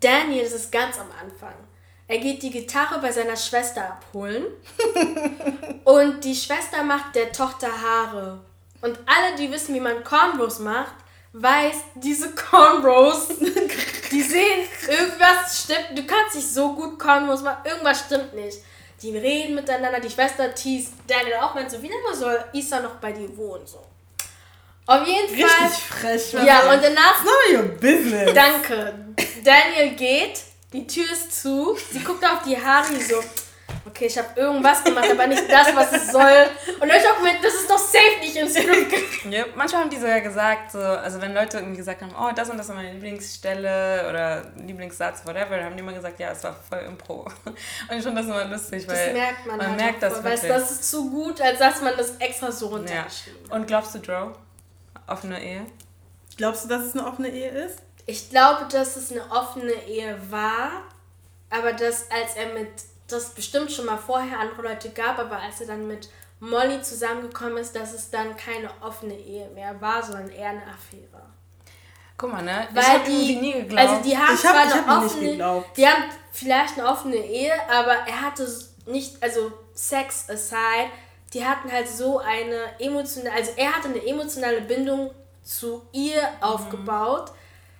Daniel, 0.00 0.44
das 0.44 0.52
ist 0.52 0.72
ganz 0.72 0.98
am 0.98 1.10
Anfang. 1.20 1.54
Er 2.08 2.18
geht 2.18 2.42
die 2.42 2.50
Gitarre 2.50 2.98
bei 3.00 3.12
seiner 3.12 3.36
Schwester 3.36 3.82
abholen 3.82 4.46
und 5.84 6.24
die 6.24 6.34
Schwester 6.34 6.82
macht 6.82 7.14
der 7.14 7.30
Tochter 7.32 7.68
Haare. 7.68 8.40
Und 8.80 8.98
alle, 9.04 9.36
die 9.38 9.50
wissen, 9.52 9.74
wie 9.74 9.80
man 9.80 10.02
Cornrows 10.02 10.58
macht, 10.60 10.94
weiß, 11.34 11.76
diese 11.96 12.34
Cornrows, 12.34 13.28
die 14.10 14.22
sehen, 14.22 14.66
irgendwas 14.88 15.64
stimmt. 15.64 15.98
Du 15.98 16.06
kannst 16.06 16.36
nicht 16.36 16.48
so 16.52 16.72
gut 16.74 16.98
Cornrows 16.98 17.42
machen, 17.42 17.66
irgendwas 17.66 18.00
stimmt 18.06 18.34
nicht. 18.34 18.58
Die 19.02 19.16
reden 19.16 19.54
miteinander, 19.54 20.00
die 20.00 20.10
Schwester 20.10 20.52
teast 20.54 20.92
Daniel 21.06 21.36
auch, 21.42 21.54
meint 21.54 21.70
so, 21.70 21.80
wie 21.82 21.88
lange 21.88 22.16
soll 22.16 22.42
Isa 22.52 22.80
noch 22.80 22.94
bei 22.96 23.12
dir 23.12 23.36
wohnen? 23.36 23.66
So. 23.66 23.84
Auf 24.86 25.06
jeden 25.06 25.28
Fall. 25.28 25.66
Richtig 25.66 25.84
frech. 25.84 26.32
Ja, 26.44 26.72
und 26.72 26.82
danach, 26.82 27.22
None 27.22 27.58
of 27.58 27.64
your 27.64 27.68
business. 27.78 28.32
danke. 28.32 28.94
Daniel 29.44 29.94
geht, 29.94 30.40
die 30.72 30.86
Tür 30.86 31.10
ist 31.10 31.40
zu, 31.42 31.76
sie 31.90 32.00
guckt 32.00 32.24
auf 32.24 32.42
die 32.44 32.56
Haare, 32.62 32.94
so, 33.00 33.22
okay, 33.86 34.06
ich 34.06 34.18
habe 34.18 34.28
irgendwas 34.38 34.84
gemacht, 34.84 35.10
aber 35.10 35.26
nicht 35.26 35.50
das, 35.50 35.74
was 35.74 35.92
es 35.92 36.12
soll. 36.12 36.46
Und 36.80 36.88
ich 36.88 37.08
auch 37.08 37.16
gemeint, 37.16 37.38
das 37.42 37.54
ist 37.54 37.70
doch 37.70 37.78
safe 37.78 38.20
nicht 38.20 38.36
ins 38.36 38.52
Skript. 38.54 39.24
Ja, 39.30 39.44
manchmal 39.54 39.82
haben 39.82 39.90
die 39.90 39.96
sogar 39.96 40.20
gesagt, 40.20 40.72
so, 40.72 40.78
also 40.78 41.20
wenn 41.20 41.34
Leute 41.34 41.58
irgendwie 41.58 41.78
gesagt 41.78 42.02
haben, 42.02 42.14
oh, 42.18 42.30
das 42.34 42.50
und 42.50 42.58
das 42.58 42.68
ist 42.68 42.74
meine 42.74 42.92
Lieblingsstelle 42.92 44.06
oder 44.08 44.52
Lieblingssatz, 44.56 45.24
whatever, 45.26 45.56
dann 45.56 45.64
haben 45.66 45.76
die 45.76 45.80
immer 45.82 45.92
gesagt, 45.92 46.18
ja, 46.20 46.32
es 46.32 46.44
war 46.44 46.54
voll 46.68 46.80
Impro. 46.80 47.22
Und 47.44 47.96
ich 47.96 48.02
finde 48.02 48.22
das 48.22 48.26
immer 48.26 48.44
lustig, 48.44 48.86
weil 48.88 49.06
Das 49.06 49.14
merkt 49.14 49.46
man, 49.46 49.56
man 49.56 49.66
halt 49.68 49.76
merkt 49.76 49.96
auch 49.96 50.08
das 50.08 50.12
voll, 50.20 50.24
weil 50.24 50.48
das 50.48 50.70
ist 50.70 50.90
zu 50.90 51.10
gut, 51.10 51.40
als 51.40 51.58
dass 51.58 51.80
man 51.80 51.94
das 51.96 52.16
extra 52.18 52.52
so 52.52 52.66
Ja. 52.66 52.76
runtergeschrieben 52.76 53.40
hat. 53.44 53.52
Und 53.52 53.66
glaubst 53.66 53.94
du, 53.94 53.98
Joe? 53.98 54.34
Offene 55.06 55.42
Ehe? 55.42 55.66
Glaubst 56.36 56.64
du, 56.64 56.68
dass 56.68 56.82
es 56.82 56.94
eine 56.94 57.06
offene 57.06 57.28
Ehe 57.28 57.48
ist? 57.48 57.78
Ich 58.08 58.30
glaube, 58.30 58.66
dass 58.72 58.96
es 58.96 59.12
eine 59.12 59.20
offene 59.30 59.70
Ehe 59.86 60.18
war, 60.30 60.70
aber 61.50 61.74
dass 61.74 62.10
als 62.10 62.36
er 62.36 62.54
mit, 62.54 62.68
das 63.06 63.30
bestimmt 63.34 63.70
schon 63.70 63.84
mal 63.84 63.98
vorher 63.98 64.40
andere 64.40 64.62
Leute 64.62 64.88
gab, 64.90 65.18
aber 65.18 65.38
als 65.38 65.60
er 65.60 65.66
dann 65.66 65.86
mit 65.86 66.08
Molly 66.40 66.80
zusammengekommen 66.80 67.58
ist, 67.58 67.76
dass 67.76 67.92
es 67.92 68.08
dann 68.10 68.34
keine 68.34 68.70
offene 68.80 69.12
Ehe 69.14 69.48
mehr 69.50 69.78
war, 69.82 70.02
sondern 70.02 70.30
eher 70.30 70.48
eine 70.50 70.62
Affäre. 70.62 71.22
Guck 72.16 72.32
mal, 72.32 72.42
ne? 72.42 72.66
ich 72.70 72.76
Weil 72.76 72.84
habe 72.84 73.04
die, 73.04 73.12
irgendwie 73.12 73.36
nie 73.36 73.52
geglaubt. 73.52 73.88
also 73.90 74.02
die 74.02 74.16
haben 74.16 74.34
Ich 74.34 74.44
hab- 74.46 74.54
zwar 74.54 74.66
ich 74.66 74.72
eine 74.72 74.86
hab 74.86 74.88
ihm 74.96 75.02
nicht 75.02 75.12
offene, 75.12 75.30
geglaubt. 75.30 75.76
die 75.76 75.86
haben 75.86 76.04
vielleicht 76.32 76.78
eine 76.78 76.88
offene 76.88 77.16
Ehe, 77.16 77.52
aber 77.70 77.92
er 77.92 78.20
hatte 78.22 78.48
nicht, 78.86 79.22
also 79.22 79.52
Sex 79.74 80.24
aside, 80.30 80.90
die 81.34 81.44
hatten 81.44 81.70
halt 81.70 81.86
so 81.88 82.20
eine 82.20 82.80
emotionale, 82.80 83.34
also 83.36 83.52
er 83.56 83.70
hatte 83.76 83.88
eine 83.88 84.04
emotionale 84.06 84.62
Bindung 84.62 85.10
zu 85.44 85.82
ihr 85.92 86.22
aufgebaut, 86.40 87.32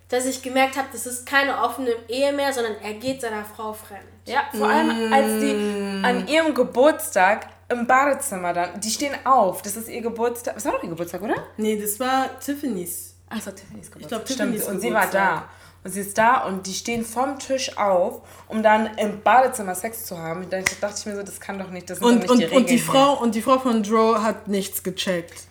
dass 0.08 0.24
ich 0.24 0.42
gemerkt 0.42 0.76
habe, 0.76 0.88
das 0.92 1.06
ist 1.06 1.26
keine 1.26 1.62
offene 1.62 1.90
Ehe 2.08 2.32
mehr, 2.32 2.52
sondern 2.52 2.76
er 2.82 2.94
geht 2.94 3.20
seiner 3.20 3.44
Frau 3.44 3.72
fremd. 3.72 4.02
Ja, 4.26 4.42
vor 4.56 4.68
allem 4.68 5.12
als 5.12 5.40
die 5.40 6.02
an 6.02 6.26
ihrem 6.28 6.54
Geburtstag 6.54 7.48
im 7.68 7.86
Badezimmer 7.86 8.52
dann. 8.52 8.80
Die 8.80 8.90
stehen 8.90 9.14
auf. 9.24 9.62
Das 9.62 9.76
ist 9.76 9.88
ihr 9.88 10.00
Geburtstag. 10.00 10.54
Das 10.54 10.64
war 10.64 10.72
doch 10.72 10.82
ihr 10.82 10.88
Geburtstag, 10.88 11.22
oder? 11.22 11.36
Nee, 11.56 11.78
das 11.80 12.00
war 12.00 12.38
Tiffany's. 12.40 13.14
Ach, 13.28 13.36
das 13.36 13.46
war 13.46 13.54
Tiffany's 13.54 13.90
Geburtstag. 13.90 14.00
Ich 14.00 14.08
glaube, 14.08 14.24
Stimmt. 14.26 14.52
Tiffany's 14.54 14.68
Und 14.68 14.80
sie 14.80 14.92
war 14.92 15.06
da. 15.10 15.48
Und 15.84 15.92
sie 15.92 16.00
ist 16.00 16.18
da 16.18 16.44
und 16.44 16.66
die 16.66 16.74
stehen 16.74 17.04
vom 17.04 17.38
Tisch 17.38 17.76
auf, 17.78 18.22
um 18.48 18.62
dann 18.62 18.96
im 18.96 19.20
Badezimmer 19.22 19.74
Sex 19.74 20.06
zu 20.06 20.18
haben. 20.18 20.48
Da 20.50 20.58
dachte 20.80 20.96
ich 20.98 21.06
mir 21.06 21.16
so, 21.16 21.22
das 21.22 21.38
kann 21.38 21.58
doch 21.58 21.70
nicht, 21.70 21.88
das 21.88 21.98
sind 21.98 22.06
doch 22.06 22.12
Und, 22.12 22.18
nicht 22.20 22.30
und, 22.30 22.38
die 22.40 22.44
und, 22.46 22.50
Regeln 22.50 22.66
die. 22.66 22.78
Frau, 22.78 23.12
und 23.14 23.34
die 23.34 23.42
Frau 23.42 23.58
von 23.58 23.82
Dro 23.82 24.20
hat 24.20 24.48
nichts 24.48 24.82
gecheckt. 24.82 25.47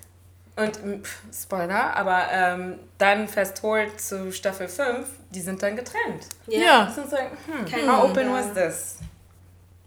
Und 0.58 0.84
m, 0.84 1.04
pff, 1.04 1.22
Spoiler, 1.32 1.96
aber 1.96 2.28
ähm, 2.32 2.80
dann 2.98 3.28
fast 3.28 3.60
forward 3.60 4.02
zu 4.02 4.32
Staffel 4.32 4.68
5, 4.68 5.08
die 5.30 5.42
sind 5.42 5.62
dann 5.62 5.76
getrennt. 5.76 6.26
Ja. 6.48 6.86
Das 6.86 6.98
ist 6.98 7.12
so, 7.12 7.18
hm, 7.18 7.66
Kein 7.66 7.92
how 7.92 8.10
open 8.10 8.34
was 8.34 8.54
this? 8.54 8.98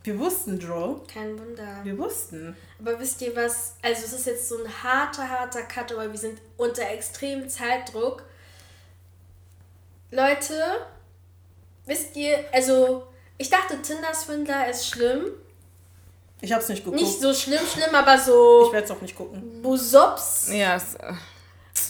Wir 0.03 0.19
wussten, 0.19 0.59
Dro. 0.59 1.05
Kein 1.13 1.39
Wunder. 1.39 1.81
Wir 1.83 1.99
wussten. 1.99 2.57
Aber 2.79 2.99
wisst 2.99 3.21
ihr 3.21 3.37
was? 3.37 3.75
Also 3.83 4.05
es 4.05 4.13
ist 4.13 4.27
jetzt 4.27 4.49
so 4.49 4.65
ein 4.65 4.83
harter, 4.83 5.29
harter 5.29 5.63
Cut, 5.63 5.93
aber 5.93 6.11
wir 6.11 6.19
sind 6.19 6.41
unter 6.57 6.89
extremem 6.89 7.49
Zeitdruck. 7.49 8.23
Leute, 10.11 10.55
wisst 11.85 12.17
ihr, 12.17 12.45
also 12.53 13.07
ich 13.37 13.51
dachte, 13.51 13.81
Tinder-Swindler 13.83 14.71
ist 14.71 14.87
schlimm. 14.89 15.33
Ich 16.43 16.53
hab's 16.53 16.69
nicht 16.69 16.85
geguckt. 16.85 17.01
Nicht 17.03 17.21
so 17.21 17.35
schlimm, 17.35 17.61
schlimm, 17.73 17.95
aber 17.95 18.19
so 18.19 18.65
ich 18.67 18.73
werde 18.73 18.85
es 18.87 18.91
auch 18.91 19.01
nicht 19.01 19.15
gucken. 19.17 19.61
Busops. 19.63 20.49
Ja, 20.53 20.77
es, 20.77 20.95
äh, 20.95 21.13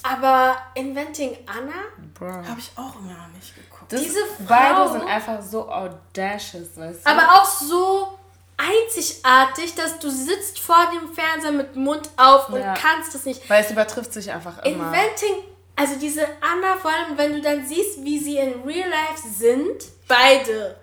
Aber 0.03 0.57
Inventing 0.75 1.37
Anna? 1.47 1.73
bro. 2.15 2.27
Habe 2.49 2.59
ich 2.59 2.71
auch 2.77 2.95
immer 2.97 3.13
noch 3.13 3.29
nicht 3.35 3.55
geguckt. 3.55 3.93
Das, 3.93 4.01
Diese 4.03 4.19
beide 4.49 4.75
Frau- 4.75 4.93
sind 4.93 5.03
einfach 5.07 5.41
so 5.43 5.69
audacious, 5.71 6.69
weißt 6.77 7.07
du? 7.07 7.11
Aber 7.11 7.41
auch 7.41 7.45
so 7.45 8.19
einzigartig, 8.57 9.75
dass 9.75 9.99
du 9.99 10.11
sitzt 10.11 10.59
vor 10.59 10.91
dem 10.93 11.13
Fernseher 11.15 11.53
mit 11.53 11.77
Mund 11.77 12.09
auf 12.17 12.49
und 12.51 12.61
Ja. 12.61 12.75
kannst 12.75 13.15
es 13.15 13.25
nicht. 13.25 13.49
Weil 13.49 13.65
es 13.65 13.71
übertrifft 13.71 14.13
sich 14.13 14.31
einfach 14.33 14.59
immer. 14.65 14.87
Inventing, 14.87 15.45
also 15.77 15.97
diese 15.97 16.27
Anna, 16.41 16.77
vor 16.77 16.91
allem 16.91 17.17
wenn 17.17 17.33
du 17.35 17.41
dann 17.41 17.67
siehst, 17.67 18.03
wie 18.05 18.19
sie 18.19 18.37
in 18.39 18.63
Real 18.63 18.89
Life 18.89 19.27
sind, 19.37 19.85
beide, 20.09 20.77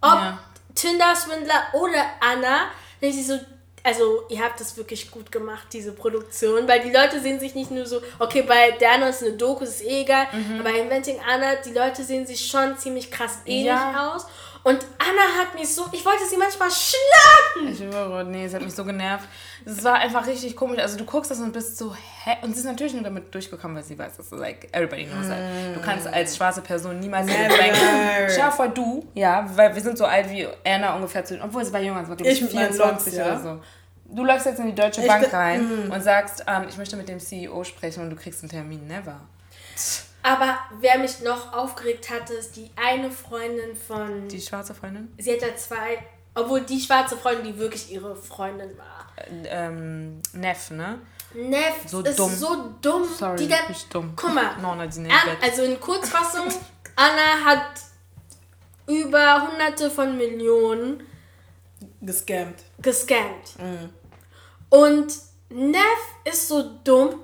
ob 0.00 0.12
Ja. 0.14 0.38
Tinder-Swindler 0.74 1.68
oder 1.74 2.04
Anna, 2.20 2.66
sie 3.12 3.22
so, 3.22 3.38
also 3.82 4.22
ihr 4.30 4.40
habt 4.42 4.58
das 4.60 4.76
wirklich 4.76 5.10
gut 5.10 5.30
gemacht, 5.30 5.66
diese 5.72 5.92
Produktion, 5.92 6.66
weil 6.66 6.80
die 6.80 6.90
Leute 6.90 7.20
sehen 7.20 7.38
sich 7.38 7.54
nicht 7.54 7.70
nur 7.70 7.84
so, 7.86 8.00
okay, 8.18 8.42
bei 8.42 8.70
der 8.80 8.92
Anna 8.92 9.08
ist 9.08 9.22
eine 9.22 9.32
Doku, 9.32 9.64
ist 9.64 9.82
eh 9.84 10.02
egal, 10.02 10.26
Mhm. 10.32 10.60
aber 10.60 10.70
bei 10.72 10.78
Inventing 10.78 11.18
Anna, 11.28 11.56
die 11.56 11.72
Leute 11.72 12.02
sehen 12.02 12.26
sich 12.26 12.46
schon 12.46 12.78
ziemlich 12.78 13.10
krass 13.10 13.38
ähnlich 13.44 13.66
Ja. 13.66 14.14
aus. 14.14 14.26
Und 14.64 14.78
Anna 14.98 15.42
hat 15.42 15.54
mich 15.54 15.74
so, 15.74 15.84
ich 15.92 16.02
wollte 16.06 16.24
sie 16.26 16.38
manchmal 16.38 16.70
schlagen. 16.70 17.68
Ich 17.70 17.76
schwöre, 17.76 18.24
nee, 18.24 18.46
es 18.46 18.54
hat 18.54 18.62
mich 18.62 18.74
so 18.74 18.82
genervt. 18.82 19.28
Es 19.66 19.84
war 19.84 19.96
einfach 19.96 20.26
richtig 20.26 20.56
komisch. 20.56 20.80
Also 20.80 20.96
du 20.96 21.04
guckst 21.04 21.30
das 21.30 21.38
und 21.38 21.52
bist 21.52 21.76
so, 21.76 21.94
hä? 21.94 22.38
Und 22.40 22.54
sie 22.54 22.60
ist 22.60 22.64
natürlich 22.64 22.94
nur 22.94 23.02
damit 23.02 23.32
durchgekommen, 23.34 23.76
weil 23.76 23.84
sie 23.84 23.98
weiß, 23.98 24.16
dass 24.16 24.30
so, 24.30 24.36
like, 24.36 24.68
everybody 24.72 25.04
knows 25.04 25.28
that. 25.28 25.38
Du 25.74 25.82
kannst 25.82 26.06
als 26.06 26.34
schwarze 26.36 26.62
Person 26.62 26.98
niemals. 26.98 27.26
Bank. 27.26 27.76
Schau 28.34 28.50
vor 28.50 28.68
du, 28.68 29.06
ja, 29.12 29.46
weil 29.54 29.74
wir 29.74 29.82
sind 29.82 29.98
so 29.98 30.06
alt 30.06 30.30
wie 30.30 30.48
Anna 30.64 30.96
ungefähr 30.96 31.26
zu, 31.26 31.38
obwohl 31.42 31.62
sie 31.62 31.72
war 31.72 31.80
jünger, 31.80 32.02
sie 32.02 32.08
war 32.08 32.16
glaube 32.16 32.30
ich 32.30 32.38
Ich 32.38 32.42
mit 32.42 32.54
meinen 32.54 32.72
24 32.72 33.12
Loks, 33.12 33.16
ja. 33.16 33.26
oder 33.26 33.40
so. 33.42 33.62
Du 34.06 34.24
läufst 34.24 34.46
jetzt 34.46 34.60
in 34.60 34.66
die 34.66 34.74
Deutsche 34.74 35.02
Ich 35.02 35.06
Bank 35.06 35.30
rein 35.30 35.90
und 35.90 36.02
sagst, 36.02 36.42
ähm, 36.46 36.64
ich 36.70 36.78
möchte 36.78 36.96
mit 36.96 37.08
dem 37.08 37.20
CEO 37.20 37.64
sprechen 37.64 38.02
und 38.02 38.10
du 38.10 38.16
kriegst 38.16 38.42
einen 38.42 38.50
Termin. 38.50 38.86
Never. 38.86 39.20
Aber 40.24 40.58
wer 40.80 40.98
mich 40.98 41.20
noch 41.20 41.52
aufgeregt 41.52 42.08
hatte, 42.08 42.32
ist 42.32 42.56
die 42.56 42.70
eine 42.76 43.10
Freundin 43.10 43.76
von. 43.76 44.26
Die 44.28 44.40
schwarze 44.40 44.74
Freundin? 44.74 45.12
sie 45.18 45.34
hat 45.34 45.42
ja 45.42 45.54
zwei. 45.54 46.02
Obwohl 46.34 46.62
die 46.62 46.80
schwarze 46.80 47.16
Freundin, 47.16 47.52
die 47.52 47.58
wirklich 47.58 47.92
ihre 47.92 48.16
Freundin 48.16 48.76
war. 48.78 49.06
Ähm, 49.44 50.20
Neff, 50.32 50.70
ne? 50.70 50.98
Neff 51.34 51.74
So 51.86 52.00
ist 52.00 52.18
dumm. 52.18 52.34
so 52.34 52.74
dumm. 52.80 53.04
Sorry, 53.04 53.36
die 53.36 53.48
dann, 53.48 53.70
ich 53.70 53.86
dumm. 53.88 54.14
Guck 54.16 54.34
mal. 54.34 54.56
No, 54.62 54.74
no, 54.74 54.86
die 54.86 55.08
also 55.42 55.62
in 55.62 55.78
Kurzfassung, 55.78 56.48
Anna 56.96 57.44
hat 57.44 57.66
über 58.86 59.46
hunderte 59.46 59.90
von 59.90 60.16
Millionen 60.16 61.06
Gescammt. 62.00 62.62
gescammt. 62.80 63.54
Und 64.70 65.12
Neff 65.50 65.82
ist 66.24 66.48
so 66.48 66.78
dumm 66.82 67.20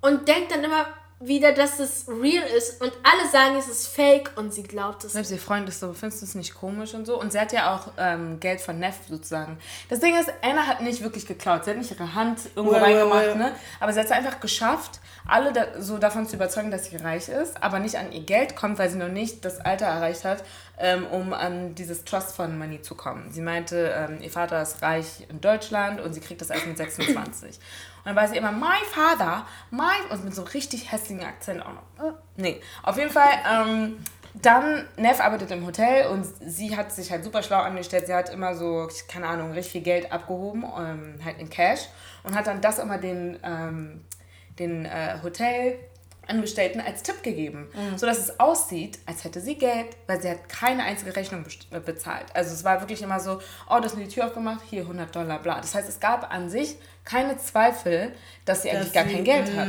und 0.00 0.26
denkt 0.26 0.50
dann 0.52 0.64
immer 0.64 0.86
wieder, 1.20 1.52
dass 1.52 1.80
es 1.80 2.06
real 2.06 2.44
ist 2.56 2.80
und 2.80 2.92
alle 3.02 3.28
sagen, 3.30 3.56
es 3.56 3.68
ist 3.68 3.88
fake 3.88 4.30
und 4.36 4.54
sie 4.54 4.62
glaubt 4.62 5.02
es. 5.02 5.14
Selbst 5.14 5.32
ihr 5.32 5.38
Freund 5.38 5.68
ist 5.68 5.80
so, 5.80 5.92
findest 5.92 6.22
du 6.22 6.26
es 6.26 6.34
nicht 6.36 6.54
komisch 6.54 6.94
und 6.94 7.06
so? 7.06 7.20
Und 7.20 7.32
sie 7.32 7.40
hat 7.40 7.52
ja 7.52 7.74
auch 7.74 7.92
ähm, 7.98 8.38
Geld 8.38 8.60
von 8.60 8.78
Neff 8.78 8.94
sozusagen. 9.08 9.58
Das 9.88 9.98
Ding 9.98 10.16
ist, 10.16 10.32
Anna 10.42 10.66
hat 10.68 10.80
nicht 10.80 11.02
wirklich 11.02 11.26
geklaut. 11.26 11.64
Sie 11.64 11.70
hat 11.70 11.78
nicht 11.78 11.90
ihre 11.90 12.14
Hand 12.14 12.38
irgendwo 12.54 12.76
ja, 12.76 12.82
reingemacht, 12.82 13.26
ja. 13.26 13.34
ne? 13.34 13.52
Aber 13.80 13.92
sie 13.92 13.98
hat 13.98 14.06
es 14.06 14.12
einfach 14.12 14.38
geschafft, 14.38 15.00
alle 15.26 15.52
da, 15.52 15.80
so 15.80 15.98
davon 15.98 16.26
zu 16.28 16.36
überzeugen, 16.36 16.70
dass 16.70 16.86
sie 16.86 16.96
reich 16.96 17.28
ist, 17.28 17.62
aber 17.62 17.80
nicht 17.80 17.96
an 17.96 18.12
ihr 18.12 18.22
Geld 18.22 18.54
kommt, 18.54 18.78
weil 18.78 18.88
sie 18.88 18.98
noch 18.98 19.08
nicht 19.08 19.44
das 19.44 19.60
Alter 19.60 19.86
erreicht 19.86 20.24
hat, 20.24 20.44
ähm, 20.78 21.04
um 21.06 21.32
an 21.32 21.74
dieses 21.74 22.04
Trust 22.04 22.36
Fund 22.36 22.58
Money 22.58 22.80
zu 22.82 22.94
kommen. 22.94 23.32
Sie 23.32 23.40
meinte, 23.40 23.92
ähm, 23.94 24.18
ihr 24.22 24.30
Vater 24.30 24.62
ist 24.62 24.82
reich 24.82 25.26
in 25.28 25.40
Deutschland 25.40 26.00
und 26.00 26.14
sie 26.14 26.20
kriegt 26.20 26.40
das 26.40 26.50
erst 26.50 26.66
mit 26.66 26.76
26. 26.78 27.58
Dann 28.08 28.16
war 28.16 28.26
sie 28.26 28.38
immer, 28.38 28.52
my 28.52 28.78
father, 28.90 29.44
my, 29.70 30.10
und 30.10 30.24
mit 30.24 30.34
so 30.34 30.40
richtig 30.42 30.90
hässlichen 30.90 31.22
Akzent 31.22 31.60
auch 31.60 31.74
noch. 31.74 32.14
Nee, 32.38 32.58
auf 32.82 32.96
jeden 32.96 33.10
Fall, 33.10 33.28
ähm, 33.46 33.98
dann, 34.32 34.88
Neff 34.96 35.20
arbeitet 35.20 35.50
im 35.50 35.66
Hotel 35.66 36.06
und 36.06 36.24
sie 36.40 36.74
hat 36.74 36.90
sich 36.90 37.10
halt 37.10 37.22
super 37.22 37.42
schlau 37.42 37.58
angestellt. 37.58 38.06
Sie 38.06 38.14
hat 38.14 38.30
immer 38.30 38.54
so, 38.54 38.88
keine 39.08 39.26
Ahnung, 39.26 39.50
richtig 39.50 39.72
viel 39.72 39.82
Geld 39.82 40.10
abgehoben, 40.10 40.64
ähm, 40.64 41.16
halt 41.22 41.38
in 41.38 41.50
Cash 41.50 41.80
und 42.22 42.34
hat 42.34 42.46
dann 42.46 42.62
das 42.62 42.78
immer 42.78 42.96
den, 42.96 43.38
ähm, 43.42 44.06
den 44.58 44.86
äh, 44.86 45.18
Hotelangestellten 46.28 46.80
als 46.80 47.02
Tipp 47.02 47.22
gegeben, 47.22 47.68
so 47.96 48.06
dass 48.06 48.18
es 48.18 48.38
aussieht, 48.38 48.98
als 49.06 49.24
hätte 49.24 49.40
sie 49.40 49.54
Geld, 49.56 49.96
weil 50.06 50.20
sie 50.20 50.30
hat 50.30 50.48
keine 50.48 50.82
einzige 50.84 51.14
Rechnung 51.16 51.44
äh, 51.70 51.80
bezahlt. 51.80 52.26
Also 52.34 52.52
es 52.52 52.64
war 52.64 52.80
wirklich 52.80 53.02
immer 53.02 53.18
so, 53.20 53.40
oh, 53.68 53.78
das 53.80 53.94
ist 53.94 53.98
die 54.00 54.08
Tür 54.08 54.26
aufgemacht, 54.26 54.60
hier 54.68 54.82
100 54.82 55.14
Dollar, 55.14 55.38
bla. 55.40 55.60
Das 55.60 55.74
heißt, 55.74 55.88
es 55.88 56.00
gab 56.00 56.32
an 56.32 56.50
sich 56.50 56.76
keine 57.04 57.38
Zweifel, 57.38 58.12
dass 58.44 58.62
sie 58.62 58.70
eigentlich 58.70 58.92
gar 58.92 59.04
sie- 59.06 59.14
kein 59.14 59.24
Geld 59.24 59.56
hat. 59.56 59.68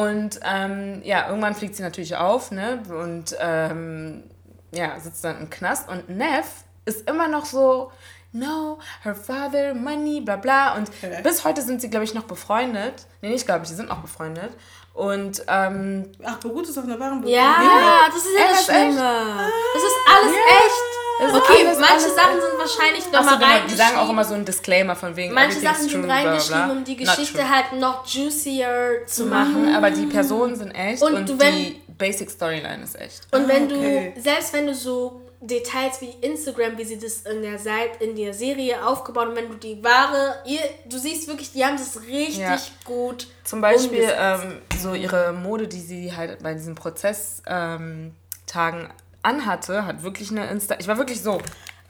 Und 0.00 0.40
ähm, 0.44 1.02
ja, 1.04 1.28
irgendwann 1.28 1.54
fliegt 1.54 1.74
sie 1.74 1.82
natürlich 1.82 2.14
auf, 2.16 2.50
ne? 2.52 2.82
Und 2.88 3.36
ähm, 3.40 4.24
ja, 4.72 4.98
sitzt 5.00 5.24
dann 5.24 5.38
im 5.40 5.50
Knast. 5.50 5.88
Und 5.88 6.08
Neff 6.08 6.46
ist 6.84 7.08
immer 7.10 7.26
noch 7.26 7.44
so, 7.44 7.90
no, 8.32 8.78
her 9.02 9.16
father, 9.16 9.74
money, 9.74 10.20
bla 10.20 10.36
bla. 10.36 10.76
Und 10.76 10.88
Okay. 11.02 11.20
bis 11.24 11.44
heute 11.44 11.62
sind 11.62 11.80
sie, 11.80 11.90
glaube 11.90 12.04
ich, 12.04 12.14
noch 12.14 12.24
befreundet. 12.24 13.06
Nee, 13.22 13.30
nicht 13.30 13.46
glaube 13.46 13.64
ich, 13.64 13.68
die 13.70 13.74
sind 13.74 13.88
noch 13.88 14.00
befreundet. 14.00 14.52
Und 15.00 15.42
ähm, 15.48 16.12
Ach, 16.24 16.36
beruht 16.40 16.68
es 16.68 16.76
auf 16.76 16.84
einer 16.84 17.00
wahren 17.00 17.26
Ja, 17.26 18.04
das 18.12 18.16
ist 18.22 18.38
ja 18.38 18.48
das 18.48 18.52
das 18.52 18.60
ist 18.60 18.68
echt? 18.68 18.92
Schlimme. 18.92 19.50
Das 19.74 19.82
ist 19.82 19.96
alles 20.14 20.34
echt. 20.34 20.90
es 21.22 21.28
ist 21.32 21.34
Okay, 21.36 21.66
alles- 21.66 21.78
manche 21.78 21.94
alles 21.94 22.14
Sachen 22.14 22.36
echt. 22.36 22.42
sind 22.46 22.58
wahrscheinlich 22.58 23.04
nochmal 23.06 23.22
genau, 23.22 23.38
die 23.38 23.44
reingeschrieben. 23.44 23.76
sagen 23.86 23.96
auch 23.98 24.10
immer 24.10 24.24
so 24.24 24.34
einen 24.34 24.44
Disclaimer 24.44 24.96
von 24.96 25.16
wegen 25.16 25.32
Manche 25.32 25.60
Sachen 25.60 25.80
sind 25.88 25.92
true, 25.92 26.02
bla, 26.02 26.20
bla, 26.20 26.30
reingeschrieben, 26.30 26.64
bla. 26.66 26.72
um 26.72 26.84
die 26.84 26.96
Geschichte 26.96 27.48
halt 27.48 27.72
noch 27.80 28.06
juicier 28.06 29.02
zu 29.06 29.24
machen, 29.26 29.62
machen. 29.64 29.74
aber 29.74 29.90
die 29.90 30.04
Personen 30.06 30.54
sind 30.56 30.70
echt 30.72 31.02
Und 31.02 31.14
und, 31.14 31.28
du, 31.30 31.38
wenn- 31.40 31.54
die 31.54 31.80
Basic 31.96 32.30
Storyline 32.30 32.82
ist 32.84 33.00
echt. 33.00 33.26
Und 33.32 33.48
wenn 33.48 33.64
okay. 33.72 34.12
du, 34.16 34.20
selbst 34.20 34.52
wenn 34.52 34.66
du 34.66 34.74
so 34.74 35.22
Details 35.40 36.00
wie 36.02 36.10
Instagram, 36.20 36.76
wie 36.76 36.84
sie 36.84 36.98
das 36.98 37.22
in 37.22 37.40
der 37.40 37.58
Seite, 37.58 38.04
in 38.04 38.14
der 38.14 38.34
Serie 38.34 38.84
aufgebaut 38.86 39.28
haben, 39.28 39.36
wenn 39.36 39.48
du 39.48 39.54
die 39.54 39.82
wahre, 39.82 40.36
ihr, 40.44 40.60
du 40.86 40.98
siehst 40.98 41.28
wirklich, 41.28 41.52
die 41.52 41.64
haben 41.64 41.78
das 41.78 42.02
richtig 42.02 42.38
Ja. 42.38 42.58
gut. 42.84 43.26
Zum 43.44 43.62
Beispiel 43.62 44.06
ähm, 44.16 44.60
so 44.78 44.92
ihre 44.92 45.32
Mode, 45.32 45.66
die 45.66 45.80
sie 45.80 46.14
halt 46.14 46.42
bei 46.42 46.52
diesen 46.52 46.74
Prozesstagen 46.74 48.12
ähm, 48.46 48.90
anhatte, 49.22 49.86
hat 49.86 50.02
wirklich 50.02 50.30
eine 50.30 50.46
Insta. 50.50 50.76
Ich 50.78 50.88
war 50.88 50.98
wirklich 50.98 51.22
so. 51.22 51.40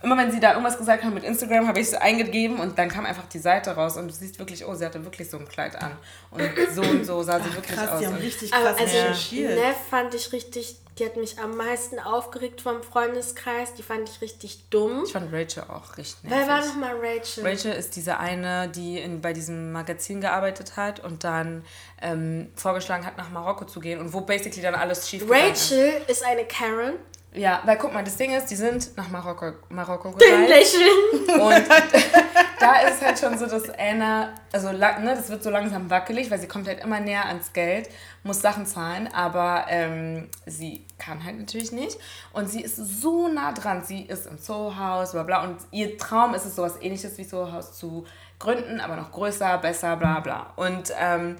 Immer 0.02 0.16
wenn 0.16 0.30
sie 0.32 0.40
da 0.40 0.52
irgendwas 0.52 0.78
gesagt 0.78 1.04
haben 1.04 1.12
mit 1.12 1.24
Instagram, 1.24 1.68
habe 1.68 1.78
ich 1.78 1.88
es 1.88 1.94
eingegeben 1.94 2.58
und 2.58 2.78
dann 2.78 2.88
kam 2.88 3.04
einfach 3.04 3.26
die 3.26 3.38
Seite 3.38 3.72
raus 3.72 3.98
und 3.98 4.08
du 4.08 4.14
siehst 4.14 4.38
wirklich, 4.38 4.64
oh, 4.66 4.74
sie 4.74 4.86
hatte 4.86 5.04
wirklich 5.04 5.28
so 5.28 5.36
ein 5.36 5.46
Kleid 5.46 5.76
an. 5.76 5.92
Und 6.30 6.42
so 6.74 6.80
und 6.80 7.04
so 7.04 7.22
sah 7.22 7.38
sie 7.38 7.52
wirklich 7.54 7.76
Krass, 7.76 7.90
aus. 7.90 8.00
die 8.00 8.06
haben 8.06 8.16
richtig 8.16 8.50
krass 8.50 8.78
also 8.78 8.82
recherchiert. 8.82 9.58
Neff 9.58 9.76
fand 9.90 10.14
ich 10.14 10.32
richtig, 10.32 10.76
die 10.98 11.04
hat 11.04 11.16
mich 11.16 11.38
am 11.38 11.54
meisten 11.54 11.98
aufgeregt 11.98 12.62
vom 12.62 12.82
Freundeskreis. 12.82 13.74
Die 13.74 13.82
fand 13.82 14.08
ich 14.08 14.22
richtig 14.22 14.64
dumm. 14.70 15.02
ich 15.04 15.12
fand 15.12 15.30
Rachel 15.34 15.64
auch 15.68 15.98
richtig 15.98 16.30
Wer 16.30 16.48
war 16.48 16.60
nervig. 16.60 16.66
nochmal 16.70 16.96
Rachel? 16.98 17.46
Rachel 17.46 17.72
ist 17.74 17.94
diese 17.94 18.18
eine, 18.18 18.68
die 18.68 18.98
in, 18.98 19.20
bei 19.20 19.34
diesem 19.34 19.70
Magazin 19.72 20.22
gearbeitet 20.22 20.76
hat 20.78 21.00
und 21.00 21.24
dann 21.24 21.62
ähm, 22.00 22.50
vorgeschlagen 22.56 23.04
hat, 23.04 23.18
nach 23.18 23.28
Marokko 23.28 23.66
zu 23.66 23.80
gehen 23.80 23.98
und 24.00 24.14
wo 24.14 24.22
basically 24.22 24.62
dann 24.62 24.74
alles 24.74 25.10
schief 25.10 25.20
gegangen 25.26 25.52
ist. 25.52 25.72
Rachel 25.72 26.02
ist 26.08 26.24
eine 26.24 26.46
Karen. 26.46 26.94
Ja, 27.32 27.62
weil 27.64 27.76
guck 27.78 27.94
mal, 27.94 28.02
das 28.02 28.16
Ding 28.16 28.32
ist, 28.32 28.46
die 28.46 28.56
sind 28.56 28.96
nach 28.96 29.08
Marokko, 29.08 29.52
Marokko 29.68 30.10
gereist. 30.10 30.48
Lächeln. 30.48 31.40
Und 31.40 31.68
da 32.60 32.80
ist 32.80 33.00
halt 33.00 33.18
schon 33.20 33.38
so, 33.38 33.46
dass 33.46 33.70
Anna, 33.78 34.34
also 34.52 34.72
ne, 34.72 35.14
das 35.14 35.28
wird 35.30 35.40
so 35.42 35.50
langsam 35.50 35.88
wackelig, 35.90 36.28
weil 36.28 36.40
sie 36.40 36.48
kommt 36.48 36.66
halt 36.66 36.82
immer 36.82 36.98
näher 36.98 37.26
ans 37.26 37.52
Geld, 37.52 37.88
muss 38.24 38.40
Sachen 38.40 38.66
zahlen, 38.66 39.08
aber 39.12 39.66
ähm, 39.68 40.28
sie 40.46 40.84
kann 40.98 41.24
halt 41.24 41.38
natürlich 41.38 41.70
nicht. 41.70 41.98
Und 42.32 42.50
sie 42.50 42.62
ist 42.62 42.76
so 42.76 43.28
nah 43.28 43.52
dran. 43.52 43.84
Sie 43.84 44.02
ist 44.02 44.26
im 44.26 44.36
Soho 44.36 44.76
House, 44.76 45.12
bla 45.12 45.22
bla. 45.22 45.44
Und 45.44 45.58
ihr 45.70 45.96
Traum 45.98 46.34
ist 46.34 46.46
es 46.46 46.56
sowas 46.56 46.74
ähnliches 46.80 47.16
wie 47.16 47.24
Soho 47.24 47.52
House 47.52 47.78
zu 47.78 48.06
gründen, 48.40 48.80
aber 48.80 48.96
noch 48.96 49.12
größer, 49.12 49.56
besser, 49.58 49.96
bla 49.96 50.18
bla. 50.18 50.52
Und 50.56 50.92
ähm, 50.98 51.36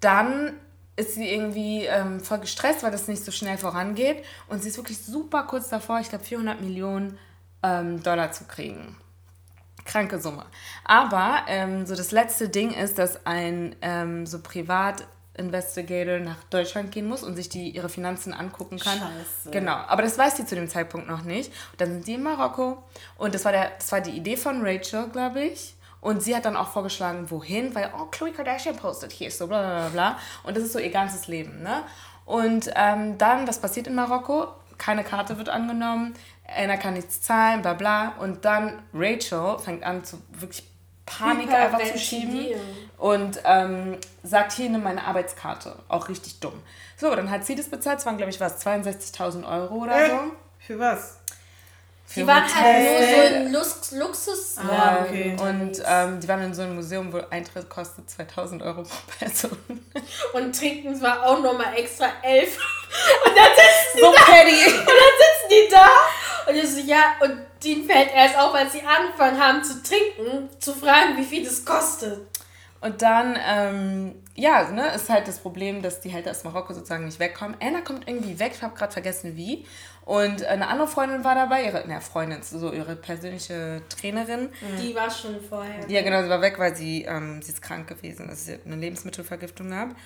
dann 0.00 0.58
ist 0.96 1.14
sie 1.14 1.28
irgendwie 1.28 1.84
ähm, 1.84 2.20
voll 2.20 2.40
gestresst, 2.40 2.82
weil 2.82 2.90
das 2.90 3.08
nicht 3.08 3.24
so 3.24 3.32
schnell 3.32 3.58
vorangeht. 3.58 4.24
Und 4.48 4.62
sie 4.62 4.68
ist 4.68 4.76
wirklich 4.76 4.98
super 4.98 5.44
kurz 5.44 5.68
davor, 5.68 6.00
ich 6.00 6.08
glaube 6.08 6.24
400 6.24 6.60
Millionen 6.60 7.18
ähm, 7.62 8.02
Dollar 8.02 8.32
zu 8.32 8.44
kriegen. 8.44 8.96
Kranke 9.84 10.20
Summe. 10.20 10.44
Aber 10.84 11.44
ähm, 11.48 11.86
so 11.86 11.96
das 11.96 12.12
letzte 12.12 12.48
Ding 12.48 12.72
ist, 12.72 12.98
dass 12.98 13.26
ein 13.26 13.74
ähm, 13.80 14.26
so 14.26 14.40
privat 14.40 15.06
Investigator 15.34 16.18
nach 16.18 16.42
Deutschland 16.50 16.92
gehen 16.92 17.08
muss 17.08 17.22
und 17.22 17.36
sich 17.36 17.48
die 17.48 17.70
ihre 17.70 17.88
Finanzen 17.88 18.34
angucken 18.34 18.78
kann. 18.78 18.98
Scheiße. 18.98 19.50
Genau, 19.50 19.72
aber 19.72 20.02
das 20.02 20.18
weiß 20.18 20.36
sie 20.36 20.44
zu 20.44 20.54
dem 20.54 20.68
Zeitpunkt 20.68 21.08
noch 21.08 21.24
nicht. 21.24 21.50
Und 21.72 21.80
dann 21.80 21.92
sind 21.92 22.06
die 22.06 22.14
in 22.14 22.22
Marokko 22.22 22.82
und 23.16 23.34
das 23.34 23.44
war 23.44 23.52
der 23.52 23.70
das 23.78 23.90
war 23.92 24.00
die 24.02 24.10
Idee 24.10 24.36
von 24.36 24.60
Rachel, 24.62 25.08
glaube 25.08 25.42
ich. 25.42 25.74
Und 26.02 26.22
sie 26.22 26.36
hat 26.36 26.44
dann 26.44 26.56
auch 26.56 26.68
vorgeschlagen, 26.68 27.30
wohin, 27.30 27.74
weil, 27.74 27.90
oh, 27.96 28.06
Chloe 28.06 28.32
Kardashian 28.32 28.76
postet 28.76 29.12
hier, 29.12 29.30
so 29.30 29.46
bla 29.46 29.62
bla 29.62 29.88
bla. 29.88 30.18
Und 30.42 30.56
das 30.56 30.64
ist 30.64 30.74
so 30.74 30.78
ihr 30.78 30.90
ganzes 30.90 31.28
Leben, 31.28 31.62
ne? 31.62 31.84
Und 32.26 32.70
ähm, 32.74 33.16
dann, 33.18 33.48
was 33.48 33.60
passiert 33.60 33.86
in 33.86 33.94
Marokko? 33.94 34.48
Keine 34.78 35.04
Karte 35.04 35.38
wird 35.38 35.48
angenommen, 35.48 36.14
Anna 36.44 36.76
kann 36.76 36.94
nichts 36.94 37.22
zahlen, 37.22 37.62
bla 37.62 37.74
bla. 37.74 38.14
Und 38.18 38.44
dann 38.44 38.82
Rachel 38.92 39.58
fängt 39.58 39.84
an 39.84 40.04
zu 40.04 40.20
wirklich 40.32 40.64
Panik 41.06 41.52
einfach 41.52 41.80
zu 41.80 41.98
schieben 41.98 42.46
und 42.98 43.40
ähm, 43.44 43.96
sagt, 44.22 44.52
hier, 44.52 44.70
nimm 44.70 44.82
meine 44.82 45.04
Arbeitskarte. 45.04 45.76
Auch 45.88 46.08
richtig 46.08 46.40
dumm. 46.40 46.60
So, 46.96 47.14
dann 47.14 47.30
hat 47.30 47.44
sie 47.44 47.54
das 47.54 47.68
bezahlt, 47.68 48.00
es 48.00 48.06
waren, 48.06 48.16
glaube 48.16 48.30
ich, 48.30 48.40
was, 48.40 48.64
62.000 48.64 49.48
Euro 49.48 49.74
oder 49.74 50.04
äh, 50.04 50.10
so. 50.10 50.18
Für 50.58 50.78
was? 50.78 51.18
Die 52.14 52.26
waren 52.26 52.54
halt 52.54 52.84
nur 52.84 53.06
so 53.06 53.36
ein 53.36 53.52
Lux 53.52 53.90
Luxus. 53.92 54.56
Ah, 54.58 55.02
okay. 55.02 55.36
Und 55.40 55.82
ähm, 55.86 56.20
die 56.20 56.28
waren 56.28 56.42
in 56.42 56.54
so 56.54 56.62
einem 56.62 56.74
Museum, 56.74 57.12
wo 57.12 57.20
Eintritt 57.30 57.68
kostet 57.68 58.08
2000 58.10 58.62
Euro 58.62 58.82
pro 58.82 58.96
Person. 59.18 59.58
Und 60.32 60.56
trinken 60.56 61.00
war 61.00 61.24
auch 61.24 61.40
nochmal 61.42 61.74
extra 61.76 62.06
11. 62.22 62.56
Und 63.26 63.36
dann 63.36 63.50
sitzen 63.54 63.96
die 63.96 64.00
so 64.00 64.12
da. 64.12 64.22
Petty. 64.24 64.70
Und 64.78 64.86
dann 64.86 65.14
sitzen 65.18 65.48
die 65.50 65.70
da. 65.70 65.88
Und 66.48 66.56
ich 66.56 66.70
so, 66.70 66.80
ja, 66.80 67.14
und 67.20 67.38
denen 67.62 67.86
fällt 67.86 68.12
erst 68.12 68.36
auf, 68.36 68.52
als 68.52 68.72
sie 68.72 68.82
angefangen 68.82 69.40
haben 69.40 69.62
zu 69.62 69.80
trinken, 69.80 70.48
zu 70.58 70.74
fragen, 70.74 71.16
wie 71.16 71.24
viel 71.24 71.44
das 71.44 71.64
kostet. 71.64 72.20
Und 72.80 73.00
dann, 73.00 73.38
ähm, 73.46 74.14
ja, 74.34 74.68
ne, 74.70 74.88
ist 74.92 75.08
halt 75.08 75.28
das 75.28 75.38
Problem, 75.38 75.82
dass 75.82 76.00
die 76.00 76.12
halt 76.12 76.28
aus 76.28 76.42
Marokko 76.42 76.74
sozusagen 76.74 77.04
nicht 77.04 77.20
wegkommen. 77.20 77.56
Anna 77.60 77.80
kommt 77.80 78.08
irgendwie 78.08 78.40
weg, 78.40 78.52
ich 78.56 78.62
habe 78.62 78.74
gerade 78.74 78.92
vergessen 78.92 79.36
wie. 79.36 79.64
Und 80.04 80.44
eine 80.44 80.66
andere 80.66 80.88
Freundin 80.88 81.22
war 81.22 81.34
dabei, 81.34 81.64
ihre, 81.64 81.86
ne, 81.86 82.00
Freundin, 82.00 82.42
so 82.42 82.72
ihre 82.72 82.96
persönliche 82.96 83.82
Trainerin. 83.88 84.48
Die 84.80 84.94
war 84.94 85.10
schon 85.10 85.40
vorher. 85.40 85.88
Ja, 85.88 86.02
genau, 86.02 86.22
sie 86.22 86.28
war 86.28 86.40
weg, 86.40 86.58
weil 86.58 86.74
sie, 86.74 87.04
ähm, 87.04 87.40
sie 87.40 87.52
ist 87.52 87.62
krank 87.62 87.86
gewesen, 87.88 88.28
also 88.28 88.44
sie 88.44 88.54
hat 88.54 88.66
eine 88.66 88.76
Lebensmittelvergiftung 88.76 89.70
gehabt. 89.70 89.96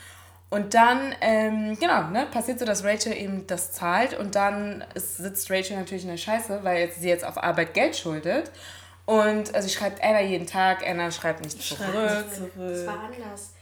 Und 0.49 0.75
dann, 0.75 1.15
ähm, 1.23 1.77
genau, 1.81 2.09
ne, 2.11 2.27
passiert 2.31 2.59
so, 2.59 2.65
dass 2.65 2.85
Rachel 2.85 3.17
eben 3.17 3.47
das 3.47 3.73
zahlt 3.73 4.17
und 4.17 4.35
dann 4.35 4.85
ist, 4.95 5.17
sitzt 5.17 5.51
Rachel 5.51 5.77
natürlich 5.77 6.05
in 6.05 6.11
der 6.11 6.19
Scheiße, 6.19 6.61
weil 6.63 6.79
jetzt, 6.79 7.01
sie 7.01 7.09
jetzt 7.09 7.25
auf 7.25 7.43
Arbeit 7.43 7.75
Geld 7.75 7.97
schuldet. 7.97 8.53
Und 9.07 9.55
also 9.55 9.69
schreibt 9.69 10.03
Anna 10.03 10.21
jeden 10.21 10.47
Tag, 10.47 10.87
Anna 10.87 11.11
schreibt 11.11 11.43
nicht 11.43 11.61
zurück. 11.61 11.87
Schreibt 11.93 12.35
zurück. 12.35 12.53
Das 12.57 12.87
war 12.87 13.01
anders. 13.01 13.53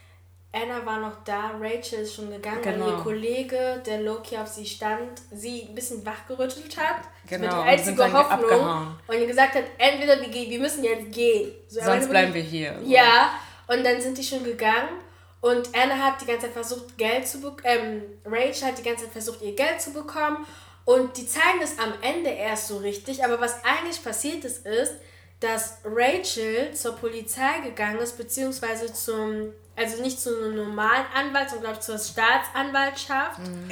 Anna 0.55 0.87
war 0.87 1.01
noch 1.01 1.25
da, 1.25 1.53
Rachel 1.61 2.01
ist 2.01 2.15
schon 2.15 2.31
gegangen, 2.31 2.63
genau. 2.63 2.87
weil 2.87 2.93
ihr 2.93 2.99
Kollege, 3.03 3.83
der 3.85 4.01
Loki 4.03 4.37
auf 4.37 4.47
sie 4.47 4.65
stand, 4.65 5.21
sie 5.33 5.67
ein 5.69 5.75
bisschen 5.75 6.07
wachgerüttelt 6.07 6.77
hat. 6.77 7.03
Genau. 7.29 7.47
Das 7.47 7.55
war 7.55 7.65
die 7.65 7.71
einzige 7.71 8.13
Hoffnung. 8.13 8.97
Und 9.09 9.19
ihr 9.19 9.27
gesagt 9.27 9.55
hat, 9.55 9.65
entweder 9.79 10.21
wir, 10.21 10.29
gehen, 10.29 10.51
wir 10.51 10.61
müssen 10.61 10.85
jetzt 10.85 11.13
gehen. 11.13 11.53
So, 11.69 11.81
Sonst 11.81 12.09
bleiben 12.09 12.33
wir 12.33 12.43
hier. 12.43 12.79
So. 12.81 12.91
Ja, 12.91 13.35
und 13.67 13.85
dann 13.85 14.01
sind 14.01 14.17
die 14.17 14.23
schon 14.23 14.45
gegangen. 14.45 15.01
Und 15.41 15.69
Anna 15.75 15.99
hat 15.99 16.21
die 16.23 16.27
ganze 16.27 16.47
Zeit 16.47 16.53
versucht, 16.53 16.97
Geld 16.97 17.27
zu 17.29 17.41
bekommen. 17.41 17.63
Ähm, 17.65 18.03
Rachel 18.25 18.69
hat 18.69 18.79
die 18.79 18.83
ganze 18.83 19.05
Zeit 19.05 19.13
versucht, 19.13 19.43
ihr 19.43 19.55
Geld 19.55 19.81
zu 19.81 19.93
bekommen. 19.93 20.47
Und 20.85 21.17
die 21.17 21.27
zeigen 21.27 21.61
es 21.63 21.79
am 21.79 21.93
Ende 22.01 22.31
erst 22.31 22.69
so 22.69 22.79
richtig. 22.79 23.25
Aber 23.25 23.41
was 23.41 23.65
eigentlich 23.65 24.03
passiert 24.03 24.45
ist, 24.45 24.65
ist, 24.67 24.95
dass 25.41 25.79
Rachel 25.85 26.73
zur 26.73 26.97
Polizei 26.97 27.61
gegangen 27.63 27.99
ist, 27.99 28.17
beziehungsweise 28.17 28.93
zum, 28.93 29.53
also 29.77 30.03
nicht 30.03 30.21
zu 30.21 30.37
einem 30.37 30.57
normalen 30.57 31.05
Anwalt, 31.15 31.51
sondern 31.51 31.73
glaube 31.73 31.79
ich 31.81 31.87
zur 31.87 31.99
Staatsanwaltschaft 31.99 33.39
mhm. 33.41 33.71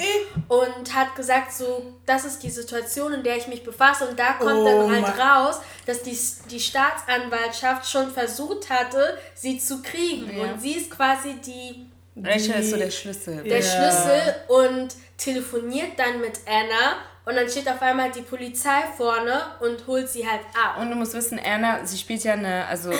und 0.48 0.94
hat 0.94 1.14
gesagt, 1.14 1.52
so, 1.52 1.94
das 2.06 2.24
ist 2.24 2.42
die 2.42 2.50
Situation, 2.50 3.12
in 3.12 3.22
der 3.22 3.36
ich 3.36 3.46
mich 3.46 3.62
befasse 3.62 4.08
und 4.08 4.18
da 4.18 4.32
kommt 4.34 4.60
oh, 4.60 4.64
dann 4.64 4.90
halt 4.90 5.18
raus, 5.18 5.60
dass 5.86 6.02
die, 6.02 6.18
die 6.50 6.60
Staatsanwaltschaft 6.60 7.88
schon 7.88 8.10
versucht 8.10 8.68
hatte, 8.70 9.18
sie 9.34 9.58
zu 9.58 9.82
kriegen 9.82 10.36
ja. 10.36 10.44
und 10.44 10.60
sie 10.60 10.72
ist 10.72 10.90
quasi 10.90 11.34
die 11.34 11.86
Rachel 12.14 12.60
ist 12.60 12.70
so 12.70 12.76
der 12.76 12.90
Schlüssel. 12.90 13.42
Der 13.42 13.60
ja. 13.60 13.62
Schlüssel 13.62 14.34
und 14.48 14.94
telefoniert 15.16 15.98
dann 15.98 16.20
mit 16.20 16.40
Anna 16.46 16.96
und 17.24 17.36
dann 17.36 17.48
steht 17.48 17.68
auf 17.68 17.80
einmal 17.80 18.10
die 18.10 18.22
Polizei 18.22 18.82
vorne 18.96 19.42
und 19.60 19.86
holt 19.86 20.08
sie 20.08 20.26
halt 20.26 20.40
ab. 20.54 20.80
Und 20.80 20.90
du 20.90 20.96
musst 20.96 21.14
wissen, 21.14 21.38
Anna, 21.38 21.86
sie 21.86 21.96
spielt 21.96 22.24
ja 22.24 22.32
eine, 22.32 22.66
also 22.66 22.90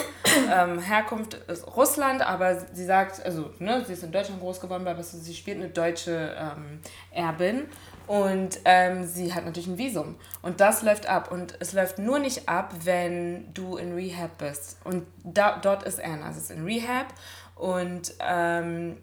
ähm, 0.51 0.79
Herkunft 0.79 1.33
ist 1.33 1.67
Russland, 1.75 2.21
aber 2.21 2.57
sie 2.73 2.85
sagt, 2.85 3.23
also 3.25 3.51
ne, 3.59 3.83
sie 3.85 3.93
ist 3.93 4.03
in 4.03 4.11
Deutschland 4.11 4.39
groß 4.39 4.61
geworden, 4.61 4.87
aber 4.87 5.03
sie 5.03 5.33
spielt 5.33 5.57
eine 5.57 5.69
deutsche 5.69 6.35
ähm, 6.39 6.79
Erbin. 7.11 7.67
Und 8.05 8.59
ähm, 8.65 9.05
sie 9.05 9.33
hat 9.33 9.45
natürlich 9.45 9.67
ein 9.67 9.77
Visum. 9.77 10.15
Und 10.41 10.59
das 10.59 10.81
läuft 10.83 11.07
ab. 11.07 11.31
Und 11.31 11.55
es 11.59 11.73
läuft 11.73 11.99
nur 11.99 12.19
nicht 12.19 12.49
ab, 12.49 12.73
wenn 12.83 13.53
du 13.53 13.77
in 13.77 13.93
Rehab 13.93 14.37
bist. 14.37 14.77
Und 14.83 15.05
da, 15.23 15.57
dort 15.61 15.83
ist 15.83 16.03
Anna. 16.03 16.31
Sie 16.33 16.39
ist 16.39 16.51
in 16.51 16.65
Rehab. 16.65 17.07
Und 17.55 18.13
ähm, 18.19 18.97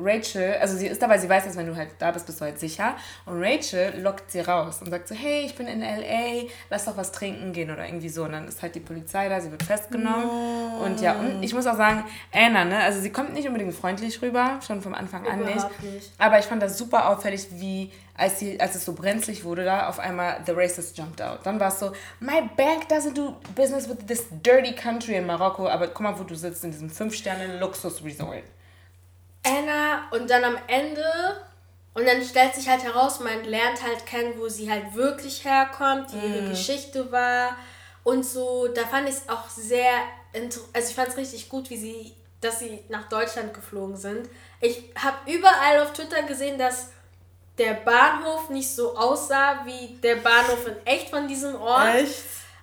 Rachel, 0.00 0.54
also 0.60 0.76
sie 0.76 0.86
ist 0.86 1.02
dabei, 1.02 1.18
sie 1.18 1.28
weiß, 1.28 1.44
dass 1.44 1.56
wenn 1.56 1.66
du 1.66 1.76
halt 1.76 1.90
da 1.98 2.10
bist, 2.10 2.26
bist 2.26 2.40
du 2.40 2.44
halt 2.44 2.58
sicher. 2.58 2.96
Und 3.26 3.42
Rachel 3.42 4.00
lockt 4.00 4.30
sie 4.30 4.40
raus 4.40 4.80
und 4.82 4.90
sagt 4.90 5.08
so, 5.08 5.14
hey, 5.14 5.42
ich 5.44 5.54
bin 5.54 5.66
in 5.66 5.82
L.A., 5.82 6.48
lass 6.70 6.86
doch 6.86 6.96
was 6.96 7.12
trinken 7.12 7.52
gehen 7.52 7.70
oder 7.70 7.84
irgendwie 7.84 8.08
so. 8.08 8.24
Und 8.24 8.32
dann 8.32 8.48
ist 8.48 8.62
halt 8.62 8.74
die 8.74 8.80
Polizei 8.80 9.28
da, 9.28 9.40
sie 9.40 9.50
wird 9.50 9.62
festgenommen. 9.62 10.26
No. 10.26 10.84
Und 10.84 11.00
ja, 11.00 11.18
und 11.18 11.42
ich 11.42 11.54
muss 11.54 11.66
auch 11.66 11.76
sagen, 11.76 12.04
Anna, 12.32 12.64
ne, 12.64 12.78
also 12.78 13.00
sie 13.00 13.10
kommt 13.10 13.34
nicht 13.34 13.46
unbedingt 13.46 13.74
freundlich 13.74 14.20
rüber, 14.22 14.58
schon 14.66 14.80
vom 14.82 14.94
Anfang 14.94 15.26
an 15.26 15.40
nicht. 15.40 15.82
nicht. 15.82 16.12
Aber 16.18 16.38
ich 16.38 16.46
fand 16.46 16.62
das 16.62 16.78
super 16.78 17.08
auffällig, 17.08 17.48
wie, 17.52 17.90
als, 18.14 18.38
sie, 18.38 18.60
als 18.60 18.74
es 18.74 18.84
so 18.84 18.92
brenzlig 18.92 19.44
wurde 19.44 19.64
da, 19.64 19.88
auf 19.88 19.98
einmal 19.98 20.40
the 20.46 20.52
racist 20.52 20.96
jumped 20.96 21.22
out. 21.22 21.40
Dann 21.44 21.58
war 21.58 21.68
es 21.68 21.78
so, 21.78 21.92
my 22.20 22.42
bank 22.56 22.84
doesn't 22.88 23.14
do 23.14 23.36
business 23.54 23.88
with 23.88 24.06
this 24.06 24.26
dirty 24.42 24.74
country 24.74 25.14
in 25.14 25.26
Marokko, 25.26 25.68
aber 25.68 25.88
guck 25.88 26.00
mal, 26.00 26.18
wo 26.18 26.24
du 26.24 26.34
sitzt, 26.34 26.64
in 26.64 26.70
diesem 26.70 26.90
5-Sterne-Luxus-Resort. 26.90 28.44
Anna 29.42 30.08
und 30.10 30.28
dann 30.28 30.44
am 30.44 30.58
Ende 30.66 31.04
und 31.94 32.06
dann 32.06 32.22
stellt 32.22 32.54
sich 32.54 32.68
halt 32.68 32.84
heraus, 32.84 33.20
man 33.20 33.44
lernt 33.44 33.82
halt 33.82 34.06
kennen, 34.06 34.34
wo 34.38 34.48
sie 34.48 34.70
halt 34.70 34.94
wirklich 34.94 35.44
herkommt, 35.44 36.12
wie 36.12 36.26
ihre 36.26 36.42
mm. 36.42 36.50
Geschichte 36.50 37.10
war 37.10 37.56
und 38.04 38.24
so. 38.24 38.68
Da 38.68 38.86
fand 38.86 39.08
ich 39.08 39.16
es 39.16 39.28
auch 39.28 39.48
sehr, 39.48 39.92
also 40.32 40.88
ich 40.88 40.94
fand 40.94 41.08
es 41.08 41.16
richtig 41.16 41.48
gut, 41.48 41.68
wie 41.70 41.76
sie, 41.76 42.14
dass 42.40 42.60
sie 42.60 42.84
nach 42.88 43.08
Deutschland 43.08 43.52
geflogen 43.54 43.96
sind. 43.96 44.28
Ich 44.60 44.84
habe 44.96 45.30
überall 45.30 45.82
auf 45.82 45.92
Twitter 45.92 46.22
gesehen, 46.22 46.58
dass 46.58 46.90
der 47.58 47.74
Bahnhof 47.74 48.48
nicht 48.50 48.70
so 48.70 48.96
aussah 48.96 49.66
wie 49.66 49.98
der 50.00 50.16
Bahnhof 50.16 50.66
in 50.66 50.86
echt 50.86 51.10
von 51.10 51.26
diesem 51.28 51.56
Ort. 51.56 51.94
Echt? 51.94 52.22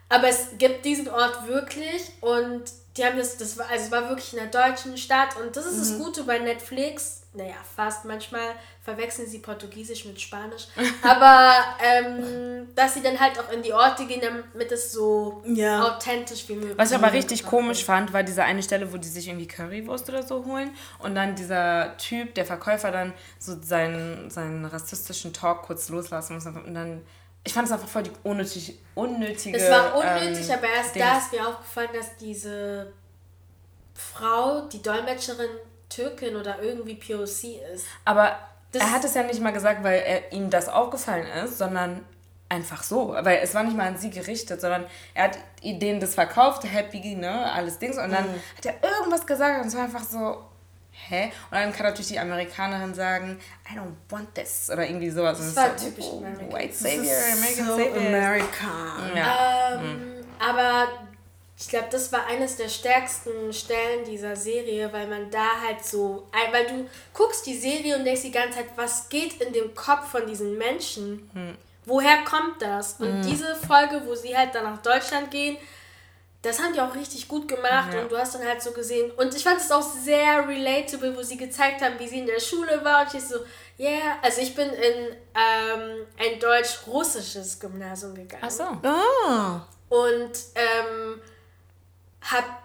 Aber 0.10 0.30
es 0.30 0.58
gibt 0.58 0.86
diesen 0.86 1.10
Ort 1.10 1.48
wirklich 1.48 2.14
und 2.22 2.64
die 2.98 3.06
haben 3.06 3.18
das, 3.18 3.38
das 3.38 3.58
war, 3.58 3.70
also 3.70 3.86
es 3.86 3.92
war 3.92 4.10
wirklich 4.10 4.34
in 4.34 4.40
der 4.40 4.48
deutschen 4.48 4.98
Stadt 4.98 5.38
und 5.38 5.56
das 5.56 5.66
ist 5.66 5.76
mhm. 5.76 5.80
das 5.80 5.98
Gute 5.98 6.24
bei 6.24 6.40
Netflix. 6.40 7.22
Naja, 7.34 7.56
fast 7.76 8.06
manchmal 8.06 8.56
verwechseln 8.82 9.28
sie 9.28 9.40
Portugiesisch 9.40 10.06
mit 10.06 10.20
Spanisch. 10.20 10.68
Aber 11.04 11.54
ähm, 11.84 12.70
dass 12.74 12.96
sie 12.96 13.04
dann 13.04 13.20
halt 13.20 13.38
auch 13.40 13.52
in 13.52 13.62
die 13.62 13.74
Orte 13.74 14.06
gehen, 14.06 14.22
damit 14.22 14.72
es 14.72 14.92
so 14.92 15.44
ja. 15.46 15.84
authentisch 15.84 16.50
wie 16.50 16.56
möglich 16.56 16.78
Was 16.78 16.92
ich 16.92 16.98
aber 16.98 17.14
richtig 17.14 17.46
komisch 17.46 17.86
fand, 17.86 18.14
war 18.14 18.24
diese 18.24 18.44
eine 18.44 18.64
Stelle, 18.64 18.92
wo 18.92 18.98
die 18.98 19.08
sich 19.08 19.28
irgendwie 19.28 19.48
Currywurst 19.48 20.10
oder 20.10 20.24
so 20.24 20.46
holen 20.46 20.72
und 21.00 21.14
dann 21.16 21.36
dieser 21.36 21.96
Typ, 21.98 22.34
der 22.34 22.46
Verkäufer, 22.46 22.92
dann 22.92 23.14
so 23.38 23.56
seinen, 23.62 24.30
seinen 24.32 24.66
rassistischen 24.66 25.34
Talk 25.34 25.64
kurz 25.64 25.90
loslassen 25.90 26.36
muss 26.36 26.46
und 26.46 26.74
dann 26.74 27.04
ich 27.48 27.54
fand 27.54 27.66
es 27.66 27.72
einfach 27.72 27.88
voll 27.88 28.04
die 28.04 28.12
unnötige, 28.24 28.74
unnötige. 28.94 29.58
Es 29.58 29.72
war 29.72 29.96
unnötig, 29.96 30.50
ähm, 30.50 30.56
aber 30.58 30.68
erst 30.68 30.96
Dings. 30.96 31.06
da 31.06 31.18
ist 31.18 31.32
mir 31.32 31.48
aufgefallen, 31.48 31.90
dass 31.94 32.18
diese 32.18 32.92
Frau, 33.94 34.68
die 34.68 34.82
Dolmetscherin 34.82 35.50
Türkin 35.88 36.36
oder 36.36 36.62
irgendwie 36.62 36.96
POC 36.96 37.62
ist. 37.74 37.86
Aber 38.04 38.38
das 38.74 38.82
er 38.82 38.92
hat 38.92 39.06
es 39.06 39.14
ja 39.14 39.24
nicht 39.24 39.40
mal 39.40 39.54
gesagt, 39.54 39.82
weil 39.82 40.00
er, 40.00 40.34
ihm 40.34 40.50
das 40.50 40.68
aufgefallen 40.68 41.26
ist, 41.46 41.58
sondern 41.58 42.04
einfach 42.50 42.84
so. 42.84 43.16
Weil 43.22 43.40
es 43.42 43.56
war 43.56 43.64
nicht 43.64 43.78
mal 43.78 43.88
an 43.88 43.98
sie 43.98 44.10
gerichtet, 44.10 44.60
sondern 44.60 44.86
er 45.14 45.26
hat 45.26 45.38
denen 45.64 46.02
das 46.02 46.16
verkauft, 46.16 46.66
happy, 46.66 47.16
ne, 47.16 47.50
alles 47.54 47.80
Dings. 47.80 47.98
Und 47.98 48.12
dann 48.12 48.26
mhm. 48.26 48.42
hat 48.58 48.66
er 48.66 48.84
irgendwas 48.84 49.26
gesagt 49.26 49.62
und 49.62 49.68
es 49.68 49.76
war 49.76 49.86
einfach 49.86 50.04
so, 50.04 50.44
hä? 51.10 51.32
Und 51.50 51.58
dann 51.58 51.74
kann 51.74 51.86
natürlich 51.86 52.08
die 52.08 52.20
Amerikanerin 52.20 52.94
sagen, 52.94 53.40
I 53.72 53.78
don't 53.78 53.94
want 54.10 54.34
this 54.36 54.70
oder 54.72 54.88
irgendwie 54.88 55.10
sowas. 55.10 55.38
Das 55.38 55.56
war 55.56 55.78
so, 55.78 55.86
typisch 55.86 56.06
oh, 56.12 56.18
American. 56.18 56.54
White 56.54 56.74
Savior, 56.74 57.16
American 57.34 57.66
so 57.66 57.78
Savior. 57.78 57.98
American. 57.98 59.16
Ja. 59.16 59.74
Ähm, 59.76 60.18
mhm. 60.20 60.26
Aber 60.40 60.88
Ich 61.60 61.70
glaube, 61.70 61.88
das 61.90 62.12
war 62.12 62.28
eines 62.28 62.56
der 62.56 62.70
stärksten 62.70 63.52
Stellen 63.52 64.06
dieser 64.06 64.36
Serie, 64.36 64.94
weil 64.94 65.08
man 65.08 65.32
da 65.32 65.60
halt 65.66 65.84
so, 65.84 66.28
weil 66.52 66.68
du 66.68 66.88
guckst 67.14 67.48
die 67.48 67.58
Serie 67.58 67.98
und 67.98 68.06
denkst 68.06 68.22
die 68.22 68.32
ganze 68.32 68.60
Zeit, 68.60 68.68
was 68.76 69.10
geht 69.10 69.42
in 69.42 69.54
dem 69.54 69.74
Kopf 69.74 70.12
von 70.12 70.28
diesen 70.28 70.56
Menschen? 70.58 71.28
Hm. 71.34 71.58
Woher 71.86 72.24
kommt 72.26 72.62
das? 72.62 73.00
Und 73.00 73.08
hm. 73.08 73.22
diese 73.24 73.56
Folge, 73.56 74.04
wo 74.06 74.14
sie 74.14 74.38
halt 74.38 74.54
dann 74.54 74.66
nach 74.66 74.82
Deutschland 74.84 75.32
gehen, 75.32 75.58
das 76.48 76.60
haben 76.60 76.74
die 76.74 76.80
auch 76.80 76.96
richtig 76.96 77.28
gut 77.28 77.48
gemacht 77.48 77.94
ja. 77.94 78.02
und 78.02 78.12
du 78.12 78.18
hast 78.18 78.36
dann 78.36 78.46
halt 78.46 78.62
so 78.62 78.72
gesehen. 78.72 79.12
Und 79.12 79.36
ich 79.36 79.44
fand 79.44 79.60
es 79.60 79.70
auch 79.70 79.82
sehr 79.82 80.48
relatable, 80.48 81.16
wo 81.16 81.22
sie 81.22 81.36
gezeigt 81.36 81.82
haben, 81.82 82.00
wie 82.00 82.08
sie 82.08 82.20
in 82.20 82.26
der 82.26 82.40
Schule 82.40 82.84
war. 82.84 83.02
Und 83.02 83.14
ich 83.14 83.24
so, 83.24 83.36
ja, 83.78 83.90
yeah. 83.90 84.18
also 84.22 84.42
ich 84.42 84.56
bin 84.56 84.70
in 84.70 85.16
ähm, 85.36 86.08
ein 86.18 86.40
deutsch-russisches 86.40 87.60
Gymnasium 87.60 88.16
gegangen. 88.16 88.44
Ach 88.46 88.50
so. 88.50 88.64
Oh. 88.64 89.96
Und 89.96 90.32
ähm, 90.56 91.22
hab, 92.22 92.64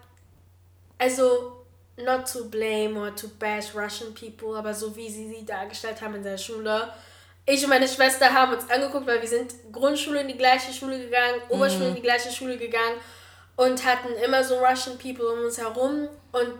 also 0.99 1.65
not 1.97 2.31
to 2.33 2.44
blame 2.44 2.97
or 2.97 3.15
to 3.15 3.28
bash 3.39 3.75
Russian 3.75 4.15
people, 4.15 4.57
aber 4.57 4.73
so 4.73 4.94
wie 4.94 5.11
sie 5.11 5.28
sie 5.28 5.44
dargestellt 5.44 6.01
haben 6.01 6.15
in 6.15 6.23
der 6.23 6.39
Schule. 6.39 6.93
Ich 7.47 7.65
und 7.65 7.70
meine 7.70 7.89
Schwester 7.89 8.33
haben 8.33 8.52
uns 8.55 8.70
angeguckt, 8.70 9.07
weil 9.09 9.20
wir 9.20 9.28
sind 9.28 9.52
Grundschule 9.73 10.20
in 10.20 10.28
die 10.28 10.39
gleiche 10.39 10.73
Schule 10.73 10.99
gegangen, 11.01 11.43
Oberschule 11.49 11.85
mhm. 11.85 11.91
in 11.91 11.94
die 11.97 12.02
gleiche 12.02 12.31
Schule 12.31 12.57
gegangen 12.57 13.01
und 13.57 13.85
hatten 13.85 14.15
immer 14.25 14.43
so 14.43 14.59
Russian 14.59 14.99
People 14.99 15.27
um 15.27 15.45
uns 15.45 15.59
herum 15.59 16.09
und 16.33 16.59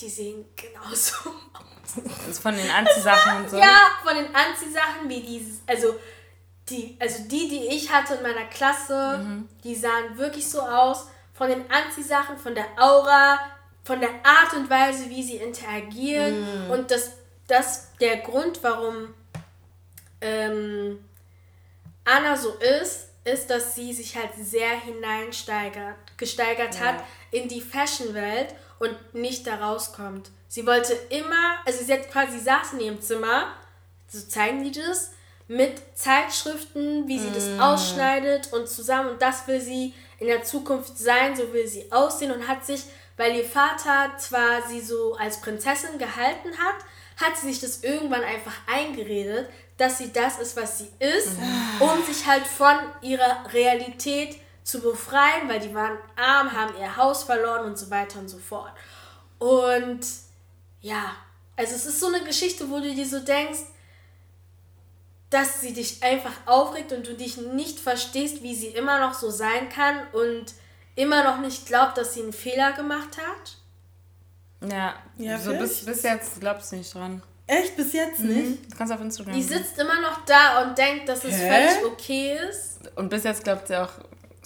die 0.00 0.08
sehen 0.08 0.44
genauso 0.56 1.30
aus. 1.52 2.02
Also 2.26 2.40
von 2.40 2.54
den 2.54 2.70
Anziehsachen 2.70 3.42
und 3.42 3.50
so? 3.50 3.56
Ja, 3.56 3.90
von 4.04 4.14
den 4.14 4.34
Anziehsachen, 4.34 5.08
wie 5.08 5.20
die, 5.20 5.58
also 5.66 5.94
die, 6.68 6.96
also 7.00 7.24
die, 7.24 7.48
die 7.48 7.68
ich 7.68 7.90
hatte 7.92 8.14
in 8.14 8.22
meiner 8.22 8.44
Klasse, 8.46 9.18
mhm. 9.18 9.48
die 9.64 9.74
sahen 9.74 10.16
wirklich 10.16 10.48
so 10.48 10.60
aus. 10.60 11.08
Von 11.34 11.48
den 11.48 11.70
Anziehsachen, 11.70 12.36
von 12.36 12.54
der 12.54 12.66
Aura, 12.76 13.38
von 13.84 14.00
der 14.00 14.10
Art 14.24 14.54
und 14.54 14.68
Weise, 14.68 15.08
wie 15.08 15.22
sie 15.22 15.36
interagieren. 15.36 16.66
Mhm. 16.66 16.70
Und 16.70 16.90
das, 16.90 17.12
das 17.46 17.94
der 18.00 18.18
Grund, 18.18 18.62
warum 18.62 19.14
ähm, 20.20 21.02
Anna 22.04 22.36
so 22.36 22.54
ist, 22.80 23.08
ist, 23.24 23.50
dass 23.50 23.74
sie 23.74 23.92
sich 23.92 24.16
halt 24.16 24.30
sehr 24.40 24.80
hineinsteigert, 24.80 25.96
gesteigert 26.18 26.74
ja. 26.74 26.80
hat 26.80 27.04
in 27.30 27.48
die 27.48 27.60
Fashion-Welt 27.60 28.54
und 28.78 28.96
nicht 29.14 29.46
da 29.46 29.56
rauskommt. 29.56 30.30
Sie 30.48 30.66
wollte 30.66 30.92
immer, 31.10 31.58
also 31.66 31.84
sie 31.84 31.92
hat 31.92 32.10
quasi, 32.10 32.38
saß 32.38 32.74
in 32.74 32.80
ihrem 32.80 33.00
Zimmer, 33.00 33.52
so 34.08 34.20
zeigen 34.20 34.64
die 34.64 34.72
das, 34.72 35.12
mit 35.46 35.80
Zeitschriften, 35.94 37.08
wie 37.08 37.18
sie 37.18 37.30
mm. 37.30 37.34
das 37.34 37.60
ausschneidet 37.60 38.52
und 38.52 38.68
zusammen 38.68 39.10
und 39.10 39.22
das 39.22 39.46
will 39.46 39.60
sie 39.60 39.94
in 40.18 40.26
der 40.26 40.42
Zukunft 40.42 40.98
sein, 40.98 41.34
so 41.36 41.52
will 41.52 41.66
sie 41.66 41.90
aussehen 41.90 42.32
und 42.32 42.46
hat 42.46 42.66
sich, 42.66 42.82
weil 43.16 43.34
ihr 43.34 43.44
Vater 43.44 44.16
zwar 44.18 44.62
sie 44.68 44.80
so 44.80 45.14
als 45.14 45.40
Prinzessin 45.40 45.98
gehalten 45.98 46.50
hat, 46.58 46.84
hat 47.16 47.36
sie 47.36 47.48
sich 47.48 47.60
das 47.60 47.82
irgendwann 47.82 48.22
einfach 48.22 48.52
eingeredet, 48.66 49.48
dass 49.78 49.98
sie 49.98 50.12
das 50.12 50.38
ist, 50.38 50.56
was 50.56 50.78
sie 50.78 50.88
ist, 50.98 51.30
um 51.80 52.04
sich 52.04 52.26
halt 52.26 52.46
von 52.46 52.76
ihrer 53.00 53.44
Realität 53.52 54.36
zu 54.68 54.80
befreien, 54.80 55.48
weil 55.48 55.60
die 55.60 55.74
waren 55.74 55.96
arm, 56.14 56.52
haben 56.52 56.76
ihr 56.78 56.94
Haus 56.98 57.24
verloren 57.24 57.64
und 57.64 57.78
so 57.78 57.90
weiter 57.90 58.18
und 58.18 58.28
so 58.28 58.36
fort. 58.36 58.70
Und 59.38 60.00
ja, 60.82 61.16
also 61.56 61.74
es 61.74 61.86
ist 61.86 61.98
so 61.98 62.08
eine 62.08 62.22
Geschichte, 62.22 62.68
wo 62.68 62.78
du 62.78 62.94
dir 62.94 63.06
so 63.06 63.20
denkst, 63.20 63.60
dass 65.30 65.62
sie 65.62 65.72
dich 65.72 66.02
einfach 66.02 66.34
aufregt 66.44 66.92
und 66.92 67.06
du 67.06 67.14
dich 67.14 67.38
nicht 67.38 67.80
verstehst, 67.80 68.42
wie 68.42 68.54
sie 68.54 68.66
immer 68.66 69.00
noch 69.00 69.14
so 69.14 69.30
sein 69.30 69.70
kann 69.70 70.06
und 70.12 70.52
immer 70.96 71.24
noch 71.24 71.38
nicht 71.38 71.66
glaubt, 71.66 71.96
dass 71.96 72.12
sie 72.12 72.22
einen 72.22 72.34
Fehler 72.34 72.72
gemacht 72.72 73.16
hat. 73.16 73.56
Ja, 74.70 74.96
ja 75.16 75.38
so 75.38 75.54
bis, 75.54 75.82
bis 75.86 76.02
jetzt 76.02 76.40
glaubst 76.40 76.72
du 76.72 76.76
nicht 76.76 76.94
dran. 76.94 77.22
Echt? 77.46 77.74
Bis 77.74 77.94
jetzt 77.94 78.20
mhm. 78.20 78.28
nicht? 78.28 78.70
Du 78.70 78.76
kannst 78.76 78.92
auf 78.92 79.00
Instagram. 79.00 79.32
Die 79.32 79.42
sitzt 79.42 79.78
immer 79.78 79.98
noch 80.02 80.26
da 80.26 80.62
und 80.62 80.76
denkt, 80.76 81.08
dass 81.08 81.24
es 81.24 81.34
Hä? 81.34 81.48
völlig 81.48 81.84
okay 81.86 82.38
ist. 82.50 82.80
Und 82.96 83.08
bis 83.08 83.24
jetzt 83.24 83.44
glaubt 83.44 83.66
sie 83.68 83.76
auch 83.76 83.92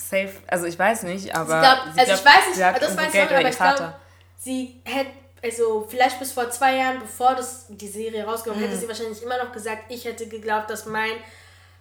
safe. 0.08 0.32
Also 0.47 0.66
ich 0.66 0.78
weiß 0.78 1.05
nicht, 1.05 1.34
aber. 1.34 1.60
Sie 1.94 2.00
also 2.00 2.05
glaubt, 2.05 2.20
ich 2.20 2.24
weiß 2.24 2.48
nicht, 2.48 2.82
das 2.82 2.97
weiß 2.97 3.14
ich 3.14 3.20
auch, 3.20 3.31
aber 3.31 3.48
ich 3.48 3.56
glaube, 3.56 3.94
sie 4.39 4.81
hätte, 4.84 5.10
also 5.42 5.86
vielleicht 5.89 6.18
bis 6.18 6.32
vor 6.32 6.50
zwei 6.50 6.76
Jahren, 6.76 7.00
bevor 7.00 7.34
das, 7.34 7.66
die 7.68 7.89
Serie 7.89 8.24
rausgekommen 8.24 8.62
mhm. 8.62 8.68
hätte 8.68 8.81
sie 8.81 8.89
wahrscheinlich 8.89 9.22
immer 9.22 9.42
noch 9.42 9.52
gesagt, 9.52 9.84
ich 9.89 10.05
hätte 10.05 10.26
geglaubt, 10.28 10.70
dass 10.70 10.86
mein 10.86 11.12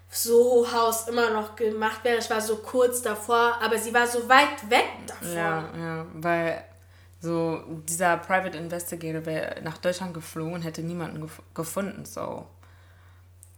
Soho-Haus 0.09 1.07
immer 1.07 1.29
noch 1.29 1.55
gemacht 1.55 2.03
wäre. 2.03 2.17
Ich 2.17 2.29
war 2.29 2.41
so 2.41 2.57
kurz 2.57 3.01
davor, 3.01 3.57
aber 3.61 3.77
sie 3.77 3.93
war 3.93 4.05
so 4.05 4.27
weit 4.27 4.69
weg 4.69 4.89
davon. 5.07 5.33
Ja, 5.33 5.69
ja, 5.77 6.05
weil 6.13 6.63
so, 7.21 7.61
dieser 7.87 8.17
Private 8.17 8.57
Investigator 8.57 9.25
wäre 9.25 9.61
nach 9.61 9.77
Deutschland 9.77 10.13
geflogen 10.13 10.55
und 10.55 10.61
hätte 10.63 10.81
niemanden 10.81 11.21
gef 11.21 11.41
gefunden, 11.53 12.03
so. 12.05 12.45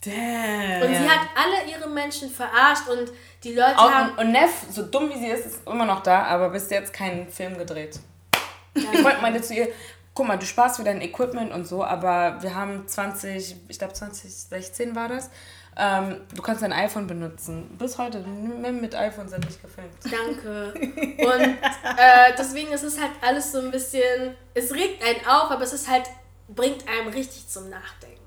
Damn. 0.05 0.81
Und 0.81 0.95
sie 0.95 1.09
hat 1.09 1.27
alle 1.35 1.71
ihre 1.71 1.89
Menschen 1.89 2.29
verarscht 2.29 2.87
und 2.89 3.11
die 3.43 3.53
Leute 3.53 3.77
Auch, 3.77 3.91
haben... 3.91 4.17
Und 4.17 4.31
Neff, 4.31 4.65
so 4.69 4.83
dumm 4.83 5.09
wie 5.09 5.19
sie 5.19 5.27
ist, 5.27 5.45
ist 5.45 5.67
immer 5.67 5.85
noch 5.85 6.03
da, 6.03 6.23
aber 6.23 6.49
bis 6.49 6.69
jetzt 6.69 6.93
keinen 6.93 7.27
Film 7.27 7.57
gedreht. 7.57 7.99
Ja. 8.75 8.91
Ich 8.93 9.21
meinte 9.21 9.41
zu 9.41 9.53
ihr, 9.53 9.69
guck 10.13 10.27
mal, 10.27 10.37
du 10.37 10.45
sparst 10.45 10.77
für 10.77 10.83
dein 10.83 11.01
Equipment 11.01 11.51
und 11.51 11.65
so, 11.67 11.83
aber 11.83 12.41
wir 12.41 12.55
haben 12.55 12.87
20, 12.87 13.55
ich 13.67 13.79
glaube 13.79 13.93
2016 13.93 14.95
war 14.95 15.07
das, 15.07 15.29
ähm, 15.75 16.21
du 16.35 16.41
kannst 16.41 16.61
dein 16.61 16.73
iPhone 16.73 17.07
benutzen. 17.07 17.75
Bis 17.79 17.97
heute, 17.97 18.19
mit 18.19 18.93
iPhone 18.93 19.27
sind 19.27 19.45
nicht 19.45 19.61
gefilmt. 19.61 19.93
Danke. 20.03 20.73
Und 20.79 21.41
äh, 21.41 22.33
deswegen 22.37 22.71
ist 22.71 22.83
es 22.83 22.99
halt 22.99 23.11
alles 23.21 23.51
so 23.51 23.59
ein 23.59 23.71
bisschen, 23.71 24.35
es 24.53 24.71
regt 24.71 25.03
einen 25.03 25.25
auf, 25.25 25.49
aber 25.49 25.63
es 25.63 25.73
ist 25.73 25.89
halt, 25.89 26.03
bringt 26.47 26.87
einem 26.87 27.07
richtig 27.07 27.47
zum 27.47 27.69
Nachdenken. 27.69 28.19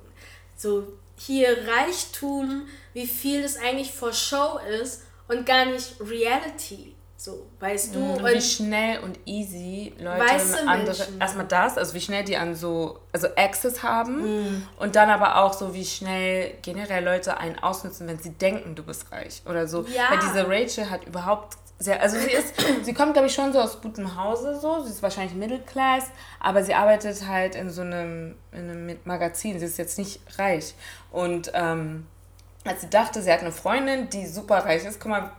So 0.57 0.89
hier 1.17 1.57
Reichtum, 1.67 2.67
wie 2.93 3.07
viel 3.07 3.43
das 3.43 3.57
eigentlich 3.57 3.93
vor 3.93 4.13
Show 4.13 4.59
ist 4.83 5.03
und 5.29 5.47
gar 5.47 5.67
nicht 5.67 5.95
Reality. 6.01 6.95
So, 7.19 7.47
weißt 7.61 7.95
du? 7.95 7.99
Mhm, 7.99 8.11
und 8.11 8.27
wie 8.27 8.41
schnell 8.43 8.99
und 9.01 9.19
easy 9.25 9.95
Leute 9.99 10.23
andere, 10.67 11.09
erstmal 11.19 11.47
das, 11.47 11.79
also 11.79 11.95
wie 11.95 12.01
schnell 12.01 12.25
die 12.25 12.37
an 12.37 12.55
so, 12.55 13.01
also 13.11 13.29
Access 13.37 13.83
haben 13.83 14.21
mhm. 14.21 14.69
und 14.79 14.97
dann 14.97 15.09
aber 15.09 15.43
auch 15.43 15.55
so, 15.55 15.73
wie 15.73 15.85
schnell 15.85 16.59
generell 16.61 17.03
Leute 17.03 17.39
einen 17.39 17.59
ausnutzen, 17.59 18.07
wenn 18.07 18.19
sie 18.19 18.31
denken, 18.31 18.75
du 18.75 18.83
bist 18.83 19.11
reich 19.11 19.43
oder 19.47 19.67
so. 19.67 19.87
Ja. 19.87 20.11
Weil 20.11 20.19
diese 20.19 20.47
Rachel 20.47 20.91
hat 20.91 21.05
überhaupt 21.07 21.57
sehr, 21.79 22.01
also 22.01 22.19
sie 22.19 22.31
ist, 22.31 22.55
sie 22.83 22.95
kommt 22.95 23.15
glaube 23.15 23.29
ich 23.29 23.35
schon 23.35 23.53
so 23.53 23.61
aus 23.61 23.81
gutem 23.81 24.17
Hause 24.17 24.59
so, 24.61 24.83
sie 24.83 24.91
ist 24.91 25.03
wahrscheinlich 25.03 25.35
Middle 25.35 25.61
Class, 25.61 26.05
aber 26.39 26.63
sie 26.63 26.75
arbeitet 26.75 27.27
halt 27.27 27.55
in 27.55 27.71
so 27.71 27.81
einem, 27.83 28.37
in 28.53 28.71
einem 28.71 28.99
Magazin, 29.05 29.59
sie 29.59 29.65
ist 29.65 29.79
jetzt 29.79 29.99
nicht 29.99 30.21
reich 30.39 30.75
und 31.17 31.51
ähm, 31.55 32.07
als 32.67 32.83
sie 32.83 32.91
dachte, 32.91 33.23
sie 33.23 33.33
hat 33.33 33.41
eine 33.41 33.51
Freundin, 33.51 34.11
die 34.11 34.27
super 34.27 34.59
reich 34.67 34.85
ist, 34.85 35.01
guck 35.01 35.11
mal, 35.11 35.31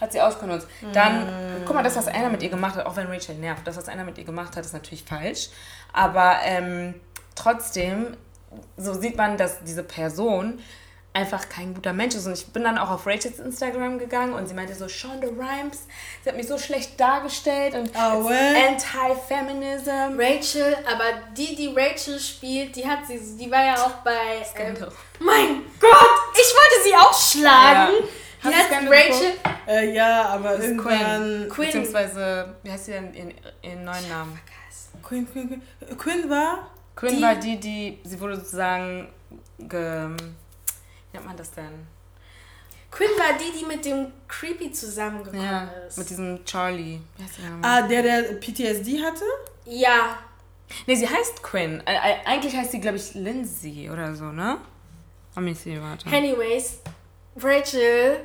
hat 0.00 0.10
sie 0.10 0.20
ausgenutzt. 0.20 0.66
Dann, 0.92 1.26
mm. 1.26 1.64
guck 1.64 1.76
mal, 1.76 1.84
das, 1.84 1.94
was 1.94 2.08
einer 2.08 2.28
mit 2.28 2.42
ihr 2.42 2.48
gemacht 2.48 2.74
hat, 2.74 2.86
auch 2.86 2.96
wenn 2.96 3.06
Rachel 3.06 3.36
nervt, 3.36 3.64
das, 3.64 3.76
was 3.76 3.88
einer 3.88 4.02
mit 4.02 4.18
ihr 4.18 4.24
gemacht 4.24 4.56
hat, 4.56 4.64
ist 4.64 4.72
natürlich 4.72 5.04
falsch. 5.04 5.50
Aber 5.92 6.38
ähm, 6.42 6.94
trotzdem, 7.36 8.16
so 8.76 8.94
sieht 8.94 9.16
man, 9.16 9.36
dass 9.36 9.62
diese 9.62 9.84
Person 9.84 10.58
einfach 11.14 11.48
kein 11.48 11.74
guter 11.74 11.92
Mensch 11.92 12.14
ist. 12.14 12.26
Und 12.26 12.32
ich 12.32 12.46
bin 12.46 12.64
dann 12.64 12.78
auch 12.78 12.90
auf 12.90 13.06
Rachels 13.06 13.38
Instagram 13.38 13.98
gegangen 13.98 14.32
und 14.34 14.48
sie 14.48 14.54
meinte 14.54 14.74
so, 14.74 14.88
Shonda 14.88 15.28
Rhimes, 15.28 15.86
sie 16.22 16.30
hat 16.30 16.36
mich 16.36 16.48
so 16.48 16.58
schlecht 16.58 16.98
dargestellt 16.98 17.74
und 17.74 17.90
oh, 17.94 18.28
Anti-Feminism. 18.28 20.18
Rachel, 20.18 20.76
aber 20.86 21.04
die, 21.36 21.54
die 21.54 21.72
Rachel 21.76 22.18
spielt, 22.18 22.76
die 22.76 22.86
hat 22.86 23.06
sie, 23.06 23.20
die 23.38 23.50
war 23.50 23.64
ja 23.64 23.74
auch 23.74 24.02
bei... 24.04 24.12
Ähm, 24.62 24.76
mein 25.18 25.62
Gott, 25.80 26.34
ich 26.34 26.54
wollte 26.54 26.84
sie 26.84 26.94
auch 26.94 27.12
schlagen. 27.12 27.94
Ja. 28.42 28.50
Die 28.50 28.54
heißt 28.54 28.70
Rachel. 28.72 29.32
Äh, 29.66 29.94
ja, 29.94 30.26
aber 30.26 30.56
das 30.56 30.64
irgendwann. 30.64 31.48
Quinn. 31.48 31.66
Beziehungsweise, 31.66 32.56
wie 32.62 32.70
heißt 32.70 32.86
sie 32.86 32.92
denn 32.92 33.14
ihren, 33.14 33.34
ihren 33.62 33.84
neuen 33.84 34.08
Namen? 34.08 34.38
Quinn, 35.02 35.26
Quinn, 35.30 35.48
Quinn. 35.48 35.98
Quinn 35.98 36.30
war? 36.30 36.70
Quinn 36.94 37.16
die, 37.16 37.22
war 37.22 37.34
die, 37.34 37.58
die, 37.58 37.98
sie 38.04 38.20
wurde 38.20 38.36
sozusagen, 38.36 39.08
ge, 39.58 40.08
nennt 41.12 41.26
man 41.26 41.36
das 41.36 41.50
denn? 41.52 41.86
Quinn 42.90 43.10
war 43.16 43.38
die, 43.38 43.58
die 43.58 43.64
mit 43.64 43.84
dem 43.84 44.12
Creepy 44.28 44.70
zusammengekommen 44.70 45.42
ja, 45.42 45.64
ist. 45.86 45.96
mit 45.96 46.10
diesem 46.10 46.44
Charlie. 46.44 47.00
Ah, 47.62 47.82
der, 47.82 48.02
der 48.02 48.22
PTSD 48.34 49.02
hatte? 49.02 49.24
Ja. 49.64 50.18
Nee, 50.86 50.96
sie 50.96 51.08
heißt 51.08 51.42
Quinn. 51.42 51.82
Eigentlich 51.86 52.54
heißt 52.54 52.72
sie, 52.72 52.80
glaube 52.80 52.98
ich, 52.98 53.14
Lindsay 53.14 53.90
oder 53.90 54.14
so, 54.14 54.26
ne? 54.26 54.58
Let 55.34 55.44
me 55.44 55.54
see, 55.54 55.80
warte. 55.80 56.06
Anyways, 56.14 56.80
Rachel 57.36 58.20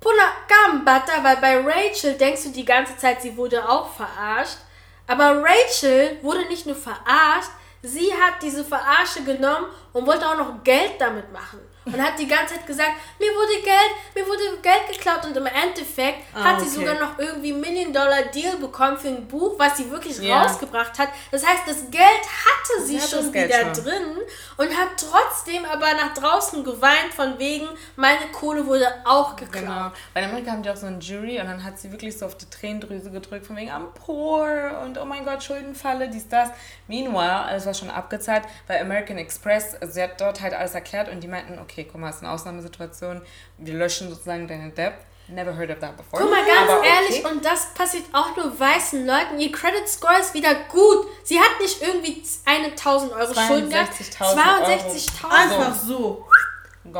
Puna 0.00 0.32
Gambata, 0.48 1.22
weil 1.24 1.36
bei 1.38 1.58
Rachel 1.58 2.14
denkst 2.14 2.44
du 2.44 2.50
die 2.50 2.64
ganze 2.64 2.96
Zeit, 2.96 3.22
sie 3.22 3.36
wurde 3.36 3.68
auch 3.68 3.92
verarscht. 3.92 4.58
Aber 5.06 5.42
Rachel 5.42 6.18
wurde 6.22 6.46
nicht 6.48 6.66
nur 6.66 6.76
verarscht, 6.76 7.50
sie 7.86 8.12
hat 8.12 8.42
diese 8.42 8.64
Verarsche 8.64 9.22
genommen 9.24 9.66
und 9.92 10.06
wollte 10.06 10.26
auch 10.26 10.36
noch 10.36 10.62
Geld 10.64 10.92
damit 10.98 11.32
machen. 11.32 11.60
Und 11.86 12.02
hat 12.02 12.18
die 12.18 12.26
ganze 12.26 12.54
Zeit 12.54 12.66
gesagt, 12.66 12.92
mir 13.20 13.28
wurde 13.28 13.62
Geld, 13.62 13.92
mir 14.14 14.26
wurde 14.26 14.60
Geld 14.60 14.88
geklaut 14.90 15.24
und 15.24 15.36
im 15.36 15.46
Endeffekt 15.46 16.18
ah, 16.34 16.42
hat 16.42 16.60
sie 16.60 16.68
sogar 16.68 16.94
noch 16.94 17.16
irgendwie 17.16 17.52
Million 17.52 17.92
Dollar 17.92 18.22
Deal 18.34 18.56
bekommen 18.56 18.96
für 18.96 19.08
ein 19.08 19.26
Buch, 19.28 19.54
was 19.56 19.76
sie 19.76 19.88
wirklich 19.88 20.20
yeah. 20.20 20.42
rausgebracht 20.42 20.98
hat. 20.98 21.10
Das 21.30 21.46
heißt, 21.46 21.62
das 21.66 21.88
Geld 21.90 22.02
hatte 22.02 22.84
sie, 22.84 22.98
sie 22.98 23.08
schon 23.08 23.32
wieder 23.32 23.72
schon. 23.72 23.84
drin 23.84 24.16
und 24.56 24.76
hat 24.76 24.88
trotzdem 24.96 25.64
aber 25.64 25.94
nach 25.94 26.12
draußen 26.14 26.64
geweint 26.64 27.14
von 27.14 27.38
wegen, 27.38 27.68
meine 27.94 28.26
Kohle 28.32 28.66
wurde 28.66 28.92
auch 29.04 29.36
geklaut. 29.36 29.62
Genau. 29.62 29.92
Bei 30.12 30.24
Amerika 30.24 30.50
haben 30.50 30.64
die 30.64 30.70
auch 30.70 30.76
so 30.76 30.86
ein 30.86 31.00
Jury 31.00 31.40
und 31.40 31.46
dann 31.46 31.62
hat 31.62 31.78
sie 31.78 31.92
wirklich 31.92 32.18
so 32.18 32.26
auf 32.26 32.36
die 32.36 32.50
Tränendrüse 32.50 33.12
gedrückt 33.12 33.46
von 33.46 33.56
wegen, 33.56 33.70
I'm 33.70 33.92
poor 33.94 34.80
und 34.84 34.98
oh 34.98 35.04
mein 35.04 35.24
Gott, 35.24 35.44
Schuldenfalle, 35.44 36.08
dies, 36.08 36.26
das. 36.28 36.50
Meanwhile, 36.88 37.44
alles 37.44 37.64
war 37.64 37.74
schon 37.74 37.90
abgezahlt, 37.90 38.42
bei 38.66 38.80
American 38.80 39.18
Express, 39.18 39.76
also 39.80 39.94
sie 39.94 40.02
hat 40.02 40.20
dort 40.20 40.40
halt 40.40 40.52
alles 40.52 40.74
erklärt 40.74 41.08
und 41.08 41.20
die 41.20 41.28
meinten, 41.28 41.58
okay, 41.58 41.75
okay, 41.76 41.88
guck 41.90 42.00
mal, 42.00 42.10
es 42.10 42.16
ist 42.16 42.22
eine 42.22 42.32
Ausnahmesituation, 42.32 43.22
wir 43.58 43.74
löschen 43.74 44.08
sozusagen 44.08 44.48
deine 44.48 44.70
Debt. 44.70 44.94
Never 45.28 45.56
heard 45.56 45.70
of 45.70 45.80
that 45.80 45.96
before. 45.96 46.22
Guck 46.22 46.30
mal, 46.30 46.44
ganz 46.46 46.70
Aber 46.70 46.84
ehrlich, 46.84 47.24
okay. 47.24 47.34
und 47.34 47.44
das 47.44 47.74
passiert 47.74 48.04
auch 48.12 48.36
nur 48.36 48.58
weißen 48.58 49.04
Leuten. 49.04 49.40
Ihr 49.40 49.50
Credit 49.50 49.88
Score 49.88 50.16
ist 50.20 50.34
wieder 50.34 50.54
gut. 50.68 51.08
Sie 51.24 51.38
hat 51.38 51.60
nicht 51.60 51.82
irgendwie 51.82 52.22
eine 52.44 52.66
1000 52.66 53.12
Euro 53.12 53.34
Schulden 53.34 53.68
gehabt. 53.68 53.92
62.000 53.92 55.28
Einfach 55.28 55.74
so. 55.74 56.24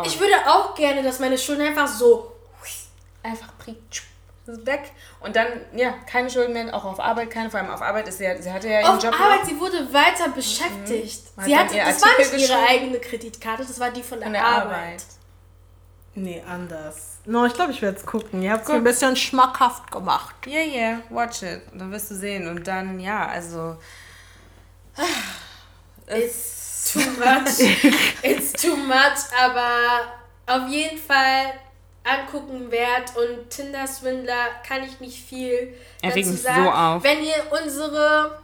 Ich 0.04 0.18
würde 0.18 0.34
auch 0.48 0.74
gerne, 0.74 1.04
dass 1.04 1.20
meine 1.20 1.38
Schulden 1.38 1.66
einfach 1.68 1.86
so 1.86 2.32
einfach 3.22 3.56
weg. 4.46 4.92
Und 5.20 5.36
dann 5.36 5.46
ja 5.74 5.94
keine 6.10 6.30
Schulden 6.30 6.52
mehr 6.52 6.74
auch 6.74 6.84
auf 6.84 7.00
Arbeit 7.00 7.30
keine. 7.30 7.50
Vor 7.50 7.60
allem 7.60 7.70
auf 7.70 7.82
Arbeit 7.82 8.08
ist 8.08 8.18
sie 8.18 8.28
sie 8.40 8.52
hatte 8.52 8.68
ja 8.68 8.80
ihren 8.80 8.96
auf 8.96 9.02
Job 9.02 9.18
Arbeit 9.18 9.40
noch. 9.40 9.48
sie 9.48 9.60
wurde 9.60 9.92
weiter 9.92 10.28
beschäftigt. 10.28 11.22
Mhm. 11.36 11.42
sie 11.42 11.56
hat 11.56 11.74
das 11.74 12.02
war 12.02 12.18
nicht 12.18 12.32
ihre 12.38 12.66
eigene 12.68 12.98
Kreditkarte 12.98 13.64
das 13.64 13.80
war 13.80 13.90
die 13.90 14.02
von 14.02 14.18
der, 14.18 14.26
von 14.26 14.32
der 14.32 14.44
Arbeit. 14.44 14.72
Arbeit. 14.72 15.04
nee 16.14 16.42
anders. 16.48 17.18
No 17.24 17.44
ich 17.44 17.54
glaube 17.54 17.72
ich 17.72 17.82
werde 17.82 17.98
es 17.98 18.06
gucken. 18.06 18.42
Ihr 18.42 18.52
habt 18.52 18.64
es 18.64 18.70
ein 18.70 18.84
bisschen 18.84 19.16
schmackhaft 19.16 19.90
gemacht. 19.90 20.34
Yeah 20.46 20.64
yeah 20.64 20.98
watch 21.10 21.42
it. 21.42 21.62
Dann 21.74 21.90
wirst 21.90 22.10
du 22.10 22.14
sehen. 22.14 22.48
Und 22.48 22.66
dann 22.66 23.00
ja 23.00 23.26
also 23.26 23.76
it's 26.08 26.92
too 26.92 27.00
much. 27.00 27.92
It's 28.22 28.52
too 28.52 28.76
much 28.76 29.18
aber 29.38 30.12
auf 30.46 30.68
jeden 30.68 30.98
Fall 30.98 31.52
angucken 32.06 32.70
wert 32.70 33.12
und 33.16 33.50
Tinder-Swindler 33.50 34.46
kann 34.66 34.84
ich 34.84 35.00
nicht 35.00 35.18
viel 35.26 35.74
er 36.02 36.10
dazu 36.10 36.32
sagen. 36.32 36.64
So 36.64 36.70
auf. 36.70 37.02
Wenn 37.02 37.24
ihr 37.24 37.62
unsere 37.62 38.38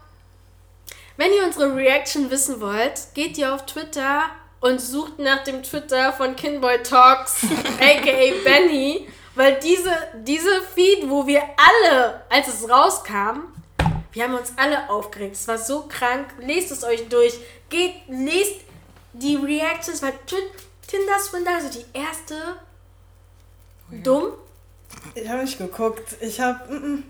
wenn 1.17 1.33
ihr 1.33 1.45
unsere 1.45 1.75
Reaction 1.77 2.31
wissen 2.31 2.61
wollt, 2.61 3.15
geht 3.15 3.37
ihr 3.37 3.55
auf 3.55 3.67
Twitter 3.67 4.23
und 4.61 4.81
sucht 4.81 5.19
nach 5.19 5.45
dem 5.45 5.63
Twitter 5.63 6.13
von 6.13 6.35
Kinboy 6.37 6.83
Talks, 6.83 7.43
aka 7.81 8.33
Benny, 8.45 9.07
weil 9.35 9.59
diese, 9.61 9.91
diese 10.15 10.63
Feed, 10.75 11.09
wo 11.09 11.27
wir 11.27 11.43
alle, 11.43 12.23
als 12.29 12.49
es 12.49 12.69
rauskam, 12.69 13.53
wir 14.13 14.25
haben 14.25 14.35
uns 14.35 14.53
alle 14.57 14.91
aufgeregt. 14.91 15.35
Es 15.35 15.49
war 15.49 15.59
so 15.59 15.87
krank. 15.89 16.27
Lest 16.39 16.71
es 16.71 16.85
euch 16.85 17.09
durch. 17.09 17.35
Geht, 17.71 17.95
lest 18.09 18.61
die 19.15 19.37
Reactions, 19.37 20.03
weil 20.03 20.13
Tinder 20.27 21.19
Swindler, 21.19 21.55
also 21.55 21.71
die 21.71 21.99
erste 21.99 22.35
Dumm? 24.03 24.33
Ich 25.15 25.29
habe 25.29 25.43
nicht 25.43 25.59
geguckt. 25.59 26.17
Ich 26.21 26.41
habe. 26.41 26.73
Mm, 26.73 26.95
mm. 26.95 27.05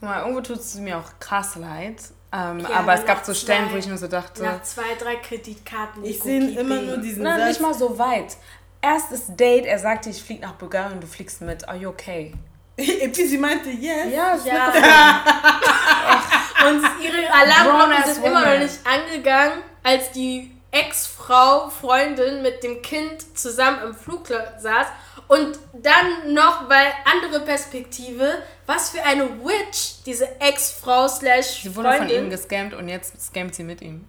Guck 0.00 0.08
mal, 0.08 0.20
irgendwo 0.20 0.40
tut 0.40 0.60
es 0.60 0.74
mir 0.76 0.98
auch 0.98 1.18
krass 1.18 1.56
leid. 1.56 1.96
Ähm, 2.32 2.60
ja, 2.60 2.70
aber 2.70 2.94
es 2.94 3.04
gab 3.04 3.24
so 3.24 3.32
Stellen, 3.32 3.66
zwei, 3.66 3.74
wo 3.74 3.78
ich 3.78 3.86
nur 3.86 3.96
so 3.96 4.06
dachte. 4.06 4.42
Nach 4.42 4.62
zwei, 4.62 4.94
drei 4.98 5.16
Kreditkarten. 5.16 6.04
Ich 6.04 6.20
sehe 6.20 6.58
immer 6.58 6.80
nur 6.82 6.98
diesen 6.98 7.22
Nein, 7.22 7.38
Satz. 7.40 7.48
nicht 7.48 7.60
mal 7.60 7.74
so 7.74 7.98
weit. 7.98 8.36
Erstes 8.80 9.34
Date, 9.34 9.66
er 9.66 9.78
sagte, 9.78 10.10
ich 10.10 10.22
fliege 10.22 10.42
nach 10.42 10.52
Bulgarien 10.52 10.94
und 10.94 11.02
du 11.02 11.06
fliegst 11.06 11.40
mit. 11.40 11.68
Are 11.68 11.76
you 11.76 11.88
okay? 11.88 12.34
sie 13.12 13.38
meinte, 13.38 13.70
yes. 13.70 14.12
Ja, 14.14 14.36
ja. 14.44 15.24
und 16.68 16.84
ihre 17.02 17.32
Alarmglocken 17.32 18.14
sind 18.14 18.24
immer 18.24 18.44
noch 18.44 18.58
nicht 18.58 18.78
angegangen, 18.86 19.62
als 19.82 20.12
die 20.12 20.52
Ex-Frau, 20.70 21.70
Freundin 21.70 22.42
mit 22.42 22.62
dem 22.62 22.82
Kind 22.82 23.38
zusammen 23.38 23.82
im 23.82 23.94
Flug 23.94 24.26
saß 24.26 24.86
und 25.28 25.58
dann 25.72 26.34
noch, 26.34 26.68
weil 26.68 26.86
andere 27.04 27.40
Perspektive, 27.40 28.42
was 28.66 28.90
für 28.90 29.02
eine 29.02 29.24
Witch 29.44 30.02
diese 30.04 30.40
Ex-Frau 30.40 31.08
slash 31.08 31.62
Sie 31.62 31.74
wurde 31.76 31.92
von 31.92 32.08
ihm 32.08 32.30
gescammt 32.30 32.74
und 32.74 32.88
jetzt 32.88 33.20
scammt 33.20 33.54
sie 33.54 33.64
mit 33.64 33.82
ihm. 33.82 34.06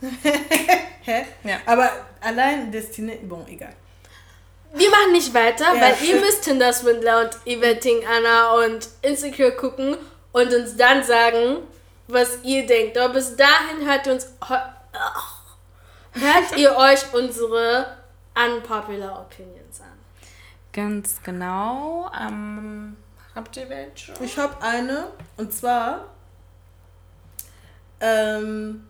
Hä? 1.02 1.26
Ja. 1.44 1.58
Aber 1.66 1.90
allein 2.20 2.72
Destiny, 2.72 3.18
bon, 3.22 3.46
egal. 3.48 3.74
Wir 4.74 4.90
machen 4.90 5.12
nicht 5.12 5.32
weiter, 5.34 5.74
ja. 5.74 5.80
weil 5.80 5.94
ihr 6.06 6.16
müsst 6.20 6.44
Tinder 6.44 6.72
Swindler 6.72 7.20
und 7.20 7.46
Eventing 7.46 8.00
Anna 8.06 8.54
und 8.64 8.88
Insecure 9.02 9.52
gucken 9.52 9.96
und 10.32 10.54
uns 10.54 10.76
dann 10.76 11.04
sagen, 11.04 11.58
was 12.08 12.38
ihr 12.42 12.66
denkt. 12.66 12.96
Aber 12.96 13.14
bis 13.14 13.36
dahin 13.36 13.86
hört 13.86 14.06
ihr 14.06 14.14
uns 14.14 14.32
hört 16.12 16.58
ihr 16.58 16.76
euch 16.76 17.12
unsere 17.12 17.96
unpopular 18.34 19.20
Opinions 19.20 19.80
an. 19.80 19.98
Ganz 20.72 21.22
genau. 21.22 22.10
Ähm, 22.18 22.96
habt 23.34 23.56
ihr 23.56 23.68
welche? 23.68 24.12
Ich 24.20 24.38
habe 24.38 24.62
eine. 24.62 25.08
Und 25.36 25.52
zwar 25.52 26.06
ähm, 28.00 28.84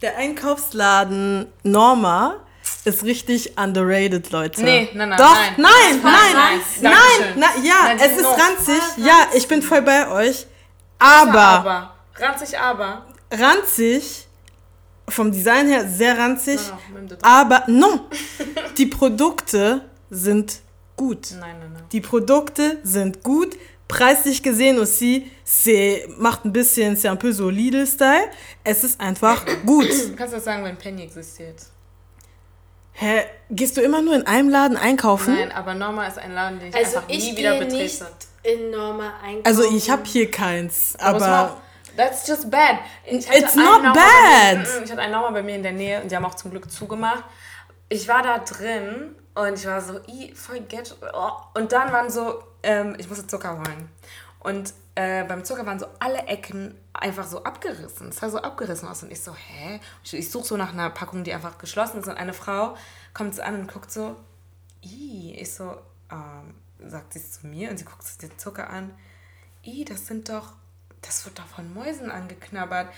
der 0.00 0.16
Einkaufsladen 0.16 1.52
Norma 1.62 2.36
ist 2.84 3.04
richtig 3.04 3.58
underrated, 3.58 4.30
Leute. 4.30 4.62
Nee, 4.62 4.90
nein, 4.94 5.10
nein. 5.10 5.18
Doch, 5.18 5.36
nein, 5.56 5.58
nein, 5.58 6.00
nein, 6.02 6.60
nein, 6.80 6.92
nein, 6.92 7.32
nein, 7.36 7.64
ja, 7.64 7.74
nein, 7.84 7.98
es 7.98 8.16
ist 8.16 8.24
ranzig. 8.24 8.80
ranzig. 8.80 9.04
Ja, 9.04 9.26
ich 9.34 9.46
bin 9.46 9.62
voll 9.62 9.82
bei 9.82 10.08
euch. 10.08 10.46
Aber. 10.98 11.38
aber. 11.38 11.94
Ranzig, 12.16 12.58
aber. 12.58 13.06
Ranzig. 13.30 14.21
Vom 15.12 15.30
Design 15.30 15.68
her 15.68 15.86
sehr 15.86 16.18
ranzig. 16.18 16.60
No, 16.68 17.16
aber, 17.22 17.64
no. 17.68 18.06
die 18.78 18.86
Produkte 18.86 19.82
sind 20.10 20.60
gut. 20.96 21.32
Nein, 21.38 21.56
nein, 21.60 21.72
nein. 21.74 21.82
Die 21.92 22.00
Produkte 22.00 22.78
sind 22.82 23.22
gut. 23.22 23.56
Preislich 23.88 24.42
gesehen 24.42 24.78
aussi, 24.78 25.30
c'est, 25.44 26.08
macht 26.16 26.46
ein 26.46 26.52
bisschen, 26.52 26.96
c'est 26.96 27.10
un 27.10 27.16
peu 27.16 27.30
so 27.32 27.50
Lidl-Style. 27.50 28.30
Es 28.64 28.84
ist 28.84 28.98
einfach 28.98 29.44
gut. 29.66 29.90
Du 29.90 30.16
kannst 30.16 30.32
das 30.32 30.44
sagen, 30.44 30.64
wenn 30.64 30.76
Penny 30.76 31.02
existiert. 31.02 31.66
Hä? 32.92 33.24
Gehst 33.50 33.76
du 33.76 33.82
immer 33.82 34.00
nur 34.00 34.14
in 34.14 34.26
einem 34.26 34.48
Laden 34.48 34.78
einkaufen? 34.78 35.34
Nein, 35.34 35.52
aber 35.52 35.74
Norma 35.74 36.06
ist 36.06 36.18
ein 36.18 36.32
Laden, 36.32 36.58
den 36.58 36.68
ich 36.70 36.74
also 36.74 36.98
einfach 36.98 37.08
ich 37.08 37.32
nie 37.32 37.36
wieder 37.36 37.58
betrete. 37.58 37.82
Nicht 37.82 38.02
in 38.44 38.70
Norma 38.70 39.12
einkaufen. 39.22 39.46
Also 39.46 39.76
ich 39.76 39.90
habe 39.90 40.02
hier 40.06 40.30
keins, 40.30 40.94
aber... 40.98 41.26
aber 41.26 41.62
That's 41.96 42.26
just 42.26 42.50
bad. 42.50 42.78
It's 43.04 43.54
not 43.54 43.82
bad. 43.94 44.64
Bei, 44.64 44.84
ich 44.84 44.90
hatte 44.90 45.00
einen 45.00 45.12
Norma 45.12 45.30
bei 45.30 45.42
mir 45.42 45.56
in 45.56 45.62
der 45.62 45.72
Nähe 45.72 46.02
und 46.02 46.10
die 46.10 46.16
haben 46.16 46.24
auch 46.24 46.34
zum 46.34 46.50
Glück 46.50 46.70
zugemacht. 46.70 47.24
Ich 47.88 48.08
war 48.08 48.22
da 48.22 48.38
drin 48.38 49.14
und 49.34 49.54
ich 49.54 49.66
war 49.66 49.80
so, 49.80 50.00
i, 50.08 50.34
voll 50.34 50.60
get. 50.60 50.96
Oh. 51.12 51.30
Und 51.54 51.72
dann 51.72 51.92
waren 51.92 52.10
so, 52.10 52.42
ähm, 52.62 52.96
ich 52.98 53.08
musste 53.08 53.26
Zucker 53.26 53.58
holen. 53.58 53.88
Und 54.40 54.72
äh, 54.94 55.24
beim 55.24 55.44
Zucker 55.44 55.64
waren 55.66 55.78
so 55.78 55.86
alle 55.98 56.26
Ecken 56.26 56.78
einfach 56.92 57.26
so 57.26 57.44
abgerissen. 57.44 58.08
Es 58.08 58.16
sah 58.16 58.28
so 58.28 58.38
abgerissen 58.38 58.88
aus. 58.88 59.02
Und 59.02 59.12
ich 59.12 59.20
so, 59.20 59.34
hä? 59.34 59.80
Ich, 60.02 60.14
ich 60.14 60.30
suche 60.30 60.44
so 60.44 60.56
nach 60.56 60.72
einer 60.72 60.90
Packung, 60.90 61.24
die 61.24 61.32
einfach 61.32 61.58
geschlossen 61.58 62.00
ist. 62.00 62.08
Und 62.08 62.16
eine 62.16 62.32
Frau 62.32 62.76
kommt 63.14 63.34
so 63.34 63.42
an 63.42 63.60
und 63.60 63.72
guckt 63.72 63.90
so, 63.90 64.16
i. 64.84 65.34
Ich 65.38 65.54
so, 65.54 65.76
ähm, 66.10 66.54
sagt 66.88 67.12
sie 67.12 67.20
es 67.20 67.32
zu 67.32 67.46
mir 67.46 67.70
und 67.70 67.78
sie 67.78 67.84
guckt 67.84 68.02
sich 68.02 68.18
den 68.18 68.36
Zucker 68.38 68.68
an. 68.68 68.92
I, 69.64 69.84
das 69.84 70.06
sind 70.06 70.28
doch, 70.28 70.54
das 71.02 71.24
wird 71.24 71.38
doch 71.38 71.46
von 71.46 71.72
Mäusen 71.74 72.10
angeknabbert. 72.10 72.88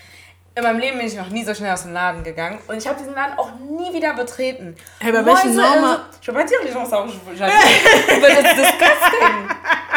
In 0.57 0.63
meinem 0.63 0.79
Leben 0.79 0.97
bin 0.97 1.07
ich 1.07 1.15
noch 1.15 1.29
nie 1.29 1.43
so 1.43 1.53
schnell 1.53 1.73
aus 1.73 1.83
dem 1.83 1.91
Laden 1.91 2.23
gegangen 2.23 2.59
und 2.67 2.77
ich 2.77 2.87
habe 2.87 2.97
diesen 2.97 3.13
Laden 3.13 3.37
auch 3.37 3.51
nie 3.59 3.93
wieder 3.93 4.13
betreten. 4.13 4.75
Hey, 4.99 5.11
bei 5.11 5.25
welchen 5.25 5.53
Norma? 5.55 6.05
Je 6.21 6.31
peux 6.31 6.39
pas 6.39 6.45
dire 6.45 6.63
les 6.63 6.71
gens 6.71 6.89
ça 6.89 6.99
Aber 6.99 7.09
das 7.09 8.39
ist 8.39 8.57
disgusting. 8.57 9.49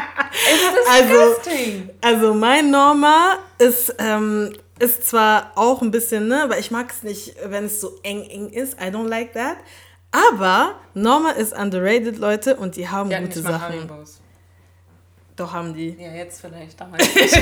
Also, 0.91 1.37
also 2.01 2.35
mein 2.35 2.71
Norma 2.71 3.39
ist, 3.59 3.95
ähm, 3.99 4.55
ist 4.79 5.07
zwar 5.09 5.53
auch 5.55 5.83
ein 5.83 5.91
bisschen, 5.91 6.29
ne, 6.29 6.43
aber 6.45 6.59
ich 6.59 6.71
mag 6.71 6.91
es 6.91 7.03
nicht, 7.03 7.35
wenn 7.45 7.65
es 7.65 7.81
so 7.81 7.99
eng 8.03 8.23
eng 8.23 8.51
ist. 8.51 8.75
I 8.81 8.87
don't 8.87 9.09
like 9.09 9.33
that. 9.35 9.57
Aber 10.11 10.77
Norma 10.95 11.31
ist 11.33 11.53
underrated, 11.53 12.19
Leute, 12.19 12.57
und 12.57 12.77
die 12.77 12.89
haben 12.89 13.11
die 13.11 13.17
gute 13.17 13.43
Sachen. 13.43 13.61
Haribos. 13.61 14.18
Doch 15.39 15.53
haben 15.53 15.73
die. 15.73 15.97
Ja, 15.99 16.11
jetzt 16.11 16.41
vielleicht, 16.41 16.81
damals 16.81 17.15
nicht. 17.15 17.33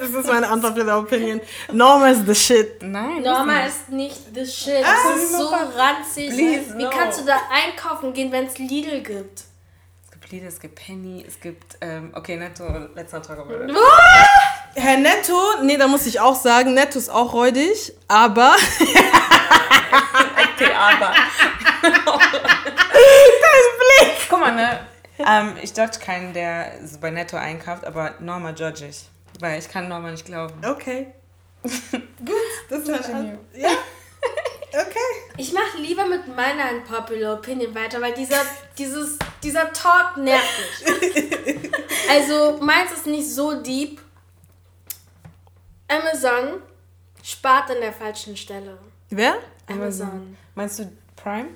das 0.00 0.10
ist 0.10 0.26
meine 0.28 0.48
Antwort 0.48 0.78
für 0.78 0.84
die 0.84 0.90
Opinion. 0.90 1.40
Norma 1.72 2.10
ist 2.10 2.24
the 2.24 2.34
shit. 2.34 2.80
Nein. 2.82 3.20
Norma 3.22 3.66
ist 3.66 3.88
nicht 3.88 4.16
the 4.32 4.46
shit. 4.46 4.84
Ah, 4.84 4.94
das 5.12 5.22
ist 5.24 5.32
so 5.36 5.48
ranzig. 5.48 6.30
Please, 6.30 6.78
Wie 6.78 6.84
no. 6.84 6.90
kannst 6.90 7.20
du 7.20 7.24
da 7.24 7.36
einkaufen 7.50 8.12
gehen, 8.12 8.30
wenn 8.30 8.46
es 8.46 8.58
Lidl 8.58 9.02
gibt? 9.02 9.40
Es 10.04 10.10
gibt 10.12 10.30
Lidl, 10.30 10.46
es 10.46 10.60
gibt 10.60 10.76
Penny, 10.76 11.24
es 11.26 11.40
gibt, 11.40 11.78
ähm, 11.80 12.12
okay, 12.14 12.36
Netto, 12.36 12.64
letzter 12.94 13.20
Tag 13.20 13.38
aber. 13.40 13.66
Herr 14.74 14.96
Netto, 14.98 15.38
nee, 15.62 15.76
da 15.76 15.88
muss 15.88 16.06
ich 16.06 16.20
auch 16.20 16.36
sagen, 16.36 16.74
Netto 16.74 16.96
ist 16.98 17.10
auch 17.10 17.32
räudig, 17.32 17.92
aber. 18.06 18.54
okay, 20.54 20.72
aber. 20.72 21.12
mal, 24.42 24.54
ne? 24.54 24.91
Ähm, 25.26 25.56
ich 25.62 25.76
judge 25.76 25.98
keinen, 26.00 26.32
der 26.32 26.86
so 26.86 26.98
bei 26.98 27.10
Netto 27.10 27.36
einkauft, 27.36 27.84
aber 27.84 28.14
Norma 28.20 28.50
judge 28.50 28.86
ich. 28.86 29.08
Weil 29.40 29.58
ich 29.58 29.68
kann 29.68 29.88
Norma 29.88 30.10
nicht 30.10 30.24
glauben. 30.24 30.54
Okay. 30.64 31.08
Gut, 31.62 32.36
das 32.68 32.80
ist 32.80 33.10
ein 33.10 33.38
Ja. 33.54 33.70
Okay. 34.74 34.98
Ich 35.36 35.52
mache 35.52 35.78
lieber 35.78 36.06
mit 36.06 36.34
meiner 36.34 36.70
Unpopular 36.72 37.34
Opinion 37.34 37.74
weiter, 37.74 38.00
weil 38.00 38.14
dieser, 38.14 38.40
dieses, 38.78 39.18
dieser 39.42 39.70
Talk 39.72 40.16
nervt 40.16 40.46
mich. 40.80 41.70
also, 42.08 42.58
meins 42.62 42.92
ist 42.92 43.06
nicht 43.06 43.28
so 43.28 43.60
deep. 43.60 44.00
Amazon 45.88 46.62
spart 47.22 47.70
an 47.70 47.80
der 47.80 47.92
falschen 47.92 48.36
Stelle. 48.36 48.78
Wer? 49.10 49.36
Amazon. 49.66 50.36
Meinst 50.54 50.78
du 50.78 50.90
Prime? 51.16 51.48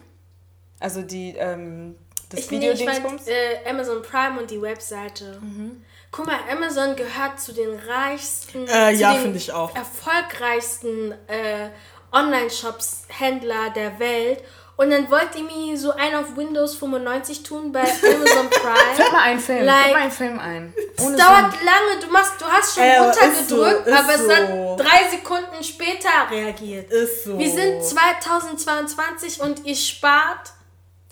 Also 0.78 1.00
die, 1.00 1.34
ähm, 1.36 1.96
das 2.30 2.40
ich, 2.40 2.50
Video 2.50 2.74
nee, 2.74 2.80
ich 2.80 3.02
mein, 3.02 3.18
äh, 3.26 3.68
Amazon 3.68 4.02
Prime 4.02 4.40
und 4.40 4.50
die 4.50 4.60
Webseite. 4.60 5.38
Mhm. 5.40 5.84
Guck 6.10 6.26
mal, 6.26 6.38
Amazon 6.50 6.96
gehört 6.96 7.40
zu 7.40 7.52
den 7.52 7.78
reichsten, 7.78 8.66
äh, 8.68 8.92
ja, 8.92 9.14
finde 9.14 9.36
ich 9.36 9.52
auch. 9.52 9.74
erfolgreichsten 9.74 11.12
äh, 11.26 11.68
Online-Shops, 12.12 13.02
Händler 13.08 13.70
der 13.74 13.98
Welt. 13.98 14.42
Und 14.76 14.90
dann 14.90 15.10
wollt 15.10 15.30
ihr 15.34 15.42
mir 15.42 15.76
so 15.78 15.92
einen 15.92 16.16
auf 16.16 16.36
Windows 16.36 16.74
95 16.74 17.42
tun 17.42 17.72
bei 17.72 17.80
Amazon 18.02 18.50
Prime. 18.50 18.94
Fällt 18.94 19.12
mal 19.12 19.22
einen 19.22 19.40
Film. 19.40 19.64
Like, 19.64 19.92
mal 19.92 20.02
einen 20.02 20.10
Film 20.10 20.38
ein. 20.38 20.74
es 20.96 21.02
dauert 21.02 21.16
Sinn. 21.16 21.64
lange. 21.64 22.00
Du, 22.00 22.12
machst, 22.12 22.32
du 22.38 22.44
hast 22.44 22.74
schon 22.74 22.84
äh, 22.84 22.98
runtergedrückt, 22.98 23.86
so, 23.86 23.92
aber 23.92 24.18
so. 24.18 24.30
es 24.30 24.36
hat 24.36 24.48
drei 24.78 25.10
Sekunden 25.10 25.64
später 25.64 26.10
reagiert. 26.30 26.90
Ist 26.90 27.24
so. 27.24 27.38
Wir 27.38 27.50
sind 27.50 27.82
2022 27.82 29.40
und 29.40 29.64
ihr 29.64 29.76
spart 29.76 30.52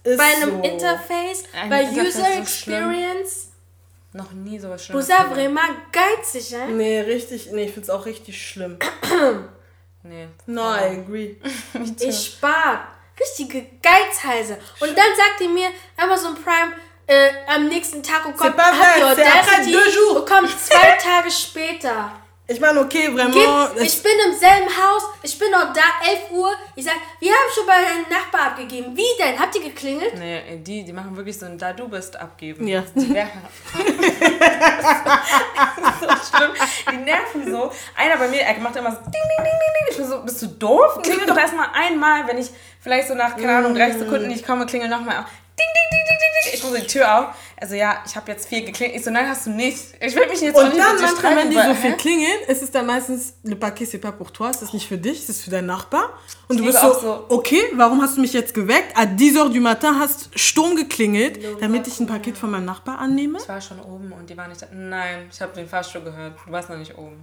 ist 0.04 0.18
bei 0.18 0.24
einem 0.24 0.62
so. 0.62 0.62
Interface, 0.62 1.44
Ein 1.52 1.70
bei 1.70 1.82
Interface 1.82 2.16
User 2.16 2.38
Experience. 2.38 3.48
Noch 4.12 4.30
nie 4.32 4.58
sowas 4.60 4.84
Schlimmes. 4.84 5.10
Avez 5.10 5.30
vraiment 5.30 5.92
geizig, 5.92 6.54
hein? 6.54 6.76
Nee, 6.76 7.00
richtig. 7.00 7.50
Nee, 7.50 7.64
ich 7.64 7.72
find's 7.72 7.90
auch 7.90 8.06
richtig 8.06 8.40
schlimm. 8.46 8.78
nee. 10.04 10.28
No, 10.46 10.62
I 10.74 11.00
agree. 11.00 11.36
ich 12.00 12.24
spart 12.26 12.86
richtige 13.20 13.66
Geizhälse. 13.82 14.58
Und 14.80 14.90
dann 14.90 15.16
sagt 15.16 15.40
ihr 15.40 15.48
mir, 15.48 15.68
Amazon 15.96 16.34
Prime 16.34 16.74
äh, 17.06 17.30
am 17.46 17.68
nächsten 17.68 18.02
Tag 18.02 18.24
und 18.26 18.36
kommt, 18.36 18.56
habt 18.56 18.98
ihr 18.98 19.06
Audacity, 19.06 19.76
bekommt 20.14 20.50
zwei 20.60 20.96
Tage 20.96 21.30
später. 21.30 22.12
Ich 22.46 22.60
meine, 22.60 22.78
okay, 22.80 23.08
vraiment. 23.08 23.32
Gib, 23.32 23.82
ich 23.82 24.02
bin 24.02 24.12
im 24.26 24.38
selben 24.38 24.66
Haus, 24.66 25.02
ich 25.22 25.38
bin 25.38 25.50
noch 25.50 25.72
da, 25.72 25.80
11 26.06 26.30
Uhr. 26.30 26.52
Ich 26.76 26.84
sag, 26.84 26.96
wir 27.18 27.30
haben 27.30 27.50
schon 27.54 27.64
bei 27.66 27.72
deinem 27.72 28.02
Nachbar 28.10 28.48
abgegeben. 28.48 28.94
Wie 28.94 29.02
denn? 29.18 29.40
Habt 29.40 29.54
ihr 29.56 29.62
geklingelt? 29.62 30.18
Nee, 30.18 30.58
die, 30.58 30.84
die 30.84 30.92
machen 30.92 31.16
wirklich 31.16 31.38
so 31.38 31.46
ein 31.46 31.56
Da 31.56 31.72
du 31.72 31.88
bist 31.88 32.14
abgeben. 32.16 32.68
Ja. 32.68 32.84
Die 32.94 33.06
nerven. 33.06 33.40
so 36.00 36.36
schlimm. 36.36 36.50
Die 36.92 36.96
nerven 36.98 37.50
so. 37.50 37.72
Einer 37.96 38.18
bei 38.18 38.28
mir, 38.28 38.42
er 38.42 38.58
macht 38.58 38.76
immer 38.76 38.90
so 38.90 38.98
ding, 38.98 39.12
ding, 39.12 39.22
ding, 39.38 39.46
ding. 39.46 39.86
Ich 39.88 39.96
bin 39.96 40.06
so, 40.06 40.20
bist 40.22 40.42
du 40.42 40.46
doof? 40.48 41.00
Klingel 41.02 41.24
doch 41.26 41.38
erstmal 41.38 41.68
einmal, 41.72 42.26
wenn 42.26 42.36
ich 42.36 42.50
vielleicht 42.78 43.08
so 43.08 43.14
nach, 43.14 43.36
keine 43.36 43.56
Ahnung, 43.56 43.74
30 43.74 44.00
Sekunden 44.00 44.28
nicht 44.28 44.46
komme, 44.46 44.66
klingel 44.66 44.90
nochmal. 44.90 45.24
Ding, 45.58 45.66
ding, 45.66 45.88
ding, 45.90 46.04
ding, 46.08 46.18
ding, 46.18 46.30
ding. 46.44 46.54
Ich 46.54 46.62
mache 46.62 46.80
die 46.82 46.86
Tür 46.86 47.20
auf. 47.20 47.34
Also 47.60 47.76
ja, 47.76 48.02
ich 48.04 48.16
habe 48.16 48.30
jetzt 48.32 48.48
viel 48.48 48.64
geklingelt. 48.64 48.98
Ich 48.98 49.04
so, 49.04 49.10
nein, 49.10 49.28
hast 49.28 49.46
du 49.46 49.50
nicht. 49.50 49.78
Ich 50.00 50.14
will 50.14 50.26
mich 50.28 50.40
jetzt 50.40 50.56
Und 50.56 50.76
dann 50.76 51.00
manchmal, 51.00 51.36
wenn 51.36 51.50
die 51.50 51.56
so 51.56 51.74
viel 51.74 51.96
klingeln, 51.96 52.42
ist 52.48 52.62
es 52.62 52.70
dann 52.70 52.86
meistens, 52.86 53.34
le 53.42 53.56
paquet 53.56 53.84
c'est 53.84 53.98
pas 53.98 54.12
pour 54.12 54.32
toi, 54.32 54.50
es 54.50 54.60
ist 54.62 54.74
nicht 54.74 54.88
für 54.88 54.98
dich, 54.98 55.22
es 55.22 55.28
ist 55.28 55.42
für 55.42 55.50
deinen 55.50 55.66
Nachbar. 55.66 56.10
Und 56.48 56.58
du 56.58 56.64
bist 56.64 56.80
so, 56.80 56.92
so, 56.92 57.26
okay, 57.28 57.62
warum 57.74 58.02
hast 58.02 58.16
du 58.16 58.20
mich 58.20 58.32
jetzt 58.32 58.54
geweckt? 58.54 58.96
À 58.96 59.06
10 59.06 59.36
Uhr 59.36 59.50
du 59.50 59.60
matin 59.60 59.98
hast 59.98 60.30
Sturm 60.38 60.76
geklingelt, 60.76 61.38
damit 61.60 61.86
ich 61.86 62.00
ein 62.00 62.06
Paket 62.06 62.36
von 62.36 62.50
meinem 62.50 62.64
Nachbar 62.64 62.98
annehme. 62.98 63.38
Ich 63.38 63.48
war 63.48 63.60
schon 63.60 63.80
oben 63.80 64.12
und 64.12 64.28
die 64.28 64.36
war 64.36 64.48
nicht 64.48 64.60
da. 64.60 64.66
Nein, 64.72 65.28
ich 65.30 65.40
habe 65.40 65.54
den 65.54 65.68
Fahrstuhl 65.68 66.02
gehört. 66.02 66.36
Du 66.46 66.52
warst 66.52 66.68
noch 66.68 66.76
nicht 66.76 66.96
oben. 66.98 67.22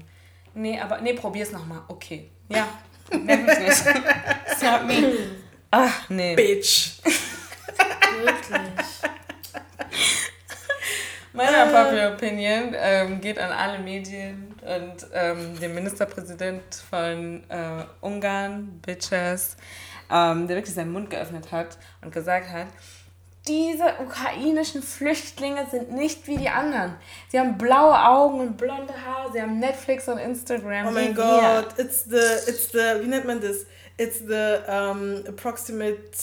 Nee, 0.54 0.80
aber 0.80 1.02
nee, 1.02 1.14
probier's 1.14 1.52
nochmal. 1.52 1.82
Okay. 1.88 2.30
Ja, 2.50 2.68
nerv 3.12 3.42
mich 3.42 3.60
nicht. 3.60 3.78
Stop 4.58 4.86
me. 4.86 5.14
Ach, 5.72 6.10
nee. 6.10 6.36
Bitch. 6.36 6.92
Wirklich. 8.24 8.62
Meine 11.34 11.72
Popular 11.72 12.14
Opinion 12.14 12.76
ähm, 12.76 13.22
geht 13.22 13.40
an 13.40 13.52
alle 13.52 13.80
Medien 13.80 14.54
und 14.62 15.08
ähm, 15.14 15.58
den 15.60 15.74
Ministerpräsident 15.74 16.62
von 16.90 17.44
äh, 17.50 17.86
Ungarn, 18.02 18.82
Bitches, 18.86 19.56
ähm, 20.12 20.48
der 20.48 20.58
wirklich 20.58 20.76
seinen 20.76 20.92
Mund 20.92 21.10
geöffnet 21.10 21.52
hat 21.52 21.78
und 22.02 22.12
gesagt 22.12 22.50
hat, 22.50 22.68
diese 23.48 23.86
ukrainischen 24.00 24.84
Flüchtlinge 24.84 25.66
sind 25.72 25.92
nicht 25.92 26.28
wie 26.28 26.38
die 26.38 26.50
anderen. 26.50 26.96
Sie 27.30 27.40
haben 27.40 27.58
blaue 27.58 27.98
Augen 27.98 28.40
und 28.40 28.58
blonde 28.58 28.94
Haare, 28.94 29.32
sie 29.32 29.42
haben 29.42 29.58
Netflix 29.60 30.08
und 30.08 30.20
Instagram. 30.20 30.88
Oh 30.88 30.92
mein 30.92 31.16
Gott, 31.16 31.78
it's 31.78 32.04
the, 32.04 32.18
it's 32.48 32.72
the, 32.72 33.02
wie 33.02 33.08
nennt 33.08 33.26
man 33.26 33.42
das? 33.42 33.66
It's 33.98 34.20
the 34.20 34.64
um, 34.68 35.24
approximate 35.28 36.18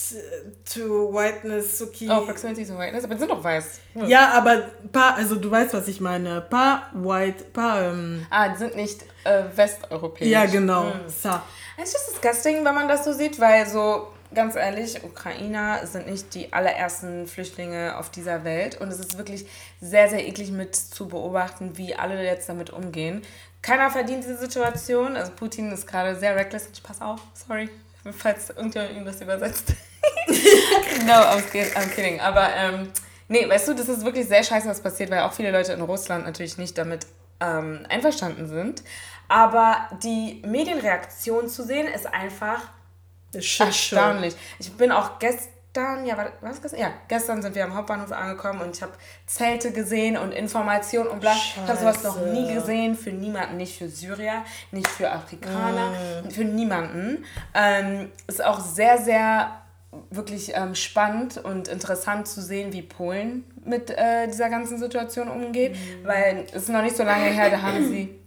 to 0.73 1.11
whiteness, 1.11 1.79
Suki. 1.79 2.09
Oh, 2.09 2.25
proximity 2.25 2.65
to 2.65 2.77
whiteness, 2.77 3.03
aber 3.03 3.15
die 3.15 3.19
sind 3.19 3.31
doch 3.31 3.43
weiß. 3.43 3.79
Hm. 3.93 4.07
Ja, 4.07 4.31
aber 4.33 4.63
paar, 4.91 5.15
also 5.15 5.35
du 5.35 5.49
weißt, 5.49 5.73
was 5.73 5.87
ich 5.87 6.01
meine. 6.01 6.41
Paar 6.41 6.89
white, 6.93 7.45
paar. 7.53 7.91
Ähm, 7.91 8.25
ah, 8.29 8.49
die 8.49 8.57
sind 8.57 8.75
nicht 8.75 9.03
äh, 9.23 9.43
westeuropäisch. 9.55 10.29
Ja, 10.29 10.45
genau. 10.45 10.93
Hm. 10.93 10.99
So. 11.07 11.29
Es 11.81 11.93
ist 11.95 12.11
disgusting, 12.11 12.65
wenn 12.65 12.75
man 12.75 12.87
das 12.87 13.05
so 13.05 13.13
sieht, 13.13 13.39
weil 13.39 13.65
so 13.65 14.07
ganz 14.33 14.55
ehrlich, 14.55 15.03
Ukrainer 15.03 15.85
sind 15.85 16.07
nicht 16.07 16.33
die 16.35 16.53
allerersten 16.53 17.27
Flüchtlinge 17.27 17.97
auf 17.97 18.09
dieser 18.09 18.43
Welt 18.43 18.79
und 18.79 18.89
es 18.89 18.99
ist 18.99 19.17
wirklich 19.17 19.45
sehr, 19.81 20.09
sehr 20.09 20.27
eklig 20.27 20.51
mit 20.51 20.75
zu 20.75 21.07
beobachten, 21.07 21.77
wie 21.77 21.95
alle 21.95 22.23
jetzt 22.23 22.49
damit 22.49 22.69
umgehen. 22.69 23.21
Keiner 23.61 23.89
verdient 23.89 24.23
diese 24.23 24.37
Situation. 24.37 25.15
Also 25.15 25.31
Putin 25.35 25.71
ist 25.71 25.85
gerade 25.85 26.15
sehr 26.15 26.35
reckless. 26.35 26.69
Ich 26.73 26.81
pass 26.81 27.01
auf, 27.01 27.19
sorry, 27.33 27.69
falls 28.17 28.49
irgendjemand 28.49 28.91
irgendwas 28.91 29.21
übersetzt. 29.21 29.73
no, 31.05 31.13
I'm, 31.13 31.43
I'm 31.75 31.89
kidding. 31.89 32.19
Aber 32.21 32.49
ähm, 32.55 32.91
nee, 33.27 33.47
weißt 33.47 33.67
du, 33.67 33.73
das 33.73 33.89
ist 33.89 34.05
wirklich 34.05 34.27
sehr 34.27 34.43
scheiße, 34.43 34.67
was 34.67 34.81
passiert, 34.81 35.09
weil 35.11 35.19
auch 35.21 35.33
viele 35.33 35.51
Leute 35.51 35.73
in 35.73 35.81
Russland 35.81 36.25
natürlich 36.25 36.57
nicht 36.57 36.77
damit 36.77 37.05
ähm, 37.39 37.85
einverstanden 37.89 38.47
sind. 38.47 38.83
Aber 39.27 39.89
die 40.03 40.41
Medienreaktion 40.45 41.47
zu 41.47 41.63
sehen, 41.63 41.87
ist 41.87 42.07
einfach 42.07 42.63
erstaunlich. 43.33 44.35
Ich 44.57 44.71
bin 44.73 44.91
auch 44.91 45.19
gestern, 45.19 45.53
ja, 45.75 46.17
war 46.17 46.31
das 46.41 46.61
gestern? 46.61 46.79
Ja, 46.79 46.91
gestern 47.07 47.41
sind 47.41 47.55
wir 47.55 47.63
am 47.63 47.75
Hauptbahnhof 47.75 48.11
angekommen 48.11 48.61
und 48.61 48.75
ich 48.75 48.81
habe 48.81 48.93
Zelte 49.27 49.71
gesehen 49.71 50.17
und 50.17 50.31
Informationen 50.31 51.09
und 51.09 51.21
bla. 51.21 51.33
Scheiße. 51.33 51.61
Ich 51.63 51.69
habe 51.69 51.79
sowas 51.79 52.03
noch 52.03 52.25
nie 52.25 52.53
gesehen, 52.53 52.95
für 52.95 53.11
niemanden, 53.11 53.57
nicht 53.57 53.77
für 53.77 53.87
Syrier, 53.87 54.43
nicht 54.71 54.87
für 54.87 55.11
Afrikaner, 55.11 55.91
mm. 56.25 56.31
für 56.31 56.43
niemanden. 56.43 57.23
Ähm, 57.53 58.11
ist 58.27 58.43
auch 58.43 58.59
sehr, 58.59 58.97
sehr 58.97 59.61
wirklich 60.09 60.53
ähm, 60.55 60.75
spannend 60.75 61.37
und 61.37 61.67
interessant 61.67 62.27
zu 62.27 62.41
sehen, 62.41 62.73
wie 62.73 62.81
Polen 62.81 63.43
mit 63.63 63.89
äh, 63.91 64.27
dieser 64.27 64.49
ganzen 64.49 64.79
Situation 64.79 65.27
umgeht, 65.29 65.73
mm. 65.73 66.07
weil 66.07 66.45
es 66.47 66.63
ist 66.63 66.69
noch 66.69 66.81
nicht 66.81 66.97
so 66.97 67.03
lange 67.03 67.25
her, 67.25 67.49
da 67.49 67.61
haben 67.61 67.87
sie 67.87 68.15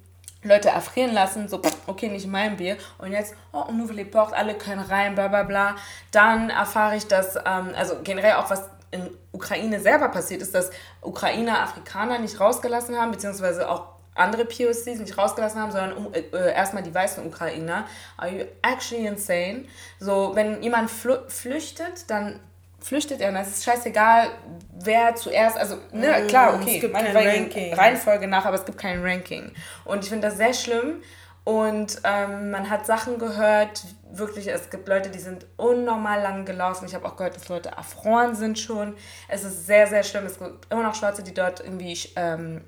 Leute 0.42 0.70
erfrieren 0.70 1.12
lassen, 1.12 1.48
so, 1.48 1.60
okay, 1.86 2.08
nicht 2.08 2.26
mein 2.26 2.56
Bier. 2.56 2.76
Und 2.98 3.12
jetzt, 3.12 3.34
oh, 3.52 3.70
nouvelle 3.72 4.02
les 4.02 4.10
portes, 4.10 4.32
alle 4.32 4.54
können 4.54 4.80
rein, 4.80 5.14
bla 5.14 5.28
bla 5.28 5.44
bla. 5.44 5.76
Dann 6.10 6.50
erfahre 6.50 6.96
ich, 6.96 7.06
dass, 7.06 7.36
ähm, 7.36 7.72
also 7.76 7.96
generell 8.02 8.34
auch 8.34 8.50
was 8.50 8.68
in 8.90 9.10
Ukraine 9.32 9.80
selber 9.80 10.08
passiert 10.08 10.42
ist, 10.42 10.54
dass 10.54 10.70
Ukrainer 11.00 11.60
Afrikaner 11.60 12.18
nicht 12.18 12.38
rausgelassen 12.38 12.96
haben, 12.96 13.10
beziehungsweise 13.10 13.68
auch 13.68 13.86
andere 14.14 14.44
POCs 14.44 14.98
nicht 14.98 15.16
rausgelassen 15.16 15.60
haben, 15.60 15.72
sondern 15.72 15.92
um, 15.94 16.12
äh, 16.12 16.52
erstmal 16.52 16.82
die 16.82 16.94
weißen 16.94 17.26
Ukrainer. 17.26 17.86
Are 18.18 18.30
you 18.30 18.44
actually 18.60 19.06
insane? 19.06 19.64
So, 19.98 20.32
wenn 20.34 20.62
jemand 20.62 20.90
flüchtet, 20.90 22.10
dann 22.10 22.38
flüchtet 22.82 23.20
er 23.20 23.30
und 23.30 23.36
es 23.36 23.48
ist 23.48 23.64
scheißegal, 23.64 24.28
wer 24.72 25.14
zuerst, 25.14 25.56
also 25.56 25.76
ne, 25.92 26.24
mm, 26.24 26.26
klar, 26.26 26.54
okay, 26.54 26.74
es 26.76 26.80
gibt 26.80 26.94
kein 26.94 27.16
Ranking. 27.16 27.74
Reihenfolge 27.74 28.26
nach, 28.26 28.44
aber 28.44 28.56
es 28.56 28.64
gibt 28.64 28.78
kein 28.78 29.02
Ranking. 29.02 29.52
Und 29.84 30.02
ich 30.02 30.10
finde 30.10 30.28
das 30.28 30.36
sehr 30.36 30.52
schlimm 30.52 31.02
und 31.44 32.00
ähm, 32.04 32.50
man 32.50 32.70
hat 32.70 32.86
Sachen 32.86 33.18
gehört, 33.18 33.84
wirklich, 34.12 34.46
es 34.46 34.70
gibt 34.70 34.86
Leute, 34.88 35.10
die 35.10 35.18
sind 35.18 35.46
unnormal 35.56 36.22
lang 36.22 36.44
gelaufen. 36.44 36.86
Ich 36.86 36.94
habe 36.94 37.06
auch 37.06 37.16
gehört, 37.16 37.34
dass 37.34 37.48
Leute 37.48 37.70
erfroren 37.70 38.36
sind 38.36 38.58
schon. 38.58 38.94
Es 39.28 39.42
ist 39.42 39.66
sehr, 39.66 39.88
sehr 39.88 40.04
schlimm. 40.04 40.26
Es 40.26 40.38
gibt 40.38 40.70
immer 40.70 40.84
noch 40.84 40.94
Schwarze, 40.94 41.22
die 41.22 41.34
dort 41.34 41.60
irgendwie 41.60 41.98
ähm, 42.14 42.62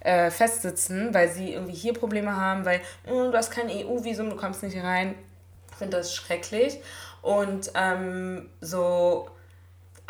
äh, 0.00 0.30
festsitzen, 0.30 1.14
weil 1.14 1.30
sie 1.30 1.54
irgendwie 1.54 1.74
hier 1.74 1.94
Probleme 1.94 2.36
haben, 2.36 2.66
weil 2.66 2.80
mm, 3.06 3.30
du 3.30 3.34
hast 3.34 3.50
kein 3.50 3.68
EU-Visum, 3.70 4.28
du 4.28 4.36
kommst 4.36 4.62
nicht 4.62 4.76
rein. 4.82 5.14
Ich 5.70 5.76
finde 5.78 5.96
das 5.96 6.14
schrecklich. 6.14 6.80
Und 7.22 7.70
ähm, 7.74 8.50
so 8.60 9.30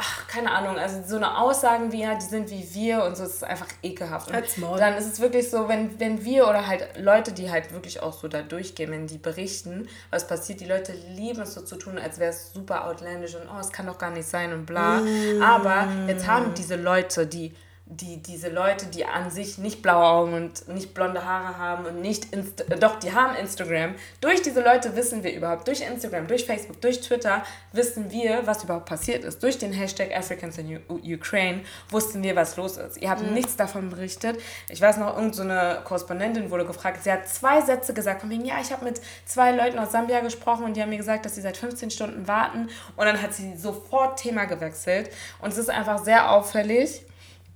ach, 0.02 0.26
keine 0.26 0.50
Ahnung, 0.50 0.78
also 0.78 1.00
so 1.06 1.16
eine 1.16 1.38
Aussagen 1.38 1.92
wie, 1.92 2.02
ja, 2.02 2.16
die 2.16 2.24
sind 2.24 2.50
wie 2.50 2.68
wir 2.74 3.04
und 3.04 3.16
so, 3.16 3.24
ist 3.24 3.44
einfach 3.44 3.68
ekelhaft. 3.82 4.28
Und 4.28 4.80
dann 4.80 4.94
ist 4.94 5.06
es 5.06 5.20
wirklich 5.20 5.48
so, 5.48 5.68
wenn, 5.68 5.98
wenn 6.00 6.24
wir 6.24 6.48
oder 6.48 6.66
halt 6.66 6.98
Leute, 6.98 7.32
die 7.32 7.50
halt 7.50 7.72
wirklich 7.72 8.02
auch 8.02 8.12
so 8.12 8.26
da 8.26 8.42
durchgehen, 8.42 8.90
wenn 8.90 9.06
die 9.06 9.18
berichten, 9.18 9.88
was 10.10 10.26
passiert, 10.26 10.60
die 10.60 10.66
Leute 10.66 10.92
lieben 10.92 11.42
es 11.42 11.54
so 11.54 11.62
zu 11.62 11.76
tun, 11.76 11.98
als 11.98 12.18
wäre 12.18 12.30
es 12.30 12.52
super 12.52 12.88
outlandish 12.88 13.36
und 13.36 13.42
oh, 13.48 13.60
es 13.60 13.70
kann 13.70 13.86
doch 13.86 13.98
gar 13.98 14.10
nicht 14.10 14.26
sein 14.26 14.52
und 14.52 14.66
bla. 14.66 15.00
Mm. 15.00 15.42
Aber 15.42 15.86
jetzt 16.08 16.26
haben 16.26 16.52
diese 16.54 16.76
Leute, 16.76 17.26
die 17.26 17.54
die, 17.96 18.22
diese 18.22 18.48
Leute, 18.48 18.86
die 18.86 19.04
an 19.04 19.30
sich 19.30 19.58
nicht 19.58 19.82
blaue 19.82 20.04
Augen 20.04 20.34
und 20.34 20.68
nicht 20.68 20.94
blonde 20.94 21.24
Haare 21.24 21.58
haben 21.58 21.84
und 21.84 22.00
nicht, 22.00 22.32
Insta 22.32 22.64
doch, 22.76 22.98
die 22.98 23.12
haben 23.12 23.34
Instagram. 23.36 23.94
Durch 24.20 24.42
diese 24.42 24.62
Leute 24.62 24.96
wissen 24.96 25.22
wir 25.22 25.34
überhaupt, 25.34 25.66
durch 25.66 25.80
Instagram, 25.80 26.26
durch 26.26 26.46
Facebook, 26.46 26.80
durch 26.80 27.00
Twitter 27.00 27.44
wissen 27.72 28.10
wir, 28.10 28.46
was 28.46 28.64
überhaupt 28.64 28.86
passiert 28.86 29.24
ist. 29.24 29.42
Durch 29.42 29.58
den 29.58 29.72
Hashtag 29.72 30.16
Africans 30.16 30.58
in 30.58 30.80
U 30.88 30.94
Ukraine 31.02 31.62
wussten 31.90 32.22
wir, 32.22 32.34
was 32.34 32.56
los 32.56 32.76
ist. 32.76 32.96
Ihr 32.98 33.10
habt 33.10 33.22
mhm. 33.22 33.34
nichts 33.34 33.56
davon 33.56 33.90
berichtet. 33.90 34.40
Ich 34.68 34.80
weiß 34.80 34.96
noch, 34.96 35.16
irgendeine 35.16 35.76
so 35.76 35.82
Korrespondentin 35.84 36.50
wurde 36.50 36.64
gefragt, 36.64 37.04
sie 37.04 37.12
hat 37.12 37.28
zwei 37.28 37.60
Sätze 37.60 37.92
gesagt, 37.92 38.22
von 38.22 38.30
wegen, 38.30 38.44
ja, 38.44 38.54
ich 38.60 38.72
habe 38.72 38.84
mit 38.84 39.00
zwei 39.26 39.52
Leuten 39.52 39.78
aus 39.78 39.92
Sambia 39.92 40.20
gesprochen 40.20 40.64
und 40.64 40.76
die 40.76 40.82
haben 40.82 40.90
mir 40.90 40.98
gesagt, 40.98 41.26
dass 41.26 41.34
sie 41.34 41.42
seit 41.42 41.56
15 41.56 41.90
Stunden 41.90 42.26
warten 42.26 42.68
und 42.96 43.04
dann 43.04 43.20
hat 43.20 43.34
sie 43.34 43.56
sofort 43.56 44.18
Thema 44.18 44.46
gewechselt 44.46 45.10
und 45.40 45.52
es 45.52 45.58
ist 45.58 45.70
einfach 45.70 46.02
sehr 46.02 46.30
auffällig 46.30 47.04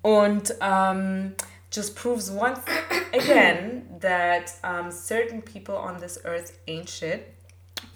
und 0.07 0.53
um, 0.53 0.57
ähm, 0.61 1.35
just 1.69 1.97
proves 1.97 2.31
once 2.31 2.61
again 3.13 3.83
that 4.01 4.53
um, 4.63 4.93
certain 4.93 5.43
people 5.43 5.75
on 5.75 5.99
this 5.99 6.21
earth 6.25 6.53
ain't 6.69 6.89
shit. 6.89 7.27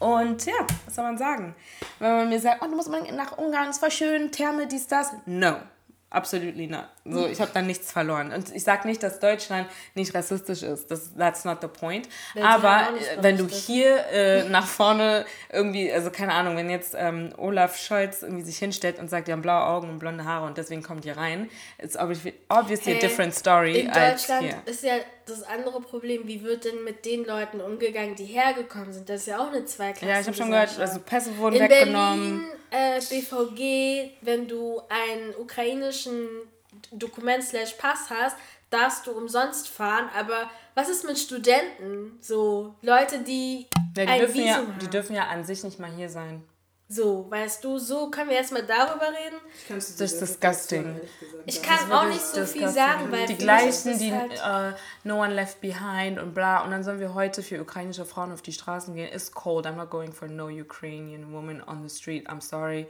Und 0.01 0.45
ja, 0.45 0.67
was 0.85 0.97
soll 0.97 1.05
man 1.05 1.19
sagen? 1.19 1.55
Wenn 2.01 2.11
man 2.11 2.29
mir 2.29 2.41
sagt, 2.41 2.63
oh, 2.63 2.67
du 2.67 2.75
musst 2.75 2.91
mal 2.91 3.03
nach 3.13 3.39
Ungarn, 3.39 3.69
es 3.69 3.81
war 3.81 3.93
schön, 3.93 4.33
Therme, 4.33 4.67
dies, 4.67 4.89
das. 4.89 5.13
No. 5.25 5.61
Absolutely 6.11 6.67
not. 6.67 6.87
So, 7.07 7.27
ich 7.27 7.41
habe 7.41 7.51
da 7.55 7.63
nichts 7.63 7.91
verloren. 7.91 8.31
Und 8.31 8.55
ich 8.55 8.63
sage 8.63 8.87
nicht, 8.87 9.03
dass 9.03 9.21
Deutschland 9.21 9.67
nicht 9.95 10.15
rassistisch 10.15 10.63
ist. 10.63 10.91
Das, 10.91 11.15
that's 11.17 11.47
not 11.47 11.59
the 11.63 11.69
point. 11.69 12.09
Das 12.35 12.45
Aber 12.45 12.89
wenn 13.21 13.39
du 13.39 13.49
hier 13.49 14.05
äh, 14.13 14.45
nach 14.51 14.67
vorne 14.67 15.25
irgendwie, 15.51 15.91
also 15.91 16.11
keine 16.11 16.35
Ahnung, 16.35 16.57
wenn 16.57 16.69
jetzt 16.69 16.95
ähm, 16.97 17.33
Olaf 17.39 17.79
Scholz 17.79 18.23
irgendwie 18.23 18.43
sich 18.43 18.59
hinstellt 18.59 18.99
und 18.99 19.09
sagt, 19.09 19.29
die 19.29 19.33
haben 19.33 19.41
blaue 19.41 19.65
Augen 19.65 19.89
und 19.89 19.99
blonde 19.99 20.25
Haare 20.25 20.47
und 20.47 20.59
deswegen 20.59 20.83
kommt 20.83 21.07
ihr 21.07 21.17
rein, 21.17 21.49
it's 21.79 21.97
obviously, 21.97 22.35
obviously 22.51 22.93
hey, 22.93 22.99
a 22.99 23.01
different 23.01 23.35
story. 23.35 23.81
In 23.81 23.87
Deutschland 23.87 24.55
ist 24.67 24.85
ja 24.85 24.97
das 25.25 25.43
andere 25.43 25.81
Problem, 25.81 26.27
wie 26.27 26.43
wird 26.43 26.67
denn 26.67 26.85
mit 26.85 27.07
den 27.07 27.25
Leuten 27.25 27.63
umgegangen, 27.63 28.15
die 28.15 28.27
hergekommen 28.27 28.93
sind? 28.93 29.09
Das 29.09 29.23
ist 29.23 29.27
ja 29.29 29.39
auch 29.39 29.51
eine 29.51 29.65
Zweiklasse. 29.65 30.07
Ja, 30.07 30.21
ich 30.21 30.27
habe 30.27 30.37
schon 30.37 30.51
gehört, 30.51 30.79
also 30.79 31.01
Pässe 31.01 31.37
wurden 31.39 31.57
in 31.57 31.63
weggenommen. 31.63 32.47
Berlin, 32.71 32.99
äh, 32.99 33.01
BVG, 33.01 34.11
wenn 34.21 34.47
du 34.47 34.83
einen 34.89 35.35
ukrainischen 35.37 36.29
Dokument 36.93 37.43
slash 37.43 37.75
Pass 37.75 38.11
hast, 38.11 38.37
darfst 38.71 39.07
du 39.07 39.13
umsonst 39.13 39.69
fahren, 39.69 40.09
aber 40.17 40.49
was 40.75 40.89
ist 40.89 41.05
mit 41.05 41.19
Studenten? 41.19 42.19
So 42.21 42.75
Leute, 42.83 43.21
die, 43.21 43.67
ja, 43.97 44.05
die 44.05 44.11
ein 44.11 44.21
dürfen 44.21 44.35
Visum 44.35 44.47
ja, 44.47 44.57
haben. 44.57 44.79
Die 44.81 44.89
dürfen 44.89 45.17
ja 45.17 45.27
an 45.27 45.45
sich 45.45 45.65
nicht 45.65 45.79
mal 45.79 45.91
hier 45.91 46.09
sein. 46.09 46.43
So, 46.93 47.31
weißt 47.31 47.63
du, 47.63 47.79
so 47.79 48.11
können 48.11 48.31
wir 48.31 48.37
erstmal 48.37 48.65
darüber 48.65 49.07
reden. 49.07 49.37
Das 49.69 49.91
ist 49.91 50.21
disgusting. 50.21 51.01
Ich 51.47 51.63
kann 51.63 51.91
auch 51.93 52.09
nicht 52.09 52.21
so 52.21 52.45
viel 52.45 52.69
sagen, 52.69 53.13
weil 53.13 53.27
die 53.27 53.37
gleichen, 53.37 53.97
die 53.97 54.13
halt 54.13 54.33
uh, 54.33 54.77
No 55.05 55.23
One 55.23 55.33
Left 55.33 55.61
Behind 55.61 56.19
und 56.19 56.35
bla. 56.35 56.65
Und 56.65 56.73
dann 56.73 56.83
sollen 56.83 56.99
wir 56.99 57.15
heute 57.15 57.45
für 57.45 57.61
ukrainische 57.61 58.05
Frauen 58.05 58.33
auf 58.33 58.43
die 58.43 58.53
Straßen 58.53 58.93
gehen. 58.97 59.09
It's 59.15 59.31
cold. 59.31 59.69
I'm 59.69 59.77
not 59.77 59.89
going 59.89 60.13
for 60.13 60.27
no 60.27 60.49
Ukrainian 60.49 61.33
woman 61.33 61.63
on 61.63 61.89
the 61.89 61.95
street. 61.95 62.29
I'm 62.29 62.41
sorry. 62.41 62.89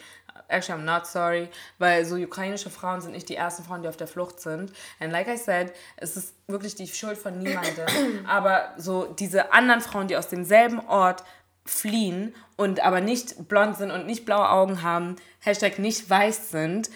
Actually, 0.48 0.80
I'm 0.80 0.84
not 0.86 1.06
sorry. 1.06 1.50
Weil 1.76 2.06
so 2.06 2.16
ukrainische 2.16 2.70
Frauen 2.70 3.02
sind 3.02 3.12
nicht 3.12 3.28
die 3.28 3.36
ersten 3.36 3.64
Frauen, 3.64 3.82
die 3.82 3.88
auf 3.88 3.98
der 3.98 4.06
Flucht 4.06 4.40
sind. 4.40 4.72
And 4.98 5.12
like 5.12 5.28
I 5.28 5.36
said, 5.36 5.74
es 5.98 6.16
ist 6.16 6.32
wirklich 6.46 6.74
die 6.74 6.86
Schuld 6.88 7.18
von 7.18 7.38
niemandem. 7.38 7.86
Aber 8.26 8.72
so 8.78 9.04
diese 9.04 9.52
anderen 9.52 9.82
Frauen, 9.82 10.08
die 10.08 10.16
aus 10.16 10.28
demselben 10.28 10.80
Ort 10.88 11.22
fliehen 11.70 12.34
und 12.56 12.80
aber 12.80 13.00
nicht 13.00 13.48
blond 13.48 13.76
sind 13.76 13.90
und 13.90 14.06
nicht 14.06 14.24
blaue 14.24 14.48
Augen 14.50 14.82
haben, 14.82 15.16
Hashtag 15.40 15.78
nicht 15.78 16.10
weiß 16.10 16.50
sind, 16.50 16.90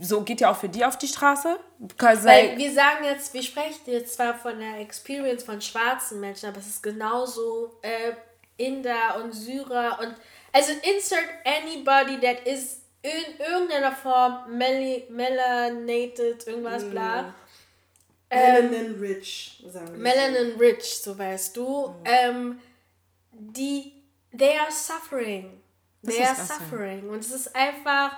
so 0.00 0.22
geht 0.22 0.40
ja 0.40 0.50
auch 0.50 0.56
für 0.56 0.68
die 0.68 0.84
auf 0.84 0.98
die 0.98 1.08
Straße. 1.08 1.58
Weil 1.98 2.58
wir 2.58 2.72
sagen 2.72 3.04
jetzt, 3.04 3.32
wir 3.32 3.42
sprechen 3.42 3.80
jetzt 3.86 4.14
zwar 4.14 4.34
von 4.34 4.58
der 4.58 4.80
Experience 4.80 5.44
von 5.44 5.60
schwarzen 5.60 6.20
Menschen, 6.20 6.48
aber 6.48 6.58
es 6.58 6.66
ist 6.66 6.82
genauso 6.82 7.78
äh, 7.82 8.12
Inder 8.56 9.22
und 9.22 9.32
Syrer 9.32 9.98
und 10.00 10.14
also 10.52 10.72
insert 10.94 11.24
anybody 11.44 12.18
that 12.20 12.46
is 12.46 12.82
in 13.02 13.38
irgendeiner 13.38 13.92
Form 13.92 14.56
melanated, 14.56 16.46
irgendwas, 16.46 16.84
bla. 16.84 17.22
Mm. 17.22 17.34
Ähm, 18.30 18.70
Melanin 18.70 18.98
rich, 18.98 19.64
sagen 19.68 19.92
wir. 19.92 19.98
Melanin 19.98 20.58
rich, 20.58 20.98
so 20.98 21.16
weißt 21.16 21.56
du. 21.56 21.88
Mm. 21.88 22.04
Ähm, 22.04 22.58
die 23.32 23.95
they 24.32 24.58
are 24.58 24.70
suffering. 24.70 25.60
They 26.02 26.22
are 26.22 26.36
suffering. 26.36 27.08
Und 27.08 27.20
es 27.20 27.32
ist 27.32 27.54
einfach, 27.56 28.16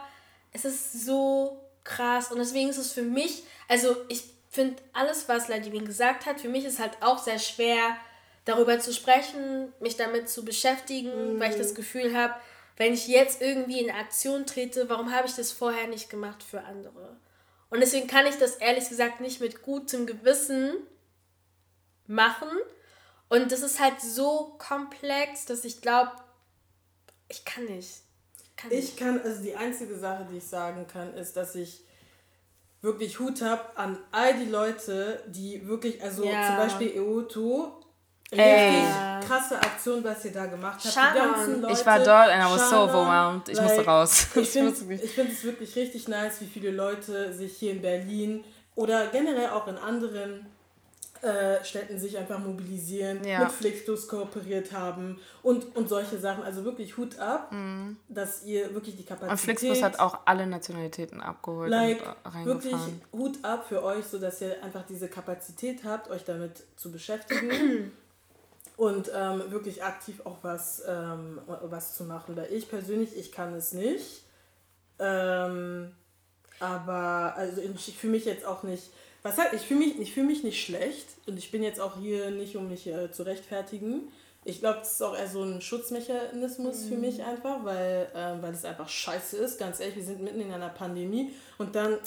es 0.52 0.64
ist 0.64 1.04
so 1.04 1.64
krass. 1.84 2.30
Und 2.30 2.38
deswegen 2.38 2.68
ist 2.68 2.78
es 2.78 2.92
für 2.92 3.02
mich, 3.02 3.44
also 3.66 3.96
ich 4.08 4.24
finde 4.50 4.82
alles, 4.92 5.28
was 5.28 5.48
Ladivin 5.48 5.84
gesagt 5.84 6.26
hat, 6.26 6.40
für 6.40 6.48
mich 6.48 6.64
ist 6.64 6.78
halt 6.78 7.02
auch 7.02 7.18
sehr 7.18 7.38
schwer, 7.38 7.96
darüber 8.44 8.78
zu 8.78 8.92
sprechen, 8.92 9.72
mich 9.80 9.96
damit 9.96 10.28
zu 10.28 10.44
beschäftigen, 10.44 11.34
mhm. 11.34 11.40
weil 11.40 11.50
ich 11.50 11.58
das 11.58 11.74
Gefühl 11.74 12.16
habe, 12.16 12.34
wenn 12.76 12.94
ich 12.94 13.08
jetzt 13.08 13.42
irgendwie 13.42 13.80
in 13.80 13.90
Aktion 13.90 14.46
trete, 14.46 14.88
warum 14.88 15.12
habe 15.12 15.26
ich 15.26 15.34
das 15.34 15.52
vorher 15.52 15.88
nicht 15.88 16.08
gemacht 16.08 16.42
für 16.42 16.62
andere? 16.62 17.16
Und 17.70 17.80
deswegen 17.80 18.06
kann 18.06 18.26
ich 18.26 18.36
das 18.36 18.56
ehrlich 18.56 18.88
gesagt 18.88 19.20
nicht 19.20 19.40
mit 19.40 19.62
gutem 19.62 20.06
Gewissen 20.06 20.74
machen, 22.06 22.48
und 23.28 23.52
das 23.52 23.62
ist 23.62 23.80
halt 23.80 24.00
so 24.00 24.56
komplex, 24.58 25.44
dass 25.44 25.64
ich 25.64 25.80
glaube, 25.80 26.12
ich 27.28 27.44
kann 27.44 27.64
nicht. 27.66 28.02
Kann 28.56 28.70
ich 28.70 28.76
nicht. 28.76 28.96
kann, 28.96 29.20
also 29.22 29.42
die 29.42 29.54
einzige 29.54 29.96
Sache, 29.98 30.26
die 30.30 30.38
ich 30.38 30.46
sagen 30.46 30.86
kann, 30.86 31.14
ist, 31.14 31.36
dass 31.36 31.54
ich 31.54 31.82
wirklich 32.80 33.18
Hut 33.18 33.42
habe 33.42 33.76
an 33.76 33.98
all 34.12 34.34
die 34.34 34.50
Leute, 34.50 35.22
die 35.26 35.66
wirklich, 35.66 36.02
also 36.02 36.24
ja. 36.24 36.46
zum 36.46 36.56
Beispiel 36.56 36.96
EOTO, 36.96 37.80
Ey. 38.30 38.84
krasse 39.26 39.56
Aktion, 39.56 40.04
was 40.04 40.24
ihr 40.24 40.32
da 40.32 40.46
gemacht 40.46 40.80
habt. 40.84 41.14
Die 41.14 41.18
ganzen 41.18 41.62
Leute, 41.62 41.72
ich 41.72 41.86
war 41.86 41.98
dort 41.98 42.28
and 42.28 42.44
I 42.44 42.52
was 42.52 42.68
so 42.68 42.82
overwhelmed. 42.82 43.48
Ich 43.48 43.56
like, 43.56 43.66
musste 43.66 43.84
raus. 43.86 44.26
Ich 44.34 44.48
finde 44.50 44.72
es 44.72 45.44
wirklich 45.44 45.76
richtig 45.76 46.08
nice, 46.08 46.40
wie 46.40 46.46
viele 46.46 46.70
Leute 46.70 47.32
sich 47.32 47.56
hier 47.56 47.72
in 47.72 47.80
Berlin 47.80 48.44
oder 48.74 49.06
generell 49.06 49.50
auch 49.50 49.66
in 49.66 49.78
anderen 49.78 50.46
äh, 51.22 51.64
Städten 51.64 51.98
sich 51.98 52.16
einfach 52.16 52.38
mobilisieren, 52.38 53.24
ja. 53.24 53.40
mit 53.40 53.52
Flixbus 53.52 54.08
kooperiert 54.08 54.72
haben 54.72 55.18
und, 55.42 55.76
und 55.76 55.88
solche 55.88 56.18
Sachen. 56.18 56.44
Also 56.44 56.64
wirklich 56.64 56.96
Hut 56.96 57.18
ab, 57.18 57.52
mhm. 57.52 57.96
dass 58.08 58.44
ihr 58.44 58.74
wirklich 58.74 58.96
die 58.96 59.04
Kapazität... 59.04 59.30
Und 59.30 59.38
Flixbus 59.38 59.82
hat 59.82 59.98
auch 59.98 60.20
alle 60.24 60.46
Nationalitäten 60.46 61.20
abgeholt 61.20 61.70
like, 61.70 62.02
und 62.24 62.44
Wirklich 62.44 62.76
Hut 63.12 63.44
ab 63.44 63.66
für 63.68 63.82
euch, 63.82 64.04
sodass 64.04 64.40
ihr 64.40 64.62
einfach 64.62 64.84
diese 64.86 65.08
Kapazität 65.08 65.84
habt, 65.84 66.10
euch 66.10 66.24
damit 66.24 66.62
zu 66.76 66.92
beschäftigen 66.92 67.92
und 68.76 69.10
ähm, 69.14 69.50
wirklich 69.50 69.82
aktiv 69.82 70.20
auch 70.24 70.38
was, 70.42 70.82
ähm, 70.86 71.40
was 71.46 71.96
zu 71.96 72.04
machen. 72.04 72.36
Weil 72.36 72.52
ich 72.52 72.68
persönlich, 72.68 73.16
ich 73.16 73.32
kann 73.32 73.54
es 73.54 73.72
nicht. 73.72 74.22
Ähm, 74.98 75.92
aber 76.60 77.34
also 77.36 77.60
ich 77.60 77.96
fühle 77.96 78.12
mich 78.12 78.24
jetzt 78.24 78.44
auch 78.44 78.62
nicht 78.62 78.90
was 79.28 79.38
halt, 79.38 79.52
ich 79.52 79.62
fühle 79.62 79.80
mich, 79.80 80.12
fühl 80.12 80.24
mich 80.24 80.42
nicht 80.42 80.64
schlecht 80.64 81.06
und 81.26 81.38
ich 81.38 81.50
bin 81.50 81.62
jetzt 81.62 81.80
auch 81.80 81.98
hier 81.98 82.30
nicht, 82.30 82.56
um 82.56 82.68
mich 82.68 82.86
äh, 82.86 83.10
zu 83.12 83.24
rechtfertigen. 83.24 84.10
Ich 84.44 84.60
glaube, 84.60 84.78
das 84.78 84.92
ist 84.92 85.02
auch 85.02 85.16
eher 85.16 85.28
so 85.28 85.42
ein 85.42 85.60
Schutzmechanismus 85.60 86.84
mhm. 86.84 86.88
für 86.88 86.96
mich 86.96 87.22
einfach, 87.22 87.64
weil, 87.64 88.08
äh, 88.14 88.42
weil 88.42 88.54
es 88.54 88.64
einfach 88.64 88.88
scheiße 88.88 89.36
ist. 89.36 89.58
Ganz 89.58 89.80
ehrlich, 89.80 89.96
wir 89.96 90.04
sind 90.04 90.22
mitten 90.22 90.40
in 90.40 90.52
einer 90.52 90.70
Pandemie 90.70 91.32
und 91.58 91.74
dann. 91.74 91.98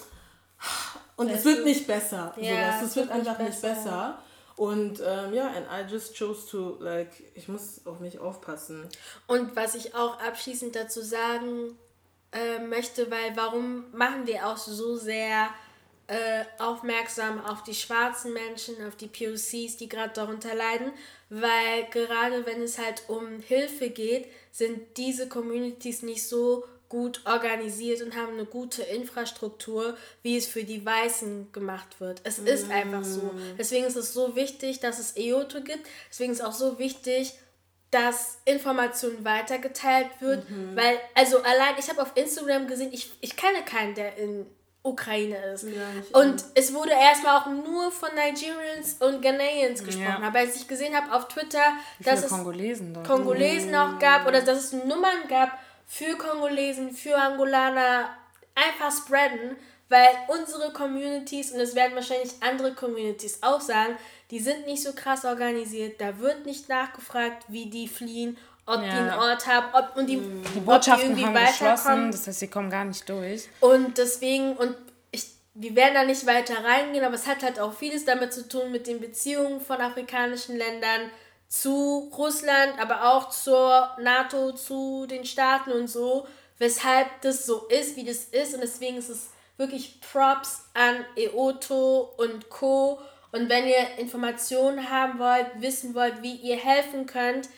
Und 1.16 1.30
es 1.30 1.45
wird 1.45 1.66
nicht 1.66 1.85
besser. 1.88 2.33
Ja, 2.40 2.80
so, 2.80 2.85
es 2.85 2.95
wird, 2.95 3.09
wird 3.09 3.19
einfach 3.19 3.40
nicht 3.40 3.61
besser. 3.61 3.69
Nicht 3.69 3.83
besser. 3.83 4.24
Und 4.56 5.01
ähm, 5.06 5.33
ja, 5.33 5.48
and 5.48 5.67
I 5.72 5.91
just 5.91 6.17
chose 6.17 6.48
to, 6.50 6.77
like, 6.80 7.11
ich 7.35 7.48
muss 7.48 7.85
auf 7.85 8.00
mich 8.00 8.19
aufpassen. 8.19 8.88
Und 9.27 9.56
was 9.56 9.75
ich 9.75 9.95
auch 9.95 10.19
abschließend 10.19 10.75
dazu 10.75 11.01
sagen 11.01 11.77
äh, 12.32 12.59
möchte, 12.59 13.09
weil 13.09 13.35
warum 13.35 13.85
machen 13.91 14.27
wir 14.27 14.48
auch 14.48 14.58
so 14.58 14.98
sehr 14.98 15.50
äh, 16.11 16.43
aufmerksam 16.61 17.43
auf 17.45 17.64
die 17.64 17.73
schwarzen 17.73 18.33
Menschen, 18.33 18.75
auf 18.85 18.98
die 18.98 19.07
POCs, 19.07 19.77
die 19.77 19.88
gerade 19.88 20.11
darunter 20.14 20.53
leiden, 20.53 20.91
weil 21.30 21.85
gerade 21.90 22.45
wenn 22.45 22.61
es 22.61 22.77
halt 22.77 23.03
um 23.07 23.40
Hilfe 23.40 23.90
geht, 23.90 24.27
sind 24.51 24.98
diese 24.98 25.30
Communities 25.30 26.01
nicht 26.01 26.27
so 26.27 26.65
gut 26.90 27.22
organisiert 27.25 28.01
und 28.01 28.17
haben 28.17 28.33
eine 28.33 28.43
gute 28.43 28.83
Infrastruktur, 28.83 29.95
wie 30.22 30.35
es 30.35 30.48
für 30.48 30.65
die 30.65 30.85
Weißen 30.85 31.53
gemacht 31.53 32.01
wird. 32.01 32.19
Es 32.25 32.40
ist 32.40 32.69
einfach 32.69 33.06
so. 33.06 33.22
Mm. 33.22 33.56
Deswegen 33.57 33.85
ist 33.85 33.95
es 33.95 34.11
so 34.11 34.35
wichtig, 34.35 34.81
dass 34.81 34.99
es 34.99 35.15
EOTO 35.15 35.61
gibt. 35.61 35.88
Deswegen 36.09 36.33
ist 36.33 36.41
es 36.41 36.45
auch 36.45 36.51
so 36.51 36.77
wichtig, 36.77 37.35
dass 37.90 38.40
Informationen 38.43 39.23
weitergeteilt 39.23 40.09
wird, 40.19 40.49
mhm. 40.49 40.75
weil, 40.75 40.98
also 41.15 41.38
allein, 41.38 41.75
ich 41.80 41.90
habe 41.90 42.01
auf 42.01 42.11
Instagram 42.15 42.67
gesehen, 42.67 42.91
ich, 42.91 43.11
ich 43.22 43.38
kenne 43.38 43.64
keinen, 43.64 43.95
der 43.95 44.17
in 44.17 44.45
Ukraine 44.84 45.38
ist. 45.53 45.64
Ja, 45.64 46.19
und 46.19 46.43
es 46.56 46.74
wurde 46.74 46.92
erstmal 46.92 47.38
auch 47.40 47.45
nur 47.45 47.92
von 47.92 48.10
Nigerians 48.16 48.95
und 49.00 49.22
Ghanaians 49.22 49.84
gesprochen. 49.84 50.22
Ja. 50.22 50.27
Aber 50.27 50.40
als 50.40 50.56
ich 50.56 50.68
gesehen 50.68 50.95
habe 50.95 51.16
auf 51.16 51.27
Twitter, 51.27 51.64
dass 52.00 52.24
es 52.24 52.30
Kongolesen, 52.30 52.93
dort. 52.93 53.06
Kongolesen 53.06 53.76
auch 53.76 54.00
gab 54.00 54.27
oder 54.27 54.42
dass 54.42 54.58
es 54.58 54.74
Nummern 54.74 55.27
gab 55.30 55.60
für 55.85 56.18
Kongolesen, 56.18 56.93
für 56.93 57.16
Angolaner, 57.16 58.10
einfach 58.56 58.92
spreaden, 58.95 59.56
weil 59.90 60.08
unsere 60.27 60.72
Communities, 60.74 61.51
und 61.51 61.60
es 61.60 61.76
werden 61.76 61.95
wahrscheinlich 61.95 62.32
andere 62.40 62.74
Communities 62.74 63.43
auch 63.43 63.61
sagen, 63.61 63.98
die 64.32 64.40
sind 64.40 64.66
nicht 64.66 64.82
so 64.82 64.93
krass 64.93 65.26
organisiert, 65.26 66.00
da 66.00 66.18
wird 66.19 66.45
nicht 66.45 66.69
nachgefragt, 66.69 67.43
wie 67.50 67.69
die 67.69 67.88
fliehen 67.88 68.38
ob 68.72 68.82
ja. 68.82 68.90
die 68.90 68.98
einen 68.98 69.14
Ort 69.19 69.48
haben, 69.48 69.67
ob 69.74 69.98
und 69.98 70.08
die, 70.08 70.22
die 70.56 70.59
Botschaften 70.59 71.16
die 71.16 71.25
haben 71.25 71.33
geschlossen, 71.33 72.11
das 72.11 72.27
heißt, 72.27 72.40
sie 72.40 72.48
kommen 72.48 72.69
gar 72.69 72.85
nicht 72.85 73.08
durch. 73.08 73.48
Und 73.59 73.98
deswegen, 73.98 74.53
und 74.53 74.75
ich, 75.11 75.27
wir 75.53 75.75
werden 75.75 75.93
da 75.93 76.03
nicht 76.03 76.25
weiter 76.25 76.64
reingehen, 76.64 77.03
aber 77.03 77.16
es 77.16 77.27
hat 77.27 77.43
halt 77.43 77.59
auch 77.59 77.74
vieles 77.74 78.06
damit 78.06 78.33
zu 78.33 78.48
tun 78.48 78.72
mit 78.72 78.88
den 78.88 79.00
Beziehungen 79.00 79.61
von 79.61 79.77
afrikanischen 79.82 80.58
Ländern 80.58 81.09
zu 81.51 82.09
Russland, 82.17 82.80
aber 82.80 83.11
auch 83.11 83.30
zur 83.30 83.90
NATO, 84.00 84.53
zu 84.53 85.06
den 85.06 85.25
Staaten 85.25 85.72
und 85.74 85.90
so, 85.90 86.25
weshalb 86.58 87.08
das 87.22 87.45
so 87.45 87.67
ist, 87.67 87.98
wie 87.98 88.06
das 88.06 88.25
ist. 88.25 88.53
Und 88.53 88.61
deswegen 88.61 88.98
ist 88.98 89.09
es 89.09 89.32
wirklich 89.58 90.00
Props 90.00 90.64
an 90.74 91.06
EOTO 91.17 92.14
und 92.17 92.50
Co. 92.50 93.01
Und 93.33 93.50
wenn 93.50 93.67
ihr 93.67 93.98
Informationen 93.98 94.90
haben 94.90 95.19
wollt, 95.19 95.48
wissen 95.56 95.93
wollt, 95.93 96.22
wie 96.22 96.35
ihr 96.35 96.58
helfen 96.58 97.06
könnt, 97.06 97.50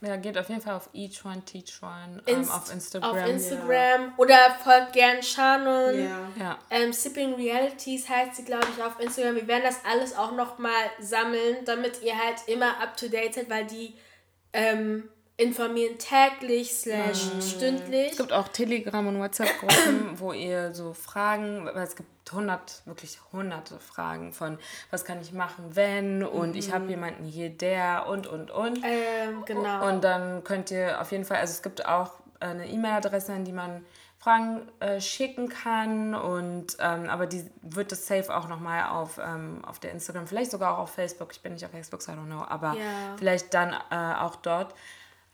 ja, 0.00 0.16
geht 0.16 0.36
auf 0.36 0.48
jeden 0.48 0.60
Fall 0.60 0.74
auf 0.74 0.90
Each 0.92 1.24
One 1.24 1.42
Teach 1.44 1.82
One 1.82 2.22
ähm, 2.26 2.38
Inst 2.38 2.52
auf 2.52 2.72
Instagram. 2.72 3.10
Auf 3.10 3.28
Instagram. 3.28 3.68
Ja. 3.68 4.14
Oder 4.16 4.36
folgt 4.62 4.92
gern 4.92 5.22
Shannon. 5.22 5.98
Ja. 5.98 6.28
ja. 6.38 6.58
Ähm, 6.70 6.92
Sipping 6.92 7.34
Realities 7.34 8.08
heißt 8.08 8.36
sie, 8.36 8.44
glaube 8.44 8.66
ich, 8.76 8.82
auf 8.82 9.00
Instagram. 9.00 9.36
Wir 9.36 9.48
werden 9.48 9.64
das 9.64 9.80
alles 9.88 10.14
auch 10.16 10.32
nochmal 10.32 10.90
sammeln, 11.00 11.64
damit 11.64 12.02
ihr 12.02 12.18
halt 12.18 12.36
immer 12.46 12.80
up 12.82 12.96
to 12.96 13.08
date 13.08 13.34
seid, 13.34 13.48
weil 13.48 13.66
die 13.66 13.94
ähm, 14.52 15.08
informieren 15.36 15.98
täglich 15.98 16.74
slash 16.74 17.32
mhm. 17.34 17.42
stündlich. 17.42 18.12
Es 18.12 18.18
gibt 18.18 18.32
auch 18.32 18.48
Telegram- 18.48 19.06
und 19.06 19.18
WhatsApp-Gruppen, 19.18 20.10
wo 20.18 20.32
ihr 20.32 20.72
so 20.72 20.92
Fragen, 20.92 21.66
weil 21.66 21.82
es 21.82 21.96
gibt 21.96 22.08
hundert, 22.32 22.82
wirklich 22.86 23.18
hunderte 23.32 23.78
Fragen 23.78 24.32
von, 24.32 24.58
was 24.90 25.04
kann 25.04 25.20
ich 25.20 25.32
machen, 25.32 25.64
wenn 25.74 26.22
und 26.22 26.50
mhm. 26.50 26.56
ich 26.56 26.72
habe 26.72 26.88
jemanden 26.88 27.24
hier, 27.24 27.50
der 27.50 28.06
und, 28.08 28.26
und, 28.26 28.50
und. 28.50 28.78
Ähm, 28.84 29.44
genau. 29.44 29.88
Und 29.88 30.04
dann 30.04 30.44
könnt 30.44 30.70
ihr 30.70 31.00
auf 31.00 31.10
jeden 31.12 31.24
Fall, 31.24 31.38
also 31.38 31.52
es 31.52 31.62
gibt 31.62 31.84
auch 31.84 32.12
eine 32.40 32.68
E-Mail-Adresse, 32.68 33.32
an 33.32 33.44
die 33.44 33.52
man 33.52 33.84
Fragen 34.18 34.62
äh, 34.80 35.02
schicken 35.02 35.50
kann 35.50 36.14
und 36.14 36.78
ähm, 36.80 37.10
aber 37.10 37.26
die 37.26 37.44
wird 37.60 37.92
das 37.92 38.06
safe 38.06 38.34
auch 38.34 38.48
nochmal 38.48 38.84
auf, 38.88 39.18
ähm, 39.22 39.62
auf 39.66 39.80
der 39.80 39.92
Instagram, 39.92 40.26
vielleicht 40.26 40.50
sogar 40.50 40.74
auch 40.74 40.78
auf 40.84 40.94
Facebook, 40.94 41.32
ich 41.32 41.42
bin 41.42 41.52
nicht 41.52 41.64
auf 41.64 41.72
Facebook, 41.72 42.00
I 42.08 42.12
don't 42.12 42.24
know, 42.24 42.42
aber 42.48 42.68
ja. 42.68 43.16
vielleicht 43.18 43.52
dann 43.52 43.74
äh, 43.90 44.14
auch 44.18 44.36
dort 44.36 44.74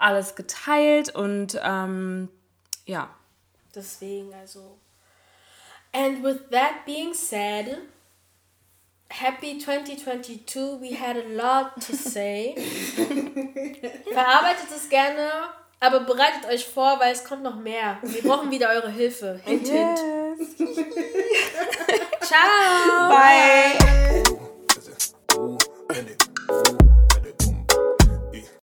alles 0.00 0.34
geteilt 0.34 1.14
und 1.14 1.58
ähm, 1.62 2.28
ja. 2.86 3.10
Deswegen 3.74 4.32
also. 4.34 4.78
And 5.92 6.22
with 6.22 6.50
that 6.50 6.84
being 6.86 7.14
said, 7.14 7.78
happy 9.10 9.58
2022. 9.58 10.80
We 10.80 10.94
had 10.94 11.16
a 11.16 11.28
lot 11.28 11.80
to 11.86 11.94
say. 11.94 12.54
Verarbeitet 14.12 14.68
es 14.74 14.88
gerne, 14.88 15.28
aber 15.80 16.00
bereitet 16.00 16.46
euch 16.46 16.64
vor, 16.66 16.98
weil 17.00 17.12
es 17.12 17.24
kommt 17.24 17.42
noch 17.42 17.56
mehr. 17.56 17.98
Wir 18.02 18.22
brauchen 18.22 18.50
wieder 18.50 18.70
eure 18.70 18.90
Hilfe. 18.90 19.40
Hint, 19.44 19.68
hint. 19.68 19.98
Ciao. 22.22 23.08
Bye. 23.08 24.09